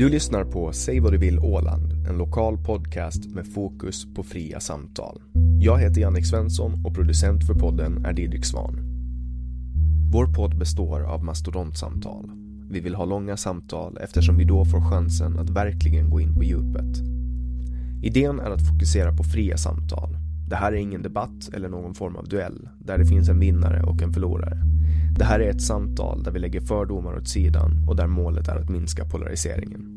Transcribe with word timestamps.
Du 0.00 0.08
lyssnar 0.08 0.44
på 0.44 0.72
Säg 0.72 1.00
vad 1.00 1.12
du 1.12 1.18
vill 1.18 1.38
Åland, 1.38 2.06
en 2.08 2.18
lokal 2.18 2.58
podcast 2.58 3.26
med 3.26 3.46
fokus 3.46 4.14
på 4.14 4.22
fria 4.22 4.60
samtal. 4.60 5.20
Jag 5.60 5.78
heter 5.78 6.00
Jannik 6.00 6.26
Svensson 6.26 6.84
och 6.84 6.94
producent 6.94 7.46
för 7.46 7.54
podden 7.54 8.04
är 8.04 8.12
Didrik 8.12 8.44
Svan. 8.44 8.78
Vår 10.12 10.26
podd 10.26 10.58
består 10.58 11.00
av 11.00 11.24
mastodontsamtal. 11.24 12.30
Vi 12.70 12.80
vill 12.80 12.94
ha 12.94 13.04
långa 13.04 13.36
samtal 13.36 13.98
eftersom 14.00 14.36
vi 14.36 14.44
då 14.44 14.64
får 14.64 14.90
chansen 14.90 15.38
att 15.38 15.50
verkligen 15.50 16.10
gå 16.10 16.20
in 16.20 16.34
på 16.34 16.44
djupet. 16.44 16.98
Idén 18.02 18.40
är 18.40 18.50
att 18.50 18.68
fokusera 18.68 19.16
på 19.16 19.24
fria 19.24 19.56
samtal. 19.56 20.16
Det 20.50 20.56
här 20.56 20.72
är 20.72 20.76
ingen 20.76 21.02
debatt 21.02 21.50
eller 21.52 21.68
någon 21.68 21.94
form 21.94 22.16
av 22.16 22.28
duell 22.28 22.68
där 22.78 22.98
det 22.98 23.06
finns 23.06 23.28
en 23.28 23.40
vinnare 23.40 23.82
och 23.82 24.02
en 24.02 24.12
förlorare. 24.12 24.58
Det 25.18 25.24
här 25.24 25.40
är 25.40 25.50
ett 25.50 25.62
samtal 25.62 26.22
där 26.22 26.30
vi 26.30 26.38
lägger 26.38 26.60
fördomar 26.60 27.16
åt 27.16 27.28
sidan 27.28 27.84
och 27.88 27.96
där 27.96 28.06
målet 28.06 28.48
är 28.48 28.56
att 28.56 28.70
minska 28.70 29.04
polariseringen. 29.04 29.96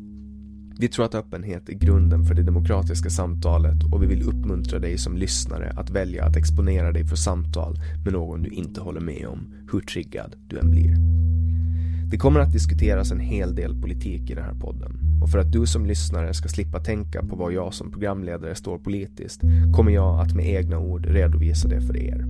Vi 0.78 0.88
tror 0.88 1.04
att 1.04 1.14
öppenhet 1.14 1.68
är 1.68 1.72
grunden 1.72 2.24
för 2.24 2.34
det 2.34 2.42
demokratiska 2.42 3.10
samtalet 3.10 3.84
och 3.92 4.02
vi 4.02 4.06
vill 4.06 4.28
uppmuntra 4.28 4.78
dig 4.78 4.98
som 4.98 5.16
lyssnare 5.16 5.72
att 5.76 5.90
välja 5.90 6.24
att 6.24 6.36
exponera 6.36 6.92
dig 6.92 7.04
för 7.04 7.16
samtal 7.16 7.78
med 8.04 8.12
någon 8.12 8.42
du 8.42 8.50
inte 8.50 8.80
håller 8.80 9.00
med 9.00 9.26
om, 9.26 9.54
hur 9.72 9.80
triggad 9.80 10.36
du 10.48 10.58
än 10.58 10.70
blir. 10.70 10.96
Det 12.14 12.18
kommer 12.18 12.40
att 12.40 12.52
diskuteras 12.52 13.10
en 13.10 13.20
hel 13.20 13.54
del 13.54 13.80
politik 13.80 14.30
i 14.30 14.34
den 14.34 14.44
här 14.44 14.54
podden 14.54 14.98
och 15.22 15.30
för 15.30 15.38
att 15.38 15.52
du 15.52 15.66
som 15.66 15.86
lyssnare 15.86 16.34
ska 16.34 16.48
slippa 16.48 16.80
tänka 16.80 17.22
på 17.22 17.36
vad 17.36 17.52
jag 17.52 17.74
som 17.74 17.90
programledare 17.90 18.54
står 18.54 18.78
politiskt 18.78 19.40
kommer 19.72 19.92
jag 19.92 20.20
att 20.20 20.34
med 20.34 20.46
egna 20.46 20.78
ord 20.78 21.06
redovisa 21.06 21.68
det 21.68 21.80
för 21.80 21.96
er. 21.96 22.24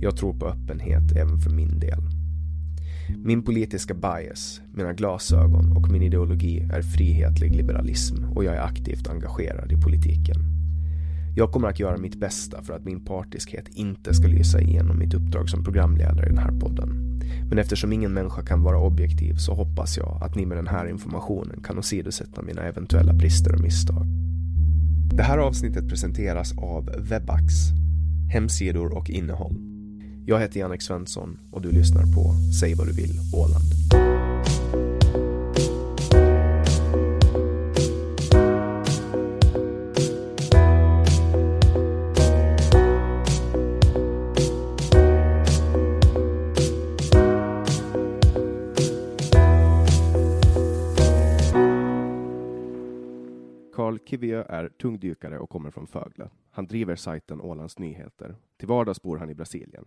Jag 0.00 0.16
tror 0.16 0.34
på 0.38 0.46
öppenhet 0.46 1.12
även 1.16 1.38
för 1.38 1.50
min 1.50 1.80
del. 1.80 2.00
Min 3.24 3.42
politiska 3.42 3.94
bias, 3.94 4.60
mina 4.74 4.92
glasögon 4.92 5.76
och 5.76 5.90
min 5.90 6.02
ideologi 6.02 6.68
är 6.72 6.82
frihetlig 6.82 7.56
liberalism 7.56 8.24
och 8.24 8.44
jag 8.44 8.54
är 8.54 8.62
aktivt 8.62 9.08
engagerad 9.08 9.72
i 9.72 9.76
politiken. 9.76 10.59
Jag 11.34 11.52
kommer 11.52 11.68
att 11.68 11.80
göra 11.80 11.96
mitt 11.96 12.20
bästa 12.20 12.62
för 12.62 12.74
att 12.74 12.84
min 12.84 13.04
partiskhet 13.04 13.68
inte 13.68 14.14
ska 14.14 14.28
lysa 14.28 14.60
igenom 14.60 14.98
mitt 14.98 15.14
uppdrag 15.14 15.48
som 15.50 15.64
programledare 15.64 16.26
i 16.26 16.28
den 16.28 16.38
här 16.38 16.60
podden. 16.60 17.20
Men 17.48 17.58
eftersom 17.58 17.92
ingen 17.92 18.12
människa 18.12 18.42
kan 18.42 18.62
vara 18.62 18.78
objektiv 18.78 19.34
så 19.34 19.54
hoppas 19.54 19.96
jag 19.96 20.18
att 20.22 20.34
ni 20.34 20.46
med 20.46 20.58
den 20.58 20.66
här 20.66 20.86
informationen 20.86 21.62
kan 21.62 21.78
åsidosätta 21.78 22.42
mina 22.42 22.62
eventuella 22.62 23.12
brister 23.12 23.54
och 23.54 23.60
misstag. 23.60 24.06
Det 25.14 25.22
här 25.22 25.38
avsnittet 25.38 25.88
presenteras 25.88 26.58
av 26.58 26.90
Webax, 26.98 27.44
hemsidor 28.32 28.96
och 28.96 29.10
innehåll. 29.10 29.56
Jag 30.26 30.40
heter 30.40 30.60
Jannik 30.60 30.82
Svensson 30.82 31.38
och 31.50 31.62
du 31.62 31.70
lyssnar 31.70 32.02
på 32.02 32.34
Säg 32.60 32.74
vad 32.74 32.86
du 32.86 32.92
vill 32.92 33.20
Åland. 33.34 33.64
Kivio 54.10 54.44
är 54.48 54.68
tungdykare 54.68 55.38
och 55.38 55.50
kommer 55.50 55.70
från 55.70 55.86
Fögle. 55.86 56.30
Han 56.50 56.66
driver 56.66 56.96
sajten 56.96 57.40
Ålands 57.40 57.78
Nyheter. 57.78 58.36
Till 58.56 58.68
vardags 58.68 59.02
bor 59.02 59.16
han 59.16 59.30
i 59.30 59.34
Brasilien. 59.34 59.84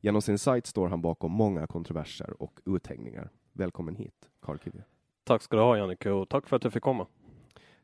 Genom 0.00 0.22
sin 0.22 0.38
sajt 0.38 0.66
står 0.66 0.88
han 0.88 1.02
bakom 1.02 1.32
många 1.32 1.66
kontroverser 1.66 2.42
och 2.42 2.60
uthängningar. 2.66 3.30
Välkommen 3.52 3.96
hit, 3.96 4.30
Carl 4.40 4.58
Kivio. 4.58 4.82
Tack 5.24 5.42
ska 5.42 5.56
du 5.56 5.62
ha 5.62 5.76
Jannike 5.76 6.10
och 6.10 6.28
tack 6.28 6.48
för 6.48 6.56
att 6.56 6.64
jag 6.64 6.72
fick 6.72 6.82
komma. 6.82 7.06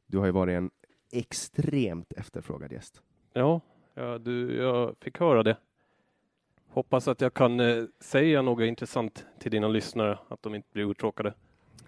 Du 0.07 0.19
har 0.19 0.27
ju 0.27 0.33
varit 0.33 0.53
en 0.53 0.71
extremt 1.13 2.13
efterfrågad 2.13 2.73
gäst. 2.73 3.03
Ja, 3.33 3.61
ja 3.95 4.19
du, 4.19 4.57
jag 4.57 4.97
fick 5.01 5.21
höra 5.21 5.43
det. 5.43 5.57
Hoppas 6.69 7.09
att 7.09 7.21
jag 7.21 7.35
kan 7.35 7.61
eh, 7.61 7.85
säga 8.01 8.43
något 8.43 8.63
intressant 8.63 9.27
till 9.39 9.51
dina 9.51 9.69
lyssnare, 9.69 10.19
att 10.29 10.43
de 10.43 10.55
inte 10.55 10.69
blir 10.73 10.91
uttråkade. 10.91 11.35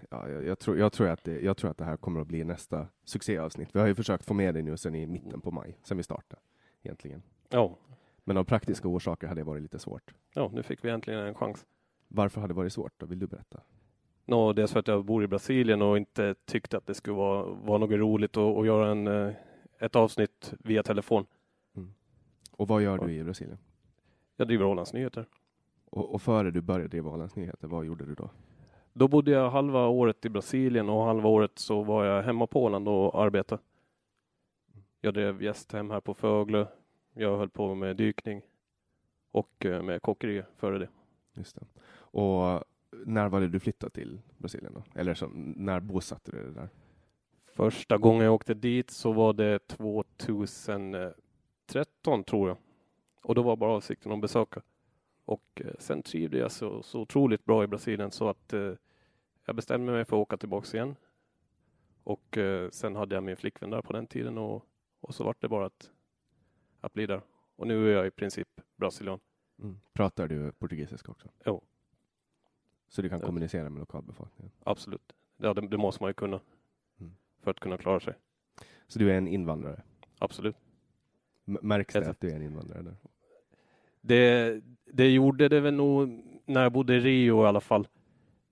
Ja, 0.09 0.29
jag, 0.29 0.45
jag, 0.45 0.59
tror, 0.59 0.77
jag, 0.77 0.91
tror 0.93 1.07
att 1.07 1.23
det, 1.23 1.39
jag 1.41 1.57
tror 1.57 1.71
att 1.71 1.77
det 1.77 1.85
här 1.85 1.97
kommer 1.97 2.21
att 2.21 2.27
bli 2.27 2.43
nästa 2.43 2.87
succéavsnitt. 3.03 3.69
Vi 3.75 3.79
har 3.79 3.87
ju 3.87 3.95
försökt 3.95 4.25
få 4.25 4.33
med 4.33 4.53
dig 4.53 4.63
nu 4.63 4.77
sedan 4.77 4.95
i 4.95 5.07
mitten 5.07 5.41
på 5.41 5.51
maj, 5.51 5.77
sedan 5.83 5.97
vi 5.97 6.03
startade 6.03 6.41
egentligen. 6.83 7.21
Ja, 7.49 7.77
Men 8.23 8.37
av 8.37 8.43
praktiska 8.43 8.87
orsaker 8.87 9.27
hade 9.27 9.41
det 9.41 9.45
varit 9.45 9.61
lite 9.61 9.79
svårt. 9.79 10.13
ja, 10.33 10.51
nu 10.53 10.63
fick 10.63 10.85
vi 10.85 10.89
äntligen 10.89 11.19
en 11.19 11.35
chans. 11.35 11.65
Varför 12.07 12.41
hade 12.41 12.53
det 12.53 12.57
varit 12.57 12.73
svårt? 12.73 12.93
Då 12.97 13.05
vill 13.05 13.19
du 13.19 13.27
berätta? 13.27 13.61
Nå, 14.25 14.53
dels 14.53 14.71
för 14.71 14.79
att 14.79 14.87
jag 14.87 15.05
bor 15.05 15.23
i 15.23 15.27
Brasilien 15.27 15.81
och 15.81 15.97
inte 15.97 16.35
tyckte 16.45 16.77
att 16.77 16.85
det 16.85 16.93
skulle 16.93 17.15
vara, 17.15 17.45
vara 17.45 17.77
något 17.77 17.91
roligt 17.91 18.37
att, 18.37 18.57
att 18.57 18.65
göra 18.65 18.91
en, 18.91 19.07
eh, 19.07 19.33
ett 19.79 19.95
avsnitt 19.95 20.53
via 20.59 20.83
telefon. 20.83 21.25
Och 22.51 22.67
vad 22.67 22.81
gör 22.81 22.97
du 22.97 23.13
i 23.13 23.23
Brasilien? 23.23 23.57
Jag 24.35 24.47
driver 24.47 24.65
Ålands 24.65 24.93
Nyheter. 24.93 25.25
Och, 25.89 26.13
och 26.13 26.21
före 26.21 26.51
du 26.51 26.61
började 26.61 26.87
driva 26.87 27.11
Ålands 27.11 27.35
Nyheter, 27.35 27.67
vad 27.67 27.85
gjorde 27.85 28.05
du 28.05 28.15
då? 28.15 28.29
Då 28.99 29.07
bodde 29.07 29.31
jag 29.31 29.49
halva 29.49 29.87
året 29.87 30.25
i 30.25 30.29
Brasilien 30.29 30.89
och 30.89 31.03
halva 31.03 31.29
året 31.29 31.59
så 31.59 31.83
var 31.83 32.05
jag 32.05 32.23
hemma 32.23 32.47
på 32.47 32.63
Åland 32.63 32.87
och 32.87 33.21
arbetade. 33.21 33.61
Jag 35.01 35.13
drev 35.13 35.43
gästhem 35.43 35.91
här 35.91 35.99
på 35.99 36.13
Fögle. 36.13 36.67
Jag 37.13 37.37
höll 37.37 37.49
på 37.49 37.75
med 37.75 37.95
dykning 37.95 38.41
och 39.31 39.65
eh, 39.65 39.81
med 39.81 40.01
kockeri 40.01 40.43
före 40.57 40.79
det. 40.79 40.89
Just 41.33 41.55
det. 41.55 41.61
Och 41.91 42.63
när 43.05 43.29
var 43.29 43.41
det 43.41 43.47
du 43.47 43.59
flyttade 43.59 43.91
till 43.91 44.19
Brasilien? 44.37 44.73
Då? 44.73 44.83
Eller 44.95 45.13
så, 45.13 45.29
när 45.55 45.79
bosatte 45.79 46.31
du 46.31 46.43
dig 46.43 46.53
där? 46.53 46.69
Första 47.45 47.97
gången 47.97 48.25
jag 48.25 48.33
åkte 48.33 48.53
dit 48.53 48.89
så 48.89 49.11
var 49.11 49.33
det 49.33 49.67
2013 49.67 52.23
tror 52.23 52.47
jag. 52.47 52.57
Och 53.21 53.35
då 53.35 53.41
var 53.41 53.55
bara 53.55 53.71
avsikten 53.71 54.11
att 54.11 54.21
besöka. 54.21 54.61
Och 55.25 55.61
eh, 55.65 55.71
sen 55.79 56.03
trivdes 56.03 56.39
jag 56.39 56.51
så, 56.51 56.83
så 56.83 56.99
otroligt 56.99 57.45
bra 57.45 57.63
i 57.63 57.67
Brasilien 57.67 58.11
så 58.11 58.29
att 58.29 58.53
eh, 58.53 58.73
jag 59.49 59.55
bestämde 59.55 59.91
mig 59.91 60.05
för 60.05 60.15
att 60.17 60.21
åka 60.21 60.37
tillbaks 60.37 60.73
igen. 60.73 60.95
Och 62.03 62.37
eh, 62.37 62.69
sen 62.69 62.95
hade 62.95 63.15
jag 63.15 63.23
min 63.23 63.37
flickvän 63.37 63.69
där 63.69 63.81
på 63.81 63.93
den 63.93 64.07
tiden 64.07 64.37
och, 64.37 64.65
och 64.99 65.15
så 65.15 65.23
vart 65.23 65.41
det 65.41 65.47
bara 65.49 65.65
att, 65.65 65.91
att 66.81 66.93
bli 66.93 67.05
där. 67.05 67.21
Och 67.55 67.67
nu 67.67 67.89
är 67.91 67.95
jag 67.95 68.07
i 68.07 68.11
princip 68.11 68.47
brasilian. 68.77 69.19
Mm. 69.61 69.79
Pratar 69.93 70.27
du 70.27 70.51
portugisiska 70.51 71.11
också? 71.11 71.27
Jo. 71.45 71.63
Så 72.87 73.01
du 73.01 73.09
kan 73.09 73.19
Ja. 73.19 73.25
kommunicera 73.25 73.69
med 73.69 73.79
lokalbefolkningen? 73.79 74.51
Absolut. 74.63 75.13
Ja, 75.37 75.53
det, 75.53 75.67
det 75.67 75.77
måste 75.77 76.03
man 76.03 76.09
ju 76.09 76.13
kunna. 76.13 76.39
Mm. 76.99 77.13
För 77.41 77.51
att 77.51 77.59
kunna 77.59 77.77
klara 77.77 77.99
sig. 77.99 78.13
Så 78.87 78.99
du 78.99 79.11
är 79.11 79.17
en 79.17 79.27
invandrare? 79.27 79.81
Absolut. 80.19 80.55
M- 81.47 81.57
märks 81.61 81.93
det 81.93 82.09
att 82.09 82.21
du 82.21 82.31
är 82.31 82.35
en 82.35 82.43
invandrare? 82.43 82.79
Eller? 82.79 82.95
Det, 84.01 84.61
det 84.85 85.09
gjorde 85.11 85.49
det 85.49 85.59
väl 85.59 85.73
nog 85.73 86.23
när 86.45 86.63
jag 86.63 86.71
bodde 86.71 86.95
i 86.95 86.99
Rio 86.99 87.43
i 87.43 87.47
alla 87.47 87.61
fall. 87.61 87.87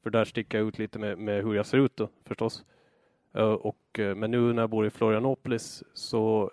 För 0.03 0.09
där 0.09 0.25
sticker 0.25 0.57
jag 0.57 0.67
ut 0.67 0.79
lite 0.79 0.99
med, 0.99 1.17
med 1.17 1.43
hur 1.43 1.53
jag 1.53 1.65
ser 1.65 1.77
ut 1.77 1.95
då 1.95 2.09
förstås. 2.25 2.65
Eh, 3.33 3.53
Och, 3.53 3.99
eh, 3.99 4.15
men 4.15 4.31
nu 4.31 4.53
när 4.53 4.61
jag 4.61 4.69
bor 4.69 4.85
i 4.87 4.89
Florianopolis 4.89 5.83
så 5.93 6.51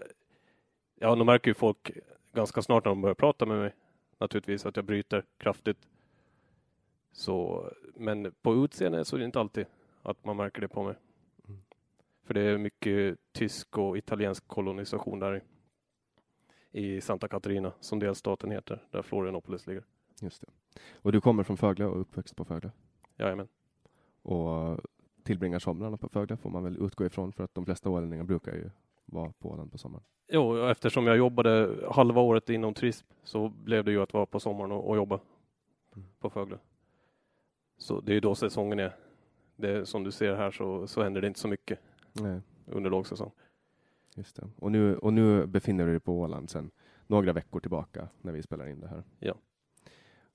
ja, 1.00 1.14
då 1.14 1.24
märker 1.24 1.50
ju 1.50 1.54
folk 1.54 1.90
ganska 2.32 2.62
snart 2.62 2.84
när 2.84 2.90
de 2.90 3.00
börjar 3.02 3.14
prata 3.14 3.46
med 3.46 3.58
mig 3.58 3.74
naturligtvis 4.18 4.66
att 4.66 4.76
jag 4.76 4.84
bryter 4.84 5.24
kraftigt. 5.38 5.88
Så, 7.12 7.68
men 7.96 8.32
på 8.42 8.64
utseende 8.64 9.04
så 9.04 9.16
är 9.16 9.20
det 9.20 9.26
inte 9.26 9.40
alltid 9.40 9.66
att 10.02 10.24
man 10.24 10.36
märker 10.36 10.60
det 10.60 10.68
på 10.68 10.82
mig. 10.82 10.94
Mm. 11.48 11.60
För 12.24 12.34
det 12.34 12.40
är 12.40 12.58
mycket 12.58 13.18
tysk 13.32 13.78
och 13.78 13.98
italiensk 13.98 14.48
kolonisation 14.48 15.18
där 15.18 15.42
i, 16.72 17.00
Santa 17.00 17.28
Catarina 17.28 17.72
som 17.80 17.98
delstaten 17.98 18.50
heter, 18.50 18.82
där 18.90 19.02
Florianopolis 19.02 19.66
ligger. 19.66 19.84
Just 20.20 20.40
det. 20.40 20.80
Och 20.94 21.12
du 21.12 21.20
kommer 21.20 21.42
från 21.42 21.56
Fögle 21.56 21.84
och 21.84 22.00
uppväxt 22.00 22.36
på 22.36 22.44
Fögle? 22.44 22.70
Jajamän. 23.18 23.48
Och 24.22 24.78
tillbringar 25.22 25.58
somrarna 25.58 25.96
på 25.96 26.08
Fögle 26.08 26.36
får 26.36 26.50
man 26.50 26.64
väl 26.64 26.82
utgå 26.84 27.06
ifrån 27.06 27.32
för 27.32 27.44
att 27.44 27.54
de 27.54 27.64
flesta 27.64 27.90
ålänningar 27.90 28.24
brukar 28.24 28.52
ju 28.52 28.70
vara 29.04 29.32
på 29.32 29.50
Åland 29.50 29.72
på 29.72 29.78
sommaren. 29.78 30.04
Jo, 30.28 30.66
eftersom 30.66 31.06
jag 31.06 31.16
jobbade 31.16 31.76
halva 31.90 32.20
året 32.20 32.50
inom 32.50 32.74
turism 32.74 33.06
så 33.22 33.48
blev 33.48 33.84
det 33.84 33.90
ju 33.90 34.02
att 34.02 34.12
vara 34.12 34.26
på 34.26 34.40
sommaren 34.40 34.72
och, 34.72 34.88
och 34.88 34.96
jobba 34.96 35.20
Mm. 35.96 36.08
på 36.18 36.30
Fögle. 36.30 36.58
Så 37.78 38.00
det 38.00 38.12
är 38.12 38.14
ju 38.14 38.20
då 38.20 38.34
säsongen 38.34 38.78
är. 38.78 38.96
Det 39.56 39.86
som 39.86 40.04
du 40.04 40.10
ser 40.12 40.34
här 40.34 40.50
så, 40.50 40.86
så 40.86 41.02
händer 41.02 41.20
det 41.20 41.26
inte 41.26 41.40
så 41.40 41.48
mycket 41.48 41.78
Nej, 42.12 42.40
under 42.66 42.90
lågsäsong. 42.90 43.30
just 44.14 44.36
det. 44.36 44.48
Och 44.56 44.72
nu, 44.72 44.96
och 44.96 45.12
nu 45.12 45.46
befinner 45.46 45.84
du 45.86 45.90
dig 45.90 46.00
på 46.00 46.20
Åland 46.20 46.50
sedan 46.50 46.70
några 47.06 47.32
veckor 47.32 47.60
tillbaka 47.60 48.08
när 48.22 48.32
vi 48.32 48.42
spelar 48.42 48.66
in 48.66 48.80
det 48.80 48.88
här. 48.88 49.02
Ja. 49.18 49.34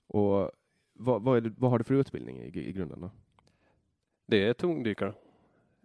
Och 0.08 0.52
vad, 1.00 1.22
vad, 1.22 1.44
det, 1.44 1.54
vad 1.58 1.72
har 1.72 1.78
du 1.78 1.84
för 1.84 1.94
utbildning 1.96 2.38
i, 2.38 2.68
i 2.70 2.72
grunden 2.72 3.02
då? 3.02 3.10
Det 4.26 4.44
är 4.48 4.54
tungdykare. 4.54 5.14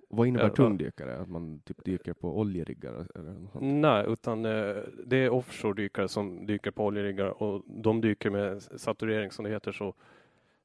Vad 0.09 0.27
innebär 0.27 0.45
Ja, 0.45 0.51
tungdykare? 0.55 1.17
Att 1.19 1.29
man 1.29 1.61
typ 1.61 1.85
dyker 1.85 2.13
på 2.13 2.39
oljeriggar? 2.39 3.07
Eller 3.15 3.31
något 3.33 3.53
sånt? 3.53 3.65
Nej, 3.65 4.05
utan 4.09 4.45
eh, 4.45 4.77
det 5.07 5.17
är 5.17 5.31
offshore-dykare 5.31 6.09
som 6.09 6.47
dyker 6.47 6.71
på 6.71 6.85
oljeriggar 6.85 7.43
och 7.43 7.63
de 7.67 8.01
dyker 8.01 8.31
med 8.31 8.63
saturering 8.63 9.31
som 9.31 9.45
det 9.45 9.51
heter 9.51 9.73
så, 9.73 9.95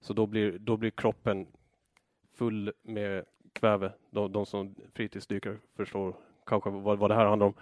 så 0.01 0.13
då, 0.13 0.25
blir, 0.25 0.59
då 0.59 0.77
blir 0.77 0.91
kroppen 0.91 1.47
full 2.33 2.71
med 2.81 3.25
kväve. 3.53 3.91
De, 4.11 4.31
de 4.31 4.45
som 4.45 4.75
fritidsdykare 4.93 5.57
förstår 5.75 6.15
kanske 6.45 6.69
vad, 6.69 6.99
vad 6.99 7.11
det 7.11 7.15
här 7.15 7.25
handlar 7.25 7.47
om. 7.47 7.53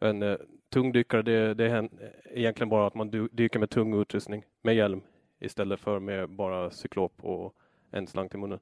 En 0.00 0.22
eh, 0.22 0.36
tungdykare, 0.68 1.22
det, 1.22 1.54
det 1.54 1.66
är 1.70 1.76
en- 1.76 1.98
egentligen 2.30 2.68
bara 2.68 2.86
att 2.86 2.94
man 2.94 3.10
dy, 3.10 3.28
dyker 3.32 3.58
med 3.58 3.70
tung 3.70 4.00
utrustning 4.00 4.44
med 4.62 4.74
hjälm 4.74 5.00
istället 5.44 5.80
för 5.80 5.98
med 5.98 6.30
bara 6.30 6.70
cyklop 6.70 7.24
och 7.24 7.54
en 7.90 8.06
slang 8.06 8.28
till 8.28 8.38
munnen. 8.38 8.58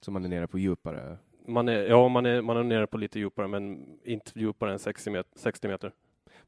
Så 0.00 0.10
man 0.10 0.24
är 0.24 0.28
nere 0.28 0.46
på 0.46 0.58
djupare? 0.58 1.18
Man 1.46 1.68
är, 1.68 1.82
ja, 1.82 2.08
man 2.08 2.26
är, 2.26 2.42
man 2.42 2.56
är 2.56 2.62
nere 2.62 2.86
på 2.86 2.98
lite 2.98 3.18
djupare, 3.18 3.48
men 3.48 3.86
inte 4.04 4.40
djupare 4.40 4.72
än 4.72 4.78
60 4.78 5.10
meter. 5.10 5.38
60 5.38 5.68
meter. 5.68 5.92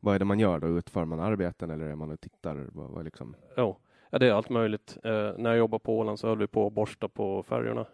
Vad 0.01 0.15
är 0.15 0.19
det 0.19 0.25
man 0.25 0.39
gör 0.39 0.59
då? 0.59 0.67
Utför 0.67 1.05
man 1.05 1.21
arbeten 1.21 1.71
eller 1.71 1.87
är 1.87 1.95
man 1.95 2.11
och 2.11 2.21
tittar? 2.21 2.69
Vad, 2.73 2.91
vad 2.91 3.05
liksom? 3.05 3.37
Ja, 3.57 3.79
det 4.11 4.27
är 4.27 4.33
allt 4.33 4.51
möjligt. 4.51 4.99
Eh, 5.05 5.33
när 5.39 5.51
jag 5.51 5.57
jobbade 5.59 5.85
på 5.85 5.99
Åland 5.99 6.19
så 6.19 6.29
höll 6.29 6.39
vi 6.39 6.47
på 6.47 6.67
att 6.67 6.73
borsta 6.73 7.09
på 7.09 7.43
färjorna. 7.43 7.87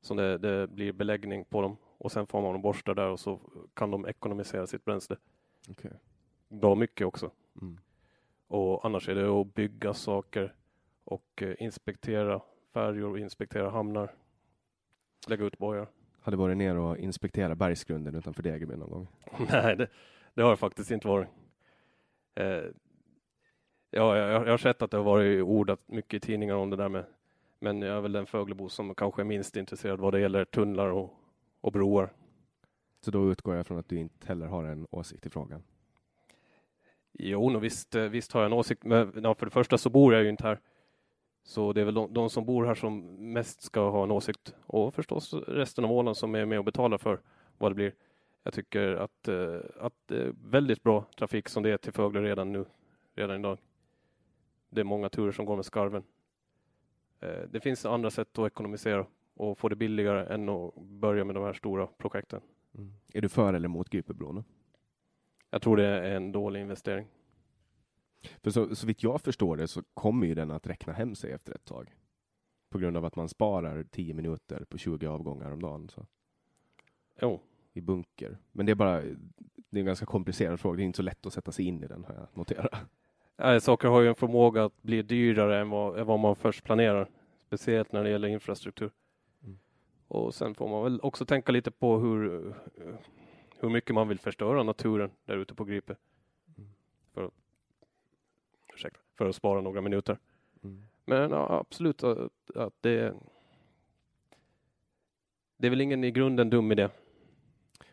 Så 0.00 0.14
det, 0.14 0.38
det 0.38 0.66
blir 0.66 0.92
beläggning 0.92 1.44
på 1.44 1.62
dem 1.62 1.76
och 1.98 2.12
sen 2.12 2.26
får 2.26 2.42
man 2.42 2.52
dem 2.52 2.62
borsta 2.62 2.94
där 2.94 3.08
och 3.08 3.20
så 3.20 3.40
kan 3.74 3.90
de 3.90 4.06
ekonomisera 4.06 4.66
sitt 4.66 4.84
bränsle. 4.84 5.16
Okej. 5.70 5.90
Bra 6.48 6.74
mycket 6.74 7.06
också. 7.06 7.30
Mm. 7.62 7.78
Och 8.48 8.84
annars 8.84 9.08
är 9.08 9.14
det 9.14 9.40
att 9.40 9.54
bygga 9.54 9.94
saker 9.94 10.54
och 11.04 11.42
eh, 11.42 11.54
inspektera 11.58 12.40
färjor 12.72 13.10
och 13.10 13.18
inspektera 13.18 13.70
hamnar. 13.70 14.14
Lägga 15.26 15.44
ut 15.44 15.58
bojar. 15.58 15.88
Hade 16.20 16.36
varit 16.36 16.56
ner 16.56 16.76
och 16.76 16.98
inspektera 16.98 17.54
bergsgrunden 17.54 18.14
utanför 18.14 18.42
Degerby 18.42 18.76
någon 18.76 18.90
gång? 18.90 19.08
Nej, 19.50 19.76
det, 19.76 19.88
det 20.34 20.42
har 20.42 20.50
det 20.50 20.56
faktiskt 20.56 20.90
inte 20.90 21.08
varit. 21.08 21.28
Eh, 22.34 22.44
ja, 23.90 24.16
jag, 24.16 24.46
jag 24.46 24.50
har 24.50 24.58
sett 24.58 24.82
att 24.82 24.90
det 24.90 24.96
har 24.96 25.04
varit 25.04 25.42
ordat 25.42 25.80
mycket 25.86 26.14
i 26.14 26.26
tidningar 26.26 26.54
om 26.54 26.70
det 26.70 26.76
där 26.76 26.88
med, 26.88 27.04
men 27.58 27.82
jag 27.82 27.96
är 27.96 28.00
väl 28.00 28.12
den 28.12 28.26
Föglebo 28.26 28.68
som 28.68 28.94
kanske 28.94 29.22
är 29.22 29.24
minst 29.24 29.56
intresserad 29.56 30.00
vad 30.00 30.12
det 30.12 30.20
gäller 30.20 30.44
tunnlar 30.44 30.86
och, 30.86 31.14
och 31.60 31.72
broar. 31.72 32.12
Så 33.00 33.10
då 33.10 33.30
utgår 33.30 33.56
jag 33.56 33.66
från 33.66 33.78
att 33.78 33.88
du 33.88 33.96
inte 33.96 34.26
heller 34.26 34.46
har 34.46 34.64
en 34.64 34.86
åsikt 34.90 35.26
i 35.26 35.30
frågan. 35.30 35.62
Jo, 37.18 37.50
no, 37.50 37.58
visst, 37.58 37.94
eh, 37.94 38.02
visst 38.02 38.32
har 38.32 38.40
jag 38.40 38.46
en 38.46 38.52
åsikt, 38.52 38.84
men 38.84 39.12
ja, 39.22 39.34
för 39.34 39.46
det 39.46 39.50
första 39.50 39.78
så 39.78 39.90
bor 39.90 40.14
jag 40.14 40.22
ju 40.22 40.28
inte 40.28 40.44
här. 40.46 40.60
Så 41.42 41.72
det 41.72 41.80
är 41.80 41.84
väl 41.84 41.94
de, 41.94 42.14
de 42.14 42.30
som 42.30 42.44
bor 42.44 42.64
här 42.64 42.74
som 42.74 43.00
mest 43.32 43.62
ska 43.62 43.90
ha 43.90 44.02
en 44.02 44.10
åsikt 44.10 44.54
och 44.66 44.94
förstås 44.94 45.34
resten 45.34 45.84
av 45.84 45.92
Åland 45.92 46.16
som 46.16 46.34
är 46.34 46.46
med 46.46 46.58
och 46.58 46.64
betalar 46.64 46.98
för 46.98 47.20
vad 47.58 47.70
det 47.70 47.74
blir. 47.74 47.94
Jag 48.42 48.52
tycker 48.54 48.94
att, 48.94 49.28
eh, 49.28 49.56
att 49.80 49.92
det 50.06 50.16
är 50.22 50.32
väldigt 50.44 50.82
bra 50.82 51.04
trafik 51.18 51.48
som 51.48 51.62
det 51.62 51.70
är 51.70 51.76
till 51.76 51.92
Fögle 51.92 52.20
redan 52.22 52.52
nu, 52.52 52.64
redan 53.14 53.40
idag. 53.40 53.58
Det 54.70 54.80
är 54.80 54.84
många 54.84 55.08
turer 55.08 55.32
som 55.32 55.44
går 55.44 55.56
med 55.56 55.64
skarven. 55.64 56.02
Eh, 57.20 57.42
Det 57.50 57.60
finns 57.60 57.86
andra 57.86 58.10
sätt 58.10 58.38
att 58.38 58.46
ekonomisera 58.46 59.06
och 59.34 59.58
få 59.58 59.68
det 59.68 59.76
billigare 59.76 60.34
än 60.34 60.48
att 60.48 60.74
börja 60.74 61.24
med 61.24 61.34
de 61.34 61.44
här 61.44 61.52
stora 61.52 61.86
projekten. 61.86 62.40
Mm. 62.74 62.92
Är 63.12 63.20
du 63.20 63.28
för 63.28 63.54
eller 63.54 63.68
emot 63.68 63.94
Gypebron? 63.94 64.44
Jag 65.50 65.62
tror 65.62 65.76
det 65.76 65.86
är 65.86 66.16
en 66.16 66.32
dålig 66.32 66.60
investering. 66.60 67.06
För 68.42 68.50
så, 68.50 68.76
så 68.76 68.86
vitt 68.86 69.02
jag 69.02 69.20
förstår 69.20 69.56
det 69.56 69.68
så 69.68 69.82
kommer 69.94 70.26
ju 70.26 70.34
den 70.34 70.50
att 70.50 70.66
räkna 70.66 70.92
hem 70.92 71.14
sig 71.14 71.32
efter 71.32 71.54
ett 71.54 71.64
tag. 71.64 71.94
På 72.70 72.78
grund 72.78 72.96
av 72.96 73.04
att 73.04 73.16
man 73.16 73.28
sparar 73.28 73.84
10 73.90 74.14
minuter 74.14 74.64
på 74.68 74.78
20 74.78 75.06
avgångar 75.06 75.50
om 75.50 75.62
dagen 75.62 75.88
så, 75.88 76.06
Jo, 77.20 77.40
i 77.72 77.80
bunker. 77.80 78.38
Men 78.52 78.66
det 78.66 78.72
är 78.72 78.74
bara 78.74 79.02
det 79.70 79.78
är 79.78 79.80
en 79.80 79.86
ganska 79.86 80.06
komplicerad 80.06 80.60
fråga. 80.60 80.76
Det 80.76 80.82
är 80.82 80.84
inte 80.84 80.96
så 80.96 81.02
lätt 81.02 81.26
att 81.26 81.32
sätta 81.32 81.52
sig 81.52 81.64
in 81.64 81.84
i 81.84 81.86
den 81.86 82.04
har 82.04 82.14
jag 82.14 82.26
noterat. 82.32 82.74
Nej, 83.36 83.60
saker 83.60 83.88
har 83.88 84.00
ju 84.00 84.08
en 84.08 84.14
förmåga 84.14 84.64
att 84.64 84.82
bli 84.82 85.02
dyrare 85.02 85.60
än 85.60 85.70
vad, 85.70 85.98
än 85.98 86.06
vad 86.06 86.20
man 86.20 86.36
först 86.36 86.64
planerar. 86.64 87.10
Speciellt 87.46 87.92
när 87.92 88.04
det 88.04 88.10
gäller 88.10 88.28
infrastruktur. 88.28 88.90
Mm. 89.42 89.58
Och 90.08 90.34
sen 90.34 90.54
får 90.54 90.68
man 90.68 90.84
väl 90.84 91.00
också 91.00 91.26
tänka 91.26 91.52
lite 91.52 91.70
på 91.70 91.98
hur, 91.98 92.54
hur 93.60 93.68
mycket 93.68 93.94
man 93.94 94.08
vill 94.08 94.18
förstöra 94.18 94.62
naturen 94.62 95.10
där 95.24 95.36
ute 95.36 95.54
på 95.54 95.64
Gripe. 95.64 95.96
Mm. 96.58 96.70
För, 97.12 97.24
att, 97.24 97.34
ursäkta, 98.74 99.00
för 99.14 99.26
att 99.26 99.36
spara 99.36 99.60
några 99.60 99.80
minuter. 99.80 100.18
Mm. 100.62 100.82
Men 101.04 101.30
ja, 101.30 101.58
absolut 101.58 102.02
att, 102.04 102.50
att 102.54 102.74
det 102.80 103.14
det 105.60 105.66
är 105.66 105.70
väl 105.70 105.80
ingen 105.80 106.04
i 106.04 106.10
grunden 106.10 106.50
dum 106.50 106.72
idé. 106.72 106.88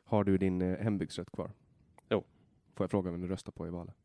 Har 0.04 0.24
du 0.24 0.38
din 0.38 0.62
eh, 0.62 0.78
hembygdsrätt 0.78 1.32
kvar? 1.32 1.52
Jo. 2.10 2.24
Får 2.76 2.84
jag 2.84 2.92
fråga 2.92 3.12
vem 3.12 3.22
du 3.22 3.28
röstar 3.28 3.52
på 3.52 3.68
i 3.68 3.70
valet? 3.70 3.96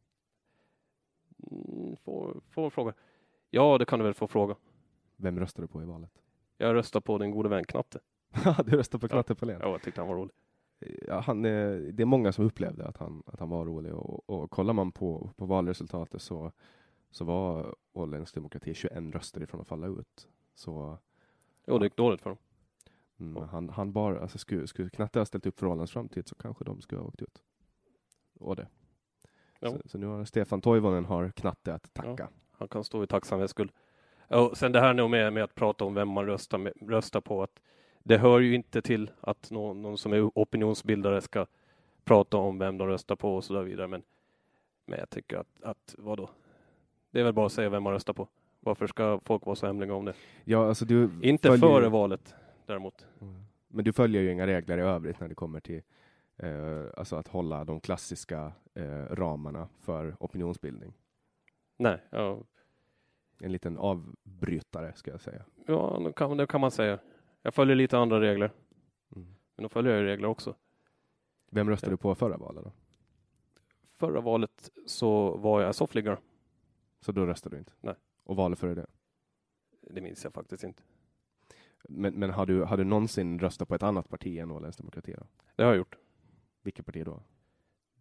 Mm, 1.50 1.96
får, 1.96 2.40
får 2.50 2.70
fråga. 2.70 2.94
Ja, 3.50 3.78
det 3.78 3.84
kan 3.84 3.98
du 3.98 4.04
väl 4.04 4.14
få 4.14 4.26
fråga. 4.26 4.56
Vem 5.16 5.40
röstar 5.40 5.62
du 5.62 5.68
på 5.68 5.82
i 5.82 5.84
valet? 5.84 6.10
Jag 6.56 6.74
röstar 6.74 7.00
på 7.00 7.18
din 7.18 7.30
gode 7.30 7.48
vän 7.48 7.64
Knatte. 7.64 8.00
du 8.64 8.76
röstar 8.76 8.98
på 8.98 9.06
Ja. 9.06 9.08
Knatte 9.08 9.34
Polén? 9.34 9.60
Ja, 9.62 9.70
jag 9.70 9.82
tyckte 9.82 10.00
han 10.00 10.08
var 10.08 10.16
rolig. 10.16 10.34
Ja, 11.06 11.20
han, 11.20 11.44
eh, 11.44 11.76
det 11.76 12.02
är 12.02 12.04
många 12.04 12.32
som 12.32 12.44
upplevde 12.44 12.86
att 12.86 12.96
han, 12.96 13.22
att 13.26 13.40
han 13.40 13.48
var 13.50 13.64
rolig 13.64 13.94
och, 13.94 14.30
och 14.30 14.50
kollar 14.50 14.74
man 14.74 14.92
på, 14.92 15.30
på 15.36 15.46
valresultatet 15.46 16.22
så, 16.22 16.52
så 17.10 17.24
var 17.24 17.74
Åländsk 17.92 18.34
demokrati 18.34 18.74
21 18.74 19.14
röster 19.14 19.42
ifrån 19.42 19.60
att 19.60 19.68
falla 19.68 19.86
ut. 19.86 20.28
Så 20.54 20.98
Jo, 21.66 21.78
det 21.78 21.86
gick 21.86 21.96
dåligt 21.96 22.20
för 22.22 22.30
dem. 22.30 22.38
mm, 23.20 23.36
Ja. 23.42 23.48
han, 23.52 23.68
han 23.68 23.92
bara, 23.92 24.20
alltså 24.20 24.38
skulle, 24.38 24.66
skulle 24.66 24.90
Knatte 24.90 25.18
ha 25.18 25.26
ställt 25.26 25.46
upp 25.46 25.58
för 25.58 25.66
Ålands 25.66 25.92
framtid 25.92 26.28
så 26.28 26.34
kanske 26.34 26.64
de 26.64 26.80
skulle 26.80 27.00
ha 27.00 27.08
åkt 27.08 27.22
ut. 27.22 27.42
Och 28.40 28.56
det. 28.56 28.68
Ja. 29.60 29.70
Så, 29.70 29.88
så 29.88 29.98
nu 29.98 30.06
har 30.06 30.24
Stefan 30.24 30.60
Toivonen 30.60 31.04
har 31.04 31.30
Knatte 31.30 31.74
att 31.74 31.94
tacka. 31.94 32.28
Han 32.52 32.68
kan 32.68 32.84
stå 32.84 33.02
i 33.04 33.06
tacksamhetsskuld. 33.06 33.72
Och 34.28 34.56
sen 34.58 34.72
det 34.72 34.80
här 34.80 34.94
nu 34.94 35.08
med, 35.08 35.32
med 35.32 35.44
att 35.44 35.54
prata 35.54 35.84
om 35.84 35.94
vem 35.94 36.08
man 36.08 36.26
röstar, 36.26 36.58
med, 36.58 36.72
röstar 36.80 37.20
på. 37.20 37.42
Att 37.42 37.60
det 38.04 38.18
hör 38.18 38.40
ju 38.40 38.54
inte 38.54 38.82
till 38.82 39.10
att 39.20 39.50
någon, 39.50 39.82
någon 39.82 39.98
som 39.98 40.12
är 40.12 40.22
opinionsbildare 40.34 41.20
ska 41.20 41.46
prata 42.04 42.36
om 42.36 42.58
vem 42.58 42.78
de 42.78 42.88
röstar 42.88 43.16
på 43.16 43.36
och 43.36 43.44
så 43.44 43.62
vidare. 43.62 43.86
Men, 43.86 44.02
men 44.86 44.98
jag 44.98 45.10
tycker 45.10 45.36
att, 45.36 45.62
att 45.62 45.94
vadå? 45.98 46.30
Det 47.10 47.20
är 47.20 47.24
väl 47.24 47.32
bara 47.32 47.46
att 47.46 47.52
säga 47.52 47.68
vem 47.68 47.82
man 47.82 47.92
röstar 47.92 48.12
på. 48.12 48.28
Varför 48.60 48.86
ska 48.86 49.20
folk 49.24 49.46
vara 49.46 49.56
så 49.56 49.66
hemliga 49.66 49.94
om 49.94 50.04
det? 50.04 50.14
Ja, 50.44 50.68
alltså 50.68 50.84
du 50.84 51.10
Inte 51.22 51.48
följer- 51.48 51.60
före 51.68 51.88
valet 51.88 52.34
däremot. 52.66 53.06
Men 53.68 53.84
du 53.84 53.92
följer 53.92 54.22
ju 54.22 54.32
inga 54.32 54.46
regler 54.46 54.78
i 54.78 54.82
övrigt 54.82 55.20
när 55.20 55.28
det 55.28 55.34
kommer 55.34 55.60
till 55.60 55.82
eh, 56.36 56.84
alltså 56.96 57.16
att 57.16 57.28
hålla 57.28 57.64
de 57.64 57.80
klassiska 57.80 58.52
eh, 58.74 59.04
ramarna 59.10 59.68
för 59.80 60.16
opinionsbildning. 60.20 60.92
Nej, 61.76 61.98
ja, 62.10 62.38
En 63.40 63.52
liten 63.52 63.78
avbrytare 63.78 64.92
ska 64.94 65.10
jag 65.10 65.20
säga. 65.20 65.42
ja 65.66 66.00
det, 66.04 66.12
kan, 66.12 66.36
det 66.36 66.46
kan 66.46 66.60
man 66.60 66.70
säga. 66.70 66.98
Jag 67.42 67.54
följer 67.54 67.76
lite 67.76 67.98
andra 67.98 68.20
regler. 68.20 68.52
Mm. 69.16 69.34
Men 69.56 69.62
då 69.62 69.68
följer 69.68 69.94
jag 69.94 70.04
regler 70.04 70.28
också. 70.28 70.54
Vem 71.50 71.70
röstade 71.70 71.92
du 71.92 71.96
på 71.96 72.14
förra 72.14 72.36
valet 72.36 72.64
då? 72.64 72.72
Förra 73.96 74.20
valet 74.20 74.70
så 74.86 75.36
var 75.36 75.62
jag 75.62 75.74
soffliggare. 75.74 76.18
Så 77.00 77.12
då 77.12 77.26
röstade 77.26 77.56
du 77.56 77.58
inte? 77.58 77.72
Nej. 77.80 77.94
Och 78.24 78.36
valet 78.36 78.58
före 78.58 78.74
det? 78.74 78.86
Det 79.80 80.00
minns 80.00 80.24
jag 80.24 80.32
faktiskt 80.32 80.64
inte. 80.64 80.82
Men, 81.88 82.14
men 82.14 82.30
har, 82.30 82.46
du, 82.46 82.62
har 82.62 82.76
du 82.76 82.84
någonsin 82.84 83.38
röstat 83.38 83.68
på 83.68 83.74
ett 83.74 83.82
annat 83.82 84.08
parti 84.08 84.38
än 84.38 84.50
Åländsk 84.50 84.78
Demokrati? 84.78 85.12
Då? 85.12 85.26
Det 85.56 85.62
har 85.62 85.70
jag 85.70 85.78
gjort. 85.78 85.96
Vilket 86.62 86.86
parti 86.86 87.04
då? 87.04 87.22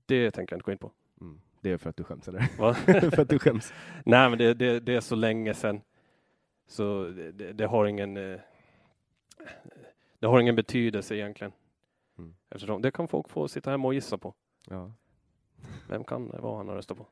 Det 0.05 0.31
tänker 0.31 0.53
jag 0.53 0.57
inte 0.57 0.65
gå 0.65 0.71
in 0.71 0.77
på. 0.77 0.91
Mm. 1.21 1.41
Det 1.61 1.71
är 1.71 1.77
för 1.77 1.89
att 1.89 1.97
du 1.97 2.03
skäms 2.03 2.27
eller? 2.27 2.39
För 3.11 3.21
att 3.21 3.29
du 3.29 3.39
skäms? 3.39 3.73
Nej, 4.05 4.29
men 4.29 4.37
det, 4.37 4.53
det, 4.53 4.79
det 4.79 4.95
är 4.95 5.01
så 5.01 5.15
länge 5.15 5.53
sedan. 5.53 5.81
Så 6.67 7.03
det, 7.03 7.31
det, 7.31 7.53
det 7.53 7.65
har 7.65 7.85
ingen 7.85 8.17
eh, 8.17 8.39
det 10.19 10.27
har 10.27 10.39
ingen 10.39 10.55
betydelse 10.55 11.15
egentligen. 11.15 11.53
Mm. 12.17 12.35
Eftersom 12.49 12.81
det 12.81 12.91
kan 12.91 13.07
folk 13.07 13.29
få 13.29 13.47
sitta 13.47 13.71
hemma 13.71 13.87
och 13.87 13.93
gissa 13.93 14.17
på. 14.17 14.33
Ja. 14.69 14.91
Vem 15.89 16.03
kan 16.03 16.27
det 16.29 16.39
vara 16.41 16.57
han 16.57 16.67
har 16.67 16.75
röstat 16.75 16.97
på? 16.97 17.05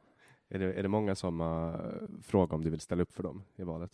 Är 0.50 0.60
det, 0.60 0.74
är 0.74 0.84
det 0.84 0.90
många 0.90 1.16
som 1.16 1.42
uh, 1.42 1.76
frågar 2.24 2.56
om 2.56 2.64
du 2.64 2.70
vill 2.70 2.80
ställa 2.80 3.02
upp 3.04 3.14
för 3.14 3.24
dem 3.24 3.44
i 3.56 3.64
valet? 3.64 3.92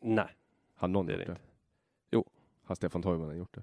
Nej, 0.00 0.28
Har 0.74 0.88
någon 0.88 1.06
det 1.06 1.12
gjort 1.12 1.26
det 1.26 1.32
inte. 1.32 1.42
Jo. 2.10 2.24
Har 2.64 2.74
Stefan 2.74 3.02
Toivonen 3.02 3.36
gjort 3.36 3.54
det? 3.54 3.62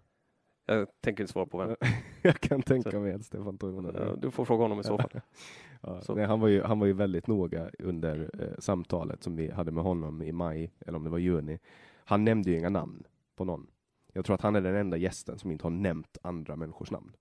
Jag 0.65 0.87
tänker 1.01 1.23
inte 1.23 1.33
svara 1.33 1.45
på 1.45 1.57
vem. 1.57 1.75
jag 2.21 2.39
kan 2.39 2.61
tänka 2.61 2.99
mig 2.99 3.13
att 3.13 3.25
Stefan 3.25 3.57
Toivonen 3.57 3.95
Ja, 3.95 4.15
Du 4.15 4.31
får 4.31 4.45
fråga 4.45 4.63
honom 4.63 4.79
i 4.79 4.83
så 4.83 4.97
fall. 4.97 5.09
Ja, 5.81 6.01
Så. 6.01 6.15
nej, 6.15 6.25
han, 6.25 6.39
var 6.39 6.47
ju, 6.47 6.61
han 6.61 6.79
var 6.79 6.87
ju 6.87 6.93
väldigt 6.93 7.27
noga 7.27 7.69
under 7.79 8.29
eh, 8.39 8.59
samtalet 8.59 9.23
som 9.23 9.35
vi 9.35 9.51
hade 9.51 9.71
med 9.71 9.83
honom 9.83 10.21
i 10.21 10.31
maj, 10.31 10.71
eller 10.79 10.97
om 10.97 11.03
det 11.03 11.09
var 11.09 11.17
juni. 11.17 11.59
Han 12.05 12.23
nämnde 12.23 12.51
ju 12.51 12.57
inga 12.57 12.69
namn 12.69 13.03
på 13.35 13.45
någon. 13.45 13.67
Jag 14.13 14.25
tror 14.25 14.33
att 14.33 14.41
han 14.41 14.55
är 14.55 14.61
den 14.61 14.75
enda 14.75 14.97
gästen 14.97 15.39
som 15.39 15.51
inte 15.51 15.65
har 15.65 15.71
nämnt 15.71 16.17
andra 16.21 16.55
människors 16.55 16.91
namn. 16.91 17.11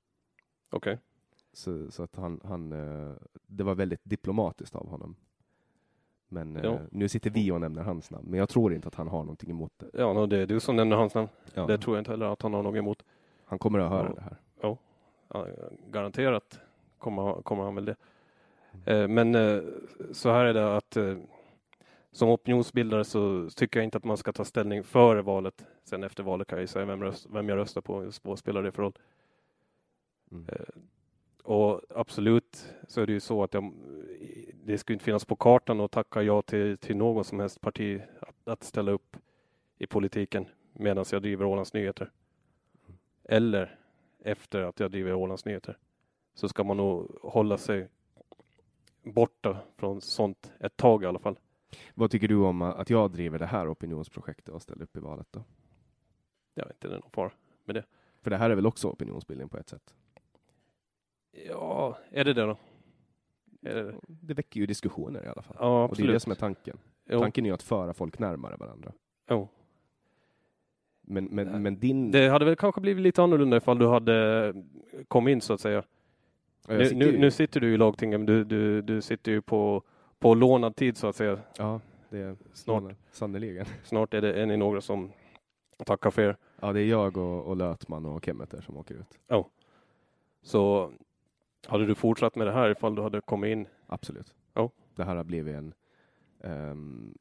Okej. 0.71 0.99
Så, 1.52 1.90
så 1.90 2.02
att 2.02 2.16
han, 2.16 2.40
han 2.45 2.73
eh, 2.73 3.12
det 3.47 3.64
var 3.64 3.75
väldigt 3.75 4.00
diplomatiskt 4.04 4.75
av 4.76 4.88
honom. 4.88 5.16
Men 6.28 6.57
eh, 6.57 6.64
Ja. 6.64 6.78
nu 6.90 7.09
sitter 7.09 7.31
vi 7.31 7.50
och 7.50 7.61
nämner 7.61 7.83
hans 7.83 8.11
namn, 8.11 8.26
men 8.31 8.38
jag 8.38 8.49
tror 8.49 8.75
inte 8.75 8.88
att 8.88 8.95
han 8.95 9.09
har 9.09 9.19
någonting 9.25 9.50
emot 9.50 9.73
det. 9.76 9.90
Ja, 9.92 10.12
no, 10.12 10.26
det 10.26 10.38
är 10.38 10.47
du 10.47 10.61
som 10.61 10.76
nämner 10.76 10.97
hans 10.97 11.14
namn. 11.14 11.28
Ja, 11.54 11.66
Det 11.66 11.78
tror 11.78 11.97
jag 11.97 12.00
inte 12.00 12.11
heller 12.11 12.26
att 12.26 12.42
han 12.42 12.54
har 12.54 12.62
något 12.62 12.76
emot. 12.76 13.04
Han 13.45 13.59
kommer 13.59 13.78
att 13.78 13.90
höra 13.90 14.09
Ja. 14.09 14.14
det 14.14 14.21
här. 14.23 14.37
Ja, 14.61 14.78
garanterat 15.90 16.61
kommer, 16.99 17.42
kommer 17.42 17.62
han 17.64 17.75
väl 17.75 17.85
det. 17.85 17.97
Eh, 18.85 19.09
men 19.09 19.35
så 20.12 20.31
här 20.31 20.45
är 20.45 20.54
det 20.54 20.76
att 20.76 20.97
som 22.12 22.28
opinionsbildare 22.28 23.04
så 23.04 23.50
tycker 23.50 23.81
jag 23.81 23.85
inte 23.85 23.99
att 23.99 24.04
man 24.04 24.16
ska 24.16 24.33
ta 24.33 24.45
ställning 24.45 24.85
före 24.85 25.23
valet. 25.23 25.66
Sen 25.85 26.04
efter 26.04 26.23
valet 26.23 26.49
kan 26.49 26.59
jag 26.59 26.62
ju 26.62 26.66
säga 26.66 26.85
vem, 26.85 27.02
röst, 27.02 27.26
vem 27.31 27.49
jag 27.49 27.57
röstar 27.57 27.81
på. 27.81 28.11
Vad 28.23 28.38
spelar 28.38 28.62
det 28.62 28.73
för 28.73 28.83
roll? 28.83 28.99
Mm. 30.33 30.47
Eh, 30.49 30.83
och 31.42 31.81
absolut 31.88 32.75
så 32.88 33.00
är 33.00 33.07
det 33.07 33.12
ju 33.12 33.21
så 33.21 33.42
att 33.42 33.54
jag, 33.54 33.73
det 34.64 34.78
skulle 34.78 34.95
inte 34.95 35.04
finnas 35.04 35.25
på 35.25 35.37
kartan 35.37 35.81
att 35.81 35.90
tacka 35.90 36.23
ja 36.23 36.42
till, 36.42 36.78
till 36.78 36.97
någon 36.97 37.25
som 37.25 37.40
helst 37.40 37.61
parti 37.61 38.00
att, 38.21 38.49
att 38.49 38.62
ställa 38.64 38.92
upp 38.92 39.16
i 39.78 39.87
politiken 39.87 40.47
medan 40.73 41.04
jag 41.12 41.23
driver 41.23 41.45
Ålands 41.45 41.73
Nyheter. 41.73 42.11
Eller 43.25 43.78
efter 44.25 44.62
att 44.62 44.81
jag 44.81 44.90
driver 44.90 45.12
Ålands 45.12 45.45
Nyheter. 45.45 45.78
Så 46.35 46.49
ska 46.49 46.64
man 46.64 46.76
nog 46.76 47.19
hålla 47.23 47.59
sig 47.59 47.88
borta 49.02 49.59
från 49.76 50.00
sånt 50.00 50.52
ett 50.61 50.76
tag 50.76 51.02
i 51.02 51.07
alla 51.07 51.19
fall. 51.19 51.37
Vad 51.95 52.11
tycker 52.11 52.29
du 52.29 52.37
om 52.37 52.62
att 52.62 52.91
jag 52.91 53.11
driver 53.11 53.38
det 53.38 53.47
här 53.47 53.73
opinionsprojektet 53.73 54.55
och 54.55 54.62
ställer 54.62 54.83
upp 54.83 54.97
i 54.97 55.00
valet 55.00 55.26
då? 55.31 55.45
Jag 56.55 56.64
vet 56.67 56.76
inte, 56.76 56.88
det 56.88 56.95
är 56.95 57.00
någon 57.00 57.11
fara. 57.11 57.31
För 58.23 58.31
det 58.31 58.37
här 58.37 58.50
är 58.50 58.55
väl 58.55 58.67
också 58.67 58.88
opinionsbildning 58.88 59.49
på 59.49 59.59
ett 59.59 59.69
sätt? 59.69 59.95
Ja, 61.49 61.99
är 62.11 62.25
det 62.25 62.33
det 62.33 62.43
då? 62.43 62.57
Är 63.62 63.75
det 63.75 63.83
det? 63.83 63.95
Det 64.09 64.35
väcker 64.35 64.61
ju 64.61 64.67
diskussioner 64.67 65.25
i 65.25 65.29
alla 65.29 65.43
fall. 65.43 65.57
Ja, 65.59 65.85
och 65.85 65.97
det 65.97 66.02
är 66.02 66.07
det 66.07 66.14
absolut. 66.17 66.23
som 66.23 66.33
är 66.33 66.37
tanken. 66.37 66.79
Jo, 67.05 67.21
Tanken 67.21 67.45
är 67.45 67.49
ju 67.50 67.55
att 67.55 67.62
föra 67.62 67.95
folk 67.95 68.19
närmare 68.19 68.57
varandra. 68.57 68.93
jo. 69.31 69.49
Men, 71.05 71.25
men, 71.25 71.62
men 71.62 71.79
din... 71.81 72.11
Det 72.11 72.29
hade 72.29 72.45
väl 72.45 72.57
kanske 72.57 72.81
blivit 72.81 73.02
lite 73.02 73.23
annorlunda 73.23 73.57
ifall 73.57 73.79
du 73.79 73.87
hade 73.87 74.55
kommit 75.09 75.33
in 75.33 75.41
så 75.41 75.52
att 75.52 75.61
säga. 75.61 75.85
Ja, 76.69 76.75
Nu, 76.76 76.85
sitter 76.85 77.12
ju- 77.12 77.19
nu 77.19 77.31
sitter 77.31 77.61
du 77.61 77.75
i 77.75 77.76
lagtinget, 77.76 78.21
men 78.21 78.26
du, 78.26 78.45
du, 78.45 78.83
du 78.83 79.02
sitter 79.02 79.33
ju 79.33 79.43
på, 79.43 79.83
på 80.23 80.35
lånad 80.35 80.76
tid 80.76 80.97
så 80.97 81.07
att 81.07 81.17
säga. 81.17 81.38
Ja, 81.59 81.81
det 82.11 82.19
är 82.19 82.37
Snart. 82.52 82.85
Sannoliken. 83.11 83.67
Snart 83.85 84.14
är 84.14 84.21
det 84.21 84.43
är 84.43 84.47
ni 84.47 84.57
några 84.57 84.81
som 84.81 85.12
tackar 85.87 86.11
för 86.11 86.23
er. 86.23 86.37
Ja, 86.61 86.73
det 86.73 86.81
är 86.81 86.87
jag 86.87 87.17
och, 87.17 87.45
och 87.45 87.57
Lötman 87.57 88.07
och 88.07 88.25
Kemeter 88.25 88.61
som 88.61 88.76
åker 88.76 88.95
ut. 88.95 89.19
Så 90.43 90.93
hade 91.67 91.87
du 91.87 91.95
fortsatt 91.95 92.37
med 92.37 92.47
det 92.47 92.52
här 92.52 92.71
ifall 92.71 92.95
du 92.95 93.02
hade 93.02 93.21
kommit 93.21 93.52
in? 93.52 93.67
Absolut. 93.87 94.35
Ja. 94.55 94.71
Det 94.95 95.05
här 95.05 95.17
har 95.17 95.25
blivit 95.25 95.55
en... 95.55 95.75
ehm, 96.41 97.14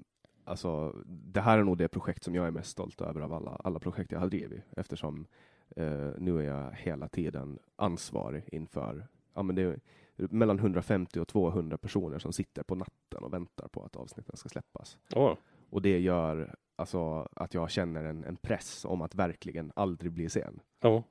alltså, 0.44 0.96
det 1.06 1.42
här 1.42 1.58
är 1.58 1.64
nog 1.64 1.78
det 1.78 1.88
projekt 1.88 2.24
som 2.24 2.36
jag 2.36 2.48
är 2.48 2.52
mest 2.52 2.70
stolt 2.70 3.02
över 3.02 3.22
av 3.22 3.34
alla, 3.34 3.52
alla 3.64 3.80
projekt 3.80 4.12
jag 4.12 4.20
har 4.20 4.28
drivit. 4.28 4.64
Eftersom 4.78 5.28
eh, 5.76 6.10
nu 6.18 6.40
är 6.40 6.44
jag 6.44 6.72
hela 6.72 7.08
tiden 7.08 7.60
ansvarig 7.76 8.44
inför... 8.52 9.08
Ja, 9.34 9.44
men 9.44 9.56
det 9.56 9.80
mellan 10.16 10.60
150 10.60 11.20
och 11.20 11.28
200 11.28 11.78
personer 11.78 12.20
som 12.20 12.34
sitter 12.34 12.64
på 12.64 12.76
natten 12.76 13.24
och 13.24 13.34
väntar 13.34 13.68
på 13.68 13.84
att 13.84 13.96
avsnitten 13.96 14.38
ska 14.38 14.50
släppas. 14.50 14.98
Åh, 15.16 15.34
Och 15.70 15.82
det 15.82 16.00
gör 16.00 16.56
alltså, 16.76 17.28
att 17.36 17.54
jag 17.54 17.70
känner 17.72 18.04
en, 18.04 18.24
en 18.24 18.36
press 18.36 18.86
om 18.86 19.02
att 19.02 19.16
verkligen 19.16 19.72
aldrig 19.76 20.12
bli 20.12 20.30
sen. 20.30 20.60
ja. 20.80 21.04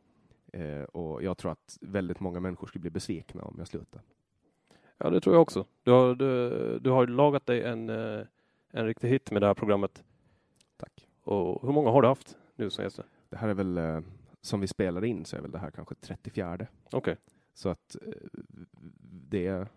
Eh, 0.53 0.83
och 0.83 1.23
jag 1.23 1.39
tror 1.39 1.53
att 1.53 1.79
väldigt 1.81 2.21
många 2.21 2.41
människor 2.41 2.67
skulle 2.67 2.81
bli 2.81 2.91
besvikna 2.91 3.43
om 3.43 3.55
jag 3.59 3.69
slutar. 3.69 4.03
ja, 4.99 5.11
det 5.11 5.21
tror 5.21 5.35
jag 5.35 5.43
också. 5.43 5.65
Du 5.83 5.91
har, 5.91 6.15
du, 6.15 6.79
du 6.79 6.91
har 6.91 7.07
lagat 7.07 7.47
dig 7.47 7.63
en, 7.63 7.89
eh, 7.91 8.27
en 8.71 8.87
riktig 8.87 9.09
hit 9.09 9.31
med 9.31 9.43
det 9.43 9.47
här 9.47 9.55
programmet. 9.55 10.05
Tack. 10.77 11.09
Och 11.23 11.63
hur 11.67 11.73
många 11.73 11.91
har 11.91 12.03
du 12.03 12.09
haft 12.09 12.37
nu 12.57 12.71
som 12.71 12.85
gäster? 12.85 13.05
Det 13.29 13.37
här 13.37 13.49
är 13.49 13.55
väl, 13.55 13.79
eh, 13.79 14.01
som 14.41 14.61
vi 14.61 14.67
spelar 14.67 15.05
in 15.05 15.25
så 15.25 15.37
är 15.37 15.41
väl 15.41 15.51
det 15.51 15.59
här 15.59 15.71
kanske 15.71 15.95
34. 15.95 16.67
Okej, 16.93 17.17
Så 17.61 17.69
att 17.69 17.97
eh, 18.03 18.13
det 19.31 19.47
är 19.47 19.69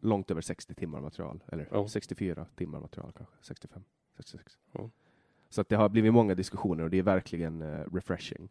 långt 0.00 0.30
över 0.30 0.40
60 0.40 0.74
timmar 0.74 1.00
material. 1.00 1.44
Eller 1.48 1.68
Ja. 1.70 1.88
64 1.88 2.46
timmar 2.56 2.80
material 2.80 3.12
kanske. 3.16 3.34
65, 3.40 3.84
66. 4.16 4.58
Ja. 4.72 4.90
Så 5.48 5.60
att 5.60 5.68
det 5.68 5.76
har 5.76 5.88
blivit 5.88 6.12
många 6.12 6.34
diskussioner 6.34 6.84
och 6.84 6.90
det 6.90 6.98
är 6.98 7.02
verkligen 7.02 7.62
eh, 7.62 7.84
refreshing. 7.92 8.48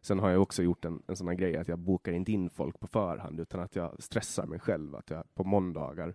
Sen 0.00 0.18
har 0.18 0.30
jag 0.30 0.42
också 0.42 0.62
gjort 0.62 0.84
en, 0.84 1.02
en 1.06 1.16
sån 1.16 1.28
här 1.28 1.34
grej 1.34 1.56
att 1.56 1.68
jag 1.68 1.78
bokar 1.78 2.12
inte 2.12 2.32
in 2.32 2.50
folk 2.50 2.80
på 2.80 2.86
förhand 2.86 3.40
utan 3.40 3.60
att 3.60 3.76
jag 3.76 4.02
stressar 4.02 4.46
mig 4.46 4.58
själv. 4.58 4.96
Att 4.96 5.10
jag 5.10 5.34
på 5.34 5.44
måndagar 5.44 6.14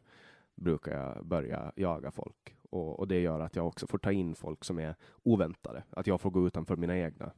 brukar 0.56 0.98
jag 0.98 1.26
börja 1.26 1.72
jaga 1.76 2.12
folk. 2.12 2.58
Och, 2.70 3.00
och 3.00 3.08
det 3.08 3.20
gör 3.20 3.40
att 3.40 3.56
jag 3.56 3.68
också 3.68 3.88
får 3.88 3.98
ta 3.98 4.12
in 4.12 4.36
folk 4.36 4.64
som 4.64 4.80
är 4.80 4.96
oväntade. 5.24 5.84
Att 5.90 6.08
jag 6.08 6.22
får 6.22 6.32
gå 6.32 6.48
utanför 6.48 6.76
mina 6.76 6.98
egna 6.98 7.32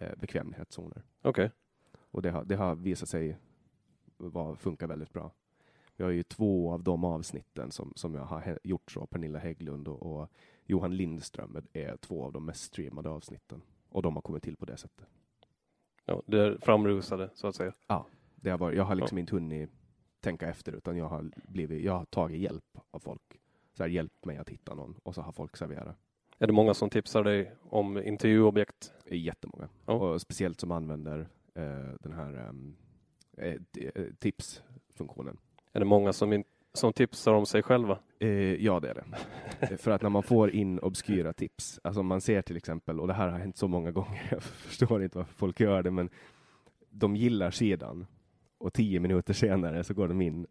eh, 0.00 0.16
bekvämlighetszoner. 0.16 1.02
okej. 1.22 1.50
Och 2.10 2.22
det 2.22 2.30
har, 2.30 2.44
det 2.44 2.56
har 2.56 2.74
visat 2.74 3.08
sig 3.08 3.38
vara, 4.16 4.56
funka 4.56 4.86
väldigt 4.86 5.12
bra. 5.12 5.30
Vi 5.96 6.04
har 6.04 6.10
ju 6.10 6.22
två 6.22 6.72
av 6.72 6.82
de 6.82 7.04
avsnitten 7.04 7.70
som, 7.70 7.92
som 7.96 8.14
jag 8.14 8.24
har 8.24 8.58
gjort 8.62 8.90
så. 8.92 9.06
Pernilla 9.06 9.38
Hägglund 9.38 9.88
och, 9.88 10.02
och 10.02 10.30
Johan 10.64 10.96
Lindström 10.96 11.56
är 11.72 11.96
två 11.96 12.24
av 12.24 12.32
de 12.32 12.44
mest 12.44 12.62
streamade 12.62 13.08
avsnitten. 13.08 13.62
Och 13.88 14.02
de 14.02 14.14
har 14.14 14.22
kommit 14.22 14.42
till 14.42 14.56
på 14.56 14.64
det 14.64 14.76
sättet. 14.76 15.06
Ja, 16.04 16.22
det 16.26 16.40
är 16.40 16.58
framrusade 16.62 17.30
så 17.34 17.46
att 17.46 17.54
säga. 17.54 17.72
Det 18.34 18.50
har 18.50 18.58
varit, 18.58 18.76
jag 18.76 18.84
har 18.84 18.94
liksom 18.94 19.18
inte 19.18 19.34
hunnit 19.34 19.70
tänka 20.20 20.48
efter 20.48 20.72
utan 20.72 20.96
jag 20.96 21.08
har, 21.08 21.30
blivit, 21.48 21.84
jag 21.84 21.92
har 21.92 22.04
tagit 22.04 22.40
hjälp 22.40 22.78
av 22.90 22.98
folk. 22.98 23.40
Så 23.74 23.82
här, 23.82 23.90
hjälp 23.90 24.24
mig 24.24 24.36
att 24.36 24.48
hitta 24.48 24.74
någon 24.74 24.94
och 25.02 25.14
så 25.14 25.22
har 25.22 25.32
folk 25.32 25.56
serverat. 25.56 25.96
Är 26.38 26.46
det 26.46 26.52
många 26.52 26.74
som 26.74 26.90
tipsar 26.90 27.24
dig 27.24 27.52
om 27.62 27.98
intervjuobjekt? 27.98 28.92
Jättemånga. 29.10 29.68
Ja. 29.86 29.92
Och 29.92 30.20
speciellt 30.20 30.60
som 30.60 30.70
använder 30.70 31.28
eh, 31.54 31.94
den 32.00 32.12
här 32.12 32.34
eh, 32.34 32.52
tipsfunktionen. 34.18 35.36
Är 35.72 35.78
det 35.80 35.86
många 35.86 36.12
som, 36.12 36.32
in, 36.32 36.44
som 36.72 36.92
tipsar 36.92 37.32
om 37.32 37.46
sig 37.46 37.62
själva? 37.62 37.98
Eh, 38.18 38.28
ja, 38.64 38.80
det 38.80 38.90
är 38.90 38.94
det. 38.94 39.04
Eh, 39.60 39.76
För 39.76 39.90
att 39.90 40.02
när 40.02 40.10
man 40.10 40.22
får 40.22 40.50
in 40.50 40.78
obskyra 40.78 41.32
tips, 41.32 41.80
alltså 41.84 42.02
man 42.02 42.20
ser 42.20 42.42
till 42.42 42.56
exempel, 42.56 43.00
och 43.00 43.06
det 43.06 43.14
här 43.14 43.28
har 43.28 43.38
hänt 43.38 43.56
så 43.56 43.68
många 43.68 43.90
gånger, 43.92 44.26
jag 44.30 44.42
förstår 44.42 45.02
inte 45.02 45.18
varför 45.18 45.34
folk 45.34 45.60
gör 45.60 45.82
det, 45.82 45.90
men 45.90 46.10
de 46.90 47.16
gillar 47.16 47.50
sidan 47.50 48.06
och 48.58 48.72
tio 48.72 49.00
minuter 49.00 49.34
senare 49.34 49.84
så 49.84 49.94
går 49.94 50.08
de 50.08 50.22
in 50.22 50.46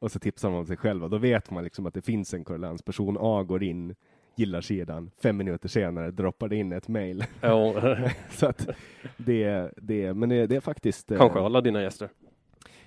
och 0.00 0.12
så 0.12 0.18
tipsar 0.18 0.48
de 0.50 0.56
om 0.58 0.66
sig 0.66 0.76
själva. 0.76 1.08
Då 1.08 1.18
vet 1.18 1.50
man 1.50 1.64
liksom 1.64 1.86
att 1.86 1.94
det 1.94 2.02
finns 2.02 2.34
en 2.34 2.44
korrelans. 2.44 2.82
Person 2.82 3.16
A 3.20 3.42
går 3.42 3.62
in, 3.62 3.94
gillar 4.36 4.60
sidan, 4.60 5.10
fem 5.22 5.36
minuter 5.36 5.68
senare 5.68 6.10
droppar 6.10 6.48
det 6.48 6.56
in 6.56 6.72
ett 6.72 6.88
mail. 6.88 7.24
Ja, 7.40 7.74
så 8.30 8.46
att 8.46 8.68
det, 9.16 9.72
det, 9.76 10.14
men 10.14 10.28
det, 10.28 10.46
det 10.46 10.56
är 10.56 10.60
faktiskt... 10.60 11.10
eh, 11.10 11.18
kanske 11.18 11.40
alla 11.40 11.60
dina 11.60 11.82
gäster. 11.82 12.08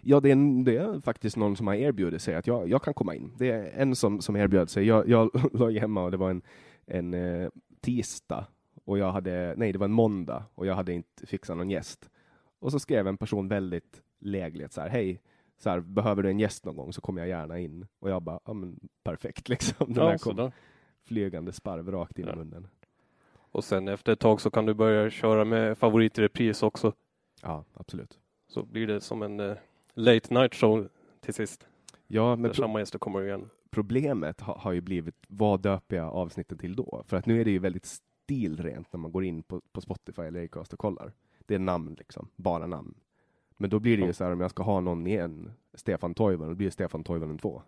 Ja, 0.04 0.20
det 0.20 0.32
är, 0.32 0.64
det 0.64 0.78
är 0.78 1.02
faktiskt 1.02 1.38
någon 1.38 1.56
som 1.56 1.68
har 1.68 1.74
erbjudit 1.76 2.22
sig 2.22 2.36
att 2.36 2.48
jag, 2.48 2.70
jag 2.70 2.84
kan 2.84 2.94
komma 2.94 3.16
in. 3.16 3.32
Det 3.38 3.50
är 3.52 3.72
en 3.82 3.96
som, 3.96 4.22
som 4.22 4.36
erbjöd 4.36 4.70
sig. 4.70 4.86
Jag, 4.88 5.10
jag 5.10 5.30
låg 5.54 5.72
hemma 5.74 6.04
och 6.04 6.12
det 6.12 6.18
var 6.18 6.30
en, 6.30 6.42
en 6.86 7.14
eh, 7.14 7.50
tisdag 7.82 8.46
och 8.86 8.98
jag 8.98 9.12
hade, 9.12 9.54
nej 9.58 9.72
det 9.72 9.80
var 9.80 9.86
en 9.86 9.92
måndag 9.92 10.44
och 10.56 10.66
jag 10.66 10.76
hade 10.76 10.94
inte 10.94 11.28
fixat 11.28 11.58
någon 11.58 11.70
gäst. 11.70 12.10
Och 12.60 12.72
så 12.72 12.80
skrev 12.80 13.08
en 13.08 13.18
person 13.18 13.48
väldigt 13.48 14.02
lägligt 14.20 14.74
så 14.74 14.82
här, 14.82 14.90
hej, 14.90 15.22
så 15.58 15.70
här, 15.70 15.80
behöver 15.80 16.24
du 16.24 16.30
en 16.30 16.40
gäst 16.40 16.66
någon 16.66 16.76
gång 16.76 16.94
så 16.94 17.02
kommer 17.02 17.22
jag 17.22 17.28
gärna 17.30 17.60
in. 17.60 17.88
Och 18.00 18.10
jag 18.10 18.22
bara, 18.22 18.40
ja 18.46 18.54
men 18.54 18.80
perfekt 19.04 19.50
liksom. 19.50 19.94
Den 19.94 20.04
Ja, 20.06 20.10
kom 20.12 20.18
sådär. 20.20 20.52
flygande 21.08 21.52
sparv 21.52 21.92
rakt 21.92 22.20
in 22.20 22.26
Ja. 22.28 22.34
i 22.34 22.36
munnen. 22.36 22.68
Och 23.54 23.64
sen 23.64 23.88
efter 23.88 24.14
ett 24.14 24.20
tag 24.20 24.42
så 24.42 24.50
kan 24.52 24.66
du 24.66 24.74
börja 24.74 25.10
köra 25.10 25.46
med 25.46 25.78
favorit 25.78 26.18
i 26.20 26.22
repris 26.22 26.64
också. 26.64 26.94
Ja, 27.42 27.66
absolut. 27.74 28.20
Så 28.48 28.64
blir 28.64 28.88
det 28.88 29.02
som 29.02 29.22
en 29.22 29.40
eh, 29.40 29.56
late 29.94 30.34
night 30.34 30.56
show 30.56 30.88
till 31.20 31.34
sist. 31.34 31.68
Ja, 32.08 32.36
men 32.36 32.44
Där 32.44 32.54
samma 32.54 32.80
gäster 32.80 33.00
kommer 33.00 33.24
igen. 33.24 33.50
problemet 33.70 34.42
ha, 34.42 34.58
har 34.58 34.72
ju 34.72 34.82
blivit, 34.82 35.16
vad 35.28 35.62
döper 35.62 35.96
jag 35.96 36.14
avsnitten 36.14 36.58
till 36.58 36.76
då? 36.76 37.04
För 37.08 37.18
att 37.18 37.26
nu 37.26 37.42
är 37.42 37.46
det 37.46 37.52
ju 37.52 37.60
väldigt 37.60 37.86
stilrent 37.86 38.94
när 38.94 38.98
man 39.00 39.12
går 39.12 39.24
in 39.24 39.44
på, 39.44 39.62
på 39.72 39.82
Spotify 39.82 40.22
eller 40.22 40.44
Acast 40.44 40.74
och 40.74 40.80
kollar. 40.80 41.14
Det 41.46 41.56
är 41.56 41.60
namn 41.60 41.96
liksom, 42.00 42.28
bara 42.36 42.68
namn. 42.68 42.94
Men 43.58 43.70
då 43.70 43.80
blir 43.80 43.98
det 43.98 44.06
ju 44.06 44.14
så 44.14 44.24
här 44.24 44.32
om 44.32 44.42
jag 44.42 44.52
ska 44.52 44.64
ha 44.64 44.80
någon 44.80 45.08
igen, 45.08 45.52
Stefan 45.74 46.14
Toivonen, 46.14 46.50
då 46.50 46.56
blir 46.56 46.68
det 46.68 46.72
Stefan 46.72 47.04
Toivonen 47.04 47.38
2. 47.38 47.62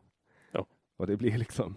Ja. 0.51 0.65
Och 0.98 1.08
det 1.08 1.18
blir 1.18 1.38
liksom, 1.38 1.75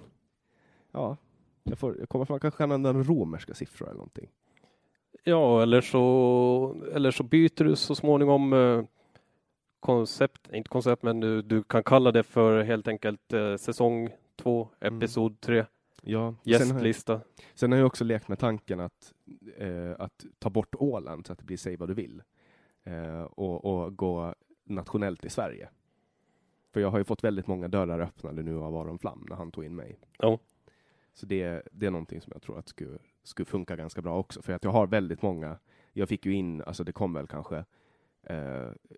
ja, 0.93 1.17
jag, 1.63 1.79
får, 1.79 1.99
jag 1.99 2.09
kommer 2.09 2.25
från 2.25 2.41
kanske 2.41 2.63
använda 2.63 2.93
romerska 2.93 3.55
siffror 3.55 3.87
eller 3.87 3.97
någonting. 3.97 4.29
Ja, 5.25 5.63
eller 5.63 5.81
så, 5.81 6.77
eller 6.95 7.11
så 7.11 7.23
byter 7.23 7.65
du 7.65 7.77
så 7.77 7.95
småningom 7.95 8.53
eh, 8.53 8.85
koncept, 9.81 10.49
inte 10.53 10.69
koncept, 10.69 11.03
men 11.03 11.21
du, 11.21 11.43
du 11.43 11.63
kan 11.63 11.83
kalla 11.85 12.13
det 12.13 12.23
för 12.23 12.63
helt 12.63 12.89
enkelt 12.89 13.33
eh, 13.33 13.57
säsong 13.57 14.09
två, 14.37 14.69
Mm. 14.81 14.97
episod 14.99 15.41
tre, 15.41 15.65
Ja, 16.03 16.35
sen 16.45 16.53
har, 16.53 16.53
jag, 16.55 16.61
gästlista. 16.61 17.21
sen 17.55 17.73
har 17.73 17.79
jag 17.79 17.87
också 17.87 18.05
lekt 18.05 18.29
med 18.29 18.39
tanken 18.39 18.81
att, 18.81 19.13
eh, 19.57 19.93
att 19.99 20.25
ta 20.39 20.51
bort 20.51 20.75
Åland 20.75 21.27
så 21.27 21.33
att 21.33 21.39
det 21.39 21.45
blir 21.45 21.57
Säg 21.57 21.77
vad 21.77 21.89
du 21.89 21.95
vill. 21.95 22.23
Eh, 22.85 23.23
och, 23.23 23.65
och 23.65 23.97
gå 23.97 24.35
nationellt 24.65 25.25
i 25.25 25.29
Sverige. 25.31 25.69
För 26.73 26.81
jag 26.81 26.91
har 26.91 26.99
ju 26.99 27.05
fått 27.05 27.25
väldigt 27.25 27.47
många 27.47 27.69
dörrar 27.69 28.01
öppnade 28.01 28.43
nu 28.43 28.59
av 28.59 28.77
Aron 28.77 28.99
Flam 28.99 29.27
när 29.29 29.37
han 29.37 29.51
tog 29.51 29.65
in 29.65 29.75
mig. 29.77 29.99
Ja. 30.19 30.39
Så 31.15 31.27
det, 31.27 31.63
det 31.73 31.87
är 31.87 31.91
någonting 31.91 32.21
som 32.21 32.31
jag 32.35 32.43
tror 32.43 32.59
att 32.59 32.69
skulle, 32.69 32.99
skulle 33.23 33.47
funka 33.47 33.77
ganska 33.77 34.03
bra 34.03 34.19
också. 34.19 34.43
För 34.43 34.53
att 34.53 34.65
jag 34.65 34.71
har 34.71 34.87
väldigt 34.87 35.23
många, 35.23 35.59
jag 35.93 36.09
fick 36.09 36.27
ju 36.27 36.33
in, 36.33 36.63
alltså 36.63 36.85
det 36.85 36.93
kom 36.93 37.13
väl 37.13 37.27
kanske, 37.27 37.65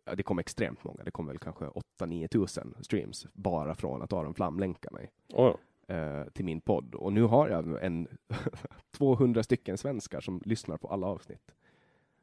ja, 0.05 0.15
det 0.15 0.23
kom 0.23 0.39
extremt 0.39 0.85
många, 0.85 1.05
det 1.05 1.11
kom 1.11 1.27
väl 1.27 1.39
kanske 1.39 1.65
8-9 2.01 2.29
tusen 2.29 2.75
streams 2.81 3.27
bara 3.33 3.75
från 3.75 4.03
att 4.03 4.13
Aron 4.13 4.35
Flam 4.35 4.59
länkar 4.59 4.91
mig 4.91 5.13
Oh, 5.33 5.57
eh, 5.89 6.25
till 6.25 6.45
min 6.45 6.61
podd. 6.61 6.95
Och 6.95 7.13
nu 7.13 7.23
har 7.23 7.49
jag 7.49 7.85
en 7.85 8.09
200 8.91 9.43
stycken 9.43 9.79
svenskar 9.79 10.21
som 10.21 10.43
lyssnar 10.45 10.77
på 10.77 10.89
alla 10.89 11.07
avsnitt. 11.07 11.55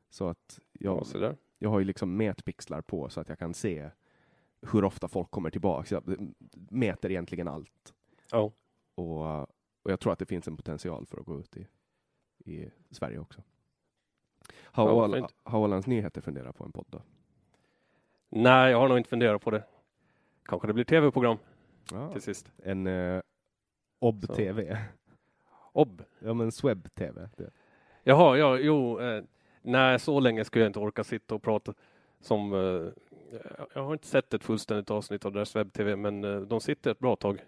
Så 0.10 0.28
att 0.28 0.60
ja, 0.74 1.04
jag, 1.14 1.22
där. 1.22 1.38
jag 1.60 1.70
har 1.70 1.80
ju 1.80 1.86
liksom 1.86 2.18
mätpixlar 2.18 2.82
på 2.82 3.10
så 3.10 3.22
att 3.22 3.30
jag 3.30 3.40
kan 3.40 3.54
se 3.54 3.90
hur 4.72 4.84
ofta 4.84 5.08
folk 5.08 5.32
kommer 5.32 5.50
tillbaka. 5.50 5.96
Jag 5.96 6.34
mäter 6.70 7.12
egentligen 7.12 7.48
allt. 7.48 7.94
Ja. 8.32 8.52
Och, 8.96 9.42
och 9.84 9.92
jag 9.92 10.00
tror 10.00 10.14
att 10.14 10.20
det 10.20 10.26
finns 10.26 10.48
en 10.48 10.58
potential 10.58 11.06
för 11.06 11.20
att 11.20 11.26
gå 11.26 11.40
ut 11.40 11.58
i, 11.58 11.68
i 12.52 12.70
Sverige 12.92 13.20
också. 13.20 13.42
Har, 14.76 14.88
Ja, 14.90 14.94
Ål- 14.94 15.28
har 15.44 15.60
Ålands 15.60 15.88
Nyheter 15.88 16.22
funderat 16.22 16.58
på 16.58 16.64
en 16.64 16.72
podd 16.72 16.86
då? 16.90 17.02
Nej, 18.30 18.72
jag 18.72 18.80
har 18.80 18.88
nog 18.90 18.98
inte 18.98 19.10
funderat 19.10 19.42
på 19.42 19.52
det. 19.52 19.64
Kanske 20.46 20.68
det 20.68 20.74
blir 20.74 20.84
tv-program 20.84 21.38
Ja, 21.92 22.12
till 22.12 22.22
sist. 22.22 22.52
en 22.64 22.88
eh, 22.88 23.22
OB-TV. 24.00 24.78
Ob. 25.74 26.04
Ja 26.20 26.34
men 26.34 26.52
Sweb-TV. 26.52 27.30
Jaha, 28.04 28.38
ja, 28.38 28.58
jo. 28.58 29.00
Eh, 29.00 29.24
nej, 29.62 30.00
så 30.00 30.20
länge 30.20 30.46
skulle 30.46 30.64
jag 30.66 30.70
inte 30.70 30.80
orka 30.80 31.04
sitta 31.04 31.36
och 31.36 31.42
prata. 31.44 31.74
Som, 32.22 32.54
eh, 32.54 32.92
jag- 33.74 33.84
har 33.84 33.94
inte 33.94 34.08
sett 34.08 34.34
ett 34.34 34.44
fullständigt 34.44 34.92
avsnitt 34.92 35.26
av 35.26 35.32
deras 35.32 35.56
webb-tv, 35.56 35.96
men 35.96 36.24
eh, 36.24 36.40
de 36.42 36.62
sitter 36.62 36.92
ett 36.92 37.00
bra 37.00 37.16
tag. 37.16 37.42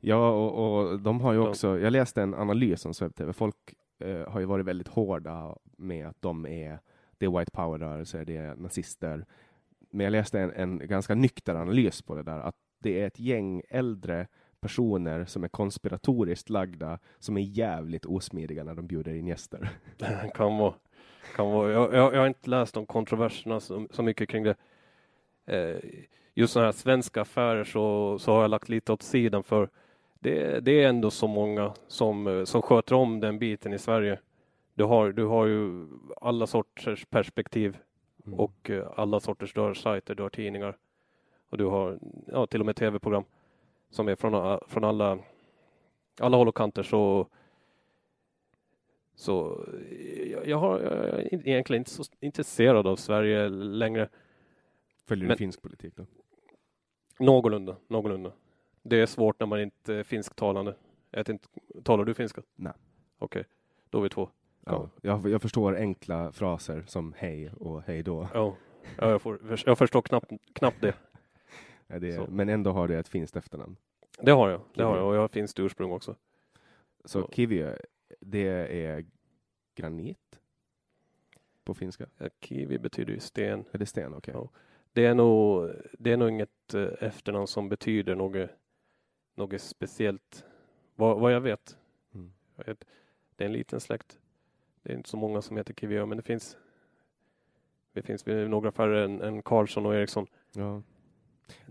Ja, 0.00 0.30
och, 0.30 0.78
och 0.82 1.00
de 1.00 1.20
har 1.20 1.32
ju 1.32 1.38
också, 1.38 1.78
jag 1.78 1.90
läste 1.92 2.22
en 2.22 2.34
analys 2.34 2.86
om 2.86 2.94
SwebTV. 2.94 3.32
Folk 3.32 3.56
eh, 3.98 4.28
har 4.28 4.40
ju 4.40 4.46
varit 4.46 4.66
väldigt 4.66 4.88
hårda 4.88 5.56
med 5.76 6.06
att 6.06 6.22
de 6.22 6.46
är, 6.46 6.78
det 7.18 7.26
är 7.26 7.38
white 7.38 7.50
power-rörelser, 7.50 8.24
det 8.24 8.36
är 8.36 8.56
nazister. 8.56 9.26
Men 9.90 10.04
jag 10.04 10.10
läste 10.10 10.40
en, 10.40 10.52
en 10.52 10.78
ganska 10.78 11.14
nykter 11.14 11.54
analys 11.54 12.02
på 12.02 12.14
det 12.14 12.22
där, 12.22 12.38
att 12.38 12.56
det 12.78 13.00
är 13.00 13.06
ett 13.06 13.18
gäng 13.18 13.62
äldre 13.68 14.26
personer 14.60 15.24
som 15.24 15.44
är 15.44 15.48
konspiratoriskt 15.48 16.50
lagda, 16.50 16.98
som 17.18 17.36
är 17.36 17.40
jävligt 17.40 18.06
osmidiga 18.06 18.64
när 18.64 18.74
de 18.74 18.86
bjuder 18.86 19.14
in 19.14 19.26
gäster. 19.26 19.70
kan 20.34 20.58
vara. 20.58 20.74
Kan 21.36 21.50
vara. 21.50 21.72
Jag, 21.72 21.94
jag, 21.94 22.14
jag 22.14 22.20
har 22.20 22.26
inte 22.26 22.50
läst 22.50 22.76
om 22.76 22.86
kontroverserna 22.86 23.60
så, 23.60 23.86
så 23.90 24.02
mycket 24.02 24.28
kring 24.28 24.44
det. 24.44 24.56
Eh, 25.46 25.76
just 26.34 26.52
sådana 26.52 26.66
här 26.66 26.72
svenska 26.72 27.20
affärer 27.20 27.64
så, 27.64 28.18
så 28.18 28.32
har 28.32 28.42
jag 28.42 28.50
lagt 28.50 28.68
lite 28.68 28.92
åt 28.92 29.02
sidan 29.02 29.42
för 29.42 29.68
det, 30.24 30.60
det 30.60 30.82
är 30.82 30.88
ändå 30.88 31.10
så 31.10 31.26
många 31.26 31.74
som, 31.86 32.26
eh, 32.26 32.44
som 32.44 32.62
sköter 32.62 32.94
om 32.94 33.20
den 33.20 33.38
biten 33.38 33.72
i 33.72 33.78
Sverige. 33.78 34.18
Du 34.74 34.84
har, 34.84 35.12
du 35.12 35.24
har 35.24 35.46
ju 35.46 35.86
alla 36.20 36.46
sorters 36.46 37.04
perspektiv 37.04 37.76
Mm. 38.26 38.38
och 38.40 38.70
eh, 38.70 38.86
alla 38.96 39.20
sorters 39.20 39.54
du 39.54 39.74
sajter, 39.74 40.14
du 40.14 40.22
har 40.22 40.30
tidningar 40.30 40.76
och 41.50 41.58
du 41.58 41.64
har 41.64 41.98
ja, 42.26 42.46
till 42.46 42.60
och 42.60 42.66
med 42.66 42.76
tv-program 42.76 43.24
som 43.90 44.08
är 44.08 44.16
från, 44.16 44.60
från 44.68 44.84
alla, 44.84 45.18
alla 46.20 46.36
håll 46.36 46.48
och 46.48 46.56
kanter 46.56 46.82
så 46.82 47.26
så 49.14 49.64
eh, 49.90 50.30
jag, 50.32 50.46
jag, 50.48 50.58
har, 50.58 50.80
jag 50.80 50.92
är 50.92 51.48
egentligen 51.48 51.80
inte 51.80 51.90
så 51.90 52.04
intresserad 52.20 52.86
av 52.86 52.96
Sverige 52.96 53.48
längre. 53.48 54.08
Följer 55.06 55.26
Men- 55.26 55.34
du 55.34 55.38
finsk 55.38 55.62
politik 55.62 55.94
då? 55.96 56.06
Någorlunda, 57.18 57.76
någorlunda. 57.88 58.32
Det 58.86 59.00
är 59.00 59.06
svårt 59.06 59.40
när 59.40 59.46
man 59.46 59.60
inte 59.60 59.94
är 59.94 60.02
finsktalande. 60.02 60.74
Jag 61.10 61.28
inte, 61.28 61.48
talar 61.82 62.04
du 62.04 62.14
finska? 62.14 62.42
Nej. 62.56 62.72
Okej, 63.18 63.44
då 63.90 63.98
är 63.98 64.02
vi 64.02 64.08
två. 64.08 64.28
Ja, 64.66 64.90
jag, 65.02 65.28
jag 65.28 65.42
förstår 65.42 65.76
enkla 65.76 66.32
fraser 66.32 66.84
som 66.86 67.14
hej 67.16 67.50
och 67.50 67.82
hej 67.82 68.02
då. 68.02 68.28
Ja, 68.34 68.56
ja 68.98 69.10
jag, 69.10 69.22
får, 69.22 69.58
jag 69.66 69.78
förstår 69.78 70.02
knappt, 70.02 70.32
knappt 70.52 70.80
det. 70.80 70.94
Ja, 71.86 71.98
det 71.98 72.10
är, 72.14 72.26
men 72.26 72.48
ändå 72.48 72.70
har 72.70 72.88
det 72.88 72.98
ett 72.98 73.08
finskt 73.08 73.36
efternamn. 73.36 73.76
Det 74.20 74.30
har 74.30 74.48
jag, 74.48 74.60
det 74.74 74.82
har 74.82 74.96
jag 74.96 75.06
och 75.08 75.14
jag 75.14 75.20
har 75.20 75.28
finskt 75.28 75.60
ursprung 75.60 75.92
också. 75.92 76.16
Så 77.04 77.18
Ja. 77.18 77.28
kiwi, 77.32 77.72
det 78.20 78.48
är 78.86 79.04
granit 79.74 80.40
på 81.64 81.74
finska? 81.74 82.06
Ja, 82.18 82.28
Kiwi 82.40 82.78
betyder 82.78 83.12
ju 83.12 83.20
sten. 83.20 83.64
Är 83.72 83.78
det 83.78 83.86
sten? 83.86 84.14
Okej. 84.14 84.34
Ja. 84.34 84.48
Det 84.92 85.06
är 85.06 85.14
nog, 85.14 85.70
det 85.98 86.12
är 86.12 86.16
nog 86.16 86.28
inget 86.28 86.74
eh, 86.74 86.88
efternamn 87.00 87.46
som 87.46 87.68
betyder 87.68 88.14
något, 88.14 88.50
något 89.34 89.60
speciellt. 89.60 90.44
Vad, 90.96 91.20
vad 91.20 91.32
jag 91.32 91.40
vet. 91.40 91.78
Mm. 92.14 92.32
Det 93.36 93.44
är 93.44 93.46
en 93.46 93.52
liten 93.52 93.80
släkt. 93.80 94.18
Det 94.82 94.92
är 94.92 94.96
inte 94.96 95.08
så 95.08 95.16
många 95.16 95.42
som 95.42 95.56
heter 95.56 95.74
Kiviö, 95.74 96.06
men 96.06 96.16
det 96.16 96.22
finns 96.22 96.56
det 97.92 98.02
finns 98.02 98.26
några 98.26 98.72
färre 98.72 99.04
än, 99.04 99.20
än 99.20 99.42
Karlsson 99.42 99.86
och 99.86 99.94
Eriksson. 99.94 100.26
Ja. 100.52 100.82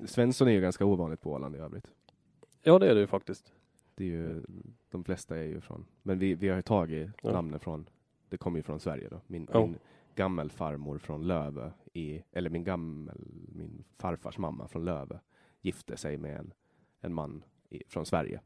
Svensson 0.05 0.47
är 0.47 0.51
ju 0.51 0.61
ganska 0.61 0.85
ovanligt 0.85 1.21
på 1.21 1.31
Åland 1.31 1.55
i 1.55 1.59
övrigt. 1.59 1.91
Ja, 2.61 2.79
det 2.79 2.89
är 2.89 2.95
det 2.95 3.01
ju 3.01 3.07
faktiskt. 3.07 3.53
Det 3.95 4.03
är 4.03 4.07
ju, 4.07 4.43
de 4.89 5.03
flesta 5.03 5.37
är 5.37 5.43
ju 5.43 5.61
från, 5.61 5.85
men 6.01 6.19
vi, 6.19 6.33
vi 6.35 6.49
har 6.49 6.55
ju 6.55 6.61
tagit 6.61 7.09
Ja. 7.21 7.31
namnen 7.31 7.59
från, 7.59 7.89
det 8.29 8.37
kommer 8.37 8.57
ju 8.59 8.63
från 8.63 8.79
Sverige 8.79 9.09
då. 9.09 9.21
Min, 9.27 9.47
Ja. 9.53 9.59
min 9.65 9.77
gammelfarmor 10.15 10.97
från 10.97 11.27
Lövö, 11.27 11.71
i, 11.93 12.23
eller 12.31 12.49
min 12.49 12.63
gammel, 12.63 13.21
min 13.55 13.83
farfars 13.97 14.37
mamma 14.37 14.67
från 14.67 14.85
Lövö 14.85 15.19
gifte 15.61 15.97
sig 15.97 16.17
med 16.17 16.37
en, 16.39 16.53
en 17.01 17.13
man 17.13 17.43
från 17.87 18.05
Sverige. 18.05 18.41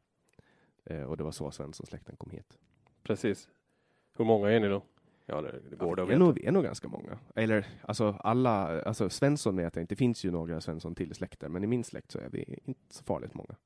Eh, 0.84 1.02
och 1.02 1.16
det 1.16 1.24
var 1.24 1.32
så 1.32 1.50
Svensson-släkten 1.50 2.16
kom 2.16 2.30
hit. 2.30 2.58
Precis. 3.02 3.48
Hur 4.16 4.24
många 4.24 4.50
är 4.50 4.60
ni 4.60 4.68
då? 4.68 4.82
Ja, 5.26 5.40
det, 5.40 5.60
det 5.70 5.76
går 5.76 5.96
det 5.96 6.02
att 6.02 6.08
vi, 6.08 6.14
är 6.14 6.18
nog, 6.18 6.44
är 6.44 6.52
nog 6.52 6.64
ganska 6.64 6.88
många. 6.88 7.18
Eller 7.34 7.66
alltså 7.82 8.16
alla, 8.20 8.82
alltså 8.82 9.10
Svensson 9.10 9.56
vet 9.56 9.76
jag 9.76 9.82
inte, 9.82 9.94
det 9.94 9.98
finns 9.98 10.24
ju 10.24 10.30
några 10.30 10.60
Svensson 10.60 10.94
till 10.94 11.14
släkter, 11.14 11.48
men 11.48 11.64
i 11.64 11.66
min 11.66 11.84
släkt 11.84 12.10
så 12.10 12.18
är 12.18 12.28
vi 12.28 12.60
inte 12.64 12.94
så 12.94 13.04
farligt 13.04 13.34
många. 13.34 13.56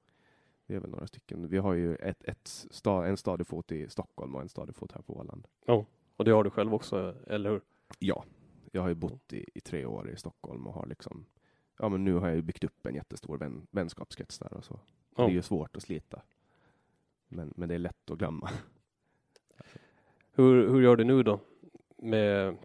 Vi 0.67 0.75
är 0.75 0.81
väl 0.81 0.91
några 0.91 1.07
stycken. 1.07 1.49
Vi 1.49 1.59
har 1.59 1.75
ju 1.75 1.95
ett, 1.97 2.25
ett 2.25 2.49
sta, 2.71 3.07
en 3.07 3.17
stadig 3.17 3.47
fot 3.47 3.73
i 3.73 3.89
Stockholm 3.89 4.35
och 4.35 4.43
en 4.43 4.49
stadig 4.49 4.75
fot 4.75 4.93
här 4.93 5.03
på 5.03 5.17
Åland. 5.17 5.47
Och 6.17 6.25
det 6.25 6.31
har 6.31 6.45
du 6.45 6.51
själv 6.51 6.75
också, 6.75 7.17
eller 7.27 7.51
hur? 7.51 7.61
Ja, 7.99 8.25
jag 8.73 8.83
har 8.83 8.89
ju 8.89 8.95
bott 8.95 9.33
i, 9.33 9.47
i 9.55 9.61
tre 9.61 9.87
år 9.87 10.11
i 10.11 10.17
Stockholm 10.17 10.67
och 10.67 10.75
har 10.75 10.87
liksom, 10.87 11.27
ja 11.79 11.89
men 11.89 12.05
nu 12.05 12.15
har 12.15 12.29
jag 12.29 12.37
ju 12.37 12.43
byggt 12.43 12.65
upp 12.65 12.87
en 12.87 12.95
jättestor 12.95 13.39
vän, 13.39 13.67
vänskapskrets 13.71 14.39
där 14.39 14.55
och 14.55 14.65
så. 14.65 14.81
Ja. 15.17 15.25
Det 15.25 15.31
är 15.31 15.35
ju 15.35 15.43
svårt 15.43 15.77
att 15.77 15.83
slita. 15.83 16.23
Men, 17.29 17.53
men 17.57 17.69
det 17.69 17.75
är 17.75 17.79
lätt 17.79 18.11
att 18.11 18.19
glömma. 18.19 18.51
Hur, 20.33 20.69
hur 20.69 20.83
gör 20.83 20.97
du 20.97 21.05
nu 21.05 21.23
då? 21.23 21.41
Med, 21.97 22.57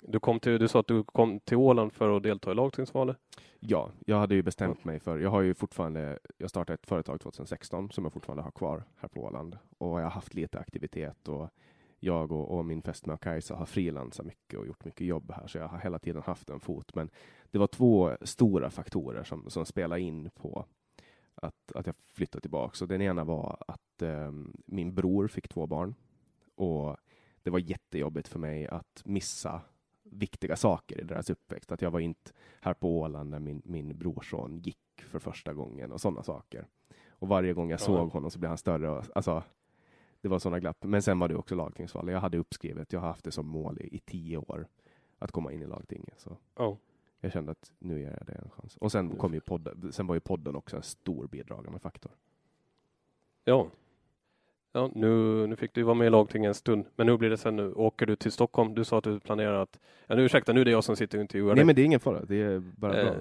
du, 0.00 0.20
kom 0.20 0.40
till, 0.40 0.58
du 0.58 0.68
sa 0.68 0.80
att 0.80 0.86
du 0.86 1.04
kom 1.04 1.40
till 1.40 1.56
Åland 1.56 1.92
för 1.92 2.16
att 2.16 2.22
delta 2.22 2.50
i 2.50 2.54
lagtingsvalet. 2.54 3.16
Ja, 3.60 3.90
jag 4.06 4.18
hade 4.18 4.34
ju 4.34 4.42
bestämt 4.42 4.84
mig 4.84 5.00
för, 5.00 5.18
jag 5.18 5.30
har 5.30 5.40
ju 5.40 5.54
fortfarande, 5.54 6.18
jag 6.36 6.50
startade 6.50 6.74
ett 6.74 6.86
företag 6.86 7.20
2016 7.20 7.90
som 7.90 8.04
jag 8.04 8.12
fortfarande 8.12 8.42
har 8.42 8.50
kvar 8.50 8.84
här 8.96 9.08
på 9.08 9.20
Åland 9.20 9.58
och 9.78 9.98
jag 9.98 10.04
har 10.04 10.10
haft 10.10 10.34
lite 10.34 10.58
aktivitet 10.58 11.28
och 11.28 11.50
jag 12.00 12.32
och, 12.32 12.58
och 12.58 12.64
min 12.64 12.82
fästmö 12.82 13.16
Kajsa 13.16 13.54
har 13.54 13.66
frilansat 13.66 14.26
mycket 14.26 14.58
och 14.58 14.66
gjort 14.66 14.84
mycket 14.84 15.06
jobb 15.06 15.32
här 15.32 15.46
så 15.46 15.58
jag 15.58 15.68
har 15.68 15.78
hela 15.78 15.98
tiden 15.98 16.22
haft 16.22 16.50
en 16.50 16.60
fot. 16.60 16.94
Men 16.94 17.10
det 17.50 17.58
var 17.58 17.66
två 17.66 18.16
stora 18.22 18.70
faktorer 18.70 19.24
som, 19.24 19.50
som 19.50 19.66
spelade 19.66 20.00
in 20.00 20.30
på 20.34 20.64
att, 21.42 21.72
att 21.74 21.86
jag 21.86 21.94
flyttade 22.06 22.40
tillbaka. 22.40 22.84
Och 22.84 22.88
den 22.88 23.02
ena 23.02 23.24
var 23.24 23.56
att 23.68 24.02
eh, 24.02 24.32
min 24.66 24.94
bror 24.94 25.28
fick 25.28 25.48
två 25.48 25.66
barn 25.66 25.94
och 26.54 26.96
det 27.42 27.50
var 27.50 27.58
jättejobbigt 27.58 28.28
för 28.28 28.38
mig 28.38 28.66
att 28.66 29.02
missa 29.04 29.60
viktiga 30.02 30.56
saker 30.56 31.00
i 31.00 31.04
deras 31.04 31.30
uppväxt. 31.30 31.72
Att 31.72 31.82
jag 31.82 31.90
var 31.90 32.00
inte 32.00 32.30
här 32.60 32.74
på 32.74 32.98
Åland 33.00 33.30
när 33.30 33.38
min, 33.38 33.62
min 33.64 33.98
brorson 33.98 34.58
gick 34.58 34.78
för 34.96 35.18
första 35.18 35.54
gången 35.54 35.92
och 35.92 36.00
sådana 36.00 36.22
saker. 36.22 36.66
Och 37.08 37.28
varje 37.28 37.52
gång 37.52 37.70
jag 37.70 37.80
Ja. 37.80 37.84
såg 37.84 38.08
honom 38.10 38.30
så 38.30 38.38
blev 38.38 38.48
han 38.48 38.58
större. 38.58 38.90
Och, 38.90 39.04
alltså, 39.14 39.42
det 40.20 40.28
var 40.28 40.38
sådana 40.38 40.60
glapp. 40.60 40.84
Men 40.84 41.02
sen 41.02 41.18
var 41.18 41.28
det 41.28 41.34
också 41.36 41.54
lagtingsval. 41.54 42.08
Jag 42.08 42.20
hade 42.20 42.38
uppskrivet, 42.38 42.92
jag 42.92 43.00
har 43.00 43.08
haft 43.08 43.24
det 43.24 43.30
som 43.32 43.46
mål 43.46 43.78
i, 43.80 43.96
i 43.96 43.98
tio 43.98 44.36
år 44.36 44.66
att 45.18 45.32
komma 45.32 45.52
in 45.52 45.62
i 45.62 45.66
lagtinget. 45.66 46.20
Så 46.20 46.36
Ja. 46.56 46.76
Jag 47.20 47.32
kände 47.32 47.52
att 47.52 47.72
nu 47.78 48.00
ger 48.00 48.16
jag 48.18 48.26
det 48.26 48.32
en 48.32 48.50
chans. 48.50 48.76
Och 48.76 48.92
sen 48.92 49.10
kom 49.16 49.34
ju 49.34 49.40
podden, 49.40 49.92
sen 49.92 50.06
var 50.06 50.14
ju 50.14 50.20
podden 50.20 50.56
också 50.56 50.76
en 50.76 50.82
stor 50.82 51.26
bidragande 51.26 51.78
faktor. 51.78 52.12
Ja. 53.44 53.68
Ja, 54.72 54.90
nu, 54.94 55.46
nu 55.46 55.56
fick 55.56 55.74
du 55.74 55.82
vara 55.82 55.94
med 55.94 56.06
i 56.06 56.10
lagtinget 56.10 56.48
en 56.48 56.54
stund, 56.54 56.84
men 56.96 57.08
hur 57.08 57.16
blir 57.18 57.30
det 57.30 57.36
sen 57.36 57.56
nu? 57.56 57.72
Åker 57.72 58.06
du 58.06 58.16
till 58.16 58.32
Stockholm? 58.32 58.74
Du 58.74 58.84
sa 58.84 58.98
att 58.98 59.04
du 59.04 59.20
planerar 59.20 59.62
att... 59.62 59.78
Ja, 60.06 60.14
nu 60.16 60.22
ursäkta, 60.22 60.52
nu 60.52 60.60
är 60.60 60.64
det 60.64 60.70
jag 60.70 60.84
som 60.84 60.96
sitter 60.96 61.18
och 61.18 61.22
intervjuar 61.22 61.48
Nej 61.48 61.56
dig. 61.56 61.64
men 61.64 61.74
det 61.74 61.82
är 61.82 61.84
ingen 61.84 62.00
fara, 62.00 62.24
det 62.24 62.36
är 62.42 62.58
bara 62.58 62.92
bra. 62.92 63.00
Eh, 63.02 63.14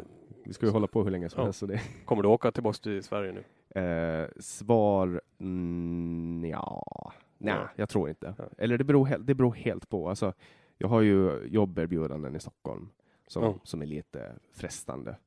Vi 0.45 0.53
ska 0.53 0.65
ju 0.65 0.71
hålla 0.71 0.88
på 0.88 1.03
hur 1.03 1.12
länge 1.12 1.29
som 1.29 1.39
ja. 1.39 1.43
helst. 1.45 1.60
Så 1.60 1.65
det, 1.65 1.81
Kommer 2.05 2.23
du 2.23 2.29
åka 2.29 2.51
tillbaka 2.51 2.77
till 2.77 3.03
Sverige 3.03 3.31
nu? 3.31 3.43
Eh, 3.81 4.27
svar, 4.39 5.21
mm, 5.39 6.45
ja, 6.51 7.12
nej, 7.38 7.53
Ja. 7.53 7.69
jag 7.75 7.89
tror 7.89 8.10
inte. 8.10 8.33
Ja. 8.38 8.43
Eller 8.57 8.77
det 8.77 8.83
beror, 8.83 9.17
det 9.19 9.33
beror 9.36 9.53
helt 9.53 9.89
på. 9.89 10.10
Alltså, 10.10 10.33
jag 10.77 10.88
har 10.88 11.01
ju 11.01 11.47
jobberbjudanden 11.47 12.36
i 12.36 12.39
Stockholm 12.39 12.89
som, 13.28 13.44
Ja. 13.44 13.56
som 13.63 13.82
är 13.82 13.86
lite 13.86 14.36
frestande. 14.52 15.18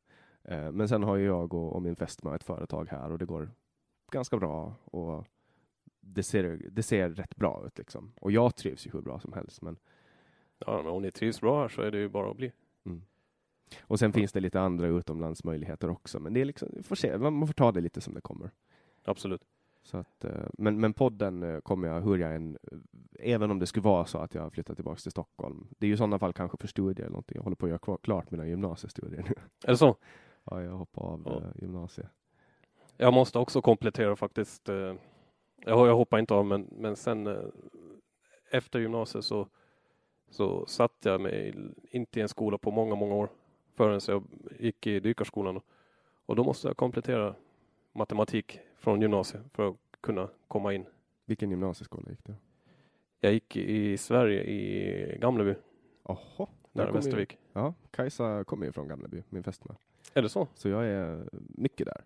Eh, 0.45 0.73
men 0.73 0.89
sen 0.89 1.03
har 1.03 1.17
ju 1.17 1.27
jag 1.27 1.55
och, 1.55 1.73
och 1.73 1.83
min 1.83 1.97
fästmö 1.97 2.35
ett 2.35 2.45
företag 2.45 2.89
här 2.91 3.13
och 3.13 3.19
det 3.19 3.25
går 3.27 3.51
ganska 4.13 4.37
bra. 4.37 4.75
Och 4.85 5.27
det 6.01 6.23
ser, 6.23 6.61
det 6.71 6.83
ser 6.83 7.11
rätt 7.11 7.37
bra 7.37 7.63
ut 7.67 7.79
liksom. 7.79 8.13
Och 8.21 8.33
jag 8.33 8.57
trivs 8.57 8.87
ju 8.87 8.91
hur 8.91 9.01
bra 9.01 9.21
som 9.21 9.33
helst. 9.33 9.63
Men, 9.63 9.77
Ja, 10.67 10.83
men 10.83 10.93
om 10.93 11.03
ni 11.03 11.11
trivs 11.11 11.41
bra 11.41 11.61
här 11.61 11.69
så 11.69 11.83
är 11.83 11.91
det 11.91 11.99
ju 11.99 12.09
bara 12.09 12.31
att 12.31 12.37
bli. 12.37 12.53
och 13.83 13.99
sen 13.99 14.13
finns 14.13 14.33
det 14.33 14.41
lite 14.41 14.61
andra 14.61 14.87
utomlandsmöjligheter 14.87 15.91
också. 15.91 16.21
Men 16.21 16.35
det 16.35 16.41
är 16.41 16.45
liksom, 16.45 16.69
får 16.83 16.97
se, 16.97 17.19
man 17.19 17.47
får 17.47 17.55
ta 17.55 17.73
det 17.73 17.81
lite 17.81 18.01
som 18.01 18.15
det 18.15 18.21
kommer. 18.21 18.51
Absolut. 19.05 19.43
Så 19.83 19.97
att, 19.97 20.25
eh, 20.25 20.47
men, 20.59 20.81
men 20.81 20.93
podden 20.93 21.43
eh, 21.43 21.61
kommer 21.61 21.89
jag, 21.89 22.01
hur 22.01 22.19
jag 22.19 22.35
än, 22.35 22.59
även 23.19 23.51
om 23.51 23.59
det 23.59 23.67
skulle 23.67 23.83
vara 23.83 24.05
så 24.07 24.19
att 24.19 24.35
jag 24.35 24.53
flyttar 24.53 24.75
tillbaka 24.75 24.97
till 25.01 25.11
Stockholm. 25.11 25.67
Det 25.79 25.87
är 25.87 25.89
ju 25.89 25.95
i 25.95 25.97
sådana 25.97 26.19
fall 26.19 26.33
kanske 26.33 26.57
för 26.59 26.69
studier 26.69 27.01
eller 27.07 27.11
någonting. 27.13 27.37
Jag 27.37 27.43
håller 27.43 27.57
på 27.57 27.67
att 27.67 27.71
göra 27.71 27.99
klart 27.99 28.31
mina 28.31 28.47
gymnasiestudier 28.47 29.23
nu. 29.29 29.35
Är 29.65 29.71
det 29.71 29.77
så? 29.77 29.97
Ja, 30.45 30.63
jag 30.63 30.73
hoppar 30.73 31.03
av 31.03 31.23
Ja. 31.27 31.37
eh, 31.37 31.63
gymnasiet. 31.63 32.07
Jag 32.97 33.15
måste 33.15 33.39
också 33.39 33.63
komplettera 33.63 34.17
faktiskt. 34.17 34.69
eh, 34.69 34.95
Jag, 35.67 35.89
jag 35.89 35.95
hoppar 35.97 36.19
inte 36.19 36.35
av, 36.35 36.47
men, 36.47 36.69
men 36.73 36.97
sen 36.97 37.27
eh, 37.27 37.37
efter 38.51 38.79
gymnasiet 38.79 39.25
så, 39.25 39.49
så 40.31 40.67
satt 40.67 40.93
jag 41.05 41.21
mig 41.21 41.55
inte 41.91 42.19
i 42.19 42.23
en 42.23 42.29
skola 42.29 42.59
på 42.59 42.71
många, 42.71 42.95
många 42.95 43.15
år 43.15 43.29
förrän 43.77 44.01
jag 44.09 44.25
gick 44.59 44.87
i 44.87 45.01
dykarskolan. 45.01 45.61
Och 46.27 46.37
då 46.37 46.45
måste 46.45 46.69
jag 46.69 46.77
komplettera 46.77 47.35
matematik 47.93 48.59
från 48.81 49.01
gymnasiet 49.01 49.43
för 49.53 49.69
att 49.69 49.77
kunna 50.01 50.29
komma 50.49 50.75
in. 50.75 50.85
Vilken 51.25 51.51
gymnasieskola 51.51 52.11
gick 52.11 52.25
du? 52.25 52.35
Jag 53.21 53.33
gick 53.33 53.57
i 53.57 53.97
Sverige 53.97 54.43
i 54.43 55.19
Gamleby, 55.19 55.55
Jaha. 56.05 56.47
nära 56.73 56.93
Västervik. 56.93 57.39
Ja, 57.53 57.75
Kajsa 57.91 58.45
kommer 58.45 58.67
ju 58.67 58.73
från 58.73 58.89
Gamleby, 58.89 59.23
min 59.29 59.43
fästmö. 59.43 59.75
Är 60.15 60.23
det 60.23 60.29
så? 60.29 60.49
Så 60.55 60.69
jag 60.69 60.87
är 60.87 61.29
mycket 61.33 61.87
där. 61.87 62.05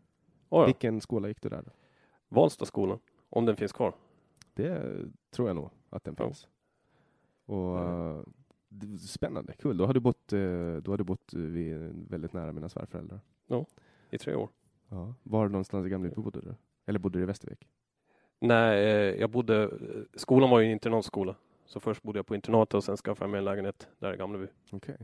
Oh, 0.49 0.61
ja. 0.61 0.67
Vilken 0.67 1.01
skola 1.01 1.29
gick 1.29 1.43
du 1.43 1.49
där? 1.49 1.63
Då? 1.63 1.71
Valstaskolan, 2.29 2.99
om 3.31 3.47
den 3.47 3.57
finns 3.57 3.73
kvar. 3.73 3.95
Det 4.55 4.97
tror 5.31 5.49
jag 5.49 5.57
nog 5.57 5.71
att 5.91 6.05
den 6.05 6.15
Ja. 6.19 6.25
finns. 6.25 6.49
Och 7.47 7.79
Mm. 7.79 8.19
eh, 8.19 8.97
spännande, 8.99 9.53
kul. 9.53 9.77
Då 9.77 9.87
har 9.87 9.95
du 9.95 10.01
bott, 10.01 10.33
eh, 10.33 10.39
då 10.83 10.93
har 10.93 10.97
du 10.99 11.05
bott 11.05 11.35
vid, 11.35 11.77
väldigt 12.11 12.33
nära 12.33 12.53
mina 12.53 12.69
svärföräldrar. 12.69 13.21
I 14.11 14.19
tre 14.19 14.35
år. 14.35 14.49
Ja. 14.89 15.15
Var 15.23 15.49
någonstans 15.49 15.87
i 15.87 15.91
Gamleby 15.91 16.15
bodde 16.15 16.41
du? 16.41 16.55
Eller 16.87 16.99
bodde 16.99 17.19
du 17.19 17.23
i 17.23 17.27
Västervik? 17.27 17.69
Nej, 18.39 18.85
eh, 18.85 19.21
jag 19.21 19.31
bodde, 19.31 19.63
eh, 19.63 19.71
skolan 20.15 20.51
var 20.51 20.61
ju 20.61 20.67
en 20.67 20.73
internatskola. 20.73 21.37
Så 21.67 21.81
först 21.81 22.03
bodde 22.03 22.19
jag 22.19 22.27
på 22.27 22.35
internatet 22.35 22.75
och 22.75 22.85
sen 22.85 22.97
skaffade 22.97 23.25
jag 23.25 23.31
mig 23.31 23.39
en 23.39 23.45
lägenhet 23.45 23.89
där 23.99 24.15
i 24.15 24.17
Gamleby. 24.17 24.47
Okej. 24.71 24.97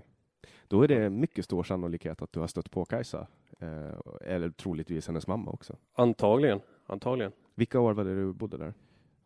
Då 0.69 0.83
är 0.83 0.89
det 0.89 1.11
mycket 1.11 1.45
stor 1.45 1.63
sannolikhet 1.63 2.23
att 2.23 2.33
du 2.33 2.41
har 2.41 2.47
stött 2.47 2.71
på 2.71 2.85
Kajsa. 2.85 3.27
Eh, 3.59 3.99
eller 4.21 4.51
troligtvis 4.51 5.07
hennes 5.07 5.27
mamma 5.27 5.51
också. 5.51 5.77
Antagligen, 5.93 6.61
antagligen. 6.87 7.33
Vilka 7.55 7.81
år 7.81 7.93
var 7.95 8.05
det 8.05 8.15
du 8.15 8.33
bodde 8.33 8.57
där? 8.57 8.75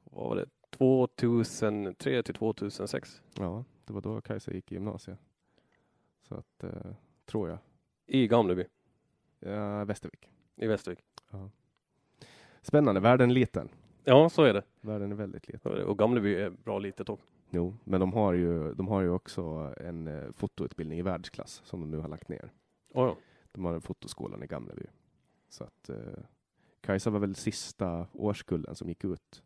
Vad 0.04 0.28
var 0.28 0.36
det? 0.36 0.46
2003 0.70 2.22
till 2.22 2.34
2006 2.34 3.22
Ja, 3.38 3.64
det 3.84 3.92
var 3.92 4.00
då 4.00 4.20
Kajsa 4.20 4.52
gick 4.52 4.72
i 4.72 4.74
gymnasiet. 4.74 5.18
Så 6.22 6.34
att, 6.34 6.64
eh, 6.64 6.70
tror 7.26 7.48
jag. 7.48 7.58
i 8.06 8.28
Gamleby 8.28 8.64
Ja, 9.40 9.84
Västervik. 9.84 10.30
I 10.56 10.66
Västervik. 10.66 11.04
Spännande, 12.62 13.00
världen 13.00 13.30
är 13.30 13.34
liten. 13.34 13.68
Ja, 14.04 14.28
så 14.28 14.42
är 14.42 14.54
det. 14.54 14.62
Världen 14.80 15.12
är 15.12 15.16
väldigt 15.16 15.48
liten. 15.48 15.84
Och 15.84 15.98
Gamleby 15.98 16.34
är 16.34 16.50
bra 16.50 16.78
litet 16.78 17.08
också. 17.08 17.26
Jo, 17.50 17.76
men 17.84 18.00
de 18.00 18.12
har 18.12 18.32
ju, 18.32 18.74
de 18.74 18.88
har 18.88 19.02
ju 19.02 19.10
också 19.10 19.74
en 19.80 20.08
eh, 20.08 20.32
fotoutbildning 20.32 20.98
i 20.98 21.02
världsklass 21.02 21.62
som 21.64 21.80
de 21.80 21.90
nu 21.90 21.98
har 21.98 22.08
lagt 22.08 22.28
ner. 22.28 22.50
Oh, 22.94 23.06
ja. 23.06 23.16
De 23.52 23.64
har 23.64 23.74
en 23.74 23.80
fotoskolan 23.80 24.42
i 24.42 24.46
Gamleby. 24.46 24.86
Så 25.48 25.64
att 25.64 25.88
eh, 25.88 25.96
Kajsa 26.80 27.10
var 27.10 27.18
väl 27.18 27.34
sista 27.34 28.06
årskullen 28.12 28.74
som 28.74 28.88
gick 28.88 29.04
ut 29.04 29.42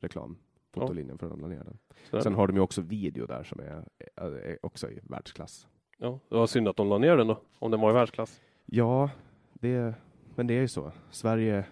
reklam, 0.00 0.38
fotolinjen, 0.72 1.18
för 1.18 1.26
att 1.26 1.32
de 1.32 1.40
la 1.40 1.48
ner 1.48 1.64
den. 1.64 1.78
Så 2.10 2.16
där. 2.16 2.22
Sen 2.22 2.34
har 2.34 2.46
de 2.46 2.56
ju 2.56 2.62
också 2.62 2.82
video 2.82 3.26
där 3.26 3.44
som 3.44 3.60
är, 3.60 3.84
är, 4.16 4.30
är 4.30 4.66
också 4.66 4.90
i 4.90 5.00
världsklass. 5.02 5.68
ja, 5.98 6.18
det 6.28 6.34
var 6.34 6.46
synd 6.46 6.68
att 6.68 6.76
de 6.76 6.88
la 6.88 6.98
ner 6.98 7.16
den 7.16 7.26
då, 7.26 7.40
om 7.58 7.70
den 7.70 7.80
var 7.80 7.90
i 7.90 7.94
världsklass. 7.94 8.40
Ja, 8.66 9.10
det, 9.52 9.94
men 10.38 10.46
det 10.46 10.54
är 10.54 10.60
ju 10.60 10.68
så. 10.68 10.92
Sverige 11.10 11.64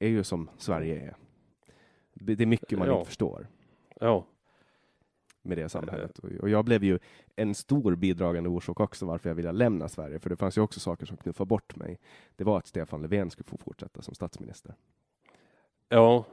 är 0.00 0.08
ju 0.08 0.24
som 0.24 0.50
Sverige 0.56 1.00
är. 1.00 1.16
Det 2.14 2.40
är 2.42 2.46
mycket 2.46 2.78
man 2.78 2.88
Ja. 2.88 2.94
inte 2.98 3.06
förstår 3.06 3.46
Ja, 4.00 4.26
med 5.42 5.58
det 5.58 5.68
samhället. 5.68 6.18
Och- 6.18 6.30
Och 6.40 6.48
jag 6.48 6.64
blev 6.64 6.84
ju 6.84 6.98
en 7.36 7.54
stor 7.54 7.94
bidragande 7.96 8.48
orsak 8.50 8.80
också 8.80 9.06
varför 9.06 9.30
jag 9.30 9.34
ville 9.34 9.52
lämna 9.52 9.88
Sverige. 9.88 10.18
För 10.18 10.30
det 10.30 10.36
fanns 10.36 10.56
ju 10.58 10.60
också 10.62 10.80
saker 10.80 11.06
som 11.06 11.16
knuffade 11.16 11.48
bort 11.48 11.76
mig. 11.76 11.98
Det 12.36 12.44
var 12.44 12.58
att 12.58 12.66
Stefan 12.66 13.02
Löfven 13.02 13.30
skulle 13.30 13.46
få 13.48 13.56
fortsätta 13.56 14.02
som 14.02 14.14
statsminister. 14.14 14.74
ja. 15.88 16.24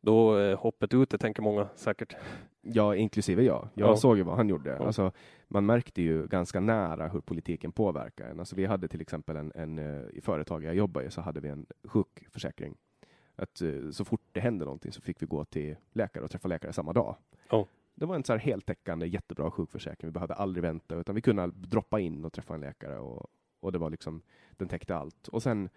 Då 0.00 0.34
är 0.34 0.54
hoppet 0.54 0.94
ute, 0.94 1.18
tänker 1.18 1.42
många 1.42 1.68
säkert. 1.74 2.16
Ja, 2.62 2.94
inklusive 2.94 3.42
jag. 3.42 3.68
Jag 3.74 3.88
Ja. 3.90 3.96
såg 3.96 4.16
ju 4.16 4.22
vad 4.22 4.36
han 4.36 4.48
gjorde. 4.48 4.70
Ja. 4.70 4.86
Alltså, 4.86 5.12
man 5.48 5.66
märkte 5.66 6.02
ju 6.02 6.26
ganska 6.26 6.60
nära 6.60 7.08
hur 7.08 7.20
politiken 7.20 7.72
påverkar 7.72 8.28
en. 8.28 8.38
Alltså, 8.40 8.56
vi 8.56 8.66
hade 8.66 8.88
till 8.88 9.00
exempel 9.00 9.36
en, 9.36 9.52
en 9.54 9.78
eh, 9.78 10.02
i 10.12 10.20
företag 10.20 10.64
jag 10.64 10.74
jobbade 10.74 11.06
i 11.06 11.10
så 11.10 11.20
hade 11.20 11.40
vi 11.40 11.48
en 11.48 11.66
sjukförsäkring. 11.84 12.76
Att 13.36 13.60
eh, 13.62 13.90
så 13.90 14.04
fort 14.04 14.20
det 14.32 14.40
hände 14.40 14.64
någonting 14.64 14.92
så 14.92 15.00
fick 15.00 15.22
vi 15.22 15.26
gå 15.26 15.44
till 15.44 15.76
läkare 15.92 16.24
och 16.24 16.30
träffa 16.30 16.48
läkare 16.48 16.72
samma 16.72 16.92
dag. 16.92 17.16
Ja. 17.50 17.66
Det 17.94 18.06
var 18.06 18.14
en 18.14 18.24
så 18.24 18.32
här 18.32 18.40
heltäckande, 18.40 19.06
jättebra 19.06 19.50
sjukförsäkring. 19.50 20.08
Vi 20.08 20.12
behövde 20.12 20.34
aldrig 20.34 20.62
vänta, 20.62 20.94
utan 20.94 21.14
vi 21.14 21.20
kunde 21.20 21.46
droppa 21.54 22.00
in 22.00 22.24
och 22.24 22.32
träffa 22.32 22.54
en 22.54 22.60
läkare 22.60 22.98
och, 22.98 23.26
och 23.60 23.72
det 23.72 23.78
var 23.78 23.90
liksom, 23.90 24.22
den 24.56 24.68
täckte 24.68 24.96
allt. 24.96 25.28
Och 25.28 25.42
sen 25.42 25.68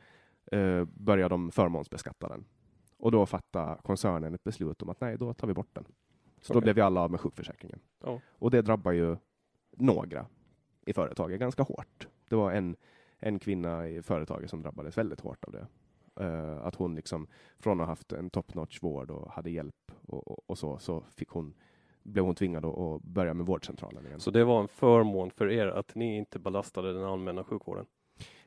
eh, 0.51 0.86
började 0.86 1.29
de 1.33 1.51
förmånsbeskatta 1.51 2.29
den. 2.29 2.45
Och 3.04 3.12
då 3.12 3.26
fattade 3.26 3.78
koncernen 3.82 4.34
ett 4.34 4.44
beslut 4.44 4.82
om 4.82 4.89
att 4.89 5.02
nej, 5.02 5.18
då 5.18 5.34
tar 5.34 5.48
vi 5.48 5.54
bort 5.54 5.70
den. 5.74 5.86
Så 6.42 6.54
då 6.54 6.60
Okej. 6.60 6.63
blev 6.63 6.76
vi 6.76 6.82
alla 6.82 7.02
av 7.02 7.12
med 7.12 7.20
sjukförsäkringen. 7.20 7.80
Ja. 8.04 8.20
Och 8.28 8.52
det 8.52 8.62
drabbar 8.62 8.92
ju 8.92 9.18
några 9.72 10.26
i 10.86 10.94
företaget 10.94 11.39
ganska 11.39 11.63
hårt. 11.63 12.08
Det 12.30 12.36
var 12.36 12.52
en, 12.52 12.76
en 13.20 13.39
kvinna 13.39 13.88
i 13.89 14.02
företaget 14.02 14.50
som 14.50 14.62
drabbades 14.62 14.98
väldigt 14.98 15.20
hårt 15.20 15.46
av 15.46 15.52
det. 15.52 15.68
Eh, 16.26 16.66
att 16.66 16.76
hon 16.76 16.96
liksom, 16.96 17.28
från 17.60 17.80
att 17.80 17.88
ha 17.88 17.92
haft 17.92 18.12
en 18.12 18.30
top 18.30 18.54
notch 18.56 18.84
vård 18.84 19.12
och 19.12 19.32
hade 19.32 19.52
hjälp 19.52 19.92
och, 20.08 20.28
och, 20.28 20.39
och 20.46 20.58
så, 20.58 20.78
så 20.78 21.04
fick 21.16 21.30
hon, 21.30 21.54
blev 22.04 22.24
hon 22.24 22.36
tvingad 22.36 22.66
att, 22.66 22.78
att 22.78 23.02
börja 23.02 23.34
med 23.34 23.46
vårdcentralen 23.46 24.06
igen. 24.06 24.20
Så 24.20 24.32
det 24.32 24.44
var 24.44 24.62
en 24.62 24.68
förmån 24.68 25.32
för 25.32 25.52
er 25.52 25.68
att 25.68 25.96
ni 25.96 26.18
inte 26.18 26.39
belastade 26.39 26.94
den 26.94 27.04
allmänna 27.04 27.44
sjukvården? 27.44 27.86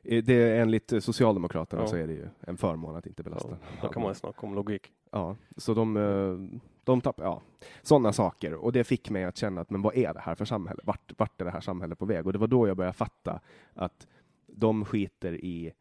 Eh, 0.09 0.25
Det 0.25 0.33
är 0.35 0.61
enligt 0.63 0.93
Socialdemokraterna 1.05 1.83
Ja. 1.83 1.87
så 1.87 1.97
är 1.97 2.07
det 2.07 2.13
ju 2.13 2.29
en 2.41 2.57
förmån 2.57 2.97
att 2.97 3.07
inte 3.07 3.23
belasta. 3.23 3.49
Ja, 3.51 3.57
då 3.83 3.89
kan 3.89 4.03
man 4.03 4.15
snacka 4.15 4.47
om 4.47 4.55
logik. 4.55 4.93
Ja, 5.11 5.37
så 5.57 5.75
de, 5.75 5.97
eh, 5.97 6.59
de 6.85 7.01
tappar, 7.01 7.25
ja, 7.25 7.43
sådana 7.83 8.13
saker. 8.13 8.55
Och 8.55 8.73
det 8.73 8.85
fick 8.85 9.11
mig 9.11 9.25
att 9.25 9.37
känna 9.37 9.61
att, 9.61 9.71
men 9.71 9.83
vad 9.83 9.97
är 9.97 10.15
det 10.15 10.21
här 10.21 10.35
för 10.35 10.45
samhälle? 10.45 10.81
Vart, 10.85 11.13
vart 11.19 11.41
är 11.41 11.45
det 11.45 11.51
här 11.51 11.61
samhället 11.61 11.99
på 11.99 12.07
väg? 12.07 12.27
Och 12.27 12.33
det 12.33 12.39
var 12.39 12.47
då 12.47 12.69
jag 12.69 12.77
började 12.77 12.97
fatta 12.97 13.41
att 13.75 14.07
de 14.47 14.85
skiter 14.85 15.33
i 15.45 15.73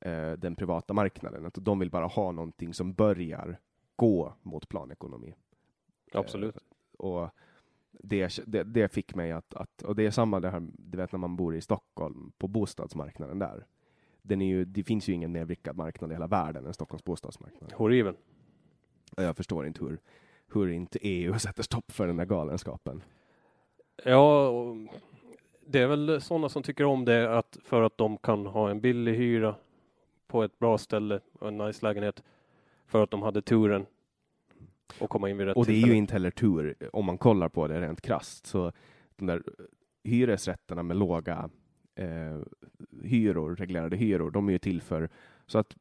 eh, 0.00 0.32
den 0.32 0.54
privata 0.56 0.94
marknaden. 0.94 1.46
Att 1.46 1.54
de 1.60 1.78
vill 1.78 1.90
bara 1.90 2.06
ha 2.06 2.32
någonting 2.32 2.74
som 2.74 2.92
börjar 2.92 3.58
gå 3.96 4.34
mot 4.42 4.68
planekonomi. 4.68 5.34
Absolut. 6.12 6.56
Och 6.98 7.28
det, 7.92 8.40
det, 8.46 8.62
det 8.62 8.92
fick 8.92 9.14
mig 9.14 9.32
att, 9.32 9.54
att, 9.54 9.82
och 9.82 9.96
det 9.96 10.06
är 10.06 10.10
samma 10.10 10.40
det 10.40 10.50
här, 10.50 10.68
du 10.78 10.98
vet 10.98 11.12
när 11.12 11.18
man 11.18 11.36
bor 11.36 11.56
i 11.56 11.60
Stockholm, 11.60 12.32
på 12.38 12.48
bostadsmarknaden 12.48 13.38
där. 13.38 13.66
Den 14.22 14.42
är 14.42 14.46
ju, 14.46 14.64
det 14.64 14.82
finns 14.82 15.08
ju 15.08 15.12
ingen 15.12 15.32
mer 15.32 15.44
vrickad 15.44 15.76
marknad 15.76 16.10
i 16.10 16.14
hela 16.14 16.26
världen 16.26 16.66
än 16.66 16.74
Stockholms 16.74 17.04
bostadsmarknad. 17.04 17.72
Horribel. 17.72 18.14
Jag 19.16 19.36
förstår 19.36 19.66
inte 19.66 19.84
hur, 19.84 19.98
hur 20.52 20.68
inte 20.68 20.98
EU 21.02 21.34
sätter 21.38 21.62
stopp 21.62 21.92
för 21.92 22.06
den 22.06 22.16
där 22.16 22.24
galenskapen. 22.24 23.02
Ja, 24.04 24.52
det 25.66 25.78
är 25.78 25.86
väl 25.86 26.20
sådana 26.20 26.48
som 26.48 26.62
tycker 26.62 26.84
om 26.84 27.04
det 27.04 27.38
att 27.38 27.58
för 27.64 27.82
att 27.82 27.98
de 27.98 28.16
kan 28.16 28.46
ha 28.46 28.70
en 28.70 28.80
billig 28.80 29.14
hyra 29.14 29.54
på 30.26 30.42
ett 30.42 30.58
bra 30.58 30.78
ställe 30.78 31.20
och 31.32 31.48
en 31.48 31.58
nice 31.58 31.86
lägenhet 31.86 32.22
för 32.86 33.02
att 33.02 33.10
de 33.10 33.22
hade 33.22 33.42
turen 33.42 33.86
och 34.98 35.10
komma 35.10 35.30
in 35.30 35.38
vid 35.38 35.46
rätt 35.46 35.56
Och 35.56 35.66
det 35.66 35.82
är 35.82 35.86
ju 35.86 35.94
inte 35.94 36.12
heller 36.12 36.30
tur, 36.30 36.74
om 36.92 37.04
man 37.04 37.18
kollar 37.18 37.48
på 37.48 37.68
det 37.68 37.80
rent 37.80 38.00
krasst. 38.00 38.46
Så 38.46 38.72
de 39.16 39.26
där 39.26 39.42
hyresrätterna 40.04 40.82
med 40.82 40.96
låga 40.96 41.50
eh, 41.94 42.38
hyror, 43.02 43.56
reglerade 43.56 43.96
hyror, 43.96 44.30
de 44.30 44.48
är 44.48 44.52
ju 44.52 44.58
till 44.58 44.82
för 44.82 45.10
så 45.46 45.58
att 45.58 45.76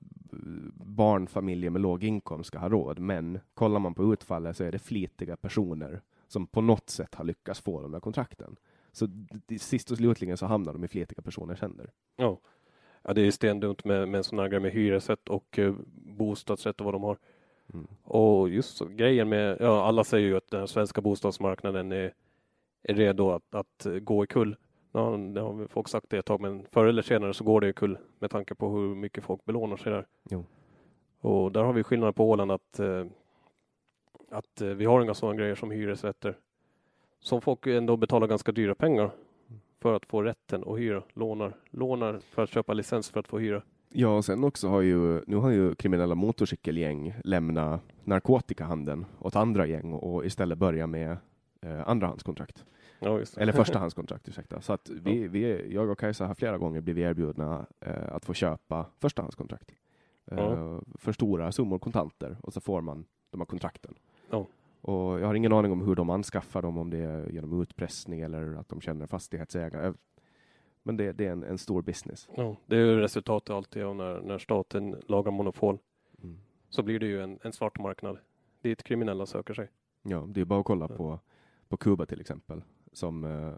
barnfamiljer 0.76 1.70
med 1.70 1.82
låg 1.82 2.04
inkomst 2.04 2.48
ska 2.48 2.60
ha 2.60 2.70
råd. 2.70 3.00
Men 3.00 3.40
kollar 3.54 3.80
man 3.80 3.94
på 3.94 4.14
utfallet 4.14 4.58
så 4.58 4.64
är 4.64 4.72
det 4.72 4.80
flitiga 4.80 5.38
personer 5.38 6.02
som 6.28 6.48
på 6.48 6.62
något 6.62 6.90
sätt 6.90 7.16
har 7.16 7.26
lyckats 7.26 7.60
få 7.60 7.82
de 7.82 7.92
där 7.92 8.00
kontrakten. 8.00 8.56
Så 8.92 9.08
sist 9.60 9.92
och 9.92 9.98
slutligen 9.98 10.38
så 10.38 10.46
hamnar 10.46 10.74
de 10.74 10.84
i 10.84 10.88
flitiga 10.88 11.22
personers 11.22 11.62
händer. 11.62 11.92
Ja. 12.16 12.40
ja, 13.04 13.14
det 13.14 13.22
är 13.28 13.32
stendumt 13.32 13.86
med, 13.86 14.10
med 14.10 14.26
sådana 14.26 14.42
här 14.42 14.50
grejer 14.50 14.62
med 14.62 14.72
hyresrätt 14.72 15.30
och 15.30 15.60
eh, 15.60 15.76
bostadsrätt 15.94 16.80
och 16.80 16.86
vad 16.86 16.94
de 16.94 17.04
har. 17.04 17.18
Mm. 17.74 17.88
Och 18.04 18.50
just 18.50 18.78
så, 18.78 18.86
grejen 18.86 19.30
med, 19.30 19.58
ja 19.60 19.86
alla 19.86 20.04
säger 20.04 20.28
ju 20.28 20.38
att 20.38 20.52
den 20.52 20.68
svenska 20.68 21.02
bostadsmarknaden 21.02 21.92
är, 21.92 22.14
är 22.84 22.94
redo 22.94 23.32
att, 23.32 23.56
att 23.56 23.88
gå 24.02 24.24
i 24.24 24.28
kull. 24.28 24.56
Ja, 24.92 25.18
det 25.18 25.42
har 25.42 25.68
folk 25.68 25.88
sagt 25.88 26.10
det 26.10 26.18
ett 26.18 26.26
tag, 26.26 26.42
men 26.42 26.66
förr 26.72 26.86
eller 26.86 27.02
senare 27.02 27.34
så 27.34 27.44
går 27.44 27.62
det 27.62 27.70
i 27.70 27.74
kull 27.74 27.98
med 28.20 28.32
tanke 28.32 28.56
på 28.56 28.70
hur 28.70 28.96
mycket 28.96 29.24
folk 29.24 29.46
belånar 29.46 29.78
sig 29.78 29.92
där. 29.92 30.06
Jo. 30.30 30.46
Och 31.22 31.52
där 31.52 31.64
har 31.64 31.74
vi 31.74 31.84
skillnad 31.84 32.16
på 32.16 32.30
Åland 32.30 32.52
att, 32.52 32.80
eh, 32.80 33.06
att 34.30 34.62
eh, 34.62 34.68
vi 34.68 34.86
har 34.86 35.02
inga 35.02 35.14
sådana 35.14 35.38
grejer 35.38 35.56
som 35.56 35.72
hyresrätter. 35.72 36.38
Som 37.20 37.42
folk 37.42 37.68
ändå 37.68 37.98
betalar 37.98 38.28
ganska 38.28 38.52
dyra 38.52 38.76
pengar 38.76 39.12
för 39.80 39.94
att 39.94 40.06
få 40.06 40.22
rätten 40.22 40.64
att 40.68 40.80
hyra. 40.80 41.04
Lånar, 41.14 41.54
lånar 41.70 42.20
för 42.20 42.44
att 42.44 42.50
köpa 42.50 42.74
licens 42.74 43.10
för 43.10 43.20
att 43.20 43.28
få 43.28 43.40
hyra. 43.40 43.62
Ja, 43.92 44.18
och 44.18 44.26
sen 44.26 44.44
också 44.44 44.68
har 44.68 44.82
ju, 44.82 45.22
nu 45.28 45.36
har 45.36 45.50
ju 45.50 45.76
kriminella 45.76 46.16
motorcykelgäng 46.16 47.14
lämnat 47.24 47.82
narkotikahandeln 48.04 49.06
åt 49.20 49.36
andra 49.36 49.66
gäng 49.66 49.94
och 49.94 50.26
istället 50.26 50.58
börja 50.58 50.88
med 50.88 51.18
eh, 51.62 51.90
andrahandskontrakt. 51.90 52.66
Ja. 53.00 53.22
Eller 53.38 53.52
förstahandskontrakt, 53.64 54.28
ursäkta. 54.28 54.62
Så 54.62 54.74
att 54.74 54.90
vi, 54.90 55.28
vi, 55.28 55.74
jag 55.74 55.90
och 55.90 56.00
Kajsa 56.00 56.28
har 56.28 56.36
flera 56.36 56.58
gånger 56.58 56.82
blivit 56.82 57.02
erbjudna 57.04 57.66
eh, 57.80 58.16
att 58.16 58.26
få 58.26 58.34
köpa 58.34 58.86
förstahandskontrakt. 59.00 59.72
Eh, 60.32 60.38
Ja. 60.38 60.82
För 60.96 61.12
stora 61.12 61.52
summor 61.52 61.80
kontanter 61.80 62.38
och 62.42 62.54
så 62.54 62.62
får 62.62 62.82
man 62.82 63.06
de 63.32 63.42
här 63.42 63.46
kontrakten. 63.46 63.94
Ja. 64.30 64.46
Och 64.82 65.20
jag 65.20 65.28
har 65.28 65.34
ingen 65.34 65.54
aning 65.54 65.72
om 65.72 65.82
hur 65.82 65.96
de 65.96 66.10
anskaffar 66.10 66.62
dem, 66.62 66.78
om 66.78 66.90
det 66.90 66.98
är 66.98 67.30
genom 67.30 67.62
utpressning 67.62 68.22
eller 68.22 68.56
att 68.56 68.70
de 68.70 68.82
känner 68.82 69.08
fastighetsägare. 69.08 69.94
Men 70.84 70.98
det, 70.98 71.12
det 71.12 71.26
är 71.26 71.32
en, 71.32 71.44
en 71.44 71.58
stor 71.58 71.82
business. 71.82 72.30
Ja, 72.36 72.56
det 72.66 72.76
är 72.76 72.80
ju 72.80 73.00
resultatet 73.00 73.50
alltid 73.50 73.84
av 73.84 73.96
när, 73.96 74.22
när 74.22 74.38
staten 74.38 74.96
lagar 75.08 75.32
monopol. 75.32 75.78
Mm. 76.24 76.40
Så 76.70 76.84
blir 76.84 77.00
det 77.00 77.06
ju 77.06 77.24
en, 77.24 77.40
en 77.42 77.54
svart 77.54 77.80
marknad 77.80 78.18
dit 78.62 78.84
kriminella 78.84 79.26
söker 79.26 79.54
sig. 79.54 79.70
Ja, 80.04 80.26
det 80.28 80.42
är 80.42 80.46
bara 80.46 80.60
att 80.60 80.66
kolla 80.66 80.88
Ja. 80.90 80.96
på, 80.96 81.20
på 81.70 81.78
Kuba 81.78 82.06
till 82.06 82.22
exempel, 82.22 82.62
som, 82.94 83.24
eh, 83.26 83.54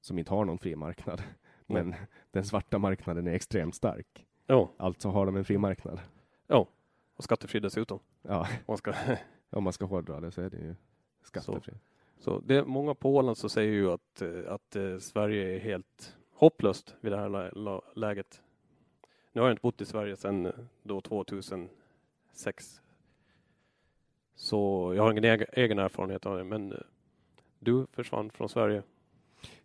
som 0.00 0.18
inte 0.18 0.30
har 0.30 0.44
någon 0.44 0.58
fri 0.58 0.76
marknad. 0.76 1.22
Men 1.66 1.94
den 2.30 2.44
svarta 2.44 2.78
marknaden 2.78 3.26
är 3.26 3.32
extremt 3.32 3.74
stark. 3.74 4.26
Ja, 4.46 4.70
Alltså 4.76 5.08
har 5.08 5.26
de 5.26 5.36
en 5.36 5.44
fri 5.44 5.58
marknad. 5.58 6.00
och 7.16 7.24
skattefri 7.24 7.60
dessutom. 7.60 7.98
Ja, 8.22 8.48
Man 8.66 8.76
ska, 8.76 8.92
om 9.50 9.64
man 9.64 9.72
ska 9.72 9.84
hårdra 9.84 10.20
det 10.20 10.30
så 10.30 10.42
är 10.42 10.50
det 10.50 10.56
ju 10.56 10.74
skattefri. 11.22 11.74
så 12.18 12.40
det, 12.40 12.64
många 12.64 12.94
på 12.94 13.16
Åland 13.16 13.36
så 13.38 13.48
säger 13.48 13.72
ju 13.72 13.90
att, 13.90 14.22
eh, 14.22 14.52
att 14.52 14.76
eh, 14.76 14.98
Sverige 14.98 15.54
är 15.56 15.58
helt 15.58 16.16
hopplöst 16.38 16.94
vid 17.00 17.12
det 17.12 17.18
här 17.18 17.28
lä- 17.54 17.80
läget. 17.94 18.42
Nu 19.32 19.40
har 19.40 19.48
jag 19.48 19.52
inte 19.52 19.62
bott 19.62 19.80
i 19.80 19.84
Sverige 19.84 20.16
sedan 20.16 20.46
eh, 20.46 20.52
då 20.82 21.00
2006. 21.00 21.68
Så 24.34 24.92
jag 24.96 25.02
har 25.02 25.10
ingen 25.10 25.24
egen, 25.24 25.46
egen 25.52 25.78
erfarenhet 25.78 26.26
av 26.26 26.36
det, 26.38 26.44
men 26.44 26.72
eh, 26.72 26.78
du 27.58 27.86
försvann 27.92 28.30
från 28.30 28.48
Sverige. 28.48 28.82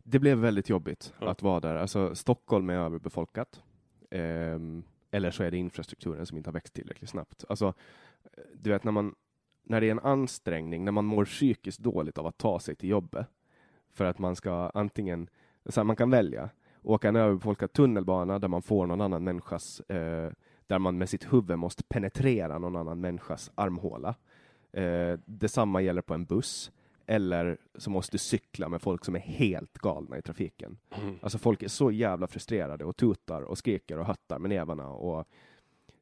Det 0.03 0.19
blev 0.19 0.38
väldigt 0.38 0.69
jobbigt 0.69 1.13
Ja. 1.19 1.29
att 1.29 1.41
vara 1.41 1.59
där. 1.59 1.75
Alltså, 1.75 2.15
Stockholm 2.15 2.69
är 2.69 2.73
överbefolkat. 2.75 3.63
Ehm, 4.09 4.83
eller 5.12 5.31
så 5.31 5.43
är 5.43 5.51
det 5.51 5.57
infrastrukturen 5.57 6.25
som 6.25 6.38
inte 6.38 6.49
har 6.49 6.53
växt 6.53 6.73
tillräckligt 6.73 7.09
snabbt. 7.09 7.45
Alltså, 7.49 7.73
du 8.53 8.69
vet 8.69 8.83
när 8.83 8.91
man 8.91 9.15
när 9.65 9.81
det 9.81 9.88
är 9.88 9.91
en 9.91 9.99
ansträngning, 9.99 10.86
när 10.86 10.91
man 10.91 11.05
mår 11.05 11.25
psykiskt 11.25 11.79
dåligt 11.79 12.17
av 12.17 12.27
att 12.27 12.38
ta 12.38 12.59
sig 12.59 12.75
till 12.75 12.89
jobbet, 12.89 13.27
för 13.91 14.05
att 14.05 14.19
man 14.19 14.36
ska 14.36 14.71
antingen, 14.73 15.29
så 15.65 15.79
här, 15.79 15.86
man 15.86 15.95
kan 15.95 16.09
välja, 16.09 16.49
åka 16.84 17.08
en 17.08 17.15
överbefolkad 17.15 17.74
tunnelbana 17.74 18.39
där 18.39 18.48
man 18.48 18.62
får 18.62 18.88
någon 18.88 19.02
annan 19.02 19.24
människas, 19.24 19.80
eh, 19.80 20.32
där 20.67 20.80
man 20.80 20.98
med 20.98 21.10
sitt 21.10 21.34
huvud 21.34 21.60
måste 21.60 21.84
penetrera 21.84 22.58
någon 22.58 22.76
annan 22.76 23.02
människas 23.02 23.52
armhåla. 23.56 24.15
Eh, 24.72 25.19
detsamma 25.26 25.82
gäller 25.82 26.02
på 26.02 26.13
en 26.13 26.26
buss, 26.26 26.72
eller 27.06 27.58
så 27.76 27.89
måste 27.89 28.13
du 28.13 28.17
cykla 28.17 28.69
med 28.69 28.82
folk 28.82 29.06
som 29.06 29.15
är 29.15 29.19
helt 29.19 29.74
galna 29.74 30.17
i 30.17 30.22
trafiken. 30.22 30.78
Alltså 31.22 31.38
folk 31.38 31.63
är 31.63 31.67
så 31.67 31.91
jävla 31.91 32.28
frustrerade 32.28 32.86
och 32.86 32.98
tutar 32.98 33.41
och 33.41 33.58
skriker 33.58 34.00
och 34.00 34.06
hattar 34.06 34.39
med 34.39 34.50
nävarna 34.50 34.88
och 34.89 35.28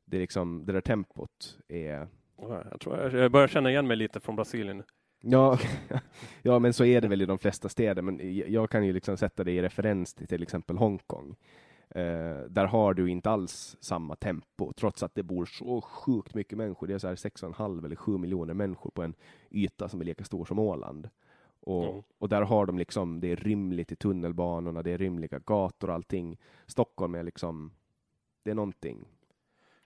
det 0.05 0.17
är 0.17 0.21
liksom, 0.21 0.65
det 0.65 0.73
där 0.73 0.81
tempot 0.81 1.59
är 1.67 2.07
Ja, 2.41 2.63
Jag 2.71 2.79
tror 2.79 2.97
jag, 2.97 3.13
jag 3.13 3.31
börjar 3.31 3.47
känna 3.47 3.69
igen 3.69 3.87
mig 3.87 3.97
lite 3.97 4.19
från 4.19 4.35
Brasilien. 4.35 4.83
Ja, 5.21 5.57
ja, 6.41 6.59
men 6.59 6.73
så 6.73 6.85
är 6.85 7.01
det 7.01 7.07
väl 7.07 7.21
i 7.21 7.25
de 7.25 7.39
flesta 7.39 7.69
städer. 7.69 8.01
Men 8.01 8.19
jag- 8.51 8.69
kan 8.69 8.85
ju 8.85 8.93
liksom 8.93 9.17
sätta 9.17 9.43
det 9.43 9.51
i 9.51 9.61
referens 9.61 10.13
till 10.13 10.27
till 10.27 10.43
exempel 10.43 10.77
Hongkong. 10.77 11.35
Eh, 11.89 12.39
där 12.49 12.65
har 12.65 12.93
du 12.93 13.09
inte 13.09 13.29
alls 13.29 13.77
samma 13.79 14.15
tempo, 14.15 14.73
trots 14.73 15.03
att 15.03 15.15
det 15.15 15.23
bor 15.23 15.45
så 15.45 15.81
sjukt 15.81 16.35
mycket 16.35 16.57
människor. 16.57 16.87
Det 16.87 16.93
är 16.93 16.97
så 16.97 17.07
här 17.07 17.15
6,5 17.15 17.85
eller 17.85 17.95
7 17.95 18.17
miljoner 18.17 18.53
människor 18.53 18.91
på 18.91 19.03
en 19.03 19.13
yta 19.51 19.89
som 19.89 20.01
är 20.01 20.05
lika 20.05 20.23
stor 20.23 20.45
som 20.45 20.59
Åland. 20.59 21.09
Och, 21.59 21.83
Ja. 21.83 22.03
och 22.17 22.29
där 22.29 22.41
har 22.41 22.65
de 22.65 22.77
liksom, 22.77 23.19
det 23.19 23.31
är 23.31 23.35
rymligt 23.35 23.91
i 23.91 23.95
tunnelbanorna, 23.95 24.83
det 24.83 24.91
är 24.91 24.97
rymliga 24.97 25.39
gator 25.39 25.87
och 25.89 25.93
allting. 25.95 26.37
Stockholm 26.67 27.15
är 27.15 27.23
liksom, 27.23 27.71
det 28.43 28.51
är 28.51 28.55
någonting. 28.55 29.07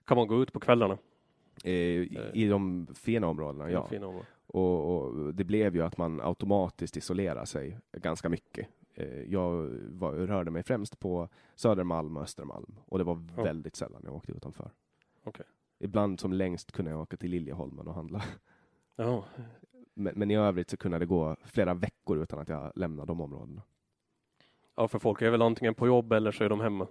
Kan 0.04 0.16
man 0.16 0.26
gå 0.26 0.42
ut 0.42 0.52
på 0.52 0.60
kvällarna? 0.60 0.98
Eh, 1.64 1.70
i, 1.72 2.30
I 2.34 2.48
de 2.48 2.86
fina 2.94 3.26
områdena, 3.26 3.70
ja. 3.70 3.86
Fina 3.88 4.06
områden. 4.06 4.26
Och, 4.46 4.96
och 5.06 5.34
det 5.34 5.44
blev 5.44 5.74
ju 5.76 5.82
att 5.82 5.96
man 5.98 6.20
automatiskt 6.20 6.96
isolerar 6.96 7.44
sig 7.44 7.78
ganska 7.92 8.28
mycket. 8.28 8.68
Eh, 8.94 9.20
Jag 9.22 9.52
var, 9.90 10.12
rörde 10.12 10.50
mig 10.50 10.62
främst 10.62 10.98
på 11.00 11.28
Södermalm 11.54 12.16
och 12.16 12.22
Östermalm 12.22 12.76
och 12.86 12.98
det 12.98 13.04
var 13.04 13.24
Ja. 13.36 13.42
väldigt 13.42 13.76
sällan 13.76 14.02
jag 14.04 14.14
åkte 14.14 14.32
utanför. 14.32 14.70
Okej. 15.24 15.46
Ibland 15.78 16.20
som 16.20 16.32
längst 16.32 16.72
kunde 16.72 16.90
jag 16.90 17.00
åka 17.00 17.16
till 17.16 17.30
Liljeholmen 17.30 17.88
och 17.88 17.94
handla. 17.94 18.22
Ja, 18.96 19.24
Men, 19.94 20.12
men 20.16 20.30
i 20.30 20.36
övrigt 20.36 20.70
så 20.70 20.76
kunde 20.76 20.98
det 20.98 21.06
gå 21.06 21.36
flera 21.44 21.74
veckor 21.74 22.18
utan 22.22 22.38
att 22.38 22.48
jag 22.48 22.72
lämnade 22.74 23.06
de 23.06 23.20
områdena. 23.20 23.62
Ja, 24.76 24.88
för 24.88 24.98
folk 24.98 25.22
är 25.22 25.30
väl 25.30 25.42
antingen 25.42 25.74
på 25.74 25.86
jobb 25.86 26.12
eller 26.12 26.32
så 26.32 26.44
är 26.44 26.48
de 26.48 26.60
hemma. 26.60 26.86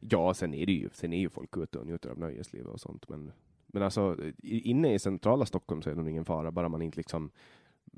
Ja, 0.00 0.34
sen 0.34 0.54
är 0.54 0.66
det 0.66 0.72
ju, 0.72 0.88
sen 0.92 1.12
är 1.12 1.18
ju 1.18 1.28
folk 1.28 1.56
ute 1.56 1.78
och 1.78 1.86
njuter 1.86 2.10
av 2.10 2.18
nöjeslivet 2.18 2.68
och 2.72 2.80
sånt. 2.80 3.08
Men, 3.08 3.32
men 3.68 3.82
alltså 3.82 4.16
inne 4.42 4.94
i 4.94 4.98
centrala 4.98 5.46
Stockholm 5.46 5.82
så 5.82 5.90
är 5.90 5.94
det 5.94 6.00
nog 6.00 6.10
ingen 6.10 6.24
fara, 6.24 6.50
bara 6.50 6.68
man 6.68 6.82
inte 6.82 6.96
liksom 6.96 7.30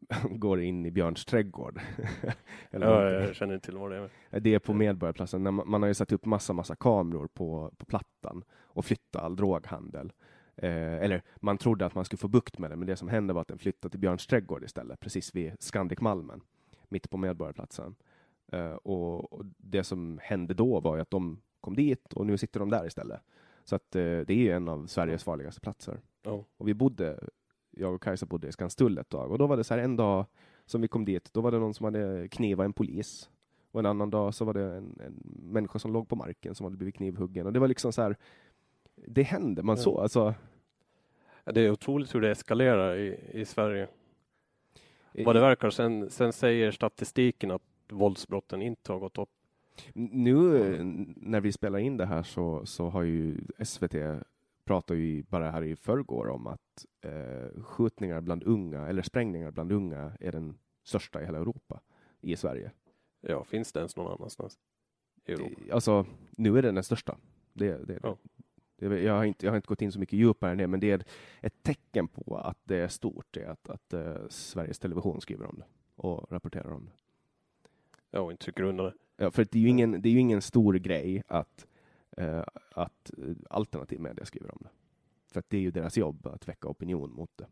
går 0.30 0.60
in 0.60 0.86
i 0.86 0.90
Björns 0.90 1.24
trädgård. 1.24 1.80
Eller 2.70 2.86
Ja, 2.86 3.10
jag 3.10 3.34
känner 3.34 3.54
inte 3.54 3.66
till 3.66 3.78
vad 3.78 3.90
det 3.90 4.10
är. 4.30 4.40
Det 4.40 4.54
är 4.54 4.58
på 4.58 4.74
Medborgarplatsen. 4.74 5.42
Man 5.42 5.62
man 5.66 5.82
har 5.82 5.88
ju 5.88 5.94
satt 5.94 6.12
upp 6.12 6.24
massa, 6.24 6.52
massa 6.52 6.76
kameror 6.76 7.26
på, 7.26 7.72
på 7.76 7.84
plattan 7.86 8.44
och 8.58 8.84
flyttat 8.84 9.22
all 9.22 9.36
droghandel. 9.36 10.12
Eh, 10.56 10.94
eller 10.94 11.22
man 11.36 11.58
trodde 11.58 11.86
att 11.86 11.94
man 11.94 12.04
skulle 12.04 12.18
få 12.18 12.28
bukt 12.28 12.58
med 12.58 12.70
det, 12.70 12.76
men 12.76 12.86
det 12.86 12.96
som 12.96 13.08
hände 13.08 13.32
var 13.32 13.40
att 13.40 13.48
den 13.48 13.58
flyttade 13.58 13.90
till 13.90 14.00
Björns 14.00 14.26
trädgård 14.26 14.64
istället, 14.64 15.00
precis 15.00 15.34
vid 15.34 15.52
Scandic 15.58 16.00
Malmen, 16.00 16.40
mitt 16.88 17.10
på 17.10 17.16
Medborgarplatsen. 17.16 17.94
Eh, 18.52 18.72
och, 18.72 19.32
och 19.32 19.44
det 19.56 19.84
som 19.84 20.20
hände 20.22 20.54
då 20.54 20.80
var 20.80 20.96
ju 20.96 21.02
att 21.02 21.10
de 21.10 21.40
kom 21.60 21.76
dit 21.76 22.12
och 22.12 22.26
nu 22.26 22.38
sitter 22.38 22.60
de 22.60 22.70
där 22.70 22.86
istället. 22.86 23.20
Så 23.64 23.76
att 23.76 23.96
eh, 23.96 24.02
det 24.02 24.30
är 24.30 24.54
en 24.56 24.68
av 24.68 24.86
Sveriges 24.86 25.24
farligaste 25.24 25.60
platser. 25.60 26.00
Ja. 26.22 26.44
Och 26.56 26.68
vi 26.68 26.74
bodde, 26.74 27.18
jag 27.70 27.94
och 27.94 28.02
Kajsa 28.02 28.26
bodde 28.26 28.48
i 28.48 28.52
Skanstull 28.52 28.98
ett 28.98 29.08
tag 29.08 29.30
och 29.30 29.38
då 29.38 29.46
var 29.46 29.56
det 29.56 29.64
så 29.64 29.74
här 29.74 29.82
en 29.82 29.96
dag 29.96 30.24
som 30.66 30.80
vi 30.80 30.88
kom 30.88 31.04
dit, 31.04 31.32
då 31.32 31.40
var 31.40 31.50
det 31.50 31.58
någon 31.58 31.74
som 31.74 31.84
hade 31.84 32.28
knivat 32.28 32.64
en 32.64 32.72
polis. 32.72 33.30
Och 33.72 33.80
en 33.80 33.86
annan 33.86 34.10
dag 34.10 34.34
så 34.34 34.44
var 34.44 34.54
det 34.54 34.62
en, 34.64 35.00
en 35.06 35.22
människa 35.52 35.78
som 35.78 35.92
låg 35.92 36.08
på 36.08 36.16
marken 36.16 36.54
som 36.54 36.64
hade 36.64 36.76
blivit 36.76 36.94
knivhuggen. 36.94 37.46
Och 37.46 37.52
det 37.52 37.60
var 37.60 37.68
liksom 37.68 37.92
så 37.92 38.02
här, 38.02 38.16
det 39.06 39.22
hände, 39.22 39.62
man 39.62 39.76
Ja. 39.76 39.82
såg 39.82 40.00
alltså. 40.00 40.34
Det 41.44 41.60
är 41.60 41.70
otroligt 41.70 42.14
hur 42.14 42.20
det 42.20 42.30
eskalerar 42.30 42.96
i, 42.96 43.20
i 43.32 43.44
Sverige. 43.44 43.88
Vad 45.12 45.36
det 45.36 45.40
verkar. 45.40 45.70
Sen, 45.70 46.10
sen 46.10 46.32
säger 46.32 46.70
statistiken 46.70 47.50
att 47.50 47.62
våldsbrotten 47.88 48.62
inte 48.62 48.92
har 48.92 48.98
gått 48.98 49.18
upp. 49.18 49.28
Nu 49.94 50.56
eh, 50.74 50.84
när 51.16 51.40
vi 51.40 51.52
spelar 51.52 51.78
in 51.78 51.96
det 51.96 52.06
här 52.06 52.22
så, 52.22 52.66
så 52.66 52.88
har 52.88 53.02
ju 53.02 53.40
SVT 53.64 53.94
pratar 54.70 54.94
ju 54.94 55.22
bara 55.22 55.50
här 55.50 55.62
i 55.62 55.76
förrgår 55.76 56.28
om 56.28 56.46
att 56.46 56.86
eh, 57.00 57.62
skjutningar 57.62 58.20
bland 58.20 58.42
unga, 58.42 58.88
eller 58.88 59.02
sprängningar 59.02 59.50
bland 59.50 59.72
unga, 59.72 60.12
är 60.20 60.32
den 60.32 60.58
största 60.82 61.22
i 61.22 61.24
hela 61.24 61.38
Europa, 61.38 61.80
i 62.20 62.36
Sverige. 62.36 62.70
Ja, 63.20 63.44
finns 63.44 63.72
det 63.72 63.80
ens 63.80 63.96
någon 63.96 64.12
annanstans 64.12 64.58
i 65.26 65.32
Europa? 65.32 65.60
Alltså, 65.72 66.06
nu 66.30 66.58
är 66.58 66.62
den 66.62 66.74
den 66.74 66.84
största. 66.84 67.16
Det, 67.52 67.86
det, 67.86 67.98
Ja. 68.02 68.16
det, 68.76 69.02
jag, 69.02 69.14
har 69.14 69.24
inte, 69.24 69.46
jag 69.46 69.52
har 69.52 69.56
inte 69.56 69.66
gått 69.66 69.82
in 69.82 69.92
så 69.92 69.98
mycket 69.98 70.18
djupare 70.18 70.50
än 70.50 70.58
det, 70.58 70.66
men 70.66 70.80
det 70.80 70.90
är 70.90 71.04
ett 71.40 71.62
tecken 71.62 72.08
på 72.08 72.36
att 72.36 72.58
det 72.64 72.76
är 72.76 72.88
stort, 72.88 73.26
det 73.30 73.42
är 73.42 73.48
att, 73.48 73.70
att 73.70 73.92
eh, 73.92 74.28
Sveriges 74.28 74.78
Television 74.78 75.20
skriver 75.20 75.46
om 75.46 75.58
det 75.58 75.64
och 75.94 76.32
rapporterar 76.32 76.70
om 76.72 76.84
det. 76.84 76.92
Ja, 78.10 78.20
och 78.20 78.30
inte 78.30 78.44
trycker 78.44 78.62
undan 78.62 78.86
det. 78.86 78.94
Ja, 79.22 79.30
för 79.30 79.46
det 79.50 79.58
är 79.58 79.62
ju 79.62 79.68
ingen, 79.68 80.02
det 80.02 80.08
är 80.08 80.12
ju 80.12 80.18
ingen 80.20 80.42
stor 80.42 80.74
grej 80.74 81.22
att, 81.26 81.66
eh, 82.16 82.42
att 82.74 83.10
eh, 83.18 83.34
alternativ 83.50 84.00
media 84.00 84.24
skriver 84.24 84.50
om 84.52 84.58
det. 84.60 84.68
För 85.32 85.40
att 85.40 85.50
det 85.50 85.56
är 85.56 85.60
ju 85.60 85.70
deras 85.70 85.96
jobb 85.96 86.26
att 86.26 86.48
väcka 86.48 86.68
opinion 86.68 87.10
mot 87.12 87.30
det. 87.36 87.46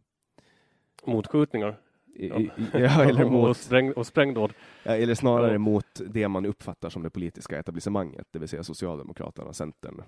Mot 1.13 1.27
skjutningar. 1.27 1.81
Ja. 2.15 2.41
ja, 2.73 3.05
eller, 3.05 3.25
och, 3.25 3.33
mot, 3.33 3.57
spräng, 3.57 3.93
och 3.93 4.07
sprängdåd. 4.07 4.53
eller 4.85 5.15
snarare 5.15 5.53
Ja. 5.53 5.59
mot 5.59 6.01
det 6.09 6.29
man 6.29 6.47
uppfattar 6.47 6.91
som 6.91 7.03
det 7.03 7.11
politiska 7.11 7.59
etablissemanget, 7.59 8.27
det 8.31 8.39
vill 8.39 8.49
säga 8.49 8.65
Socialdemokraterna, 8.65 9.53
Centern, 9.53 10.03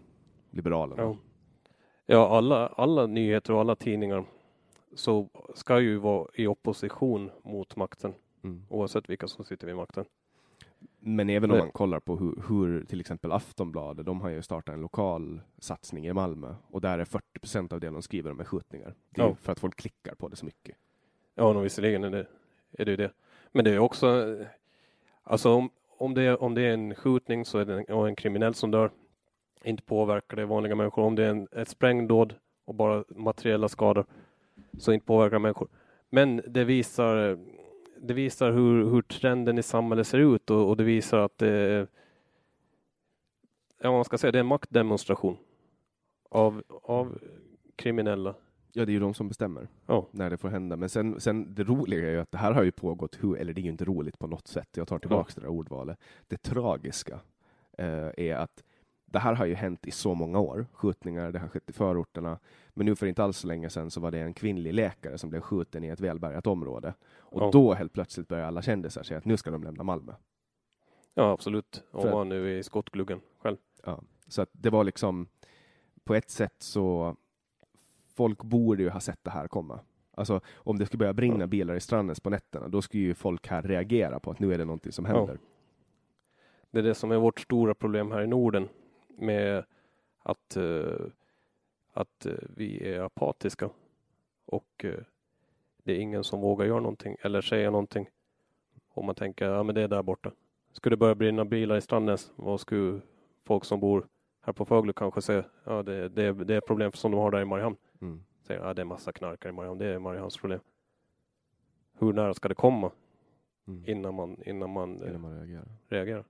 Liberalerna. 0.51 1.03
Ja, 1.03 1.17
ja 2.07 2.37
alla, 2.37 2.67
alla 2.69 3.07
nyheter 3.07 3.53
och 3.53 3.61
alla 3.61 3.77
tidningar 3.77 4.25
så 4.95 5.29
ska 5.55 5.81
ju 5.81 5.97
vara 5.97 6.29
i 6.35 6.47
opposition 6.47 7.31
mot 7.43 7.77
makten 7.77 8.15
Mm. 8.43 8.63
oavsett 8.69 9.11
vilka 9.11 9.29
som 9.29 9.45
sitter 9.45 9.67
vid 9.67 9.77
makten. 9.77 10.05
Men 11.03 11.31
även 11.31 11.51
om 11.51 11.59
man 11.59 11.71
kollar 11.71 12.01
på 12.01 12.17
hur, 12.17 12.43
hur 12.49 12.85
till 12.85 13.01
exempel 13.01 13.33
Aftonbladet, 13.33 14.07
de 14.07 14.21
har 14.21 14.29
ju 14.29 14.43
startat 14.43 14.75
en 14.75 14.81
lokal 14.81 15.41
satsning 15.59 16.07
i 16.07 16.13
Malmö 16.13 16.55
och 16.71 16.81
där 16.81 16.99
är 16.99 17.05
40 17.05 17.39
procent 17.41 17.73
av 17.73 17.81
det 17.81 17.91
de 17.91 18.03
skriver 18.03 18.31
om 18.31 18.41
är 18.41 18.45
skjutningar. 18.45 18.95
Det 19.11 19.21
är 19.23 19.27
Ja. 19.27 19.35
för 19.35 19.53
att 19.53 19.61
folk 19.61 19.77
klickar 19.77 20.15
på 20.15 20.29
det 20.29 20.37
så 20.37 20.45
mycket. 20.45 20.77
Ja, 21.35 21.53
nog 21.53 21.63
visserligen 21.63 22.05
är 22.05 22.11
det, 22.11 22.27
är 22.73 22.85
det 22.85 22.97
det. 22.97 23.11
Men 23.53 23.65
det 23.65 23.71
är 23.71 23.79
också, 23.79 24.37
alltså 25.23 25.55
om, 25.55 25.71
om, 25.99 26.15
det, 26.15 26.23
är- 26.23 26.43
om 26.43 26.55
det 26.55 26.63
är 26.63 26.73
en 26.75 26.95
skjutning 26.95 27.45
så 27.45 27.59
är 27.59 27.65
det 27.65 27.75
en, 27.89 27.95
och 27.95 28.09
en 28.09 28.17
kriminell 28.17 28.55
som 28.55 28.71
dör, 28.71 28.91
inte 29.65 29.83
påverkar 29.83 30.37
det 30.37 30.47
vanliga 30.47 30.75
människor. 30.75 31.03
Om 31.05 31.15
det 31.15 31.25
är 31.25 31.31
en, 31.31 31.49
ett 31.53 31.69
sprängdåd 31.69 32.35
och 32.65 32.75
bara 32.75 33.05
materiella 33.09 33.69
skador 33.69 34.07
så 34.79 34.93
inte 34.93 35.07
påverkar 35.07 35.39
människor. 35.39 35.69
Men 36.11 36.43
det 36.47 36.65
visar, 36.65 37.39
det 38.03 38.15
visar 38.15 38.53
hur, 38.53 38.85
hur 38.91 39.03
trenden 39.03 39.59
i 39.59 39.63
samhället 39.63 40.07
ser 40.07 40.19
ut 40.19 40.51
och, 40.51 40.69
och 40.69 40.77
det 40.77 40.85
visar 40.85 41.19
att 41.19 41.39
det 41.39 41.87
ja, 43.81 43.93
man 43.93 44.05
ska 44.05 44.19
säga, 44.19 44.33
det 44.33 44.39
är 44.39 44.41
en 44.41 44.47
maktdemonstration 44.47 45.37
av, 46.31 46.63
av 46.83 47.19
kriminella. 47.77 48.35
Ja, 48.73 48.85
det 48.85 48.91
är 48.91 48.95
ju 48.95 49.01
de 49.01 49.15
som 49.15 49.29
bestämmer 49.29 49.69
Ja. 49.87 50.07
när 50.11 50.31
det 50.31 50.37
får 50.37 50.49
hända. 50.49 50.77
Men 50.77 50.89
sen, 50.89 51.21
sen 51.21 51.55
det 51.55 51.65
roliga 51.65 52.09
är 52.09 52.13
ju 52.13 52.21
att 52.21 52.33
det 52.33 52.39
här 52.39 52.53
har 52.53 52.63
ju 52.63 52.73
pågått, 52.73 53.19
hur, 53.21 53.37
eller 53.37 53.53
det 53.53 53.61
är 53.61 53.63
ju 53.63 53.71
inte 53.71 53.85
roligt 53.85 54.19
på 54.19 54.27
något 54.27 54.47
sätt. 54.49 54.69
Jag 54.77 54.89
tar 54.89 54.99
tillbaka 54.99 55.33
det 55.35 55.41
där 55.41 55.49
ordvalet. 55.49 55.99
Det 56.29 56.37
tragiska 56.43 57.21
eh, 57.79 58.09
är 58.17 58.35
att 58.35 58.65
det 59.07 59.19
här 59.19 59.35
har 59.35 59.47
ju 59.47 59.55
hänt 59.55 59.87
i 59.87 59.91
så 59.91 60.15
många 60.15 60.39
år. 60.39 60.67
Skjutningar, 60.73 61.33
det 61.33 61.39
har 61.39 61.49
skett 61.49 61.71
i 61.71 61.73
förorterna. 61.73 62.39
Men 62.81 62.87
nu 62.87 62.97
för 62.97 63.07
inte 63.07 63.25
alls 63.25 63.37
så 63.39 63.47
länge 63.47 63.71
sedan 63.71 63.91
så 63.91 64.01
var 64.01 64.11
det 64.11 64.19
en 64.21 64.35
kvinnlig 64.35 64.75
läkare 64.75 65.19
som 65.19 65.31
blev 65.31 65.41
skjuten 65.41 65.85
i 65.85 65.89
ett 65.89 66.01
välbärgat 66.01 66.47
område. 66.47 66.95
Och 67.19 67.43
Ja. 67.43 67.51
då 67.53 67.75
helt 67.75 67.93
plötsligt 67.93 68.29
börjar 68.29 68.45
alla 68.47 68.63
kändisar 68.63 69.03
säga 69.03 69.19
att 69.19 69.25
nu 69.25 69.37
ska 69.37 69.51
de 69.51 69.63
lämna 69.65 69.83
Malmö. 69.83 70.13
Ja, 71.15 71.31
absolut. 71.33 71.83
Om 71.91 72.03
För- 72.03 72.11
man 72.13 72.29
nu 72.29 72.55
är 72.55 72.59
i 72.59 72.63
skottgluggen 72.63 73.21
själv. 73.39 73.57
Ja. 73.85 74.01
Så 74.29 74.43
att 74.43 74.49
det 74.53 74.71
var 74.71 74.85
liksom, 74.85 75.29
på 76.05 76.15
ett 76.15 76.31
sätt 76.31 76.55
så, 76.59 77.17
folk 78.15 78.43
borde 78.43 78.83
ju 78.83 78.89
ha 78.91 79.01
sett 79.01 79.25
det 79.25 79.31
här 79.31 79.49
komma. 79.49 79.81
Alltså 80.15 80.41
om 80.55 80.79
det 80.79 80.87
skulle 80.87 80.99
börja 80.99 81.13
brinna 81.13 81.47
bilar 81.47 81.75
i 81.75 81.81
Strandnäs 81.81 82.21
på 82.21 82.31
nätterna, 82.31 82.69
då 82.69 82.83
skulle 82.83 83.03
ju 83.03 83.15
folk 83.15 83.49
här 83.49 83.63
reagera 83.63 84.21
på 84.21 84.31
att 84.31 84.39
nu 84.39 84.55
är 84.55 84.59
det 84.59 84.65
någonting 84.65 84.93
som 84.93 85.05
händer. 85.05 85.39
Det 86.71 86.79
är 86.79 86.83
det 86.83 86.95
som 86.95 87.11
är 87.13 87.17
vårt 87.17 87.41
stora 87.41 87.75
problem 87.75 88.11
här 88.11 88.23
i 88.23 88.27
Norden 88.27 88.69
med 89.09 89.65
att, 90.23 90.57
eh, 90.57 91.07
att 91.93 92.27
eh, 92.27 92.33
vi 92.57 92.89
är 92.95 93.01
apatiska 93.01 93.71
och 94.47 94.85
eh, 94.85 94.95
det 95.85 95.93
är 95.93 95.99
ingen 95.99 96.25
som 96.25 96.41
vågar 96.41 96.67
göra 96.67 96.81
någonting 96.81 97.17
eller 97.23 97.41
säga 97.41 97.71
någonting. 97.71 98.09
Och 98.89 99.05
man 99.05 99.15
tänker, 99.15 99.47
ja 99.51 99.63
men 99.63 99.75
det 99.75 99.81
är 99.83 99.89
där 99.89 100.03
borta. 100.03 100.33
Skulle 100.73 100.93
det 100.93 100.99
börja 101.01 101.15
brinna 101.15 101.45
bilar 101.45 101.77
i 101.77 101.81
Strandnäs, 101.81 102.33
vad 102.37 102.61
skulle 102.61 103.01
folk 103.45 103.65
som 103.65 103.81
bor 103.81 104.07
här 104.41 104.53
på 104.53 104.65
Fögle 104.65 104.93
kanske 104.93 105.23
säga? 105.23 105.45
Ja, 105.65 105.83
det, 105.83 106.09
det, 106.09 106.33
det 106.33 106.55
är 106.55 106.61
problem 106.61 106.93
som 106.93 107.11
de 107.11 107.21
har 107.21 107.31
där 107.31 107.41
i 107.41 107.45
Mariehamn. 107.45 107.77
Mm. 108.01 108.25
Säger, 108.43 108.61
ja 108.61 108.75
det 108.75 108.83
är 108.83 108.87
massa 108.87 109.13
knarkare 109.13 109.51
i 109.51 109.55
Mariehamn, 109.55 109.79
det 109.79 109.87
är 109.87 109.99
Mariehamns 109.99 110.37
problem. 110.37 110.61
Hur 111.99 112.13
nära 112.13 112.35
ska 112.35 112.49
det 112.49 112.55
komma 112.55 112.91
Mm. 113.69 113.85
innan 113.87 114.15
man, 114.15 114.37
innan 114.47 114.71
man 114.71 115.03
eh, 115.03 115.09
Innan 115.09 115.21
man 115.21 115.35
reagerar. 115.39 115.69
reagerar? 115.89 116.25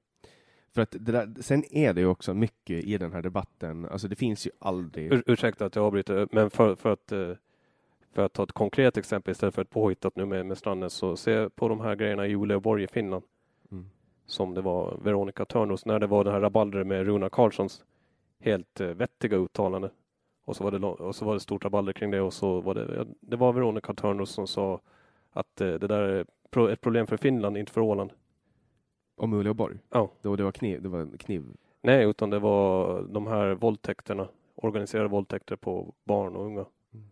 För 0.74 0.82
att 0.82 0.96
där, 1.00 1.34
sen 1.40 1.64
är 1.74 1.94
det 1.94 2.00
ju 2.00 2.06
också 2.06 2.34
mycket 2.34 2.84
i 2.84 2.98
den 2.98 3.12
här 3.12 3.22
debatten, 3.22 3.86
alltså 3.86 4.08
det 4.08 4.16
finns 4.16 4.46
ju 4.46 4.50
aldrig... 4.58 5.12
Ur, 5.12 5.22
ursäkta 5.26 5.66
att 5.66 5.76
jag 5.76 5.84
avbryter, 5.84 6.28
men 6.32 6.50
för, 6.50 6.74
för, 6.74 6.92
att, 6.92 7.12
eh, 7.12 7.32
för 8.12 8.22
att 8.24 8.32
ta 8.32 8.42
ett 8.42 8.52
konkret 8.52 8.96
exempel 8.96 9.32
istället 9.32 9.54
för 9.54 9.62
ett 9.62 9.70
påhittat 9.70 10.16
nu 10.16 10.26
med, 10.26 10.46
med 10.46 10.58
Strandnäs, 10.58 10.92
så 10.92 11.16
se 11.16 11.48
på 11.50 11.68
de 11.68 11.80
här 11.80 11.96
grejerna 11.96 12.26
i 12.26 12.34
Uleåborg 12.34 12.84
i 12.84 12.86
Finland, 12.86 13.24
Mm. 13.72 13.84
som 14.26 14.54
det 14.54 14.60
var 14.60 14.98
Veronica 15.02 15.44
Törnros, 15.44 15.86
när 15.86 15.98
det 15.98 16.06
var 16.06 16.24
det 16.24 16.30
här 16.30 16.40
rabalder 16.40 16.84
med 16.84 17.06
Runa 17.06 17.28
Karlssons 17.28 17.84
helt 18.40 18.80
eh, 18.80 18.88
vettiga 18.88 19.36
uttalande. 19.36 19.90
Och 20.44 20.56
så, 20.56 20.64
var 20.64 20.70
det, 20.70 20.86
och 20.86 21.14
så 21.14 21.24
var 21.24 21.34
det 21.34 21.40
stort 21.40 21.64
rabalder 21.64 21.92
kring 21.92 22.10
det 22.10 22.20
och 22.20 22.32
så 22.32 22.60
var 22.60 22.74
det, 22.74 23.06
det 23.20 23.36
var 23.36 23.52
Veronica 23.52 23.94
Törnros 23.94 24.30
som 24.30 24.46
sa 24.46 24.80
att 25.32 25.60
eh, 25.60 25.66
det 25.66 25.86
där 25.86 26.02
är 26.02 26.26
ett 26.72 26.80
problem 26.80 27.06
för 27.06 27.16
Finland, 27.16 27.56
inte 27.56 27.72
för 27.72 27.80
Åland. 27.80 28.12
Om 29.20 29.32
Uleåborg? 29.32 29.78
Ja. 29.90 30.10
Det 30.22 30.28
var, 30.28 30.36
det 30.36 30.42
var 30.44 30.52
kniv, 30.52 30.82
det 30.82 30.88
var 30.88 31.16
kniv. 31.18 31.44
Nej, 31.82 32.04
utan 32.04 32.30
det 32.30 32.38
var 32.38 33.02
de 33.02 33.26
här 33.26 33.54
våldtäkterna, 33.54 34.28
organiserade 34.54 35.08
våldtäkter 35.08 35.56
på 35.56 35.94
barn 36.04 36.36
och 36.36 36.44
unga. 36.44 36.64
Mm. 36.94 37.06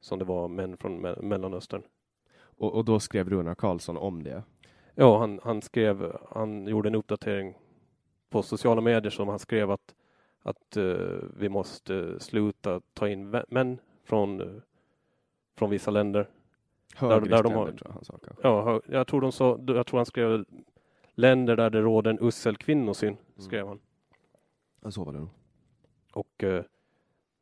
Som 0.00 0.18
det 0.18 0.24
var 0.24 0.48
män 0.48 0.76
från 0.76 1.06
Me- 1.06 1.22
Mellanöstern. 1.22 1.82
Och, 2.40 2.74
och 2.74 2.84
då 2.84 3.00
skrev 3.00 3.30
Runar 3.30 3.54
Karlsson 3.54 3.96
om 3.96 4.22
det. 4.22 4.42
Ja, 4.94 5.18
han, 5.18 5.40
han 5.42 5.62
skrev, 5.62 6.16
han 6.30 6.66
gjorde 6.66 6.88
en 6.88 6.94
uppdatering 6.94 7.54
på 8.30 8.42
sociala 8.42 8.80
medier 8.80 9.10
som 9.10 9.28
han 9.28 9.38
skrev 9.38 9.70
att, 9.70 9.94
att 10.42 10.76
eh, 10.76 10.96
vi 11.38 11.48
måste 11.48 12.20
sluta 12.20 12.80
ta 12.94 13.08
in 13.08 13.30
män 13.48 13.78
från, 14.04 14.40
eh, 14.40 14.62
från 15.58 15.70
vissa 15.70 15.90
länder. 15.90 16.28
Högre 16.96 17.30
där 17.30 17.42
de 17.42 17.52
har- 17.52 17.66
tror 17.66 17.78
jag 17.84 17.92
han 17.92 18.04
sa 18.04 18.18
kanske. 18.24 18.48
Ja, 18.48 18.80
jag 18.86 19.06
tror 19.06 19.20
de 19.20 19.32
sa, 19.32 19.58
jag 19.66 19.86
tror 19.86 19.98
han 19.98 20.06
skrev 20.06 20.44
länder 21.18 21.56
där 21.56 21.70
det 21.70 21.80
råder 21.80 22.10
en 22.10 22.18
usel 22.20 22.56
kvinnosyn, 22.56 23.16
skrev 23.36 23.66
han. 23.66 23.80
Ja, 24.80 24.90
så 24.90 25.04
var 25.04 25.12
det 25.12 25.18
nog. 25.18 25.28
Och 26.12 26.44
eh, 26.44 26.64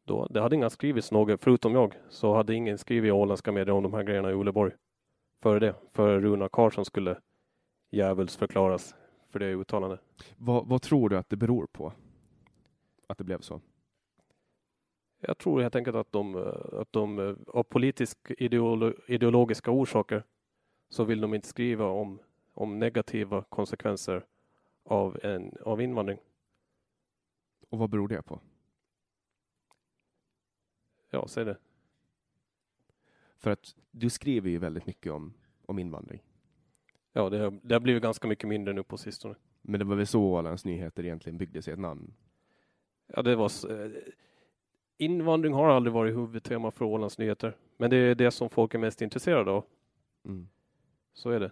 då, 0.05 0.27
det 0.31 0.41
hade 0.41 0.57
inga 0.57 0.71
skrivits 0.71 1.13
något, 1.13 1.41
förutom 1.41 1.75
jag, 1.75 1.95
så 2.09 2.35
hade 2.35 2.55
ingen 2.55 2.79
skrivit 2.79 3.09
i 3.09 3.13
åländska 3.13 3.53
medier 3.53 3.75
om 3.75 3.83
de 3.83 3.95
här 3.95 4.03
grejerna 4.03 4.31
i 4.31 4.35
Uleåborg. 4.35 4.73
Före 5.43 5.59
det, 5.59 5.75
för 5.93 6.21
Runa 6.21 6.49
Karlsson 6.49 6.85
skulle 6.85 7.19
djävulsförklaras 7.91 8.95
för 9.31 9.39
det 9.39 9.47
uttalandet. 9.47 10.01
Vad, 10.37 10.67
vad 10.67 10.83
tror 10.83 11.09
du 11.09 11.19
att 11.19 11.29
det 11.29 11.37
beror 11.37 11.67
på? 11.67 11.93
Att 13.07 13.19
det 13.19 13.25
blev 13.25 13.41
så? 13.41 13.61
Jag 15.21 15.39
tror 15.39 15.61
helt 15.61 15.77
enkelt 15.77 15.97
att 15.97 16.13
de, 16.13 16.35
eh, 16.35 16.81
att 16.81 16.93
de 16.93 17.19
eh, 17.19 17.35
av 17.47 17.63
politisk 17.63 18.19
ideolo, 18.39 18.93
ideologiska 19.07 19.71
orsaker 19.71 20.23
så 20.89 21.05
vill 21.05 21.21
de 21.21 21.35
inte 21.35 21.49
skriva 21.49 21.87
om, 21.87 22.19
om 22.57 22.79
negativa 22.79 23.43
konsekvenser 23.43 24.27
av, 24.83 25.19
en, 25.23 25.57
av 25.61 25.81
invandring. 25.81 26.19
Och 27.69 27.79
vad 27.79 27.91
beror 27.91 28.09
det 28.09 28.23
på? 28.23 28.41
Ja, 31.11 31.29
säg 31.29 31.45
det. 31.45 31.57
För 33.37 33.51
att 33.51 33.77
du 33.91 34.11
skriver 34.11 34.51
ju 34.51 34.59
väldigt 34.59 34.87
mycket 34.87 35.13
om, 35.13 35.35
om 35.67 35.79
invandring. 35.79 36.23
Ja, 37.13 37.31
det 37.31 37.39
har, 37.39 37.59
det 37.63 37.75
har 37.75 37.81
blivit 37.81 38.03
ganska 38.03 38.29
mycket 38.29 38.49
mindre 38.49 38.75
nu 38.75 38.83
på 38.83 38.97
sistone. 38.97 39.35
Men 39.63 39.79
det 39.79 39.85
var 39.85 39.97
väl 39.97 40.07
så 40.07 40.23
Ålands 40.23 40.65
Nyheter 40.65 41.05
egentligen 41.05 41.39
byggde 41.39 41.63
sig 41.63 41.73
ett 41.73 41.79
namn? 41.79 42.15
Ja, 43.07 43.23
det 43.23 43.37
var... 43.37 43.71
eh, 43.71 43.91
Invandring 44.99 45.53
har 45.53 45.69
aldrig 45.69 45.93
varit 45.93 46.17
huvudtema 46.17 46.71
för 46.71 46.85
Ålands 46.85 47.19
Nyheter, 47.19 47.57
men 47.77 47.91
det 47.91 47.97
är 47.97 48.15
det 48.15 48.31
som 48.31 48.51
folk 48.51 48.75
är 48.75 48.79
mest 48.79 49.03
intresserade 49.03 49.51
av. 49.51 49.65
Mm. 50.25 50.49
Så 51.13 51.31
är 51.31 51.41
det. 51.41 51.51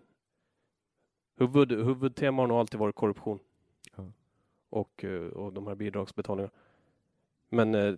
Huvud, 1.37 1.73
huvudtema 1.73 2.43
har 2.43 2.47
nog 2.47 2.59
alltid 2.59 2.81
varit 2.81 2.95
korruption. 2.95 3.39
Ja. 3.97 4.13
Och, 4.69 5.05
eh, 5.05 5.29
och 5.29 5.53
de 5.53 5.67
här 5.67 5.75
bidragsbetalningarna. 5.75 6.53
Men 7.49 7.75
eh, 7.75 7.95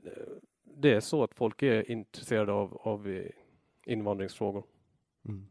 det 0.65 0.93
är 0.93 1.01
så 1.01 1.23
att 1.23 1.35
folk 1.35 1.63
är 1.63 1.91
intresserade 1.91 2.53
av, 2.53 2.81
av 2.83 3.09
eh, 3.09 3.31
invandringsfrågor. 3.87 4.65
Mm. 5.25 5.47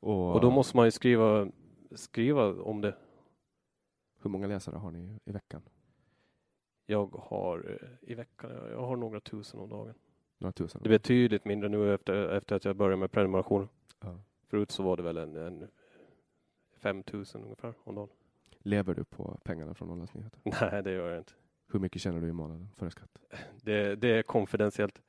Och, 0.00 0.34
Och 0.34 0.40
då 0.40 0.50
måste 0.50 0.76
man 0.76 0.86
ju 0.86 0.90
skriva, 0.90 1.48
skriva 1.90 2.62
om 2.62 2.80
det. 2.80 2.94
Hur 4.22 4.30
många 4.30 4.46
läsare 4.46 4.76
har 4.76 4.90
ni 4.90 5.18
i 5.24 5.32
veckan? 5.32 5.62
Jag 6.86 7.06
har 7.06 7.78
i 8.00 8.14
veckan, 8.14 8.50
jag 8.70 8.86
har 8.86 8.96
några 8.96 9.20
tusen 9.20 9.60
om 9.60 9.68
dagen. 9.68 9.94
Några 10.38 10.52
tusen? 10.52 10.80
Det 10.82 10.88
är 10.88 10.98
betydligt 10.98 11.44
mindre 11.44 11.68
nu 11.68 11.94
efter, 11.94 12.28
efter 12.28 12.56
att 12.56 12.64
jag 12.64 12.76
började 12.76 12.96
med 12.96 13.10
prenumeration. 13.10 13.68
Ja. 14.00 14.20
Förut 14.48 14.70
så 14.70 14.82
var 14.82 14.96
det 14.96 15.02
väl 15.02 15.16
en, 15.16 15.36
en 15.36 15.68
5000 16.78 17.42
ungefär 17.42 17.74
om 17.84 17.94
dagen. 17.94 18.08
Lever 18.58 18.94
du 18.94 19.04
på 19.04 19.38
pengarna 19.44 19.74
från 19.74 19.90
Ålands 19.90 20.14
Nyheter? 20.14 20.40
Nej, 20.70 20.82
det 20.82 20.92
gör 20.92 21.10
jag 21.10 21.20
inte. 21.20 21.32
Hur 21.72 21.80
mycket 21.80 22.02
tjänar 22.02 22.20
du 22.20 22.28
i 22.28 22.32
månaden 22.32 22.68
före 22.76 22.90
skatt? 22.90 23.18
Det, 23.62 23.96
det 23.96 24.08
är 24.08 24.22
konfidentiellt. 24.22 25.02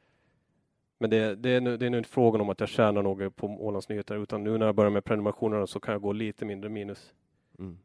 Men 0.98 1.10
det, 1.10 1.36
det, 1.36 1.50
är 1.50 1.62
nu, 1.62 1.78
det 1.78 1.86
är 1.86 1.90
nu 1.90 1.98
inte 1.98 2.10
frågan 2.10 2.42
om 2.42 2.50
att 2.50 2.60
jag 2.60 2.70
tjänar 2.70 3.04
något 3.04 3.36
på 3.36 3.48
Ålands 3.48 3.90
Nyheter, 3.90 4.16
utan 4.16 4.44
nu 4.44 4.58
när 4.58 4.66
jag 4.66 4.76
börjar 4.76 4.92
med 4.92 5.04
prenumerationerna 5.04 5.68
så 5.68 5.80
kan 5.80 5.92
jag 5.92 6.02
gå 6.02 6.12
lite 6.12 6.46
mindre 6.46 6.70
minus. 6.70 7.14
Mm. 7.60 7.78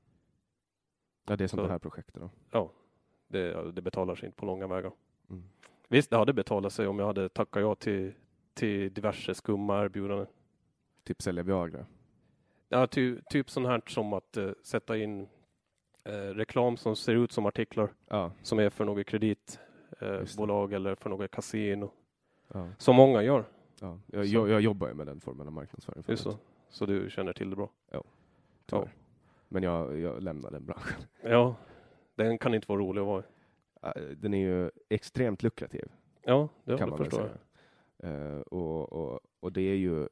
Ja, 1.26 1.36
det 1.36 1.44
är 1.44 1.48
som 1.48 1.56
Så- 1.56 1.62
det 1.62 1.72
här 1.72 1.78
projektet 1.78 2.14
då. 2.50 2.70
Det, 3.28 3.72
det 3.72 3.82
betalar 3.82 4.14
sig 4.14 4.26
inte 4.26 4.36
på 4.36 4.46
långa 4.46 4.66
vägar. 4.66 4.92
Mm. 5.30 5.42
Visst, 5.88 6.10
det 6.10 6.16
hade 6.16 6.32
betalat 6.32 6.72
sig 6.72 6.86
om 6.86 6.98
jag 6.98 7.06
hade 7.06 7.28
tackat 7.28 7.62
ja 7.62 7.74
till, 7.74 8.12
till 8.54 8.94
diverse 8.94 9.34
skumma 9.34 9.84
erbjudanden. 9.84 10.26
Typ 11.04 11.22
sälja 11.22 11.42
Viagra. 11.42 11.86
Ja, 12.74 12.86
ty, 12.86 13.16
typ 13.30 13.50
sånt 13.50 13.66
här 13.66 13.82
som 13.86 14.12
att 14.12 14.36
eh, 14.36 14.50
sätta 14.62 14.96
in 14.96 15.28
eh, 16.04 16.12
reklam 16.12 16.76
som 16.76 16.96
ser 16.96 17.14
ut 17.14 17.32
som 17.32 17.46
artiklar 17.46 17.92
Ja, 18.08 18.32
som 18.42 18.58
är 18.58 18.70
för 18.70 18.84
något 18.84 19.06
kreditbolag 19.06 20.72
eh, 20.72 20.76
eller 20.76 20.94
för 20.94 21.10
något 21.10 21.30
kasino. 21.30 21.90
ja, 22.52 22.68
Som 22.78 22.96
många 22.96 23.22
gör. 23.22 23.44
ja. 23.80 23.98
Jag, 24.06 24.24
jag, 24.24 24.48
jag 24.48 24.60
jobbar 24.60 24.88
ju 24.88 24.94
med 24.94 25.06
den 25.06 25.20
formen 25.20 25.46
av 25.46 25.52
marknadsföring. 25.52 26.04
Just 26.08 26.22
så. 26.22 26.38
Så 26.68 26.86
du 26.86 27.10
känner 27.10 27.32
till 27.32 27.50
det 27.50 27.56
bra. 27.56 27.70
tyvärr. 28.66 28.94
Men 29.48 29.62
jag, 29.62 29.98
jag 29.98 30.22
lämnar 30.22 30.50
den 30.50 30.64
branschen. 30.64 31.02
Ja, 31.22 31.56
den 32.14 32.38
kan 32.38 32.54
inte 32.54 32.68
vara 32.68 32.80
rolig 32.80 33.00
att 33.00 33.06
vara 33.06 33.20
i. 33.20 33.24
Ja, 33.82 33.92
Den 34.16 34.34
är 34.34 34.38
ju 34.38 34.70
extremt 34.88 35.42
lukrativ. 35.42 35.88
Ja, 36.22 36.48
det, 36.64 36.78
kan 36.78 36.90
det 36.90 36.96
man 36.96 36.98
förstår 36.98 37.30
jag. 37.98 38.10
Eh, 38.10 38.40
och, 38.40 38.92
och, 38.92 39.20
och 39.40 39.52
det 39.52 39.62
är 39.62 39.76
ju 39.76 40.08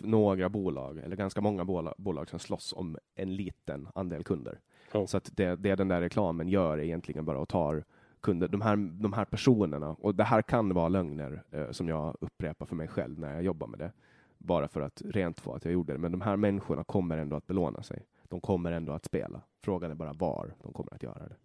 några 0.00 0.48
bolag, 0.48 0.98
eller 0.98 1.16
ganska 1.16 1.40
många 1.40 1.64
bolag, 1.64 1.94
bolag 1.98 2.28
som 2.28 2.38
slåss 2.38 2.72
om 2.72 2.98
en 3.14 3.36
liten 3.36 3.88
andel 3.94 4.24
kunder. 4.24 4.60
Ja. 4.92 5.06
Så 5.06 5.16
att 5.16 5.30
det, 5.36 5.56
det 5.56 5.74
den 5.74 5.88
där 5.88 6.00
reklamen 6.00 6.48
gör 6.48 6.78
är 6.78 6.82
egentligen 6.82 7.24
bara 7.24 7.42
att 7.42 7.48
ta 7.48 7.82
kunder, 8.20 8.48
de 8.48 8.60
här, 8.60 8.76
de 8.76 9.12
här 9.12 9.24
personerna, 9.24 9.90
och 9.90 10.14
det 10.14 10.24
här 10.24 10.42
kan 10.42 10.74
vara 10.74 10.88
lögner 10.88 11.42
eh, 11.50 11.70
som 11.70 11.88
jag 11.88 12.16
upprepar 12.20 12.66
för 12.66 12.76
mig 12.76 12.88
själv 12.88 13.18
när 13.18 13.34
jag 13.34 13.42
jobbar 13.42 13.66
med 13.66 13.78
det, 13.78 13.92
bara 14.38 14.68
för 14.68 14.80
att 14.80 15.02
rent 15.04 15.40
få 15.40 15.52
att 15.52 15.64
jag 15.64 15.72
gjorde 15.72 15.92
det, 15.92 15.98
men 15.98 16.12
de 16.12 16.20
här 16.20 16.36
människorna 16.36 16.84
kommer 16.84 17.18
ändå 17.18 17.36
att 17.36 17.46
belåna 17.46 17.82
sig. 17.82 18.06
De 18.28 18.40
kommer 18.40 18.72
ändå 18.72 18.92
att 18.92 19.04
spela. 19.04 19.42
Frågan 19.62 19.90
är 19.90 19.94
bara 19.94 20.12
var 20.12 20.54
de 20.62 20.72
kommer 20.72 20.94
att 20.94 21.02
göra 21.02 21.28
det. 21.28 21.36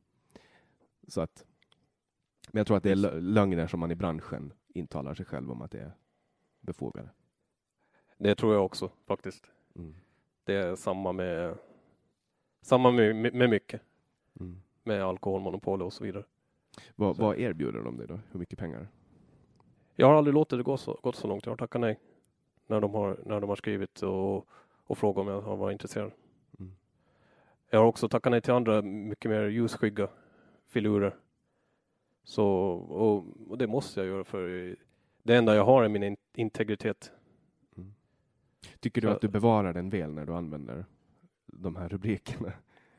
Så 1.08 1.22
att, 1.22 1.46
men 2.52 2.60
jag 2.60 2.68
tror 2.68 2.78
att 2.78 2.84
det 2.84 2.92
är 2.92 2.96
lö- 2.96 3.20
lögner 3.20 3.68
som 3.68 3.80
man 3.80 3.92
i 3.92 3.96
branschen 3.96 4.54
intalar 4.68 5.14
sig 5.14 5.26
själv 5.26 5.52
om 5.52 5.62
att 5.62 5.72
det 5.72 5.80
är 5.80 5.92
befogade. 6.62 7.10
Det 8.18 8.36
tror 8.36 8.54
jag 8.54 8.66
också 8.66 8.90
faktiskt. 9.06 9.52
Mm. 9.76 9.96
Det 10.44 10.54
är 10.54 10.76
samma 10.76 11.12
med 11.12 11.58
samma 12.62 12.92
med, 12.92 13.16
med, 13.16 13.50
mycket. 13.50 13.82
Mm. 14.40 14.62
Med 14.84 15.04
alkoholmonopol 15.04 15.82
och 15.82 15.94
så 15.94 16.04
vidare. 16.04 16.24
Vad, 16.96 17.16
Så- 17.16 17.22
vad 17.22 17.40
erbjuder 17.40 17.80
de 17.80 17.98
dig 17.98 18.08
då? 18.08 18.20
Hur 18.32 18.40
mycket 18.40 18.60
pengar? 18.60 18.88
Jag 19.96 20.08
har 20.08 20.14
aldrig 20.14 20.34
låtit 20.34 20.60
det 20.60 20.64
gå 20.64 20.78
så, 20.78 21.00
gått 21.04 21.16
så 21.16 21.28
långt. 21.28 21.46
Jag 21.46 21.52
har 21.52 21.58
tackat 21.58 21.82
nej. 21.82 22.00
När 22.68 22.82
de 22.82 22.94
har, 22.94 23.20
när 23.26 23.40
de 23.42 23.50
har 23.50 23.56
skrivit 23.56 24.02
och, 24.02 24.48
och 24.84 24.98
frågat 24.98 25.22
om 25.22 25.28
jag 25.28 25.42
har 25.42 25.56
varit 25.56 25.72
intresserad. 25.74 26.12
Mm. 26.60 26.72
Jag 27.70 27.80
har 27.80 27.86
också 27.86 28.10
tackat 28.10 28.32
nej 28.32 28.42
till 28.42 28.54
andra 28.54 28.82
mycket 28.82 29.32
mer 29.32 29.44
ljusskygga 29.44 30.08
filurer. 30.68 31.16
Så, 32.24 32.46
och, 32.74 33.26
och 33.50 33.58
det 33.58 33.68
måste 33.68 34.00
jag 34.00 34.08
göra 34.08 34.24
för 34.24 34.76
det 35.24 35.36
enda 35.36 35.56
jag 35.56 35.66
har 35.66 35.84
är 35.84 35.90
min 35.90 36.04
in, 36.04 36.18
integritet. 36.34 37.12
Tycker 38.80 39.02
du 39.02 39.10
att 39.10 39.22
du 39.22 39.28
bevarar 39.28 39.74
den 39.74 39.90
väl 39.90 40.14
när 40.14 40.26
du 40.26 40.34
använder 40.34 40.86
de 41.46 41.76
här 41.76 41.90
rubrikerna? 41.90 42.52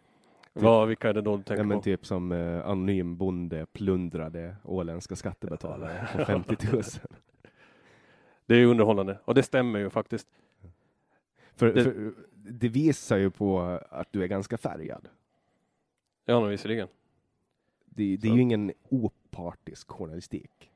Vad, 0.52 0.88
vilka 0.88 1.08
är 1.08 1.14
det 1.14 1.20
då 1.22 1.36
du 1.36 1.42
tänker 1.42 1.62
Ja, 1.62 1.66
men 1.66 1.78
på? 1.78 1.82
typ 1.82 2.06
som 2.06 2.32
eh, 2.32 2.66
anonym 2.66 3.16
bonde 3.16 3.66
plundrade 3.72 4.56
åländska 4.64 5.16
skattebetalare 5.16 6.08
på 6.16 6.24
50 6.24 6.56
000. 6.72 6.82
Det 8.46 8.54
är 8.54 8.66
underhållande 8.66 9.18
och 9.24 9.34
det 9.34 9.42
stämmer 9.42 9.78
ju 9.78 9.90
faktiskt. 9.90 10.28
För, 11.54 11.72
Det- 11.72 11.84
för 11.84 12.12
det 12.34 12.68
visar 12.68 13.16
ju 13.16 13.30
på 13.30 13.60
att 13.90 14.12
du 14.12 14.22
är 14.22 14.26
ganska 14.26 14.58
färgad. 14.58 15.08
Ja, 16.24 16.40
men 16.40 16.50
visserligen. 16.50 16.88
Det, 17.84 18.16
det 18.16 18.28
är 18.28 18.32
ju 18.34 18.40
ingen 18.40 18.72
opartisk 18.88 19.90
journalistik. 19.90 20.70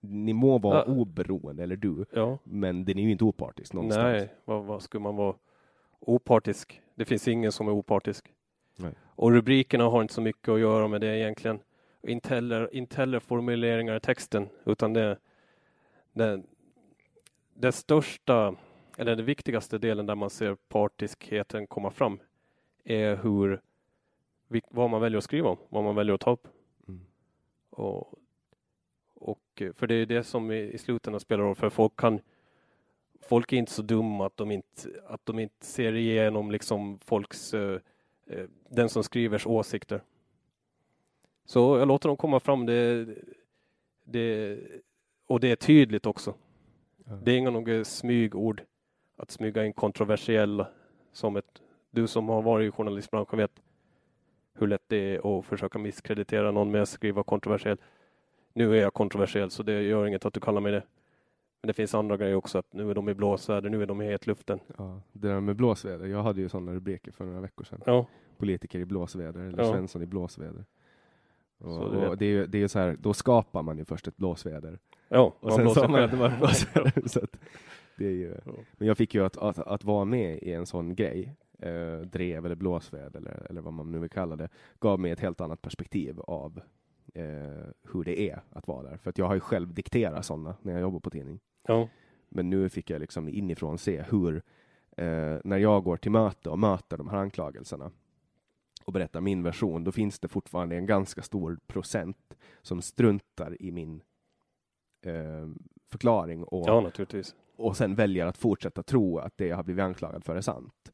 Ni 0.00 0.32
må 0.32 0.58
vara 0.58 0.76
Ja. 0.78 0.84
oberoende, 0.92 1.62
eller 1.62 1.76
du, 1.76 2.04
Ja. 2.12 2.38
men 2.44 2.84
den 2.84 2.98
är 2.98 3.02
ju 3.02 3.10
inte 3.10 3.24
opartisk 3.24 3.72
någonstans. 3.72 4.02
Nej, 4.04 4.34
vad, 4.44 4.64
vad 4.64 4.82
skulle 4.82 5.02
man 5.02 5.16
vara 5.16 5.34
opartisk? 6.00 6.80
Det 6.94 7.04
finns 7.04 7.28
ingen 7.28 7.52
som 7.52 7.68
är 7.68 7.72
opartisk. 7.72 8.32
Nej. 8.76 8.92
Och 9.06 9.32
rubrikerna 9.32 9.84
har 9.84 10.02
inte 10.02 10.14
så 10.14 10.20
mycket 10.20 10.48
att 10.48 10.60
göra 10.60 10.88
med 10.88 11.00
det 11.00 11.18
egentligen. 11.18 11.58
Inte 12.02 12.28
heller, 12.34 12.74
inte 12.74 12.96
heller 12.96 13.20
formuleringar 13.20 13.96
i 13.96 14.00
texten, 14.00 14.48
utan 14.64 14.92
det, 14.92 15.18
det, 16.12 16.42
det 17.54 17.72
största, 17.72 18.54
eller 18.98 19.16
den 19.16 19.24
viktigaste 19.24 19.78
delen 19.78 20.06
där 20.06 20.14
man 20.14 20.30
ser 20.30 20.54
partiskheten 20.68 21.66
komma 21.66 21.90
fram 21.90 22.20
är 22.84 23.16
hur, 23.16 23.60
vad 24.70 24.90
man 24.90 25.00
väljer 25.00 25.18
att 25.18 25.24
skriva 25.24 25.48
om, 25.50 25.56
vad 25.68 25.84
man 25.84 25.94
väljer 25.94 26.14
att 26.14 26.20
ta 26.20 26.30
upp. 26.30 26.48
Mm. 26.88 27.00
Och, 27.70 28.14
och, 29.20 29.40
eh, 29.60 29.72
för 29.72 29.86
det 29.86 29.94
är 29.94 30.06
det 30.06 30.24
som 30.24 30.50
i, 30.50 30.78
slutändan 30.78 31.20
spelar 31.20 31.44
roll, 31.44 31.54
för 31.54 31.70
folk 31.70 31.96
kan 31.96 32.20
Folk 33.20 33.52
är 33.52 33.56
inte 33.56 33.72
så 33.72 33.82
dumma 33.82 34.26
att 34.26 34.36
de 34.36 34.50
inte, 34.50 34.88
att 35.06 35.26
de 35.26 35.38
inte 35.38 35.66
ser 35.66 35.92
igenom 35.92 36.50
liksom 36.50 36.98
folks, 36.98 37.54
eh, 37.54 37.80
eh, 38.26 38.44
den 38.68 38.88
som 38.88 39.02
skrivers 39.04 39.46
åsikter. 39.46 40.02
Så 41.44 41.78
jag 41.78 41.88
låter 41.88 42.08
dem 42.08 42.16
komma 42.16 42.40
fram, 42.40 42.66
det, 42.66 43.08
det, 44.04 44.58
och 45.26 45.40
det 45.40 45.50
är 45.50 45.56
tydligt 45.56 46.06
också. 46.06 46.34
Ja. 47.04 47.12
Det 47.24 47.32
är 47.32 47.38
inga 47.38 47.50
några 47.50 47.84
smygord 47.84 48.62
att 49.16 49.30
smyga 49.30 49.64
in 49.64 49.72
kontroversiella 49.72 50.68
som 51.12 51.36
ett, 51.36 51.62
du 51.90 52.06
som 52.06 52.28
har 52.28 52.42
varit 52.42 52.68
i 52.68 52.70
journalistbranschen 52.70 53.38
vet 53.38 53.62
hur 54.54 54.66
lätt 54.66 54.84
det 54.86 54.96
är 54.96 55.38
att 55.38 55.44
försöka 55.44 55.78
misskreditera 55.78 56.50
någon 56.50 56.70
med 56.70 56.82
att 56.82 56.88
skriva 56.88 57.22
kontroversiell. 57.22 57.78
Nu 58.58 58.76
är 58.76 58.82
jag 58.82 58.94
kontroversiell 58.94 59.50
så 59.50 59.62
det 59.62 59.82
gör 59.82 60.06
inget 60.06 60.24
att 60.24 60.34
du 60.34 60.40
kallar 60.40 60.60
mig 60.60 60.72
det. 60.72 60.82
Men 61.62 61.66
det 61.66 61.72
finns 61.72 61.94
andra 61.94 62.16
grejer 62.16 62.34
också, 62.34 62.58
att 62.58 62.72
nu 62.72 62.90
är 62.90 62.94
de 62.94 63.08
i 63.08 63.14
blåsväder, 63.14 63.70
nu 63.70 63.82
är 63.82 63.86
de 63.86 64.02
i 64.02 64.04
hetluften. 64.04 64.60
Ja, 64.78 65.00
det 65.12 65.28
där 65.28 65.40
med 65.40 65.56
blåsväder, 65.56 66.06
jag 66.06 66.22
hade 66.22 66.40
ju 66.40 66.48
sådana 66.48 66.72
rubriker 66.72 67.12
för 67.12 67.24
några 67.24 67.40
veckor 67.40 67.64
sedan. 67.64 67.80
Ja, 67.86 68.06
Politiker 68.38 68.78
i 68.78 68.84
blåsväder, 68.84 69.40
eller 69.40 69.62
Ja. 69.62 69.72
Svensson 69.72 70.02
i 70.02 70.06
blåsväder. 70.06 70.64
Och, 71.58 71.78
och 71.82 72.18
det 72.18 72.24
är 72.26 72.30
ju 72.30 72.46
det 72.46 72.62
är 72.62 72.68
så 72.68 72.78
här, 72.78 72.96
då 73.00 73.14
skapar 73.14 73.62
man 73.62 73.78
ju 73.78 73.84
först 73.84 74.08
ett 74.08 74.16
blåsväder. 74.16 74.78
ja 75.08 75.34
Och 75.40 75.52
sen 75.52 75.70
sa 75.70 75.88
man 75.88 76.02
att 76.02 76.10
det 76.10 76.16
var 76.16 76.36
blåsväder. 76.38 77.02
så 77.08 77.20
det 77.96 78.06
är 78.06 78.10
ju, 78.10 78.36
Ja. 78.46 78.52
men 78.72 78.88
jag 78.88 78.96
fick 78.96 79.14
ju 79.14 79.24
att, 79.24 79.36
att, 79.36 79.58
att 79.58 79.84
vara 79.84 80.04
med 80.04 80.38
i 80.42 80.52
en 80.52 80.66
sån 80.66 80.94
grej, 80.94 81.34
eh, 81.58 81.96
drev 82.00 82.46
eller 82.46 82.54
blåsväder 82.56 83.18
eller, 83.18 83.46
eller 83.50 83.60
vad 83.60 83.72
man 83.72 83.92
nu 83.92 83.98
vill 83.98 84.10
kalla 84.10 84.36
det, 84.36 84.48
gav 84.80 85.00
mig 85.00 85.10
ett 85.10 85.20
helt 85.20 85.40
annat 85.40 85.62
perspektiv 85.62 86.20
av 86.20 86.60
hur 87.92 88.04
det 88.04 88.20
är 88.20 88.42
att 88.50 88.68
vara 88.68 88.82
där. 88.82 88.96
För 88.96 89.10
att 89.10 89.18
jag 89.18 89.26
har 89.26 89.34
ju 89.34 89.40
själv 89.40 89.74
dikterat 89.74 90.26
sådana 90.26 90.56
när 90.62 90.72
jag 90.72 90.80
jobbar 90.80 91.00
på 91.00 91.10
tidning. 91.10 91.40
Ja, 91.68 91.88
Men 92.28 92.50
nu 92.50 92.68
fick 92.68 92.90
jag 92.90 93.00
liksom 93.00 93.28
inifrån 93.28 93.78
se 93.78 94.02
hur 94.02 94.42
eh, 94.96 95.36
när 95.44 95.56
jag 95.58 95.84
går 95.84 95.96
till 95.96 96.10
möte 96.10 96.50
och 96.50 96.58
möter 96.58 96.96
de 96.96 97.08
här 97.08 97.18
anklagelserna 97.18 97.90
och 98.84 98.92
berättar 98.92 99.20
min 99.20 99.42
version, 99.42 99.84
då 99.84 99.92
finns 99.92 100.18
det 100.18 100.28
fortfarande 100.28 100.76
en 100.76 100.86
ganska 100.86 101.22
stor 101.22 101.58
procent 101.66 102.34
som 102.62 102.82
struntar 102.82 103.62
i 103.62 103.70
min 103.70 104.02
eh, 105.02 105.48
förklaring 105.90 106.44
och, 106.44 106.68
Ja, 106.68 106.90
och 107.56 107.76
sen 107.76 107.94
väljer 107.94 108.26
att 108.26 108.36
fortsätta 108.36 108.82
tro 108.82 109.18
att 109.18 109.36
det 109.36 109.46
jag 109.46 109.56
har 109.56 109.62
blivit 109.62 109.82
anklagad 109.82 110.24
för 110.24 110.36
är 110.36 110.40
sant. 110.40 110.92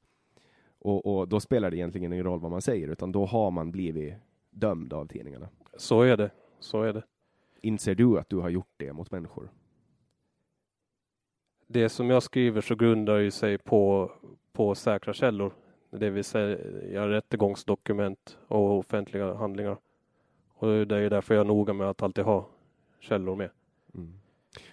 Och, 0.79 1.07
och 1.07 1.29
då 1.29 1.41
spelar 1.41 1.71
det 1.71 1.77
egentligen 1.77 2.13
ingen 2.13 2.25
roll 2.25 2.41
vad 2.41 2.51
man 2.51 2.63
säger, 2.63 2.89
utan 2.89 3.13
då 3.13 3.27
har 3.27 3.51
man 3.51 3.73
blivit 3.73 4.15
dömd 4.51 4.93
av 4.93 5.07
tidningarna. 5.07 5.49
Så 5.77 6.03
är 6.03 6.17
det. 6.17 6.31
Så 6.61 6.83
är 6.83 6.93
det. 6.93 7.03
Inser 7.61 7.95
du 7.95 8.19
att 8.19 8.29
du 8.29 8.37
har 8.37 8.49
gjort 8.49 8.73
det 8.77 8.93
mot 8.93 9.11
människor? 9.11 9.51
Det 11.67 11.89
som 11.89 12.11
jag 12.11 12.23
skriver 12.23 12.61
så 12.61 12.75
grundar 12.75 13.17
ju 13.19 13.31
sig 13.31 13.59
på, 13.59 14.13
på 14.53 14.75
säkra 14.75 15.13
källor. 15.15 15.53
Det 15.91 16.11
vill 16.11 16.25
säga 16.25 17.09
rättegångsdokument 17.09 18.39
och 18.49 18.79
offentliga 18.79 19.35
handlingar. 19.35 19.77
Och 20.55 20.87
det 20.87 20.97
är 20.97 21.11
därför 21.11 21.35
jag 21.35 21.41
är 21.41 21.45
noga 21.49 21.73
med 21.73 21.89
att 21.89 22.03
alltid 22.03 22.25
ha 22.25 22.49
källor 23.01 23.37
med. 23.37 23.51
Mm. 23.95 24.13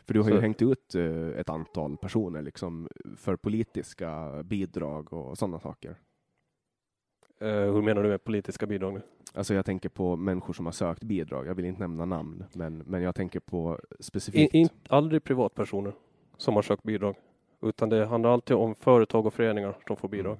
För 0.05 0.13
du 0.13 0.19
har 0.19 0.29
Så- 0.29 0.35
ju 0.35 0.41
hängt 0.41 0.61
ut 0.61 0.95
eh, 0.95 1.27
ett 1.27 1.49
antal 1.49 1.97
personer 1.97 2.41
liksom, 2.41 2.89
för 3.17 3.35
politiska 3.35 4.41
bidrag 4.43 5.13
och 5.13 5.37
sådana 5.37 5.59
saker. 5.59 5.95
Eh, 7.39 7.47
hur 7.73 7.81
menar 7.81 8.03
du 8.03 8.09
med 8.09 8.23
politiska 8.23 8.65
bidrag 8.67 8.93
nu? 8.93 9.01
Alltså 9.33 9.53
jag 9.53 9.65
tänker 9.65 9.89
på 9.89 10.15
människor 10.15 10.53
som 10.53 10.65
har 10.65 10.73
sökt 10.73 11.03
bidrag. 11.03 11.47
Jag 11.47 11.55
vill 11.55 11.65
inte 11.65 11.81
nämna 11.81 12.05
namn, 12.05 12.43
men, 12.53 12.77
men 12.77 13.01
jag 13.01 13.15
tänker 13.15 13.39
på 13.39 13.79
In, 13.91 13.97
specifikt. 13.99 14.53
in, 14.53 14.69
aldrig 14.89 15.23
privatpersoner 15.23 15.93
som 16.37 16.55
har 16.55 16.61
sökt 16.61 16.83
bidrag. 16.83 17.15
Utan 17.61 17.89
det 17.89 18.05
handlar 18.05 18.29
alltid 18.29 18.55
om 18.55 18.75
företag 18.75 19.25
och 19.25 19.33
föreningar 19.33 19.77
som 19.87 19.95
får 19.97 20.09
bidrag. 20.09 20.37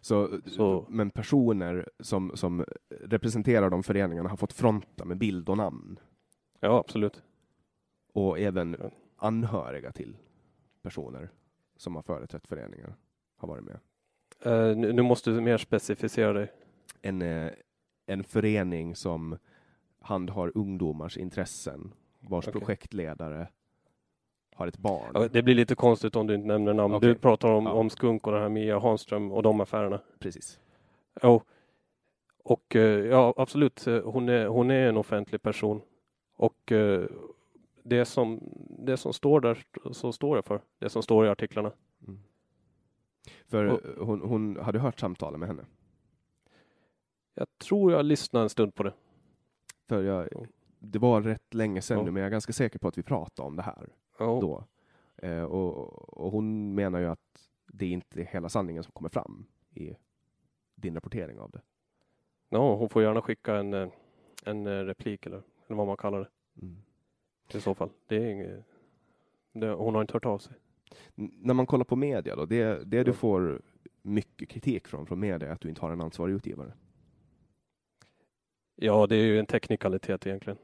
Så, 0.00 0.40
Så- 0.46 0.86
Men 0.88 1.10
personer 1.10 1.88
som, 2.00 2.32
som 2.34 2.64
representerar 2.88 3.70
de 3.70 3.82
föreningarna 3.82 4.28
har 4.28 4.36
fått 4.36 4.52
fronta 4.52 5.04
med 5.04 5.16
bild 5.18 5.48
och 5.48 5.56
namn. 5.56 5.98
Ja, 6.60 6.78
absolut. 6.78 7.22
Och 8.12 8.38
även 8.38 8.76
anhöriga 9.16 9.92
till 9.92 10.16
personer 10.82 11.28
som 11.76 11.94
har 11.94 12.02
företrätt 12.02 12.46
föreningar 12.46 12.94
har 13.36 13.48
varit 13.48 13.64
med. 13.64 13.78
Nu, 14.78 14.92
nu 14.92 15.02
måste 15.02 15.30
du 15.30 15.40
mer 15.40 15.58
specificera 15.58 16.32
dig. 16.32 16.52
En, 17.02 17.22
eh, 17.22 17.50
en 18.06 18.24
förening 18.24 18.96
som 18.96 19.38
handhar 20.00 20.52
ungdomars 20.54 21.16
intressen, 21.16 21.92
vars 22.20 22.48
Okej. 22.48 22.60
projektledare 22.60 23.48
har 24.54 24.66
ett 24.66 24.78
barn. 24.78 25.10
Ja, 25.14 25.28
det 25.28 25.42
blir 25.42 25.54
lite 25.54 25.74
konstigt 25.74 26.16
om 26.16 26.26
du 26.26 26.34
inte 26.34 26.46
nämner 26.46 26.74
namn. 26.74 26.94
Okej. 26.94 27.08
Du 27.08 27.14
pratar 27.14 27.48
om, 27.48 27.66
Ja. 27.66 27.72
om 27.72 27.90
Skunk 27.90 28.26
och 28.26 28.32
den 28.32 28.42
här 28.42 28.48
Mia 28.48 28.78
Hanström 28.78 29.32
och 29.32 29.42
de 29.42 29.60
affärerna. 29.60 30.00
Precis. 30.18 30.60
Jo. 31.22 31.42
Och 32.44 32.76
eh, 32.76 32.82
ja, 33.06 33.34
absolut, 33.36 33.86
eh, 33.86 34.02
hon 34.02 34.28
är, 34.28 34.46
hon 34.46 34.70
är 34.70 34.88
en 34.88 34.96
offentlig 34.96 35.42
person. 35.42 35.80
Och 36.36 36.72
eh, 36.72 37.06
det 37.82 38.04
som, 38.04 38.40
det 38.78 38.96
som 38.96 39.12
står 39.12 39.40
där, 39.40 39.64
så 39.92 40.12
står 40.12 40.36
jag 40.36 40.44
för. 40.44 40.60
Det 40.78 40.88
som 40.88 41.02
står 41.02 41.26
i 41.26 41.28
artiklarna. 41.28 41.72
Mm. 42.06 42.20
För 43.46 43.64
Och- 43.66 44.06
hon, 44.06 44.20
hon 44.20 44.56
hade 44.62 44.78
hört 44.78 45.00
samtalen 45.00 45.40
med 45.40 45.48
henne. 45.48 45.64
Jag 47.34 47.46
tror 47.58 47.92
jag 47.92 48.04
lyssnade 48.04 48.42
en 48.42 48.48
stund 48.50 48.74
på 48.74 48.82
det. 48.82 48.92
För 49.88 50.02
jag, 50.02 50.28
Ja. 50.32 50.46
det 50.78 50.98
var 50.98 51.22
rätt 51.22 51.54
länge 51.54 51.82
sedan 51.82 51.98
Ja. 51.98 52.04
nu, 52.04 52.10
men 52.10 52.20
jag 52.20 52.26
är 52.26 52.30
ganska 52.30 52.52
säker 52.52 52.78
på 52.78 52.88
att 52.88 52.98
vi 52.98 53.02
pratade 53.02 53.46
om 53.46 53.56
det 53.56 53.62
här 53.62 53.88
Ja, 54.18 54.38
då. 54.40 54.64
Eh, 55.26 55.42
och, 55.42 55.78
och 56.18 56.32
hon 56.32 56.74
menar 56.74 56.98
ju 56.98 57.06
att 57.06 57.48
det 57.66 57.84
är 57.86 57.90
inte 57.90 58.22
hela 58.22 58.48
sanningen 58.48 58.82
som 58.82 58.92
kommer 58.92 59.08
fram 59.08 59.46
i 59.74 59.96
din 60.74 60.94
rapportering 60.94 61.38
av 61.38 61.50
det. 61.50 61.60
ja, 62.48 62.74
hon 62.76 62.88
får 62.88 63.02
gärna 63.02 63.22
skicka 63.22 63.56
en, 63.56 63.74
eh, 63.74 63.88
en 64.44 64.66
eh, 64.66 64.70
replik 64.84 65.26
eller, 65.26 65.42
eller 65.66 65.76
vad 65.76 65.86
man 65.86 65.96
kallar 65.96 66.18
det 66.18 66.28
Mm. 66.62 66.76
i 67.54 67.60
så 67.60 67.74
fall. 67.74 67.90
Det 68.06 68.16
är 68.16 68.26
inget, 68.30 68.64
det, 69.52 69.72
hon 69.72 69.94
har 69.94 70.00
inte 70.02 70.12
hört 70.12 70.24
av 70.24 70.38
sig. 70.38 70.52
N- 71.16 71.32
När 71.42 71.54
man 71.54 71.66
kollar 71.66 71.84
på 71.84 71.96
media 71.96 72.36
då, 72.36 72.46
det, 72.46 72.84
det 72.84 73.02
du 73.04 73.10
Ja. 73.10 73.14
får 73.16 73.62
mycket 74.02 74.48
kritik 74.48 74.88
från, 74.88 75.06
från 75.06 75.20
media 75.20 75.48
är 75.48 75.52
att 75.52 75.60
du 75.60 75.68
inte 75.68 75.80
har 75.80 75.90
en 75.90 76.00
ansvarig 76.00 76.32
utgivare. 76.34 76.72
Ja, 78.76 79.06
det 79.06 79.16
är 79.16 79.24
ju 79.24 79.38
en 79.38 79.46
teknikalitet 79.46 80.26
egentligen. 80.26 80.58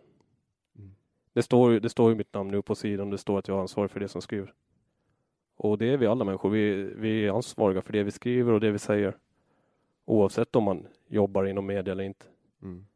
Mm. 0.78 0.94
Det 1.32 1.42
står, 1.42 1.80
det 1.80 1.88
står 1.88 2.10
ju 2.10 2.16
mitt 2.16 2.34
namn 2.34 2.50
nu 2.50 2.62
på 2.62 2.74
sidan. 2.74 3.10
Det 3.10 3.18
står 3.18 3.38
att 3.38 3.48
jag 3.48 3.56
är 3.56 3.60
ansvarig 3.60 3.90
för 3.90 4.00
det 4.00 4.08
som 4.08 4.22
skriver. 4.22 4.54
Och 5.56 5.78
det 5.78 5.92
är 5.92 5.96
vi 5.96 6.06
alla 6.06 6.24
människor. 6.24 6.50
Vi, 6.50 6.94
vi 6.96 7.26
är 7.26 7.32
ansvariga 7.32 7.82
för 7.82 7.92
det 7.92 8.02
vi 8.02 8.10
skriver 8.10 8.52
och 8.52 8.60
det 8.60 8.70
vi 8.70 8.78
säger. 8.78 9.18
Oavsett 10.04 10.56
om 10.56 10.64
man 10.64 10.86
jobbar 11.08 11.44
inom 11.44 11.66
media 11.66 11.92
eller 11.92 12.04
inte. 12.04 12.26
Mm. 12.62 12.86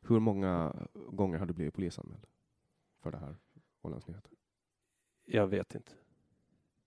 Hur 0.00 0.20
många 0.20 0.76
gånger 0.92 1.38
har 1.38 1.46
du 1.46 1.52
blivit 1.52 1.74
polisanmäld 1.74 2.26
för 3.02 3.10
det 3.10 3.18
här? 3.18 3.36
Ålands 3.82 4.06
Nyheter? 4.06 4.30
Jag 5.24 5.46
vet 5.46 5.74
inte. 5.74 5.92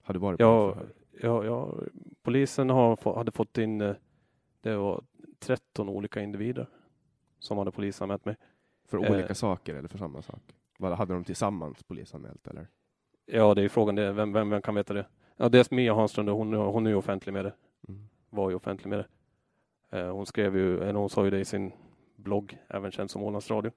Har 0.04 0.14
du 0.14 0.20
varit 0.20 0.40
Ja, 0.40 0.78
ja, 1.22 1.46
ja, 1.46 1.80
polisen 2.22 2.70
har, 2.70 3.16
hade 3.16 3.32
fått 3.32 3.58
in, 3.58 3.82
eh, 3.82 3.96
det 4.62 4.76
var 4.76 5.04
13 5.40 5.90
olika 5.90 6.22
individer 6.22 6.70
som 7.40 7.58
hade 7.58 7.72
polisanmält 7.72 8.26
mig. 8.26 8.36
För 8.88 9.06
eh, 9.06 9.12
olika 9.12 9.36
saker 9.36 9.76
eller 9.76 9.88
för 9.88 9.98
samma 9.98 10.22
sak? 10.22 10.42
Vad 10.78 10.98
hade 10.98 11.14
de 11.14 11.24
tillsammans 11.24 11.84
polisanmält 11.84 12.48
eller? 12.48 12.68
Ja, 13.26 13.54
det 13.54 13.62
är 13.64 13.70
frågan, 13.70 13.96
det, 13.96 14.12
vem, 14.12 14.34
vem, 14.34 14.50
vem 14.50 14.62
kan 14.62 14.76
veta 14.76 14.94
det? 14.94 15.06
Ja, 15.38 15.50
dels 15.50 15.72
Mia 15.72 15.94
Hanström, 15.94 16.28
hon, 16.28 16.54
hon 16.54 16.86
är 16.86 16.90
ju 16.90 16.96
offentlig 16.96 17.34
med 17.34 17.46
det. 17.46 17.54
Mm. 17.88 18.08
var 18.30 18.50
ju 18.50 18.56
offentlig 18.56 18.90
med 18.90 19.00
det. 19.00 19.08
Eh, 20.00 20.14
Hon 20.14 20.26
skrev 20.26 20.58
ju, 20.58 20.84
eller 20.84 21.00
hon 21.00 21.10
sa 21.10 21.24
ju 21.26 21.30
det 21.30 21.40
i 21.40 21.46
sin 21.46 21.72
blogg, 22.16 22.58
även 22.68 22.92
känd 22.92 23.12
som 23.12 23.24
Ålands 23.24 23.52
Radio. 23.52 23.72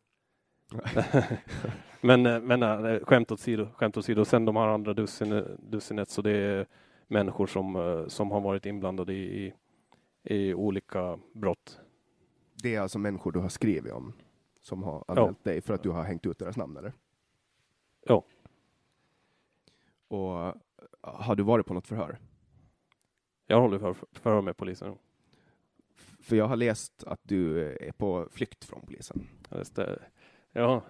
men 2.01 2.27
eh, 2.27 2.41
men 2.41 2.63
eh, 2.63 3.01
skämt 3.05 3.33
åsido, 3.33 3.69
skämt 3.75 3.97
åsido. 3.97 4.25
Sen 4.25 4.45
de 4.45 4.57
här 4.57 4.69
andra 4.69 4.95
dussin, 4.95 5.45
dussinet, 5.59 6.09
så 6.11 6.23
det 6.23 6.31
är 6.31 6.67
människor 7.07 7.47
som, 7.47 7.77
eh, 7.77 8.07
som 8.07 8.31
har 8.31 8.41
varit 8.41 8.67
inblandade 8.67 9.13
i, 9.13 9.47
i, 9.47 9.55
i 10.35 10.55
olika 10.55 11.19
brott. 11.35 11.81
Det 12.63 12.75
är 12.75 12.81
alltså 12.81 12.99
människor 12.99 13.33
du 13.33 13.39
har 13.39 13.49
skrivit 13.49 13.93
om 13.93 14.13
som 14.61 14.83
har 14.83 15.05
anmält 15.09 15.45
dig 15.45 15.61
för 15.61 15.75
att 15.75 15.83
du 15.83 15.91
har 15.91 16.03
hängt 16.03 16.27
ut 16.27 16.39
deras 16.39 16.57
namn 16.57 16.77
eller? 16.77 16.93
Ja. 18.07 18.25
Och 20.09 20.47
eh, 20.47 20.55
har 21.01 21.37
du 21.37 21.43
varit 21.43 21.67
på 21.67 21.75
något 21.75 21.87
förhör? 21.87 22.19
Jag 23.47 23.61
håller 23.61 23.79
för, 23.79 23.95
förhör 24.13 24.43
med 24.43 24.57
polisen. 24.57 24.99
För 26.21 26.37
jag 26.37 26.49
har 26.49 26.57
läst 26.57 27.05
att 27.05 27.21
du 27.23 27.73
är 27.77 27.93
på 27.93 28.29
flykt 28.31 28.65
från 28.65 28.81
polisen. 28.87 29.27
Ja, 29.51 29.57
det, 29.57 29.63
stä- 29.63 30.03
ja, 30.53 30.83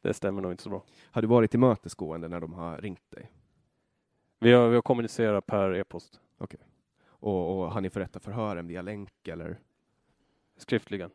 det 0.00 0.14
stämmer 0.14 0.42
nog 0.42 0.52
inte 0.52 0.62
så 0.62 0.70
bra. 0.70 0.84
Har 1.04 1.22
du 1.22 1.28
varit 1.28 1.50
tillmötesgående 1.50 2.28
när 2.28 2.40
de 2.40 2.52
har 2.52 2.78
ringt 2.78 3.10
dig? 3.10 3.32
Vi 4.40 4.52
har, 4.52 4.68
vi 4.68 4.74
har 4.74 4.82
kommunicerat 4.82 5.46
per 5.46 5.74
e-post, 5.74 6.20
Och, 7.06 7.58
och 7.60 7.72
har 7.72 7.80
ni 7.80 7.90
förrättat 7.90 8.24
förhören 8.24 8.66
via 8.66 8.82
länk 8.82 9.28
eller? 9.28 9.60
Skriftligen. 10.60 11.10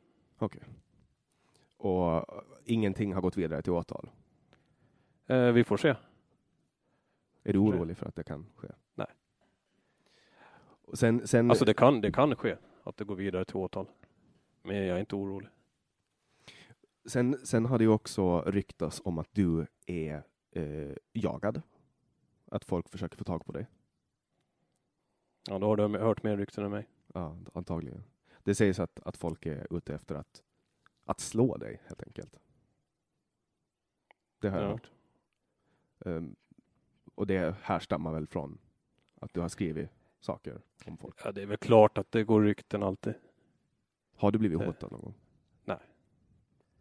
Och 1.77 2.15
eh, 2.17 2.23
ingenting 2.65 3.13
har 3.13 3.21
gått 3.21 3.37
vidare 3.37 3.61
till 3.61 3.71
åtal? 3.71 4.09
Eh, 5.27 5.51
vi 5.51 5.63
får 5.63 5.77
se. 5.77 5.95
Är 7.43 7.53
du 7.53 7.59
orolig 7.59 7.97
för 7.97 8.05
att 8.05 8.15
det 8.15 8.23
kan 8.23 8.45
ske? 8.55 8.67
Nej. 8.95 9.07
Och 10.81 10.97
sen, 10.97 11.27
sen, 11.27 11.49
Alltså 11.51 11.65
det 11.65 11.73
kan, 11.73 12.01
det 12.01 12.11
kan 12.11 12.35
ske 12.35 12.57
att 12.83 12.97
det 12.97 13.03
går 13.03 13.15
vidare 13.15 13.45
till 13.45 13.55
åtal. 13.55 13.87
Men 14.63 14.75
jag 14.75 14.95
är 14.95 14.99
inte 14.99 15.15
orolig. 15.15 15.49
sen, 17.05 17.45
sen 17.45 17.65
har 17.65 17.77
det 17.77 17.83
ju 17.83 17.89
också 17.89 18.41
ryktats 18.41 19.01
om 19.05 19.17
att 19.19 19.29
du 19.31 19.67
är 19.85 20.23
eh, 20.51 20.95
jagad. 21.13 21.61
Att 22.51 22.65
folk 22.65 22.89
försöker 22.89 23.17
få 23.17 23.23
tag 23.23 23.45
på 23.45 23.51
dig. 23.51 23.67
Ja, 25.47 25.59
då 25.59 25.67
har 25.67 25.77
du 25.77 25.97
hört 25.99 26.23
mer 26.23 26.37
rykten 26.37 26.65
än 26.65 26.71
mig. 26.71 26.87
Ja, 27.13 27.37
antagligen. 27.53 28.03
Det 28.45 28.55
sägs 28.55 28.79
att, 28.79 28.99
att 28.99 29.17
folk 29.17 29.45
är 29.45 29.67
ute 29.77 29.95
efter 29.95 30.15
att, 30.15 30.43
att 31.05 31.19
slå 31.19 31.57
dig, 31.57 31.81
helt 31.85 32.03
enkelt. 32.03 32.39
Det 34.39 34.49
har 34.49 34.57
jag 34.59 34.67
Ja. 34.67 34.71
hört. 34.71 34.91
Ehm, 36.05 36.35
och 37.15 37.27
det 37.27 37.55
härstammar 37.61 38.13
väl 38.13 38.27
från 38.27 38.57
att 39.15 39.33
du 39.33 39.39
har 39.39 39.49
skrivit 39.49 39.89
saker 40.19 40.61
om 40.85 40.97
folk. 40.97 41.15
Ja, 41.23 41.31
det 41.31 41.41
är 41.41 41.45
väl 41.45 41.57
klart 41.57 41.97
att 41.97 42.11
det 42.11 42.23
går 42.23 42.41
rykten 42.41 42.83
alltid. 42.83 43.13
Har 44.15 44.31
du 44.31 44.39
blivit 44.39 44.59
hotad 44.65 44.91
någon 44.91 45.01
gång? 45.01 45.13
nej. 45.63 45.79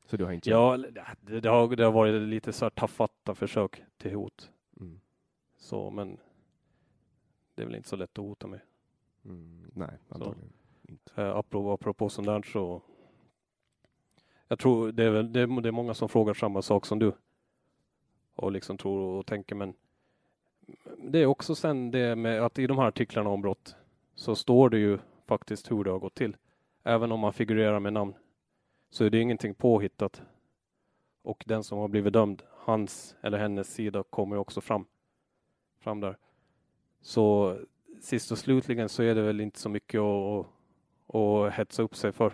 Så 0.07 0.17
du 0.17 0.25
har 0.25 0.33
inte 0.33 0.51
Ja, 0.51 0.77
det, 0.77 1.41
det, 1.41 1.49
har, 1.49 1.77
det 1.77 1.85
har 1.85 1.93
varit 1.93 2.29
lite 2.29 2.53
så 2.53 2.65
här 2.65 2.71
tafatta 2.71 3.35
försök 3.35 3.83
till 3.97 4.15
hot. 4.15 4.51
Mm. 4.81 5.01
Så, 5.57 5.91
men 5.91 6.19
det 7.55 7.63
är 7.63 7.67
väl 7.67 7.75
inte 7.75 7.89
så 7.89 7.97
lätt 7.97 8.19
att 8.19 8.25
hota 8.25 8.47
mig. 8.47 8.61
Mm, 9.25 9.71
nej, 9.75 9.99
antagligen 10.09 10.53
inte. 10.89 11.23
Eh, 11.23 11.37
apropå, 11.37 11.73
apropå 11.73 12.09
sånt 12.09 12.27
där 12.27 12.43
så. 12.43 12.83
Jag 14.49 14.59
tror 14.59 14.93
det 14.93 15.05
är, 15.05 15.11
väl, 15.11 15.33
det, 15.33 15.41
är, 15.41 15.61
det 15.61 15.69
är 15.69 15.73
många 15.73 15.95
som 15.95 16.09
frågar 16.09 16.35
samma 16.35 16.63
sak 16.63 16.87
som 16.87 16.99
du. 16.99 17.13
Och 18.35 18.53
liksom 18.53 18.77
tror 18.77 19.19
och 19.19 19.27
tänker 19.27 19.55
men 19.55 19.75
Det 20.99 21.19
är 21.19 21.27
också 21.27 21.55
sen 21.55 21.91
det 21.91 22.17
med 22.17 22.43
att 22.43 22.59
i 22.59 22.67
de 22.67 22.79
här 22.79 22.87
artiklarna 22.87 23.31
om 23.31 23.43
brott 23.43 23.77
så 24.15 24.37
står 24.37 24.71
det 24.71 24.79
ju 24.79 24.99
faktiskt 25.27 25.71
hur 25.71 25.85
det 25.85 25.91
har 25.91 25.99
gått 25.99 26.15
till. 26.15 26.37
Även 26.83 27.13
om 27.13 27.21
man 27.21 27.33
figurerar 27.33 27.81
med 27.81 27.93
namn 27.93 28.15
så 28.91 29.05
är 29.05 29.11
det 29.11 29.21
ingenting 29.21 29.55
påhittat. 29.55 30.23
Och 31.23 31.45
den 31.47 31.65
som 31.65 31.79
har 31.79 31.89
blivit 31.89 32.13
dömd, 32.13 32.43
hans 32.51 33.17
eller 33.23 33.39
hennes 33.39 33.75
sida 33.75 34.03
kommer 34.11 34.37
också 34.37 34.61
fram, 34.61 34.87
fram 35.81 36.01
där. 36.01 36.17
Så 37.01 37.57
sist 38.01 38.33
och 38.33 38.39
slutligen 38.39 38.89
så 38.89 39.03
är 39.03 39.15
det 39.15 39.23
väl 39.23 39.41
inte 39.41 39.59
så 39.59 39.69
mycket 39.69 40.01
att, 40.01 40.47
att 41.15 41.53
hetsa 41.53 41.83
upp 41.83 41.97
sig 41.97 42.13
för. 42.13 42.33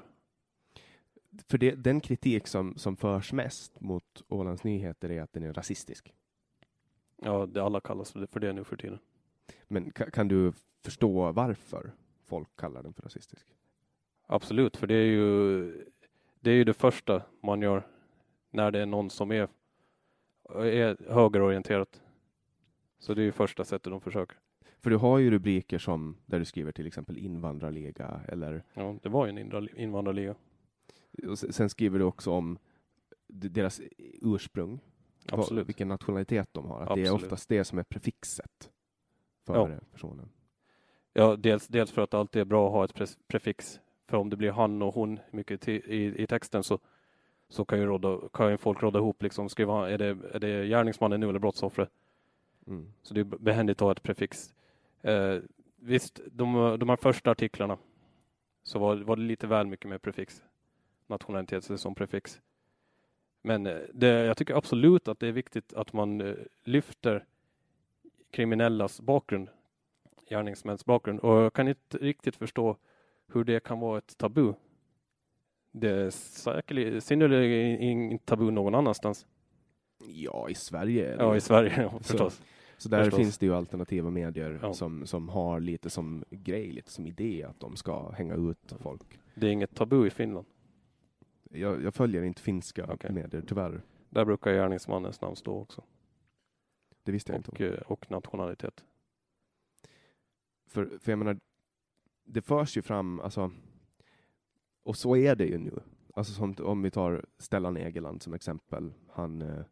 För 1.48 1.58
det, 1.58 1.74
den 1.74 2.00
kritik 2.00 2.46
som, 2.46 2.76
som 2.76 2.96
förs 2.96 3.32
mest 3.32 3.80
mot 3.80 4.22
Ålands 4.28 4.64
Nyheter 4.64 5.10
är 5.10 5.22
att 5.22 5.32
den 5.32 5.42
är 5.42 5.52
rasistisk. 5.52 6.14
Ja, 7.16 7.46
det 7.46 7.62
alla 7.62 7.80
kallas 7.80 8.12
för 8.12 8.40
det 8.40 8.52
nu 8.52 8.64
för 8.64 8.76
tiden. 8.76 8.98
Men 9.68 9.90
kan, 9.90 10.10
kan 10.10 10.28
du 10.28 10.52
förstå 10.82 11.32
varför 11.32 11.92
folk 12.24 12.56
kallar 12.56 12.82
den 12.82 12.92
för 12.92 13.02
rasistisk? 13.02 13.46
Absolut, 14.26 14.76
för 14.76 14.86
det 14.86 14.94
är 14.94 15.06
ju 15.06 15.72
det 16.40 16.50
är 16.50 16.54
ju 16.54 16.64
det 16.64 16.74
första 16.74 17.22
man 17.40 17.62
gör 17.62 17.86
när 18.50 18.70
det 18.70 18.80
är 18.80 18.86
någon 18.86 19.10
som 19.10 19.32
är, 19.32 19.48
är 20.54 21.12
högerorienterat. 21.12 22.02
Så 22.98 23.14
det 23.14 23.22
är 23.22 23.24
ju 23.24 23.32
första 23.32 23.64
sättet 23.64 23.90
de 23.90 24.00
försöker. 24.00 24.36
För 24.80 24.90
du 24.90 24.96
har 24.96 25.18
ju 25.18 25.30
rubriker 25.30 25.78
som 25.78 26.16
där 26.26 26.38
du 26.38 26.44
skriver 26.44 26.72
till 26.72 26.86
exempel 26.86 27.18
invandrarliga 27.18 28.20
eller 28.28 28.62
Ja, 28.74 28.96
det 29.02 29.08
var 29.08 29.26
ju 29.26 29.30
en 29.30 29.38
invandrarliga. 29.78 30.34
Och 31.28 31.38
sen 31.38 31.70
skriver 31.70 31.98
du 31.98 32.04
också 32.04 32.30
om 32.30 32.58
deras 33.28 33.80
ursprung. 34.22 34.80
Absolut. 35.32 35.68
Vilken 35.68 35.88
nationalitet 35.88 36.48
de 36.52 36.66
har. 36.66 36.76
Att 36.76 36.82
Absolut. 36.90 37.04
det 37.04 37.10
är 37.10 37.14
oftast 37.14 37.48
det 37.48 37.64
som 37.64 37.78
är 37.78 37.82
prefixet 37.82 38.70
för 39.46 39.54
Ja. 39.54 39.78
personen. 39.92 40.28
Ja, 41.12 41.36
dels, 41.36 41.68
dels 41.68 41.90
för 41.92 42.02
att 42.02 42.10
det 42.10 42.18
alltid 42.18 42.40
är 42.42 42.44
bra 42.46 42.66
att 42.66 42.72
ha 42.72 42.84
ett 42.84 42.94
pre- 42.94 43.18
prefix. 43.28 43.80
För 44.08 44.16
om 44.16 44.30
det 44.30 44.36
blir 44.36 44.50
han 44.52 44.82
och 44.82 44.94
hon 44.94 45.20
mycket 45.30 45.68
i, 45.68 45.72
i, 45.72 46.22
i 46.22 46.26
texten 46.26 46.62
så, 46.62 46.78
så 47.48 47.64
kan, 47.64 47.78
ju 47.78 47.86
råda, 47.86 48.20
kan 48.32 48.50
ju 48.50 48.56
folk 48.56 48.82
råda 48.82 48.98
ihop, 48.98 49.22
liksom, 49.22 49.48
skriva 49.48 49.90
är 49.90 49.98
det, 49.98 50.06
är 50.32 50.38
det 50.38 50.66
gärningsmannen 50.68 51.20
nu 51.20 51.28
eller 51.28 51.38
brottsoffret? 51.38 51.90
Mm. 52.66 52.92
Så 53.02 53.14
det 53.14 53.20
är 53.20 53.24
behändigt 53.24 53.76
att 53.76 53.80
ha 53.84 53.92
ett 53.92 54.02
prefix. 54.02 54.54
Eh, 55.02 55.38
visst, 55.76 56.20
de, 56.32 56.76
de 56.80 56.88
här 56.88 56.96
första 56.96 57.30
artiklarna 57.30 57.78
så 58.62 58.78
var, 58.78 58.96
var 58.96 59.16
det 59.16 59.22
lite 59.22 59.46
väl 59.46 59.66
mycket 59.66 59.88
med 59.88 60.02
prefix. 60.02 60.42
Nationalitet 61.06 61.80
som 61.80 61.94
prefix. 61.94 62.40
Men 63.42 63.66
eh, 63.66 63.78
det, 63.94 64.08
jag 64.08 64.36
tycker 64.36 64.54
absolut 64.54 65.08
att 65.08 65.20
det 65.20 65.28
är 65.28 65.32
viktigt 65.32 65.72
att 65.72 65.92
man 65.92 66.20
eh, 66.20 66.34
lyfter 66.64 67.24
kriminellas 68.30 69.00
bakgrund, 69.00 69.48
gärningsmäns 70.28 70.84
bakgrund. 70.84 71.20
Och 71.20 71.36
jag 71.36 71.52
kan 71.52 71.68
inte 71.68 71.98
riktigt 71.98 72.36
förstå 72.36 72.76
hur 73.32 73.44
det 73.44 73.64
kan 73.64 73.80
vara 73.80 73.98
ett 73.98 74.18
tabu. 74.18 74.52
Det 75.72 75.90
är 75.90 76.10
säkerligen 76.10 77.00
synnerligen 77.00 77.80
inte 77.80 78.24
tabu 78.24 78.50
någon 78.50 78.74
annanstans. 78.74 79.26
Ja, 80.06 80.48
i 80.48 80.54
Sverige. 80.54 81.16
Ja, 81.18 81.36
i 81.36 81.40
Sverige 81.40 81.72
ja, 81.92 81.98
förstås. 81.98 82.34
Så 82.34 82.42
där 82.88 83.04
Förstås. 83.04 83.18
finns 83.18 83.38
det 83.38 83.46
ju 83.46 83.54
alternativa 83.54 84.10
medier 84.10 84.58
Ja. 84.62 84.74
som, 84.74 85.06
som 85.06 85.28
har 85.28 85.60
lite 85.60 85.90
som 85.90 86.24
grej, 86.30 86.72
lite 86.72 86.90
som 86.90 87.06
idé 87.06 87.44
att 87.44 87.60
de 87.60 87.76
ska 87.76 88.10
hänga 88.10 88.34
ut 88.34 88.72
folk. 88.78 89.18
Det 89.34 89.46
är 89.46 89.50
inget 89.50 89.74
tabu 89.74 90.06
i 90.06 90.10
Finland. 90.10 90.46
Jag, 91.50 91.82
jag 91.82 91.94
följer 91.94 92.22
inte 92.22 92.42
finska 92.42 92.86
Okej. 92.92 93.12
medier, 93.12 93.42
tyvärr. 93.48 93.82
Där 94.10 94.24
brukar 94.24 94.52
gärningsmannens 94.52 95.20
namn 95.20 95.36
stå 95.36 95.60
också. 95.60 95.82
Det 97.02 97.12
visste 97.12 97.32
jag 97.32 97.38
inte. 97.38 97.50
Och, 97.50 97.60
eh, 97.60 97.80
och 97.86 98.10
nationalitet. 98.10 98.84
För, 100.66 100.98
för 101.00 101.12
jag 101.12 101.18
menar, 101.18 101.38
det 102.24 102.42
förs 102.42 102.76
ju 102.76 102.82
fram, 102.82 103.20
alltså, 103.20 103.50
och 104.82 104.96
så 104.96 105.16
är 105.16 105.36
det 105.36 105.46
ju 105.46 105.58
nu. 105.58 105.80
Alltså 106.14 106.32
som, 106.32 106.54
om 106.62 106.82
vi 106.82 106.90
tar 106.90 107.24
Stellan 107.38 107.76
Egeland 107.76 108.22
som 108.22 108.34
exempel. 108.34 108.92
Han 109.12 109.42
eh, 109.42 109.62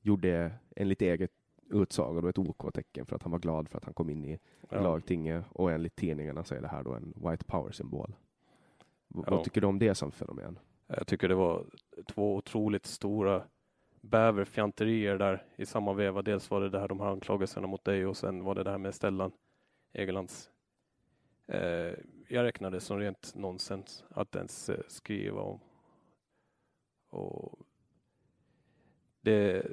gjorde 0.00 0.52
enligt 0.76 1.02
eget 1.02 1.32
utsago 1.70 2.20
då 2.20 2.28
ett 2.28 2.38
OK-tecken 2.38 3.06
för 3.06 3.16
att 3.16 3.22
han 3.22 3.32
var 3.32 3.38
glad 3.38 3.68
för 3.68 3.78
att 3.78 3.84
han 3.84 3.94
kom 3.94 4.10
in 4.10 4.24
i 4.24 4.38
Ja. 4.70 4.80
lagtinget 4.82 5.44
och 5.52 5.72
enligt 5.72 5.96
tidningarna 5.96 6.44
så 6.44 6.54
är 6.54 6.60
det 6.60 6.68
här 6.68 6.82
då 6.82 6.94
en 6.94 7.12
white 7.16 7.44
power-symbol. 7.44 8.14
V- 9.08 9.22
Ja. 9.26 9.30
Vad 9.30 9.44
tycker 9.44 9.60
du 9.60 9.66
om 9.66 9.78
det 9.78 9.94
som 9.94 10.12
fenomen? 10.12 10.58
Jag 10.86 11.06
tycker 11.06 11.28
det 11.28 11.34
var 11.34 11.64
två 12.06 12.36
otroligt 12.36 12.86
stora 12.86 13.42
bäverfjanterier 14.00 15.18
där 15.18 15.44
i 15.56 15.66
samma 15.66 15.92
veva. 15.92 16.22
Dels 16.22 16.50
var 16.50 16.60
det 16.60 16.70
det 16.70 16.80
här 16.80 16.88
de 16.88 17.00
här 17.00 17.06
anklagelserna 17.06 17.66
mot 17.66 17.84
dig 17.84 18.06
och 18.06 18.16
sen 18.16 18.44
var 18.44 18.54
det 18.54 18.62
det 18.62 18.70
här 18.70 18.78
med 18.78 18.94
Stellan 18.94 19.32
Egelands. 19.92 20.50
Eh, 21.46 21.94
jag 22.28 22.44
räknade 22.44 22.80
som 22.80 22.98
rent 22.98 23.34
nonsens 23.34 24.04
att 24.10 24.36
ens 24.36 24.68
eh, 24.68 24.80
skriva 24.88 25.40
om. 25.40 25.60
Och 27.10 27.58
det, 29.20 29.66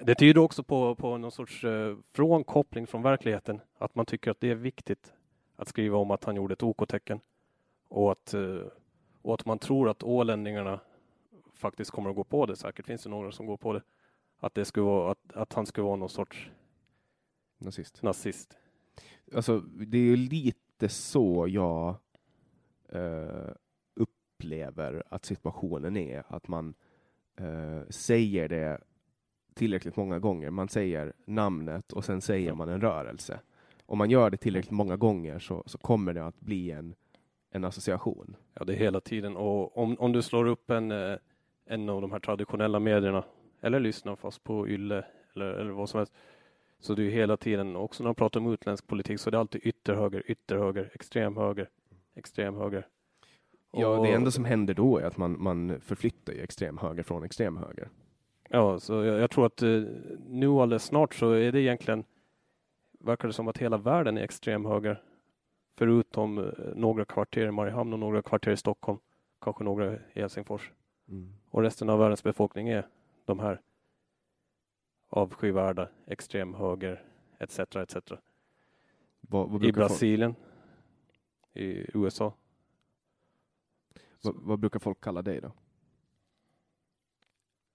det 0.00 0.14
tyder 0.14 0.40
också 0.40 0.62
på, 0.62 0.94
på 0.94 1.18
någon 1.18 1.30
sorts 1.30 1.64
eh, 1.64 1.96
frånkoppling 2.12 2.86
från 2.86 3.02
verkligheten. 3.02 3.60
Att 3.78 3.94
man 3.94 4.06
tycker 4.06 4.30
att 4.30 4.40
det 4.40 4.50
är 4.50 4.54
viktigt 4.54 5.12
att 5.56 5.68
skriva 5.68 5.98
om 5.98 6.10
att 6.10 6.24
han 6.24 6.36
gjorde 6.36 6.52
ett 6.52 6.62
OK-tecken. 6.62 7.20
Och 7.88 8.12
att 8.12 8.34
eh, 8.34 8.62
och 9.22 9.34
att 9.34 9.46
man 9.46 9.58
tror 9.58 9.88
att 9.88 10.02
ålänningarna 10.02 10.80
faktiskt 11.52 11.90
kommer 11.90 12.10
att 12.10 12.16
gå 12.16 12.24
på 12.24 12.46
det. 12.46 12.56
Säkert 12.56 12.86
finns 12.86 13.02
det 13.02 13.10
några 13.10 13.32
som 13.32 13.46
går 13.46 13.56
på 13.56 13.72
det. 13.72 13.82
Att, 14.38 14.54
det 14.54 14.64
skulle 14.64 14.86
vara, 14.86 15.10
att, 15.10 15.32
att 15.34 15.52
han 15.52 15.66
skulle 15.66 15.84
vara 15.84 15.96
någon 15.96 16.08
sorts 16.08 16.50
Nazist. 17.58 18.02
nazist. 18.02 18.56
Alltså, 19.34 19.58
det 19.60 19.98
är 19.98 20.02
ju 20.02 20.16
lite 20.16 20.88
så 20.88 21.46
jag 21.48 21.96
eh, 22.88 23.50
upplever 23.94 25.02
att 25.08 25.24
situationen 25.24 25.96
är. 25.96 26.24
Att 26.28 26.48
man 26.48 26.74
eh, 27.36 27.88
säger 27.88 28.48
det 28.48 28.80
tillräckligt 29.54 29.96
många 29.96 30.18
gånger. 30.18 30.50
Man 30.50 30.68
säger 30.68 31.12
namnet 31.24 31.92
och 31.92 32.04
sen 32.04 32.20
säger 32.20 32.54
man 32.54 32.68
en 32.68 32.80
rörelse. 32.80 33.40
Om 33.86 33.98
man 33.98 34.10
gör 34.10 34.30
det 34.30 34.36
tillräckligt 34.36 34.70
många 34.70 34.96
gånger 34.96 35.38
så, 35.38 35.62
så 35.66 35.78
kommer 35.78 36.12
det 36.14 36.26
att 36.26 36.40
bli 36.40 36.70
en, 36.70 36.94
en 37.50 37.64
association. 37.64 38.36
Ja, 38.54 38.64
det 38.64 38.72
är 38.72 38.76
hela 38.76 39.00
tiden. 39.00 39.36
Och 39.36 39.78
om, 39.78 39.96
om 39.98 40.12
du 40.12 40.22
slår 40.22 40.46
upp 40.46 40.70
en, 40.70 40.90
eh, 40.90 41.16
en 41.66 41.88
av 41.88 42.00
de 42.00 42.12
här 42.12 42.18
traditionella 42.18 42.78
medierna 42.80 43.24
eller 43.60 43.80
lyssnar 43.80 44.16
fast 44.16 44.44
på 44.44 44.68
Yle 44.68 45.04
eller, 45.34 45.46
eller 45.46 45.70
vad 45.70 45.88
som 45.88 45.98
helst. 45.98 46.12
Så 46.80 46.94
det 46.94 47.02
är 47.02 47.10
hela 47.10 47.36
tiden, 47.36 47.76
också 47.76 48.02
när 48.02 48.08
man 48.08 48.14
pratar 48.14 48.40
om 48.40 48.52
utländsk 48.52 48.86
politik, 48.86 49.20
så 49.20 49.30
det 49.30 49.36
är 49.36 49.40
alltid 49.40 49.60
ytterhöger, 49.64 50.22
ytterhöger, 50.26 50.90
extremhöger, 50.94 51.68
extremhöger. 52.14 52.86
Ja, 53.72 54.02
det 54.02 54.12
enda 54.12 54.30
som 54.30 54.44
händer 54.44 54.74
då 54.74 54.98
är 54.98 55.04
att 55.04 55.16
man, 55.16 55.42
man 55.42 55.80
förflyttar 55.80 56.32
ju 56.32 56.40
extremhöger 56.40 57.02
från 57.02 57.24
extremhöger. 57.24 57.88
Ja, 58.54 58.80
så 58.80 58.92
jag, 58.92 59.18
jag 59.20 59.30
tror 59.30 59.46
att 59.46 59.62
eh, 59.62 59.82
nu 60.26 60.48
alldeles 60.48 60.84
snart 60.84 61.14
så 61.14 61.30
är 61.30 61.52
det 61.52 61.60
egentligen, 61.60 62.04
verkar 62.98 63.28
det 63.28 63.34
som 63.34 63.48
att 63.48 63.58
hela 63.58 63.76
världen 63.76 64.18
är 64.18 64.22
extremhöger. 64.22 65.02
Förutom 65.76 66.38
eh, 66.38 66.44
några 66.74 67.04
kvarter 67.04 67.46
i 67.46 67.50
Mariehamn 67.50 67.92
och 67.92 67.98
några 67.98 68.22
kvarter 68.22 68.50
i 68.50 68.56
Stockholm, 68.56 68.98
kanske 69.40 69.64
några 69.64 69.94
i 69.94 69.98
Helsingfors. 70.14 70.72
Mm. 71.08 71.34
Och 71.50 71.62
resten 71.62 71.90
av 71.90 71.98
världens 71.98 72.22
befolkning 72.22 72.68
är 72.68 72.86
de 73.24 73.38
här 73.38 73.60
avskyvärda, 75.08 75.88
extremhöger, 76.06 77.02
etc. 77.38 77.58
etc. 77.58 77.96
Vad, 79.20 79.48
vad, 79.48 79.56
I 79.56 79.58
brukar 79.58 79.80
folk, 79.80 79.90
Brasilien, 79.90 80.34
i 81.52 81.86
USA. 81.94 82.34
vad, 84.22 84.34
vad 84.36 84.58
brukar 84.58 84.78
folk 84.78 85.00
kalla 85.00 85.22
dig 85.22 85.40
då? 85.40 85.52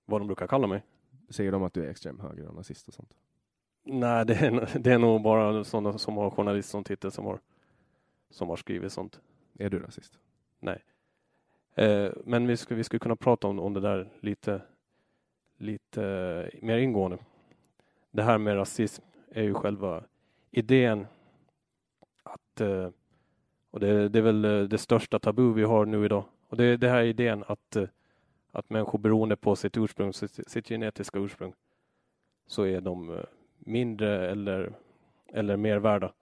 Vad 0.09 0.21
de 0.21 0.27
brukar 0.27 0.47
kalla 0.47 0.67
mig. 0.67 0.83
Säger 1.29 1.51
de 1.51 1.63
att 1.63 1.73
du 1.73 1.85
är 1.85 1.89
extremhöger 1.89 2.47
och 2.47 2.55
nazist 2.55 2.87
och 2.87 2.93
sånt? 2.93 3.13
Nej, 3.83 4.25
det 4.25 4.33
är, 4.33 4.79
det 4.79 4.91
är 4.91 4.99
nog 4.99 5.21
bara 5.21 5.63
sådana 5.63 5.97
som 5.97 6.17
har 6.17 6.29
journalist 6.29 6.69
som 6.69 6.83
titel 6.83 7.11
som 7.11 7.25
har, 7.25 7.39
som 8.29 8.49
har 8.49 8.55
skrivit 8.55 8.91
sånt. 8.91 9.21
Är 9.59 9.69
du 9.69 9.79
rasist? 9.79 10.19
Eh, 11.77 12.11
men 12.25 12.47
vi 12.47 12.57
skulle 12.57 12.83
vi 12.91 12.99
kunna 12.99 13.15
prata 13.15 13.47
om, 13.47 13.59
om 13.59 13.73
det 13.73 13.79
där 13.79 14.09
lite, 14.19 14.61
lite 15.57 16.03
eh, 16.03 16.59
mer 16.61 16.77
ingående. 16.77 17.17
Det 18.11 18.23
här 18.23 18.37
med 18.37 18.55
rasism 18.55 19.03
är 19.31 19.43
ju 19.43 19.53
själva 19.53 20.03
idén 20.51 21.07
att, 22.23 22.61
eh, 22.61 22.89
och 23.71 23.79
det, 23.79 24.09
det 24.09 24.19
är 24.19 24.23
väl 24.23 24.45
eh, 24.45 24.61
det 24.61 24.77
största 24.77 25.19
tabu 25.19 25.53
vi 25.53 25.63
har 25.63 25.85
nu 25.85 26.05
idag, 26.05 26.23
och 26.47 26.57
det 26.57 26.63
är 26.63 26.77
det 26.77 26.89
här 26.89 27.03
idén 27.03 27.43
att, 27.47 27.75
eh, 27.75 27.87
att 28.57 28.69
människor 28.69 28.99
beroende 28.99 29.35
på 29.35 29.55
sitt 29.55 29.77
ursprung, 29.77 30.13
sitt, 30.13 30.49
sitt 30.49 30.67
genetiska 30.67 31.19
ursprung, 31.19 31.53
så 32.47 32.63
är 32.63 32.81
de 32.81 33.13
eh, 33.13 33.23
mindre 33.59 34.31
eller, 34.31 34.73
eller 35.27 35.57
mer 35.57 35.77
värda 35.77 36.13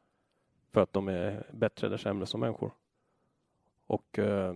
för 0.72 0.82
att 0.82 0.94
de 0.94 1.08
är 1.08 1.46
bättre 1.52 1.88
eller 1.88 1.98
sämre 1.98 2.26
som 2.26 2.40
människor. 2.40 2.72
Och 3.88 4.20
eh, 4.20 4.56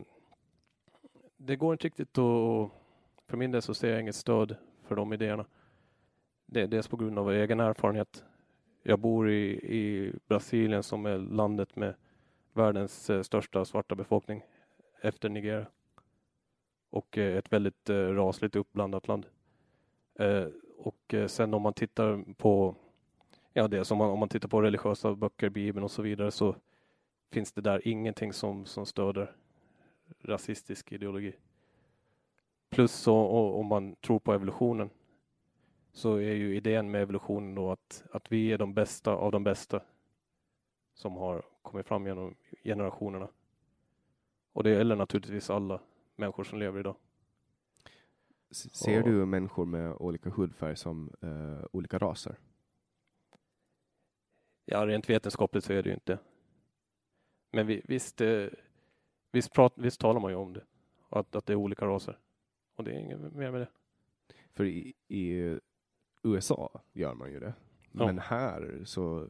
det 1.38 1.56
går 1.56 1.74
inte 1.74 1.88
riktigt 1.88 2.18
att... 2.18 2.72
För 3.28 3.38
min 3.38 3.52
del 3.52 3.62
så 3.62 3.74
ser 3.74 3.92
jag 3.92 4.02
inget 4.02 4.16
stöd 4.16 4.56
för 4.84 4.96
de 4.96 5.14
idéerna. 5.14 5.46
Det 6.46 6.62
är 6.62 6.68
dels 6.68 6.88
på 6.88 6.98
grund 6.98 7.20
av 7.20 7.32
egen 7.32 7.60
erfarenhet. 7.60 8.24
Jag 8.84 9.00
bor 9.00 9.30
i, 9.30 9.52
i 9.52 10.14
Brasilien 10.28 10.84
som 10.84 11.06
är 11.06 11.18
landet 11.18 11.76
med 11.76 11.96
världens 12.54 13.10
eh, 13.10 13.22
största 13.22 13.66
svarta 13.66 13.96
befolkning 13.96 14.44
efter 15.02 15.30
Nigeria. 15.30 15.66
Och 16.90 17.18
eh, 17.18 17.38
ett 17.38 17.54
väldigt 17.54 17.90
eh, 17.90 17.96
rasligt 17.96 18.56
uppblandat 18.56 19.08
land. 19.08 19.26
Eh, 20.20 20.48
och 20.78 21.16
sen 21.28 21.54
om 21.54 21.62
man 21.62 21.74
tittar 21.74 22.34
på 22.34 22.76
ja, 23.54 23.68
det 23.68 23.86
som 23.86 23.98
man, 23.98 24.10
om 24.10 24.20
man 24.20 24.30
tittar 24.30 24.50
på 24.50 24.62
religiösa 24.62 25.16
böcker, 25.16 25.50
Bibeln 25.50 25.84
och 25.84 25.92
så 25.92 26.02
vidare 26.02 26.32
så 26.32 26.56
finns 27.32 27.52
det 27.52 27.62
där 27.62 27.88
ingenting 27.88 28.34
som, 28.34 28.66
som 28.66 28.86
stöder 28.86 29.36
rasistisk 30.22 30.92
ideologi. 30.92 31.36
Plus 32.70 32.92
så, 32.92 33.18
och, 33.18 33.60
om 33.60 33.66
man 33.66 33.96
tror 33.96 34.20
på 34.20 34.34
evolutionen 34.34 34.90
så 35.92 36.16
är 36.16 36.34
ju 36.34 36.56
idén 36.56 36.92
med 36.92 37.02
evolutionen 37.02 37.56
då 37.56 37.72
att, 37.72 38.04
att 38.12 38.32
vi 38.32 38.52
är 38.52 38.58
de 38.58 38.74
bästa 38.74 39.12
av 39.12 39.32
de 39.32 39.44
bästa 39.44 39.82
som 40.94 41.16
har 41.16 41.44
kommit 41.62 41.88
fram 41.88 42.08
genom 42.08 42.36
generationerna. 42.64 43.28
Och 44.54 44.64
det 44.64 44.70
gäller 44.70 44.96
naturligtvis 44.96 45.50
alla 45.50 45.80
människor 46.20 46.44
som 46.44 46.60
lever 46.60 46.80
idag. 46.80 46.96
Ser 48.52 49.04
du 49.04 49.26
människor 49.26 49.66
med 49.66 49.94
olika 49.94 50.30
hudfärg 50.30 50.76
som 50.76 51.14
eh, 51.22 51.66
olika 51.72 51.98
raser? 51.98 52.40
Ja, 54.66 54.88
rent 54.88 55.10
vetenskapligt 55.10 55.64
så 55.64 55.74
är 55.74 55.84
det 55.84 55.90
ju 55.90 55.94
inte. 55.94 56.20
Men 57.52 57.68
vi, 57.68 57.82
visst, 57.86 58.22
eh, 58.22 58.48
visst, 59.32 59.54
prat, 59.54 59.74
visst 59.76 60.00
talar 60.00 60.20
man 60.20 60.32
ju 60.32 60.38
om 60.38 60.54
det. 60.54 60.64
Att, 61.10 61.36
att 61.36 61.46
det 61.46 61.54
är 61.54 61.58
olika 61.58 61.86
raser. 61.86 62.20
Och 62.76 62.84
det 62.84 62.92
är 62.92 63.00
inget 63.00 63.34
mer 63.34 63.52
med 63.52 63.62
det. 63.62 63.70
För 64.54 64.66
i, 64.66 64.94
i 65.08 65.58
USA 66.24 66.82
gör 66.94 67.14
man 67.14 67.32
ju 67.32 67.40
det. 67.40 67.54
Ja. 67.92 68.06
Men 68.06 68.20
här 68.20 68.82
så 68.86 69.28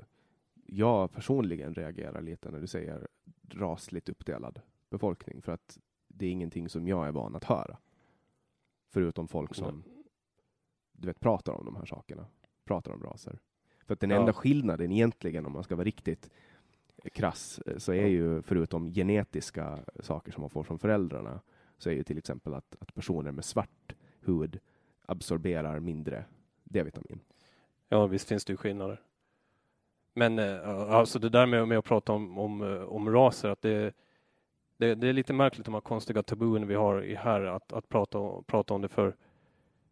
jag 0.66 1.12
personligen 1.12 1.76
reagerar 1.76 2.22
lite 2.22 2.52
när 2.52 2.60
du 2.60 2.68
säger 2.68 3.08
rasligt 3.50 4.10
uppdelad 4.10 4.62
befolkning 4.90 5.42
för 5.42 5.52
att 5.52 5.78
det 6.20 6.26
är 6.26 6.32
ingenting 6.32 6.70
som 6.70 6.88
jag 6.88 7.08
är 7.08 7.12
van 7.12 7.36
att 7.36 7.44
höra. 7.44 7.78
Förutom 8.90 9.28
folk 9.28 9.56
som 9.56 9.84
du 10.92 11.08
vet 11.08 11.20
pratar 11.20 11.54
om 11.54 11.66
de 11.66 11.76
här 11.76 11.86
sakerna, 11.86 12.26
pratar 12.66 12.92
om 12.92 13.04
raser. 13.04 13.40
För 13.86 13.94
att 13.94 14.00
den 14.00 14.10
Ja. 14.10 14.20
enda 14.20 14.34
skillnaden 14.34 14.92
egentligen 14.92 15.46
om 15.46 15.52
man 15.52 15.64
ska 15.64 15.76
vara 15.76 15.86
riktigt 15.86 16.30
krass 17.14 17.60
eh, 17.66 17.78
så 17.78 17.94
är 17.94 18.08
ju 18.08 18.42
förutom 18.42 18.92
genetiska 18.94 19.80
saker 20.00 20.32
som 20.32 20.42
man 20.42 20.50
får 20.50 20.64
från 20.64 20.80
föräldrarna 20.80 21.42
så 21.78 21.90
är 21.90 21.94
ju 21.94 22.04
till 22.04 22.18
exempel 22.18 22.54
att, 22.54 22.76
att 22.80 22.94
personer 22.94 23.32
med 23.32 23.46
svart 23.46 23.96
hud 24.22 24.60
absorberar 25.06 25.80
mindre 25.80 26.26
D-vitamin. 26.64 27.20
Ja, 27.90 28.08
visst 28.08 28.28
finns 28.28 28.46
det 28.46 28.54
ju 28.54 28.58
skillnader. 28.58 29.02
Men 30.14 30.40
eh, 30.40 30.70
alltså 30.70 31.20
det 31.20 31.30
där 31.30 31.46
med, 31.46 31.68
med 31.68 31.78
att 31.78 31.86
prata 31.86 32.12
om, 32.14 32.38
om, 32.38 32.62
eh, 32.62 32.84
om 32.84 33.10
raser, 33.10 33.50
att 33.50 33.62
det, 33.62 33.94
det, 34.80 34.96
det 34.96 35.08
är 35.08 35.14
lite 35.14 35.34
märkligt 35.34 35.66
de 35.66 35.74
här 35.74 35.82
konstiga 35.82 36.24
tabuen 36.24 36.68
vi 36.68 36.76
har 36.76 37.02
i 37.04 37.16
här 37.16 37.42
att, 37.42 37.74
att 37.74 37.90
prata, 37.90 38.18
om- 38.18 38.44
prata 38.44 38.74
om 38.74 38.82
det 38.82 38.88
för 38.88 39.16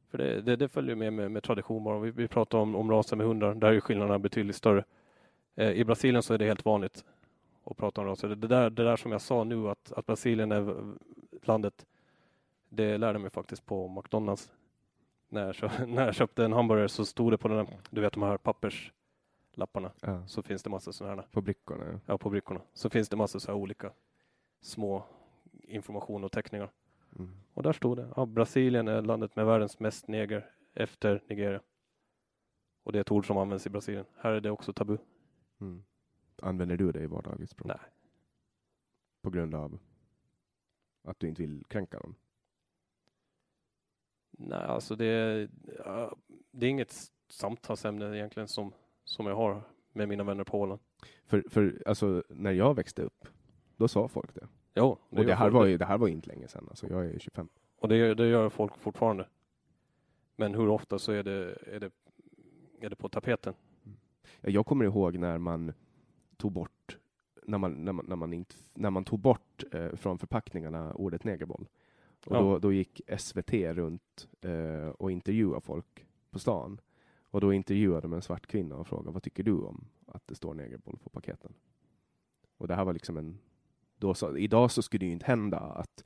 för 0.09 0.17
det, 0.17 0.41
det, 0.41 0.55
det 0.55 0.67
följer 0.69 0.95
med, 0.95 1.13
med 1.13 1.31
med 1.31 1.43
tradition 1.43 1.83
bara. 1.83 1.99
Vi, 1.99 2.11
vi 2.11 2.27
pratar 2.27 2.57
om, 2.57 2.75
om 2.75 2.91
raser 2.91 3.15
med 3.15 3.27
hundar, 3.27 3.53
där 3.53 3.73
är 3.73 3.79
skillnaderna 3.79 4.19
betydligt 4.19 4.55
större. 4.55 4.83
Eh, 5.55 5.71
I 5.71 5.85
Brasilien 5.85 6.23
så 6.23 6.33
är 6.33 6.37
det 6.37 6.45
helt 6.45 6.65
vanligt 6.65 7.05
att 7.63 7.77
prata 7.77 8.01
om 8.01 8.07
raser. 8.07 8.27
Det, 8.27 8.47
där, 8.47 8.69
det 8.69 8.83
där 8.83 8.95
som 8.95 9.11
jag 9.11 9.21
sa 9.21 9.43
nu 9.43 9.69
att, 9.69 9.91
att 9.91 10.05
Brasilien 10.05 10.51
är 10.51 10.75
landet, 11.43 11.85
det 12.69 12.97
lärde 12.97 13.19
mig 13.19 13.29
faktiskt 13.29 13.65
på 13.65 13.87
McDonalds. 13.87 14.51
När 15.29 15.45
jag, 15.45 15.55
köpte, 15.55 15.85
när 15.87 16.05
jag 16.05 16.15
köpte 16.15 16.45
en 16.45 16.53
hamburgare 16.53 16.89
så 16.89 17.05
stod 17.05 17.33
det 17.33 17.37
på 17.37 17.47
den, 17.47 17.57
där, 17.57 17.67
du 17.89 18.01
vet 18.01 18.13
de 18.13 18.23
här 18.23 18.37
papperslapparna, 18.37 19.91
Ja, 20.01 20.27
så 20.27 20.41
finns 20.41 20.63
det 20.63 20.69
massa 20.69 20.93
sådana 20.93 21.15
här, 21.15 21.27
på 21.31 21.41
brickorna. 21.41 21.85
Ja. 21.91 21.99
ja 22.05 22.17
på 22.17 22.29
brickorna, 22.29 22.61
så 22.73 22.89
finns 22.89 23.09
det 23.09 23.15
massa 23.17 23.39
så 23.39 23.51
här 23.51 23.57
olika 23.57 23.91
små 24.61 25.05
information 25.51 26.23
och 26.23 26.31
teckningar. 26.31 26.71
Mm. 27.15 27.31
Och 27.53 27.63
där 27.63 27.73
stod 27.73 27.97
det, 27.97 28.13
ja, 28.15 28.25
Brasilien 28.25 28.87
är 28.87 29.01
landet 29.01 29.35
med 29.35 29.45
världens 29.45 29.79
mest 29.79 30.07
neger 30.07 30.51
efter 30.73 31.23
Nigeria. 31.27 31.61
Och 32.83 32.91
det 32.91 32.99
är 32.99 33.01
ett 33.01 33.11
ord 33.11 33.27
som 33.27 33.37
används 33.37 33.67
i 33.67 33.69
Brasilien. 33.69 34.05
Här 34.17 34.31
är 34.31 34.41
det 34.41 34.51
också 34.51 34.73
tabu. 34.73 34.97
Mm. 35.61 35.83
Använder 36.41 36.77
du 36.77 36.91
det 36.91 37.03
i 37.03 37.07
vardagligt 37.07 37.49
språk? 37.49 37.67
Nej. 37.67 37.91
På 39.21 39.29
grund 39.29 39.55
av 39.55 39.79
att 41.03 41.19
du 41.19 41.27
inte 41.27 41.41
vill 41.41 41.63
kränka 41.67 41.99
någon? 41.99 42.15
Nej, 44.31 44.63
alltså 44.63 44.95
det 44.95 45.49
det 46.51 46.65
är 46.65 46.69
inget 46.69 46.95
samtalsämne 47.29 48.17
egentligen 48.17 48.47
som, 48.47 48.73
som 49.03 49.25
jag 49.25 49.35
har 49.35 49.61
med 49.93 50.09
mina 50.09 50.23
vänner 50.23 50.43
på 50.43 50.59
Åland. 50.59 50.81
För, 51.25 51.43
för 51.49 51.83
alltså, 51.85 52.23
när 52.29 52.51
jag 52.51 52.75
växte 52.75 53.01
upp, 53.01 53.27
då 53.77 53.87
sa 53.87 54.07
folk 54.07 54.33
det. 54.35 54.47
Jo, 54.75 54.97
Och 55.09 55.25
det 55.25 55.35
här, 55.35 55.49
var 55.49 55.65
ju, 55.65 55.77
det 55.77 55.85
här 55.85 55.97
var 55.97 56.07
inte 56.07 56.27
länge 56.27 56.47
sedan. 56.47 56.65
Alltså, 56.69 56.87
jag 56.89 57.05
är 57.05 57.19
25. 57.19 57.47
Och 57.79 57.87
det, 57.87 57.97
gör- 57.97 58.15
det 58.15 58.27
gör 58.27 58.49
folk 58.49 58.77
fortfarande. 58.77 59.27
Men 60.35 60.55
hur 60.55 60.67
ofta 60.69 60.99
så 60.99 61.11
är 61.11 61.23
det, 61.23 61.57
är 61.67 61.79
det, 61.79 61.91
är 62.81 62.89
det 62.89 62.95
på 62.95 63.09
tapeten? 63.09 63.53
Ja, 64.41 64.49
Jag 64.49 64.65
kommer 64.65 64.85
ihåg 64.85 65.17
när 65.17 65.37
man 65.37 65.73
tog 66.37 66.51
bort 66.51 66.97
när 67.43 67.57
man, 67.57 67.71
när 67.85 67.91
man, 67.93 68.05
när 68.05 68.15
man, 68.15 68.33
inte, 68.33 68.55
när 68.73 68.89
man 68.89 69.05
tog 69.05 69.19
bort 69.19 69.63
eh, 69.71 69.95
från 69.95 70.17
förpackningarna 70.19 70.93
ordet 70.93 71.23
negerboll. 71.23 71.67
Och 72.25 72.35
Ja. 72.35 72.39
då, 72.41 72.59
då 72.59 72.73
gick 72.73 73.01
SVT 73.17 73.53
runt 73.53 74.27
eh, 74.41 74.89
och 74.89 75.11
intervjuade 75.11 75.61
folk 75.61 76.05
på 76.29 76.39
stan. 76.39 76.81
Och 77.21 77.41
då 77.41 77.53
intervjuade 77.53 78.01
de 78.01 78.13
en 78.13 78.21
svart 78.21 78.47
kvinna 78.47 78.75
och 78.75 78.87
frågade 78.87 79.11
vad 79.11 79.23
tycker 79.23 79.43
du 79.43 79.53
om 79.53 79.85
att 80.07 80.27
det 80.27 80.35
står 80.35 80.53
negerboll 80.53 80.97
på 81.03 81.09
paketen? 81.09 81.53
Och 82.57 82.67
det 82.67 82.75
här 82.75 82.85
var 82.85 82.93
liksom 82.93 83.17
en... 83.17 83.39
Då 83.97 84.13
sa, 84.13 84.37
idag 84.37 84.71
så 84.71 84.81
skulle 84.81 84.99
det 84.99 85.05
ju 85.05 85.11
inte 85.11 85.25
hända 85.25 85.57
att 85.57 86.03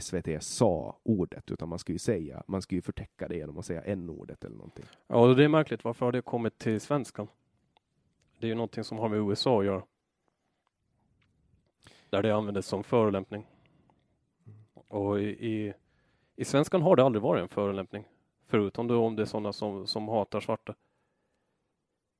SVT 0.00 0.42
sa 0.42 0.98
ordet, 1.02 1.50
utan 1.50 1.68
man 1.68 1.78
skulle 1.78 1.94
ju 1.94 1.98
säga, 1.98 2.42
man 2.46 2.62
skulle 2.62 2.76
ju 2.76 2.82
förtäcka 2.82 3.28
det 3.28 3.36
genom 3.36 3.58
att 3.58 3.66
säga 3.66 3.82
n-ordet 3.82 4.44
eller 4.44 4.56
någonting. 4.56 4.84
Ja, 5.06 5.26
det 5.26 5.44
är 5.44 5.48
märkligt. 5.48 5.84
Varför 5.84 6.06
har 6.06 6.12
det 6.12 6.22
kommit 6.22 6.58
till 6.58 6.80
svenskan? 6.80 7.28
Det 8.38 8.46
är 8.46 8.48
ju 8.48 8.54
någonting 8.54 8.84
som 8.84 8.98
har 8.98 9.08
med 9.08 9.18
USA 9.18 9.60
att 9.60 9.66
göra. 9.66 9.82
Där 12.10 12.22
det 12.22 12.34
användes 12.34 12.66
som 12.66 12.84
förolämpning. 12.84 13.46
Och 14.88 15.20
i, 15.20 15.24
i, 15.24 15.74
i 16.36 16.44
svenskan 16.44 16.82
har 16.82 16.96
det 16.96 17.04
aldrig 17.04 17.22
varit 17.22 17.42
en 17.42 17.48
förolämpning. 17.48 18.04
Förutom 18.46 18.86
då 18.86 19.06
om 19.06 19.16
det 19.16 19.22
är 19.22 19.26
sådana 19.26 19.52
som, 19.52 19.86
som 19.86 20.08
hatar 20.08 20.40
svarta. 20.40 20.74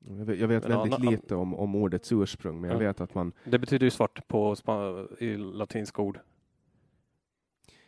Jag 0.08 0.24
vet, 0.24 0.38
jag 0.38 0.48
vet 0.48 0.64
väldigt 0.64 0.94
anna- 0.94 1.10
lite 1.10 1.34
om, 1.34 1.54
om 1.54 1.74
ordets 1.74 2.12
ursprung, 2.12 2.60
men 2.60 2.70
jag 2.70 2.82
Ja. 2.82 2.86
vet 2.88 3.00
att 3.00 3.14
man 3.14 3.32
Det 3.44 3.58
betyder 3.58 3.86
ju 3.86 3.90
svart 3.90 4.28
på 4.28 4.56
i 5.18 5.36
latinska 5.36 6.02
ord. 6.02 6.18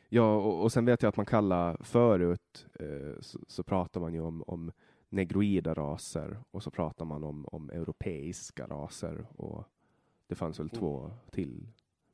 Ja, 0.09 0.35
och, 0.37 0.63
och 0.63 0.73
sen 0.73 0.85
vet 0.85 1.03
jag 1.03 1.09
att 1.09 1.17
man 1.17 1.27
kallar 1.27 1.77
förut 1.81 2.67
eh, 2.81 3.21
så, 3.21 3.39
så 3.49 3.63
pratar 3.63 4.01
man 4.01 4.15
ju 4.15 4.21
om, 4.21 4.43
om 4.47 4.73
negroida 5.09 5.75
raser 5.75 6.39
och 6.51 6.63
så 6.63 6.71
pratar 6.71 7.05
man 7.05 7.25
om, 7.25 7.47
om 7.53 7.71
europeiska 7.71 8.67
raser 8.67 9.27
och 9.37 9.65
det 10.27 10.35
fanns 10.35 10.59
väl 10.61 10.67
Mm. 10.67 10.79
två 10.81 11.11
till. 11.31 11.67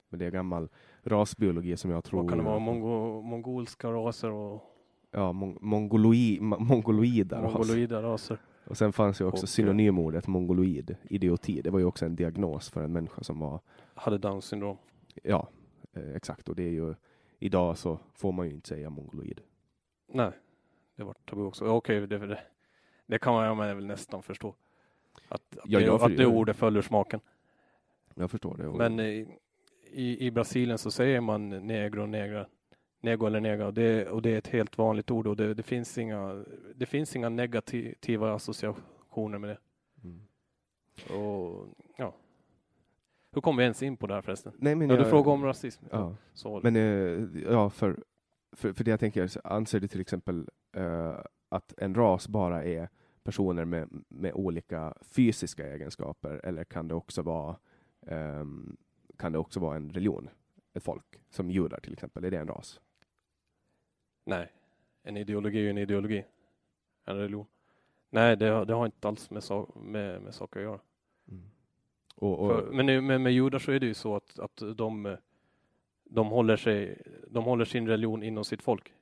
Men 0.09 0.19
det 0.19 0.27
är 0.27 0.31
gammal 0.31 0.69
rasbiologi 1.03 1.77
som 1.77 1.91
jag 1.91 2.05
tror... 2.05 2.21
Vad 2.21 2.29
kan 2.29 2.39
det 2.39 2.45
vara? 2.45 2.59
Mongo, 2.59 3.23
mongolska 3.23 3.91
raser 3.93 4.31
och 4.31 4.63
Ja, 5.11 5.33
mon, 5.33 5.59
mongoloi, 5.61 6.39
ma- 6.41 6.59
mongoloida 6.59 7.43
raser. 7.43 7.59
mongoloida 7.59 8.03
raser. 8.03 8.39
Och 8.71 8.77
sen 8.77 8.93
fanns 8.93 9.21
ju 9.21 9.25
också 9.25 9.37
Och, 9.37 9.43
eh, 9.43 9.47
synonymordet 9.47 10.27
mongoloid, 10.27 10.97
idioti. 11.03 11.63
Det 11.63 11.71
var 11.71 11.79
ju 11.79 11.85
också 11.85 12.07
en 12.07 12.17
diagnos 12.17 12.71
för 12.71 12.83
en 12.83 12.93
människa 12.93 13.23
som 13.23 13.39
var, 13.41 13.61
Hade 13.95 14.19
Downs 14.19 14.45
syndrom. 14.45 14.77
ja, 15.23 15.49
eh, 15.93 16.15
exakt. 16.15 16.49
Och 16.49 16.57
det 16.57 16.63
är 16.63 16.71
ju, 16.71 16.95
idag 17.39 17.79
så 17.79 17.99
får 18.15 18.33
man 18.33 18.47
ju 18.49 18.53
inte 18.55 18.69
säga 18.69 18.91
mongoloid. 18.91 19.41
Nej, 20.13 20.31
det 20.97 21.05
var 21.05 21.15
tabu 21.25 21.43
också. 21.43 21.65
Okej, 21.65 22.07
det, 22.07 22.19
det, 22.19 22.41
det 23.07 23.19
kan 23.19 23.35
man 23.35 23.57
man 23.57 23.77
väl 23.77 23.87
nästan 23.87 24.23
förstå. 24.23 24.55
Att, 25.29 25.59
att, 25.59 25.59
Ja, 25.65 25.79
det, 25.81 25.87
för- 25.87 26.07
att 26.07 26.17
det 26.17 26.27
ordet 26.27 26.57
följer 26.57 26.83
smaken. 26.83 27.21
Jag 28.15 28.31
förstår 28.31 28.57
det. 28.57 28.65
Men 28.65 29.01
i, 29.01 29.39
i, 29.91 30.27
i 30.27 30.31
Brasilien 30.31 30.79
så 30.79 30.91
säger 30.91 31.21
man 31.21 31.49
negro 31.49 32.03
och 32.03 32.09
negra. 32.09 32.47
Nego 33.01 33.27
eller 33.27 33.41
nega. 33.41 33.67
Och 33.67 33.75
det, 33.75 34.09
och 34.09 34.23
det 34.23 34.31
är 34.31 34.39
ett 34.39 34.49
helt 34.49 34.79
vanligt 34.79 35.11
ord 35.11 35.27
och 35.27 35.37
det, 35.37 35.55
det, 35.55 35.63
finns, 35.63 35.99
inga, 35.99 36.45
det 36.75 36.87
finns 36.87 37.17
inga 37.17 37.29
negativa 37.29 38.35
associationer 38.35 39.39
med 39.39 39.51
det. 39.51 39.59
Mm. 40.05 40.21
Och, 41.21 41.69
ja. 41.97 42.15
Hur 43.33 43.41
kom 43.41 43.57
vi 43.57 43.63
ens 43.63 43.83
in 43.83 43.97
på 43.97 44.07
det 44.07 44.15
här 44.15 44.23
förresten? 44.23 44.53
Nej, 44.59 44.75
men 44.75 44.89
Ja, 44.91 44.97
du 44.97 45.03
jag- 45.03 45.11
frågade 45.11 45.31
om 45.31 45.45
rasism. 45.45 45.85
Ja. 45.91 46.17
Det. 46.45 46.61
Men 46.63 46.77
eh, 46.77 47.43
ja, 47.53 47.71
för, 47.71 47.97
för, 48.53 48.73
för 48.73 48.85
det 48.85 48.91
jag 48.91 49.01
tänker, 49.01 49.47
anser 49.47 49.81
du 49.81 49.89
till 49.89 50.01
exempel 50.01 50.49
eh, 50.77 51.15
att 51.49 51.75
en 51.77 51.95
ras 51.95 52.29
bara 52.29 52.65
är 52.65 52.89
personer 53.23 53.65
med, 53.65 53.89
med 54.09 54.33
olika 54.35 54.95
fysiska 55.03 55.67
egenskaper, 55.75 56.41
eller 56.45 56.65
kan 56.65 56.89
det 56.89 56.95
också 56.95 57.23
vara 57.23 57.57
ehm, 58.07 58.77
kan 59.19 59.33
det 59.33 59.39
också 59.39 59.61
vara 59.61 59.77
en 59.77 59.91
religion? 59.91 60.29
Ett 60.75 60.83
folk, 60.83 61.05
som 61.31 61.51
judar 61.51 61.81
till 61.81 61.93
exempel, 61.93 62.25
är 62.25 62.31
det 62.31 62.39
en 62.39 62.49
ras? 62.49 62.81
Nej, 64.31 64.49
en 65.03 65.17
ideologi 65.17 65.67
är 65.67 65.71
en 65.71 65.79
ideologi. 65.79 66.25
En 67.05 67.17
religion. 67.17 67.47
Nej, 68.11 68.37
det, 68.37 68.47
har- 68.47 68.65
det 68.65 68.75
har 68.75 68.87
inte 68.87 69.09
alls 69.09 69.31
med, 69.31 69.45
sak, 69.45 69.69
med, 69.75 70.23
med 70.23 70.35
saker 70.35 70.61
att 70.61 70.65
göra. 70.65 70.81
Och, 72.15 72.39
och, 72.41 72.51
För, 72.51 72.73
men 72.73 73.07
med, 73.07 73.21
med 73.21 73.33
judar 73.33 73.59
så 73.59 73.73
är 73.73 73.81
det 73.81 73.87
ju 73.87 73.95
så 73.95 74.17
att, 74.17 74.39
att 74.39 74.63
de, 74.77 75.17
de, 76.05 76.27
håller 76.29 76.57
sig, 76.57 77.03
de 77.29 77.45
håller 77.45 77.65
sin 77.65 77.89
religion 77.89 78.23
inom 78.23 78.45
sitt 78.45 78.63
folk. 78.63 78.93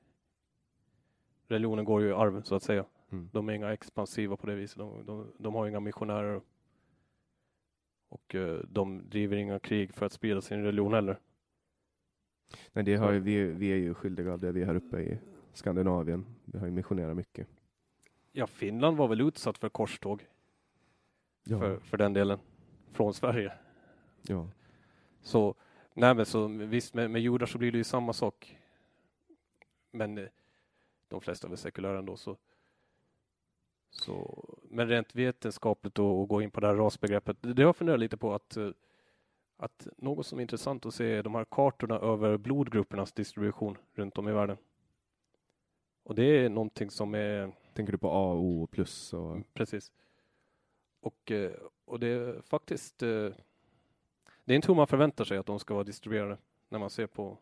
Religionen 1.47 1.85
går 1.85 2.01
ju 2.01 2.09
i 2.09 2.13
arv 2.13 2.41
så 2.43 2.55
att 2.55 2.63
säga. 2.63 2.85
Mm. 3.11 3.29
De 3.33 3.49
är 3.49 3.53
inga 3.53 3.73
expansiva 3.73 4.37
på 4.37 4.47
det 4.47 4.55
viset. 4.55 4.77
De, 4.77 5.05
de, 5.05 5.31
de 5.37 5.55
har 5.55 5.67
inga 5.67 5.79
missionärer. 5.79 6.41
Och 8.09 8.35
eh, 8.35 8.59
de 8.69 9.09
driver 9.09 9.37
inga 9.37 9.59
krig 9.59 9.93
för 9.93 10.05
att 10.05 10.11
sprida 10.11 10.41
sin 10.41 10.63
religion 10.63 10.93
heller. 10.93 11.19
Nej, 12.73 12.85
det 12.85 12.95
har 12.95 13.11
ju, 13.11 13.19
vi, 13.19 13.43
vi 13.43 13.71
är 13.71 13.75
ju 13.75 13.93
skyldiga 13.93 14.33
av 14.33 14.39
det 14.39 14.51
vi 14.51 14.61
är 14.61 14.65
här 14.65 14.75
uppe 14.75 14.99
i 14.99 15.19
Skandinavien. 15.53 16.25
Vi 16.45 16.59
har 16.59 16.65
ju 16.65 16.71
missionerat 16.71 17.15
mycket. 17.17 17.47
Ja, 18.31 18.47
Finland 18.47 18.97
var 18.97 19.07
väl 19.07 19.21
utsatt 19.21 19.57
för 19.57 19.69
korståg 19.69 20.27
Ja, 21.43 21.59
för, 21.59 21.79
för 21.79 21.97
den 21.97 22.13
delen. 22.13 22.39
Från 22.91 23.13
Sverige. 23.13 23.53
ja. 24.21 24.47
Så, 25.21 25.55
nej 25.93 26.15
men 26.15 26.25
så 26.25 26.47
visst 26.47 26.93
med, 26.93 27.11
med 27.11 27.21
judar 27.21 27.45
så 27.45 27.57
blir 27.57 27.71
det 27.71 27.77
ju 27.77 27.83
samma 27.83 28.13
sak. 28.13 28.57
Men 29.91 30.17
eh, 30.17 30.25
de 31.07 31.21
flesta 31.21 31.47
är 31.47 31.49
väl 31.49 31.57
sekulära 31.57 31.99
ändå 31.99 32.15
så. 32.17 32.37
så 33.89 34.45
men 34.69 34.87
rent 34.87 35.15
vetenskapligt 35.15 35.95
då, 35.95 36.21
och 36.21 36.27
gå 36.29 36.41
in 36.41 36.51
på 36.51 36.59
det 36.59 36.67
här 36.67 36.75
rasbegreppet. 36.75 37.37
Det 37.41 37.61
har 37.61 37.69
jag 37.69 37.75
funderat 37.75 37.99
lite 37.99 38.17
på 38.17 38.33
att, 38.33 38.57
eh, 38.57 38.69
att 39.59 39.87
något 39.97 40.25
som 40.25 40.39
är 40.39 40.41
intressant 40.41 40.85
att 40.85 40.93
se 40.93 41.11
är 41.11 41.23
de 41.23 41.35
här 41.35 41.45
kartorna 41.45 41.95
över 41.95 42.37
blodgruppernas 42.37 43.11
distribution 43.13 43.77
runt 43.93 44.17
om 44.17 44.29
i 44.29 44.31
världen. 44.31 44.57
Och 46.03 46.15
det 46.15 46.23
är 46.23 46.49
någonting 46.49 46.89
som 46.89 47.15
är 47.15 47.51
Tänker 47.73 47.91
du 47.91 47.97
på 47.97 48.09
A 48.09 48.31
och 48.33 48.43
O 48.43 48.67
plus 48.67 49.13
och 49.13 49.37
Precis. 49.53 49.91
Och, 50.99 51.31
eh, 51.31 51.51
och 51.85 51.99
det 51.99 52.07
är 52.07 52.41
faktiskt 52.41 53.03
eh, 53.03 53.29
det 54.45 54.53
är 54.53 54.55
inte 54.55 54.67
hur 54.67 54.75
man 54.75 54.87
förväntar 54.87 55.23
sig 55.23 55.37
att 55.37 55.45
de 55.45 55.59
ska 55.59 55.73
vara 55.73 55.83
distribuerade 55.83 56.37
när 56.69 56.79
man 56.79 56.89
ser 56.89 57.07
på 57.07 57.37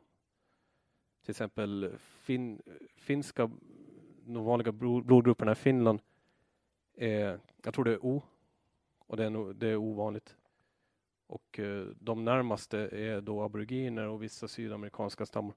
till 1.22 1.32
exempel 1.32 1.96
fin, 1.98 2.62
finska, 2.96 3.52
de 4.26 4.44
vanliga 4.46 4.72
blod- 4.72 5.06
blodgrupperna 5.06 5.52
i 5.52 5.56
Finland 5.56 6.00
är, 6.94 7.40
jag 7.64 7.74
tror 7.74 7.86
det 7.86 7.92
är 7.92 8.06
O 8.06 8.24
och 9.00 9.18
det 9.18 9.26
är, 9.26 9.54
det 9.54 9.68
är 9.68 9.76
ovanligt. 9.76 10.36
Och 11.28 11.60
eh, 11.60 11.88
de 12.00 12.26
närmaste 12.26 12.78
är 12.80 13.22
då 13.22 13.42
aboriginer 13.44 14.08
och 14.08 14.24
vissa 14.24 14.48
sydamerikanska 14.48 15.26
stammar. 15.26 15.56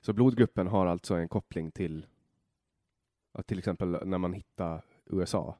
Så 0.00 0.12
blodgruppen 0.12 0.66
har 0.66 0.86
alltså 0.86 1.14
en 1.14 1.28
koppling 1.28 1.70
till 1.70 2.06
att 3.32 3.46
till 3.46 3.58
exempel 3.58 4.06
när 4.08 4.18
man 4.18 4.32
hittar 4.32 4.82
USA 5.06 5.56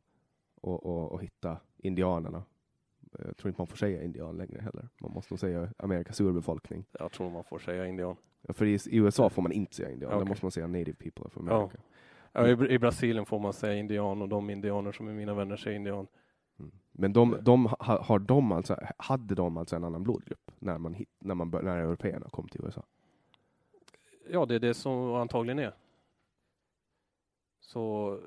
och, 0.55 0.87
och, 0.87 1.13
och 1.13 1.23
hittar 1.23 1.61
indianerna. 1.77 2.43
Jag 3.19 3.37
tror 3.37 3.49
inte 3.49 3.61
man 3.61 3.67
får 3.67 3.77
säga 3.77 4.03
indian 4.03 4.37
längre 4.37 4.61
heller. 4.61 4.89
Man 5.01 5.13
måste 5.13 5.33
nog 5.35 5.41
säga 5.41 5.69
Amerikas 5.79 6.21
urbefolkning. 6.21 6.85
Jag 6.93 7.13
tror 7.13 7.31
man 7.31 7.45
får 7.45 7.59
säga 7.59 7.87
indian. 7.87 8.17
Ja, 8.43 8.53
För 8.55 8.67
i, 8.67 8.75
i 8.75 8.97
USA 8.97 9.31
får 9.31 9.43
man 9.43 9.53
inte 9.53 9.75
säga 9.75 9.91
indian. 9.91 10.11
Där 10.11 10.17
Okej. 10.19 10.29
måste 10.29 10.45
man 10.45 10.53
säga 10.53 10.67
native 10.67 10.95
people 10.95 11.25
of 11.25 11.33
Ja. 11.37 11.55
America. 11.55 11.79
Ja, 12.33 12.49
i, 12.49 12.55
Br- 12.55 12.69
I 12.69 12.79
Brasilien 12.79 13.27
får 13.27 13.39
man 13.39 13.53
säga 13.53 13.75
indian 13.75 14.23
och 14.23 14.29
de 14.29 14.51
indianer 14.51 14.93
som 14.93 15.09
är 15.09 15.13
mina 15.13 15.35
vänner 15.35 15.57
säger 15.57 15.77
indian. 15.77 16.07
Men 17.01 17.13
de, 17.13 17.39
de, 17.41 17.67
ha, 17.67 18.03
har 18.03 18.19
de 18.19 18.53
alltså, 18.53 18.77
hade 18.99 19.35
de 19.35 19.57
alltså 19.57 19.77
en 19.77 19.85
annan 19.85 20.03
blodgrupp 20.03 20.51
när, 20.59 20.79
man 20.79 20.95
hit, 20.95 21.09
när, 21.19 21.35
man, 21.35 21.51
när 21.51 21.77
européerna 21.77 22.29
kom 22.29 22.49
till 22.49 22.61
USA? 22.65 22.83
Ja, 24.31 24.47
det 24.47 24.55
är 24.55 24.59
det 24.59 24.75
som 24.75 25.15
antagligen 25.15 25.59
är. 25.59 25.75
Så, 27.61 28.19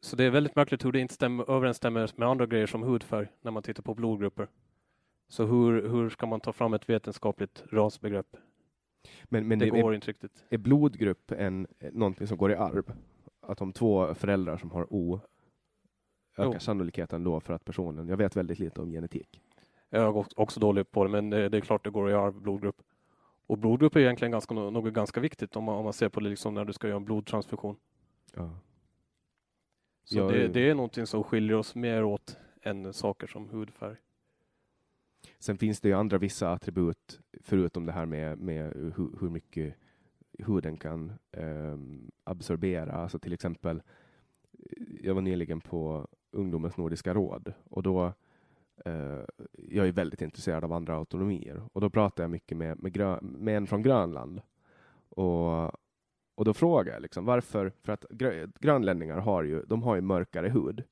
så 0.00 0.16
det 0.16 0.24
är 0.24 0.30
väldigt 0.30 0.56
märkligt 0.56 0.84
hur 0.84 0.92
det 0.92 1.00
inte 1.00 1.14
stämmer, 1.14 1.50
överensstämmer 1.50 2.10
med 2.16 2.28
andra 2.28 2.46
grejer 2.46 2.66
som 2.66 2.82
hudfärg 2.82 3.28
när 3.42 3.50
man 3.50 3.62
tittar 3.62 3.82
på 3.82 3.94
blodgrupper. 3.94 4.48
Så 5.28 5.44
hur, 5.44 5.88
hur 5.88 6.10
ska 6.10 6.26
man 6.26 6.40
ta 6.40 6.52
fram 6.52 6.74
ett 6.74 6.88
vetenskapligt 6.88 7.64
rasbegrepp? 7.72 8.36
Men, 9.24 9.48
men 9.48 9.58
det 9.58 9.64
det, 9.64 9.82
går 9.82 9.90
är, 9.90 9.94
inte 9.94 10.08
riktigt. 10.10 10.44
är 10.48 10.58
blodgrupp 10.58 11.30
en, 11.30 11.66
någonting 11.92 12.26
som 12.26 12.38
går 12.38 12.52
i 12.52 12.54
arv? 12.54 12.92
Att 13.40 13.60
om 13.60 13.72
två 13.72 14.14
föräldrar 14.14 14.56
som 14.56 14.70
har 14.70 14.92
O 14.92 15.20
ökar 16.36 16.52
Jo. 16.52 16.60
sannolikheten 16.60 17.24
då 17.24 17.40
för 17.40 17.54
att 17.54 17.64
personen, 17.64 18.08
jag 18.08 18.16
vet 18.16 18.36
väldigt 18.36 18.58
lite 18.58 18.80
om 18.80 18.90
genetik. 18.90 19.42
Jag 19.90 20.02
är 20.02 20.40
också- 20.40 20.60
dålig 20.60 20.90
på 20.90 21.04
det, 21.04 21.10
men 21.10 21.30
det, 21.30 21.48
det 21.48 21.56
är 21.56 21.60
klart 21.60 21.84
det 21.84 21.90
går 21.90 22.10
i 22.10 22.14
arv, 22.14 22.40
blodgrupp. 22.40 22.82
Och 23.46 23.58
blodgrupp 23.58 23.96
är 23.96 24.00
egentligen 24.00 24.32
ganska, 24.32 24.54
något 24.54 24.92
ganska 24.94 25.20
viktigt 25.20 25.56
om 25.56 25.64
man, 25.64 25.74
om 25.76 25.84
man 25.84 25.92
ser 25.92 26.08
på 26.08 26.20
det 26.20 26.28
liksom 26.28 26.54
när 26.54 26.64
du 26.64 26.72
ska 26.72 26.86
göra 26.88 26.96
en 26.96 27.04
blodtransfusion. 27.04 27.76
Ja. 28.34 28.58
Så 30.04 30.28
det, 30.28 30.38
det- 30.38 30.48
det 30.48 30.70
är 30.70 30.74
någonting 30.74 31.06
som 31.06 31.24
skiljer 31.24 31.56
oss 31.56 31.74
mer 31.74 32.04
åt 32.04 32.36
än 32.62 32.92
saker 32.92 33.26
som 33.26 33.48
hudfärg. 33.48 33.96
Sen 35.38 35.58
finns 35.58 35.80
det 35.80 35.88
ju 35.88 35.94
andra 35.94 36.18
vissa 36.18 36.52
attribut 36.52 37.20
förutom 37.40 37.86
det 37.86 37.92
här 37.92 38.06
med, 38.06 38.38
med 38.38 38.72
hur, 38.96 39.18
hur 39.20 39.30
mycket 39.30 39.74
huden 40.38 40.76
kan 40.76 41.12
ehm, 41.32 42.10
absorbera. 42.24 42.92
Alltså 42.92 43.18
till 43.18 43.32
exempel, 43.32 43.82
jag 45.00 45.14
var 45.14 45.20
nyligen 45.22 45.60
på 45.60 46.08
Ungdomens 46.36 46.76
Nordiska 46.76 47.14
råd 47.14 47.52
och 47.70 47.82
då 47.82 48.12
eh, 48.84 49.20
jag 49.52 49.88
är 49.88 49.92
väldigt 49.92 50.22
intresserad 50.22 50.64
av 50.64 50.72
andra 50.72 50.96
autonomier 50.96 51.62
och 51.72 51.80
då 51.80 51.90
pratar 51.90 52.24
jag 52.24 52.30
mycket 52.30 52.58
med, 52.58 52.82
med, 52.82 52.92
grö, 52.92 53.18
med 53.22 53.56
en 53.56 53.66
från 53.66 53.82
Grönland. 53.82 54.40
Och, 55.08 55.64
och 56.34 56.44
då 56.44 56.54
frågar 56.54 56.92
jag 56.92 57.02
liksom, 57.02 57.24
varför, 57.24 57.72
för 57.82 57.92
att 57.92 58.04
grö, 58.10 58.46
grönlänningar 58.60 59.18
har 59.18 59.42
ju, 59.42 59.62
de 59.62 59.82
har 59.82 59.94
ju 59.94 60.00
mörkare 60.00 60.48
hud. 60.48 60.84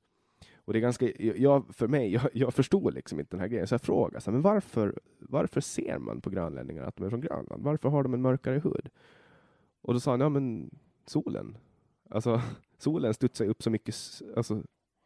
Och 0.55 0.73
det 0.73 0.79
är 0.79 0.81
ganska, 0.81 1.11
jag, 1.19 1.75
för 1.75 1.87
mig, 1.87 2.13
jag, 2.13 2.29
jag 2.33 2.53
förstod 2.53 2.93
liksom 2.93 3.19
inte 3.19 3.31
den 3.31 3.39
här 3.39 3.47
grejen, 3.47 3.67
så 3.67 3.73
jag 3.73 3.81
frågade 3.81 4.21
så 4.21 4.31
här, 4.31 4.33
men 4.33 4.41
varför, 4.41 4.99
varför 5.19 5.61
ser 5.61 5.97
man 5.99 6.21
på 6.21 6.29
grönlänningar 6.29 6.83
att 6.83 6.95
de 6.95 7.05
är 7.05 7.09
från 7.09 7.21
Grönland? 7.21 7.63
Varför 7.63 7.89
har 7.89 8.03
de 8.03 8.13
en 8.13 8.21
mörkare 8.21 8.59
hud? 8.59 8.89
Och 9.81 9.93
då 9.93 9.99
sa 9.99 10.11
han, 10.11 10.19
ja 10.19 10.29
men 10.29 10.69
solen. 11.05 11.57
Alltså 12.09 12.41
solen 12.77 13.13
studsar 13.13 13.45
ju 13.45 13.51
upp 13.51 13.63
så 13.63 13.69
mycket 13.69 13.95
alltså, 14.35 14.63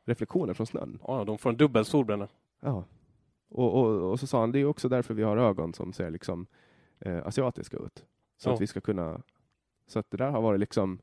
reflektioner 0.09 0.53
från 0.53 0.67
snön. 0.67 0.99
Ja, 1.07 1.23
de 1.23 1.37
får 1.37 1.49
en 1.49 1.57
dubbel 1.57 1.85
solbränna. 1.85 2.27
Ja. 2.59 2.83
Och, 3.49 3.75
och, 3.79 4.11
och 4.11 4.19
så 4.19 4.27
sa 4.27 4.39
han, 4.39 4.51
det 4.51 4.59
är 4.59 4.65
också 4.65 4.89
därför 4.89 5.13
vi 5.13 5.23
har 5.23 5.37
ögon 5.37 5.73
som 5.73 5.93
ser 5.93 6.09
liksom 6.09 6.47
eh, 6.99 7.25
asiatiska 7.27 7.77
ut. 7.77 8.05
Så 8.37 8.49
Ja. 8.49 8.53
att 8.53 8.61
vi 8.61 8.67
ska 8.67 8.81
kunna, 8.81 9.21
så 9.87 9.99
att 9.99 10.11
det 10.11 10.17
där 10.17 10.29
har 10.31 10.41
varit 10.41 10.59
liksom, 10.59 10.99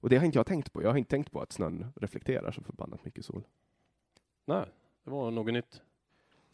och 0.00 0.08
det 0.08 0.16
har 0.16 0.24
inte 0.26 0.38
jag 0.38 0.46
tänkt 0.46 0.72
på. 0.72 0.82
Jag 0.82 0.90
har 0.90 0.96
inte 0.96 1.10
tänkt 1.10 1.32
på 1.32 1.40
att 1.40 1.52
snön 1.52 1.86
reflekterar 1.96 2.50
så 2.52 2.62
förbannat 2.62 3.04
mycket 3.04 3.24
sol. 3.24 3.42
Nej, 4.44 4.66
det 5.04 5.10
var 5.10 5.30
något 5.30 5.52
nytt. 5.54 5.82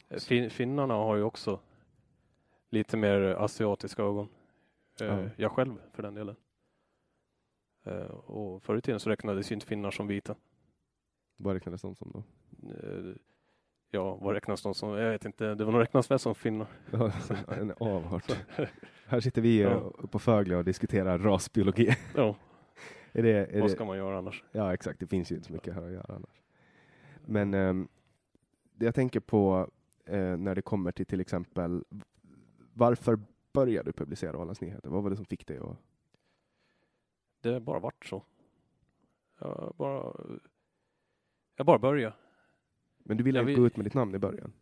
Eh, 0.09 0.19
Fin 0.19 0.49
finnarna 0.49 0.93
har 0.93 1.15
ju 1.15 1.23
också 1.23 1.59
lite 2.69 2.97
mer 2.97 3.19
asiatiska 3.21 4.03
ögon. 4.03 4.27
Eh, 5.01 5.07
Ja. 5.07 5.29
Jag 5.35 5.51
själv 5.51 5.81
för 5.93 6.03
den 6.03 6.13
delen. 6.15 6.35
Eh, 7.83 8.01
Och 8.11 8.63
förr 8.63 8.77
i 8.77 8.81
tiden 8.81 8.99
så 8.99 9.09
räknades 9.09 9.51
ju 9.51 9.53
inte 9.55 9.67
finnar 9.67 9.91
som 9.91 10.07
vita. 10.07 10.35
Vad 11.37 11.53
räknades 11.53 11.81
de 11.81 11.95
som 11.95 12.11
då? 12.11 12.23
Eh, 12.69 13.15
Ja, 13.91 14.15
vad 14.15 14.33
räknas 14.33 14.61
de 14.61 14.73
som? 14.73 14.89
Jag 14.89 15.11
vet 15.11 15.25
inte. 15.25 15.55
Det 15.55 15.65
var 15.65 15.71
nog 15.71 15.81
räknas 15.81 16.11
väl 16.11 16.19
som 16.19 16.35
finnar. 16.35 16.67
Ja, 16.91 17.11
en 17.47 17.73
avart. 17.79 18.31
Här 19.05 19.19
sitter 19.19 19.41
vi 19.41 19.61
Ja. 19.61 19.91
på 20.11 20.19
Fögle 20.19 20.55
och 20.55 20.65
diskuterar 20.65 21.19
rasbiologi. 21.19 21.95
Ja, 22.15 22.35
är 23.11 23.23
det, 23.23 23.29
är 23.45 23.59
vad 23.59 23.69
det, 23.69 23.73
ska 23.73 23.85
man 23.85 23.97
göra 23.97 24.17
annars? 24.17 24.43
Ja, 24.51 24.73
exakt. 24.73 24.99
Det 24.99 25.07
finns 25.07 25.31
ju 25.31 25.35
inte 25.35 25.47
så 25.47 25.53
mycket 25.53 25.73
här 25.73 25.81
att 25.81 25.91
göra 25.91 26.15
annars. 26.15 26.41
Men 27.25 27.51
det 28.73 28.85
jag 28.85 28.95
tänker 28.95 29.19
på 29.19 29.69
eh, 30.05 30.37
när 30.37 30.55
det 30.55 30.61
kommer 30.61 30.91
till 30.91 31.05
till 31.05 31.21
exempel 31.21 31.83
varför 32.73 33.19
började 33.53 33.89
du 33.89 33.93
publicera 33.93 34.37
Ålands 34.37 34.61
Nyheter? 34.61 34.89
Vad 34.89 35.03
var 35.03 35.09
det 35.09 35.15
som 35.15 35.25
fick 35.25 35.47
dig 35.47 35.57
att... 35.57 35.77
Det 37.41 37.59
bara 37.59 37.79
varit 37.79 38.05
så. 38.05 38.23
Jag 39.39 39.73
bara, 39.77 40.13
jag 41.57 41.65
bara 41.65 41.79
började. 41.79 42.15
Men 42.97 43.17
du 43.17 43.23
ville 43.23 43.39
Jag 43.39 43.43
inte 43.43 43.47
vill- 43.51 43.59
gå 43.59 43.67
ut 43.67 43.77
med 43.77 43.85
ditt 43.85 43.93
namn 43.93 44.15
i 44.15 44.19
början? 44.19 44.53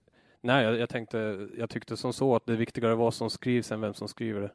Nej, 0.41 0.64
jag, 0.66 0.76
jag 0.78 0.89
tänkte, 0.89 1.50
jag 1.58 1.70
tyckte 1.70 1.98
som 1.98 2.14
så 2.14 2.36
att 2.36 2.46
det 2.46 2.56
viktigare 2.56 2.96
var 2.96 3.12
som 3.12 3.30
skrivs 3.30 3.72
än 3.72 3.82
vem 3.82 3.93
som 3.93 4.08
skriver 4.08 4.41
det. 4.41 4.52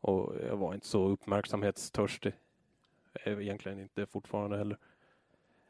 Och 0.00 0.34
jag 0.48 0.56
var 0.56 0.74
inte 0.74 0.86
så 0.86 1.08
uppmärksamhetstörstig. 1.08 2.32
Jag 3.12 3.32
är 3.34 3.40
Egentligen 3.40 3.80
inte 3.80 4.06
fortfarande 4.06 4.56
heller. 4.56 4.78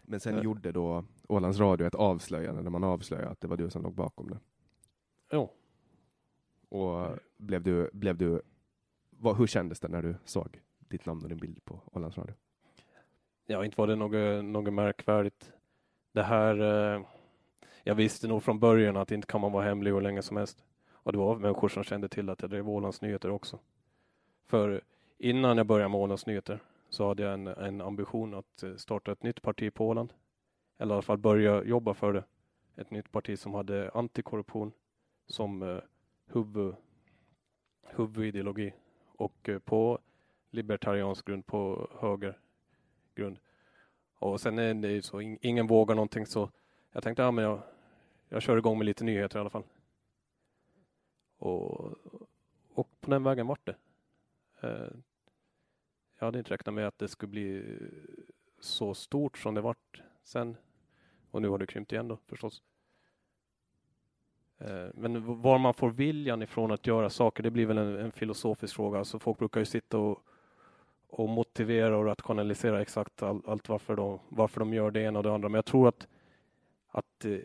Men 0.03 0.21
sen 0.21 0.35
Eh. 0.39 0.43
gjorde 0.45 0.73
då 0.73 1.05
Ålands 1.29 1.59
Radio 1.59 1.87
ett 1.87 1.95
avslöjande 1.95 2.63
där 2.63 2.71
man 2.71 2.85
avslöjade 2.85 3.29
att 3.31 3.41
det 3.41 3.47
var 3.49 3.57
du 3.57 3.71
som 3.71 3.83
låg 3.83 3.95
bakom 3.95 4.31
det. 4.31 4.39
Jo, 5.33 5.51
Och 6.69 7.19
blev 7.37 7.63
du, 7.63 7.91
blev 7.93 8.17
du 8.17 8.43
vad, 9.11 9.37
hur 9.37 9.47
kändes 9.47 9.81
det 9.81 9.89
när 9.89 10.03
du 10.03 10.15
såg 10.25 10.61
ditt 10.79 11.07
namn 11.07 11.23
och 11.23 11.29
din 11.29 11.39
bild 11.39 11.65
på 11.65 11.81
Ålands 11.93 12.19
Radio? 12.19 12.35
ja, 13.47 13.65
inte 13.65 13.81
var 13.81 13.87
det 13.87 13.97
något, 13.97 14.45
något 14.45 14.73
märkvärdigt. 14.75 15.53
Det 16.15 16.23
här, 16.23 16.61
eh, 16.61 17.03
jag 17.83 17.95
visste 17.95 18.29
nog 18.29 18.43
från 18.43 18.59
början 18.59 18.97
att 18.97 19.11
inte 19.11 19.27
kan 19.27 19.41
man 19.41 19.53
vara 19.53 19.65
hemlig 19.65 19.91
hur 19.91 20.01
länge 20.01 20.23
som 20.23 20.37
helst. 20.37 20.65
Och 20.93 21.13
det 21.13 21.19
var 21.19 21.37
människor 21.37 21.69
som 21.69 21.85
kände 21.85 22.09
till 22.09 22.31
att 22.31 22.43
jag 22.43 22.51
drev 22.51 22.69
Ålands 22.69 23.01
Nyheter 23.01 23.31
också. 23.31 23.59
För 24.47 24.81
innan 25.19 25.57
jag 25.57 25.67
började 25.67 25.89
med 25.89 26.01
Ålands 26.01 26.27
Nyheter 26.27 26.59
så 26.89 27.09
hade 27.09 27.23
jag 27.23 27.35
en, 27.35 27.47
en 27.47 27.81
ambition 27.81 28.35
att 28.35 28.63
eh, 28.63 28.75
starta 28.75 29.13
ett 29.13 29.23
nytt 29.23 29.43
parti 29.43 29.75
på 29.75 29.89
Åland. 29.89 30.13
Eller 30.79 30.93
i 30.93 30.95
alla 30.95 31.03
fall 31.03 31.19
börja 31.19 31.65
jobba 31.65 31.95
för 31.95 32.13
det. 32.13 32.25
Ett 32.77 32.91
nytt 32.91 33.13
parti 33.13 33.39
som 33.39 33.55
hade 33.55 33.91
antikorruption 33.95 34.73
som 35.27 35.63
eh, 35.63 35.79
huvud, 36.27 36.75
huvudideologi 37.83 38.73
och 39.07 39.49
eh, 39.49 39.59
på 39.59 39.99
libertariansk 40.51 41.27
grund, 41.27 41.47
på 41.47 41.91
höger 42.01 42.39
grund. 43.15 43.39
Och 44.25 44.41
sen 44.41 44.59
är 44.59 44.75
det 44.75 44.89
ju 44.89 45.03
så, 45.03 45.21
ingen 45.21 45.67
vågar 45.67 45.95
någonting 45.95 46.27
så 46.27 46.51
jag 46.93 47.03
tänkte, 47.03 47.23
ja 47.23 47.31
men 47.31 47.45
jag, 47.45 47.61
jag 48.29 48.43
kör 48.43 48.57
igång 48.57 48.79
med 48.79 48.85
lite 48.85 49.05
nyheter 49.05 49.39
i 49.39 49.41
alla 49.41 49.51
fall. 49.51 49.65
Och, 51.39 51.95
och 52.75 53.01
på 53.01 53.11
den 53.11 53.23
vägen 53.23 53.47
vart 53.47 53.67
det. 53.67 53.77
Eh, 54.61 54.93
jag 56.19 56.27
hade 56.27 56.39
inte 56.39 56.51
räknat 56.51 56.75
med 56.75 56.87
att 56.87 56.99
det 56.99 57.09
skulle 57.09 57.31
bli 57.31 57.79
så 58.61 58.95
stort 58.95 59.39
som 59.39 59.55
det 59.55 59.61
vart 59.61 60.03
sen. 60.23 60.57
Och 61.31 61.43
nu 61.43 61.49
har 61.49 61.59
det 61.59 61.67
krympt 61.67 61.93
igen 61.93 62.09
då 62.09 62.17
förstås. 62.27 62.63
Eh, 64.59 64.89
men 64.95 65.43
var 65.43 65.59
man 65.59 65.75
får 65.75 65.91
viljan 65.91 66.43
ifrån 66.43 66.71
att 66.71 66.87
göra 66.87 67.11
saker, 67.11 67.43
det 67.43 67.51
blir 67.51 67.67
väl 67.67 67.79
en, 67.79 67.97
en 67.97 68.13
filosofisk 68.13 68.75
fråga. 68.75 68.99
Alltså 68.99 69.19
folk 69.19 69.39
brukar 69.39 69.61
ju 69.61 69.67
sitta 69.67 69.99
och, 69.99 70.25
och 71.17 71.29
motivera 71.29 71.97
och 71.97 72.05
rationalisera 72.05 72.83
exakt 72.83 73.23
all, 73.23 73.43
allt 73.47 73.69
varför 73.69 73.97
de, 73.97 74.21
varför 74.29 74.61
de 74.61 74.75
gör 74.75 74.91
det 74.91 75.01
ena 75.01 75.19
och 75.19 75.23
det 75.23 75.35
andra. 75.35 75.49
Men 75.49 75.55
jag 75.55 75.65
tror 75.65 75.89
att, 75.89 76.09
att 76.89 77.25
eh, 77.25 77.39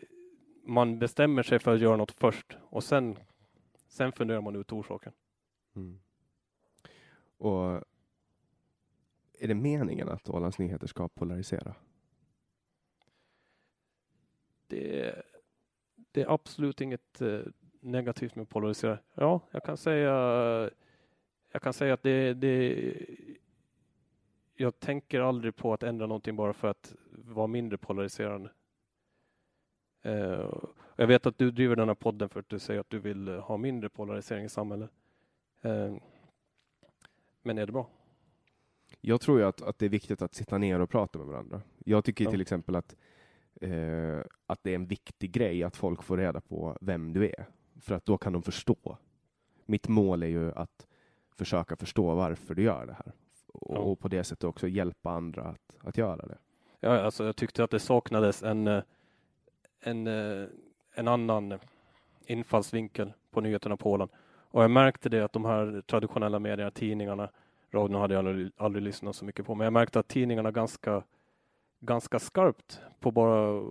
man 0.64 0.98
bestämmer 0.98 1.42
sig 1.42 1.58
för 1.58 1.74
att 1.74 1.80
göra 1.80 1.96
något 1.96 2.10
först 2.10 2.56
och 2.60 2.84
sen, 2.84 3.18
sen 3.88 4.12
funderar 4.12 4.40
man 4.40 4.56
ut 4.56 4.72
orsaken. 4.72 5.12
Mm. 5.76 6.00
Och 7.36 7.84
är 9.38 9.48
det 9.48 9.54
meningen 9.54 10.08
att 10.08 10.28
Ålands 10.28 10.58
Nyheter 10.58 10.86
ska 10.86 11.08
polarisera? 11.08 11.74
Det, 14.66 15.14
det 15.94 16.22
är 16.22 16.34
absolut 16.34 16.80
inget 16.80 17.20
eh, 17.20 17.40
negativt 17.80 18.34
med 18.34 18.42
att 18.42 18.48
polarisera. 18.48 18.98
Ja, 19.14 19.40
jag 19.50 19.64
kan 19.64 19.76
säga, 19.76 20.12
jag 21.52 21.62
kan 21.62 21.72
säga 21.72 21.94
att 21.94 22.02
det, 22.02 22.34
det 22.34 23.06
jag 24.60 24.80
tänker 24.80 25.20
aldrig 25.20 25.56
på 25.56 25.72
att 25.72 25.82
ändra 25.82 26.06
någonting 26.06 26.36
bara 26.36 26.52
för 26.52 26.68
att 26.68 26.94
vara 27.10 27.46
mindre 27.46 27.78
polariserande. 27.78 28.50
Uh, 30.06 30.54
jag 30.96 31.06
vet 31.06 31.26
att 31.26 31.38
du 31.38 31.50
driver 31.50 31.76
den 31.76 31.88
här 31.88 31.94
podden 31.94 32.28
för 32.28 32.40
att 32.40 32.48
du 32.48 32.58
säger 32.58 32.80
att 32.80 32.90
du 32.90 32.98
vill 32.98 33.28
ha 33.28 33.56
mindre 33.56 33.88
polarisering 33.88 34.44
i 34.44 34.48
samhället. 34.48 34.90
Uh, 35.64 35.96
men 37.42 37.58
är 37.58 37.66
det 37.66 37.72
bra? 37.72 37.88
Jag 39.00 39.20
tror 39.20 39.38
ju 39.38 39.44
att, 39.44 39.62
att 39.62 39.78
det 39.78 39.86
är 39.86 39.90
viktigt 39.90 40.22
att 40.22 40.34
sitta 40.34 40.58
ner 40.58 40.80
och 40.80 40.90
prata 40.90 41.18
med 41.18 41.26
varandra. 41.26 41.62
Jag 41.78 42.04
tycker 42.04 42.24
ja. 42.24 42.30
till 42.30 42.40
exempel 42.40 42.76
att, 42.76 42.96
eh, 43.60 44.20
att 44.46 44.62
det 44.62 44.70
är 44.70 44.74
en 44.74 44.86
viktig 44.86 45.32
grej 45.32 45.62
att 45.62 45.76
folk 45.76 46.02
får 46.02 46.16
reda 46.16 46.40
på 46.40 46.78
vem 46.80 47.12
du 47.12 47.24
är, 47.24 47.46
för 47.80 47.94
att 47.94 48.06
då 48.06 48.18
kan 48.18 48.32
de 48.32 48.42
förstå. 48.42 48.96
Mitt 49.66 49.88
mål 49.88 50.22
är 50.22 50.26
ju 50.26 50.52
att 50.52 50.86
försöka 51.36 51.76
förstå 51.76 52.14
varför 52.14 52.54
du 52.54 52.62
gör 52.62 52.86
det 52.86 52.92
här 52.92 53.12
och, 53.54 53.90
och 53.90 53.98
på 53.98 54.08
det 54.08 54.24
sättet 54.24 54.44
också 54.44 54.68
hjälpa 54.68 55.10
andra 55.10 55.42
att, 55.42 55.76
att 55.80 55.98
göra 55.98 56.26
det. 56.26 56.38
Ja, 56.80 57.00
alltså 57.00 57.24
jag 57.24 57.36
tyckte 57.36 57.64
att 57.64 57.70
det 57.70 57.78
saknades 57.78 58.42
en, 58.42 58.66
eh, 58.66 58.82
en, 59.80 60.06
eh, 60.06 60.48
en 60.94 61.08
annan 61.08 61.58
infallsvinkel 62.26 63.12
på 63.30 63.40
nyheterna 63.40 63.76
på 63.76 63.90
Åland. 63.90 64.10
Och 64.52 64.62
jag 64.62 64.70
märkte 64.70 65.08
det 65.08 65.24
att 65.24 65.32
de 65.32 65.44
här 65.44 65.82
traditionella 65.86 66.38
medierna, 66.38 66.70
tidningarna, 66.70 67.30
radion 67.72 68.00
hade 68.00 68.14
jag 68.14 68.26
aldrig, 68.26 68.52
aldrig 68.56 68.82
lyssnat 68.82 69.16
så 69.16 69.24
mycket 69.24 69.46
på, 69.46 69.54
men 69.54 69.64
jag 69.64 69.72
märkte 69.72 69.98
att 69.98 70.08
tidningarna 70.08 70.50
ganska 70.50 71.02
ganska 71.80 72.18
skarpt 72.18 72.80
på 73.00 73.10
bara, 73.10 73.62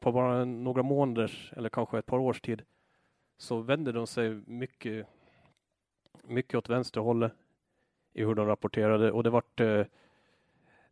på 0.00 0.12
bara 0.12 0.44
några 0.44 0.82
månaders 0.82 1.52
eller 1.56 1.68
kanske 1.68 1.98
ett 1.98 2.06
par 2.06 2.18
års 2.18 2.40
tid 2.40 2.62
så 3.38 3.60
vände 3.60 3.92
de 3.92 4.06
sig 4.06 4.42
mycket, 4.46 5.06
mycket 6.22 6.54
åt 6.54 6.68
vänsterhållet 6.68 7.32
i 8.16 8.24
hur 8.24 8.34
de 8.34 8.46
rapporterade 8.46 9.12
och 9.12 9.22
det 9.22 9.30
vart 9.30 9.60
eh, 9.60 9.86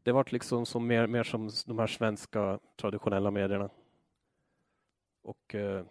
det 0.02 0.12
vart 0.12 0.32
liksom 0.32 0.66
som 0.66 0.86
mer, 0.86 1.06
mer 1.06 1.22
som 1.22 1.50
de 1.66 1.78
här 1.78 1.86
svenska 1.86 2.58
traditionella 2.76 3.30
medierna. 3.30 3.70
Och 5.22 5.54
eh, 5.54 5.84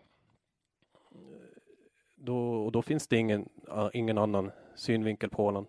då, 2.16 2.66
och 2.66 2.72
då 2.72 2.82
finns 2.82 3.08
det 3.08 3.18
ingen, 3.18 3.50
ingen 3.94 4.18
annan 4.18 4.52
synvinkel 4.76 5.30
på 5.30 5.46
Åland 5.46 5.68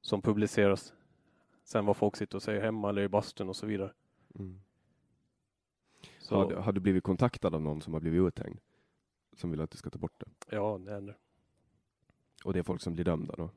som 0.00 0.22
publiceras. 0.22 0.94
Sen 1.64 1.86
vad 1.86 1.96
folk 1.96 2.16
sitter 2.16 2.36
och 2.36 2.42
säger 2.42 2.60
hemma 2.60 2.88
eller 2.88 3.02
i 3.02 3.08
bastun 3.08 3.48
och 3.48 3.56
så 3.56 3.66
vidare. 3.66 3.92
Mm. 4.38 4.60
Så. 6.18 6.36
Har, 6.36 6.48
du, 6.48 6.56
har, 6.56 6.72
du 6.72 6.80
blivit 6.80 7.04
kontaktad 7.04 7.54
av 7.54 7.62
någon 7.62 7.82
som 7.82 7.92
har 7.92 8.00
blivit 8.00 8.28
uthängd? 8.28 8.58
Som 9.36 9.50
vill 9.50 9.60
att 9.60 9.70
du 9.70 9.78
ska 9.78 9.90
ta 9.90 9.98
bort 9.98 10.20
det? 10.20 10.56
Ja, 10.56 10.80
det 10.84 10.92
händer. 10.92 11.16
Och 12.44 12.52
det 12.52 12.58
är 12.58 12.62
folk 12.62 12.80
som 12.80 12.94
blir 12.94 13.04
dömda 13.04 13.34
då? 13.36 13.50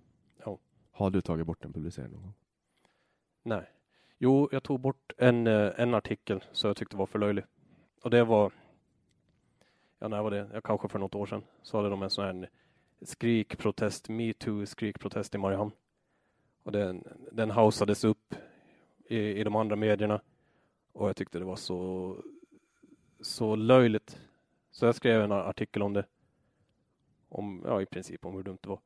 Har 0.96 1.10
du 1.10 1.22
tagit 1.22 1.46
bort 1.46 1.66
en 1.66 1.74
publicering 1.74 2.12
någon 2.12 2.22
gång? 2.22 2.34
Nej. 3.44 3.70
Jo, 4.18 4.50
jag 4.52 4.64
tog 4.64 4.80
bort 4.80 5.14
en, 5.18 5.48
eh, 5.48 5.72
en 5.78 5.94
artikel 5.94 6.44
som 6.52 6.68
jag 6.68 6.78
tyckte 6.78 6.98
var 6.98 7.06
för 7.06 7.20
löjlig. 7.20 7.46
Och 8.02 8.10
det 8.10 8.24
var, 8.24 8.52
ja 10.00 10.08
när 10.08 10.22
var 10.22 10.32
det? 10.32 10.50
jag 10.54 10.64
kanske 10.64 10.88
för 10.88 11.00
något 11.00 11.16
år 11.16 11.26
sedan. 11.26 11.44
Så 11.62 11.78
hade 11.78 11.90
de 11.90 12.04
en 12.04 12.10
sån 12.10 12.26
här 12.26 12.50
skrikprotest, 13.02 14.10
metoo 14.10 14.66
skrikprotest 14.66 15.36
i 15.36 15.38
Mariehamn. 15.38 15.72
Och 16.64 16.72
den, 16.72 17.04
den 17.32 17.52
hausades 17.52 18.04
upp 18.04 18.36
i, 19.06 19.18
i 19.18 19.44
de 19.44 19.56
andra 19.56 19.76
medierna. 19.76 20.22
Och 20.94 21.10
jag 21.10 21.16
tyckte 21.16 21.40
det 21.40 21.46
var 21.46 21.56
så, 21.56 22.18
så 23.20 23.56
löjligt. 23.56 24.22
Så 24.72 24.86
jag 24.86 24.96
skrev 24.96 25.22
en 25.22 25.32
artikel 25.32 25.82
om 25.82 25.94
det. 25.94 26.06
Om, 27.30 27.64
ja 27.66 27.82
i 27.82 27.86
princip 27.86 28.26
om 28.26 28.36
hur 28.36 28.44
dumt 28.44 28.60
det 28.62 28.70
var. 28.70 28.80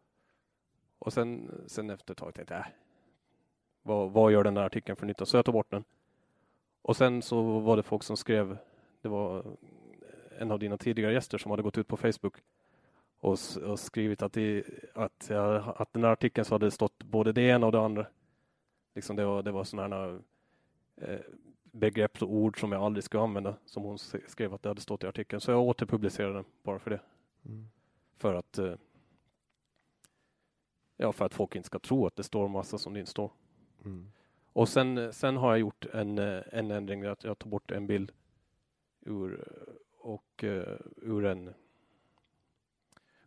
Och 1.00 1.14
sen, 1.14 1.52
sen 1.68 1.90
efter 1.90 2.12
ett 2.12 2.18
tag 2.18 2.34
tänkte 2.34 2.54
jag, 2.54 2.62
äh, 2.62 2.68
vad, 3.84 4.12
vad 4.12 4.32
gör 4.32 4.44
den 4.44 4.54
där 4.54 4.64
artikeln 4.64 4.96
för 4.96 5.06
nytta? 5.06 5.26
Så 5.26 5.38
jag 5.38 5.46
tog 5.46 5.54
bort 5.54 5.72
den. 5.72 5.84
Och 6.82 6.98
sen 6.98 7.22
så 7.22 7.60
var 7.60 7.78
det 7.78 7.84
folk 7.84 8.04
som 8.04 8.18
skrev, 8.18 8.58
det 9.02 9.10
var 9.10 9.46
en 10.40 10.52
av 10.52 10.60
dina 10.60 10.78
tidigare 10.78 11.14
gäster 11.14 11.38
som 11.38 11.52
hade 11.52 11.64
gått 11.64 11.78
ut 11.78 11.88
på 11.88 11.98
Facebook 11.98 12.34
och, 13.20 13.38
och 13.66 13.80
skrivit 13.80 14.22
att, 14.22 14.34
det, 14.34 14.64
att, 14.94 15.32
att 15.32 15.94
den 15.94 16.04
här 16.04 16.12
artikeln 16.12 16.46
så 16.46 16.56
hade 16.56 16.72
stått 16.72 17.04
både 17.04 17.32
det 17.32 17.42
ena 17.42 17.66
och 17.66 17.72
det 17.72 17.80
andra. 17.80 18.06
Liksom 18.96 19.16
det 19.16 19.26
var, 19.26 19.44
det 19.44 19.52
var 19.52 19.64
sådana 19.64 20.20
eh, 20.96 21.20
begrepp 21.64 22.22
och 22.22 22.34
ord 22.34 22.60
som 22.60 22.72
jag 22.72 22.84
aldrig 22.84 23.04
skulle 23.04 23.24
använda, 23.24 23.56
som 23.66 23.84
hon 23.84 23.98
skrev 24.28 24.54
att 24.54 24.64
det 24.64 24.70
hade 24.70 24.82
stått 24.82 25.04
i 25.04 25.08
artikeln. 25.08 25.42
Så 25.42 25.52
jag 25.52 25.62
återpublicerade 25.62 26.34
den 26.34 26.46
bara 26.64 26.80
för 26.80 26.90
det. 26.90 27.02
Mm. 27.46 27.68
För 28.18 28.34
att 28.34 28.58
eh, 28.58 28.74
Ja, 31.02 31.12
för 31.12 31.26
att 31.26 31.34
folk 31.34 31.56
inte 31.56 31.66
ska 31.66 31.80
tro 31.80 32.06
att 32.06 32.16
det 32.16 32.24
står 32.24 32.48
massa 32.48 32.78
som 32.78 32.94
det 32.94 33.00
inte 33.00 33.12
står. 33.12 33.32
Mm. 33.86 34.12
Och 34.54 34.70
sen, 34.70 35.14
sen 35.14 35.38
har 35.38 35.52
jag 35.52 35.60
gjort 35.60 35.86
en, 35.86 36.18
en 36.18 36.72
ändring, 36.72 37.04
att 37.04 37.24
jag 37.24 37.40
tar 37.40 37.50
bort 37.50 37.72
en 37.72 37.88
bild 37.88 38.12
ur, 39.02 39.48
och, 39.98 40.44
uh, 40.44 40.78
ur, 40.96 41.26
en, 41.26 41.54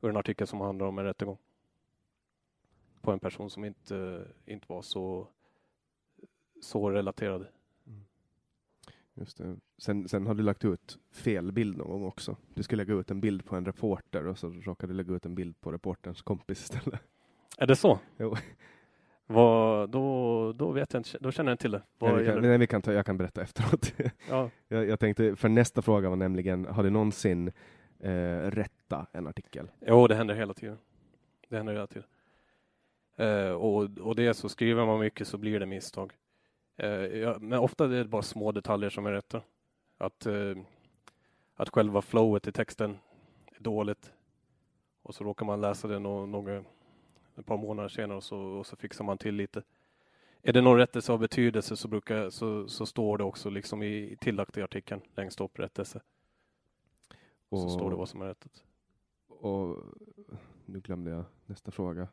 ur 0.01 0.11
en 0.11 0.17
artikel 0.17 0.47
som 0.47 0.61
handlar 0.61 0.87
om 0.87 0.99
en 0.99 1.05
rättegång. 1.05 1.39
På 3.01 3.13
en 3.13 3.21
person 3.21 3.51
som 3.51 3.65
inte, 3.65 4.29
inte 4.47 4.67
var 4.69 4.83
så, 4.83 5.29
så 6.61 6.91
relaterad. 6.91 7.47
Mm. 7.87 8.05
Just 9.15 9.39
det. 9.39 9.57
Sen, 9.79 10.09
sen 10.09 10.27
har 10.27 10.35
du 10.35 10.43
lagt 10.43 10.65
ut 10.65 10.99
fel 11.11 11.53
bild 11.53 11.77
någon 11.77 11.91
gång 11.91 12.05
också. 12.05 12.37
Du 12.55 12.63
skulle 12.63 12.85
lägga 12.85 13.01
ut 13.01 13.11
en 13.11 13.21
bild 13.21 13.45
på 13.45 13.57
en 13.57 13.65
reporter 13.65 14.27
och 14.27 14.39
så 14.39 14.49
råkade 14.51 14.93
du 14.93 14.97
lägga 14.97 15.15
ut 15.15 15.27
en 15.27 15.35
bild 15.35 15.61
på 15.61 15.73
reporterns 15.73 16.23
kompis 16.23 16.63
istället. 16.63 17.01
Är 17.63 17.67
det 17.67 17.77
så? 17.77 17.99
Jo. 18.19 18.37
Vad, 19.27 19.91
då, 19.91 20.53
då 20.53 20.73
vet 20.73 20.93
jag 20.93 21.01
inte, 21.01 21.19
då 21.21 21.33
känner 21.33 21.51
jag 21.51 21.55
inte 21.55 21.63
till 21.63 21.71
det. 21.71 21.83
Nej, 21.99 22.15
vi 22.15 22.27
kan, 22.27 22.43
nej, 22.43 22.59
vi 22.59 22.67
kan 22.67 22.83
ta, 22.83 22.93
jag 22.93 23.07
kan 23.07 23.19
berätta 23.19 23.43
efteråt. 23.43 23.95
Ja. 24.29 24.51
jag, 24.69 24.89
jag 24.89 25.01
tänkte, 25.01 25.37
för 25.37 25.49
nästa 25.49 25.83
fråga 25.83 26.09
var 26.09 26.17
nämligen, 26.17 26.67
har 26.67 26.83
du 26.83 26.91
någonsin 26.91 27.53
eh, 28.01 28.37
rätta 28.39 29.07
en 29.13 29.27
artikel? 29.27 29.71
Jo, 29.87 30.07
det 30.07 30.15
händer 30.15 30.35
hela 30.35 30.55
tiden. 30.55 30.79
Det 31.49 31.57
händer 31.57 31.73
hela 31.73 31.87
tiden. 31.87 32.09
Eh, 33.17 33.53
och, 33.53 33.99
och 34.01 34.17
det 34.17 34.35
så 34.35 34.49
skriver 34.49 34.87
man 34.87 35.01
mycket 35.01 35.29
så 35.29 35.39
blir 35.39 35.61
det 35.61 35.67
misstag. 35.67 36.13
Eh, 36.77 36.91
ja, 36.91 37.37
men 37.41 37.59
ofta 37.59 37.85
är 37.85 37.89
det 37.89 38.05
bara 38.05 38.23
små 38.23 38.53
detaljer 38.53 38.91
som 38.91 39.07
är 39.07 39.13
rätta. 39.13 39.43
Att, 39.99 40.27
eh, 40.27 40.57
att 41.55 41.69
själva 41.69 42.03
flowet 42.03 42.47
i 42.47 42.53
texten 42.53 42.99
är 43.57 43.63
dåligt. 43.63 44.13
Och 45.03 45.15
så 45.15 45.25
råkar 45.25 45.47
man 45.47 45.61
läsa 45.61 45.89
det 45.89 45.99
några 45.99 46.63
ett 47.37 47.47
par 47.47 47.57
månader 47.57 47.89
senare 47.89 48.17
och 48.17 48.25
så, 48.25 48.39
och 48.39 48.67
så 48.67 48.77
fixar 48.77 49.05
man 49.05 49.19
till 49.19 49.35
lite. 49.35 49.63
Är 50.43 50.53
det 50.53 50.61
någon 50.61 50.79
rättelse 50.79 51.13
av 51.13 51.19
betydelse 51.19 51.77
så, 51.77 51.89
brukar, 51.89 52.31
så, 52.31 52.69
så 52.69 52.87
står 52.87 53.19
det 53.19 53.25
också 53.25 53.51
liksom 53.51 53.83
i 53.83 54.17
tillagt 54.21 54.59
i 54.59 54.63
artikeln 54.63 55.01
längst 55.17 55.41
upp 55.41 55.59
rättelse. 55.59 56.01
Och, 57.49 57.61
så 57.61 57.69
står 57.69 57.91
det 57.91 57.97
vad 57.97 58.09
som 58.09 58.23
är 58.23 58.27
rättat. 58.27 58.65
Och 59.29 59.79
nu 60.67 60.81
glömde 60.81 61.11
jag 61.11 61.25
nästa 61.47 61.71
fråga. 61.71 62.09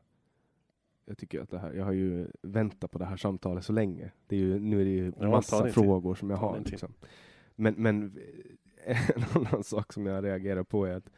jag 1.05 1.17
tycker 1.17 1.41
att 1.41 1.49
det 1.49 1.59
här, 1.59 1.73
jag 1.73 1.85
har 1.85 1.91
ju 1.91 2.27
väntat 2.41 2.91
på 2.91 2.99
det 2.99 3.05
här 3.05 3.17
samtalet 3.17 3.65
så 3.65 3.73
länge. 3.73 4.11
Det 4.27 4.35
är 4.35 4.39
ju, 4.39 4.59
nu 4.59 4.81
är 4.81 4.85
det 4.85 4.91
ju 4.91 5.05
Ja, 5.05 5.11
ta 5.21 5.29
massa 5.29 5.67
frågor 5.69 6.15
som 6.15 6.29
jag 6.29 6.37
har. 6.37 6.59
Liksom. 6.65 6.93
Men, 7.55 7.73
men 7.77 8.17
en 8.85 9.23
annan 9.35 9.63
sak 9.63 9.93
som 9.93 10.05
jag 10.05 10.23
reagerar 10.23 10.63
på 10.63 10.85
är 10.85 10.95
att 10.95 11.09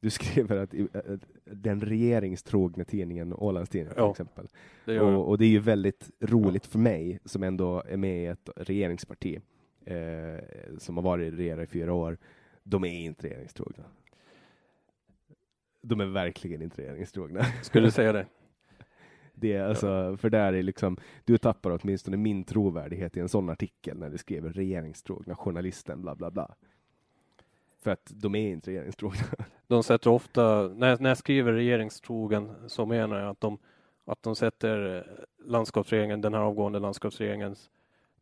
du 0.00 0.10
skriver 0.10 0.56
att, 0.56 0.74
i- 0.74 0.88
att 0.94 1.20
den 1.44 1.80
regeringstrogna 1.80 2.84
tidningen 2.84 3.32
Ålandstidningen 3.32 3.94
till 3.94 4.02
Ja, 4.02 4.10
exempel. 4.10 4.48
Det 4.84 5.00
Och, 5.00 5.28
och 5.28 5.38
det 5.38 5.44
är 5.44 5.48
ju 5.48 5.58
väldigt 5.58 6.10
roligt 6.20 6.66
för 6.66 6.78
mig 6.78 7.18
som 7.24 7.42
ändå 7.42 7.82
är 7.88 7.96
med 7.96 8.22
i 8.22 8.26
ett 8.26 8.48
regeringsparti 8.56 9.40
eh, 9.84 10.38
som 10.78 10.96
har 10.96 11.02
varit 11.04 11.34
regerat 11.34 11.64
i 11.68 11.72
fyra 11.72 11.92
år. 11.92 12.18
De 12.62 12.84
är 12.84 13.04
inte 13.04 13.26
regeringstrogna. 13.26 13.84
De 15.82 16.00
är 16.00 16.06
verkligen 16.06 16.62
inte 16.62 16.82
regeringstrogna. 16.82 17.44
Skulle 17.62 17.86
du 17.86 17.90
säga 17.90 18.12
det? 18.12 18.26
Det 19.38 19.52
är 19.52 19.62
alltså, 19.68 20.16
för 20.16 20.30
där 20.30 20.52
är 20.52 20.62
liksom, 20.62 20.96
du 21.24 21.38
tappar 21.38 21.78
åtminstone 21.82 22.16
min 22.16 22.44
trovärdighet 22.44 23.16
i 23.16 23.20
en 23.20 23.28
sån 23.28 23.50
artikel 23.50 23.98
när 23.98 24.10
du 24.10 24.18
skriver 24.18 24.50
regeringstrogna 24.50 25.36
journalisten 25.36 26.02
bla 26.02 26.14
bla 26.14 26.30
bla. 26.30 26.54
För 27.82 27.90
att 27.90 28.12
de 28.14 28.34
är 28.34 28.48
inte 28.52 28.70
regeringstrogna. 28.70 29.20
De 29.68 29.82
sätter 29.82 30.10
ofta, 30.10 30.68
när 30.68 30.88
jag, 30.88 31.00
när 31.00 31.10
jag 31.10 31.18
skriver 31.18 31.52
regeringstrogen 31.52 32.52
så 32.66 32.86
menar 32.86 33.18
jag 33.20 33.28
att 33.28 33.40
de, 33.40 33.58
att 34.04 34.22
de 34.22 34.36
sätter 34.36 34.96
eh, 34.96 35.02
landskapsregeringen, 35.46 36.20
den 36.20 36.34
här 36.34 36.40
avgående 36.40 36.78
landskapsregeringens 36.78 37.70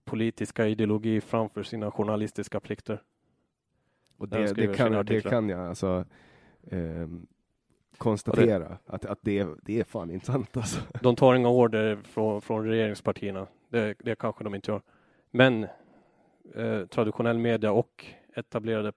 politiska 0.05 0.67
ideologi 0.67 1.21
framför 1.21 1.63
sina 1.63 1.91
journalistiska 1.91 2.61
plikter. 2.61 3.03
Och 4.17 4.29
det, 4.29 4.53
det, 4.55 4.75
kan, 4.77 4.93
det 5.07 5.21
kan 5.31 5.49
jag 5.49 5.61
alltså 5.69 6.05
ehm, 6.71 7.27
konstatera 7.99 8.79
att, 8.87 9.05
att 9.05 9.19
det, 9.23 9.39
är- 9.39 9.57
det 9.63 9.81
är 9.81 9.85
fan 9.85 10.11
inte 10.11 10.27
sant 10.27 10.57
alltså. 10.57 10.81
De 11.03 11.17
tar 11.17 11.35
inga 11.35 11.49
order 11.49 11.97
från, 12.05 12.43
från 12.43 12.67
regeringspartierna. 12.67 13.47
Det, 13.69 13.95
det 13.99 14.19
kanske 14.19 14.45
de 14.45 14.55
inte 14.55 14.71
gör. 14.71 14.83
Men 15.31 15.67
eh, 16.55 16.87
traditionell 16.91 17.39
media 17.39 17.73
och 17.73 18.05
etablerade, 18.37 18.93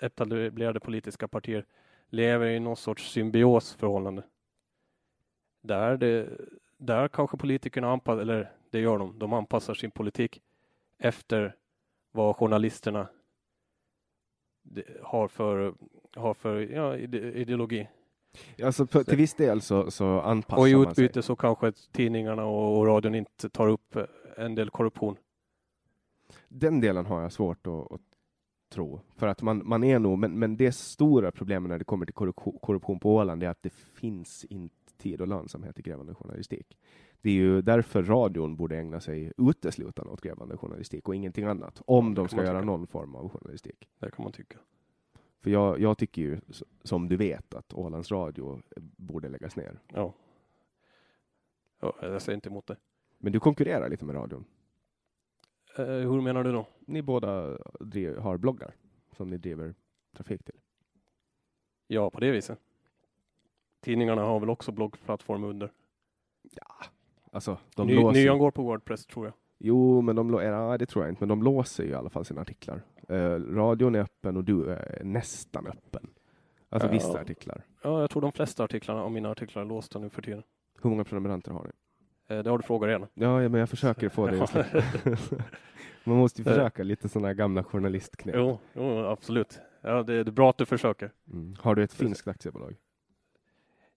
etablerade 0.00 0.80
politiska 0.80 1.28
partier 1.28 1.64
lever 2.08 2.46
i 2.46 2.60
någon 2.60 2.76
sorts 2.76 3.12
symbiosförhållande. 3.12 4.22
Där, 5.62 5.96
det, 5.96 6.28
där 6.76 7.08
kanske 7.08 7.36
politikerna 7.36 7.90
anpassar, 7.92 8.20
eller 8.22 8.52
det 8.70 8.80
gör 8.80 8.98
de, 8.98 9.18
de 9.18 9.32
anpassar 9.32 9.74
sin 9.74 9.90
politik 9.90 10.42
efter 10.98 11.56
vad 12.12 12.36
journalisterna 12.36 13.08
har 15.02 15.28
för, 15.28 15.74
har 16.14 16.34
för 16.34 16.60
ja, 16.60 16.96
ide- 16.96 17.32
ideologi. 17.32 17.88
Alltså 18.62 18.86
på, 18.86 19.04
till 19.04 19.16
viss 19.16 19.34
del 19.34 19.60
så, 19.60 19.90
så 19.90 20.20
anpassar 20.20 20.62
Och 20.62 20.68
i 20.68 20.74
man 20.76 20.94
sig. 20.94 21.04
utbyte 21.04 21.22
så 21.22 21.36
kanske 21.36 21.72
tidningarna 21.72 22.44
och, 22.44 22.78
och 22.78 22.86
radion 22.86 23.14
inte 23.14 23.48
tar 23.50 23.68
upp 23.68 23.96
en 24.36 24.54
del 24.54 24.70
korruption. 24.70 25.16
Den 26.48 26.80
delen 26.80 27.06
har 27.06 27.22
jag 27.22 27.32
svårt 27.32 27.66
att, 27.66 27.92
att 27.92 28.00
tro. 28.68 29.00
För 29.16 29.26
att 29.26 29.42
man, 29.42 29.62
man 29.64 29.84
är 29.84 29.98
nog, 29.98 30.18
men, 30.18 30.38
men 30.38 30.56
det 30.56 30.72
stora 30.72 31.32
problemet 31.32 31.68
när 31.68 31.78
det 31.78 31.84
kommer 31.84 32.06
till 32.06 32.14
korruption, 32.14 33.00
på 33.00 33.14
Åland 33.14 33.42
är 33.42 33.48
att 33.48 33.62
det 33.62 33.72
finns 33.72 34.44
inte 34.44 34.74
tid 34.96 35.20
och 35.20 35.28
lönsamhet 35.28 35.78
i 35.78 35.82
grävande 35.82 36.14
journalistik. 36.14 36.78
Det 37.20 37.30
är 37.30 37.34
ju 37.34 37.62
därför 37.62 38.02
radion 38.02 38.56
borde 38.56 38.78
ägna 38.78 39.00
sig 39.00 39.32
uteslutande 39.36 40.12
åt 40.12 40.20
grävande 40.20 40.56
journalistik 40.56 41.08
och 41.08 41.14
ingenting 41.14 41.44
annat. 41.44 41.82
Om 41.86 42.14
de 42.14 42.28
ska 42.28 42.44
göra 42.44 42.60
någon 42.60 42.86
form 42.86 43.14
av 43.14 43.28
journalistik. 43.28 43.88
Det 43.98 44.10
kan 44.10 44.22
man 44.22 44.32
tycka. 44.32 44.58
För 45.40 45.50
jag, 45.50 45.80
jag 45.80 45.98
tycker 45.98 46.22
ju, 46.22 46.40
som 46.82 47.08
du 47.08 47.16
vet, 47.16 47.54
att 47.54 47.74
Ålands 47.74 48.10
Radio 48.10 48.62
borde 48.96 49.28
läggas 49.28 49.56
ner. 49.56 49.78
Ja. 49.88 50.14
ja 51.80 51.94
jag 52.02 52.22
säger 52.22 52.34
inte 52.34 52.48
emot 52.48 52.66
det. 52.66 52.76
Men 53.18 53.32
du 53.32 53.40
konkurrerar 53.40 53.88
lite 53.88 54.04
med 54.04 54.14
radion. 54.14 54.44
Eh, 55.78 55.84
hur 55.86 56.20
menar 56.20 56.44
du 56.44 56.52
då? 56.52 56.66
Ni 56.80 57.02
båda 57.02 57.58
driv, 57.80 58.18
har 58.18 58.36
bloggar 58.36 58.74
som 59.16 59.30
ni 59.30 59.38
driver 59.38 59.74
trafik 60.16 60.44
till. 60.44 60.54
Ja, 61.86 62.10
på 62.10 62.20
det 62.20 62.30
viset. 62.30 62.58
Tidningarna 63.80 64.22
har 64.22 64.40
väl 64.40 64.50
också 64.50 64.72
bloggplattform 64.72 65.44
under. 65.44 65.72
Alltså, 67.32 67.58
de 67.76 67.86
Ny, 67.86 67.94
låser... 67.94 68.20
nyan 68.20 68.38
går 68.38 68.50
på 68.50 68.62
Wordpress 68.62 69.06
tror 69.06 69.26
jag. 69.26 69.34
Jo, 69.58 70.00
men 70.00 70.16
de, 70.16 70.32
ja, 70.32 70.78
det 70.78 70.86
tror 70.86 71.04
jag 71.04 71.12
inte, 71.12 71.20
men 71.22 71.28
de 71.28 71.42
låser 71.42 71.84
ju 71.84 71.90
i 71.90 71.94
alla 71.94 72.10
fall 72.10 72.24
sina 72.24 72.40
artiklar. 72.40 72.82
Eh, 73.08 73.16
radion 73.34 73.94
är 73.94 74.00
öppen 74.00 74.36
och 74.36 74.44
du 74.44 74.70
är 74.72 75.04
nästan 75.04 75.66
öppen. 75.66 76.10
Alltså 76.68 76.88
Ja. 76.88 76.92
vissa 76.92 77.20
artiklar. 77.20 77.64
Ja, 77.82 78.00
jag 78.00 78.10
tror 78.10 78.22
de 78.22 78.32
flesta 78.32 78.64
artiklarna 78.64 79.02
av 79.02 79.12
mina 79.12 79.30
artiklar 79.30 79.62
är 79.62 79.66
låsta 79.66 79.98
nu 79.98 80.10
för 80.10 80.22
tiden. 80.22 80.42
Hur 80.82 80.90
många 80.90 81.04
prenumeranter 81.04 81.50
har 81.52 81.64
ni? 81.64 81.70
Eh, 82.28 82.38
det 82.42 82.50
har 82.50 82.58
du 82.58 82.62
frågat 82.62 82.86
redan. 82.88 83.08
Ja, 83.14 83.48
men 83.48 83.54
jag 83.54 83.68
försöker 83.68 84.08
få 84.08 84.26
det. 84.26 84.46
Man 86.04 86.16
måste 86.16 86.42
ju 86.42 86.48
Eh. 86.48 86.54
försöka 86.54 86.82
lite 86.82 87.08
sådana 87.08 87.34
gamla 87.34 87.64
journalistknep. 87.64 88.34
Jo, 88.38 88.58
jo, 88.72 89.04
absolut. 89.06 89.60
Ja, 89.80 90.02
det, 90.02 90.14
är 90.14 90.24
bra 90.24 90.50
att 90.50 90.58
du 90.58 90.66
försöker. 90.66 91.10
Mm. 91.32 91.56
Har 91.60 91.74
du 91.74 91.82
ett 91.82 91.92
finskt 91.92 92.28
aktiebolag? 92.28 92.76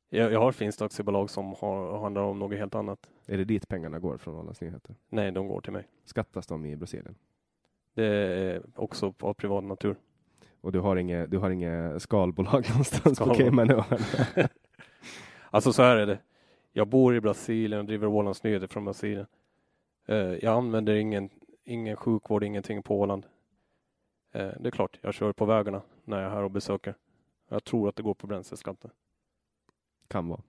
Jag, 0.09 0.31
jag 0.31 0.39
har 0.39 0.49
ett 0.49 0.55
finskt 0.55 0.81
aktiebolag 0.81 1.29
som 1.29 1.55
har, 1.59 1.99
handlar 1.99 2.21
om 2.21 2.39
något 2.39 2.57
helt 2.57 2.75
annat. 2.75 3.09
Är 3.27 3.37
det 3.37 3.43
dit 3.43 3.67
pengarna 3.67 3.99
går 3.99 4.17
från 4.17 4.35
Ålands 4.35 4.61
Nyheter? 4.61 4.95
Nej, 5.09 5.31
de 5.31 5.47
går 5.47 5.61
till 5.61 5.73
mig. 5.73 5.87
Skattas 6.05 6.47
de 6.47 6.65
i 6.65 6.75
Brasilien? 6.75 7.15
Det 7.93 8.05
är 8.05 8.61
också 8.75 9.13
av 9.19 9.33
privat 9.33 9.63
natur. 9.63 9.95
Och 10.61 10.71
du 10.71 10.79
har 10.79 10.95
inget, 10.95 11.31
du 11.31 11.37
har 11.37 11.49
inget 11.49 12.01
skalbolag 12.01 12.65
någonstans 12.69 13.03
på 13.03 13.15
Skalbolag. 13.15 13.37
Caymanöarna? 13.37 13.97
Alltså 15.53 15.73
så 15.73 15.83
här 15.83 15.97
är 15.97 16.05
det. 16.07 16.19
Jag 16.73 16.87
bor 16.87 17.15
i 17.15 17.21
Brasilien 17.21 17.79
och 17.79 17.85
driver 17.85 18.07
Ålands 18.07 18.43
Nyheter 18.43 18.67
från 18.67 18.85
Brasilien. 18.85 19.25
Eh, 20.07 20.15
jag 20.17 20.53
använder 20.57 20.95
ingen, 20.95 21.29
ingen 21.63 21.95
sjukvård, 21.95 22.43
ingenting 22.43 22.83
på 22.83 22.99
Åland. 22.99 23.25
Eh, 24.31 24.51
det 24.59 24.69
är 24.69 24.71
klart, 24.71 24.99
jag 25.01 25.13
kör 25.13 25.33
på 25.33 25.45
vägarna 25.45 25.81
när 26.03 26.17
jag 26.21 26.31
är 26.31 26.35
här 26.35 26.43
och 26.43 26.51
besöker. 26.51 26.95
Jag 27.49 27.63
tror 27.63 27.89
att 27.89 27.95
det 27.95 28.03
går 28.03 28.13
på 28.13 28.27
bränsleskatten. 28.27 28.91
Kan 30.07 30.27
vara. 30.27 30.41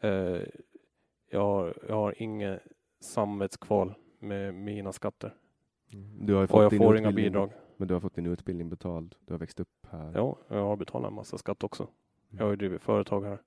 Eh, 0.00 0.42
jag, 1.30 1.40
har, 1.40 1.74
jag 1.88 1.94
har 1.94 2.22
inget 2.22 2.62
samvetskval 3.00 3.94
med 4.18 4.54
mina 4.54 4.92
skatter. 4.92 5.34
Du 6.20 6.34
har 6.34 6.54
Och 6.54 6.64
jag 6.64 6.76
får 6.76 6.98
inga 6.98 7.12
bidrag. 7.12 7.52
Men 7.76 7.88
du 7.88 7.94
har 7.94 8.00
fått 8.00 8.14
din 8.14 8.26
utbildning 8.26 8.68
betald. 8.68 9.14
Du 9.26 9.32
har 9.34 9.38
växt 9.38 9.60
upp 9.60 9.86
här. 9.90 10.12
Ja, 10.14 10.36
jag 10.48 10.64
har 10.64 10.76
betalat 10.76 11.08
en 11.08 11.14
massa 11.14 11.38
skatt 11.38 11.64
också. 11.64 11.88
Jag 12.30 12.44
har 12.44 12.50
ju 12.50 12.56
drivit 12.56 12.82
företag 12.82 13.24
här. 13.24 13.38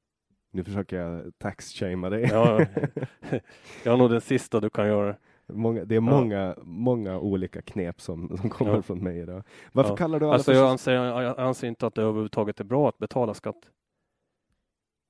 Nu 0.56 0.64
försöker 0.64 0.98
jag 0.98 1.34
tax-shamea 1.38 2.10
dig. 2.10 2.22
Ja, 2.32 2.60
jag 3.84 3.94
är 3.94 3.98
nog 3.98 4.10
den 4.10 4.22
sista 4.22 4.60
du 4.60 4.70
kan 4.70 4.88
göra. 4.88 5.16
många, 5.48 5.86
det 5.86 5.96
är 5.96 6.00
många, 6.00 6.56
många 6.64 7.20
olika 7.20 7.62
knep 7.62 8.02
som, 8.02 8.38
som 8.38 8.50
kommer 8.50 8.76
Ja. 8.76 8.82
från 8.82 9.04
mig 9.04 9.20
idag. 9.20 9.44
Varför 9.72 9.92
Ja. 9.92 9.96
kallar 9.96 10.20
du 10.20 10.26
alla 10.26 10.34
Alltså 10.34 10.52
för... 10.52 10.60
jag 10.60 10.70
anser, 10.70 10.94
jag 10.94 11.40
anser 11.40 11.68
inte 11.68 11.88
att 11.88 11.96
det 11.96 12.02
överhuvudtaget 12.02 12.60
är 12.60 12.64
bra 12.64 12.90
att 12.90 12.98
betala 12.98 13.34
skatt. 13.34 13.70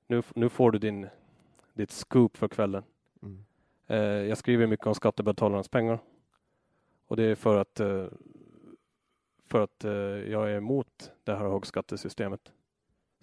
Nu, 0.06 0.22
nu 0.34 0.48
får 0.48 0.70
du 0.70 0.78
din, 0.78 1.06
ditt 1.74 1.90
scoop 1.90 2.36
för 2.36 2.48
kvällen. 2.48 2.82
Mm. 3.22 3.44
Eh, 3.86 3.98
jag 4.28 4.38
skriver 4.38 4.66
mycket 4.66 4.86
om 4.86 4.94
skattebetalarnas 4.94 5.68
pengar. 5.68 5.98
Och 7.06 7.16
det 7.16 7.22
är 7.24 7.34
för 7.34 7.56
att, 7.60 7.80
eh, 7.80 8.04
för 9.46 9.60
att 9.60 9.84
eh, 9.84 9.92
jag 10.32 10.50
är 10.50 10.56
emot 10.56 11.12
det 11.24 11.34
här 11.34 11.48
högskattesystemet. 11.48 12.52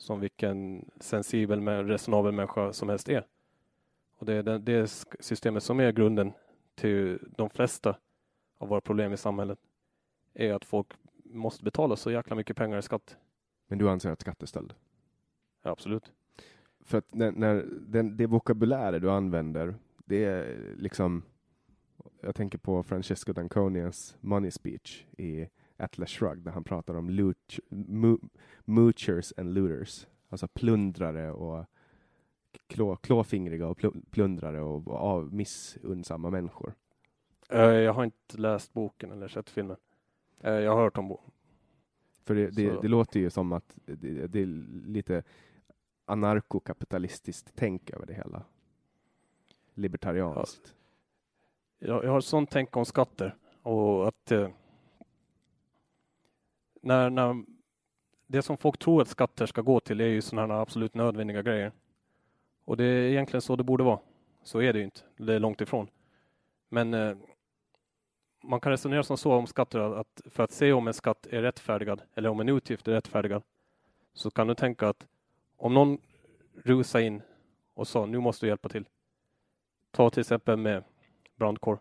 Som 0.02 0.20
vilken 0.20 0.90
sensibel, 1.00 1.62
men 1.62 1.88
resonabel 1.88 2.32
människa 2.32 2.74
som 2.74 2.90
helst 2.90 3.10
är. 3.10 3.26
Och 4.18 4.26
det 4.26 4.34
är 4.34 4.44
det, 4.44 4.58
det 4.58 5.06
systemet 5.20 5.64
som 5.64 5.80
är 5.80 5.92
grunden 5.92 6.34
till 6.76 7.20
de 7.38 7.50
flesta 7.50 7.98
av 8.58 8.68
våra 8.68 8.82
problem 8.82 9.14
i 9.14 9.18
samhället. 9.18 9.60
Är 10.34 10.54
att 10.54 10.66
folk 10.66 10.88
måste 11.24 11.64
betala 11.64 11.96
så 11.96 12.12
jäkla 12.12 12.36
mycket 12.36 12.58
pengar 12.58 12.78
i 12.78 12.82
skatt. 12.82 13.18
Men 13.68 13.80
du 13.80 13.90
anser 13.90 14.12
att 14.12 14.22
skattestöld? 14.22 14.74
Ja, 15.64 15.72
absolut. 15.72 16.12
För 16.80 16.98
att 16.98 17.14
när, 17.14 17.32
när 17.32 17.66
den, 17.88 18.18
det 18.18 18.28
vokabulärer 18.28 19.00
du 19.00 19.12
använder, 19.12 19.76
det 19.98 20.26
är 20.26 20.58
liksom... 20.78 21.24
Jag 22.22 22.36
tänker 22.36 22.58
på 22.58 22.84
Francesco 22.84 23.34
Danconias 23.34 24.18
money 24.22 24.52
speech 24.52 25.06
i 25.18 25.48
Atlas 25.84 26.10
Shrugged, 26.10 26.44
där 26.44 26.52
han 26.52 26.64
pratar 26.64 26.96
om 26.96 27.10
loot, 27.10 27.60
mo, 27.70 28.20
moochers 28.66 29.34
and 29.38 29.54
looters. 29.54 30.08
Alltså 30.30 30.48
plundrare 30.48 31.32
och 31.32 31.66
klå, 32.68 32.96
klåfingriga 32.96 33.68
och 33.68 33.80
plu- 33.80 34.06
plundrare 34.12 34.62
och, 34.62 34.88
och 34.88 34.96
av 34.98 35.34
missunnsamma 35.34 36.30
människor. 36.30 36.74
Eh, 37.50 37.60
Jag 37.62 37.94
har 37.94 38.04
inte 38.04 38.38
läst 38.38 38.74
boken 38.74 39.12
eller 39.12 39.28
sett 39.28 39.50
filmen. 39.50 39.78
Eh, 40.40 40.52
Jag 40.54 40.76
har 40.76 40.82
hört 40.84 40.98
om 40.98 41.08
boken. 41.08 41.32
För 42.26 42.36
det, 42.36 42.50
det, 42.50 42.82
det 42.82 42.88
låter 42.88 43.20
ju 43.20 43.30
som 43.30 43.52
att 43.54 43.78
det, 43.86 44.28
det 44.28 44.40
är 44.42 44.46
lite 44.88 45.24
anarkokapitalistiskt 46.06 47.52
tänk 47.56 47.90
över 47.90 48.06
det 48.06 48.14
hela. 48.14 48.44
Libertarianskt. 49.74 50.76
Jag, 51.80 52.04
jag 52.04 52.12
har 52.12 52.22
sånt 52.22 52.50
tänk 52.52 52.78
om 52.78 52.86
skatter 52.86 53.36
och 53.62 54.08
att 54.08 54.32
eh, 54.32 54.50
när, 56.82 57.10
när 57.10 57.44
det 58.28 58.42
som 58.42 58.58
folk 58.58 58.78
tror 58.78 59.02
att 59.02 59.08
skatter 59.08 59.46
ska 59.46 59.62
gå 59.62 59.80
till 59.80 60.02
är 60.02 60.06
ju 60.06 60.22
sådana 60.22 60.54
här 60.54 60.62
absolut 60.62 60.94
nödvändiga 60.94 61.42
grejer. 61.42 61.72
Och 62.66 62.78
det 62.78 62.84
är 62.84 63.10
egentligen 63.10 63.42
så 63.42 63.56
det 63.56 63.64
borde 63.64 63.84
vara. 63.84 64.00
Så 64.44 64.62
är 64.62 64.74
det 64.74 64.80
ju 64.80 64.86
inte. 64.86 65.02
Det 65.18 65.34
är 65.34 65.40
långt 65.40 65.62
ifrån. 65.62 65.88
Men 66.70 66.94
eh, 66.94 67.18
man 68.44 68.60
kan 68.60 68.72
resonera 68.72 69.04
som 69.04 69.18
så 69.18 69.34
om 69.34 69.48
skatter 69.48 69.80
att 69.80 70.22
för 70.26 70.44
att 70.44 70.52
se 70.52 70.74
om 70.74 70.88
en 70.88 70.94
skatt 70.94 71.28
är 71.30 71.42
rättfärdigad 71.42 72.02
eller 72.16 72.30
om 72.30 72.40
en 72.40 72.50
utgift 72.50 72.88
är 72.88 72.92
rättfärdigad 72.92 73.44
så 74.14 74.32
kan 74.32 74.48
du 74.48 74.56
tänka 74.56 74.90
att 74.90 75.08
om 75.58 75.74
någon 75.74 75.98
rusar 76.64 77.00
in 77.00 77.22
och 77.74 77.88
sa 77.88 78.06
nu 78.06 78.20
måste 78.20 78.46
du 78.46 78.50
hjälpa 78.50 78.70
till. 78.70 78.86
Ta 79.92 80.10
till 80.10 80.20
exempel 80.20 80.58
med 80.58 80.84
brandkår. 81.36 81.80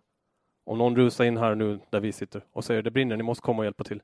Om 0.64 0.78
någon 0.78 0.96
rusar 0.96 1.24
in 1.24 1.36
här 1.36 1.54
nu 1.54 1.80
där 1.90 2.00
vi 2.00 2.12
sitter 2.12 2.44
och 2.52 2.64
säger 2.64 2.82
det 2.82 2.90
brinner, 2.90 3.16
ni 3.16 3.22
måste 3.22 3.42
komma 3.42 3.58
och 3.58 3.64
hjälpa 3.64 3.84
till. 3.84 4.02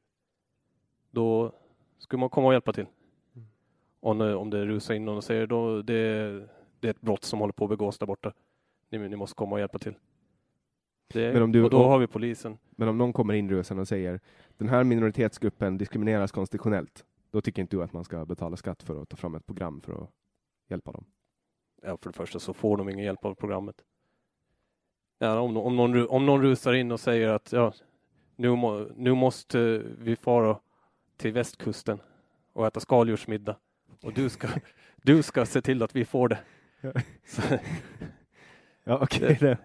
Då 1.16 1.52
skulle 1.98 2.20
man 2.20 2.30
komma 2.30 2.46
och 2.46 2.52
hjälpa 2.52 2.72
till. 2.72 2.86
Om, 4.00 4.20
om 4.20 4.50
det 4.50 4.66
rusar 4.66 4.94
in 4.94 5.04
någon 5.04 5.16
och 5.16 5.24
säger 5.24 5.46
då 5.46 5.82
det, 5.82 6.30
det 6.80 6.88
är 6.88 6.90
ett 6.90 7.00
brott 7.00 7.24
som 7.24 7.38
håller 7.40 7.52
på 7.52 7.64
att 7.64 7.70
begås 7.70 7.98
där 7.98 8.06
borta. 8.06 8.32
Ni, 8.90 8.98
ni 8.98 9.16
måste 9.16 9.34
komma 9.34 9.52
och 9.54 9.60
hjälpa 9.60 9.78
till. 9.78 9.94
Det, 11.12 11.32
Men 11.32 11.42
om 11.42 11.52
du- 11.52 11.64
och 11.64 11.70
då 11.70 11.82
om- 11.82 11.88
har 11.88 11.98
vi 11.98 12.06
polisen. 12.06 12.58
Men 12.70 12.88
om 12.88 12.98
någon 12.98 13.12
kommer 13.12 13.34
in 13.34 13.50
rusande 13.50 13.80
och 13.80 13.88
säger 13.88 14.20
den 14.56 14.68
här 14.68 14.84
minoritetsgruppen 14.84 15.78
diskrimineras 15.78 16.32
konstitutionellt, 16.32 17.04
då 17.30 17.40
tycker 17.40 17.62
inte 17.62 17.76
du 17.76 17.82
att 17.82 17.92
man 17.92 18.04
ska 18.04 18.24
betala 18.26 18.56
skatt 18.56 18.82
för 18.82 19.02
att 19.02 19.08
ta 19.08 19.16
fram 19.16 19.34
ett 19.34 19.46
program 19.46 19.80
för 19.80 19.92
att 20.02 20.10
hjälpa 20.68 20.92
dem? 20.92 21.04
Ja, 21.82 21.96
för 21.96 22.10
det 22.10 22.16
första 22.16 22.38
så 22.38 22.52
får 22.54 22.76
de 22.76 22.88
ingen 22.88 23.04
hjälp 23.04 23.24
av 23.24 23.34
programmet. 23.34 23.84
Ja, 25.18 25.40
om, 25.40 25.56
om, 25.56 25.76
någon, 25.76 26.08
om 26.08 26.26
någon 26.26 26.42
rusar 26.42 26.72
in 26.72 26.92
och 26.92 27.00
säger 27.00 27.28
att 27.28 27.52
ja, 27.52 27.72
nu, 28.36 28.56
må, 28.56 28.86
nu 28.96 29.14
måste 29.14 29.78
vi 29.98 30.16
fara 30.16 30.58
till 31.16 31.32
västkusten 31.32 32.00
och 32.52 32.66
äta 32.66 32.80
skaldjursmiddag 32.80 33.56
och 34.02 34.12
du 34.12 34.28
ska, 34.28 34.48
du 35.02 35.22
ska 35.22 35.46
se 35.46 35.62
till 35.62 35.82
att 35.82 35.96
vi 35.96 36.04
får 36.04 36.28
det. 36.28 36.38
Så, 37.26 37.42
Ja, 38.88 38.98
okej. 39.02 39.36
Det, 39.40 39.58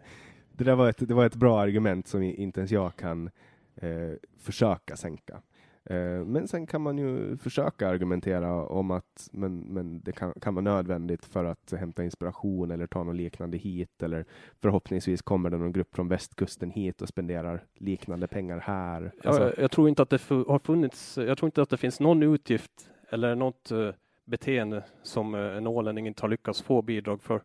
det 0.52 0.64
där 0.64 0.76
var 0.76 0.90
ett, 0.90 1.08
det 1.08 1.14
var 1.14 1.26
ett 1.26 1.36
bra 1.36 1.62
argument 1.62 2.08
som 2.08 2.24
inte 2.24 2.60
ens 2.60 2.72
jag 2.72 2.96
kan 2.96 3.30
eh, 3.76 4.12
försöka 4.38 4.96
sänka. 4.96 5.42
Eh, 5.86 6.26
men 6.26 6.48
sen 6.48 6.68
kan 6.68 6.82
man 6.82 6.98
ju 6.98 7.38
försöka 7.38 7.88
argumentera 7.88 8.66
om 8.66 8.92
att 8.92 9.30
men, 9.32 9.60
men 9.60 10.02
det 10.02 10.12
kan, 10.12 10.34
kan 10.42 10.56
vara 10.56 10.64
nödvändigt 10.64 11.26
för 11.26 11.46
att 11.46 11.72
hämta 11.72 12.04
inspiration 12.04 12.72
eller 12.72 12.88
ta 12.88 13.04
något 13.04 13.16
liknande 13.16 13.58
hit 13.58 14.04
eller 14.04 14.26
förhoppningsvis 14.62 15.22
kommer 15.22 15.50
det 15.50 15.58
någon 15.58 15.72
grupp 15.72 15.96
från 15.96 16.08
västkusten 16.08 16.72
hit 16.72 17.02
och 17.02 17.08
spenderar 17.08 17.64
liknande 17.80 18.28
pengar 18.28 18.60
här. 18.60 19.12
Alltså, 19.24 19.42
ja, 19.42 19.48
jag, 19.48 19.60
jag 19.60 19.72
tror 19.72 19.90
inte 19.90 20.02
att 20.02 20.10
det 20.10 20.30
har 20.30 20.60
funnits, 20.60 21.18
jag 21.18 21.38
tror 21.38 21.48
inte 21.48 21.62
att 21.62 21.70
det 21.70 21.78
finns 21.78 22.00
någon 22.00 22.24
utgift 22.24 22.90
eller 23.10 23.36
något 23.36 23.72
eh, 23.72 23.90
beteende 24.26 24.84
som 25.04 25.36
eh, 25.36 25.58
en 25.58 25.68
ålänning 25.68 26.08
inte 26.08 26.22
har 26.22 26.30
lyckats 26.30 26.62
få 26.62 26.82
bidrag 26.82 27.22
för. 27.22 27.42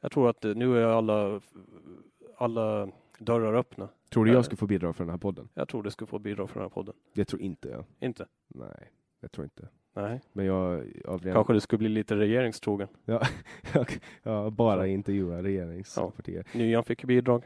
Jag 0.00 0.12
tror 0.12 0.30
att 0.30 0.42
nu 0.42 0.78
är 0.78 0.86
alla, 0.86 1.40
alla 2.38 2.88
dörrar 3.20 3.54
öppna. 3.54 3.88
tror 4.10 4.24
du 4.24 4.32
jag 4.32 4.44
skulle 4.44 4.56
få 4.56 4.66
bidrag 4.66 4.96
för 4.96 5.04
den 5.04 5.10
här 5.10 5.18
podden? 5.18 5.48
Jag 5.54 5.68
tror 5.68 5.82
du 5.82 5.90
skulle 5.90 6.06
få 6.08 6.18
bidrag 6.18 6.50
för 6.50 6.60
den 6.60 6.64
här 6.64 6.74
podden. 6.74 6.94
Det 7.14 7.24
tror 7.24 7.42
inte 7.42 7.68
jag. 7.68 7.84
Inte? 8.00 8.26
Nej, 8.48 8.90
jag 9.20 9.32
tror 9.32 9.44
inte. 9.44 9.68
Nej. 9.94 10.20
Men 10.32 10.46
jag 10.46 10.86
av 11.06 11.22
ren- 11.22 11.34
Kanske 11.34 11.52
du 11.52 11.60
skulle 11.60 11.78
bli 11.78 11.88
lite 11.88 12.16
regeringstrogen. 12.16 12.88
Ja, 13.04 13.22
jag 14.22 14.52
bara 14.52 14.86
intervjua 14.86 15.42
regeringspartier. 15.42 16.46
Nyan 16.54 16.84
fick 16.84 17.04
bidrag. 17.04 17.42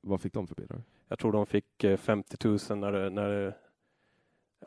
Vad 0.00 0.20
fick 0.20 0.32
de 0.32 0.46
för 0.46 0.54
bidrag? 0.54 0.82
Jag 1.08 1.18
tror 1.18 1.32
de 1.32 1.46
fick 1.46 1.84
eh, 1.84 1.96
50 1.96 2.36
000 2.70 2.78
när 2.78 2.92
det, 2.92 3.10
när 3.10 3.28
det, 3.28 3.54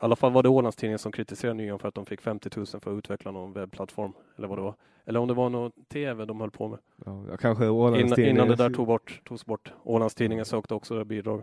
i 0.02 0.04
alla 0.04 0.16
fall 0.16 0.32
var 0.32 0.42
det 0.42 0.48
Ålandstidningen 0.48 0.98
som 0.98 1.12
kritiserade 1.12 1.54
Nyan 1.54 1.78
för 1.78 1.88
att 1.88 1.94
de 1.94 2.06
fick 2.06 2.20
50 2.20 2.50
000 2.56 2.66
för 2.66 2.76
att 2.76 2.98
utveckla 2.98 3.30
någon 3.30 3.52
webbplattform. 3.52 4.12
Eller 4.36 4.48
vad 4.48 4.58
det 4.58 4.62
var. 4.62 4.74
Eller 5.04 5.20
om 5.20 5.28
det 5.28 5.34
var 5.34 5.48
någon 5.50 5.72
tv 5.88 6.24
de 6.24 6.40
höll 6.40 6.50
på 6.50 6.68
med. 6.68 6.78
Ja, 7.04 7.36
kanske 7.36 7.64
Innan, 7.64 7.76
Ålandstidningen. 7.76 8.36
innan 8.36 8.48
det 8.48 8.56
där 8.56 8.70
tog 8.70 8.86
bort, 8.86 9.20
togs 9.24 9.46
bort. 9.46 9.72
Ålandstidningen 9.82 10.44
sökte 10.44 10.74
också 10.74 11.04
bidrag. 11.04 11.42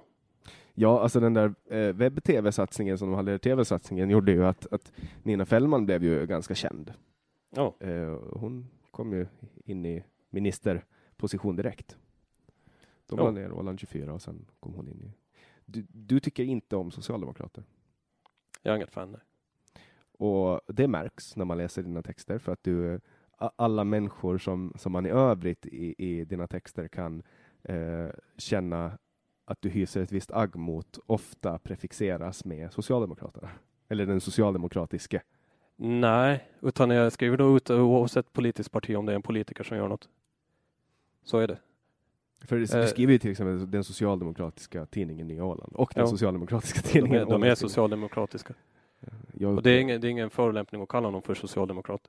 Ja, 0.74 1.02
alltså 1.02 1.20
den 1.20 1.34
där 1.34 1.54
eh, 1.70 1.94
webb-tv-satsningen 1.94 2.98
som 2.98 3.10
de 3.10 3.16
hade, 3.16 3.40
tv-satsningen 3.40 4.10
gjorde 4.10 4.32
ju 4.32 4.46
att, 4.46 4.74
att 4.74 4.92
Nina 5.24 5.46
Fällman 5.46 5.86
blev 5.86 6.04
ju 6.04 6.26
ganska 6.26 6.56
känd. 6.56 6.94
Ja, 7.50 7.76
Eh, 7.80 8.18
hon 8.34 8.68
kom 8.92 9.14
ju 9.14 9.28
in 9.66 9.86
i 9.86 10.04
ministerposition 10.30 11.56
direkt. 11.56 11.98
De 13.08 13.20
Ja. 13.20 13.26
la 13.26 13.32
ner 13.32 13.52
Åland 13.52 13.80
24 13.80 14.14
och 14.14 14.22
sen 14.22 14.46
kom 14.60 14.74
hon 14.74 14.88
in 14.88 15.02
i... 15.02 15.12
Du, 15.66 15.86
du 15.90 16.20
tycker 16.20 16.44
inte 16.44 16.76
om 16.76 16.92
socialdemokrater? 16.92 17.64
Jag 18.66 18.72
är 18.72 18.76
inget 18.76 18.92
fan. 18.92 19.12
Nej. 19.12 19.22
Och 20.18 20.62
det 20.68 20.88
märks 20.88 21.36
när 21.36 21.46
man 21.46 21.58
läser 21.58 21.84
dina 21.84 22.02
texter 22.02 22.38
för 22.38 22.52
att 22.52 22.64
du, 22.64 23.00
alla 23.38 23.84
människor 23.84 24.38
som, 24.38 24.74
som 24.78 24.92
man 24.92 25.06
i 25.06 25.10
övrigt 25.10 25.66
i, 25.66 25.96
i 25.98 26.26
dina 26.26 26.48
texter 26.48 26.88
kan 26.88 27.24
eh, 27.64 28.10
känna 28.38 28.98
att 29.46 29.62
du 29.62 29.70
hyser 29.70 30.02
ett 30.02 30.12
visst 30.12 30.32
agg 30.32 30.56
mot, 30.56 31.00
ofta 31.06 31.60
prefixeras 31.60 32.46
med 32.46 32.74
Socialdemokraterna. 32.74 33.50
Eller 33.90 34.06
den 34.06 34.22
socialdemokratiske. 34.22 35.22
Nej, 35.76 36.50
utan 36.62 36.90
jag 36.90 37.12
skriver 37.12 37.38
då 37.38 37.58
ut 37.58 37.70
oavsett 37.70 38.34
politiskt 38.34 38.72
parti 38.72 38.96
om 38.96 39.06
det 39.06 39.12
är 39.12 39.16
en 39.16 39.22
politiker 39.22 39.64
som 39.64 39.78
gör 39.78 39.88
något. 39.88 40.10
Så 41.24 41.38
är 41.38 41.48
det. 41.48 41.60
För 42.46 42.56
du 42.56 42.80
Eh. 42.80 42.86
skriver 42.86 43.14
ju 43.14 43.20
till 43.20 43.32
exempel 43.32 43.72
den 43.72 43.84
socialdemokratiska 43.84 44.86
tidningen 44.86 45.28
Nya 45.28 45.46
Åland 45.46 45.74
och 45.76 45.92
den 45.96 46.02
Ja. 46.04 46.08
socialdemokratiska 46.08 46.80
De 46.84 46.90
tidningen 46.90 47.22
är, 47.22 47.26
de 47.26 47.44
är 47.44 47.56
socialdemokratiska. 47.56 48.54
Jag, 49.34 49.56
Och 49.56 49.64
det 49.64 49.72
är 49.72 49.80
ingen, 49.80 50.02
det 50.02 50.08
är 50.08 50.10
ingen 50.10 50.30
förolämpning 50.30 50.82
att 50.82 50.90
kalla 50.90 51.10
någon 51.10 51.22
för 51.22 51.34
socialdemokrat. 51.34 52.02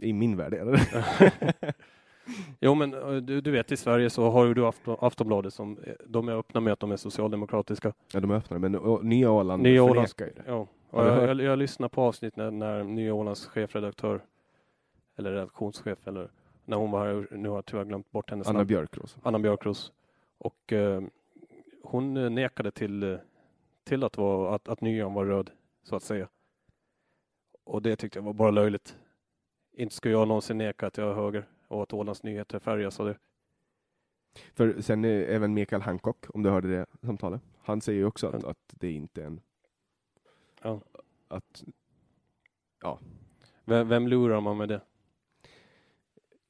I 0.00 0.12
min 0.12 0.36
värld 0.36 0.54
är 0.54 0.64
det 0.64 1.74
Jo, 2.60 2.74
men 2.74 2.94
eh, 2.94 3.12
du, 3.16 3.40
du 3.40 3.50
vet 3.50 3.72
i 3.72 3.76
Sverige 3.76 4.10
så 4.10 4.30
har 4.30 4.44
ju 4.46 4.54
du 4.54 4.66
Afton, 4.66 4.96
Aftonbladet 5.00 5.54
som 5.54 5.78
eh, 5.78 5.92
de 6.06 6.28
är 6.28 6.32
öppna 6.32 6.60
med 6.60 6.72
att 6.72 6.80
de 6.80 6.92
är 6.92 6.96
socialdemokratiska. 6.96 7.92
Ja, 8.12 8.20
de 8.20 8.30
är 8.30 8.34
öppna, 8.34 8.58
men 8.58 8.74
och, 8.74 9.04
Nya 9.04 9.30
Åland 9.30 9.62
Nya 9.62 9.82
Åland- 9.82 10.08
förnekar 10.08 10.26
ju 10.26 10.32
det. 10.32 10.42
Ja, 10.46 10.66
jag, 10.90 11.28
jag, 11.28 11.40
jag 11.40 11.58
lyssnar 11.58 11.88
på 11.88 12.02
avsnitt 12.02 12.36
när, 12.36 12.50
när 12.50 12.84
Nya 12.84 13.14
Ålands 13.14 13.46
chefredaktör 13.46 14.20
eller 15.16 15.32
redaktionschef 15.32 16.06
eller 16.08 16.30
när 16.64 16.76
hon 16.76 16.90
var 16.90 17.06
här, 17.06 17.28
nu 17.30 17.48
har 17.48 17.56
jag 17.56 17.66
tyvärr 17.66 17.84
glömt 17.84 18.10
bort 18.10 18.30
hennes 18.30 18.48
Anna 18.48 18.58
namn. 18.58 18.66
Björkros. 18.66 19.16
Anna 19.22 19.38
Björkros. 19.38 19.92
Och 20.38 20.72
eh, 20.72 21.02
hon 21.82 22.16
eh, 22.16 22.30
nekade 22.30 22.70
till, 22.70 23.02
eh, 23.02 23.18
till 23.84 24.04
att, 24.04 24.16
vara, 24.18 24.54
att, 24.54 24.68
att 24.68 24.80
nyan 24.80 25.14
var 25.14 25.24
röd, 25.24 25.50
så 25.82 25.96
att 25.96 26.02
säga. 26.02 26.28
Och 27.64 27.82
det 27.82 27.96
tyckte 27.96 28.18
jag 28.18 28.24
var 28.24 28.32
bara 28.32 28.50
löjligt. 28.50 28.98
Inte 29.72 29.94
skulle 29.94 30.14
jag 30.14 30.28
någonsin 30.28 30.58
neka 30.58 30.86
att 30.86 30.96
jag 30.96 31.10
är 31.10 31.14
höger 31.14 31.48
och 31.68 31.82
att 31.82 31.92
Ålands 31.92 32.22
Nyheter 32.22 32.58
färgas 32.58 33.00
av 33.00 33.06
det. 33.06 33.18
För 34.54 34.80
sen 34.80 35.04
är 35.04 35.08
även 35.08 35.54
Mikael 35.54 35.82
Hancock, 35.82 36.24
om 36.28 36.42
du 36.42 36.50
hörde 36.50 36.68
det 36.68 36.86
samtalet, 37.02 37.42
han 37.58 37.80
säger 37.80 37.98
ju 37.98 38.04
också 38.06 38.28
att, 38.28 38.44
att 38.44 38.58
det 38.66 38.92
inte 38.92 39.22
är 39.22 39.26
en... 39.26 39.40
Ja. 40.62 40.80
Att, 41.28 41.64
Vem, 43.64 43.88
vem 43.88 44.08
lurar 44.08 44.40
man 44.40 44.56
med 44.56 44.68
det? 44.68 44.80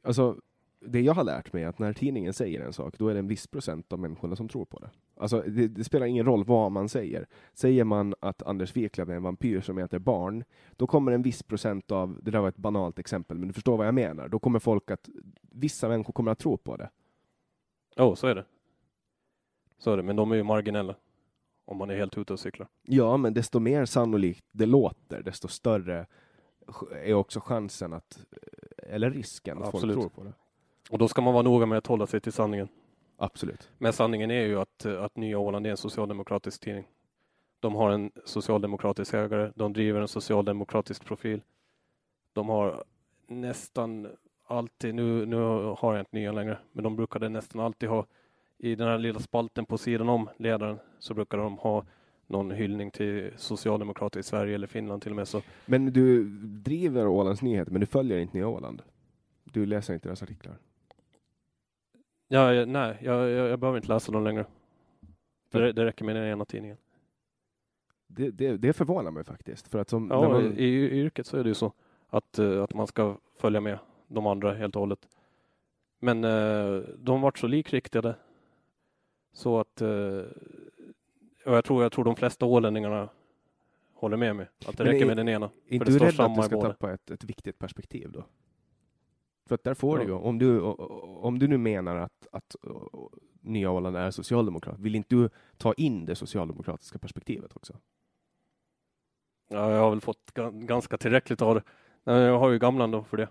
Alltså, 0.05 0.41
det 0.87 1.01
jag 1.01 1.15
har 1.15 1.25
lärt 1.25 1.53
mig 1.53 1.63
är 1.63 1.69
att 1.69 1.79
när 1.79 1.93
tidningen 1.93 2.33
säger 2.33 2.61
en 2.61 2.73
sak, 2.73 2.99
då 2.99 3.09
är 3.09 3.15
det 3.15 3.19
en 3.19 3.29
viss 3.29 3.47
procent 3.47 3.93
av 3.93 3.99
människorna 3.99 4.37
som 4.37 4.49
tror 4.49 4.65
på 4.65 4.79
det. 4.79 4.91
Alltså, 5.17 5.41
det, 5.41 5.69
det 5.69 5.85
spelar 5.85 6.07
ingen 6.07 6.27
roll 6.27 6.45
vad 6.45 6.73
man 6.73 6.89
säger. 6.89 7.27
Säger 7.55 7.85
man 7.85 8.15
att 8.21 8.43
Anders 8.43 8.77
Wiklöf 8.77 9.09
är 9.09 9.13
en 9.13 9.23
vampyr 9.23 9.61
som 9.61 9.79
äter 9.79 9.99
barn, 9.99 10.45
då 10.77 10.87
kommer 10.87 11.13
en 11.13 11.23
viss 11.23 11.43
procent 11.43 11.91
av, 11.91 12.19
det 12.23 12.31
där 12.31 12.41
var 12.41 12.49
ett 12.49 12.57
banalt 12.57 12.99
exempel, 12.99 13.39
men 13.39 13.49
du 13.49 13.55
förstår 13.55 13.77
vad 13.77 13.87
jag 13.87 13.95
menar, 13.95 14.29
då 14.29 14.39
kommer 14.39 14.59
folk 14.59 14.91
att, 14.91 15.09
vissa 15.43 15.89
människor 15.89 16.13
kommer 16.13 16.31
att 16.33 16.39
tro 16.39 16.57
på 16.57 16.77
det. 16.77 16.91
Jo, 17.97 18.17
så 18.17 18.27
är 18.27 18.35
det. 18.35 18.45
Så 19.79 19.93
är 19.93 19.97
det, 19.97 20.03
men 20.03 20.17
de 20.17 20.33
är 20.33 20.37
ju 20.37 20.43
marginella. 20.43 20.95
Om 21.67 21.77
man 21.77 21.91
är 21.91 21.97
helt 21.97 22.19
ute 22.19 22.33
och 22.33 22.41
cyklar. 22.41 22.69
Ja, 22.83 23.17
men 23.17 23.35
desto 23.35 23.61
mer 23.61 23.85
sannolikt 23.85 24.45
det 24.53 24.67
låter, 24.67 25.23
desto 25.23 25.49
större 25.49 26.07
är 27.03 27.15
också 27.15 27.41
chansen 27.41 27.93
att, 27.93 28.27
eller 28.77 29.11
risken 29.11 29.63
att 29.63 29.75
Absolut. 29.75 29.97
folk 29.97 30.13
tror 30.15 30.25
på 30.25 30.29
det. 30.29 30.33
Och 30.91 30.99
då 30.99 31.09
ska 31.09 31.23
man 31.23 31.33
vara 31.33 31.43
noga 31.43 31.67
med 31.67 31.79
att 31.79 31.87
hålla 31.87 32.07
sig 32.07 32.21
till 32.21 32.33
sanningen. 32.33 32.69
Absolut. 33.17 33.71
Men 33.79 33.93
sanningen 33.93 34.31
är 34.31 34.45
ju 34.47 34.61
att, 34.61 34.85
eh, 34.85 35.03
att 35.03 35.17
Nya 35.17 35.39
Åland 35.39 35.67
är 35.67 35.71
en 35.71 35.77
socialdemokratisk 35.77 36.61
tidning. 36.61 36.89
De 37.61 37.75
har 37.75 37.91
en 37.91 38.11
socialdemokratisk 38.25 39.15
ägare, 39.15 39.53
de 39.55 39.73
driver 39.73 40.01
en 40.01 40.09
socialdemokratisk 40.09 41.05
profil. 41.05 41.43
De 42.33 42.49
har 42.49 42.85
nästan 43.27 44.09
alltid, 44.47 44.95
nu, 44.95 45.27
nu 45.27 45.37
har 45.79 45.95
jag 45.95 46.01
inte 46.01 46.17
Nya 46.17 46.33
längre, 46.33 46.59
men 46.73 46.85
de 46.85 46.97
brukade 46.97 47.29
nästan 47.29 47.61
alltid 47.61 47.89
ha 47.89 48.07
i 48.59 48.75
den 48.75 48.89
här 48.89 48.99
lilla 48.99 49.21
spalten 49.21 49.67
på 49.67 49.79
sidan 49.79 50.09
om 50.09 50.29
ledaren 50.37 50.79
så 50.99 51.15
brukar 51.15 51.39
de 51.39 51.59
ha 51.59 51.85
någon 52.27 52.51
hyllning 52.51 52.91
till 52.91 53.33
socialdemokrater 53.37 54.21
i 54.21 54.23
Sverige 54.23 54.55
eller 54.55 54.67
Finland 54.67 55.03
till 55.03 55.13
och 55.13 55.17
med. 55.17 55.29
Så 55.29 55.43
Men 55.67 55.87
du 55.93 56.25
driver 56.39 57.07
Ålands 57.07 57.43
Nyheter, 57.43 57.73
men 57.73 57.81
du 57.81 57.87
följer 57.87 58.19
inte 58.19 58.37
Nya 58.37 58.49
Åland? 58.49 58.83
Du 59.45 59.67
läser 59.67 59.95
inte 59.95 60.09
deras 60.09 60.23
artiklar? 60.23 60.59
ja, 62.29 62.55
jag- 62.55 62.69
nej, 62.69 62.99
jag, 63.03 63.31
jag, 63.31 63.49
jag 63.49 63.59
behöver 63.59 63.77
inte 63.79 63.89
läsa 63.89 64.13
dem 64.13 64.25
längre. 64.25 64.47
Det, 65.51 65.73
det 65.73 65.85
räcker 65.85 66.05
med 66.05 66.17
den 66.17 66.25
ena 66.25 66.45
tidningen. 66.45 66.77
Det, 68.07 68.31
det, 68.31 68.57
det 68.57 68.73
förvånar 68.73 69.11
mig 69.11 69.25
faktiskt. 69.25 69.69
För 69.69 69.79
att 69.79 69.89
som, 69.89 70.09
Ja, 70.11 70.29
man, 70.29 70.43
i, 70.59 70.65
i 70.65 71.01
yrket 71.01 71.27
så 71.27 71.37
är 71.37 71.43
det 71.43 71.49
ju 71.49 71.55
så 71.55 71.73
att, 72.09 72.39
eh, 72.39 72.63
att 72.63 72.75
man 72.75 72.87
ska 72.87 73.17
följa 73.37 73.61
med 73.61 73.79
de 74.09 74.27
andra 74.27 74.55
helt 74.55 74.77
och 74.77 74.81
hållet. 74.81 75.09
Men 76.01 76.25
eh, 76.25 76.81
de 76.99 77.21
vart 77.21 77.39
så 77.39 77.47
likriktade 77.47 78.15
så 79.33 79.61
att 79.61 79.81
eh, 79.81 80.21
och 81.47 81.53
jag 81.55 81.65
tror, 81.65 81.83
jag 81.83 81.93
tror 81.93 82.05
de 82.05 82.17
flesta 82.17 82.47
ålänningarna 82.47 83.09
håller 83.95 84.17
med 84.17 84.37
mig. 84.37 84.47
Att 84.67 84.77
det 84.77 84.85
Men 84.85 84.93
räcker 84.93 85.05
är- 85.05 85.07
med 85.09 85.17
den 85.17 85.29
ena. 85.29 85.47
Är 85.47 85.75
inte 85.75 85.85
du 85.91 85.99
rädd 85.99 86.21
att 86.21 86.35
du 86.37 86.43
ska 86.43 86.61
tappa 86.61 86.93
ett, 86.93 87.11
ett 87.11 87.25
viktigt 87.25 87.59
perspektiv 87.59 88.13
då? 88.13 88.25
För 89.49 89.55
att 89.55 89.65
där 89.65 89.75
får 89.75 89.99
du 89.99 90.03
Ja. 90.05 90.09
ju, 90.09 90.15
om 90.15 90.39
du, 90.39 90.61
om 90.61 91.39
du 91.39 91.49
nu 91.49 91.59
menar 91.59 91.97
att, 91.97 92.27
att 92.33 92.57
Nya 93.41 93.71
Åland 93.71 93.97
är 93.97 94.11
socialdemokrat, 94.11 94.79
vill 94.79 94.95
inte 94.95 95.15
du 95.15 95.31
ta 95.57 95.73
in 95.75 96.07
det 96.07 96.15
socialdemokratiska 96.15 96.99
perspektivet 96.99 97.57
också? 97.57 97.77
Ja, 99.49 99.71
jag 99.71 99.81
har 99.81 99.91
väl 99.91 100.01
fått 100.01 100.33
ga- 100.35 100.67
ganska 100.67 100.99
tillräckligt 100.99 101.43
av 101.43 101.55
det. 101.55 101.63
Jag 102.05 102.39
har 102.39 102.51
ju 102.51 102.59
gamlan 102.59 102.91
då 102.91 103.03
för 103.05 103.17
det. 103.17 103.29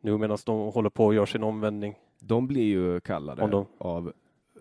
Nu 0.00 0.18
medan 0.18 0.38
de 0.46 0.72
håller 0.72 0.90
på 0.90 1.04
och 1.06 1.14
gör 1.14 1.26
sin 1.26 1.42
omvändning. 1.42 1.94
De 2.18 2.46
blir 2.46 2.64
ju 2.64 3.00
kallade 3.00 3.46
de- 3.46 3.66
av, 3.78 4.12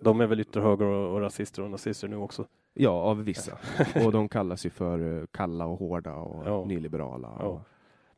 De 0.02 0.22
är 0.22 0.28
väl 0.28 0.40
ytterhöger 0.40 0.86
och, 0.86 1.14
och 1.14 1.22
rasister 1.22 1.64
och 1.64 1.72
nazister 1.72 2.08
nu 2.08 2.16
också. 2.16 2.48
ja, 2.74 2.90
av 2.90 3.24
vissa. 3.24 3.58
och 4.06 4.12
de 4.12 4.30
kallas 4.30 4.66
ju 4.66 4.70
för 4.70 5.20
eh, 5.20 5.26
kalla 5.32 5.66
och 5.66 5.80
hårda 5.80 6.14
och 6.16 6.48
Ja. 6.48 6.66
nyliberala. 6.66 7.38
Ja. 7.40 7.46
Och, 7.46 7.62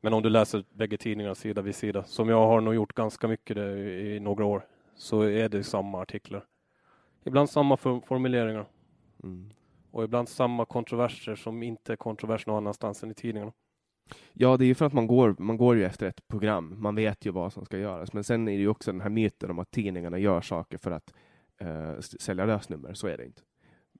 Men 0.01 0.13
om 0.13 0.23
du 0.23 0.29
läser 0.29 0.63
bägge 0.73 0.97
tidningarna 0.97 1.35
sida 1.35 1.61
vid 1.61 1.75
sida, 1.75 2.03
som 2.03 2.29
jag 2.29 2.47
har 2.47 2.61
nog 2.61 2.75
gjort 2.75 2.93
ganska 2.93 3.27
mycket 3.27 3.57
i, 3.57 4.19
några 4.21 4.45
år, 4.45 4.65
så 4.95 5.21
är 5.21 5.49
det 5.49 5.63
samma 5.63 6.01
artiklar. 6.01 6.45
Ibland 7.23 7.49
samma 7.49 7.77
for, 7.77 8.01
formuleringar 8.01 8.65
mm. 9.23 9.49
och 9.91 10.03
ibland 10.03 10.29
samma 10.29 10.65
kontroverser 10.65 11.35
som 11.35 11.63
inte 11.63 11.93
är 11.93 11.97
kontrovers 11.97 12.47
någon 12.47 12.57
annanstans 12.57 13.03
än 13.03 13.11
i 13.11 13.13
tidningarna. 13.13 13.51
Ja, 14.33 14.57
det 14.57 14.65
är 14.65 14.67
ju 14.67 14.75
för 14.75 14.85
att 14.85 14.93
man 14.93 15.07
går, 15.07 15.35
man 15.39 15.57
går 15.57 15.75
ju 15.75 15.85
efter 15.85 16.05
ett 16.05 16.27
program. 16.27 16.75
Man 16.77 16.95
vet 16.95 17.25
ju 17.25 17.31
vad 17.31 17.53
som 17.53 17.65
ska 17.65 17.77
göras. 17.77 18.13
Men 18.13 18.23
sen 18.23 18.47
är 18.47 18.51
det 18.51 18.57
ju 18.57 18.67
också 18.67 18.91
den 18.91 19.01
här 19.01 19.09
myten 19.09 19.51
om 19.51 19.59
att 19.59 19.71
tidningarna 19.71 20.17
gör 20.17 20.41
saker 20.41 20.77
för 20.77 20.91
att 20.91 21.13
eh, 21.57 21.99
sälja 21.99 22.45
lösnummer. 22.45 22.93
Så 22.93 23.07
är 23.07 23.17
det 23.17 23.25
inte. 23.25 23.41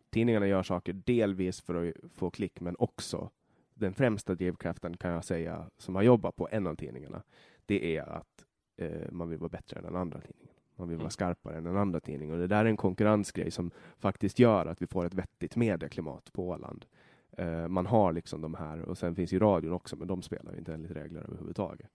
Tidningarna 0.10 0.48
gör 0.48 0.64
saker 0.64 0.94
delvis 0.94 1.62
för 1.62 1.88
att 1.88 1.94
få 2.14 2.30
klick, 2.30 2.62
men 2.62 2.76
också 2.80 3.30
den 3.74 3.94
främsta 3.94 4.36
drivkraften 4.36 4.98
kan 4.98 5.12
jag 5.12 5.26
säga, 5.26 5.70
som 5.78 5.96
har 5.96 6.02
jobbat 6.04 6.36
på 6.36 6.48
en 6.52 6.68
av 6.68 6.76
tidningarna, 6.76 7.24
det 7.66 7.98
är 7.98 8.10
att 8.10 8.46
eh, 8.78 9.12
man 9.12 9.30
vill 9.30 9.40
vara 9.40 9.50
bättre 9.50 9.78
än 9.78 9.84
den 9.84 9.96
andra 9.96 10.22
tidningen. 10.22 10.54
Man 10.76 10.88
vill 10.88 10.98
vara 10.98 11.04
Mm. 11.04 11.12
skarpare 11.12 11.58
än 11.58 11.64
den 11.64 11.78
andra 11.78 12.00
tidningen. 12.00 12.36
Och 12.36 12.42
det 12.42 12.48
där 12.48 12.66
är 12.66 12.70
en 12.70 12.78
konkurrensgrej 12.78 13.52
som 13.52 13.72
faktiskt 13.98 14.40
gör 14.40 14.66
att 14.66 14.82
vi 14.82 14.88
får 14.88 15.06
ett 15.06 15.14
vettigt 15.14 15.56
medieklimat 15.56 16.34
på 16.34 16.48
Åland. 16.48 16.86
Eh, 17.32 17.68
man 17.68 17.86
har 17.86 18.14
liksom 18.14 18.42
de 18.42 18.54
här, 18.54 18.82
och 18.82 18.98
sen 18.98 19.16
finns 19.16 19.34
ju 19.34 19.40
radion 19.40 19.74
också, 19.74 19.96
men 19.96 20.08
de 20.08 20.22
spelar 20.22 20.58
inte 20.58 20.74
enligt 20.74 20.92
regler 20.92 21.22
överhuvudtaget. 21.22 21.90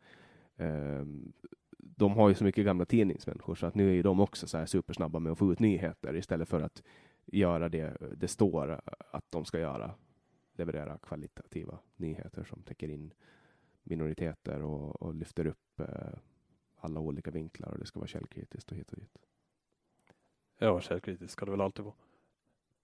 Eh, 0.57 1.05
de 1.85 2.13
har 2.13 2.29
ju 2.29 2.35
så 2.35 2.45
mycket 2.45 2.65
gamla 2.65 2.85
tidningsmänniskor 2.85 3.55
så 3.55 3.67
att 3.67 3.75
nu 3.75 3.89
är 3.91 3.95
ju 3.95 4.03
de 4.03 4.21
också 4.21 4.49
så 4.49 4.59
här 4.59 4.67
supersnabba 4.67 5.19
med 5.19 5.33
att 5.33 5.39
få 5.39 5.53
ut 5.53 5.59
nyheter 5.59 6.17
istället 6.17 6.49
för 6.49 6.61
att 6.61 6.83
göra 7.27 7.69
det 7.69 7.97
det 8.17 8.29
står 8.29 8.81
att 9.11 9.25
de 9.31 9.45
ska 9.45 9.59
göra. 9.61 9.95
Leverera 10.55 10.99
kvalitativa 10.99 11.79
nyheter 11.97 12.45
som 12.45 12.63
täcker 12.63 12.89
in 12.89 13.13
minoriteter 13.83 14.63
och, 14.63 15.03
och 15.03 15.15
lyfter 15.15 15.47
upp 15.47 15.81
eh, 15.81 15.87
alla 16.77 17.01
olika 17.01 17.31
vinklar 17.31 17.73
och 17.73 17.79
det 17.79 17.87
ska 17.87 18.01
vara 18.01 18.09
källkritiskt 18.09 18.71
och 18.73 18.77
hit 18.79 18.93
och 18.93 18.99
dit. 18.99 19.17
Ja, 20.59 20.81
källkritiskt 20.81 21.33
ska 21.33 21.45
det 21.45 21.51
väl 21.51 21.61
alltid 21.61 21.85
vara. 21.85 21.95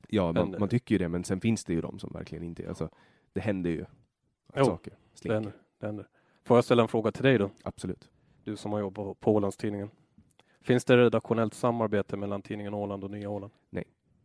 Ja, 0.08 0.32
man, 0.32 0.50
Men- 0.50 0.60
man 0.60 0.68
tycker 0.68 0.94
ju 0.94 0.98
det, 0.98 1.08
men 1.08 1.24
sen 1.24 1.40
finns 1.40 1.64
det 1.64 1.72
ju 1.72 1.80
de 1.80 1.98
som 1.98 2.12
verkligen 2.12 2.44
inte, 2.44 2.68
alltså 2.68 2.90
det 3.32 3.40
händer 3.40 3.70
ju 3.70 3.82
att 3.82 3.88
Jo, 4.56 4.64
saker 4.64 4.90
Det 5.12 5.18
slinker. 5.18 5.34
händer, 5.34 5.52
det 5.78 5.86
händer. 5.86 6.08
Får 6.44 6.56
jag 6.56 6.64
ställa 6.64 6.82
en 6.82 6.88
fråga 6.88 7.12
till 7.12 7.22
dig 7.24 7.38
då? 7.38 7.50
Absolut. 7.62 8.10
Du 8.48 8.56
som 8.56 8.72
har 8.72 8.80
jobbat 8.80 9.20
på 9.20 9.34
Ålandstidningen. 9.34 9.90
Finns 10.60 10.84
det 10.84 10.96
redaktionellt 10.96 11.54
samarbete 11.54 12.16
mellan 12.16 12.42
tidningen 12.42 12.74
Åland 12.74 13.04
och 13.04 13.10
Nya 13.10 13.30
Åland? 13.30 13.52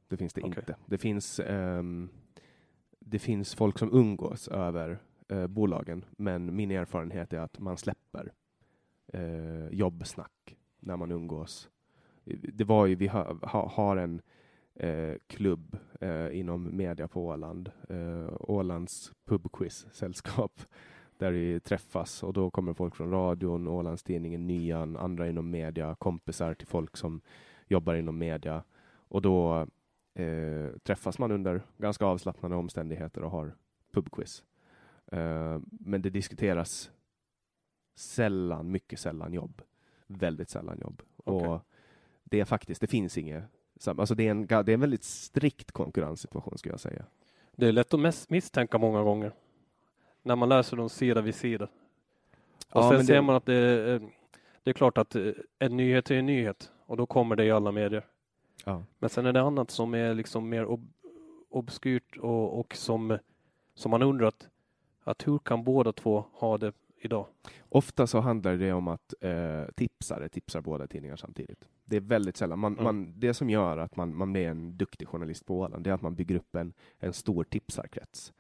Det 0.08 0.18
finns 0.18 0.34
det 0.34 0.42
Okej. 0.42 0.54
inte. 0.60 0.76
Det 0.86 0.98
finns, 0.98 1.40
ehm, 1.40 2.10
det 3.00 3.20
finns 3.20 3.56
folk 3.56 3.80
som 3.80 3.94
umgås 3.94 4.48
över 4.48 5.00
eh, 5.30 5.48
bolagen, 5.48 6.06
men 6.12 6.56
min 6.56 6.72
erfarenhet 6.72 7.34
är 7.34 7.40
att 7.40 7.60
man 7.60 7.78
släpper 7.78 8.34
eh, 9.08 9.68
jobbsnack 9.68 10.58
när 10.80 10.98
man 10.98 11.12
umgås. 11.12 11.70
Det 12.54 12.64
var 12.64 12.86
ju, 12.86 12.96
vi 12.96 13.08
har, 13.08 13.38
ha, 13.42 13.70
har 13.70 13.98
en 13.98 14.22
eh, 14.76 15.16
klubb 15.28 15.78
inom 16.32 16.78
media 16.78 17.08
på 17.08 17.26
Åland, 17.26 17.72
Ålands 18.40 19.12
pubquiz-sällskap, 19.26 20.62
där 21.24 21.32
vi 21.32 21.60
träffas 21.60 22.24
och 22.24 22.34
då 22.34 22.52
kommer 22.52 22.74
folk 22.74 22.96
från 22.96 23.12
radion, 23.12 23.68
Ålandstidningen, 23.68 24.48
Nyan, 24.48 24.98
andra 24.98 25.30
inom 25.30 25.50
media, 25.50 25.96
kompisar 25.96 26.54
till 26.54 26.68
folk 26.68 26.98
som 26.98 27.22
jobbar 27.68 27.96
inom 27.96 28.18
media 28.18 28.64
och 29.08 29.22
då 29.22 29.68
eh, 30.14 30.78
träffas 30.84 31.20
man 31.20 31.32
under 31.32 31.62
ganska 31.78 32.06
avslappnade 32.06 32.56
omständigheter 32.56 33.24
och 33.24 33.32
har 33.32 33.56
pubquiz. 33.92 34.44
Eh, 35.12 35.60
men 35.70 36.02
det 36.02 36.10
diskuteras 36.10 36.92
sällan, 37.96 38.72
mycket 38.72 39.00
sällan 39.00 39.34
jobb. 39.34 39.62
Väldigt 40.08 40.50
sällan 40.50 40.80
jobb. 40.80 41.02
Okej. 41.18 41.48
Och 41.48 41.62
det 42.24 42.40
är 42.40 42.46
faktiskt, 42.46 42.82
det 42.82 42.88
finns 42.88 43.18
inget, 43.18 43.44
alltså 43.86 44.16
det 44.16 44.28
är 44.28 44.32
en, 44.32 44.48
det 44.48 44.56
är 44.56 44.70
en 44.70 44.80
väldigt 44.80 45.04
strikt 45.04 45.72
konkurrenssituation 45.72 46.58
skulle 46.58 46.74
jag 46.74 46.80
säga. 46.80 47.06
Det 47.56 47.68
är 47.68 47.72
lätt 47.72 47.94
att 47.94 48.30
misstänka 48.30 48.78
många 48.78 49.04
gånger. 49.04 49.34
När 50.24 50.36
man 50.36 50.50
läser 50.50 50.78
dem 50.78 50.90
sida 50.90 51.22
vid 51.22 51.36
sida. 51.36 51.66
Och 52.70 52.82
Ja, 52.84 52.90
sen 52.92 53.06
ser 53.06 53.14
det- 53.16 53.22
man 53.22 53.36
att 53.36 53.46
det 53.46 53.54
är, 53.56 54.02
det 54.64 54.70
är 54.70 54.74
klart 54.74 54.98
att 54.98 55.16
eh, 55.16 55.32
en 55.60 55.78
nyhet 55.78 56.12
är 56.12 56.16
en 56.16 56.26
nyhet 56.26 56.72
och 56.86 56.98
då 56.98 57.06
kommer 57.06 57.36
det 57.36 57.46
i 57.46 57.52
alla 57.52 57.72
medier. 57.72 58.06
Ja. 58.66 58.84
Men 59.00 59.10
sen 59.10 59.26
är 59.26 59.34
det 59.34 59.42
annat 59.42 59.72
som 59.72 59.94
är 59.94 60.14
liksom 60.14 60.50
mer 60.50 60.66
ob 60.66 60.88
obskyrt 61.50 62.18
och, 62.18 62.60
och 62.60 62.76
som, 62.76 63.18
som 63.76 63.92
man 63.92 64.02
undrat 64.02 64.48
att 65.04 65.28
hur 65.28 65.40
kan 65.40 65.64
båda 65.64 65.92
två 65.92 66.26
ha 66.34 66.58
det 66.58 66.74
idag? 67.06 67.26
Ofta 67.70 68.08
så 68.08 68.20
handlar 68.20 68.58
det 68.58 68.74
om 68.74 68.88
att 68.88 69.14
eh, 69.22 69.64
tipsare 69.76 70.30
tipsar 70.30 70.62
båda 70.62 70.88
tidningar 70.88 71.16
samtidigt. 71.16 71.68
Det 71.86 71.96
är 71.96 72.02
väldigt 72.02 72.38
sällan. 72.38 72.60
Man, 72.60 72.74
Mm. 72.74 72.84
man, 72.84 73.14
det 73.20 73.34
som 73.34 73.50
gör 73.50 73.78
att 73.78 73.96
man, 73.96 74.16
man 74.16 74.34
blir 74.34 74.48
en 74.48 74.78
duktig 74.78 75.08
journalist 75.08 75.46
på 75.46 75.60
Åland, 75.60 75.84
det 75.84 75.90
är 75.90 75.94
att 75.94 76.02
man 76.02 76.16
bygger 76.16 76.36
upp 76.36 76.56
en, 76.56 76.74
en 77.00 77.14
stor 77.14 77.44
tipsarkrets. 77.44 78.34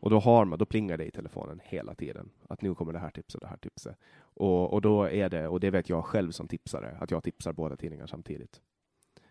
Och 0.00 0.10
då 0.10 0.18
har 0.18 0.44
man, 0.44 0.58
då 0.58 0.66
plingar 0.66 0.96
det 0.96 1.04
i 1.04 1.10
telefonen 1.10 1.60
hela 1.64 1.94
tiden. 1.94 2.30
Att 2.48 2.62
nu 2.62 2.74
kommer 2.74 2.92
det 2.92 2.98
här 2.98 3.10
tipset, 3.10 3.40
det 3.40 3.46
här 3.46 3.56
tipset. 3.56 3.96
Och, 4.20 4.72
och 4.72 4.80
då 4.80 5.04
är 5.04 5.28
det, 5.28 5.48
och 5.48 5.60
det 5.60 5.70
vet 5.70 5.88
jag 5.88 6.04
själv 6.04 6.30
som 6.30 6.48
tipsare, 6.48 6.96
att 7.00 7.10
jag 7.10 7.22
tipsar 7.22 7.52
båda 7.52 7.76
tidningar 7.76 8.06
samtidigt. 8.06 8.60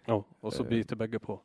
Ja, 0.06 0.24
och 0.40 0.54
så 0.54 0.64
Eh. 0.64 0.70
biter 0.70 0.96
bägge 0.96 1.20
på. 1.20 1.40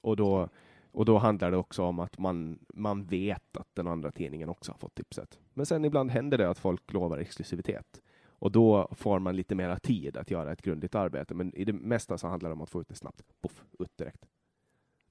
Och 0.00 0.16
då, 0.16 0.48
och 0.94 1.04
då 1.04 1.18
handlar 1.18 1.50
det 1.50 1.56
också 1.56 1.82
om 1.82 1.98
att 1.98 2.18
man, 2.18 2.58
man 2.74 3.04
vet 3.04 3.56
att 3.56 3.68
den 3.74 3.86
andra 3.86 4.10
tidningen 4.10 4.48
också 4.48 4.72
har 4.72 4.78
fått 4.78 4.94
tipset. 4.94 5.38
Men 5.54 5.66
sen 5.66 5.84
ibland 5.84 6.10
händer 6.10 6.38
det 6.38 6.50
att 6.50 6.58
folk 6.58 6.92
lovar 6.92 7.18
exklusivitet. 7.18 8.02
Och 8.26 8.52
då 8.52 8.88
får 8.92 9.18
man 9.18 9.36
lite 9.36 9.54
mera 9.54 9.78
tid 9.78 10.16
att 10.16 10.30
göra 10.30 10.52
ett 10.52 10.62
grundligt 10.62 10.94
arbete. 10.94 11.34
Men 11.34 11.54
i 11.54 11.64
det 11.64 11.72
mesta 11.72 12.18
så 12.18 12.28
handlar 12.28 12.50
det 12.50 12.54
om 12.54 12.60
att 12.60 12.70
få 12.70 12.80
ut 12.80 12.88
det 12.88 12.94
snabbt. 12.94 13.22
Puff, 13.42 13.64
ut 13.78 13.96
direkt. 13.96 14.26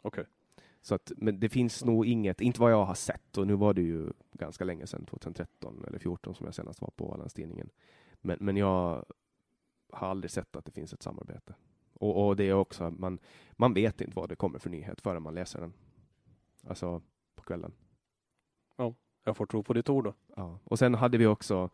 Okej. 0.02 0.26
Så 0.82 0.96
att, 0.96 1.12
men 1.18 1.40
det 1.40 1.50
finns 1.50 1.86
nog 1.86 2.06
inget, 2.06 2.42
inte 2.42 2.62
vad 2.62 2.72
jag 2.72 2.86
har 2.86 2.96
sett, 2.96 3.38
och 3.38 3.48
nu 3.48 3.56
var 3.56 3.74
det 3.74 3.82
ju 3.82 4.14
ganska 4.32 4.64
länge 4.64 4.88
sedan, 4.88 5.06
2013 5.06 5.74
eller 5.78 6.00
2014 6.00 6.36
som 6.36 6.46
jag 6.46 6.56
senast 6.56 6.82
var 6.82 6.92
på 6.96 7.10
Ålandstidningen. 7.10 7.70
Men, 8.22 8.38
men 8.40 8.58
jag 8.58 9.06
har 9.92 10.08
aldrig 10.08 10.32
sett 10.32 10.56
att 10.56 10.66
det 10.66 10.72
finns 10.72 10.94
ett 10.94 11.04
samarbete. 11.04 11.54
Och, 12.04 12.28
och 12.28 12.36
det 12.36 12.44
är 12.44 12.54
också, 12.54 12.92
man, 12.92 13.20
man 13.52 13.74
vet 13.74 14.02
inte 14.02 14.16
vad 14.16 14.30
det 14.30 14.36
kommer 14.36 14.60
för 14.60 14.70
nyhet 14.70 15.02
förrän 15.02 15.24
man 15.24 15.36
läser 15.36 15.62
den. 15.62 15.74
Alltså 16.68 17.02
på 17.36 17.44
kvällen. 17.44 17.72
Jag 19.24 19.38
får 19.38 19.46
tro 19.46 19.64
på 19.64 19.74
ditt 19.74 19.90
ord 19.90 20.04
då. 20.04 20.14
Ja. 20.36 20.60
Och 20.64 20.80
sen 20.80 20.96
hade 20.96 21.18
vi 21.18 21.26
också 21.26 21.70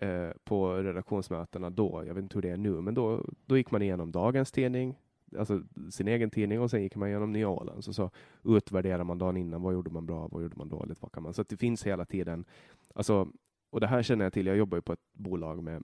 eh, 0.00 0.30
på 0.44 0.74
redaktionsmötena 0.74 1.70
då, 1.70 2.04
jag 2.06 2.14
vet 2.14 2.22
inte 2.22 2.34
hur 2.34 2.42
det 2.42 2.50
är 2.50 2.56
nu, 2.56 2.80
men 2.80 2.94
då, 2.94 3.24
då 3.46 3.56
gick 3.56 3.70
man 3.70 3.82
igenom 3.82 4.12
dagens 4.12 4.52
tidning, 4.52 4.98
alltså 5.38 5.62
sin 5.90 6.08
egen 6.08 6.30
tidning 6.30 6.60
och 6.60 6.70
sen 6.70 6.82
gick 6.82 6.96
man 6.96 7.08
igenom 7.08 7.32
Nya 7.32 7.48
Åland. 7.48 7.84
Så, 7.84 7.92
så 7.92 8.10
utvärderar 8.44 9.04
man 9.04 9.18
dagen 9.18 9.36
innan, 9.36 9.62
vad 9.62 9.74
gjorde 9.74 9.90
man 9.90 10.06
bra, 10.06 10.28
vad 10.28 10.42
gjorde 10.42 10.56
man 10.56 10.68
dåligt, 10.68 11.02
vad 11.02 11.12
kan 11.12 11.22
man... 11.22 11.34
Så 11.34 11.42
det 11.42 11.56
finns 11.56 11.86
hela 11.86 12.04
tiden, 12.04 12.44
alltså, 12.94 13.28
och 13.72 13.80
det 13.80 13.86
här 13.86 14.02
känner 14.02 14.24
jag 14.24 14.32
till, 14.32 14.46
jag 14.46 14.56
jobbar 14.56 14.78
ju 14.78 14.82
på 14.82 14.92
ett 14.92 15.12
bolag 15.12 15.62
med, 15.62 15.82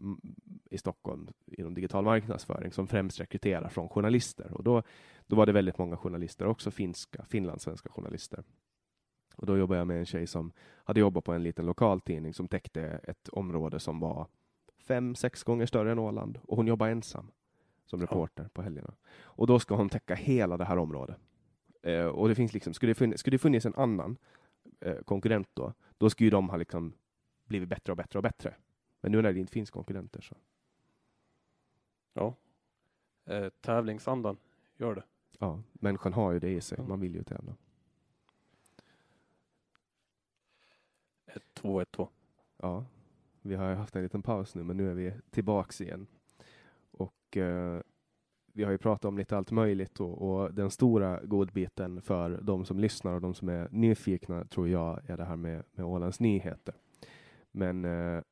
i 0.70 0.78
Stockholm 0.78 1.28
inom 1.46 1.74
digital 1.74 2.04
marknadsföring 2.04 2.72
som 2.72 2.86
främst 2.86 3.20
rekryterar 3.20 3.68
från 3.68 3.88
journalister. 3.88 4.52
Och 4.52 4.64
då, 4.64 4.82
då 5.26 5.36
var 5.36 5.46
det 5.46 5.52
väldigt 5.52 5.78
många 5.78 5.96
journalister, 5.96 6.46
också 6.46 6.70
finska, 6.70 7.24
finlandssvenska 7.24 7.88
journalister. 7.90 8.44
Och 9.36 9.46
då 9.46 9.56
jobbade 9.58 9.80
jag 9.80 9.86
med 9.86 9.98
en 9.98 10.06
tjej 10.06 10.26
som 10.26 10.52
hade 10.84 11.00
jobbat 11.00 11.24
på 11.24 11.32
en 11.32 11.42
liten 11.42 11.66
lokaltidning 11.66 12.34
som 12.34 12.48
täckte 12.48 12.82
ett 12.82 13.28
område 13.28 13.80
som 13.80 14.00
var 14.00 14.26
fem, 14.78 15.14
sex 15.14 15.42
gånger 15.42 15.66
större 15.66 15.92
än 15.92 15.98
Åland. 15.98 16.38
Och 16.42 16.56
hon 16.56 16.66
jobbade 16.66 16.92
ensam 16.92 17.30
som 17.86 18.00
reporter 18.00 18.48
på 18.52 18.62
helgerna. 18.62 18.94
Och 19.20 19.46
då 19.46 19.58
ska 19.58 19.74
hon 19.74 19.88
täcka 19.88 20.14
hela 20.14 20.56
det 20.56 20.64
här 20.64 20.78
området. 20.78 21.16
Eh, 21.82 22.06
och 22.06 22.28
det 22.28 22.34
finns 22.34 22.54
liksom, 22.54 22.74
skulle 22.74 22.90
det 22.90 22.94
funnits, 22.94 23.20
skulle 23.20 23.34
det 23.34 23.38
funnits 23.38 23.66
en 23.66 23.74
annan 23.74 24.16
eh, 24.80 24.96
konkurrent 25.04 25.48
då, 25.54 25.72
då 25.98 26.10
skulle 26.10 26.30
de 26.30 26.48
ha 26.48 26.56
liksom 26.56 26.94
blivit 27.48 27.68
bättre 27.68 27.92
och 27.92 27.96
bättre 27.96 28.18
och 28.18 28.22
bättre. 28.22 28.54
Men 29.00 29.12
nu 29.12 29.22
när 29.22 29.32
det 29.32 29.40
inte 29.40 29.52
finns 29.52 29.70
konkurrenter 29.70 30.20
så. 30.20 30.36
Ja. 32.12 32.34
Eh, 33.24 33.48
tävlingsandan 33.48 34.36
gör 34.76 34.94
det. 34.94 35.02
Ja, 35.38 35.62
människan 35.72 36.12
har 36.12 36.32
ju 36.32 36.38
det 36.38 36.50
i 36.50 36.60
sig. 36.60 36.78
Man 36.82 37.00
vill 37.00 37.14
ju 37.14 37.22
tävla. 37.22 37.56
1-2, 41.26 41.84
1-2. 41.84 42.08
Ja, 42.56 42.86
vi 43.42 43.54
har 43.54 43.74
haft 43.74 43.96
en 43.96 44.02
liten 44.02 44.22
paus 44.22 44.54
nu, 44.54 44.62
men 44.62 44.76
nu 44.76 44.90
är 44.90 44.94
vi 44.94 45.12
tillbaks 45.30 45.80
igen. 45.80 46.06
Och 46.90 47.36
eh, 47.36 47.80
vi 48.52 48.64
har 48.64 48.70
ju 48.70 48.78
pratat 48.78 49.04
om 49.04 49.18
lite 49.18 49.36
allt 49.36 49.50
möjligt 49.50 50.00
och, 50.00 50.22
och 50.22 50.54
den 50.54 50.70
stora 50.70 51.24
godbiten 51.24 52.02
för 52.02 52.40
de 52.42 52.64
som 52.64 52.78
lyssnar 52.78 53.14
och 53.14 53.20
de 53.20 53.34
som 53.34 53.48
är 53.48 53.68
nyfikna 53.70 54.44
tror 54.44 54.68
jag 54.68 55.10
är 55.10 55.16
det 55.16 55.24
här 55.24 55.36
med, 55.36 55.64
med 55.72 55.86
Ålands 55.86 56.20
Nyheter. 56.20 56.74
Men 57.58 57.84
eh, 57.84 58.22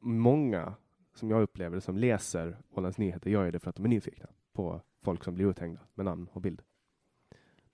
många 0.00 0.74
som 1.14 1.30
jag 1.30 1.42
upplever 1.42 1.80
som 1.80 1.96
läser 1.96 2.56
Ålands 2.74 2.98
Nyheter 2.98 3.30
gör 3.30 3.52
det 3.52 3.58
för 3.58 3.70
att 3.70 3.76
de 3.76 3.84
är 3.84 3.88
nyfikna 3.88 4.26
på 4.52 4.80
folk 5.02 5.24
som 5.24 5.34
blir 5.34 5.46
uthängda 5.46 5.80
med 5.94 6.04
namn 6.04 6.28
och 6.32 6.40
bild. 6.40 6.62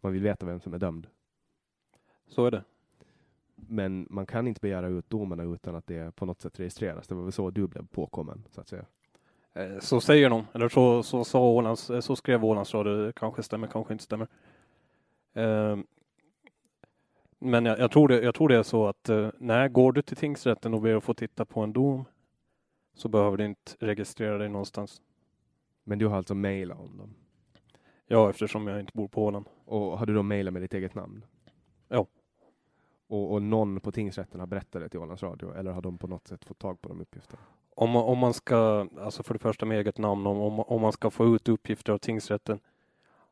Man 0.01 0.13
vill 0.13 0.23
veta 0.23 0.47
vem 0.47 0.61
som 0.61 0.75
är 0.75 0.79
dömd. 0.79 1.07
Så 2.27 2.47
är 2.47 2.51
det. 2.51 2.65
Men 3.55 4.07
man 4.11 4.27
kan 4.27 4.47
inte 4.47 4.61
begära 4.61 4.89
ut 4.89 5.11
domarna 5.11 5.43
utan 5.43 5.75
att 5.75 5.87
det 5.87 6.17
på 6.17 6.27
något 6.27 6.41
sätt 6.41 6.61
registreras. 6.61 7.09
Det 7.09 7.15
var 7.15 7.23
väl 7.23 7.33
så 7.33 7.51
du 7.51 7.67
blev 7.67 7.87
påkommen, 7.87 8.45
så 8.51 8.61
att 8.61 8.69
säga. 8.69 8.85
Eh, 9.53 9.79
Så 9.79 10.01
säger 10.01 10.31
de, 10.31 10.47
eller 10.53 10.69
så, 10.69 11.03
så, 11.03 11.25
sa 11.25 11.51
Ålands, 11.51 11.91
eh, 11.91 12.01
så 12.01 12.17
skrev 12.17 12.45
Ålands 12.45 12.75
Radio, 12.75 13.07
det 13.07 13.13
kanske 13.13 13.43
stämmer, 13.43 13.67
kanske 13.67 13.95
inte 13.95 14.05
stämmer. 14.05 14.29
Men 17.45 17.65
jag, 17.65 17.79
jag, 17.79 17.91
tror 17.91 18.09
det, 18.09 18.23
jag 18.23 18.35
tror 18.35 18.49
det 18.49 18.57
är 18.57 18.63
så 18.63 18.87
att 18.87 19.09
eh, 19.09 19.29
när 19.39 19.69
går 19.69 19.93
du 19.93 20.03
till 20.03 20.17
tingsrätten 20.17 20.75
och 20.75 20.83
ber 20.83 20.95
att 20.95 21.05
få 21.05 21.15
titta 21.15 21.45
på 21.45 21.61
en 21.61 21.73
dom 21.73 22.05
så 22.95 23.09
behöver 23.09 23.37
du 23.37 23.45
inte 23.45 23.73
registrera 23.79 24.39
dig 24.39 24.49
någonstans. 24.49 25.03
Men 25.85 25.99
du 25.99 26.07
har 26.07 26.17
alltså 26.17 26.35
mejlat 26.35 26.79
om 26.79 26.97
dem? 26.97 27.15
Ja, 28.07 28.31
eftersom 28.31 28.67
jag 28.67 28.81
inte 28.81 28.93
bor 28.95 29.09
på 29.09 29.25
Åland. 29.25 29.47
Och 29.65 29.99
har 29.99 30.07
du 30.07 30.15
då 30.15 30.23
mejlat 30.23 30.53
med 30.53 30.63
ditt 30.63 30.75
eget 30.75 30.95
namn? 30.95 31.25
Ja. 31.89 32.07
Och, 33.07 33.33
och 33.33 33.43
någon 33.43 33.81
på 33.81 33.93
tingsrätten 33.93 34.41
har 34.41 34.47
berättat 34.47 34.83
det 34.83 34.89
till 34.89 35.01
Ålands 35.01 35.23
Radio 35.23 35.55
eller 35.55 35.73
har 35.73 35.83
de 35.83 35.99
på 35.99 36.07
något 36.07 36.29
sätt 36.29 36.45
fått 36.45 36.59
tag 36.59 36.81
på 36.81 36.89
de 36.89 37.01
uppgifterna? 37.01 37.43
Om 37.75 37.97
om 37.97 38.19
man 38.19 38.35
ska, 38.35 38.89
alltså 39.01 39.23
för 39.23 39.35
det 39.35 39.41
första 39.41 39.67
med 39.67 39.79
eget 39.79 39.99
namn, 39.99 40.27
om, 40.27 40.39
om, 40.39 40.61
om 40.61 40.81
man 40.81 40.93
ska 40.93 41.11
få 41.11 41.35
ut 41.35 41.49
uppgifter 41.49 41.93
av 41.93 41.99
tingsrätten. 41.99 42.57
I 42.57 42.61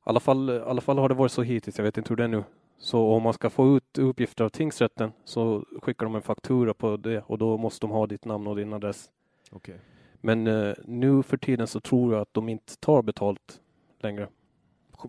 alla, 0.02 0.20
fall, 0.20 0.50
I 0.50 0.60
alla 0.60 0.80
fall 0.80 0.98
har 0.98 1.08
det 1.08 1.14
varit 1.14 1.32
så 1.32 1.42
hittills, 1.42 1.78
jag 1.78 1.84
vet 1.84 1.98
inte 1.98 2.08
hur 2.08 2.16
det 2.16 2.24
är 2.24 2.28
nu. 2.28 2.44
Så 2.80 3.12
om 3.12 3.22
man 3.22 3.32
ska 3.32 3.50
få 3.50 3.76
ut 3.76 3.98
uppgifter 3.98 4.44
av 4.44 4.48
tingsrätten 4.48 5.12
så 5.24 5.64
skickar 5.82 6.06
de 6.06 6.14
en 6.14 6.22
faktura 6.22 6.74
på 6.74 6.96
det 6.96 7.22
och 7.26 7.38
då 7.38 7.56
måste 7.56 7.86
de 7.86 7.90
ha 7.90 8.06
ditt 8.06 8.24
namn 8.24 8.46
och 8.46 8.56
din 8.56 8.72
adress. 8.72 9.10
Okej. 9.50 9.78
Men 10.20 10.46
eh, 10.46 10.74
nu 10.84 11.22
för 11.22 11.36
tiden 11.36 11.66
så 11.66 11.80
tror 11.80 12.12
jag 12.12 12.22
att 12.22 12.34
de 12.34 12.48
inte 12.48 12.76
tar 12.76 13.02
betalt 13.02 13.60
längre. 13.98 14.28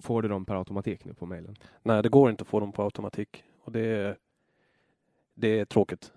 Får 0.01 0.21
du 0.21 0.27
dem 0.27 0.45
per 0.45 0.55
automatik 0.55 1.05
nu 1.05 1.13
på 1.13 1.25
mejlen? 1.25 1.55
Nej, 1.83 2.03
det 2.03 2.09
går 2.09 2.29
inte 2.29 2.41
att 2.41 2.47
få 2.47 2.59
dem 2.59 2.71
på 2.71 2.83
automatik 2.83 3.43
och 3.63 3.71
det 3.71 3.85
är, 3.85 4.17
det 5.33 5.59
är 5.59 5.65
tråkigt. 5.65 6.13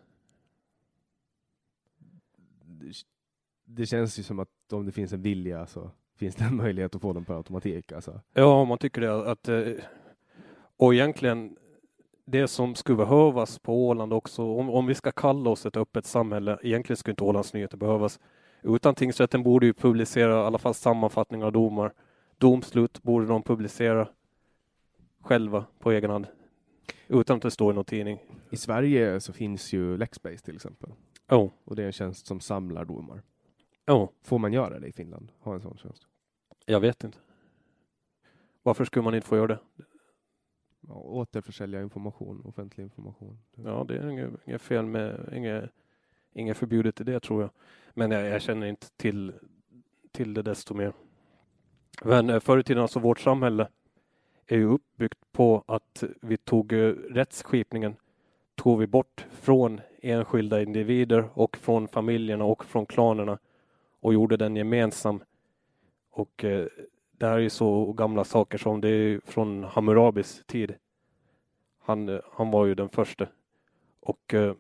Det, 3.64 3.86
känns 3.86 4.18
ju 4.18 4.22
som 4.22 4.39
att 4.39 4.72
om 4.72 4.86
det 4.86 4.93
finns 4.93 5.12
en 5.12 5.22
vilja 5.22 5.66
så 5.66 5.90
finns 6.16 6.35
det 6.35 6.44
en 6.44 6.56
möjlighet 6.56 6.94
att 6.94 7.02
få 7.02 7.12
dem 7.12 7.24
per 7.24 7.35
automatik. 7.35 7.93
Alltså. 7.93 8.20
Ja, 8.32 8.64
man 8.64 8.78
tycker 8.78 9.01
det. 9.01 9.31
Att, 9.31 9.48
eh, 9.48 9.72
och 10.76 10.94
egentligen 10.94 11.56
det 12.24 12.48
som 12.48 12.74
skulle 12.74 12.96
behövas 12.96 13.59
på 13.59 13.86
Åland 13.86 14.12
också, 14.12 14.42
om, 14.42 14.70
om 14.70 14.86
vi 14.86 14.94
ska 14.94 15.12
kalla 15.12 15.51
oss 15.51 15.66
ett 15.66 15.76
öppet 15.76 16.06
samhälle, 16.06 16.59
egentligen 16.62 16.96
skulle 16.96 17.12
inte 17.12 17.24
Ålands 17.24 17.52
Nyheter 17.52 17.76
behövas. 17.76 18.20
Utan 18.62 18.94
tingsrätten 18.94 19.42
borde 19.42 19.66
ju 19.66 19.72
publicera 19.72 20.32
i 20.32 20.44
alla 20.44 20.59
fall 20.59 20.74
sammanfattningar 20.74 21.46
av 21.46 21.52
domar. 21.52 21.92
Domslut 22.38 23.02
borde 23.02 23.26
de 23.26 23.42
publicera 23.42 24.09
själva 25.20 25.64
på 25.78 25.92
egen 25.92 26.10
hand. 26.10 26.26
Utan 27.09 27.36
att 27.36 27.42
det 27.42 27.51
står 27.51 27.72
i 27.72 27.74
någon 27.74 27.84
tidning. 27.84 28.18
I 28.51 28.56
Sverige 28.56 29.20
så 29.20 29.32
finns 29.32 29.72
ju 29.72 29.96
Lexbase 29.96 30.38
till 30.38 30.56
exempel. 30.56 30.90
Oh. 31.30 31.51
Och 31.64 31.76
det 31.76 31.82
är 31.82 31.86
en 31.86 31.92
tjänst 31.92 32.26
som 32.26 32.40
samlar 32.40 32.84
domar. 32.84 33.22
Oh. 33.86 34.09
Får 34.22 34.38
man 34.38 34.52
göra 34.52 34.78
det 34.78 34.86
i 34.86 34.92
Finland? 34.92 35.32
Ha 35.40 35.55
en 35.55 35.60
sån 35.60 35.76
tjänst? 35.76 36.06
Jag 36.66 36.80
vet 36.80 37.05
inte. 37.05 37.18
Varför 38.62 38.84
skulle 38.84 39.02
man 39.02 39.14
inte 39.14 39.26
få 39.26 39.36
göra 39.36 39.46
det? 39.46 39.59
Ja, 40.89 40.94
återförsälja 40.94 41.82
information, 41.82 42.43
offentlig 42.44 42.85
information. 42.85 43.39
Ja, 43.55 43.85
det 43.89 43.97
är 43.97 44.09
inget, 44.09 44.31
inget 44.44 44.62
fel 44.62 44.86
med, 44.86 45.32
inget, 45.36 45.70
inget 46.32 46.56
förbjudet 46.56 47.01
i 47.01 47.05
det 47.05 47.20
tror 47.20 47.43
jag. 47.43 47.51
Men 47.94 48.11
jag, 48.11 48.27
jag 48.27 48.43
känner 48.43 48.66
inte 48.66 48.90
till, 48.97 49.32
till 50.12 50.35
det 50.35 50.43
desto 50.43 50.74
mer. 50.74 50.93
Men 52.05 52.31
eh, 52.31 52.40
förr 52.40 52.59
i 52.59 52.62
tiden, 52.62 52.82
alltså 52.82 52.98
vårt 52.98 53.20
samhälle 53.20 53.69
är 54.47 54.56
ju 54.56 54.65
uppbyggt 54.65 55.32
på 55.32 55.65
att 55.66 56.05
vi 56.20 56.36
tog 56.36 56.73
eh, 56.73 56.89
rättsskipningen 57.11 57.97
tog 58.55 58.78
vi 58.78 58.86
bort 58.86 59.27
från 59.31 59.81
enskilda 60.02 60.62
individer 60.62 61.28
och 61.35 61.56
från 61.56 61.89
familjerna 61.89 62.44
och 62.44 62.65
från 62.65 62.86
klanerna 62.86 63.39
och 64.01 64.15
gjorde 64.15 64.36
den 64.36 64.56
gemensam. 64.56 65.23
Och 66.11 66.44
eh, 66.44 66.66
det 67.18 67.26
här 67.26 67.34
är 67.34 67.38
ju 67.38 67.50
så 67.50 67.92
gamla 67.92 68.24
saker 68.24 68.58
som 68.58 68.80
det 68.80 68.88
är 68.88 69.20
från 69.24 69.64
Hammurabis 69.64 70.42
tid. 70.46 70.74
Han, 71.78 72.20
han 72.32 72.50
var 72.50 72.66
ju 72.66 72.74
den 72.74 72.88
första. 72.88 73.26
Och 74.00 74.34
eh, 74.34 74.54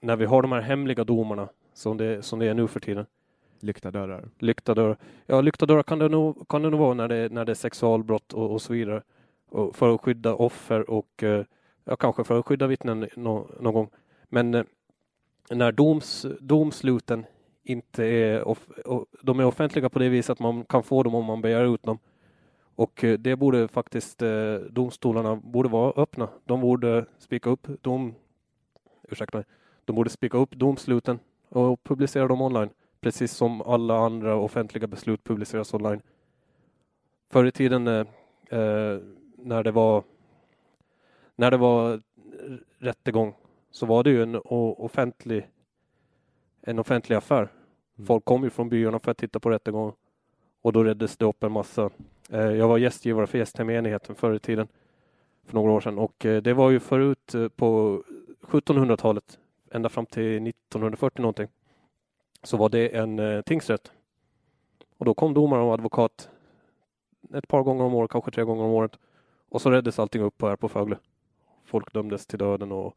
när 0.00 0.16
vi 0.16 0.24
har 0.24 0.42
de 0.42 0.52
här 0.52 0.60
hemliga 0.60 1.04
domarna 1.04 1.48
som 1.72 1.96
det, 1.96 2.22
som 2.22 2.38
det 2.38 2.46
är 2.46 2.54
nu 2.54 2.68
för 2.68 2.80
tiden. 2.80 3.06
Lyckta 3.60 3.90
dörrar. 3.90 4.28
Lyckta 4.38 4.74
dörrar. 4.74 4.96
Ja, 5.26 5.40
lyckta 5.40 5.66
dörrar 5.66 5.82
kan 5.82 5.98
det 5.98 6.08
nog, 6.08 6.48
kan 6.48 6.62
det 6.62 6.70
nog 6.70 6.80
vara 6.80 6.94
när 6.94 7.08
det, 7.08 7.32
när 7.32 7.44
det 7.44 7.52
är 7.52 7.54
sexualbrott 7.54 8.32
och, 8.32 8.52
och 8.52 8.62
så 8.62 8.72
vidare. 8.72 9.02
Och 9.48 9.76
för 9.76 9.94
att 9.94 10.00
skydda 10.00 10.34
offer 10.34 10.90
och 10.90 11.22
eh, 11.22 11.44
ja, 11.84 11.96
kanske 11.96 12.24
för 12.24 12.38
att 12.38 12.46
skydda 12.46 12.66
vittnen 12.66 13.08
nå, 13.16 13.46
någon 13.60 13.74
gång. 13.74 13.90
Men 14.28 14.54
eh, 14.54 14.64
när 15.50 15.72
doms, 15.72 16.26
domsluten 16.40 17.24
inte 17.66 18.04
är, 18.04 18.48
off, 18.48 18.68
och, 18.84 19.06
de 19.22 19.40
är 19.40 19.44
offentliga 19.44 19.88
på 19.88 19.98
det 19.98 20.08
viset 20.08 20.30
att 20.30 20.38
man 20.38 20.64
kan 20.64 20.82
få 20.82 21.02
dem 21.02 21.14
om 21.14 21.24
man 21.24 21.42
begär 21.42 21.74
ut 21.74 21.82
dem. 21.82 21.98
Och 22.74 23.04
eh, 23.04 23.18
det 23.18 23.36
borde 23.36 23.68
faktiskt 23.68 24.22
eh, 24.22 24.54
domstolarna 24.54 25.36
borde 25.36 25.68
vara 25.68 25.92
öppna. 25.96 26.28
De 26.44 26.60
borde 26.60 27.06
spika 27.18 27.50
upp 27.50 27.66
dom, 27.82 28.14
ursäkta 29.08 29.38
mig, 29.38 29.46
de 29.84 29.96
borde 29.96 30.10
spika 30.10 30.38
upp 30.38 30.50
domsluten 30.50 31.18
och 31.48 31.84
publicera 31.84 32.28
dem 32.28 32.40
online. 32.40 32.70
Precis 33.00 33.32
som 33.32 33.62
alla 33.62 33.98
andra 33.98 34.34
offentliga 34.34 34.86
beslut 34.86 35.24
publiceras 35.24 35.74
online. 35.74 36.02
Förr 37.30 37.44
i 37.44 37.52
tiden 37.52 37.88
eh, 37.88 38.06
eh, 38.50 38.98
när 39.36 39.62
det 39.62 39.70
var 39.70 40.04
när 41.36 41.50
det 41.50 41.56
var 41.56 42.00
rättegång 42.78 43.34
så 43.70 43.86
var 43.86 44.04
det 44.04 44.10
ju 44.10 44.22
en 44.22 44.40
offentlig 44.44 45.48
en 46.62 46.78
offentlig 46.78 47.16
affär. 47.16 47.48
Mm. 47.96 48.06
Folk 48.06 48.24
kom 48.24 48.44
ju 48.44 48.50
från 48.50 48.68
byarna 48.68 48.98
för 48.98 49.10
att 49.10 49.18
titta 49.18 49.40
på 49.40 49.50
rättegången 49.50 49.94
och 50.62 50.72
då 50.72 50.84
räddades 50.84 51.16
det 51.16 51.24
upp 51.24 51.42
en 51.42 51.52
massa. 51.52 51.90
Eh, 52.30 52.40
jag 52.40 52.68
var 52.68 52.78
gästgivare 52.78 53.26
för 53.26 53.38
Gästhemenigheten 53.38 54.14
förr 54.14 54.34
i 54.34 54.38
tiden 54.38 54.68
för 55.44 55.54
några 55.54 55.72
år 55.72 55.80
sedan 55.80 55.98
och 55.98 56.26
eh, 56.26 56.42
det 56.42 56.54
var 56.54 56.70
ju 56.70 56.80
förut 56.80 57.34
eh, 57.34 57.48
på 57.48 58.02
1700-talet 58.40 59.38
ända 59.70 59.88
fram 59.88 60.06
till 60.06 60.46
1940 60.46 61.22
någonting 61.22 61.48
så 62.42 62.56
var 62.56 62.68
det 62.68 62.96
en 62.96 63.42
tingsrätt. 63.42 63.92
Och 64.98 65.04
då 65.04 65.14
kom 65.14 65.34
domare 65.34 65.62
och 65.62 65.74
advokat 65.74 66.30
ett 67.34 67.48
par 67.48 67.62
gånger 67.62 67.84
om 67.84 67.94
året, 67.94 68.10
kanske 68.10 68.30
tre 68.30 68.44
gånger 68.44 68.64
om 68.64 68.70
året. 68.70 68.98
Och 69.48 69.62
så 69.62 69.70
räddades 69.70 69.98
allting 69.98 70.22
upp 70.22 70.42
här 70.42 70.56
på 70.56 70.68
Fögle. 70.68 70.98
Folk 71.64 71.92
dömdes 71.92 72.26
till 72.26 72.38
döden 72.38 72.72
och, 72.72 72.96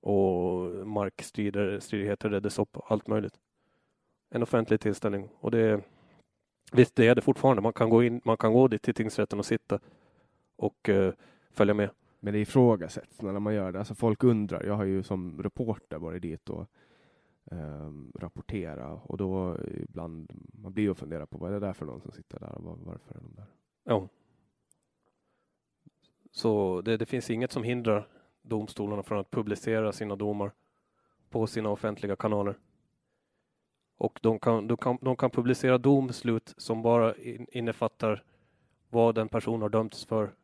och 0.00 0.86
markstrider, 0.86 1.80
stridigheter 1.80 2.28
räddades 2.28 2.58
upp, 2.58 2.76
allt 2.86 3.06
möjligt. 3.06 3.38
En 4.34 4.42
offentlig 4.42 4.80
tillställning. 4.80 5.28
Och 5.40 5.50
det, 5.50 5.80
visst, 6.72 6.94
det 6.94 7.06
är 7.06 7.14
det 7.14 7.20
fortfarande. 7.20 7.62
Man 7.62 7.72
kan 7.72 7.90
gå, 7.90 8.02
in, 8.02 8.20
man 8.24 8.36
kan 8.36 8.52
gå 8.52 8.68
dit 8.68 8.82
till 8.82 8.94
tingsrätten 8.94 9.38
och 9.38 9.46
sitta 9.46 9.80
och 10.56 10.88
eh, 10.88 11.12
följa 11.52 11.74
med. 11.74 11.90
Men 12.20 12.32
det 12.32 12.40
ifrågasätts 12.40 13.22
när 13.22 13.40
man 13.40 13.54
gör 13.54 13.72
det. 13.72 13.78
Alltså 13.78 13.94
folk 13.94 14.24
undrar. 14.24 14.62
Jag 14.62 14.74
har 14.74 14.84
ju 14.84 15.02
som 15.02 15.42
reporter 15.42 15.98
varit 15.98 16.22
dit 16.22 16.50
och 16.50 16.66
um, 17.44 18.12
rapportera 18.14 18.92
och 18.92 19.16
då 19.16 19.58
ibland 19.74 20.30
man 20.52 20.72
blir 20.72 20.90
och 20.90 20.98
funderar 20.98 21.26
på 21.26 21.38
vad 21.38 21.50
är 21.50 21.54
det 21.54 21.66
där 21.66 21.72
för 21.72 21.86
någon 21.86 22.00
som 22.00 22.12
sitter 22.12 22.40
där 22.40 22.52
och 22.52 22.64
var, 22.64 22.76
varför 22.80 23.14
är 23.14 23.20
de 23.20 23.34
där? 23.34 23.46
Ja. 23.84 24.08
Så 26.30 26.80
det, 26.80 26.96
det 26.96 27.06
finns 27.06 27.30
inget 27.30 27.52
som 27.52 27.62
hindrar 27.62 28.08
domstolarna 28.42 29.02
från 29.02 29.18
att 29.18 29.30
publicera 29.30 29.92
sina 29.92 30.16
domar 30.16 30.52
på 31.30 31.46
sina 31.46 31.68
offentliga 31.68 32.16
kanaler. 32.16 32.58
Och 33.96 34.18
de 34.22 34.38
kan, 34.38 34.66
de 34.66 34.76
kan, 34.76 34.98
de 35.00 35.16
kan 35.16 35.30
publicera 35.30 35.78
domslut 35.78 36.54
som 36.56 36.82
bara 36.82 37.16
in, 37.16 37.46
innefattar 37.52 38.22
vad 38.90 39.18
en 39.18 39.28
person 39.28 39.62
har 39.62 39.68
dömts 39.68 40.04
för. 40.04 40.34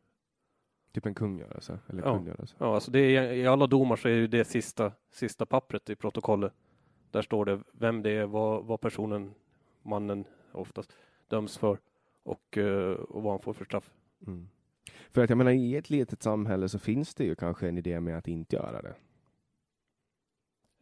Typ 0.91 1.05
en 1.05 1.13
kungörelse 1.15 1.79
eller 1.89 2.01
Ja. 2.03 2.13
kungörelse. 2.15 2.55
Ja, 2.59 2.73
alltså 2.75 2.91
det 2.91 2.99
är, 2.99 3.31
I 3.31 3.47
alla 3.47 3.67
domar 3.67 3.95
så 3.95 4.07
är 4.07 4.13
ju 4.13 4.27
det 4.27 4.45
sista, 4.45 4.91
sista 5.11 5.45
pappret 5.45 5.89
i 5.89 5.95
protokollet. 5.95 6.53
Där 7.11 7.21
står 7.21 7.45
det 7.45 7.59
vem 7.71 8.01
det 8.01 8.09
är, 8.11 8.25
vad, 8.25 8.65
vad 8.65 8.81
personen, 8.81 9.33
mannen 9.83 10.25
oftast 10.51 10.93
döms 11.27 11.57
för 11.57 11.77
och, 12.23 12.57
eh, 12.57 12.91
och 12.93 13.23
vad 13.23 13.33
han 13.33 13.39
får 13.39 13.53
för 13.53 13.65
straff. 13.65 13.91
Mm. 14.27 14.49
För 15.11 15.23
att 15.23 15.29
jag 15.29 15.37
menar, 15.37 15.51
i 15.51 15.75
ett 15.75 15.89
litet 15.89 16.23
samhälle 16.23 16.69
så 16.69 16.79
finns 16.79 17.15
det 17.15 17.23
ju 17.23 17.35
kanske 17.35 17.67
en 17.67 17.77
idé 17.77 17.99
med 17.99 18.17
att 18.17 18.27
inte 18.27 18.55
göra 18.55 18.81
det. 18.81 18.95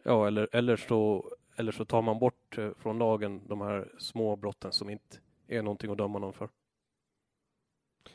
Ja, 0.03 0.27
eller, 0.27 0.49
eller, 0.51 0.75
så, 0.75 1.31
eller 1.59 1.71
så 1.71 1.85
tar 1.85 2.01
man 2.01 2.19
bort 2.19 2.57
eh, 2.57 2.71
från 2.77 2.99
lagen 2.99 3.41
de 3.47 3.61
här 3.61 3.91
små 3.97 4.35
brotten 4.35 4.71
som 4.71 4.89
inte 4.89 5.17
är 5.47 5.61
någonting 5.61 5.91
att 5.91 5.97
döma 5.97 6.19
någon 6.19 6.33
för. 6.33 6.49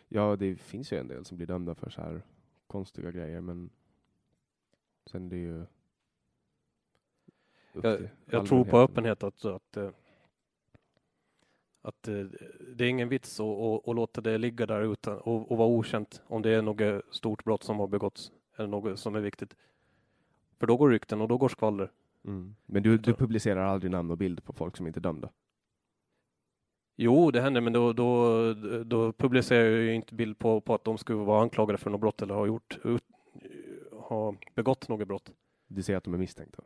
Ja, 0.08 0.36
det 0.36 0.56
finns 0.56 0.92
ju 0.92 0.98
en 0.98 1.08
del 1.08 1.24
som 1.24 1.36
blir 1.36 1.46
dömda 1.46 1.74
för 1.74 1.90
så 1.90 2.00
här 2.00 2.22
konstiga 2.66 3.10
grejer, 3.10 3.40
men 3.40 3.70
sen 5.06 5.26
är 5.26 5.30
det 5.30 5.36
ju 5.36 5.60
upp 7.72 7.84
Jag, 7.84 8.08
jag 8.26 8.46
tror 8.46 8.64
på 8.64 8.78
öppenhet 8.78 9.22
att, 9.22 9.44
att, 9.44 9.76
eh, 9.76 9.90
att 11.82 12.08
eh, 12.08 12.24
det 12.74 12.84
är 12.84 12.88
ingen 12.88 13.08
vits 13.08 13.40
att, 13.40 13.46
att, 13.46 13.88
att 13.88 13.96
låta 13.96 14.20
det 14.20 14.38
ligga 14.38 14.66
där 14.66 14.92
utan 14.92 15.18
och, 15.18 15.50
och 15.52 15.58
vara 15.58 15.68
okänt 15.68 16.22
om 16.26 16.42
det 16.42 16.50
är 16.50 16.62
något 16.62 17.14
stort 17.14 17.44
brott 17.44 17.62
som 17.62 17.78
har 17.78 17.86
begåtts 17.86 18.32
eller 18.56 18.68
något 18.68 18.98
som 18.98 19.14
är 19.14 19.20
viktigt. 19.20 19.56
För 20.58 20.66
då 20.66 20.76
går 20.76 20.90
rykten 20.90 21.20
och 21.20 21.28
då 21.28 21.38
går 21.38 21.48
skvaller. 21.48 21.90
Mm. 22.24 22.54
Men 22.66 22.82
du, 22.82 22.98
du 22.98 23.14
publicerar 23.14 23.64
aldrig 23.64 23.92
namn 23.92 24.10
och 24.10 24.18
bild 24.18 24.44
på 24.44 24.52
folk 24.52 24.76
som 24.76 24.86
inte 24.86 24.98
är 24.98 25.02
dömda? 25.02 25.30
Jo, 26.96 27.30
det 27.30 27.40
händer, 27.40 27.60
men 27.60 27.72
då, 27.72 27.92
då, 27.92 28.54
då 28.84 29.12
publicerar 29.12 29.64
jag 29.64 29.80
ju 29.80 29.94
inte 29.94 30.14
bild 30.14 30.38
på, 30.38 30.60
på 30.60 30.74
att 30.74 30.84
de 30.84 30.98
skulle 30.98 31.18
vara 31.18 31.42
anklagade 31.42 31.78
för 31.78 31.90
något 31.90 32.00
brott 32.00 32.22
eller 32.22 32.34
ha 32.34 32.46
gjort, 32.46 32.78
ut, 32.84 33.04
ha 33.92 34.36
begått 34.54 34.88
något 34.88 35.08
brott. 35.08 35.32
Du 35.66 35.82
säger 35.82 35.96
att 35.96 36.04
de 36.04 36.14
är 36.14 36.18
misstänkta? 36.18 36.62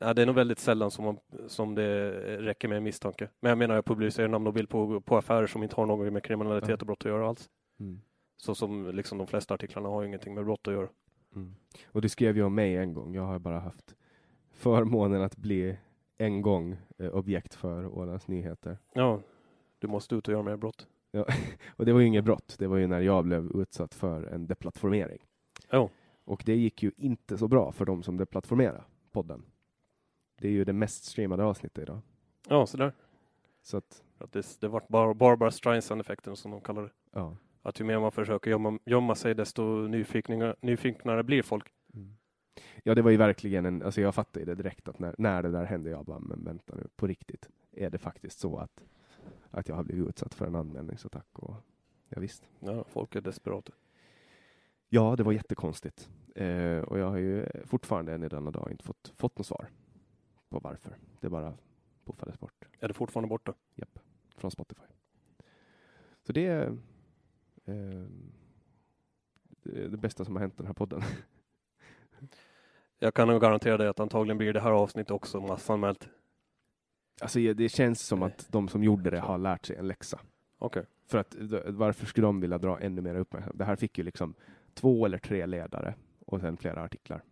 Nej, 0.00 0.14
det 0.14 0.22
är 0.22 0.26
nog 0.26 0.34
väldigt 0.34 0.58
sällan 0.58 0.90
som, 0.90 1.04
man, 1.04 1.18
som 1.46 1.74
det 1.74 2.10
räcker 2.40 2.68
med 2.68 2.76
en 2.76 2.84
misstanke. 2.84 3.28
Men 3.40 3.48
jag 3.48 3.58
menar, 3.58 3.74
jag 3.74 3.84
publicerar 3.84 4.28
namn 4.28 4.46
och 4.46 4.52
bild 4.52 4.68
på, 4.68 5.00
på 5.00 5.16
affärer 5.16 5.46
som 5.46 5.62
inte 5.62 5.76
har 5.76 5.86
något 5.86 6.12
med 6.12 6.22
kriminalitet 6.22 6.80
och 6.80 6.86
brott 6.86 6.98
att 7.00 7.10
göra 7.10 7.28
alls. 7.28 7.50
Mm. 7.80 8.00
Så 8.36 8.54
som 8.54 8.90
liksom 8.90 9.18
de 9.18 9.26
flesta 9.26 9.54
artiklarna 9.54 9.88
har 9.88 10.02
ju 10.02 10.08
ingenting 10.08 10.34
med 10.34 10.44
brott 10.44 10.68
att 10.68 10.74
göra. 10.74 10.88
Mm. 11.34 11.54
Och 11.86 12.02
du 12.02 12.08
skrev 12.08 12.36
ju 12.36 12.42
om 12.42 12.54
mig 12.54 12.76
en 12.76 12.94
gång. 12.94 13.14
Jag 13.14 13.22
har 13.22 13.38
bara 13.38 13.60
haft 13.60 13.94
förmånen 14.58 15.22
att 15.22 15.36
bli 15.36 15.76
en 16.18 16.42
gång 16.42 16.76
eh, 16.98 17.10
objekt 17.10 17.54
för 17.54 17.98
Ålands 17.98 18.28
Nyheter. 18.28 18.78
Ja, 18.92 19.20
du 19.78 19.88
måste 19.88 20.14
ut 20.14 20.28
och 20.28 20.32
göra 20.32 20.42
mer 20.42 20.56
brott. 20.56 20.86
Och 21.76 21.86
det 21.86 21.92
var 21.92 22.00
ju 22.00 22.06
inget 22.06 22.24
brott. 22.24 22.56
Det 22.58 22.66
var 22.66 22.76
ju 22.76 22.86
när 22.86 23.00
jag 23.00 23.24
blev 23.24 23.50
utsatt 23.54 23.94
för 23.94 24.22
en 24.22 24.46
deplattformering. 24.46 25.18
Ja. 25.70 25.88
Och 26.24 26.42
det 26.46 26.54
gick 26.56 26.82
ju 26.82 26.92
inte 26.96 27.38
så 27.38 27.48
bra 27.48 27.72
för 27.72 27.84
de 27.84 28.02
som 28.02 28.16
deplattformerade 28.16 28.84
podden. 29.12 29.42
Det 30.40 30.48
är 30.48 30.52
ju 30.52 30.64
det 30.64 30.72
mest 30.72 31.04
streamade 31.04 31.44
avsnittet 31.44 31.82
idag. 31.82 31.98
Ja, 32.48 32.66
sådär. 32.66 32.92
Så 33.62 33.76
att, 33.76 34.02
Att 34.18 34.32
det, 34.32 34.60
det 34.60 34.68
vart 34.68 34.88
bara 34.88 35.14
Barbara 35.14 35.50
Streisand-effekten 35.50 36.36
som 36.36 36.50
de 36.50 36.60
kallar 36.60 36.82
det. 36.82 36.90
ja. 37.12 37.36
Att 37.62 37.80
ju 37.80 37.84
mer 37.84 38.00
man 38.00 38.12
försöker 38.12 38.50
gömma, 38.50 38.78
gömma 38.84 39.14
sig 39.14 39.34
desto 39.34 39.62
nyfiknare, 39.62 40.56
nyfiknare 40.60 41.22
blir 41.22 41.42
folk. 41.42 41.72
Ja, 42.82 42.94
det 42.94 43.02
var 43.02 43.10
ju 43.10 43.16
verkligen 43.16 43.66
en, 43.66 43.82
alltså 43.82 44.00
jag 44.00 44.14
fattade 44.14 44.44
det 44.44 44.54
direkt 44.54 44.88
att 44.88 44.98
när, 44.98 45.14
när 45.18 45.42
det 45.42 45.50
där 45.50 45.64
hände, 45.64 45.90
jag 45.90 46.04
bara, 46.04 46.18
men 46.18 46.44
vänta 46.44 46.76
nu, 46.76 46.88
på 46.96 47.06
riktigt, 47.06 47.48
är 47.72 47.90
det 47.90 47.98
faktiskt 47.98 48.38
så 48.38 48.58
att, 48.58 48.84
att 49.50 49.68
jag 49.68 49.76
har 49.76 49.84
blivit 49.84 50.08
utsatt 50.08 50.34
för 50.34 50.46
en 50.46 50.54
anmälningsattack? 50.54 51.26
Och, 51.32 51.54
ja, 52.08 52.20
visst. 52.20 52.48
Ja, 52.60 52.84
folk 52.84 53.16
är 53.16 53.20
desperata. 53.20 53.72
Ja, 54.88 55.16
det 55.16 55.22
var 55.22 55.32
jättekonstigt. 55.32 56.10
Eh, 56.34 56.78
och 56.78 56.98
jag 56.98 57.10
har 57.10 57.16
ju 57.16 57.46
fortfarande 57.64 58.14
än 58.14 58.22
i 58.22 58.28
denna 58.28 58.50
dag 58.50 58.68
inte 58.70 58.84
fått, 58.84 59.12
fått 59.16 59.38
något 59.38 59.46
svar 59.46 59.68
på 60.48 60.58
varför. 60.58 60.96
Det 61.20 61.28
bara 61.28 61.54
puffades 62.04 62.38
bort. 62.40 62.68
Är 62.80 62.88
det 62.88 62.94
fortfarande 62.94 63.28
borta? 63.28 63.54
Japp, 63.74 63.98
från 64.36 64.50
Spotify. 64.50 64.82
Så 66.22 66.32
det 66.32 66.46
är, 66.46 66.66
eh, 67.64 68.06
det 69.62 69.84
är 69.84 69.88
det 69.88 69.96
bästa 69.96 70.24
som 70.24 70.36
har 70.36 70.40
hänt 70.40 70.56
den 70.56 70.66
här 70.66 70.74
podden. 70.74 71.02
Jag 72.98 73.14
kan 73.14 73.28
nog 73.28 73.40
garantera 73.40 73.76
dig 73.76 73.88
att 73.88 74.00
antagligen 74.00 74.38
blir 74.38 74.52
det 74.52 74.60
här 74.60 74.70
avsnittet 74.70 75.10
också 75.10 75.40
massanmält. 75.40 76.08
Alltså 77.20 77.38
det 77.38 77.68
känns 77.68 78.00
som 78.00 78.22
att 78.22 78.46
de 78.52 78.68
som 78.68 78.84
gjorde 78.84 79.10
det 79.10 79.20
har 79.20 79.38
lärt 79.38 79.66
sig 79.66 79.76
en 79.76 79.88
läxa. 79.88 80.20
Okej. 80.58 80.84
För 81.06 81.18
att 81.18 81.36
varför 81.66 82.06
skulle 82.06 82.26
de 82.26 82.40
vilja 82.40 82.58
dra 82.58 82.78
ännu 82.80 83.00
mer 83.00 83.14
uppmärksamhet? 83.14 83.58
Det 83.58 83.64
här 83.64 83.76
fick 83.76 83.98
ju 83.98 84.04
liksom 84.04 84.34
två 84.74 85.06
eller 85.06 85.18
tre 85.18 85.46
ledare 85.46 85.94
och 86.26 86.40
sen 86.40 86.56
flera 86.56 86.82
artiklar. 86.82 87.22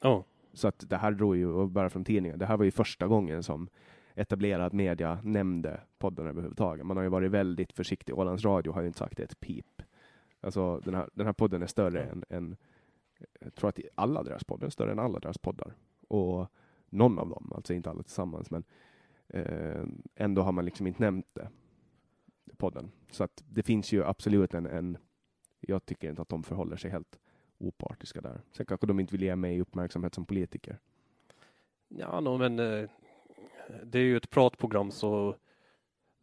Ja. 0.00 0.24
Så 0.52 0.68
att 0.68 0.84
det 0.88 0.96
här 0.96 1.10
drog 1.12 1.36
ju, 1.36 1.66
bara 1.66 1.90
från 1.90 2.04
tidningen, 2.04 2.38
det 2.38 2.46
här 2.46 2.56
var 2.56 2.64
ju 2.64 2.70
första 2.70 3.06
gången 3.06 3.42
som 3.42 3.68
etablerad 4.14 4.72
media 4.72 5.18
nämnde 5.22 5.80
podden 5.98 6.26
överhuvudtaget. 6.26 6.86
Man 6.86 6.96
har 6.96 7.04
ju 7.04 7.10
varit 7.10 7.30
väldigt 7.30 7.72
försiktig. 7.72 8.18
Ålands 8.18 8.44
Radio 8.44 8.72
har 8.72 8.80
ju 8.80 8.86
inte 8.86 8.98
sagt 8.98 9.20
ett 9.20 9.40
pip. 9.40 9.82
Alltså 10.40 10.80
den 10.84 10.94
här, 10.94 11.08
den 11.12 11.26
här 11.26 11.32
podden 11.32 11.62
är 11.62 11.66
större 11.66 12.02
än, 12.02 12.24
än, 12.28 12.56
jag 13.40 13.54
tror 13.54 13.68
att 13.68 13.78
alla 13.94 14.22
deras 14.22 14.44
poddar 14.44 14.66
är 14.66 14.70
större 14.70 14.92
än 14.92 14.98
alla 14.98 15.18
deras 15.18 15.38
poddar. 15.38 15.74
Och 16.08 16.46
någon 16.88 17.18
av 17.18 17.28
dem, 17.28 17.52
alltså 17.54 17.74
inte 17.74 17.90
alla 17.90 18.02
tillsammans, 18.02 18.50
men 18.50 18.64
eh, 19.28 19.84
ändå 20.14 20.42
har 20.42 20.52
man 20.52 20.64
liksom 20.64 20.86
inte 20.86 21.02
nämnt 21.02 21.34
det. 21.34 21.48
Podden. 22.56 22.90
Så 23.10 23.24
att 23.24 23.44
det 23.48 23.62
finns 23.62 23.92
ju 23.92 24.04
absolut 24.04 24.54
en, 24.54 24.66
en 24.66 24.98
jag 25.60 25.86
tycker 25.86 26.10
inte 26.10 26.22
att 26.22 26.28
de 26.28 26.42
förhåller 26.42 26.76
sig 26.76 26.90
helt 26.90 27.18
opartiska 27.58 28.20
där. 28.20 28.40
Sen 28.52 28.66
kanske 28.66 28.86
de 28.86 29.00
inte 29.00 29.12
vill 29.12 29.22
ge 29.22 29.36
mig 29.36 29.60
uppmärksamhet 29.60 30.14
som 30.14 30.26
politiker. 30.26 30.78
Ja, 31.88 32.20
no, 32.20 32.38
men 32.38 32.58
eh, 32.58 32.90
det 33.84 33.98
är 33.98 34.02
ju 34.02 34.16
ett 34.16 34.30
pratprogram 34.30 34.90
så, 34.90 35.36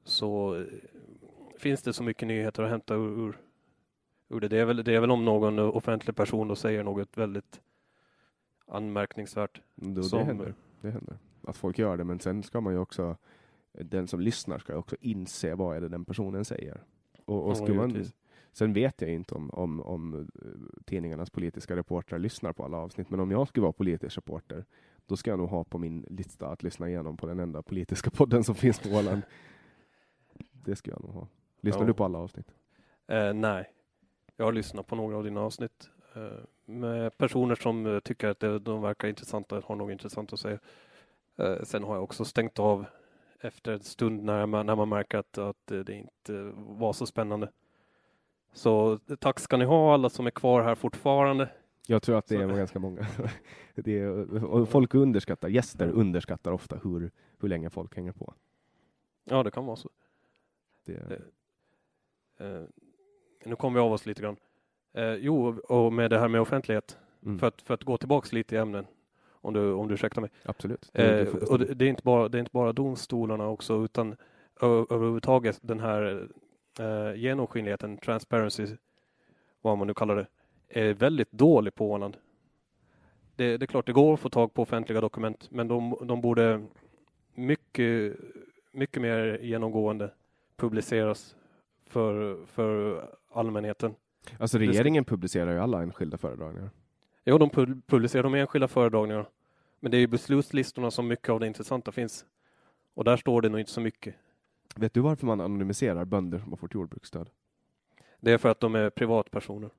så 0.03 0.55
eh, 0.55 0.65
finns 1.57 1.81
det 1.81 1.93
så 1.93 2.03
mycket 2.03 2.27
nyheter 2.27 2.63
att 2.63 2.69
hämta 2.69 2.95
ur, 2.95 3.27
ur, 3.27 3.37
ur 4.33 4.39
det. 4.39 4.47
Det 4.47 4.57
är, 4.59 4.65
väl, 4.65 4.83
det 4.83 4.95
är 4.95 4.99
väl 4.99 5.11
om 5.11 5.25
någon 5.25 5.59
offentlig 5.59 6.15
person 6.15 6.47
då 6.47 6.55
säger 6.55 6.83
något 6.83 7.17
väldigt 7.17 7.61
anmärkningsvärt. 8.67 9.61
Då, 9.75 9.89
det, 10.01 10.03
Som- 10.03 10.25
händer. 10.25 10.53
det 10.81 10.91
händer. 10.91 11.17
Att 11.47 11.57
folk 11.57 11.79
gör 11.79 11.97
det, 11.97 12.03
men 12.03 12.19
sen 12.19 12.43
ska 12.43 12.61
man 12.61 12.73
ju 12.73 12.79
också, 12.79 13.17
den 13.71 14.07
som 14.07 14.19
lyssnar 14.19 14.59
ska 14.59 14.75
också 14.77 14.95
inse 14.99 15.55
vad 15.55 15.77
är 15.77 15.81
det 15.81 15.89
den 15.89 16.05
personen 16.05 16.45
säger. 16.45 16.83
Och, 17.25 17.47
och 17.49 17.69
Ja, 17.69 17.73
man, 17.73 18.03
sen 18.51 18.73
vet 18.73 19.01
jag 19.01 19.11
inte 19.11 19.35
om, 19.35 19.49
om, 19.49 19.81
om 19.81 20.13
eh, 20.41 20.83
tidningarnas 20.85 21.29
politiska 21.29 21.75
reportrar 21.75 22.19
lyssnar 22.19 22.53
på 22.53 22.63
alla 22.63 22.77
avsnitt, 22.77 23.09
men 23.09 23.19
om 23.19 23.31
jag 23.31 23.47
skulle 23.47 23.61
vara 23.61 23.73
politisk 23.73 24.17
reporter, 24.17 24.65
då 25.05 25.17
ska 25.17 25.29
jag 25.29 25.39
nog 25.39 25.49
ha 25.49 25.63
på 25.63 25.77
min 25.77 26.05
lista 26.09 26.47
att 26.47 26.63
lyssna 26.63 26.89
igenom 26.89 27.17
på 27.17 27.27
den 27.27 27.39
enda 27.39 27.61
politiska 27.61 28.09
podden 28.13 28.43
som 28.43 28.55
finns 28.55 28.79
på 28.79 28.89
Åland. 28.89 29.21
Det 30.51 30.75
ska 30.75 30.91
jag 30.91 31.01
nog 31.03 31.11
ha. 31.13 31.27
Lyssnar 31.61 31.81
Ja. 31.81 31.87
du 31.87 31.93
på 31.93 32.03
alla 32.05 32.17
avsnitt? 32.19 32.53
Eh, 33.07 33.33
nej, 33.33 33.69
jag 34.37 34.45
har 34.45 34.51
lyssnat 34.51 34.87
på 34.87 34.95
några 34.95 35.17
av 35.17 35.23
dina 35.23 35.41
avsnitt 35.41 35.89
eh, 36.15 36.39
med 36.65 37.17
personer 37.17 37.55
som 37.55 37.85
eh, 37.85 37.99
tycker 37.99 38.27
att 38.27 38.39
de 38.65 38.81
verkar 38.81 39.07
intressanta, 39.07 39.61
har 39.65 39.75
något 39.75 39.91
intressant 39.91 40.33
att 40.33 40.39
säga. 40.39 40.59
Eh, 41.37 41.63
sen 41.63 41.83
har 41.83 41.95
jag 41.95 42.03
också 42.03 42.25
stängt 42.25 42.59
av 42.59 42.85
efter 43.39 43.71
en 43.71 43.79
stund 43.83 44.23
när 44.23 44.45
man, 44.45 44.65
när 44.65 44.75
man 44.75 44.89
märker 44.89 45.17
att, 45.17 45.37
att 45.37 45.65
det 45.67 45.89
inte 45.93 46.51
var 46.55 46.93
så 46.93 47.05
spännande. 47.05 47.49
Så 48.53 48.99
eh, 49.09 49.15
tack 49.15 49.39
ska 49.39 49.57
ni 49.57 49.65
ha 49.65 49.93
alla 49.93 50.09
som 50.09 50.27
är 50.27 50.31
kvar 50.31 50.61
här 50.61 50.75
fortfarande. 50.75 51.49
Jag 51.87 52.01
tror 52.03 52.17
att 52.17 52.27
det 52.27 52.35
Så- 52.35 52.41
är 52.41 52.57
ganska 52.57 52.79
många. 52.79 53.07
det 53.75 53.99
är, 53.99 54.65
folk 54.65 54.93
underskattar, 54.93 55.49
gäster 55.49 55.87
underskattar 55.89 56.51
ofta 56.51 56.75
hur, 56.83 57.11
hur 57.39 57.49
länge 57.49 57.69
folk 57.69 57.95
hänger 57.95 58.11
på. 58.11 58.33
Ja, 59.23 59.43
det 59.43 59.51
kan 59.51 59.65
vara 59.65 59.75
så. 59.75 59.89
Det, 60.85 60.93
Det- 61.09 61.21
Eh, 62.37 62.63
nu 63.45 63.55
kommer 63.55 63.79
vi 63.79 63.85
av 63.85 63.91
oss 63.93 64.05
lite 64.05 64.21
grann. 64.21 64.35
Eh, 64.93 65.13
jo, 65.13 65.59
och 65.59 65.93
med 65.93 66.09
det 66.09 66.19
här 66.19 66.27
med 66.27 66.41
offentlighet, 66.41 66.97
mm, 67.25 67.39
för, 67.39 67.47
att, 67.47 67.61
för 67.61 67.73
att 67.73 67.83
gå 67.83 67.97
tillbaks 67.97 68.33
lite 68.33 68.55
i 68.55 68.57
ämnen, 68.57 68.85
om 69.31 69.53
du, 69.53 69.71
om 69.73 69.87
du 69.87 69.93
ursäktar 69.93 70.21
mig. 70.21 70.29
absolut. 70.45 70.89
Det- 70.93 71.21
Eh, 71.21 71.35
och 71.49 71.59
det, 71.59 71.73
det, 71.73 71.85
är 71.85 71.89
inte 71.89 72.03
bara, 72.03 72.29
det 72.29 72.37
är 72.37 72.39
inte 72.39 72.51
bara 72.53 72.73
domstolarna 72.73 73.47
också, 73.47 73.83
utan 73.83 74.15
överhuvudtaget 74.61 75.59
den 75.61 75.79
här 75.79 76.27
eh, 76.79 77.15
genomskinligheten, 77.15 77.97
transparency, 77.97 78.67
vad 79.61 79.77
man 79.77 79.87
nu 79.87 79.93
kallar 79.93 80.15
det, 80.15 80.27
är 80.67 80.93
väldigt 80.93 81.31
dålig 81.31 81.75
på 81.75 81.91
Åland. 81.91 82.17
Det, 83.35 83.57
det 83.57 83.65
är 83.65 83.67
klart, 83.67 83.85
det 83.85 83.93
går 83.93 84.13
att 84.13 84.19
få 84.19 84.29
tag 84.29 84.53
på 84.53 84.61
offentliga 84.61 85.01
dokument, 85.01 85.51
men 85.51 85.67
de, 85.67 85.97
de 86.01 86.21
borde 86.21 86.61
mycket, 87.33 88.15
mycket 88.71 89.01
mer 89.01 89.39
genomgående 89.41 90.09
publiceras 90.57 91.35
för, 91.93 92.45
för 92.45 93.01
allmänheten. 93.31 93.95
Alltså 94.39 94.57
regeringen 94.57 95.05
publicerar 95.05 95.51
ju 95.51 95.59
alla 95.59 95.81
enskilda 95.81 96.17
föredragningar. 96.17 96.69
Jo, 97.25 97.37
de 97.37 97.49
pub- 97.49 97.81
publicerar 97.87 98.23
de 98.23 98.33
enskilda 98.33 98.67
föredragningarna. 98.67 99.25
Men 99.79 99.91
det 99.91 99.97
är 99.97 100.01
i 100.01 100.07
beslutslistorna 100.07 100.91
som 100.91 101.07
mycket 101.07 101.29
av 101.29 101.39
det 101.39 101.47
intressanta 101.47 101.91
finns. 101.91 102.25
Och 102.93 103.03
där 103.03 103.17
står 103.17 103.41
det 103.41 103.49
nog 103.49 103.59
inte 103.59 103.71
så 103.71 103.81
mycket. 103.81 104.15
Vet 104.75 104.93
du 104.93 104.99
varför 104.99 105.25
man 105.25 105.41
anonymiserar 105.41 106.05
bönder 106.05 106.39
som 106.39 106.49
har 106.49 106.57
fått 106.57 106.73
jordbruksstöd? 106.73 107.29
Det 108.19 108.31
är 108.31 108.37
för 108.37 108.49
att 108.49 108.59
de 108.59 108.75
är 108.75 108.89
privatpersoner. 108.89 109.69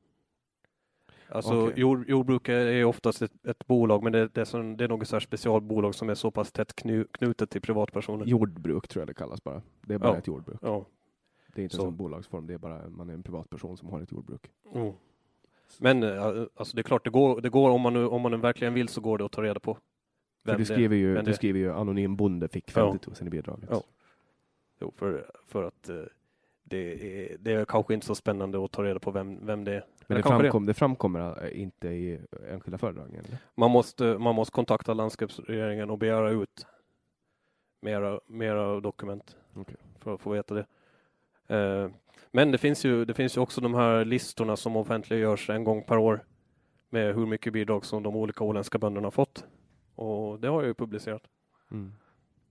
Alltså 1.28 1.62
Okej. 1.66 1.80
jord, 1.80 2.08
jordbruk 2.08 2.48
är- 2.48 2.66
är 2.66 2.84
oftast 2.84 3.22
ett, 3.22 3.46
ett 3.46 3.66
bolag, 3.66 4.02
men 4.02 4.12
det, 4.12 4.28
det, 4.28 4.40
är 4.40 4.44
som, 4.44 4.76
det 4.76 4.84
är 4.84 4.88
något 4.88 5.08
så 5.08 5.16
här 5.16 5.20
specialbolag 5.20 5.94
som 5.94 6.08
är 6.10 6.14
så 6.14 6.30
pass 6.30 6.52
tätt 6.52 6.76
knu, 6.76 7.04
knutet 7.12 7.50
till 7.50 7.60
privatpersoner. 7.60 8.26
Jordbruk 8.26 8.88
tror 8.88 9.00
jag 9.00 9.08
det 9.08 9.14
kallas 9.14 9.44
bara. 9.44 9.62
Det 9.80 9.94
är 9.94 9.98
bara 9.98 10.12
Ja. 10.12 10.18
ett 10.18 10.26
jordbruk. 10.26 10.58
Ja. 10.62 10.86
Det 11.54 11.60
är 11.60 11.62
inte 11.62 11.76
Så. 11.76 11.82
som 11.82 11.96
bolagsform, 11.96 12.46
det 12.46 12.54
är 12.54 12.58
bara 12.58 12.88
man 12.88 13.10
är 13.10 13.14
en 13.14 13.22
privatperson 13.22 13.76
som 13.76 13.88
har 13.88 14.00
ett 14.00 14.12
jordbruk. 14.12 14.50
Mm. 14.74 14.92
Men 15.78 16.02
eh, 16.02 16.46
alltså 16.56 16.76
det 16.76 16.80
är 16.80 16.82
klart, 16.82 17.04
det 17.04 17.10
går, 17.10 17.40
det 17.40 17.48
går 17.48 17.70
om, 17.70 17.80
man 17.80 17.92
nu, 17.92 18.06
om 18.06 18.22
man 18.22 18.40
verkligen 18.40 18.74
vill 18.74 18.88
så 18.88 19.00
går 19.00 19.18
det 19.18 19.24
att 19.24 19.32
ta 19.32 19.42
reda 19.42 19.60
på. 19.60 19.74
För 19.74 20.50
vem 20.50 20.58
du 20.58 20.64
skriver, 20.64 20.96
ju, 20.96 21.14
vem 21.14 21.24
du 21.24 21.32
skriver 21.32 21.60
ju 21.60 21.72
anonym 21.72 22.16
bonde 22.16 22.48
fick 22.48 22.76
Ja. 22.76 22.90
50 22.90 23.10
000 23.10 23.16
i 23.26 23.30
bidraget. 23.30 23.68
Ja. 23.70 23.82
Jo, 24.80 24.92
för, 24.96 25.30
för 25.46 25.62
att 25.62 25.88
eh, 25.88 25.96
det 26.64 26.78
är, 26.78 27.36
det 27.38 27.52
är 27.52 27.64
kanske 27.64 27.94
inte 27.94 28.06
så 28.06 28.14
spännande 28.14 28.64
att 28.64 28.72
ta 28.72 28.84
reda 28.84 29.00
på 29.00 29.10
vem, 29.10 29.46
vem 29.46 29.64
det 29.64 29.72
är. 29.72 29.84
Men 30.06 30.16
det, 30.16 30.22
framkom, 30.22 30.66
det 30.66 30.74
framkommer 30.74 31.44
äh, 31.44 31.62
inte 31.62 31.88
i 31.88 32.20
enskilda 32.50 32.78
föredrag? 32.78 33.14
Eller? 33.14 33.38
Man 33.54 33.70
måste, 33.70 34.18
man 34.18 34.34
måste 34.34 34.52
kontakta 34.52 34.94
landskapsregeringen 34.94 35.90
och 35.90 35.98
begära 35.98 36.30
ut 36.30 36.66
mera, 37.80 38.20
mera 38.26 38.80
dokument 38.80 39.36
Okej. 39.54 39.76
för 39.98 40.14
att 40.14 40.20
få 40.20 40.30
veta 40.30 40.54
det. 40.54 40.66
Eh, 41.46 41.90
men 42.30 42.50
det 42.50 42.58
finns, 42.58 42.84
ju, 42.84 43.04
det 43.04 43.14
finns 43.14 43.36
ju 43.36 43.40
också 43.40 43.60
de 43.60 43.74
här 43.74 44.04
listorna 44.04 44.56
som 44.56 44.76
offentliggörs 44.76 45.50
en 45.50 45.64
gång 45.64 45.82
per 45.82 45.98
år 45.98 46.24
med 46.90 47.14
hur 47.14 47.26
mycket 47.26 47.52
bidrag 47.52 47.84
som 47.84 48.02
de 48.02 48.16
olika 48.16 48.44
åländska 48.44 48.78
bönderna 48.78 49.06
har 49.06 49.10
fått. 49.10 49.44
Och 49.94 50.40
det 50.40 50.48
har 50.48 50.60
jag 50.60 50.68
ju 50.68 50.74
publicerat. 50.74 51.22
Mm. 51.70 51.92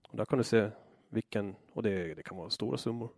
Och 0.08 0.16
där 0.16 0.24
kan 0.24 0.38
du 0.38 0.44
se 0.44 0.70
vilken, 1.08 1.56
och 1.72 1.82
det, 1.82 2.14
det 2.14 2.22
kan 2.22 2.36
vara 2.36 2.50
stora 2.50 2.76
summor. 2.76 3.10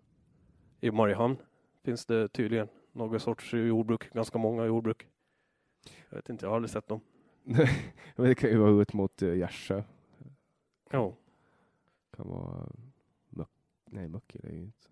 I 0.80 0.90
Mariehamn 0.90 1.36
finns 1.84 2.06
det 2.06 2.28
tydligen 2.28 2.68
några 2.92 3.18
sorts 3.18 3.52
jordbruk, 3.52 4.12
ganska 4.12 4.38
många 4.38 4.64
jordbruk. 4.64 5.06
Jag 6.08 6.16
vet 6.16 6.28
inte, 6.28 6.44
jag 6.44 6.50
har 6.50 6.56
aldrig 6.56 6.70
sett 6.70 6.88
dem. 6.88 7.00
Men 8.16 8.26
det 8.26 8.34
kan 8.34 8.50
ju 8.50 8.56
vara 8.56 8.82
ut 8.82 8.92
mot 8.92 9.22
uh, 9.22 9.36
Gärsö. 9.36 9.82
Ja. 10.90 11.16
kan 12.16 12.28
vara 12.28 12.66
Möck... 13.28 13.48
Nej, 13.84 14.08
Möcke 14.08 14.38
det 14.42 14.48
är 14.48 14.52
ju 14.52 14.62
inte. 14.62 14.88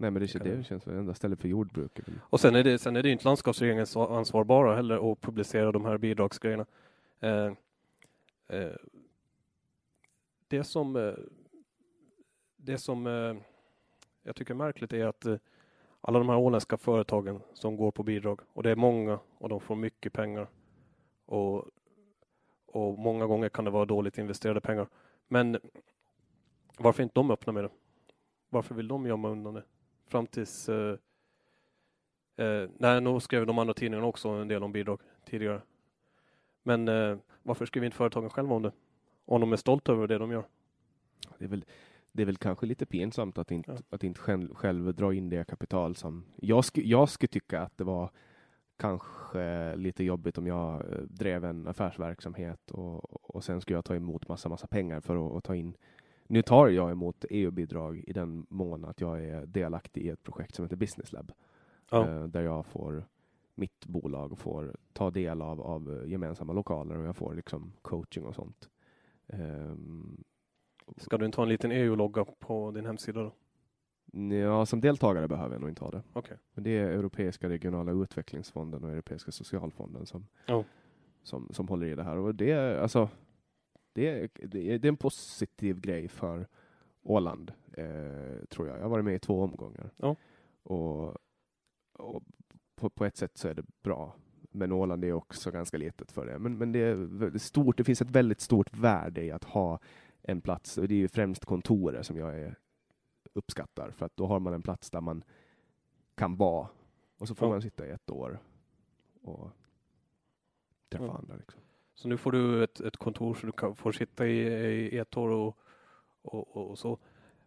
Nej, 0.00 0.10
men 0.10 0.22
det, 0.22 0.32
det, 0.32 0.56
det. 0.56 0.64
känns 0.64 0.86
väl 0.86 0.96
enda 0.96 1.14
stället 1.14 1.40
för 1.40 1.48
jordbruk. 1.48 2.00
Och 2.20 2.40
sen 2.40 2.54
är 2.54 2.64
det, 2.64 2.78
sen 2.78 2.96
är 2.96 3.02
det 3.02 3.10
inte 3.10 3.24
landskapsregeringens 3.24 3.96
ansvar 3.96 4.44
bara 4.44 4.76
heller 4.76 5.12
att 5.12 5.20
publicera 5.20 5.72
de 5.72 5.84
här 5.84 5.98
bidragsgrejerna. 5.98 6.66
Eh, 7.20 7.52
eh, 8.48 8.72
det 10.48 10.64
som, 10.64 10.96
eh, 10.96 11.14
det 12.56 12.78
som 12.78 13.06
eh, 13.06 13.36
jag 14.22 14.36
tycker 14.36 14.54
är 14.54 14.58
märkligt 14.58 14.92
är 14.92 15.06
att 15.06 15.26
eh, 15.26 15.36
alla 16.00 16.18
de 16.18 16.28
här 16.28 16.36
åländska 16.38 16.76
företagen 16.76 17.40
som 17.54 17.76
går 17.76 17.90
på 17.90 18.02
bidrag, 18.02 18.40
och 18.52 18.62
det 18.62 18.70
är 18.70 18.76
många 18.76 19.18
och 19.38 19.48
de 19.48 19.60
får 19.60 19.76
mycket 19.76 20.12
pengar. 20.12 20.46
Och, 21.26 21.64
och 22.66 22.98
många 22.98 23.26
gånger 23.26 23.48
kan 23.48 23.64
det 23.64 23.70
vara 23.70 23.84
dåligt 23.84 24.18
investerade 24.18 24.60
pengar. 24.60 24.88
Men 25.28 25.58
varför 26.78 27.02
inte 27.02 27.14
de 27.14 27.30
öppna 27.30 27.52
med 27.52 27.64
det? 27.64 27.70
Varför 28.48 28.74
vill 28.74 28.88
de 28.88 29.06
gömma 29.06 29.28
undan 29.28 29.54
det? 29.54 29.64
Fram 30.10 30.26
tills 30.26 30.68
eh, 30.68 30.96
Eh, 32.40 32.68
nej, 32.78 33.00
nu 33.00 33.20
skrev 33.20 33.46
de 33.46 33.58
andra 33.58 33.74
tidningarna 33.74 34.06
också 34.06 34.28
en 34.28 34.48
del 34.48 34.62
om 34.62 34.72
bidrag 34.72 35.00
tidigare. 35.24 35.62
Men 36.62 36.88
eh, 36.88 37.16
varför 37.42 37.66
skriver 37.66 37.84
inte 37.84 37.96
företagen 37.96 38.30
själva 38.30 38.54
om 38.54 38.62
det? 38.62 38.72
Om 39.24 39.40
de 39.40 39.52
är 39.52 39.56
stolta 39.56 39.92
över 39.92 40.06
det 40.06 40.18
de 40.18 40.30
gör. 40.30 40.44
Det 41.38 41.44
är 41.44 41.48
väl, 41.48 41.64
det 42.12 42.22
är 42.22 42.26
väl 42.26 42.36
kanske 42.36 42.66
lite 42.66 42.86
pinsamt 42.86 43.38
att 43.38 43.50
inte, 43.50 43.72
Ja. 43.72 43.78
att 43.90 44.04
inte 44.04 44.20
själv, 44.20 44.54
själv 44.54 44.94
dra 44.94 45.14
in 45.14 45.28
det 45.28 45.44
kapital 45.44 45.96
som... 45.96 46.24
Jag, 46.36 46.64
sku, 46.64 46.82
jag 46.82 47.08
skulle 47.08 47.28
tycka 47.28 47.60
att 47.60 47.78
det 47.78 47.84
var 47.84 48.10
kanske 48.76 49.76
lite 49.76 50.04
jobbigt 50.04 50.38
om 50.38 50.46
jag 50.46 50.74
eh, 50.74 50.98
drev 50.98 51.44
en 51.44 51.66
affärsverksamhet 51.66 52.70
och, 52.70 53.34
och 53.36 53.44
sen 53.44 53.60
skulle 53.60 53.76
jag 53.76 53.84
ta 53.84 53.94
emot 53.94 54.28
massa, 54.28 54.48
massa 54.48 54.66
pengar 54.66 55.00
för 55.00 55.38
att 55.38 55.44
ta 55.44 55.54
in 55.54 55.76
nu 56.30 56.42
tar 56.42 56.68
jag 56.68 56.90
emot 56.90 57.24
EU-bidrag 57.30 58.04
i 58.06 58.12
den 58.12 58.46
mån 58.48 58.84
att 58.84 59.00
jag 59.00 59.24
är 59.24 59.46
delaktig 59.46 60.02
i 60.02 60.08
ett 60.08 60.22
projekt 60.22 60.54
som 60.54 60.64
heter 60.64 60.76
Business 60.76 61.12
Lab. 61.12 61.32
Ja. 61.90 62.08
eh, 62.08 62.24
där 62.24 62.42
jag 62.42 62.66
får 62.66 63.04
mitt 63.54 63.86
bolag 63.86 64.38
får 64.38 64.76
ta 64.92 65.10
del 65.10 65.42
av, 65.42 65.60
av 65.60 66.04
gemensamma 66.06 66.52
lokaler 66.52 66.98
och 66.98 67.04
jag 67.04 67.16
får 67.16 67.34
liksom 67.34 67.72
coaching 67.82 68.24
och 68.24 68.34
sånt. 68.34 68.68
Ehm, 69.26 70.24
Ska 70.96 71.18
du 71.18 71.26
inte 71.26 71.36
ha 71.36 71.42
en 71.42 71.48
liten 71.48 71.72
EU-logga 71.72 72.24
på 72.24 72.70
din 72.70 72.86
hemsida 72.86 73.22
då? 73.22 73.32
Ja, 74.34 74.66
som 74.66 74.80
deltagare 74.80 75.28
behöver 75.28 75.54
jag 75.54 75.60
nog 75.60 75.70
inte 75.70 75.84
ha 75.84 75.90
det. 75.90 76.02
Okej. 76.12 76.36
Men 76.54 76.64
det 76.64 76.70
är 76.78 76.88
Europeiska 76.90 77.48
regionala 77.48 77.92
utvecklingsfonden 77.92 78.84
och 78.84 78.90
Europeiska 78.90 79.32
socialfonden 79.32 80.06
som, 80.06 80.26
Ja. 80.46 80.64
som, 81.22 81.48
som 81.52 81.68
håller 81.68 81.86
i 81.86 81.94
det 81.94 82.02
här. 82.04 82.16
Och 82.16 82.34
det 82.34 82.50
är, 82.50 82.76
alltså, 82.78 83.08
det 83.92 84.08
är, 84.08 84.30
det 84.34 84.70
är, 84.74 84.78
det 84.78 84.88
är 84.88 84.92
en 84.92 84.96
positiv 84.96 85.80
grej 85.80 86.08
för 86.08 86.46
Åland, 87.02 87.52
eh, 87.72 88.44
tror 88.48 88.68
jag. 88.68 88.76
Jag 88.78 88.82
har 88.82 88.88
varit 88.88 89.04
med 89.04 89.14
i 89.14 89.18
två 89.18 89.42
omgångar. 89.42 89.90
Ja. 89.96 90.16
Och, 90.62 91.16
och 91.92 92.22
på, 92.74 92.90
på 92.90 93.04
ett 93.04 93.16
sätt 93.16 93.36
så 93.36 93.48
är 93.48 93.54
det 93.54 93.64
bra. 93.82 94.14
Men 94.52 94.72
Åland 94.72 95.04
är 95.04 95.12
också 95.12 95.50
ganska 95.50 95.76
litet 95.76 96.12
för 96.12 96.26
det. 96.26 96.38
Men, 96.38 96.58
men 96.58 96.72
det 96.72 96.78
är 96.80 97.38
stort. 97.38 97.76
Det 97.76 97.84
finns 97.84 98.02
ett 98.02 98.10
väldigt 98.10 98.40
stort 98.40 98.76
värde 98.76 99.24
i 99.24 99.30
att 99.30 99.44
ha 99.44 99.78
en 100.22 100.40
plats. 100.40 100.78
Och 100.78 100.88
det 100.88 100.94
är 100.94 100.98
ju 100.98 101.08
främst 101.08 101.44
kontoret 101.44 102.06
som 102.06 102.16
jag 102.16 102.38
är, 102.38 102.58
uppskattar. 103.32 103.90
För 103.90 104.06
att 104.06 104.16
då 104.16 104.26
har 104.26 104.40
man 104.40 104.54
en 104.54 104.62
plats 104.62 104.90
där 104.90 105.00
man 105.00 105.24
kan 106.14 106.36
vara. 106.36 106.68
Och 107.18 107.28
så 107.28 107.34
får 107.34 107.48
Ja. 107.48 107.52
man 107.52 107.62
sitta 107.62 107.86
i 107.86 107.90
ett 107.90 108.10
år 108.10 108.38
och 109.22 109.50
träffa 110.88 111.04
Ja. 111.04 111.18
andra. 111.18 111.36
Liksom. 111.36 111.60
Så 112.00 112.08
nu 112.08 112.16
får 112.16 112.32
du 112.32 112.64
ett, 112.64 112.80
ett 112.80 112.96
kontor 112.96 113.34
så 113.34 113.46
du 113.46 113.52
kan, 113.52 113.76
får 113.76 113.92
sitta 113.92 114.26
i, 114.26 114.38
i 114.94 114.98
ett 114.98 115.16
år 115.16 115.28
och, 115.28 115.58
och, 116.22 116.56
och, 116.56 116.70
och 116.70 116.78
så. 116.78 116.98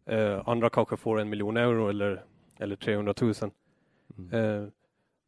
Eh, 0.06 0.50
andra 0.50 0.70
kanske 0.70 0.98
får 0.98 1.20
en 1.20 1.30
miljon 1.30 1.58
euro 1.58 1.90
eller, 1.90 2.26
eller 2.58 2.76
300 2.76 3.14
000. 3.22 3.34
Mm. 4.18 4.34
Eh, 4.34 4.70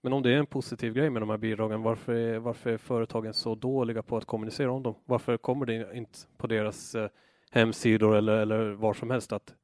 men 0.01 0.13
om 0.13 0.23
det 0.23 0.33
är 0.33 0.37
en 0.37 0.45
positiv 0.45 0.93
grej 0.93 1.09
med 1.09 1.21
de 1.21 1.29
här 1.29 1.37
bidragen, 1.37 1.81
varför 1.81 2.13
är, 2.13 2.39
varför 2.39 2.69
är 2.69 2.77
företagen 2.77 3.33
så 3.33 3.55
dåliga 3.55 4.03
på 4.03 4.17
att 4.17 4.25
kommunicera 4.25 4.71
om 4.71 4.83
dem? 4.83 4.95
Varför 5.05 5.37
kommer 5.37 5.65
det 5.65 5.97
inte 5.97 6.19
på 6.37 6.47
deras 6.47 6.95
eh, 6.95 7.09
hemsidor 7.51 8.15
eller, 8.15 8.37
eller 8.37 8.71
var 8.71 8.93
som 8.93 9.09
helst 9.09 9.33
att 9.33 9.55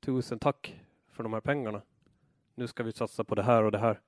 tusen 0.00 0.38
tack 0.38 0.80
för 1.12 1.22
de 1.22 1.32
här 1.32 1.40
pengarna. 1.40 1.82
Nu 2.54 2.66
ska 2.66 2.82
vi 2.82 2.92
satsa 2.92 3.24
på 3.24 3.34
det 3.34 3.42
här 3.42 3.62
och 3.62 3.72
det 3.72 3.78
här. 3.78 4.00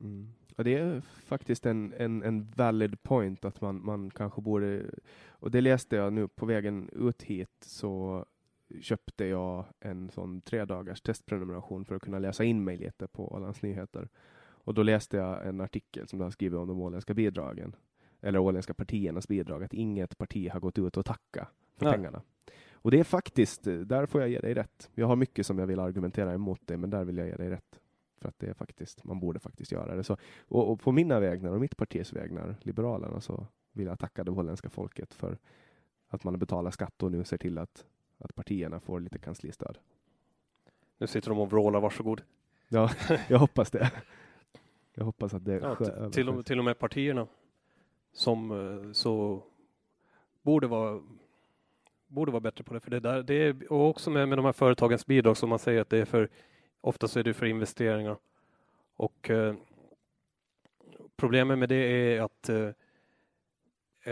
Mm. 0.00 0.32
Ja, 0.56 0.64
det 0.64 0.74
är 0.74 1.00
faktiskt 1.00 1.66
en, 1.66 1.94
en, 1.96 2.22
en 2.22 2.52
valid 2.56 3.02
point 3.02 3.44
att 3.44 3.60
man, 3.60 3.84
man 3.84 4.10
kanske 4.10 4.40
borde, 4.40 4.82
och 5.28 5.50
det 5.50 5.60
läste 5.60 5.96
jag 5.96 6.12
nu 6.12 6.28
på 6.28 6.46
vägen 6.46 6.90
ut 6.92 7.22
hit 7.22 7.50
så 7.60 8.24
köpte 8.80 9.24
jag 9.24 9.64
en 9.80 10.10
sån 10.10 10.40
tre 10.40 10.64
dagars 10.64 11.00
testprenumeration 11.00 11.84
för 11.84 11.94
att 11.94 12.02
kunna 12.02 12.18
läsa 12.18 12.44
in 12.44 12.64
mig 12.64 12.76
lite 12.76 13.06
på 13.06 13.32
Ålands 13.32 13.62
Nyheter. 13.62 14.08
Och 14.64 14.74
då 14.74 14.82
läste 14.82 15.16
jag 15.16 15.46
en 15.46 15.60
artikel 15.60 16.08
som 16.08 16.18
de 16.18 16.24
har 16.24 16.30
skrivit 16.30 16.58
om 16.58 16.68
de 16.68 16.80
åländska 16.80 17.14
bidragen, 17.14 17.76
eller 18.20 18.38
åländska 18.38 18.74
partiernas 18.74 19.28
bidrag, 19.28 19.64
att 19.64 19.74
inget 19.74 20.18
parti 20.18 20.50
har 20.50 20.60
gått 20.60 20.78
ut 20.78 20.96
och 20.96 21.06
tacka 21.06 21.48
för 21.76 21.84
Nej. 21.84 21.94
pengarna. 21.94 22.22
Och 22.72 22.90
det 22.90 23.00
är 23.00 23.04
faktiskt, 23.04 23.64
där 23.64 24.06
får 24.06 24.20
jag 24.20 24.30
ge 24.30 24.40
dig 24.40 24.54
rätt. 24.54 24.90
Jag 24.94 25.06
har 25.06 25.16
mycket 25.16 25.46
som 25.46 25.58
jag 25.58 25.66
vill 25.66 25.80
argumentera 25.80 26.34
emot 26.34 26.60
det, 26.64 26.76
men 26.76 26.90
där 26.90 27.04
vill 27.04 27.16
jag 27.16 27.28
ge 27.28 27.36
dig 27.36 27.50
rätt. 27.50 27.81
För 28.22 28.28
att 28.28 28.38
det 28.38 28.46
är 28.46 28.54
faktiskt, 28.54 29.04
man 29.04 29.20
borde 29.20 29.40
faktiskt 29.40 29.72
göra 29.72 29.94
det. 29.96 30.04
Så, 30.04 30.16
och, 30.48 30.72
och 30.72 30.80
på 30.80 30.92
mina 30.92 31.20
vägnar 31.20 31.52
och 31.52 31.60
mitt 31.60 31.76
partis 31.76 32.12
vägnar, 32.12 32.56
Liberalerna, 32.60 33.20
så 33.20 33.46
vill 33.72 33.86
jag 33.86 33.98
tacka 33.98 34.24
det 34.24 34.30
holländska 34.30 34.70
folket 34.70 35.14
för 35.14 35.38
att 36.08 36.24
man 36.24 36.38
betalar 36.38 36.70
skatt 36.70 37.02
och 37.02 37.12
nu 37.12 37.24
ser 37.24 37.38
till 37.38 37.58
att, 37.58 37.86
att 38.18 38.34
partierna 38.34 38.80
får 38.80 39.00
lite 39.00 39.18
kanslistöd. 39.18 39.78
Nu 40.98 41.06
sitter 41.06 41.30
de 41.30 41.38
och 41.38 41.50
vrålar 41.50 41.80
varsågod. 41.80 42.22
Ja, 42.68 42.90
jag 43.28 43.38
hoppas 43.38 43.70
det. 43.70 43.90
Jag 44.94 45.04
hoppas 45.04 45.34
att 45.34 45.44
det 45.44 45.54
Ja, 45.54 46.10
till, 46.10 46.28
och, 46.28 46.46
till 46.46 46.58
och 46.58 46.64
med 46.64 46.78
partierna 46.78 47.26
som 48.12 48.50
eh, 48.50 48.92
så 48.92 49.42
borde 50.42 50.66
vara 50.66 51.02
borde 52.06 52.32
vara 52.32 52.40
bättre 52.40 52.64
på 52.64 52.74
det. 52.74 52.80
För 52.80 52.90
det 52.90 53.00
där, 53.00 53.22
det 53.22 53.34
är 53.34 53.72
och 53.72 53.88
också 53.88 54.10
med, 54.10 54.28
med 54.28 54.38
de 54.38 54.44
här 54.44 54.52
företagens 54.52 55.06
bidrag 55.06 55.36
som 55.36 55.48
man 55.48 55.58
säger 55.58 55.80
att 55.80 55.90
det 55.90 55.98
är 55.98 56.04
för 56.04 56.28
oftast 56.82 57.16
är 57.16 57.22
det 57.24 57.34
för 57.34 57.46
investeringar. 57.46 58.16
Och 58.96 59.30
eh, 59.30 59.54
problemet 61.16 61.58
med 61.58 61.68
det 61.68 61.76
är 61.76 62.20
att, 62.20 62.48
eh, 62.48 62.68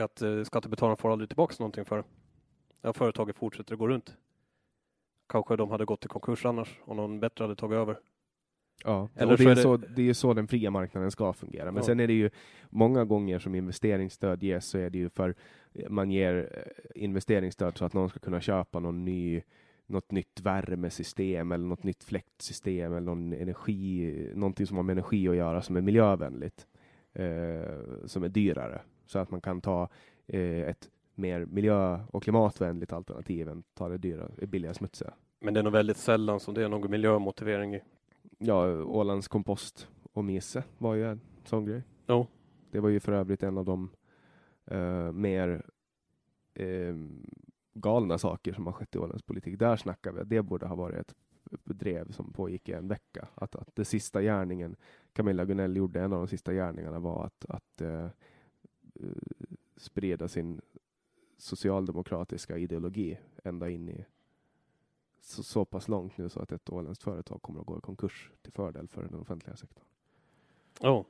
att 0.03 0.23
eh, 0.23 0.43
skattebetalarna 0.43 0.97
får 0.97 1.13
aldrig 1.13 1.29
tillbaka 1.29 1.55
någonting 1.59 1.85
för 1.85 1.97
det. 1.97 2.05
Ja, 2.83 2.93
företaget 2.93 3.37
fortsätter 3.37 3.73
att 3.75 3.79
gå 3.79 3.89
runt. 3.89 4.17
Kanske 5.29 5.57
de 5.57 5.71
hade 5.71 5.85
gått 5.85 6.05
i 6.05 6.09
konkurs 6.09 6.45
annars 6.47 6.79
om 6.85 6.97
någon 6.97 7.21
bättre 7.21 7.45
hade 7.45 7.57
tagit 7.57 7.77
över. 7.77 7.99
Ja, 8.85 9.09
Eller 9.15 9.37
det, 9.37 9.45
är 9.45 9.49
det- 9.55 9.63
så, 9.63 9.77
det 9.77 10.09
är 10.09 10.13
så 10.15 10.35
den 10.35 10.49
fria 10.49 10.71
marknaden 10.71 11.11
ska 11.11 11.33
fungera. 11.33 11.65
Men 11.65 11.77
Ja. 11.77 11.83
sen 11.83 12.01
är 12.01 12.07
det 12.07 12.13
ju 12.13 12.31
många 12.71 13.05
gånger 13.05 13.39
som 13.39 13.55
investeringsstöd 13.55 14.43
ges 14.43 14.67
så 14.67 14.79
är 14.79 14.91
det 14.91 14.99
ju 14.99 15.11
för 15.11 15.35
man 15.89 16.11
ger 16.11 16.49
eh, 16.95 17.03
investeringsstöd 17.03 17.77
så 17.79 17.85
att 17.85 17.93
någon 17.93 18.09
ska 18.09 18.19
kunna 18.19 18.41
köpa 18.41 18.81
någon 18.81 19.05
ny 19.05 19.43
något 19.91 20.11
nytt 20.11 20.41
värmesystem 20.41 21.53
eller 21.53 21.65
något 21.65 21.83
nytt 21.85 22.05
fläktsystem 22.05 22.93
eller 22.93 23.01
någon 23.07 23.33
energi, 23.33 24.13
någonting 24.35 24.67
som 24.67 24.77
har 24.77 24.85
med 24.85 24.93
energi 24.93 25.29
att 25.29 25.37
göra 25.37 25.63
som 25.63 25.77
är 25.77 25.81
miljövänligt. 25.81 26.67
eh, 27.13 28.07
som 28.07 28.23
är 28.23 28.29
dyrare. 28.29 28.81
Så 29.07 29.19
att 29.19 29.31
man 29.31 29.41
kan 29.41 29.61
ta 29.61 29.89
eh, 30.27 30.61
ett 30.61 30.91
mer 31.15 31.47
miljö 31.47 32.01
och 32.11 32.23
klimatvänligt 32.23 32.93
alternativ 32.93 33.49
än 33.49 33.63
ta 33.75 33.89
det 33.89 33.99
dyra, 33.99 34.29
billiga 34.47 34.75
smutsiga. 34.75 35.15
Men 35.41 35.55
det 35.55 35.61
är 35.61 35.65
nog 35.65 35.73
väldigt 35.73 35.97
sällan 35.97 36.41
som 36.41 36.55
det 36.55 36.65
är 36.65 36.69
någon 36.69 36.91
miljömotivering 36.91 37.75
i. 37.75 37.81
Ja, 38.39 38.83
Ålands 38.85 39.29
kompost 39.29 39.89
och 40.13 40.25
mise 40.25 40.63
var 40.79 40.95
ju 40.95 41.05
en 41.11 41.21
sån 41.45 41.65
grej. 41.65 41.83
Jo. 42.09 42.27
Det 42.71 42.81
var 42.81 42.89
ju 42.89 43.01
för 43.01 43.13
övrigt 43.13 43.43
en 43.43 43.59
av 43.59 43.65
de 43.65 43.91
eh, 44.67 45.13
mer 45.13 45.63
eh, 46.55 46.95
galna 47.73 48.19
saker 48.19 48.53
som 48.53 48.67
har 48.67 48.73
skett 48.73 48.95
i 48.95 48.99
Ålands 48.99 49.23
politik. 49.23 49.59
Där 49.59 49.77
snackar 49.77 50.13
vi 50.13 50.21
att 50.21 50.29
det 50.29 50.43
borde 50.43 50.67
ha 50.67 50.75
varit 50.75 50.97
ett 50.97 51.15
drev 51.65 52.13
som 52.13 52.33
pågick 52.33 52.69
i 52.69 52.73
en 52.73 52.89
vecka. 52.89 53.29
Att, 53.35 53.55
att 53.55 53.77
det 53.77 53.85
sista 53.85 54.23
gärningen 54.23 54.77
Camilla 55.13 55.45
Gunell 55.45 55.77
gjorde, 55.77 56.01
en 56.01 56.13
av 56.13 56.19
de 56.19 56.29
sista 56.29 56.53
gärningarna 56.53 56.99
var 56.99 57.25
att, 57.27 57.45
att 57.49 57.81
eh, 57.81 58.07
sprida 59.77 60.29
sin 60.29 60.61
socialdemokratiska 61.39 62.59
ideologi 62.59 63.19
ända 63.45 63.71
in 63.71 63.89
i 63.89 64.05
så, 65.21 65.43
så 65.43 65.65
pass 65.65 65.89
långt 65.89 66.19
nu 66.19 66.29
så 66.29 66.41
att 66.41 66.53
ett 66.53 66.71
åländskt 66.71 67.05
företag 67.05 67.43
kommer 67.43 67.61
att 67.61 67.67
gå 67.67 67.79
i 67.79 67.81
konkurs 67.81 68.31
till 68.43 68.53
fördel 68.53 68.89
för 68.89 69.03
den 69.03 69.21
offentliga 69.21 69.57
sektorn. 69.57 69.85
Oh. 70.81 71.05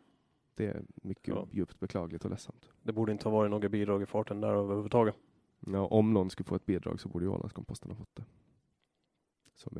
Det 0.54 0.66
är 0.66 0.82
mycket 0.94 1.34
ja. 1.34 1.48
djupt 1.50 1.80
beklagligt 1.80 2.24
och 2.24 2.30
ledsamt. 2.30 2.70
Det 2.82 2.92
borde 2.92 3.12
inte 3.12 3.28
ha 3.28 3.36
varit 3.36 3.50
några 3.50 3.68
bidrag 3.68 4.02
i 4.02 4.06
farten 4.06 4.40
där 4.40 4.54
överhuvudtaget. 4.54 5.14
Ja, 5.66 5.86
om 5.86 6.12
någon 6.12 6.30
skulle 6.30 6.46
få 6.46 6.54
ett 6.54 6.66
bidrag 6.66 7.00
så 7.00 7.08
borde 7.08 7.24
ju 7.24 7.30
Ålandskomposten 7.30 7.90
ha 7.90 7.96
fått 7.96 8.16
det. 8.16 8.24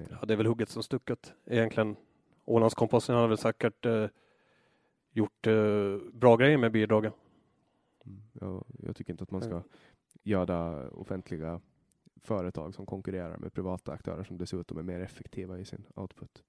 Är... 0.01 0.07
Ja, 0.11 0.27
det 0.27 0.32
är 0.32 0.36
väl 0.36 0.47
hugget 0.47 0.69
som 0.69 0.82
stucket 0.82 1.32
egentligen. 1.47 1.97
Ålandskomposten 2.44 3.16
har 3.16 3.28
väl 3.28 3.39
säkert 3.39 3.86
eh, 3.86 4.07
gjort 5.12 5.47
eh, 5.47 5.97
bra 6.12 6.36
grejer 6.36 6.59
med 6.59 6.73
bidragen. 6.73 7.12
Mm, 8.05 8.23
ja, 8.32 8.65
jag 8.78 8.97
tycker 8.97 9.12
inte 9.12 9.24
att 9.24 9.31
man 9.31 9.43
ska 9.43 9.62
göra 10.23 10.90
offentliga 10.90 11.61
företag 12.23 12.74
som 12.74 12.86
konkurrerar 12.86 13.36
med 13.36 13.52
privata 13.52 13.93
aktörer 13.93 14.24
som 14.24 14.39
dessutom 14.39 14.78
är 14.78 14.82
mer 14.82 15.01
effektiva 15.01 15.59
i 15.59 15.65
sin 15.65 15.86
output. 15.94 16.44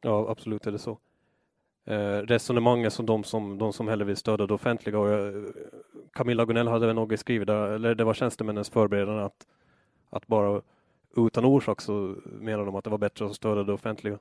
Ja, 0.00 0.30
absolut 0.30 0.66
är 0.66 0.72
det 0.72 0.78
så. 0.78 0.98
Eh, 1.84 2.18
resonemanget 2.18 2.92
som 2.92 3.06
de 3.06 3.24
som, 3.24 3.58
de 3.58 3.72
som 3.72 3.88
hellre 3.88 4.04
vill 4.04 4.16
stödja 4.16 4.46
det 4.46 4.54
offentliga 4.54 4.98
och 4.98 5.10
eh, 5.10 5.44
Camilla 6.12 6.44
Gunell 6.44 6.68
hade 6.68 6.86
väl 6.86 6.94
något 6.94 7.20
skrivit 7.20 7.46
där, 7.46 7.68
eller 7.68 7.94
det 7.94 8.04
var 8.04 8.14
tjänstemännens 8.14 8.70
förberedande 8.70 9.22
att, 9.22 9.46
att 10.10 10.26
bara 10.26 10.62
utan 11.16 11.44
orsak 11.44 11.80
så 11.80 12.16
menar 12.24 12.66
de 12.66 12.74
att 12.74 12.84
det 12.84 12.90
var 12.90 12.98
bättre 12.98 13.26
att 13.26 13.34
stödja 13.34 13.64
det 13.64 13.72
offentliga. 13.72 14.18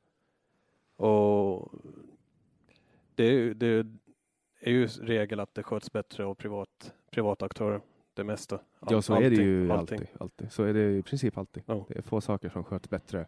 Och 0.95 1.71
det, 3.15 3.53
det 3.53 3.87
är 4.59 4.71
ju 4.71 4.87
regel 4.87 5.39
att 5.39 5.55
det 5.55 5.63
sköts 5.63 5.91
bättre 5.91 6.25
av 6.25 6.35
privat, 6.35 6.93
privata 7.11 7.45
aktörer 7.45 7.81
det 8.13 8.23
mesta. 8.23 8.55
All, 8.55 8.93
ja, 8.93 9.01
så 9.01 9.13
allting, 9.13 9.25
är 9.25 9.29
det 9.29 9.43
ju 9.43 9.71
alltid, 9.71 10.07
alltid. 10.19 10.51
Så 10.51 10.63
är 10.63 10.73
det 10.73 10.97
i 10.97 11.01
princip 11.03 11.37
alltid. 11.37 11.63
Ja. 11.65 11.85
Det 11.87 11.97
är 11.97 12.01
få 12.01 12.21
saker 12.21 12.49
som 12.49 12.63
sköts 12.63 12.89
bättre 12.89 13.25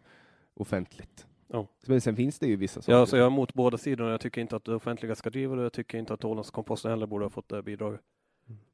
offentligt. 0.54 1.26
Ja. 1.54 1.66
Men 1.86 2.00
sen 2.00 2.16
finns 2.16 2.38
det 2.38 2.46
ju 2.46 2.56
vissa 2.56 2.82
saker. 2.82 2.98
Ja, 2.98 3.06
så 3.06 3.16
jag 3.16 3.22
är 3.22 3.26
emot 3.26 3.54
båda 3.54 3.78
sidorna. 3.78 4.10
Jag 4.10 4.20
tycker 4.20 4.40
inte 4.40 4.56
att 4.56 4.64
det 4.64 4.74
offentliga 4.74 5.14
ska 5.14 5.30
driva 5.30 5.56
det. 5.56 5.62
Jag 5.62 5.72
tycker 5.72 5.98
inte 5.98 6.14
att 6.14 6.24
Ålandskomposten 6.24 6.90
heller 6.90 7.06
borde 7.06 7.24
ha 7.24 7.30
fått 7.30 7.48
det 7.48 7.62
bidraget. 7.62 8.00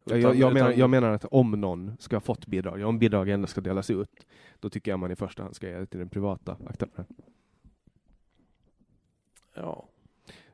Ja, 0.05 0.16
jag, 0.16 0.36
jag, 0.36 0.55
menar, 0.55 0.73
jag, 0.73 0.90
menar, 0.90 1.11
att 1.11 1.24
om 1.24 1.51
någon 1.51 1.97
ska 1.98 2.16
ha 2.16 2.20
fått 2.20 2.47
bidrag, 2.47 2.85
om 2.85 2.98
bidrag 2.98 3.28
ändå 3.28 3.47
ska 3.47 3.61
delas 3.61 3.90
ut, 3.90 4.27
då 4.61 4.70
tycker 4.70 4.90
jag 4.90 4.98
man 4.98 5.11
i 5.11 5.16
första 5.16 5.43
hand 5.43 5.57
ska 5.57 5.69
ge 5.69 5.78
det 5.78 5.86
till 5.86 5.98
den 5.98 6.09
privata 6.09 6.57
aktören. 6.66 7.05
Ja. 9.55 9.89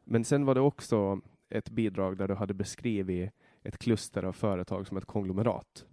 Men 0.05 0.24
sen 0.24 0.44
var 0.44 0.55
det 0.55 0.61
också 0.61 1.20
ett 1.48 1.70
bidrag 1.70 2.16
där 2.16 2.28
du 2.28 2.35
hade 2.35 2.55
beskrivit 2.55 3.31
ett 3.62 3.78
kluster 3.78 4.23
av 4.23 4.32
företag 4.32 4.86
som 4.86 4.97
ett 4.97 5.07
konglomerat. 5.07 5.86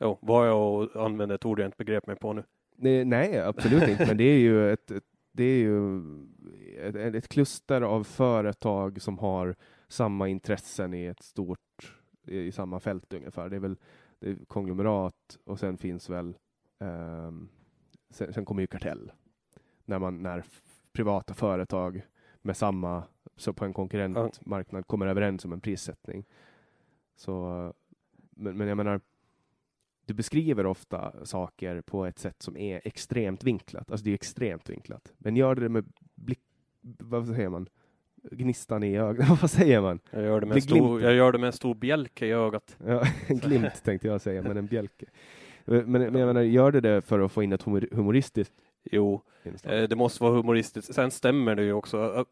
Jo, 0.00 0.18
var 0.22 0.46
jag 0.46 0.74
och 0.74 1.04
använde 1.04 1.34
ett 1.34 1.44
ord 1.44 1.60
jag 1.60 1.68
inte 1.68 1.76
begrep 1.76 2.06
mig 2.06 2.16
på 2.16 2.32
nu? 2.32 2.44
Nej, 2.76 3.04
nej 3.04 3.40
absolut 3.40 3.88
inte, 3.88 4.06
men 4.06 4.16
det 4.16 4.24
är 4.24 4.38
ju 4.38 4.72
ett, 4.72 4.90
ett 4.90 5.04
det 5.32 5.44
är 5.44 5.58
ju 5.58 6.00
ett, 6.78 6.96
ett, 6.96 7.28
kluster 7.28 7.82
av 7.82 8.04
företag 8.04 9.02
som 9.02 9.18
har 9.18 9.56
samma 9.88 10.28
intressen 10.28 10.94
i 10.94 11.04
ett 11.04 11.22
stort, 11.22 12.00
i 12.26 12.52
samma 12.52 12.80
fält 12.80 13.12
ungefär. 13.12 13.48
Det 13.48 13.56
är 13.56 13.60
väl 13.60 13.76
det 14.18 14.30
är 14.30 14.36
konglomerat 14.44 15.38
och 15.44 15.58
sen 15.58 15.78
finns 15.78 16.10
väl, 16.10 16.36
um, 16.78 17.48
sen, 18.10 18.32
sen, 18.32 18.44
kommer 18.44 18.62
ju 18.62 18.66
kartell. 18.66 19.12
När 19.84 19.98
man, 19.98 20.22
när 20.22 20.44
privata 20.92 21.34
företag 21.34 22.02
med 22.42 22.56
samma, 22.56 23.02
så 23.36 23.52
på 23.52 23.64
en 23.64 23.72
konkurrentmarknad 23.72 24.86
kommer 24.86 25.06
överens 25.06 25.44
om 25.44 25.52
en 25.52 25.60
prissättning. 25.60 26.24
Så, 27.16 27.72
men, 28.30 28.56
men 28.56 28.68
jag 28.68 28.76
menar, 28.76 29.00
du 30.06 30.14
beskriver 30.14 30.66
ofta 30.66 31.26
saker 31.26 31.80
på 31.80 32.06
ett 32.06 32.18
sätt 32.18 32.42
som 32.42 32.56
är 32.56 32.80
extremt 32.84 33.44
vinklat. 33.44 33.90
Alltså 33.90 34.04
det 34.04 34.10
är 34.10 34.14
extremt 34.14 34.70
vinklat. 34.70 35.12
Men 35.18 35.36
gör 35.36 35.54
det 35.54 35.68
med 35.68 35.84
blick, 36.14 36.40
vad 36.98 37.26
säger 37.26 37.48
man? 37.48 37.68
Gnistan 38.30 38.82
i 38.82 38.98
ögat. 38.98 39.28
vad 39.42 39.50
säger 39.50 39.80
man? 39.80 40.00
Jag 40.10 40.22
gör, 40.22 40.40
det 40.40 40.46
med 40.46 40.62
stor, 40.62 41.02
jag 41.02 41.14
gör 41.14 41.32
det 41.32 41.38
med 41.38 41.46
en 41.46 41.52
stor 41.52 41.74
bjälke 41.74 42.26
i 42.26 42.32
ögat. 42.32 42.76
Ja, 42.86 43.02
en 43.26 43.38
glimt 43.38 43.84
tänkte 43.84 44.08
jag 44.08 44.20
säga, 44.20 44.42
men 44.42 44.56
en 44.56 44.66
bjälke. 44.66 45.06
Men, 45.64 45.92
men 45.92 46.02
jag 46.02 46.26
menar, 46.26 46.42
gör 46.42 46.72
det 46.72 46.80
det 46.80 47.02
för 47.02 47.20
att 47.20 47.32
få 47.32 47.42
in 47.42 47.52
ett 47.52 47.62
humoristiskt 47.92 48.54
Jo, 48.90 49.22
eh, 49.62 49.82
det 49.82 49.96
måste 49.96 50.22
vara 50.22 50.34
humoristiskt. 50.34 50.94
Sen 50.94 51.10
stämmer 51.10 51.54
det 51.54 51.62
ju 51.62 51.72
också. 51.72 52.24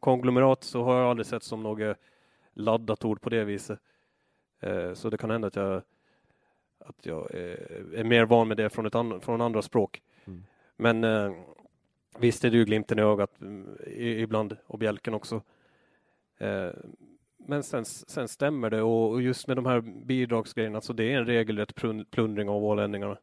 Konglomerat 0.00 0.64
så 0.64 0.82
har 0.82 1.00
jag 1.00 1.10
aldrig 1.10 1.26
sett 1.26 1.42
som 1.42 1.62
något 1.62 1.96
laddat 2.54 3.04
ord 3.04 3.20
på 3.20 3.30
det 3.30 3.44
viset. 3.44 3.78
Eh, 4.60 4.92
så 4.92 5.10
det 5.10 5.16
kan 5.16 5.30
hända 5.30 5.48
att 5.48 5.56
jag, 5.56 5.82
att 6.84 7.06
jag 7.06 7.34
är 7.94 8.04
mer 8.04 8.24
van 8.24 8.48
med 8.48 8.56
det 8.56 8.70
från, 8.70 8.86
ett 8.86 8.94
an, 8.94 9.20
från 9.20 9.40
andra 9.40 9.62
språk. 9.62 10.02
Mm. 10.24 10.44
Men 10.76 11.04
eh, 11.04 11.32
visst 12.18 12.44
är 12.44 12.50
det 12.50 12.56
ju 12.56 12.64
glimten 12.64 12.98
i 12.98 13.02
ögat 13.02 13.40
mm, 13.40 13.76
ibland 13.96 14.56
och 14.66 14.78
bjälken 14.78 15.14
också. 15.14 15.42
Eh, 16.38 16.70
men 17.46 17.62
sen, 17.62 17.84
sen 17.84 18.28
stämmer 18.28 18.70
det 18.70 18.82
och 18.82 19.22
just 19.22 19.46
med 19.48 19.56
de 19.56 19.66
här 19.66 19.80
bidragsgrejerna, 19.80 20.80
så 20.80 20.92
det 20.92 21.12
är 21.12 21.18
en 21.18 21.26
regelrätt 21.26 21.74
plundring 22.10 22.48
av 22.48 22.64
ålänningarna. 22.64 23.18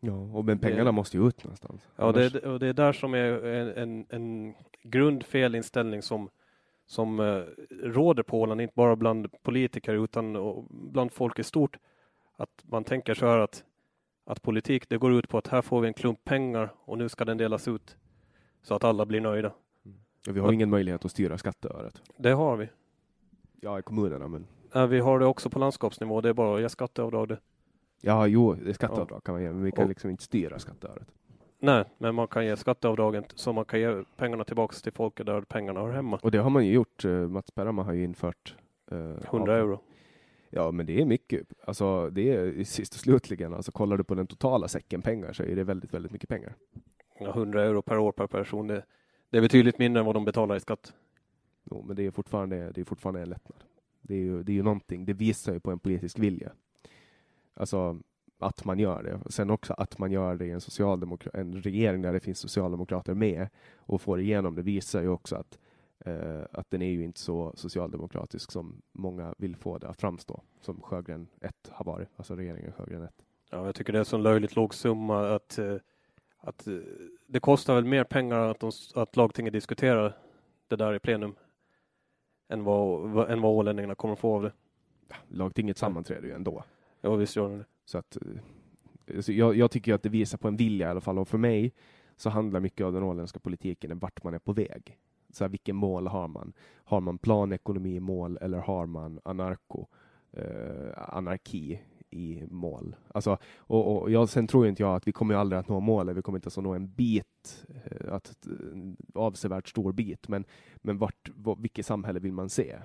Ja, 0.00 0.12
och 0.12 0.44
men 0.44 0.58
pengarna 0.58 0.84
det, 0.84 0.92
måste 0.92 1.16
ju 1.16 1.28
ut 1.28 1.44
någonstans. 1.44 1.88
Ja, 1.96 2.08
Annars... 2.08 2.32
det, 2.32 2.40
och 2.40 2.58
det 2.58 2.66
är 2.66 2.72
där 2.72 2.92
som 2.92 3.14
är 3.14 3.44
en, 3.44 3.72
en, 3.76 4.06
en 4.08 4.54
grundfelinställning 4.82 6.02
som 6.02 6.30
som 6.90 7.20
eh, 7.20 7.42
råder 7.82 8.22
på 8.22 8.40
Åland, 8.40 8.60
inte 8.60 8.74
bara 8.76 8.96
bland 8.96 9.42
politiker 9.42 9.94
utan 9.94 10.36
bland 10.70 11.12
folk 11.12 11.38
i 11.38 11.42
stort. 11.42 11.78
Att 12.36 12.50
man 12.62 12.84
tänker 12.84 13.14
så 13.14 13.26
här 13.26 13.38
att, 13.38 13.64
att 14.24 14.42
politik 14.42 14.88
det 14.88 14.98
går 14.98 15.12
ut 15.12 15.28
på 15.28 15.38
att 15.38 15.48
här 15.48 15.62
får 15.62 15.80
vi 15.80 15.88
en 15.88 15.94
klump 15.94 16.24
pengar 16.24 16.74
och 16.84 16.98
nu 16.98 17.08
ska 17.08 17.24
den 17.24 17.38
delas 17.38 17.68
ut 17.68 17.96
så 18.62 18.74
att 18.74 18.84
alla 18.84 19.06
blir 19.06 19.20
nöjda. 19.20 19.52
Mm. 19.84 19.98
Ja, 20.26 20.32
vi 20.32 20.40
har 20.40 20.48
att, 20.48 20.54
ingen 20.54 20.70
möjlighet 20.70 21.04
att 21.04 21.10
styra 21.10 21.38
skatteöret. 21.38 22.02
Det 22.16 22.30
har 22.30 22.56
vi. 22.56 22.68
Ja, 23.60 23.78
i 23.78 23.82
kommunerna 23.82 24.28
men. 24.28 24.46
Ja, 24.72 24.86
vi 24.86 25.00
har 25.00 25.18
det 25.18 25.26
också 25.26 25.50
på 25.50 25.58
landskapsnivå. 25.58 26.20
Det 26.20 26.28
är 26.28 26.32
bara 26.32 26.56
att 26.56 26.62
ge 26.62 26.68
skatteavdrag 26.68 27.28
det. 27.28 27.38
Ja, 28.00 28.26
jo, 28.26 28.54
det 28.54 28.70
är 28.70 28.74
skatteavdrag 28.74 29.16
ja. 29.16 29.20
kan 29.20 29.34
man 29.34 29.42
ge, 29.42 29.52
men 29.52 29.62
vi 29.62 29.72
kan 29.72 29.84
och, 29.84 29.88
liksom 29.88 30.10
inte 30.10 30.22
styra 30.22 30.58
skatteöret. 30.58 31.08
Nej, 31.62 31.84
men 31.98 32.14
man 32.14 32.28
kan 32.28 32.46
ge 32.46 32.56
skatteavdragen 32.56 33.24
så 33.34 33.52
man 33.52 33.64
kan 33.64 33.80
ge 33.80 34.04
pengarna 34.16 34.44
tillbaks 34.44 34.82
till 34.82 34.92
folket 34.92 35.26
där 35.26 35.40
pengarna 35.40 35.80
hör 35.80 35.92
hemma. 35.92 36.18
Och 36.22 36.30
det 36.30 36.38
har 36.38 36.50
man 36.50 36.66
ju 36.66 36.72
gjort. 36.72 37.04
Eh, 37.04 37.10
Mats 37.10 37.54
Bergman 37.54 37.86
har 37.86 37.92
ju 37.92 38.04
infört 38.04 38.56
eh, 38.90 38.98
100 38.98 39.56
euro. 39.56 39.80
Ja, 40.50 40.70
men 40.70 40.86
det 40.86 41.00
är 41.00 41.04
mycket. 41.04 41.46
Alltså, 41.64 42.10
det 42.10 42.34
är 42.34 42.64
sist 42.64 42.94
och 42.94 43.00
slutligen, 43.00 43.54
alltså 43.54 43.72
kollar 43.72 43.96
du 43.96 44.04
på 44.04 44.14
den 44.14 44.26
totala 44.26 44.68
säcken 44.68 45.02
pengar 45.02 45.32
så 45.32 45.42
är 45.42 45.56
det 45.56 45.64
väldigt, 45.64 45.94
väldigt 45.94 46.12
mycket 46.12 46.28
pengar. 46.28 46.54
Ja, 47.18 47.28
100 47.28 47.64
euro 47.64 47.82
per 47.82 47.98
år 47.98 48.12
per 48.12 48.26
person. 48.26 48.66
Det, 48.66 48.84
det 49.30 49.38
är 49.38 49.42
betydligt 49.42 49.78
mindre 49.78 50.00
än 50.00 50.06
vad 50.06 50.16
de 50.16 50.24
betalar 50.24 50.56
i 50.56 50.60
skatt. 50.60 50.92
Jo, 51.70 51.82
men 51.86 51.96
det 51.96 52.06
är 52.06 52.10
fortfarande, 52.10 52.72
det 52.72 52.80
är 52.80 52.84
fortfarande 52.84 53.22
en 53.22 53.28
lättnad. 53.28 53.64
Det 54.02 54.14
är 54.14 54.18
ju, 54.18 54.42
det 54.42 54.52
är 54.52 54.54
ju 54.54 54.62
någonting. 54.62 55.04
Det 55.04 55.12
visar 55.12 55.52
ju 55.52 55.60
på 55.60 55.70
en 55.70 55.78
politisk 55.78 56.18
vilja. 56.18 56.52
Alltså, 57.54 57.98
att 58.40 58.64
man 58.64 58.78
gör 58.78 59.02
det. 59.02 59.32
Sen 59.32 59.50
också 59.50 59.74
att 59.78 59.98
man 59.98 60.12
gör 60.12 60.36
det 60.36 60.46
i 60.46 60.50
en, 60.50 60.60
socialdemokra 60.60 61.30
en 61.34 61.62
regering 61.62 62.02
där 62.02 62.12
det 62.12 62.20
finns 62.20 62.38
socialdemokrater 62.38 63.14
med 63.14 63.48
och 63.76 64.00
får 64.00 64.20
igenom 64.20 64.54
det 64.54 64.62
visar 64.62 65.02
ju 65.02 65.08
också 65.08 65.36
att, 65.36 65.58
eh, 65.98 66.42
att 66.52 66.70
den 66.70 66.82
är 66.82 66.90
ju 66.90 67.04
inte 67.04 67.20
så 67.20 67.52
socialdemokratisk 67.56 68.52
som 68.52 68.82
många 68.92 69.34
vill 69.38 69.56
få 69.56 69.78
det 69.78 69.88
att 69.88 70.00
framstå, 70.00 70.42
som 70.60 70.80
Sjögren 70.80 71.28
1 71.40 71.54
har 71.70 71.84
varit, 71.84 72.08
alltså 72.16 72.36
regeringen 72.36 72.72
Sjögren 72.72 73.02
1. 73.02 73.10
Ja, 73.50 73.66
jag 73.66 73.74
tycker 73.74 73.92
det 73.92 73.98
är 73.98 74.04
så 74.04 74.18
löjligt 74.18 74.56
låg 74.56 74.74
summa 74.74 75.34
att, 75.34 75.58
eh, 75.58 75.76
att 76.40 76.66
eh, 76.66 76.74
det 77.26 77.40
kostar 77.40 77.74
väl 77.74 77.84
mer 77.84 78.04
pengar 78.04 78.38
att, 78.38 78.60
de, 78.60 78.70
att 78.94 79.16
lagtinget 79.16 79.52
diskuterar 79.52 80.16
det 80.68 80.76
där 80.76 80.94
i 80.94 80.98
plenum 80.98 81.34
än 82.48 82.64
vad, 82.64 83.30
än 83.30 83.40
vad 83.40 83.52
ålänningarna 83.52 83.94
kommer 83.94 84.12
att 84.12 84.20
få 84.20 84.34
av 84.34 84.42
det. 84.42 84.52
Lagtinget 85.28 85.78
sammanträder 85.78 86.28
ju 86.28 86.34
ändå. 86.34 86.64
Ja, 87.00 87.14
visst 87.14 87.36
gör 87.36 87.58
det. 87.58 87.64
Så 87.90 87.98
att, 87.98 88.16
eh, 88.16 89.16
alltså 89.16 89.32
jag, 89.32 89.56
jag, 89.56 89.70
tycker 89.70 89.94
att 89.94 90.02
det 90.02 90.08
visar 90.08 90.38
på 90.38 90.48
en 90.48 90.56
vilja 90.56 90.86
i 90.86 90.90
alla 90.90 91.00
fall. 91.00 91.18
Och 91.18 91.28
för 91.28 91.38
mig 91.38 91.72
så 92.16 92.30
handlar 92.30 92.60
mycket 92.60 92.84
av 92.84 92.92
den 92.92 93.02
åländska 93.02 93.38
politiken 93.38 93.92
om 93.92 93.98
vart 93.98 94.24
man 94.24 94.34
är 94.34 94.38
på 94.38 94.52
väg. 94.52 94.98
Så 95.30 95.44
här, 95.44 95.48
vilken 95.48 95.76
mål 95.76 96.06
har 96.06 96.28
man? 96.28 96.52
Har 96.84 97.00
man 97.00 97.18
planekonomi 97.18 97.94
i 97.94 98.00
mål 98.00 98.38
eller 98.40 98.58
har 98.58 98.86
man 98.86 99.20
anarko, 99.24 99.86
eh, 100.32 100.92
anarki 100.96 101.80
i 102.10 102.42
mål? 102.50 102.96
Alltså, 103.08 103.38
och, 103.56 104.02
och 104.02 104.10
jag, 104.10 104.28
sen 104.28 104.46
tror 104.46 104.66
inte 104.66 104.82
jag 104.82 104.96
att 104.96 105.08
vi 105.08 105.12
kommer 105.12 105.34
aldrig 105.34 105.58
att 105.58 105.68
nå 105.68 105.80
målet. 105.80 106.16
Vi 106.16 106.22
kommer 106.22 106.38
inte 106.38 106.48
att 106.48 106.64
nå 106.64 106.74
en 106.74 106.88
bit, 106.92 107.66
eh, 107.68 108.12
att, 108.12 108.46
en 108.46 108.96
avsevärt 109.14 109.68
stor 109.68 109.92
bit. 109.92 110.28
Men, 110.28 110.44
men 110.76 110.98
vart, 110.98 111.30
vilket 111.58 111.86
samhälle 111.86 112.20
vill 112.20 112.32
man 112.32 112.48
se? 112.48 112.78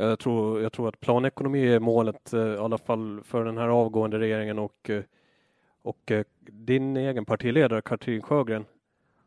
Jag 0.00 0.18
tror, 0.18 0.62
jag 0.62 0.72
tror 0.72 0.88
att 0.88 1.00
planekonomi 1.00 1.68
är 1.68 1.80
målet, 1.80 2.32
eh, 2.32 2.40
i 2.40 2.56
alla 2.56 2.78
fall 2.78 3.20
för 3.24 3.44
den 3.44 3.58
här 3.58 3.68
avgående 3.68 4.18
regeringen 4.18 4.58
och, 4.58 4.90
eh, 4.90 5.02
och 5.82 6.10
eh, 6.10 6.24
din 6.40 6.96
egen 6.96 7.24
partiledare 7.24 7.82
Katrin 7.82 8.22
Sjögren 8.22 8.64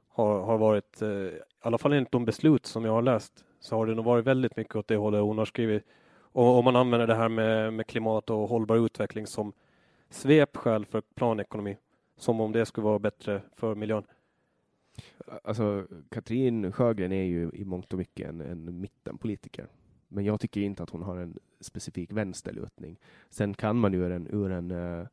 har, 0.07 0.41
har 0.41 0.57
varit, 0.57 1.02
eh, 1.02 1.10
i 1.10 1.39
alla 1.61 1.77
fall 1.77 1.93
enligt 1.93 2.11
de 2.11 2.26
beslut 2.26 2.65
som 2.65 2.85
jag 2.85 2.91
har 2.91 3.02
läst, 3.02 3.45
så 3.60 3.76
har 3.76 3.85
det 3.85 3.95
nog 3.95 4.06
varit 4.06 4.26
väldigt 4.26 4.56
mycket 4.56 4.76
åt 4.76 4.88
det 4.88 4.95
hållet 4.95 5.22
hon 5.22 5.38
har 5.38 5.45
skrivit. 5.45 5.84
Och 6.14 6.57
om 6.57 6.65
man 6.65 6.76
använder 6.76 7.07
det 7.07 7.15
här 7.15 7.30
med, 7.30 7.73
med 7.73 7.88
klimat 7.88 8.30
och 8.30 8.49
hållbar 8.49 8.85
utveckling 8.85 9.27
som 9.27 9.53
svepskäl 10.10 10.85
för 10.85 11.02
planekonomi, 11.15 11.77
som 12.18 12.41
om 12.41 12.52
det 12.52 12.65
skulle 12.65 12.85
vara 12.85 12.99
bättre 12.99 13.41
för 13.56 13.76
miljön. 13.76 14.03
Alltså, 15.43 15.88
Katrin 16.10 16.72
Sjögren 16.72 17.11
är 17.11 17.23
ju 17.23 17.52
i 17.53 17.65
mångt 17.65 17.93
och 17.93 17.99
mycket 17.99 18.30
en, 18.30 18.41
en 18.41 18.80
mittenpolitiker. 18.80 19.68
Men 20.11 20.25
jag 20.25 20.39
tycker 20.39 20.61
inte 20.61 20.83
att 20.83 20.89
hon 20.89 21.03
har 21.03 21.17
en 21.17 21.39
specifik 21.59 22.11
vänsterlutning. 22.11 22.99
Sen 23.29 23.53
kan 23.53 23.77
man 23.77 23.93
ur 23.93 24.11
en, 24.11 24.27
ur 24.27 24.51
en 24.51 24.71
uh, 24.71 25.07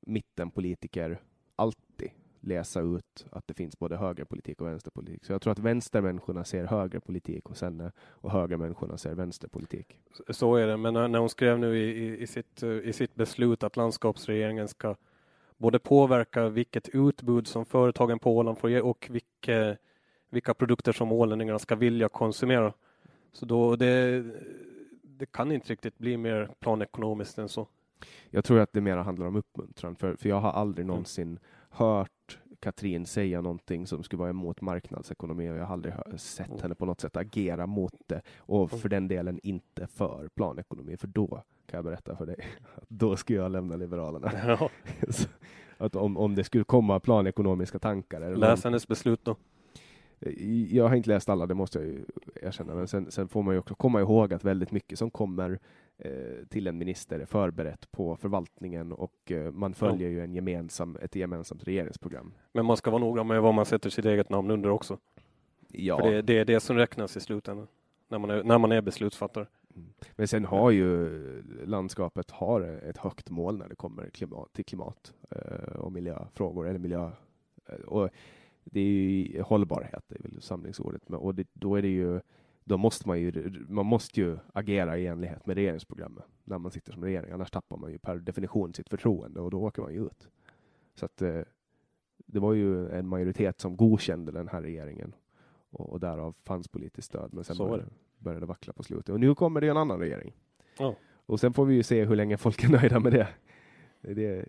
mittenpolitiker 0.00 1.20
alltid 1.56 2.10
läsa 2.40 2.80
ut 2.80 3.26
att 3.30 3.46
det 3.46 3.54
finns 3.54 3.78
både 3.78 3.96
högerpolitik 3.96 4.60
och 4.60 4.66
vänsterpolitik. 4.66 5.24
Så 5.24 5.32
jag 5.32 5.42
tror 5.42 5.52
att 5.52 5.58
vänstermänniskorna 5.58 6.44
ser 6.44 6.64
högerpolitik 6.64 7.50
och, 7.50 7.56
sen, 7.56 7.90
och 7.96 8.30
högermänniskorna 8.30 8.98
ser 8.98 9.14
vänsterpolitik. 9.14 9.98
Så 10.28 10.56
är 10.56 10.66
det, 10.66 10.76
men 10.76 10.96
eh, 10.96 11.08
när 11.08 11.18
hon 11.18 11.28
skrev 11.28 11.58
nu 11.58 11.78
i, 11.78 12.22
i, 12.22 12.26
sitt, 12.26 12.62
eh, 12.62 12.70
i 12.70 12.92
sitt 12.92 13.14
beslut 13.14 13.62
att 13.62 13.76
landskapsregeringen 13.76 14.68
ska 14.68 14.96
både 15.56 15.78
påverka 15.78 16.48
vilket 16.48 16.88
utbud 16.88 17.46
som 17.46 17.64
företagen 17.66 18.18
på 18.18 18.36
Åland 18.36 18.58
får 18.58 18.70
ge 18.70 18.80
och 18.80 19.08
vilka, 19.10 19.76
vilka 20.30 20.54
produkter 20.54 20.92
som 20.92 21.12
ålänningarna 21.12 21.58
ska 21.58 21.74
vilja 21.74 22.08
konsumera 22.08 22.72
så 23.34 23.46
då 23.46 23.76
det, 23.76 24.24
det 25.02 25.26
kan 25.26 25.52
inte 25.52 25.72
riktigt 25.72 25.98
bli 25.98 26.16
mer 26.16 26.50
planekonomiskt 26.60 27.38
än 27.38 27.48
så. 27.48 27.68
Jag 28.30 28.44
tror 28.44 28.60
att 28.60 28.72
det 28.72 28.80
mer 28.80 28.96
handlar 28.96 29.26
om 29.26 29.36
uppmuntran, 29.36 29.96
för, 29.96 30.16
för 30.16 30.28
jag 30.28 30.40
har 30.40 30.52
aldrig 30.52 30.84
mm. 30.84 30.94
någonsin 30.94 31.28
mm. 31.28 31.38
hört 31.70 32.38
Katrin 32.60 33.06
säga 33.06 33.40
någonting 33.40 33.86
som 33.86 34.02
skulle 34.02 34.20
vara 34.20 34.30
emot 34.30 34.60
marknadsekonomi 34.60 35.50
och 35.50 35.56
jag 35.56 35.64
har 35.64 35.72
aldrig 35.72 35.94
sett 36.16 36.48
mm. 36.48 36.62
henne 36.62 36.74
på 36.74 36.86
något 36.86 37.00
sätt 37.00 37.16
agera 37.16 37.66
mot 37.66 37.94
det 38.06 38.22
och 38.38 38.72
mm. 38.72 38.80
för 38.80 38.88
den 38.88 39.08
delen 39.08 39.40
inte 39.42 39.86
för 39.86 40.28
planekonomi, 40.28 40.96
för 40.96 41.06
då 41.06 41.42
kan 41.66 41.78
jag 41.78 41.84
berätta 41.84 42.16
för 42.16 42.26
dig, 42.26 42.36
då 42.88 43.16
skulle 43.16 43.38
jag 43.38 43.52
lämna 43.52 43.76
Liberalerna. 43.76 44.30
Ja. 44.46 44.70
att 45.78 45.96
om, 45.96 46.16
om 46.16 46.34
det 46.34 46.44
skulle 46.44 46.64
komma 46.64 47.00
planekonomiska 47.00 47.78
tankar. 47.78 48.36
Läs 48.36 48.64
hennes 48.64 48.88
beslut 48.88 49.24
då. 49.24 49.36
Jag 50.70 50.88
har 50.88 50.96
inte 50.96 51.08
läst 51.08 51.28
alla, 51.28 51.46
det 51.46 51.54
måste 51.54 51.78
jag 51.78 51.88
ju 51.88 52.04
erkänna, 52.42 52.74
men 52.74 52.88
sen, 52.88 53.10
sen 53.10 53.28
får 53.28 53.42
man 53.42 53.54
ju 53.54 53.58
också 53.58 53.74
komma 53.74 54.00
ihåg 54.00 54.32
att 54.32 54.44
väldigt 54.44 54.70
mycket 54.70 54.98
som 54.98 55.10
kommer 55.10 55.58
eh, 55.98 56.46
till 56.48 56.66
en 56.66 56.78
minister 56.78 57.20
är 57.20 57.26
förberett 57.26 57.90
på 57.90 58.16
förvaltningen 58.16 58.92
och 58.92 59.32
eh, 59.32 59.50
man 59.52 59.74
följer 59.74 60.08
ja. 60.08 60.12
ju 60.12 60.24
en 60.24 60.34
gemensam, 60.34 60.96
ett 61.02 61.16
gemensamt 61.16 61.64
regeringsprogram. 61.64 62.34
Men 62.52 62.66
man 62.66 62.76
ska 62.76 62.90
vara 62.90 63.00
noga 63.00 63.24
med 63.24 63.42
vad 63.42 63.54
man 63.54 63.66
sätter 63.66 63.90
sitt 63.90 64.04
eget 64.04 64.30
namn 64.30 64.50
under 64.50 64.70
också. 64.70 64.98
Ja. 65.68 65.98
För 65.98 66.10
det, 66.10 66.22
det 66.22 66.38
är 66.38 66.44
det 66.44 66.60
som 66.60 66.76
räknas 66.76 67.16
i 67.16 67.20
slutändan, 67.20 67.66
när 68.08 68.18
man 68.18 68.30
är, 68.30 68.42
när 68.42 68.58
man 68.58 68.72
är 68.72 68.80
beslutsfattare. 68.80 69.46
Mm. 69.76 69.88
Men 70.12 70.28
sen 70.28 70.44
har 70.44 70.70
ju 70.70 71.08
landskapet 71.66 72.30
har 72.30 72.60
ett 72.60 72.96
högt 72.96 73.30
mål 73.30 73.58
när 73.58 73.68
det 73.68 73.74
kommer 73.74 74.10
klimat, 74.10 74.52
till 74.52 74.64
klimat 74.64 75.14
eh, 75.30 75.76
och 75.76 75.92
miljöfrågor, 75.92 76.68
eller 76.68 76.78
miljö. 76.78 77.10
Eh, 77.68 77.74
och 77.74 78.10
det 78.64 78.80
är 78.80 78.84
ju 78.84 79.42
hållbarhet, 79.42 80.04
det 80.08 80.14
är 80.14 80.22
väl 80.22 80.42
samlingsordet, 80.42 81.10
och 81.10 81.34
det, 81.34 81.46
då 81.52 81.76
är 81.76 81.82
det 81.82 81.88
ju 81.88 82.20
då 82.64 82.76
måste 82.76 83.08
man 83.08 83.20
ju, 83.20 83.52
man 83.68 83.86
måste 83.86 84.20
ju 84.20 84.38
agera 84.52 84.98
i 84.98 85.06
enlighet 85.06 85.46
med 85.46 85.56
regeringsprogrammet 85.56 86.24
när 86.44 86.58
man 86.58 86.70
sitter 86.70 86.92
som 86.92 87.04
regering, 87.04 87.32
annars 87.32 87.50
tappar 87.50 87.76
man 87.76 87.92
ju 87.92 87.98
per 87.98 88.16
definition 88.16 88.74
sitt 88.74 88.88
förtroende 88.88 89.40
och 89.40 89.50
då 89.50 89.62
åker 89.62 89.82
man 89.82 89.94
ju 89.94 90.06
ut. 90.06 90.28
Så 90.94 91.04
att 91.04 91.22
eh, 91.22 91.40
det 92.26 92.38
var 92.38 92.52
ju 92.52 92.88
en 92.88 93.08
majoritet 93.08 93.60
som 93.60 93.76
godkände 93.76 94.32
den 94.32 94.48
här 94.48 94.62
regeringen 94.62 95.14
och, 95.70 95.90
och 95.90 96.00
därav 96.00 96.34
fanns 96.44 96.68
politiskt 96.68 97.08
stöd. 97.08 97.34
Men 97.34 97.44
sen 97.44 97.56
började, 97.56 97.84
började 98.18 98.40
det 98.40 98.46
vackla 98.46 98.72
på 98.72 98.82
slutet 98.82 99.08
och 99.08 99.20
nu 99.20 99.34
kommer 99.34 99.60
det 99.60 99.68
en 99.68 99.76
annan 99.76 99.98
regering. 99.98 100.32
Oh. 100.78 100.94
Och 101.26 101.40
sen 101.40 101.52
får 101.52 101.64
vi 101.64 101.74
ju 101.74 101.82
se 101.82 102.04
hur 102.04 102.16
länge 102.16 102.36
folk 102.36 102.64
är 102.64 102.68
nöjda 102.68 103.00
med 103.00 103.12
det. 103.12 103.28
det. 104.00 104.48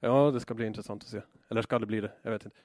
Ja, 0.00 0.30
det 0.30 0.40
ska 0.40 0.54
bli 0.54 0.66
intressant 0.66 1.02
att 1.02 1.08
se. 1.08 1.20
Eller 1.48 1.62
ska 1.62 1.78
det 1.78 1.86
bli 1.86 2.00
det? 2.00 2.12
Jag 2.22 2.30
vet 2.30 2.44
inte. 2.44 2.56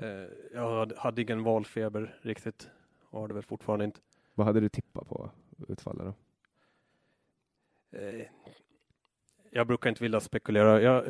Eh, 0.00 0.28
jag 0.52 0.92
hade 0.96 1.22
ingen 1.22 1.42
valfeber 1.42 2.18
riktigt. 2.22 2.70
Och 3.10 3.20
har 3.20 3.28
det 3.28 3.34
väl 3.34 3.42
fortfarande 3.42 3.84
inte. 3.84 4.00
Vad 4.34 4.46
hade 4.46 4.60
du 4.60 4.68
tippat 4.68 5.08
på 5.08 5.30
utfallet 5.68 6.06
då? 6.06 6.14
Eh, 7.98 8.26
jag 9.50 9.66
brukar 9.66 9.90
inte 9.90 10.02
vilja 10.02 10.20
spekulera. 10.20 10.82
Jag, 10.82 11.06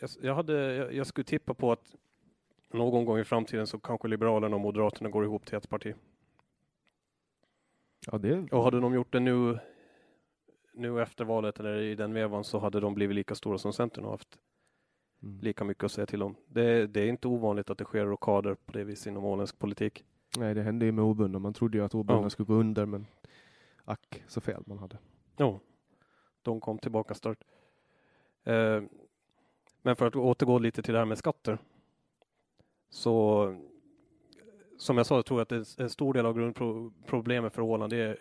jag, 0.00 0.10
jag, 0.20 0.34
hade, 0.34 0.74
jag, 0.74 0.94
jag 0.94 1.06
skulle 1.06 1.24
tippa 1.24 1.54
på 1.54 1.72
att 1.72 1.94
någon 2.70 3.04
gång 3.04 3.18
i 3.18 3.24
framtiden 3.24 3.66
så 3.66 3.78
kanske 3.78 4.08
Liberalerna 4.08 4.56
och 4.56 4.60
Moderaterna 4.62 5.10
går 5.10 5.24
ihop 5.24 5.46
till 5.46 5.56
ett 5.56 5.68
parti. 5.68 5.94
Ja, 8.06 8.18
det... 8.18 8.52
Och 8.52 8.64
hade 8.64 8.80
de 8.80 8.94
gjort 8.94 9.12
det 9.12 9.20
nu, 9.20 9.58
nu 10.72 11.02
efter 11.02 11.24
valet 11.24 11.60
eller 11.60 11.78
i 11.80 11.94
den 11.94 12.14
vevan 12.14 12.44
så 12.44 12.58
hade 12.58 12.80
de 12.80 12.94
blivit 12.94 13.14
lika 13.14 13.34
stora 13.34 13.58
som 13.58 13.72
Centern 13.72 14.04
har 14.04 14.10
haft 14.10 14.38
mm. 15.22 15.40
lika 15.40 15.64
mycket 15.64 15.84
att 15.84 15.92
säga 15.92 16.06
till 16.06 16.22
om. 16.22 16.34
Det, 16.46 16.86
det, 16.86 17.00
är 17.00 17.06
inte 17.06 17.28
ovanligt 17.28 17.70
att 17.70 17.78
det 17.78 17.84
sker 17.84 18.06
rockader 18.06 18.54
på 18.54 18.72
det 18.72 18.84
viset 18.84 19.06
inom 19.06 19.24
åländsk 19.24 19.58
politik. 19.58 20.04
Nej, 20.38 20.54
det 20.54 20.62
hände 20.62 20.86
ju 20.86 20.92
med 20.92 21.04
obundna. 21.04 21.38
Man 21.38 21.54
trodde 21.54 21.78
ju 21.78 21.84
att 21.84 21.94
obundna 21.94 22.24
ja. 22.24 22.30
skulle 22.30 22.46
gå 22.46 22.54
under, 22.54 22.86
men 22.86 23.06
ack 23.84 24.22
så 24.26 24.40
fel 24.40 24.62
man 24.66 24.78
hade. 24.78 24.98
Ja, 25.36 25.60
de 26.42 26.60
kom 26.60 26.78
tillbaka 26.78 27.14
stört. 27.14 27.44
Eh, 28.44 28.82
men 29.82 29.96
för 29.96 30.06
att 30.06 30.16
återgå 30.16 30.58
lite 30.58 30.82
till 30.82 30.92
det 30.92 30.98
här 30.98 31.06
med 31.06 31.18
skatter. 31.18 31.58
Så 32.90 33.56
som 34.78 34.96
jag 34.96 35.06
sa, 35.06 35.22
tror 35.22 35.40
jag 35.40 35.60
att 35.60 35.78
en 35.80 35.90
stor 35.90 36.14
del 36.14 36.26
av 36.26 36.34
grundproblemet 36.34 37.54
för 37.54 37.62
Åland 37.62 37.92
är 37.92 38.18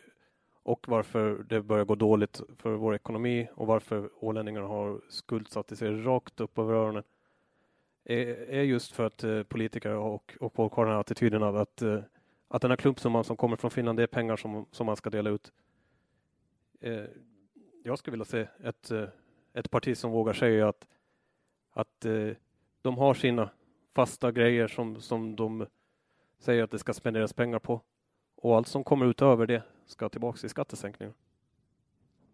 och 0.67 0.87
varför 0.87 1.45
det 1.49 1.61
börjar 1.61 1.85
gå 1.85 1.95
dåligt 1.95 2.41
för 2.57 2.69
vår 2.71 2.95
ekonomi 2.95 3.47
och 3.55 3.67
varför 3.67 4.09
ålänningarna 4.19 4.67
har 4.67 5.01
skuldsatt 5.09 5.77
sig 5.77 6.01
rakt 6.01 6.39
upp 6.39 6.57
över 6.57 6.73
öronen 6.73 7.03
är 8.05 8.61
just 8.61 8.91
för 8.91 9.05
att 9.05 9.23
eh, 9.23 9.43
politiker 9.43 9.91
och, 9.95 10.37
och 10.39 10.53
folk 10.53 10.73
har 10.73 10.85
den 10.85 10.93
här 10.93 10.99
attityden 10.99 11.43
av 11.43 11.57
att, 11.57 11.81
eh, 11.81 11.99
att 12.47 12.61
den 12.61 12.71
här 12.71 12.75
klumpsumman 12.75 13.23
som 13.23 13.37
kommer 13.37 13.55
från 13.55 13.71
Finland, 13.71 13.99
det 13.99 14.03
är 14.03 14.07
pengar 14.07 14.35
som, 14.35 14.65
som 14.71 14.85
man 14.85 14.95
ska 14.95 15.09
dela 15.09 15.29
ut. 15.29 15.51
Eh, 16.79 17.05
jag 17.83 17.99
skulle 17.99 18.11
vilja 18.11 18.25
se 18.25 18.47
ett, 18.63 18.91
eh, 18.91 19.07
ett 19.53 19.69
parti 19.69 19.97
som 19.97 20.11
vågar 20.11 20.33
säga 20.33 20.69
att, 20.69 20.87
att 21.71 22.05
eh, 22.05 22.29
de 22.81 22.97
har 22.97 23.13
sina 23.13 23.49
fasta 23.95 24.31
grejer 24.31 24.67
som, 24.67 25.01
som 25.01 25.35
de 25.35 25.65
säger 26.39 26.63
att 26.63 26.71
det 26.71 26.79
ska 26.79 26.93
spenderas 26.93 27.33
pengar 27.33 27.59
på. 27.59 27.81
Och 28.35 28.57
allt 28.57 28.67
som 28.67 28.83
kommer 28.83 29.05
utöver 29.05 29.47
det 29.47 29.63
ska 29.87 30.09
tillbaka 30.09 30.45
i 30.45 30.49
skattesänkningar. 30.49 31.13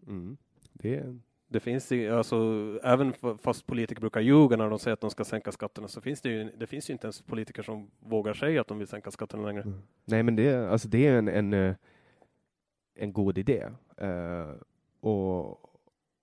Mm. 0.06 0.36
Det, 0.72 1.18
det 1.46 1.60
finns 1.60 1.92
ju, 1.92 2.10
alltså, 2.10 2.36
även 2.82 3.12
fast 3.38 3.66
politiker 3.66 4.00
brukar 4.00 4.20
ljuga 4.20 4.56
när 4.56 4.70
de 4.70 4.78
säger 4.78 4.92
att 4.92 5.00
de 5.00 5.10
ska 5.10 5.24
sänka 5.24 5.52
skatterna 5.52 5.88
så 5.88 6.00
finns 6.00 6.20
det 6.20 6.28
ju, 6.28 6.50
det 6.56 6.66
finns 6.66 6.90
ju 6.90 6.92
inte 6.92 7.06
ens 7.06 7.22
politiker 7.22 7.62
som 7.62 7.90
vågar 8.00 8.34
säga 8.34 8.60
att 8.60 8.68
de 8.68 8.78
vill 8.78 8.88
sänka 8.88 9.10
skatterna 9.10 9.46
längre. 9.46 9.62
Mm. 9.62 9.82
Nej, 10.04 10.22
men 10.22 10.36
det, 10.36 10.70
alltså, 10.70 10.88
det 10.88 11.06
är 11.06 11.18
en, 11.18 11.28
en, 11.28 11.52
eh, 11.52 11.74
en 12.94 13.12
god 13.12 13.38
idé. 13.38 13.68
Uh, 14.02 14.54
och, 15.00 15.58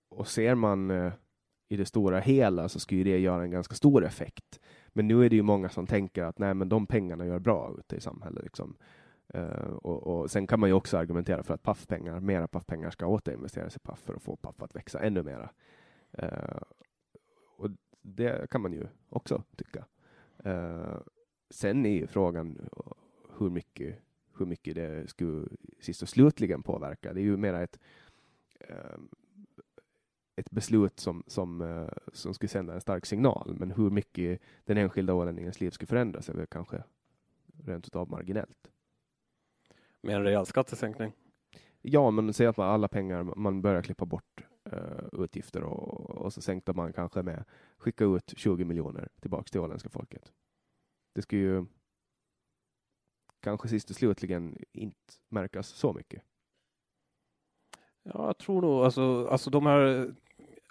och 0.08 0.28
ser 0.28 0.54
man 0.54 0.90
uh, 0.90 1.12
i 1.68 1.76
det 1.76 1.86
stora 1.86 2.20
hela 2.20 2.68
så 2.68 2.80
skulle 2.80 3.04
det 3.04 3.18
göra 3.18 3.42
en 3.42 3.50
ganska 3.50 3.74
stor 3.74 4.04
effekt. 4.04 4.60
Men 4.88 5.08
nu 5.08 5.24
är 5.24 5.30
det 5.30 5.36
ju 5.36 5.42
många 5.42 5.68
som 5.68 5.86
tänker 5.86 6.22
att 6.22 6.38
nej, 6.38 6.54
men 6.54 6.68
de 6.68 6.86
pengarna 6.86 7.26
gör 7.26 7.38
bra 7.38 7.74
ute 7.78 7.96
i 7.96 8.00
samhället. 8.00 8.44
Liksom. 8.44 8.76
Uh, 9.34 9.72
och, 9.82 10.02
och, 10.06 10.30
sen 10.30 10.46
kan 10.46 10.60
man 10.60 10.68
ju 10.68 10.74
också 10.74 10.98
argumentera 10.98 11.42
för 11.42 11.54
att 11.54 11.62
paffpengar, 11.62 12.20
mera 12.20 12.48
paffpengar 12.48 12.90
ska 12.90 13.06
återinvesteras 13.06 13.76
i 13.76 13.78
paff 13.78 14.00
för 14.00 14.14
att 14.14 14.22
få 14.22 14.36
paff 14.36 14.62
att 14.62 14.76
växa 14.76 15.00
ännu 15.00 15.22
mera. 15.22 15.50
Uh, 16.22 16.62
och 17.56 17.70
det 18.02 18.50
kan 18.50 18.60
man 18.60 18.72
ju 18.72 18.86
också 19.08 19.42
tycka. 19.56 19.84
Uh, 20.46 20.96
sen 21.50 21.86
är 21.86 21.90
ju 21.90 22.06
frågan 22.06 22.68
hur 23.38 23.50
mycket, 23.50 23.98
hur 24.38 24.46
mycket 24.46 24.74
det 24.74 25.10
skulle 25.10 25.48
sist 25.80 26.02
och 26.02 26.08
slutligen 26.08 26.62
påverka. 26.62 27.12
Det 27.12 27.20
är 27.20 27.24
ju 27.24 27.36
mera 27.36 27.62
ett, 27.62 27.78
ett 30.36 30.50
beslut 30.50 31.00
som, 31.00 31.22
som, 31.26 31.86
som 32.12 32.34
skulle 32.34 32.48
sända 32.48 32.74
en 32.74 32.80
stark 32.80 33.06
signal, 33.06 33.56
men 33.58 33.70
hur 33.70 33.90
mycket 33.90 34.40
den 34.64 34.76
enskilda 34.76 35.14
ålänningens 35.14 35.60
liv 35.60 35.70
skulle 35.70 35.86
förändras 35.86 36.28
är 36.28 36.34
väl 36.34 36.46
kanske 36.46 36.82
rent 37.64 37.86
utav 37.86 38.10
marginellt. 38.10 38.71
Med 40.02 40.16
en 40.16 40.22
rejäl 40.22 40.46
skattesänkning. 40.46 41.12
Ja, 41.82 42.10
men 42.10 42.34
säg 42.34 42.46
att 42.46 42.56
man 42.56 42.68
alla 42.68 42.88
pengar, 42.88 43.22
man 43.22 43.62
börjar 43.62 43.82
klippa 43.82 44.06
bort 44.06 44.44
uh, 44.72 45.24
utgifter 45.24 45.62
och, 45.62 46.10
och 46.10 46.32
så 46.32 46.42
sänkte 46.42 46.72
man 46.72 46.92
kanske 46.92 47.22
med 47.22 47.44
skicka 47.76 48.04
ut 48.04 48.32
20 48.36 48.64
miljoner 48.64 49.08
tillbaks 49.20 49.50
till 49.50 49.60
åländska 49.60 49.88
folket. 49.88 50.32
Det 51.14 51.22
ska 51.22 51.36
ju 51.36 51.66
kanske 53.40 53.68
sist 53.68 53.90
och 53.90 53.96
slutligen 53.96 54.58
inte 54.72 55.12
märkas 55.28 55.68
så 55.68 55.92
mycket. 55.92 56.22
Ja, 58.02 58.26
jag 58.26 58.38
tror 58.38 58.62
nog 58.62 58.84
alltså, 58.84 59.26
alltså 59.26 59.50
de 59.50 59.66
här, 59.66 60.14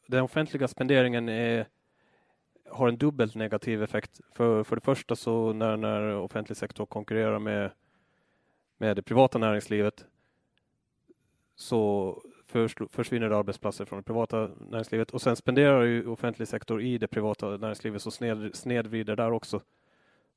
den 0.08 0.24
offentliga 0.24 0.68
spenderingen 0.68 1.30
är, 1.30 1.68
har 2.70 2.88
en 2.88 2.98
dubbelt 2.98 3.36
negativ 3.36 3.84
effekt. 3.84 4.22
För, 4.32 4.64
för 4.64 4.76
det 4.76 4.82
första 4.82 5.16
så 5.16 5.53
när, 5.53 5.78
när 5.78 6.16
offentlig 6.16 6.58
sektor 6.58 6.86
konkurrerar 6.86 7.40
med, 7.40 7.72
med 8.82 8.95
det 8.95 9.02
privata 9.02 9.38
näringslivet 9.38 10.06
så 11.56 12.22
försvinner 12.90 13.30
det 13.30 13.38
arbetsplatser 13.38 13.86
från 13.86 13.99
det 13.99 14.03
privata 14.03 14.49
näringslivet 14.60 15.12
och 15.12 15.22
sen 15.22 15.36
spenderar 15.36 15.82
ju 15.82 16.08
offentlig 16.08 16.48
sektor 16.48 16.82
i 16.82 16.98
det 16.98 17.08
privata 17.08 17.58
näringslivet 17.58 18.02
så 18.02 18.12
sned, 18.12 18.56
snedvrider 18.56 19.16
där 19.16 19.32
också. 19.32 19.62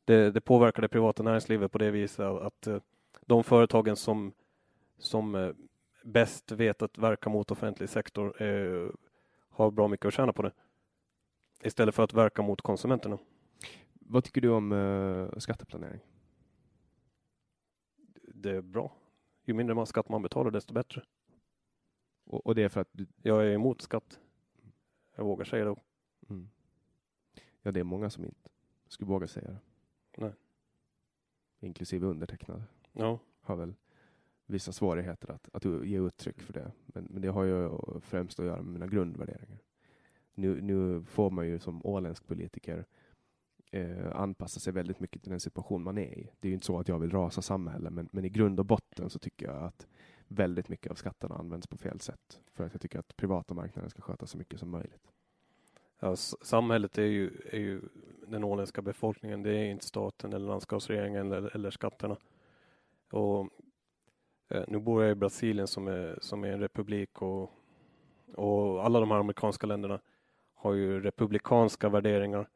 Det, 0.05 0.31
det, 0.31 0.41
påverkar 0.41 0.83
det 0.83 0.89
privata 0.89 1.23
näringslivet 1.23 1.73
på 1.73 1.79
det 1.79 1.91
viset 1.91 2.21
att 2.21 2.67
eh, 2.67 2.79
de 3.27 3.45
företagen 3.45 3.97
som, 3.97 4.33
som 4.99 5.35
eh, 5.35 5.51
bäst 6.03 6.53
vet 6.53 6.83
att 6.83 6.99
verka 6.99 7.31
mot 7.31 7.51
offentlig 7.51 7.89
sektor 7.89 8.43
eh, 8.43 8.89
har 9.51 9.71
bra 9.71 9.89
mycket 9.89 10.07
att 10.07 10.15
tjäna 10.15 10.33
på 10.33 10.43
det. 10.43 10.53
Istället 11.63 11.95
för 11.95 12.03
att 12.03 12.15
verka 12.15 12.43
mot 12.43 12.61
konsumenterna. 12.61 13.19
Vad 13.93 14.25
tycker 14.25 14.41
du 14.41 14.49
om 14.49 14.73
uh, 14.73 15.39
skatteplanering? 15.39 16.01
Det 18.45 18.57
är 18.57 18.61
bra. 18.61 18.93
Ju 19.45 19.55
mindre 19.55 19.75
man 19.75 19.87
skatt 19.87 20.09
man 20.09 20.23
betalar 20.23 20.51
desto 20.51 20.75
bättre. 20.75 21.03
Och, 22.25 22.47
och 22.47 22.55
det 22.55 22.63
är 22.63 22.69
för 22.69 22.81
att 22.81 22.89
du... 22.93 23.07
Jag 23.23 23.47
är 23.47 23.51
emot 23.51 23.83
skatt. 23.83 24.21
Jag 25.15 25.25
vågar 25.25 25.45
säga 25.45 25.65
det. 25.65 25.77
Mm. 26.29 26.49
Ja, 27.63 27.73
det 27.73 27.81
är 27.81 27.85
många 27.85 28.11
som 28.11 28.25
inte 28.25 28.51
skulle 28.89 29.09
våga 29.09 29.27
säga 29.27 29.51
det. 29.51 29.59
Nej. 30.17 30.33
Inklusive 31.61 32.07
undertecknad. 32.07 32.63
Ja. 32.93 33.19
Har 33.41 33.57
väl 33.57 33.75
vissa 34.47 34.73
svårigheter 34.73 35.31
att, 35.31 35.49
att 35.53 35.65
ge 35.65 35.99
uttryck 35.99 36.43
för 36.43 36.53
det. 36.53 36.73
Men, 36.87 37.05
men 37.11 37.23
det 37.23 37.29
har 37.29 37.45
ju 37.45 37.79
främst 38.01 38.41
att 38.41 38.47
göra 38.47 38.63
med 38.63 38.73
mina 38.73 38.87
grundvärderingar. 38.87 39.59
Nu, 40.35 40.61
nu 40.61 41.03
får 41.03 41.31
man 41.31 41.47
ju 41.47 41.59
som 41.59 41.87
åländsk 41.87 42.27
politiker 42.27 42.87
eh, 43.75 44.17
anpassa 44.21 44.61
sig 44.61 44.73
väldigt 44.73 45.01
mycket 45.01 45.23
till 45.23 45.31
den 45.31 45.41
situation 45.41 45.83
man 45.83 45.99
är 45.99 46.19
i. 46.19 46.31
Det 46.41 46.49
är 46.49 46.51
ju 46.51 46.55
inte 46.55 46.67
så 46.67 46.79
att 46.79 46.89
jag 46.89 46.99
vill 46.99 47.11
rasa 47.11 47.43
samhället, 47.43 47.93
men, 47.93 48.09
men 48.13 48.25
i 48.25 48.29
grund 48.29 48.61
och 48.61 48.67
botten 48.67 49.11
så 49.11 49.19
tycker 49.19 49.47
jag 49.47 49.63
att 49.63 49.87
väldigt 50.29 50.69
mycket 50.69 50.91
av 50.91 50.95
skatterna 50.95 51.35
används 51.35 51.67
på 51.67 51.77
fel 51.77 52.01
sätt. 52.01 52.41
För 52.53 52.65
att 52.65 52.73
jag 52.73 52.81
tycker 52.81 52.99
att 52.99 53.17
privata 53.17 53.55
marknaden 53.55 53.91
ska 53.91 54.03
sköta 54.03 54.27
så 54.27 54.39
mycket 54.39 54.61
som 54.61 54.71
möjligt. 54.71 55.13
Ja, 56.01 56.17
samhället 56.17 56.99
är 56.99 57.03
ju, 57.03 57.31
är 57.53 57.59
ju 57.59 57.81
den 58.27 58.45
åländska 58.45 58.83
befolkningen. 58.83 59.43
Det 59.43 59.51
är 59.51 59.65
inte 59.65 59.85
staten 59.85 60.33
eller 60.33 60.47
landskapsregeringen 60.47 61.33
eller, 61.33 61.55
eller 61.57 61.71
skatterna. 61.71 62.17
Och 63.11 63.51
Eh, 64.49 64.65
nu 64.69 64.79
bor 64.79 65.03
jag 65.03 65.13
i 65.13 65.15
Brasilien 65.15 65.67
som 65.67 65.89
är, 65.89 66.19
som 66.21 66.45
är 66.45 66.49
en 66.49 66.61
republik 66.61 67.23
och, 67.23 67.51
och 68.35 68.85
alla 68.85 69.01
de 69.01 69.11
här 69.11 69.19
amerikanska 69.19 69.67
länderna 69.67 70.01
har 70.55 70.75
ju 70.75 71.01
republikanska 71.01 71.89
värderingar 71.89 72.49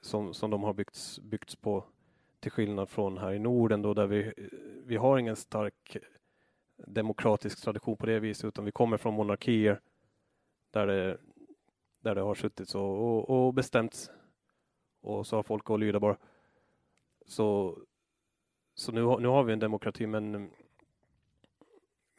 som, 0.00 0.34
som 0.34 0.50
de 0.50 0.62
har 0.62 0.72
byggts, 0.72 1.20
byggts 1.20 1.56
på 1.56 1.84
till 2.40 2.50
skillnad 2.50 2.88
från 2.88 3.18
här 3.18 3.32
i 3.32 3.38
Norden 3.38 3.82
då 3.82 3.94
där 3.94 4.06
vi, 4.06 4.32
vi 4.84 4.96
har 4.96 5.18
ingen 5.18 5.36
stark 5.36 5.96
demokratisk 6.76 7.62
tradition 7.62 7.96
på 7.96 8.06
det 8.06 8.20
viset 8.20 8.44
utan 8.44 8.64
vi 8.64 8.72
kommer 8.72 8.96
från 8.96 9.14
monarkier 9.14 9.80
där 10.70 10.86
det, 10.86 11.18
där 12.00 12.14
det 12.14 12.20
har 12.20 12.34
suttit 12.34 12.68
så 12.68 12.82
och, 12.84 13.30
och 13.46 13.54
bestämts 13.54 14.10
och 15.00 15.26
så 15.26 15.36
har 15.36 15.42
folk 15.42 15.70
att 15.70 15.80
lyda 15.80 16.00
bara. 16.00 16.16
Så, 17.26 17.78
så 18.74 18.92
nu, 18.92 19.00
nu 19.00 19.28
har 19.28 19.42
vi 19.42 19.52
en 19.52 19.58
demokrati 19.58 20.06
men 20.06 20.50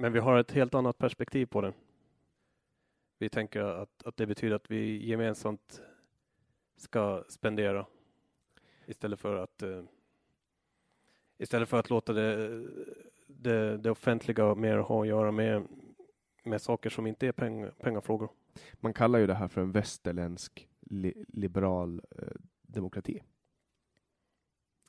men 0.01 0.13
vi 0.13 0.19
har 0.19 0.37
ett 0.37 0.51
helt 0.51 0.73
annat 0.73 0.97
perspektiv 0.97 1.45
på 1.45 1.61
den. 1.61 1.73
Vi 3.17 3.29
tänker 3.29 3.61
att, 3.61 4.03
att 4.05 4.17
det 4.17 4.25
betyder 4.25 4.55
att 4.55 4.71
vi 4.71 5.07
gemensamt 5.07 5.81
ska 6.79 7.23
spendera 7.29 7.85
istället 8.85 9.19
för 9.19 9.35
att 9.35 9.63
eh, 9.63 9.83
istället 11.37 11.69
för 11.69 11.79
att 11.79 11.89
låta 11.89 12.13
det, 12.13 12.63
det, 13.27 13.77
det, 13.77 13.91
offentliga 13.91 14.55
mer 14.55 14.77
ha 14.77 15.01
att 15.01 15.07
göra 15.07 15.31
med, 15.31 15.67
med 16.43 16.61
saker 16.61 16.89
som 16.89 17.07
inte 17.07 17.27
är 17.27 17.31
peng, 17.31 17.71
pengafrågor. 17.71 18.31
Man 18.73 18.93
kallar 18.93 19.19
ju 19.19 19.27
det 19.27 19.33
här 19.33 19.47
för 19.47 19.61
en 19.61 19.71
västerländsk 19.71 20.67
li, 20.79 21.25
liberal 21.27 22.01
eh, 22.17 22.27
demokrati. 22.61 23.23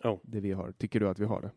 Oh. 0.04 0.18
Det 0.22 0.40
vi 0.40 0.52
har. 0.52 0.72
Tycker 0.72 1.00
du 1.00 1.08
att 1.08 1.18
vi 1.18 1.24
har 1.24 1.40
det? 1.40 1.50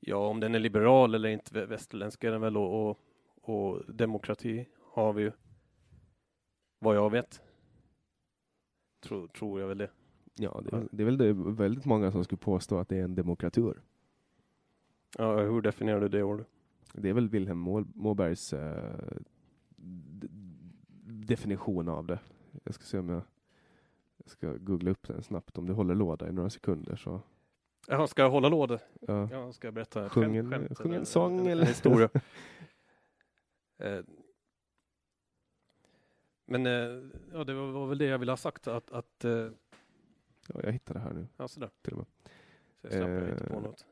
Ja, 0.00 0.16
om 0.16 0.40
den 0.40 0.54
är 0.54 0.58
liberal 0.58 1.14
eller 1.14 1.28
inte 1.28 1.66
västerländsk 1.66 2.24
är 2.24 2.30
den 2.30 2.40
väl 2.40 2.56
och, 2.56 2.90
och, 2.90 3.00
och 3.42 3.94
demokrati 3.94 4.68
har 4.92 5.12
vi 5.12 5.22
ju. 5.22 5.32
Vad 6.82 6.96
jag 6.96 7.10
vet. 7.10 7.42
Tror, 9.00 9.28
tror 9.28 9.60
jag 9.60 9.68
väl 9.68 9.78
det. 9.78 9.90
Ja, 10.34 10.62
det 10.64 10.76
är, 10.76 10.88
det 10.92 11.02
är 11.02 11.04
väl 11.04 11.18
det, 11.18 11.32
väldigt 11.32 11.84
många 11.84 12.12
som 12.12 12.24
skulle 12.24 12.38
påstå 12.38 12.78
att 12.78 12.88
det 12.88 12.96
är 12.96 13.04
en 13.04 13.14
demokratur. 13.14 13.80
Ja, 15.18 15.40
hur 15.40 15.60
definierar 15.60 16.00
du 16.00 16.08
det 16.08 16.22
ordet? 16.22 16.46
Det 16.92 17.08
är 17.08 17.12
väl 17.12 17.28
Wilhelm 17.28 17.60
Mobergs 17.94 18.52
eh, 18.52 19.18
definition 21.04 21.88
av 21.88 22.06
det. 22.06 22.18
Jag 22.64 22.74
ska 22.74 22.84
se 22.84 22.98
om 22.98 23.08
jag, 23.08 23.22
jag 24.16 24.30
ska 24.30 24.52
googla 24.52 24.90
upp 24.90 25.08
den 25.08 25.22
snabbt. 25.22 25.58
Om 25.58 25.66
det 25.66 25.72
håller 25.72 25.94
låda 25.94 26.28
i 26.28 26.32
några 26.32 26.50
sekunder 26.50 26.96
så 26.96 27.20
Jaha, 27.88 28.06
ska 28.06 28.22
jag 28.22 28.30
hålla 28.30 28.48
låda? 28.48 28.78
Ja. 29.00 29.28
ja 29.32 29.52
ska 29.52 29.66
jag 29.66 29.74
berätta 29.74 30.08
sjung 30.08 30.36
en, 30.36 30.50
skämt, 30.50 30.78
sjung 30.78 30.94
en 30.94 31.06
sång 31.06 31.46
eller 31.46 31.62
en 31.62 31.68
historia? 31.68 32.08
eh, 33.78 34.00
men 36.50 36.66
eh, 36.66 36.72
ja, 37.32 37.44
det 37.44 37.54
var, 37.54 37.86
väl 37.86 37.98
det 37.98 38.04
jag 38.04 38.18
ville 38.18 38.32
ha 38.32 38.36
sagt 38.36 38.68
att, 38.68 38.92
att 38.92 39.24
eh, 39.24 39.48
Ja, 40.54 40.60
jag 40.64 40.72
hittade 40.72 40.98
det 40.98 41.04
här 41.04 41.12
nu. 41.12 41.26
Ja, 41.36 41.48
sådär. 41.48 41.70
Till 41.82 41.92
och 41.92 41.98
med. 41.98 42.06
Så 42.80 42.86
jag 42.86 42.92
slapp 42.92 43.22
eh, 43.22 43.30
inte 43.30 43.46
på 43.46 43.60
något. 43.60 43.86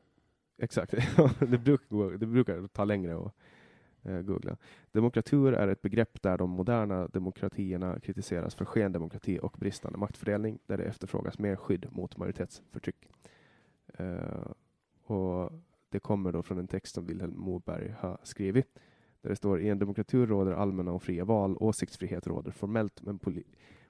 Exakt, 0.57 0.91
det, 1.39 1.57
brukar, 1.57 2.17
det 2.17 2.25
brukar 2.25 2.67
ta 2.67 2.85
längre 2.85 3.17
att 3.17 3.33
eh, 4.03 4.21
googla. 4.21 4.57
Demokratur 4.91 5.53
är 5.53 5.67
ett 5.67 5.81
begrepp 5.81 6.21
där 6.21 6.37
de 6.37 6.49
moderna 6.49 7.07
demokratierna 7.07 7.99
kritiseras 7.99 8.55
för 8.55 8.65
skendemokrati 8.65 9.39
och 9.41 9.55
bristande 9.59 9.97
maktfördelning, 9.97 10.59
där 10.65 10.77
det 10.77 10.83
efterfrågas 10.83 11.39
mer 11.39 11.55
skydd 11.55 11.87
mot 11.91 12.17
majoritetsförtryck. 12.17 13.09
Uh, 13.99 14.51
och 15.03 15.51
det 15.89 15.99
kommer 15.99 16.31
då 16.31 16.43
från 16.43 16.57
en 16.57 16.67
text 16.67 16.95
som 16.95 17.05
Vilhelm 17.05 17.37
Moberg 17.37 17.95
har 17.99 18.17
skrivit. 18.23 18.79
Där 19.21 19.29
det 19.29 19.35
står 19.35 19.61
i 19.61 19.69
en 19.69 19.79
demokrati 19.79 20.17
råder 20.17 20.51
allmänna 20.51 20.91
och 20.91 21.03
fria 21.03 21.25
val. 21.25 21.57
Åsiktsfrihet 21.59 22.27
råder 22.27 22.51
formellt, 22.51 23.01
men 23.01 23.19
poli 23.19 23.43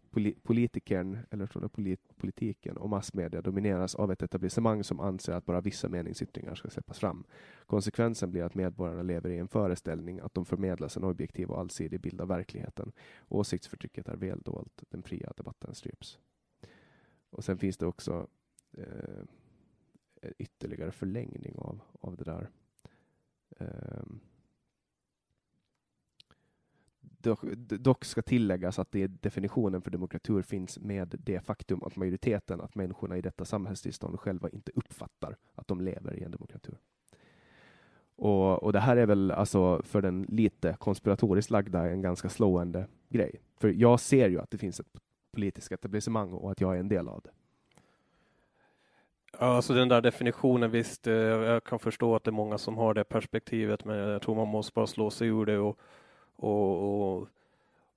poli 0.10 0.36
politikern, 0.44 1.18
eller 1.30 1.48
tror 1.48 1.62
det 1.62 1.70
polit 1.70 2.18
politiken 2.18 2.78
och 2.78 2.90
massmedia 2.90 3.42
domineras 3.42 3.96
av 3.96 4.12
ett 4.12 4.22
etablissemang 4.22 4.84
som 4.84 5.00
anser 5.00 5.34
att 5.34 5.46
bara 5.46 5.62
vissa 5.62 5.90
meningsyttringar 5.90 6.56
ska 6.56 6.70
släppas 6.70 7.00
fram. 7.00 7.24
Konsekvensen 7.66 8.32
blir 8.32 8.44
att 8.44 8.56
medborgarna 8.56 9.02
lever 9.02 9.30
i 9.30 9.38
en 9.38 9.48
föreställning 9.48 10.20
att 10.20 10.34
de 10.34 10.46
förmedlas 10.46 10.98
en 10.98 11.04
objektiv 11.04 11.50
och 11.50 11.60
allsidig 11.60 12.02
bild 12.02 12.22
av 12.22 12.28
verkligheten. 12.28 12.92
Åsiktsförtrycket 13.28 14.08
är 14.08 14.16
väldolt, 14.16 14.84
den 14.90 15.04
fria 15.04 15.34
debatten 15.38 15.76
stryps. 15.76 16.20
Och 17.30 17.44
sen 17.44 17.58
finns 17.58 17.78
det 17.78 17.86
också 17.86 18.28
eh, 18.78 19.24
ytterligare 20.38 20.92
förlängning 20.92 21.56
av, 21.58 21.82
av 22.00 22.18
det 22.18 22.24
där. 22.24 22.50
Um, 23.60 24.20
dock, 27.24 27.40
dock 27.58 28.06
ska 28.06 28.22
tilläggas 28.22 28.80
att 28.80 28.92
det 28.92 29.08
definitionen 29.08 29.82
för 29.82 29.92
demokratur 29.92 30.42
finns 30.42 30.80
med 30.80 31.16
det 31.20 31.40
faktum 31.40 31.84
att 31.84 31.96
majoriteten, 31.96 32.62
att 32.62 32.76
människorna 32.76 33.18
i 33.18 33.22
detta 33.22 33.46
samhällstillstånd 33.46 34.20
själva 34.20 34.50
inte 34.50 34.72
uppfattar 34.76 35.36
att 35.56 35.68
de 35.68 35.82
lever 35.82 36.14
i 36.14 36.24
en 36.24 36.32
demokratur. 36.32 36.78
Och, 38.16 38.64
och 38.64 38.74
det 38.74 38.80
här 38.80 38.98
är 38.98 39.06
väl 39.06 39.32
alltså 39.32 39.82
för 39.84 40.02
den 40.02 40.26
lite 40.30 40.76
konspiratoriskt 40.80 41.52
lagda 41.52 41.90
en 41.90 42.02
ganska 42.02 42.30
slående 42.30 42.88
grej. 43.10 43.42
För 43.58 43.68
jag 43.70 44.00
ser 44.00 44.30
ju 44.30 44.40
att 44.40 44.52
det 44.52 44.58
finns 44.58 44.80
ett 44.80 44.88
politiskt 45.32 45.72
etablissemang 45.72 46.34
och 46.34 46.52
att 46.52 46.62
jag 46.62 46.76
är 46.76 46.80
en 46.80 46.90
del 46.90 47.08
av 47.08 47.22
det. 47.24 47.30
Ja, 49.40 49.46
alltså 49.46 49.74
den 49.74 49.88
där 49.88 50.02
definitionen, 50.02 50.72
visst, 50.72 51.08
eh, 51.08 51.14
jag 51.14 51.64
kan 51.64 51.80
förstå 51.80 52.16
att 52.16 52.24
det 52.24 52.30
är 52.30 52.34
många 52.34 52.58
som 52.58 52.78
har 52.78 52.94
det 52.94 53.04
perspektivet, 53.04 53.86
men 53.86 53.98
jag 53.98 54.22
tror 54.22 54.36
man 54.36 54.48
måste 54.48 54.74
bara 54.74 54.88
slå 54.88 55.10
sig 55.10 55.28
ur 55.28 55.46
det 55.46 55.58
och, 55.58 55.80
och, 56.40 57.18
och, 57.18 57.28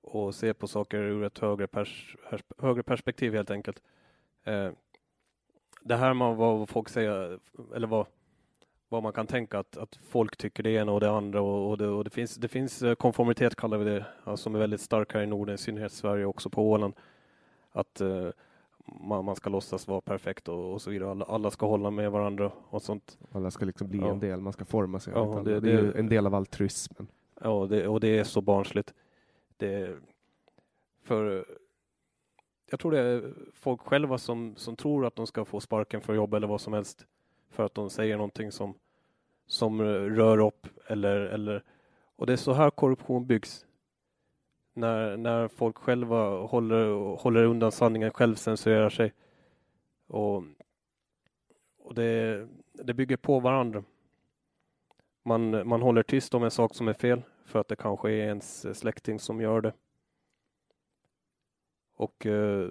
och 0.01 0.35
se 0.35 0.53
på 0.53 0.67
saker 0.67 0.97
ur 0.97 1.23
ett 1.23 1.39
högre, 1.39 1.67
pers, 1.67 2.17
högre 2.57 2.83
perspektiv 2.83 3.33
helt 3.33 3.51
enkelt. 3.51 3.81
Eh, 4.43 4.69
det 5.81 5.95
här 5.95 6.13
med 6.13 6.35
vad 6.35 6.69
folk 6.69 6.89
säger, 6.89 7.39
eller 7.75 7.87
vad, 7.87 8.05
vad 8.89 9.03
man 9.03 9.13
kan 9.13 9.27
tänka 9.27 9.59
att, 9.59 9.77
att 9.77 9.95
folk 9.95 10.37
tycker 10.37 10.63
det 10.63 10.71
ena 10.71 10.91
och 10.91 10.99
det 10.99 11.11
andra 11.11 11.41
och, 11.41 11.69
och, 11.69 11.77
det, 11.77 11.87
och 11.87 12.03
det, 12.03 12.09
finns, 12.09 12.35
det 12.35 12.47
finns 12.47 12.81
eh, 12.81 12.95
konformitet 12.95 13.55
kallar 13.55 13.77
vi 13.77 13.85
det, 13.85 14.05
alltså, 14.23 14.43
som 14.43 14.55
är 14.55 14.59
väldigt 14.59 14.81
stark 14.81 15.13
här 15.13 15.21
i 15.21 15.27
Norden, 15.27 15.55
i 15.55 15.57
synnerhet 15.57 15.91
Sverige 15.91 16.25
också 16.25 16.49
på 16.49 16.71
Åland. 16.71 16.93
Att 17.71 18.01
uh, 18.01 18.29
man, 18.85 19.25
man, 19.25 19.35
ska 19.35 19.49
låtsas 19.49 19.87
vara 19.87 20.01
perfekt 20.01 20.47
och, 20.47 20.73
och 20.73 20.81
så 20.81 20.89
vidare. 20.91 21.11
Alla, 21.11 21.25
alla, 21.25 21.51
ska 21.51 21.67
hålla 21.67 21.91
med 21.91 22.11
varandra 22.11 22.51
och 22.69 22.81
sånt. 22.81 23.17
Alla 23.31 23.51
ska 23.51 23.65
liksom 23.65 23.87
bli 23.87 23.99
ja. 23.99 24.09
en 24.09 24.19
del, 24.19 24.41
man 24.41 24.53
ska 24.53 24.65
forma 24.65 24.99
sig. 24.99 25.13
Ja, 25.13 25.41
det, 25.45 25.59
det, 25.59 25.71
är 25.71 25.97
en 25.97 26.09
del 26.09 26.27
av 26.27 26.35
altruismen. 26.35 27.07
Ja, 27.45 27.67
det, 27.69 27.87
och 27.87 27.99
det 27.99 28.19
är 28.19 28.23
så 28.23 28.41
barnsligt. 28.41 28.93
Det, 29.57 29.97
för 31.01 31.45
jag 32.69 32.79
tror 32.79 32.91
det 32.91 32.99
är 32.99 33.33
folk 33.53 33.81
själva 33.81 34.17
som, 34.17 34.55
som 34.55 34.75
tror 34.75 35.05
att 35.05 35.15
de 35.15 35.27
ska 35.27 35.45
få 35.45 35.59
sparken 35.59 36.01
för 36.01 36.13
jobb 36.13 36.33
eller 36.33 36.47
vad 36.47 36.61
som 36.61 36.73
helst 36.73 37.05
för 37.49 37.65
att 37.65 37.75
de 37.75 37.89
säger 37.89 38.17
någonting 38.17 38.51
som, 38.51 38.73
som 39.47 39.81
rör 39.81 40.37
upp 40.37 40.67
eller, 40.87 41.19
eller 41.19 41.63
och 42.15 42.25
det 42.25 42.33
är 42.33 42.37
så 42.37 42.53
här 42.53 42.69
korruption 42.69 43.25
byggs. 43.25 43.65
När, 44.73 45.17
när 45.17 45.47
folk 45.47 45.77
själva 45.77 46.29
håller, 46.29 47.15
håller 47.17 47.43
undan 47.43 47.71
sanningen, 47.71 48.11
självcensurerar 48.11 48.89
sig. 48.89 49.13
Och, 50.07 50.43
och 51.79 51.95
det, 51.95 52.47
det 52.71 52.93
bygger 52.93 53.17
på 53.17 53.39
varandra. 53.39 53.83
Man, 55.23 55.67
man 55.67 55.81
håller 55.81 56.03
tyst 56.03 56.33
om 56.33 56.43
en 56.43 56.51
sak 56.51 56.75
som 56.75 56.87
är 56.87 56.93
fel 56.93 57.21
för 57.45 57.59
att 57.59 57.67
det 57.67 57.75
kanske 57.75 58.09
är 58.09 58.25
ens 58.25 58.77
släkting 58.79 59.19
som 59.19 59.41
gör 59.41 59.61
det. 59.61 59.73
Och 61.95 62.25
eh, 62.25 62.69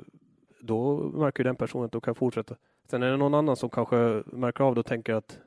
då 0.61 0.99
märker 0.99 1.45
den 1.45 1.57
personen 1.57 1.85
att 1.85 1.93
du 1.93 2.01
kan 2.01 2.15
fortsätta. 2.15 2.57
Sen 2.87 3.03
är 3.03 3.11
det 3.11 3.17
någon 3.17 3.35
annan 3.35 3.57
som 3.57 3.71
kanske 3.71 4.23
märker 4.27 4.65
av 4.65 4.75
det 4.75 4.81
och 4.81 4.87
tänker 4.87 5.15
att 5.15 5.39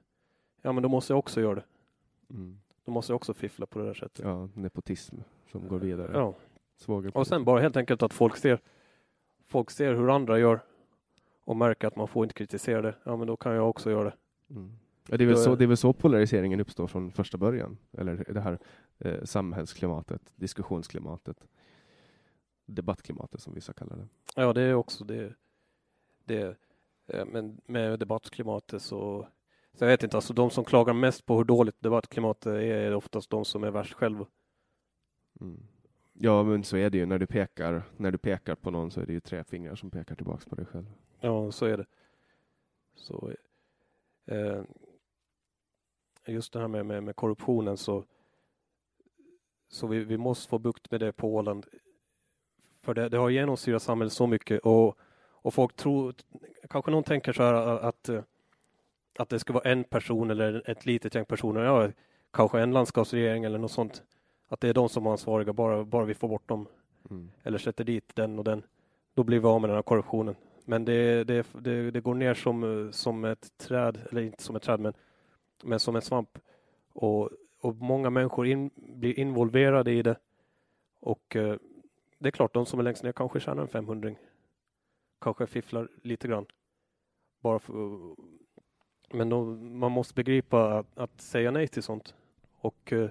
ja, 0.62 0.72
men 0.72 0.84
då 0.84 0.90
måste 0.90 1.14
jag 1.14 1.20
också 1.20 1.42
göra 1.42 1.56
det. 1.56 1.66
Mm. 2.30 2.60
Då 2.86 2.92
måste 2.92 3.12
jag 3.12 3.16
också 3.16 3.34
fiffla 3.34 3.66
på 3.66 3.80
det 3.80 3.86
där 3.86 3.94
sättet. 3.94 4.26
Ja, 4.26 4.50
nepotism 4.54 5.16
som 5.52 5.68
går 5.68 5.80
vidare. 5.80 6.12
Ja. 6.14 6.34
Och 7.14 7.28
sen 7.28 7.44
bara 7.44 7.62
helt 7.62 7.78
enkelt 7.78 8.04
att 8.04 8.14
folk 8.14 8.38
ser, 8.38 8.60
folk 9.46 9.72
ser 9.72 9.94
hur 9.94 10.16
andra 10.16 10.40
gör 10.40 10.60
och 11.44 11.58
märker 11.58 11.88
att 11.88 11.96
man 11.96 12.08
får 12.08 12.24
inte 12.24 12.34
kritisera 12.34 12.82
det. 12.82 12.96
Ja, 13.04 13.16
men 13.16 13.28
då 13.28 13.38
kan 13.38 13.56
jag 13.56 13.70
också 13.70 13.92
göra 13.92 14.04
det. 14.04 14.16
Mm. 14.50 14.72
Ja, 15.10 15.18
det, 15.18 15.23
är 15.23 15.27
väl 15.27 15.38
så, 15.38 15.56
det 15.56 15.65
är 15.65 15.68
väl 15.68 15.77
så 15.77 15.94
polariseringen 15.94 16.60
uppstår 16.60 16.88
från 16.88 17.11
första 17.11 17.38
början. 17.38 17.77
Eller 17.91 18.26
det 18.34 18.40
här 18.40 18.60
eh, 18.99 19.23
samhällsklimatet, 19.23 20.34
diskussionsklimatet 20.36 21.48
debattklimatet 22.65 23.41
som 23.41 23.53
vissa 23.53 23.73
kallar 23.73 23.98
det. 23.98 24.07
Ja, 24.36 24.53
det 24.53 24.61
är 24.61 24.73
också 24.73 25.03
det. 25.03 25.34
det 26.26 26.57
eh, 27.07 27.26
men 27.26 27.61
med 27.65 27.99
debattklimatet 27.99 28.82
så, 28.82 29.27
så 29.73 29.84
jag 29.84 29.88
vet 29.88 30.03
inte, 30.03 30.18
alltså 30.18 30.34
de 30.34 30.49
som 30.49 30.65
klagar 30.65 30.94
mest 30.94 31.26
på 31.26 31.38
hur 31.38 31.44
dåligt 31.44 31.82
debattklimatet 31.82 32.45
är, 32.45 32.60
är 32.60 32.95
oftast 32.95 33.30
de 33.30 33.45
som 33.45 33.64
är 33.64 33.72
värst 33.72 33.94
själva. 33.94 34.26
Mm. 35.41 35.68
Ja, 36.14 36.44
men 36.44 36.64
så 36.64 36.77
är 36.77 36.90
det 36.90 36.98
ju 36.98 37.06
när 37.06 37.19
du 37.19 37.27
pekar, 37.27 37.84
när 37.98 38.11
du 38.11 38.18
pekar 38.18 38.56
på 38.56 38.72
någon 38.72 38.91
så 38.91 39.02
är 39.02 39.06
det 39.06 39.14
ju 39.14 39.19
tre 39.19 39.44
fingrar 39.44 39.76
som 39.76 39.91
pekar 39.91 40.15
tillbaks 40.15 40.45
på 40.45 40.56
dig 40.56 40.65
själv. 40.65 40.86
Ja, 41.19 41.52
så 41.52 41.65
är 41.65 41.77
det. 41.77 41.86
Så, 42.95 43.32
eh, 44.26 44.61
just 46.28 46.54
det 46.54 46.60
här 46.60 46.68
med, 46.68 46.86
med, 46.86 47.04
med 47.04 47.16
korruptionen 47.16 47.78
så, 47.78 48.04
så 49.70 49.88
vi, 49.88 50.04
vi 50.04 50.18
måste 50.18 50.50
få 50.50 50.60
bukt 50.60 50.92
med 50.92 51.00
det 51.00 51.12
på 51.12 51.36
Åland 51.36 51.66
för 52.86 52.94
det, 52.94 53.10
det 53.10 53.18
har 53.18 53.30
genomsyrat 53.30 53.82
samhället 53.82 54.14
så 54.14 54.28
mycket 54.28 54.60
och, 54.60 54.98
och 55.32 55.54
folk 55.54 55.76
tror, 55.76 56.14
kanske 56.70 56.92
någon 56.92 57.04
tänker 57.04 57.34
så 57.34 57.44
här 57.44 57.54
att, 57.54 58.10
att 59.20 59.30
det 59.30 59.40
ska 59.40 59.54
vara 59.54 59.72
en 59.72 59.84
person 59.84 60.32
eller 60.32 60.70
ett 60.70 60.86
litet 60.86 61.16
gäng 61.16 61.26
personer, 61.26 61.62
ja, 61.62 61.90
kanske 62.32 62.60
en 62.60 62.72
landskapsregering 62.72 63.44
eller 63.44 63.58
något 63.58 63.72
sånt. 63.72 64.04
Att 64.48 64.60
det 64.60 64.70
är 64.70 64.74
de 64.74 64.90
som 64.90 65.06
är 65.06 65.12
ansvariga, 65.12 65.54
bara, 65.54 65.84
bara 65.84 66.06
vi 66.06 66.14
får 66.14 66.28
bort 66.28 66.48
dem. 66.48 66.68
Mm. 67.10 67.32
Eller 67.44 67.58
sätter 67.58 67.84
dit 67.84 68.16
den 68.16 68.40
och 68.40 68.46
den. 68.46 68.64
Då 69.14 69.24
blir 69.24 69.40
vi 69.40 69.48
av 69.48 69.62
med 69.62 69.70
den 69.70 69.78
här 69.78 69.84
korruptionen. 69.84 70.36
Men 70.66 70.86
det, 70.86 71.24
det, 71.24 71.46
det, 71.54 71.92
det, 71.92 72.02
går 72.02 72.14
ner 72.14 72.34
som, 72.34 72.90
som 72.94 73.26
ett 73.26 73.58
träd, 73.58 74.00
eller 74.12 74.22
inte 74.22 74.44
som 74.44 74.56
ett 74.56 74.64
träd, 74.64 74.80
men, 74.80 74.94
men 75.66 75.80
som 75.80 75.96
en 75.96 76.02
svamp. 76.02 76.40
Och, 76.94 77.30
och 77.60 77.76
många 77.76 78.10
människor 78.10 78.48
in, 78.48 78.70
blir 78.76 79.20
involverade 79.20 79.92
i 79.92 80.02
det. 80.02 80.20
Och 81.00 81.36
eh, 81.36 81.58
det 82.20 82.30
är 82.30 82.32
klart, 82.32 82.54
de 82.54 82.66
som 82.66 82.80
är 82.80 82.84
längst 82.84 83.04
ner 83.04 83.12
kanske 83.12 83.40
tjänar 83.40 83.62
en 83.62 83.68
500 83.68 84.16
Kanske 85.22 85.48
fifflar 85.48 85.90
lite 86.02 86.28
grann. 86.28 86.46
Bara 87.40 87.60
för, 87.60 87.76
men 89.12 89.30
då, 89.30 89.46
man 89.56 89.92
måste 89.92 90.14
begripa 90.14 90.80
att, 90.80 90.98
att, 90.98 91.22
säga 91.22 91.52
nej 91.52 91.68
till 91.68 91.84
sånt. 91.84 92.16
Och, 92.52 92.94
eh, 92.94 93.10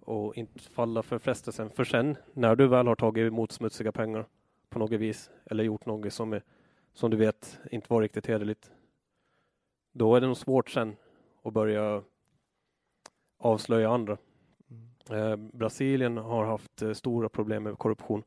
och 0.00 0.36
inte 0.36 0.60
falla 0.60 1.02
för 1.02 1.18
frestelsen. 1.18 1.70
För 1.70 1.84
sen, 1.84 2.16
när 2.32 2.56
du 2.56 2.66
väl 2.66 2.86
har 2.86 2.96
tagit 2.96 3.26
emot 3.26 3.52
smutsiga 3.52 3.92
pengar 3.92 4.26
på 4.68 4.78
något 4.78 5.00
vis, 5.00 5.30
eller 5.44 5.64
gjort 5.64 5.86
något 5.86 6.12
som, 6.12 6.32
är, 6.32 6.42
som 6.92 7.10
du 7.10 7.16
vet 7.16 7.58
inte 7.70 7.86
var 7.92 8.02
riktigt 8.02 8.26
hederligt. 8.26 8.72
Då 9.92 10.16
är 10.16 10.20
det 10.20 10.26
nog 10.26 10.36
svårt 10.36 10.70
sen 10.70 10.96
att 11.42 11.52
börja 11.52 12.02
avslöja 13.38 13.90
andra. 13.90 14.18
Eh, 15.10 15.36
Brasilien 15.36 16.16
har 16.16 16.44
haft 16.44 16.82
eh, 16.82 16.92
stora 16.92 17.28
problem 17.28 17.62
med 17.62 17.78
korruption. 17.78 18.22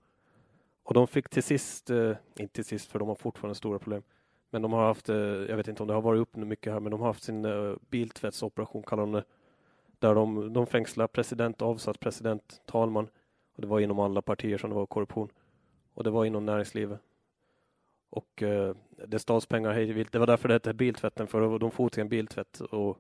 Och 0.84 0.94
de 0.94 1.08
fick 1.08 1.30
till 1.30 1.44
sist, 1.44 1.90
eh, 1.90 2.16
inte 2.36 2.54
till 2.54 2.66
sist 2.66 2.92
för 2.92 3.00
de 3.00 3.08
har 3.08 3.16
fortfarande 3.16 3.56
stora 3.56 3.80
problem, 3.80 4.04
men 4.50 4.62
de 4.62 4.74
har 4.74 4.86
haft, 4.88 5.08
jag 5.08 5.58
vet 5.58 5.68
inte 5.68 5.84
om 5.84 5.88
det 5.88 5.94
har 5.94 6.02
varit 6.02 6.22
upp 6.22 6.36
nu 6.36 6.46
mycket 6.46 6.74
här, 6.74 6.80
men 6.80 6.92
de 6.92 7.00
har 7.00 7.08
haft 7.08 7.24
sin 7.24 7.48
biltvättsoperation 7.90 8.84
kallar 8.84 9.04
de 9.04 9.12
det. 9.12 9.24
Där 10.00 10.16
de, 10.16 10.54
de 10.54 10.68
fängslar 10.68 11.08
president, 11.08 11.62
avsatt 11.62 12.00
president, 12.00 12.62
talman. 12.66 13.08
Och 13.56 13.62
det 13.62 13.68
var 13.68 13.80
inom 13.80 14.00
alla 14.00 14.22
partier 14.22 14.58
som 14.58 14.70
det 14.70 14.76
var 14.76 14.86
korruption. 14.86 15.30
Och 15.94 16.04
det 16.04 16.10
var 16.10 16.26
inom 16.26 16.46
näringslivet. 16.46 17.00
Och 18.14 18.44
eh, 18.44 18.76
det 19.08 19.20
stals 19.20 19.46
pengar 19.46 19.72
hej 19.72 19.94
vilt. 19.94 20.12
Det 20.12 20.20
var 20.20 20.28
därför 20.28 20.48
det 20.48 20.56
hette 20.56 20.74
biltvätten, 20.74 21.28
för 21.28 21.60
de 21.60 21.72
for 21.72 21.90
till 21.90 22.02
en 22.02 22.10
biltvätt 22.10 22.60
och, 22.62 22.98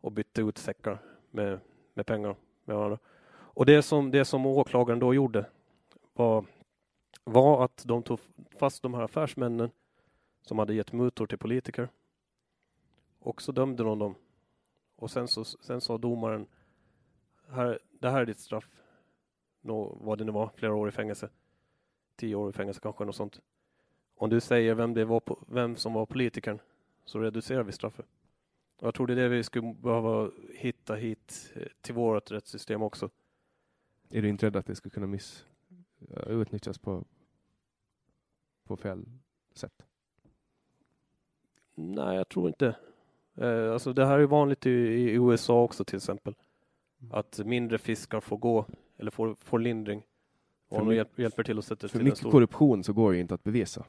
och 0.00 0.12
bytte 0.12 0.42
ut 0.42 0.58
säckar 0.58 0.98
med, 1.30 1.60
med 1.94 2.06
pengar 2.06 2.36
med 2.64 2.76
varandra. 2.76 2.98
Och 3.30 3.66
det 3.66 3.82
som, 3.82 4.10
det 4.10 4.24
som 4.24 4.46
åklagaren 4.46 4.98
då 4.98 5.14
gjorde 5.14 5.46
var, 6.12 6.44
var 7.24 7.64
att 7.64 7.82
de 7.86 8.02
tog 8.02 8.20
fast 8.58 8.82
de 8.82 8.94
här 8.94 9.02
affärsmännen 9.02 9.70
som 10.42 10.58
hade 10.58 10.74
gett 10.74 10.92
mutor 10.92 11.26
till 11.26 11.38
politiker. 11.38 11.88
Och 13.18 13.42
så 13.42 13.52
dömde 13.52 13.82
de 13.82 13.98
dem. 13.98 14.14
Och 14.96 15.10
sen, 15.10 15.28
så, 15.28 15.44
sen 15.44 15.80
sa 15.80 15.98
domaren, 15.98 16.46
här, 17.48 17.78
det 17.90 18.10
här 18.10 18.20
är 18.20 18.26
ditt 18.26 18.40
straff. 18.40 18.70
Nå, 19.60 19.98
vad 20.00 20.18
det 20.18 20.24
nu 20.24 20.32
var, 20.32 20.50
flera 20.54 20.74
år 20.74 20.88
i 20.88 20.92
fängelse. 20.92 21.28
Tio 22.16 22.34
år 22.34 22.50
i 22.50 22.52
fängelse 22.52 22.80
kanske, 22.80 23.04
något 23.04 23.16
sånt. 23.16 23.40
Om 24.18 24.30
du 24.30 24.40
säger 24.40 24.74
vem, 24.74 24.94
det 24.94 25.04
var, 25.04 25.22
vem 25.48 25.76
som 25.76 25.92
var 25.92 26.06
politikern 26.06 26.58
så 27.04 27.18
reducerar 27.18 27.62
vi 27.62 27.72
straffet. 27.72 28.06
Jag 28.80 28.94
tror 28.94 29.06
det 29.06 29.12
är 29.12 29.16
det 29.16 29.28
vi 29.28 29.42
skulle 29.42 29.74
behöva 29.74 30.30
hitta 30.54 30.94
hit 30.94 31.52
eh, 31.54 31.62
till 31.80 31.94
vårt 31.94 32.30
rättssystem 32.30 32.82
också. 32.82 33.10
Är 34.10 34.22
du 34.22 34.28
inte 34.28 34.46
rädd 34.46 34.56
att 34.56 34.66
det 34.66 34.74
ska 34.74 34.90
kunna 34.90 35.06
miss, 35.06 35.46
utnyttjas 36.26 36.78
på, 36.78 37.04
på 38.64 38.76
fel 38.76 39.04
sätt? 39.54 39.82
Nej, 41.74 42.16
jag 42.16 42.28
tror 42.28 42.48
inte. 42.48 42.76
Eh, 43.34 43.72
alltså 43.72 43.92
det 43.92 44.06
här 44.06 44.18
är 44.18 44.26
vanligt 44.26 44.66
i, 44.66 44.70
i 44.70 45.12
USA 45.12 45.62
också 45.62 45.84
till 45.84 45.96
exempel. 45.96 46.34
Mm. 47.00 47.12
Att 47.14 47.38
mindre 47.38 47.78
fiskar 47.78 48.20
får 48.20 48.36
gå, 48.36 48.66
eller 48.96 49.10
får, 49.10 49.34
får 49.34 49.58
lindring. 49.58 50.02
Och 50.68 50.78
de 50.78 50.94
hjälp, 50.94 51.18
hjälper 51.18 51.42
till 51.42 51.58
att 51.58 51.64
sätta 51.64 51.88
För 51.88 52.02
mycket 52.02 52.22
korruption 52.22 52.84
så 52.84 52.92
går 52.92 53.12
det 53.12 53.18
inte 53.18 53.34
att 53.34 53.44
bevisa. 53.44 53.84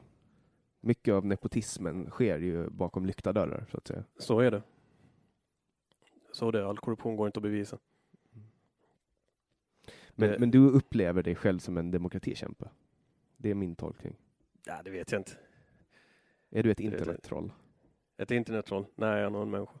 Mycket 0.80 1.14
av 1.14 1.26
nepotismen 1.26 2.10
sker 2.10 2.38
ju 2.38 2.70
bakom 2.70 3.06
lyckta 3.06 3.32
dörrar, 3.32 3.66
så 3.70 3.76
att 3.76 3.86
säga. 3.86 4.04
Så 4.18 4.40
är 4.40 4.50
det. 4.50 4.62
Så 6.32 6.50
det, 6.50 6.66
all 6.66 6.78
korruption 6.78 7.16
går 7.16 7.26
inte 7.26 7.38
att 7.38 7.42
bevisa. 7.42 7.78
Men, 10.10 10.40
men 10.40 10.50
du 10.50 10.68
upplever 10.68 11.22
dig 11.22 11.34
själv 11.34 11.58
som 11.58 11.76
en 11.76 11.90
demokratikämpe? 11.90 12.70
Det 13.36 13.50
är 13.50 13.54
min 13.54 13.76
tolkning. 13.76 14.16
Ja, 14.64 14.82
det 14.84 14.90
vet 14.90 15.12
jag 15.12 15.20
inte. 15.20 15.32
Är 16.50 16.62
du 16.62 16.70
ett 16.70 16.80
internettroll? 16.80 17.52
Ett 18.16 18.30
internettroll? 18.30 18.86
Nej, 18.94 19.08
jag 19.08 19.26
är 19.26 19.30
nog 19.30 19.42
en 19.42 19.50
människa. 19.50 19.78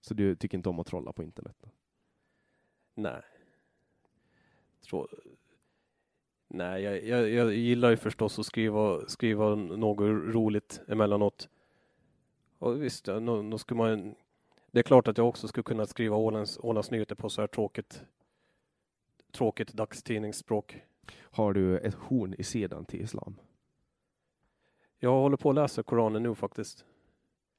Så 0.00 0.14
du 0.14 0.36
tycker 0.36 0.58
inte 0.58 0.68
om 0.68 0.80
att 0.80 0.86
trolla 0.86 1.12
på 1.12 1.22
internet? 1.22 1.56
Då? 1.60 1.68
Nej. 2.94 3.22
Tro... 4.80 5.08
Nej, 6.54 6.82
jag, 6.82 7.04
jag, 7.04 7.30
jag, 7.30 7.54
gillar 7.54 7.90
ju 7.90 7.96
förstås 7.96 8.38
att 8.38 8.46
skriva, 8.46 9.00
skriva 9.08 9.54
något 9.54 10.00
roligt 10.34 10.80
emellanåt. 10.88 11.48
Och 12.58 12.82
visst, 12.82 13.04
då, 13.04 13.42
då 13.42 13.58
skulle 13.58 13.78
man 13.78 14.14
det 14.72 14.78
är 14.78 14.82
klart 14.82 15.08
att 15.08 15.18
jag 15.18 15.28
också 15.28 15.48
skulle 15.48 15.64
kunna 15.64 15.86
skriva 15.86 16.16
Ålands, 16.16 16.58
Ålands 16.62 16.90
Nyheter 16.90 17.14
på 17.14 17.28
så 17.28 17.40
här 17.40 17.48
tråkigt, 17.48 18.04
tråkigt 19.32 19.72
dagstidningsspråk. 19.72 20.82
Har 21.20 21.52
du 21.52 21.78
ett 21.78 21.94
horn 21.94 22.34
i 22.38 22.42
sidan 22.42 22.84
till 22.84 23.00
islam? 23.00 23.36
Jag 24.98 25.12
håller 25.12 25.36
på 25.36 25.48
att 25.48 25.54
läsa 25.54 25.82
Koranen 25.82 26.22
nu 26.22 26.34
faktiskt. 26.34 26.84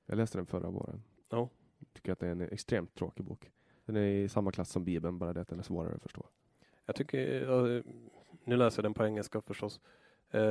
Jag 0.05 0.17
läste 0.17 0.37
den 0.37 0.45
förra 0.45 0.69
våren. 0.69 1.03
Ja. 1.29 1.49
Tycker 1.93 2.11
att 2.11 2.19
det 2.19 2.27
är 2.27 2.31
en 2.31 2.41
extremt 2.41 2.95
tråkig 2.95 3.25
bok. 3.25 3.51
Den 3.85 3.95
är 3.95 4.01
i 4.01 4.29
samma 4.29 4.51
klass 4.51 4.69
som 4.69 4.83
Bibeln, 4.83 5.19
bara 5.19 5.33
det 5.33 5.41
att 5.41 5.47
den 5.47 5.59
är 5.59 5.63
svårare 5.63 5.95
att 5.95 6.03
förstå. 6.03 6.25
Jag 6.85 6.95
tycker, 6.95 7.49
eh, 7.75 7.83
nu 8.43 8.57
läser 8.57 8.79
jag 8.79 8.85
den 8.85 8.93
på 8.93 9.05
engelska 9.05 9.41
förstås. 9.41 9.79
Eh, 10.31 10.41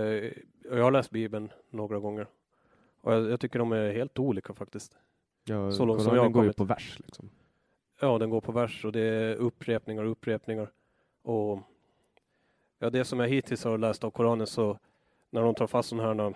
Jag 0.70 0.82
har 0.84 0.90
läst 0.90 1.10
Bibeln 1.10 1.52
några 1.70 1.98
gånger. 1.98 2.26
Och 3.00 3.12
jag, 3.12 3.30
jag 3.30 3.40
tycker 3.40 3.58
de 3.58 3.72
är 3.72 3.92
helt 3.92 4.18
olika 4.18 4.54
faktiskt. 4.54 4.96
Ja, 5.44 5.72
Så 5.72 5.84
långt 5.84 6.02
som 6.02 6.14
jag 6.14 6.22
har 6.22 6.28
går 6.30 6.44
ju 6.44 6.52
på 6.52 6.64
vers. 6.64 6.98
Liksom. 7.04 7.30
Ja, 8.00 8.18
den 8.18 8.30
går 8.30 8.40
på 8.40 8.52
vers 8.52 8.84
och 8.84 8.92
det 8.92 9.00
är 9.00 9.34
upprepningar 9.36 10.04
och 10.04 10.10
upprepningar. 10.10 10.70
Och 11.22 11.58
ja, 12.78 12.90
det 12.90 13.04
som 13.04 13.20
jag 13.20 13.28
hittills 13.28 13.64
har 13.64 13.78
läst 13.78 14.04
av 14.04 14.10
Koranen 14.10 14.46
så 14.46 14.78
när 15.30 15.42
de 15.42 15.54
tar 15.54 15.66
fast 15.66 15.88
sådana 15.88 16.22
här, 16.22 16.34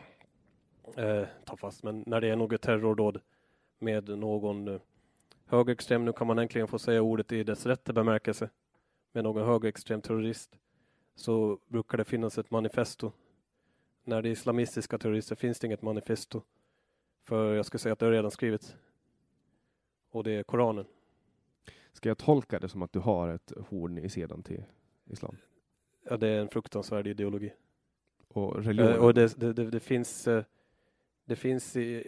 eh, 1.20 1.26
tar 1.44 1.56
fast, 1.56 1.82
men 1.82 2.04
när 2.06 2.20
det 2.20 2.28
är 2.28 2.36
något 2.36 2.62
terrordåd 2.62 3.20
med 3.78 4.08
någon 4.08 4.68
eh, 4.68 4.80
högerextrem, 5.46 6.04
nu 6.04 6.12
kan 6.12 6.26
man 6.26 6.38
äntligen 6.38 6.68
få 6.68 6.78
säga 6.78 7.02
ordet 7.02 7.32
i 7.32 7.44
dess 7.44 7.66
rätta 7.66 7.92
bemärkelse, 7.92 8.50
med 9.12 9.24
någon 9.24 9.46
högerextrem 9.46 10.00
terrorist, 10.00 10.58
så 11.16 11.58
brukar 11.68 11.98
det 11.98 12.04
finnas 12.04 12.38
ett 12.38 12.50
manifesto. 12.50 13.12
När 14.04 14.22
det 14.22 14.28
är 14.28 14.30
islamistiska 14.30 14.98
terrorister 14.98 15.36
finns 15.36 15.58
det 15.58 15.66
inget 15.66 15.82
manifesto. 15.82 16.42
För 17.22 17.54
jag 17.54 17.66
skulle 17.66 17.78
säga 17.78 17.92
att 17.92 17.98
det 17.98 18.06
har 18.06 18.12
redan 18.12 18.30
skrivits. 18.30 18.76
Och 20.10 20.24
det 20.24 20.32
är 20.32 20.42
Koranen. 20.42 20.84
Ska 21.92 22.08
jag 22.08 22.18
tolka 22.18 22.58
det 22.58 22.68
som 22.68 22.82
att 22.82 22.92
du 22.92 22.98
har 22.98 23.28
ett 23.28 23.52
horn 23.68 23.98
i 23.98 24.08
sidan 24.08 24.42
till 24.42 24.64
islam? 25.10 25.36
Ja, 26.02 26.16
det 26.16 26.28
är 26.28 26.40
en 26.40 26.48
fruktansvärd 26.48 27.06
ideologi. 27.06 27.52
Och 28.28 28.64
religion? 28.64 28.92
Eh, 28.92 29.04
och 29.04 29.14
det, 29.14 29.40
det, 29.40 29.52
det, 29.52 29.70
det 29.70 29.80
finns, 29.80 30.28
eh, 30.28 30.44
det 31.24 31.36
finns 31.36 31.76
i, 31.76 32.04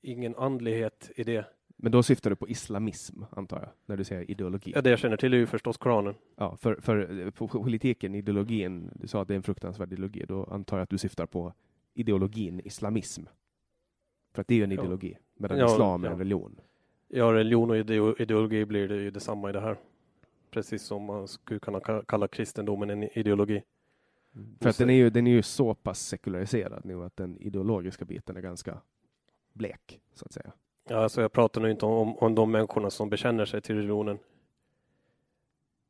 ingen 0.00 0.36
andlighet 0.36 1.10
i 1.16 1.24
det. 1.24 1.44
Men 1.84 1.92
då 1.92 2.02
syftar 2.02 2.30
du 2.30 2.36
på 2.36 2.48
islamism, 2.48 3.22
antar 3.30 3.60
jag, 3.60 3.68
när 3.86 3.96
du 3.96 4.04
säger 4.04 4.30
ideologi? 4.30 4.72
Ja, 4.74 4.82
det 4.82 4.90
jag 4.90 4.98
känner 4.98 5.16
till 5.16 5.34
är 5.34 5.38
ju 5.38 5.46
förstås 5.46 5.76
Koranen. 5.76 6.14
Ja, 6.36 6.56
för, 6.56 6.74
för 6.80 7.20
eh, 7.26 7.30
politiken, 7.62 8.14
ideologin, 8.14 8.90
du 8.94 9.06
sa 9.08 9.22
att 9.22 9.28
det 9.28 9.34
är 9.34 9.36
en 9.36 9.42
fruktansvärd 9.42 9.92
ideologi, 9.92 10.24
då 10.28 10.44
antar 10.44 10.76
jag 10.76 10.82
att 10.82 10.90
du 10.90 10.98
syftar 10.98 11.26
på 11.26 11.52
ideologin 11.94 12.60
islamism. 12.64 13.22
För 14.34 14.40
att 14.40 14.48
det 14.48 14.54
är 14.54 14.56
ju 14.56 14.64
en 14.64 14.70
Ja. 14.70 14.74
ideologi, 14.80 15.16
medan 15.34 15.58
Ja, 15.58 15.66
islam 15.72 16.04
är 16.04 16.08
ja. 16.08 16.12
en 16.12 16.18
religion. 16.18 16.60
Ja, 17.08 17.32
religion 17.32 17.70
och 17.70 17.76
ideo- 17.76 18.22
ideologi 18.22 18.64
blir 18.64 18.88
det 18.88 18.96
ju 19.02 19.10
detsamma 19.10 19.50
i 19.50 19.52
det 19.52 19.60
här. 19.60 19.76
Precis 20.50 20.82
som 20.82 21.04
man 21.04 21.28
skulle 21.28 21.60
kunna 21.60 21.78
ka- 21.78 22.04
kalla 22.08 22.28
kristendomen 22.28 22.90
en 22.90 23.18
ideologi. 23.18 23.62
För 24.60 24.68
att 24.70 24.78
den 24.78 24.90
är, 24.90 24.94
ju, 24.94 25.10
den 25.10 25.26
är 25.26 25.30
ju 25.30 25.42
så 25.42 25.74
pass 25.74 26.00
sekulariserad 26.06 26.84
nu 26.84 27.04
att 27.04 27.16
den 27.16 27.36
ideologiska 27.38 28.04
biten 28.04 28.36
är 28.36 28.40
ganska 28.40 28.78
blek, 29.52 30.00
så 30.14 30.24
att 30.24 30.32
säga. 30.32 30.52
Ja, 30.88 30.96
alltså 30.96 31.20
jag 31.20 31.32
pratar 31.32 31.60
nu 31.60 31.70
inte 31.70 31.86
om, 31.86 32.18
om 32.18 32.34
de 32.34 32.50
människorna 32.50 32.90
som 32.90 33.10
bekänner 33.10 33.44
sig 33.44 33.60
till 33.60 33.76
religionen. 33.76 34.18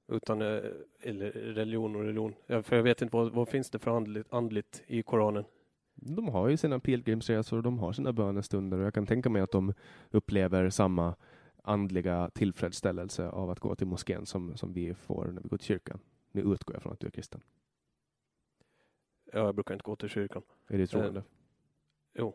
Utan, 0.08 0.42
eh, 0.42 0.62
eller 1.00 1.30
religion 1.30 1.96
och 1.96 2.02
religion. 2.02 2.34
Ja, 2.46 2.62
för 2.62 2.76
jag 2.76 2.82
vet 2.82 3.02
inte 3.02 3.16
vad, 3.16 3.32
vad 3.32 3.48
finns 3.48 3.70
det 3.70 3.78
för 3.78 3.90
andligt, 3.90 4.32
andligt 4.32 4.82
i 4.86 5.02
Koranen? 5.02 5.44
De 5.94 6.28
har 6.28 6.48
ju 6.48 6.56
sina 6.56 6.80
pilgrimsresor 6.80 7.56
och 7.56 7.62
de 7.62 7.78
har 7.78 7.92
sina 7.92 8.12
bönestunder 8.12 8.78
och 8.78 8.84
jag 8.84 8.94
kan 8.94 9.06
tänka 9.06 9.30
mig 9.30 9.42
att 9.42 9.50
de 9.50 9.74
upplever 10.10 10.70
samma 10.70 11.14
andliga 11.62 12.30
tillfredsställelse 12.34 13.28
av 13.28 13.50
att 13.50 13.60
gå 13.60 13.74
till 13.74 13.86
moskén 13.86 14.26
som, 14.26 14.56
som 14.56 14.72
vi 14.72 14.94
får 14.94 15.26
när 15.26 15.42
vi 15.42 15.48
går 15.48 15.56
till 15.56 15.66
kyrkan. 15.66 16.00
Nu 16.32 16.40
utgår 16.40 16.74
jag 16.76 16.82
från 16.82 16.92
att 16.92 17.00
du 17.00 17.06
är 17.06 17.10
kristen. 17.10 17.40
Ja, 19.32 19.38
jag 19.38 19.54
brukar 19.54 19.74
inte 19.74 19.82
gå 19.82 19.96
till 19.96 20.08
kyrkan. 20.08 20.42
Är 20.68 20.78
du 20.78 20.86
troende? 20.86 21.22
jo. 22.14 22.34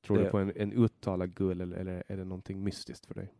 Tror 0.00 0.18
det- 0.18 0.24
du 0.24 0.30
på 0.30 0.38
en, 0.38 0.52
en 0.56 0.72
uttalad 0.72 1.34
gud 1.34 1.50
eller, 1.60 1.76
eller 1.76 2.02
är 2.06 2.16
det 2.16 2.24
någonting 2.24 2.64
mystiskt 2.64 3.06
för 3.06 3.14
dig? 3.14 3.34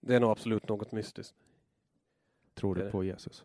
Det 0.00 0.14
är 0.14 0.20
nog 0.20 0.30
absolut 0.30 0.68
något 0.68 0.92
mystiskt. 0.92 1.34
Tror 2.54 2.74
du 2.74 2.90
på 2.90 3.04
Jesus? 3.04 3.44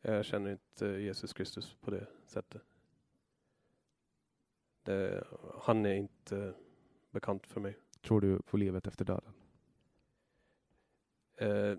Jag 0.00 0.24
känner 0.24 0.50
inte 0.52 0.86
Jesus 0.86 1.32
Kristus 1.32 1.74
på 1.80 1.90
det 1.90 2.06
sättet. 2.26 2.62
Det, 4.82 5.24
han 5.60 5.86
är 5.86 5.94
inte 5.94 6.54
bekant 7.10 7.46
för 7.46 7.60
mig. 7.60 7.76
Tror 8.00 8.20
du 8.20 8.42
på 8.42 8.56
livet 8.56 8.86
efter 8.86 9.04
döden? 9.04 9.32
Eh, 11.36 11.76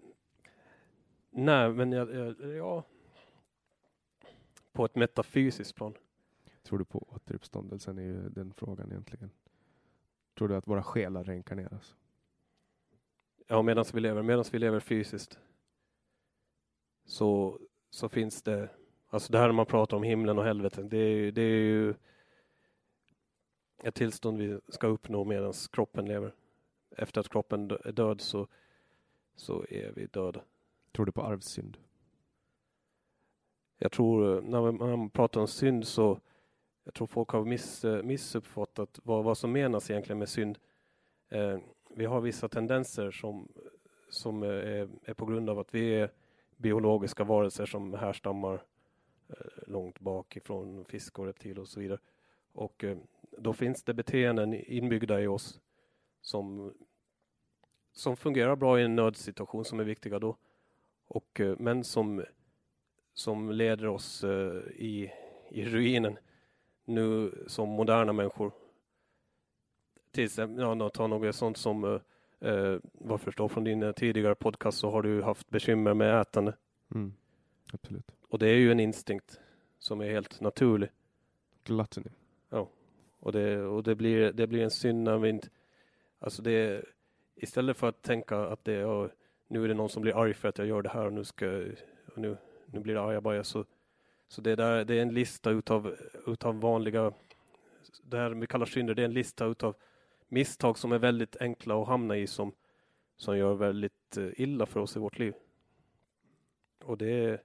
nej, 1.29 1.71
men 1.73 1.91
jag, 1.91 2.13
jag, 2.15 2.55
ja. 2.57 2.83
På 4.71 4.85
ett 4.85 4.95
metafysiskt 4.95 5.75
plan. 5.75 5.93
Tror 6.63 6.79
du 6.79 6.85
på 6.85 7.07
återuppståndelsen 7.09 7.97
är 7.97 8.03
ju 8.03 8.29
den 8.29 8.53
frågan 8.53 8.91
egentligen. 8.91 9.31
Tror 10.37 10.47
du 10.47 10.55
att 10.55 10.67
våra 10.67 10.83
själar 10.83 11.23
reinkarneras? 11.23 11.95
Ja, 13.47 13.61
medan 13.61 13.85
vi 13.93 13.99
lever, 13.99 14.21
medan 14.21 14.45
vi 14.51 14.59
lever 14.59 14.79
fysiskt. 14.79 15.39
Så, 17.05 17.59
så 17.89 18.09
finns 18.09 18.41
det, 18.41 18.69
alltså 19.07 19.31
det 19.31 19.37
här 19.37 19.47
när 19.47 19.53
man 19.53 19.65
pratar 19.65 19.97
om 19.97 20.03
himlen 20.03 20.37
och 20.37 20.43
helvetet, 20.43 20.89
det 20.89 20.97
är, 20.97 21.31
det 21.31 21.41
är 21.41 21.61
ju 21.61 21.93
ett 23.83 23.95
tillstånd 23.95 24.37
vi 24.37 24.59
ska 24.67 24.87
uppnå 24.87 25.23
medan 25.23 25.53
kroppen 25.71 26.05
lever. 26.05 26.33
Efter 26.97 27.21
att 27.21 27.29
kroppen 27.29 27.71
är 27.71 27.91
död 27.91 28.21
så, 28.21 28.47
så 29.35 29.65
är 29.69 29.91
vi 29.91 30.05
döda. 30.05 30.41
Tror 30.91 31.05
du 31.05 31.11
på 31.11 31.21
arvssynd? 31.21 31.77
Jag 33.77 33.91
tror 33.91 34.41
när 34.41 34.71
man 34.71 35.09
pratar 35.09 35.41
om 35.41 35.47
synd 35.47 35.87
så 35.87 36.19
jag 36.83 36.93
tror 36.93 37.07
folk 37.07 37.29
har 37.29 37.45
miss, 37.45 37.85
eh, 37.85 38.03
missuppfattat 38.03 38.99
vad, 39.03 39.23
vad 39.23 39.37
som 39.37 39.51
menas 39.51 39.89
egentligen 39.89 40.19
med 40.19 40.29
synd. 40.29 40.59
Eh, 41.29 41.57
vi 41.89 42.05
har 42.05 42.21
vissa 42.21 42.49
tendenser 42.49 43.11
som, 43.11 43.47
som 44.09 44.43
är, 44.43 44.89
är 45.03 45.13
på 45.13 45.25
grund 45.25 45.49
av 45.49 45.59
att 45.59 45.75
vi 45.75 45.95
är 45.95 46.11
biologiska 46.57 47.23
varelser 47.23 47.65
som 47.65 47.93
härstammar 47.93 48.63
eh, 49.29 49.35
långt 49.67 49.99
bak 49.99 50.37
ifrån 50.37 50.85
fisk 50.85 51.19
och 51.19 51.25
reptil 51.25 51.59
och 51.59 51.67
så 51.67 51.79
vidare. 51.79 51.99
Och 52.51 52.83
eh, 52.83 52.97
då 53.37 53.53
finns 53.53 53.83
det 53.83 53.93
beteenden 53.93 54.53
inbyggda 54.53 55.21
i 55.21 55.27
oss 55.27 55.61
som, 56.21 56.73
som 57.91 58.17
fungerar 58.17 58.55
bra 58.55 58.79
i 58.79 58.83
en 58.83 58.95
nödsituation 58.95 59.65
som 59.65 59.79
är 59.79 59.83
viktiga 59.83 60.19
då. 60.19 60.37
Och, 61.07 61.39
eh, 61.39 61.55
men 61.59 61.83
som 61.83 62.23
som 63.13 63.51
leder 63.51 63.87
oss 63.87 64.23
eh, 64.23 64.61
i, 64.75 65.11
i 65.49 65.65
ruinen 65.65 66.17
nu 66.85 67.31
som 67.47 67.69
moderna 67.69 68.13
människor. 68.13 68.51
Till 70.11 70.23
exempel, 70.23 70.63
ja, 70.63 70.89
ta 70.89 71.07
något 71.07 71.35
sånt 71.35 71.57
som 71.57 71.83
eh, 71.83 72.49
eh, 72.49 72.79
vad 72.93 73.21
förstår 73.21 73.47
från 73.47 73.63
din 73.63 73.83
eh, 73.83 73.91
tidigare 73.91 74.35
podcast 74.35 74.77
så 74.77 74.91
har 74.91 75.01
du 75.01 75.21
haft 75.21 75.49
bekymmer 75.49 75.93
med 75.93 76.21
ätande. 76.21 76.55
Mm. 76.95 77.13
Absolut. 77.73 78.11
Och 78.29 78.39
det 78.39 78.49
är 78.49 78.55
ju 78.55 78.71
en 78.71 78.79
instinkt 78.79 79.39
som 79.79 80.01
är 80.01 80.11
helt 80.11 80.41
naturlig. 80.41 80.89
Gluttony. 81.63 82.09
Och 83.23 83.31
det, 83.31 83.61
och 83.61 83.83
det, 83.83 83.95
blir, 83.95 84.31
det 84.31 84.47
blir 84.47 84.63
en 84.63 84.71
synd 84.71 85.03
när 85.03 85.17
vi 85.17 85.29
inte... 85.29 85.47
Alltså 86.19 86.41
det, 86.41 86.85
istället 87.35 87.77
för 87.77 87.89
att 87.89 88.01
tänka 88.01 88.37
att 88.37 88.65
det 88.65 88.73
är, 88.73 89.11
nu 89.47 89.63
är 89.63 89.67
det 89.67 89.73
någon 89.73 89.89
som 89.89 90.01
blir 90.01 90.21
arg 90.21 90.33
för 90.33 90.47
att 90.47 90.57
jag 90.57 90.67
gör 90.67 90.81
det 90.81 90.89
här 90.89 91.05
och 91.05 91.13
nu 91.13 91.23
ska 91.23 91.47
och 92.07 92.17
nu, 92.17 92.37
nu 92.65 92.79
blir 92.79 92.93
det 92.93 93.01
ajabaja 93.01 93.43
så, 93.43 93.65
så 94.33 94.41
det, 94.41 94.55
där, 94.55 94.85
det 94.85 94.95
är 94.95 95.01
en 95.01 95.13
lista 95.13 95.49
utav, 95.49 95.95
utav 96.27 96.59
vanliga, 96.59 97.13
det 98.03 98.17
här 98.17 98.29
vi 98.29 98.47
kallar 98.47 98.65
synder, 98.65 98.95
det 98.95 99.01
är 99.01 99.05
en 99.05 99.13
lista 99.13 99.45
utav 99.45 99.75
misstag 100.27 100.77
som 100.77 100.91
är 100.91 100.99
väldigt 100.99 101.37
enkla 101.37 101.81
att 101.81 101.87
hamna 101.87 102.17
i 102.17 102.27
som, 102.27 102.51
som 103.17 103.37
gör 103.37 103.53
väldigt 103.53 104.17
eh, 104.17 104.29
illa 104.37 104.65
för 104.65 104.79
oss 104.79 104.95
i 104.95 104.99
vårt 104.99 105.19
liv. 105.19 105.33
Och 106.83 106.97
det 106.97 107.09
är, 107.09 107.43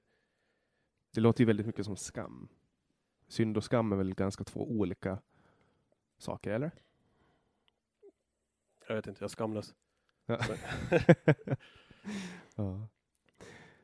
Det 1.14 1.20
låter 1.20 1.40
ju 1.40 1.46
väldigt 1.46 1.66
mycket 1.66 1.84
som 1.84 1.96
skam. 1.96 2.48
Synd 3.26 3.56
och 3.56 3.64
skam 3.64 3.92
är 3.92 3.96
väl 3.96 4.14
ganska 4.14 4.44
två 4.44 4.70
olika 4.70 5.18
saker, 6.18 6.50
eller? 6.50 6.70
jag 8.88 8.94
vet 8.94 9.06
inte, 9.06 9.24
jag 9.24 9.30
skamlas. 9.30 9.74
Ja. 10.26 10.38
ja. 12.56 12.88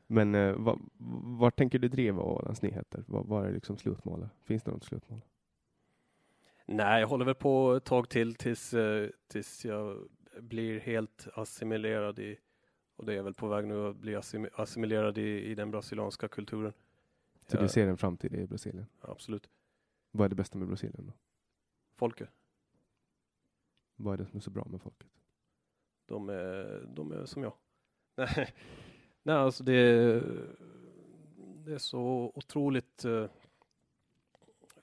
Men 0.07 0.35
eh, 0.35 0.53
vad, 0.57 0.79
var 1.39 1.51
tänker 1.51 1.79
du 1.79 1.87
driva 1.87 2.21
Ålands 2.21 2.61
Nyheter? 2.61 3.03
Vad, 3.07 3.25
vad 3.25 3.45
är 3.45 3.51
liksom 3.51 3.77
slutmålet? 3.77 4.29
Finns 4.43 4.63
det 4.63 4.71
något 4.71 4.83
slutmål? 4.83 5.21
Nej, 6.65 6.99
jag 7.01 7.07
håller 7.07 7.25
väl 7.25 7.35
på 7.35 7.73
ett 7.75 7.83
tag 7.85 8.09
till 8.09 8.35
tills, 8.35 8.73
eh, 8.73 9.09
tills 9.27 9.65
jag 9.65 10.07
blir 10.39 10.79
helt 10.79 11.27
assimilerad 11.33 12.19
i, 12.19 12.37
och 12.95 13.05
det 13.05 13.13
är 13.13 13.15
jag 13.17 13.23
väl 13.23 13.33
på 13.33 13.47
väg 13.47 13.67
nu 13.67 13.87
att 13.87 13.95
bli 13.95 14.15
assim- 14.15 14.49
assimilerad 14.53 15.17
i, 15.17 15.43
i 15.45 15.55
den 15.55 15.71
brasilianska 15.71 16.27
kulturen. 16.27 16.73
Så 17.47 17.57
Ja. 17.57 17.61
du 17.61 17.67
ser 17.67 17.87
en 17.87 17.97
framtid 17.97 18.33
i 18.33 18.47
Brasilien? 18.47 18.85
Absolut. 19.01 19.49
Vad 20.11 20.25
är 20.25 20.29
det 20.29 20.35
bästa 20.35 20.57
med 20.57 20.67
Brasilien 20.67 21.05
då? 21.07 21.13
Folket, 21.95 22.29
Vad 23.95 24.13
är 24.13 24.17
det 24.17 24.25
som 24.25 24.37
är 24.37 24.41
så 24.41 24.49
bra 24.51 24.65
med 24.69 24.81
folket? 24.81 25.07
de 26.05 26.29
är, 26.29 26.85
de 26.95 27.11
är 27.11 27.25
som 27.25 27.43
jag. 27.43 27.53
Nej, 29.27 29.35
alltså 29.35 29.63
det 29.63 29.73
är, 29.73 30.23
det 31.65 31.73
är 31.73 31.77
så 31.77 32.31
otroligt 32.35 33.05
eh, 33.05 33.25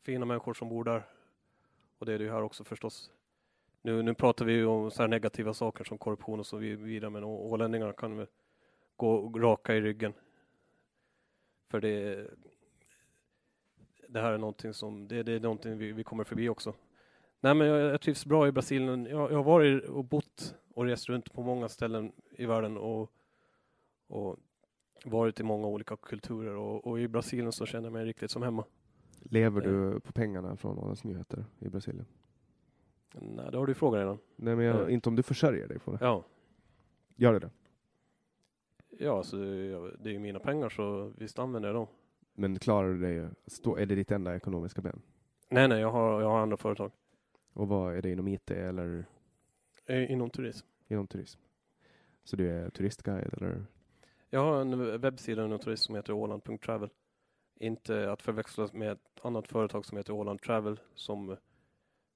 fina 0.02 0.24
människor 0.24 0.54
som 0.54 0.68
bor 0.68 0.84
där. 0.84 1.02
Och 1.98 2.06
det 2.06 2.12
är 2.12 2.18
det 2.18 2.24
ju 2.24 2.30
här 2.30 2.42
också 2.42 2.64
förstås. 2.64 3.10
Nu, 3.82 4.02
nu 4.02 4.14
pratar 4.14 4.44
vi 4.44 4.52
ju 4.52 4.66
om 4.66 4.90
så 4.90 5.02
här 5.02 5.08
negativa 5.08 5.54
saker 5.54 5.84
som 5.84 5.98
korruption 5.98 6.40
och 6.40 6.46
så 6.46 6.56
vidare, 6.56 7.10
men 7.10 7.24
ålänningarna 7.24 7.92
kan 7.92 8.16
väl 8.16 8.26
gå 8.96 9.28
raka 9.38 9.74
i 9.74 9.80
ryggen. 9.80 10.12
För 11.68 11.80
det, 11.80 12.26
det 14.08 14.20
här 14.20 14.32
är 14.32 14.38
någonting 14.38 14.74
som, 14.74 15.08
det, 15.08 15.22
det 15.22 15.32
är 15.32 15.40
någonting 15.40 15.78
vi, 15.78 15.92
vi 15.92 16.04
kommer 16.04 16.24
förbi 16.24 16.48
också. 16.48 16.74
Nej 17.40 17.54
men 17.54 17.66
jag, 17.66 17.80
jag 17.92 18.00
trivs 18.00 18.26
bra 18.26 18.48
i 18.48 18.52
Brasilien. 18.52 19.06
Jag, 19.06 19.32
jag 19.32 19.36
har 19.36 19.44
varit 19.44 19.84
och 19.84 20.04
bott 20.04 20.54
och 20.74 20.84
rest 20.84 21.08
runt 21.08 21.32
på 21.32 21.42
många 21.42 21.68
ställen 21.68 22.12
i 22.30 22.46
världen 22.46 22.76
och, 22.78 23.12
och 24.12 24.36
varit 25.04 25.40
i 25.40 25.42
många 25.42 25.66
olika 25.66 25.96
kulturer 25.96 26.54
och, 26.56 26.86
och 26.86 27.00
i 27.00 27.08
Brasilien 27.08 27.52
så 27.52 27.66
känner 27.66 27.86
jag 27.86 27.92
mig 27.92 28.04
riktigt 28.04 28.30
som 28.30 28.42
hemma. 28.42 28.64
Lever 29.20 29.60
du 29.60 30.00
på 30.00 30.12
pengarna 30.12 30.56
från 30.56 30.78
Ålands 30.78 31.04
Nyheter 31.04 31.44
i 31.58 31.68
Brasilien? 31.68 32.06
Nej, 33.14 33.50
det 33.50 33.58
har 33.58 33.66
du 33.66 33.74
frågat 33.74 33.98
redan. 33.98 34.18
Nej, 34.36 34.56
men 34.56 34.64
jag, 34.64 34.80
Ja. 34.80 34.90
inte 34.90 35.08
om 35.08 35.16
du 35.16 35.22
försörjer 35.22 35.68
dig 35.68 35.78
på 35.78 35.92
det. 35.92 35.98
Ja, 36.00 36.24
Gör 37.16 37.32
du 37.32 37.38
det? 37.38 37.50
ja 38.98 39.22
så 39.22 39.36
det 39.36 39.96
det 39.96 40.08
är 40.10 40.12
ju 40.12 40.18
mina 40.18 40.38
pengar 40.38 40.68
så 40.68 41.12
visst 41.18 41.38
använder 41.38 41.68
jag 41.68 41.76
dem. 41.76 41.86
Men 42.34 42.58
klarar 42.58 42.88
du 42.88 42.98
dig? 43.00 43.28
Stå, 43.46 43.76
är 43.76 43.86
det 43.86 43.94
ditt 43.94 44.10
enda 44.10 44.36
ekonomiska 44.36 44.80
ben? 44.82 45.00
Nej, 45.48 45.68
nej, 45.68 45.80
jag 45.80 45.90
har, 45.90 46.20
jag 46.22 46.28
har 46.28 46.38
andra 46.40 46.56
företag 46.56 46.90
Och 47.52 47.68
vad 47.68 47.96
är 47.96 48.02
det 48.02 48.10
inom 48.10 48.28
IT 48.28 48.50
eller 48.50 49.04
eh, 49.86 50.10
inom 50.12 50.30
turism. 50.30 50.66
inom 50.88 51.06
turism? 51.06 51.40
Så 52.24 52.36
du 52.36 52.50
är 52.50 52.70
turistguide 52.70 53.34
eller? 53.34 53.64
Jag 54.34 54.40
har 54.40 54.60
en 54.60 55.00
webbsida 55.00 55.44
inom 55.44 55.58
turism 55.58 55.86
som 55.86 55.94
heter 55.94 56.12
åland.travel. 56.12 56.90
Inte 57.60 58.12
att 58.12 58.22
förväxlas 58.22 58.72
med 58.72 58.92
ett 58.92 59.20
annat 59.22 59.48
företag 59.48 59.84
som 59.84 59.98
heter 59.98 60.12
Åland 60.12 60.42
Travel 60.42 60.80
som, 60.94 61.36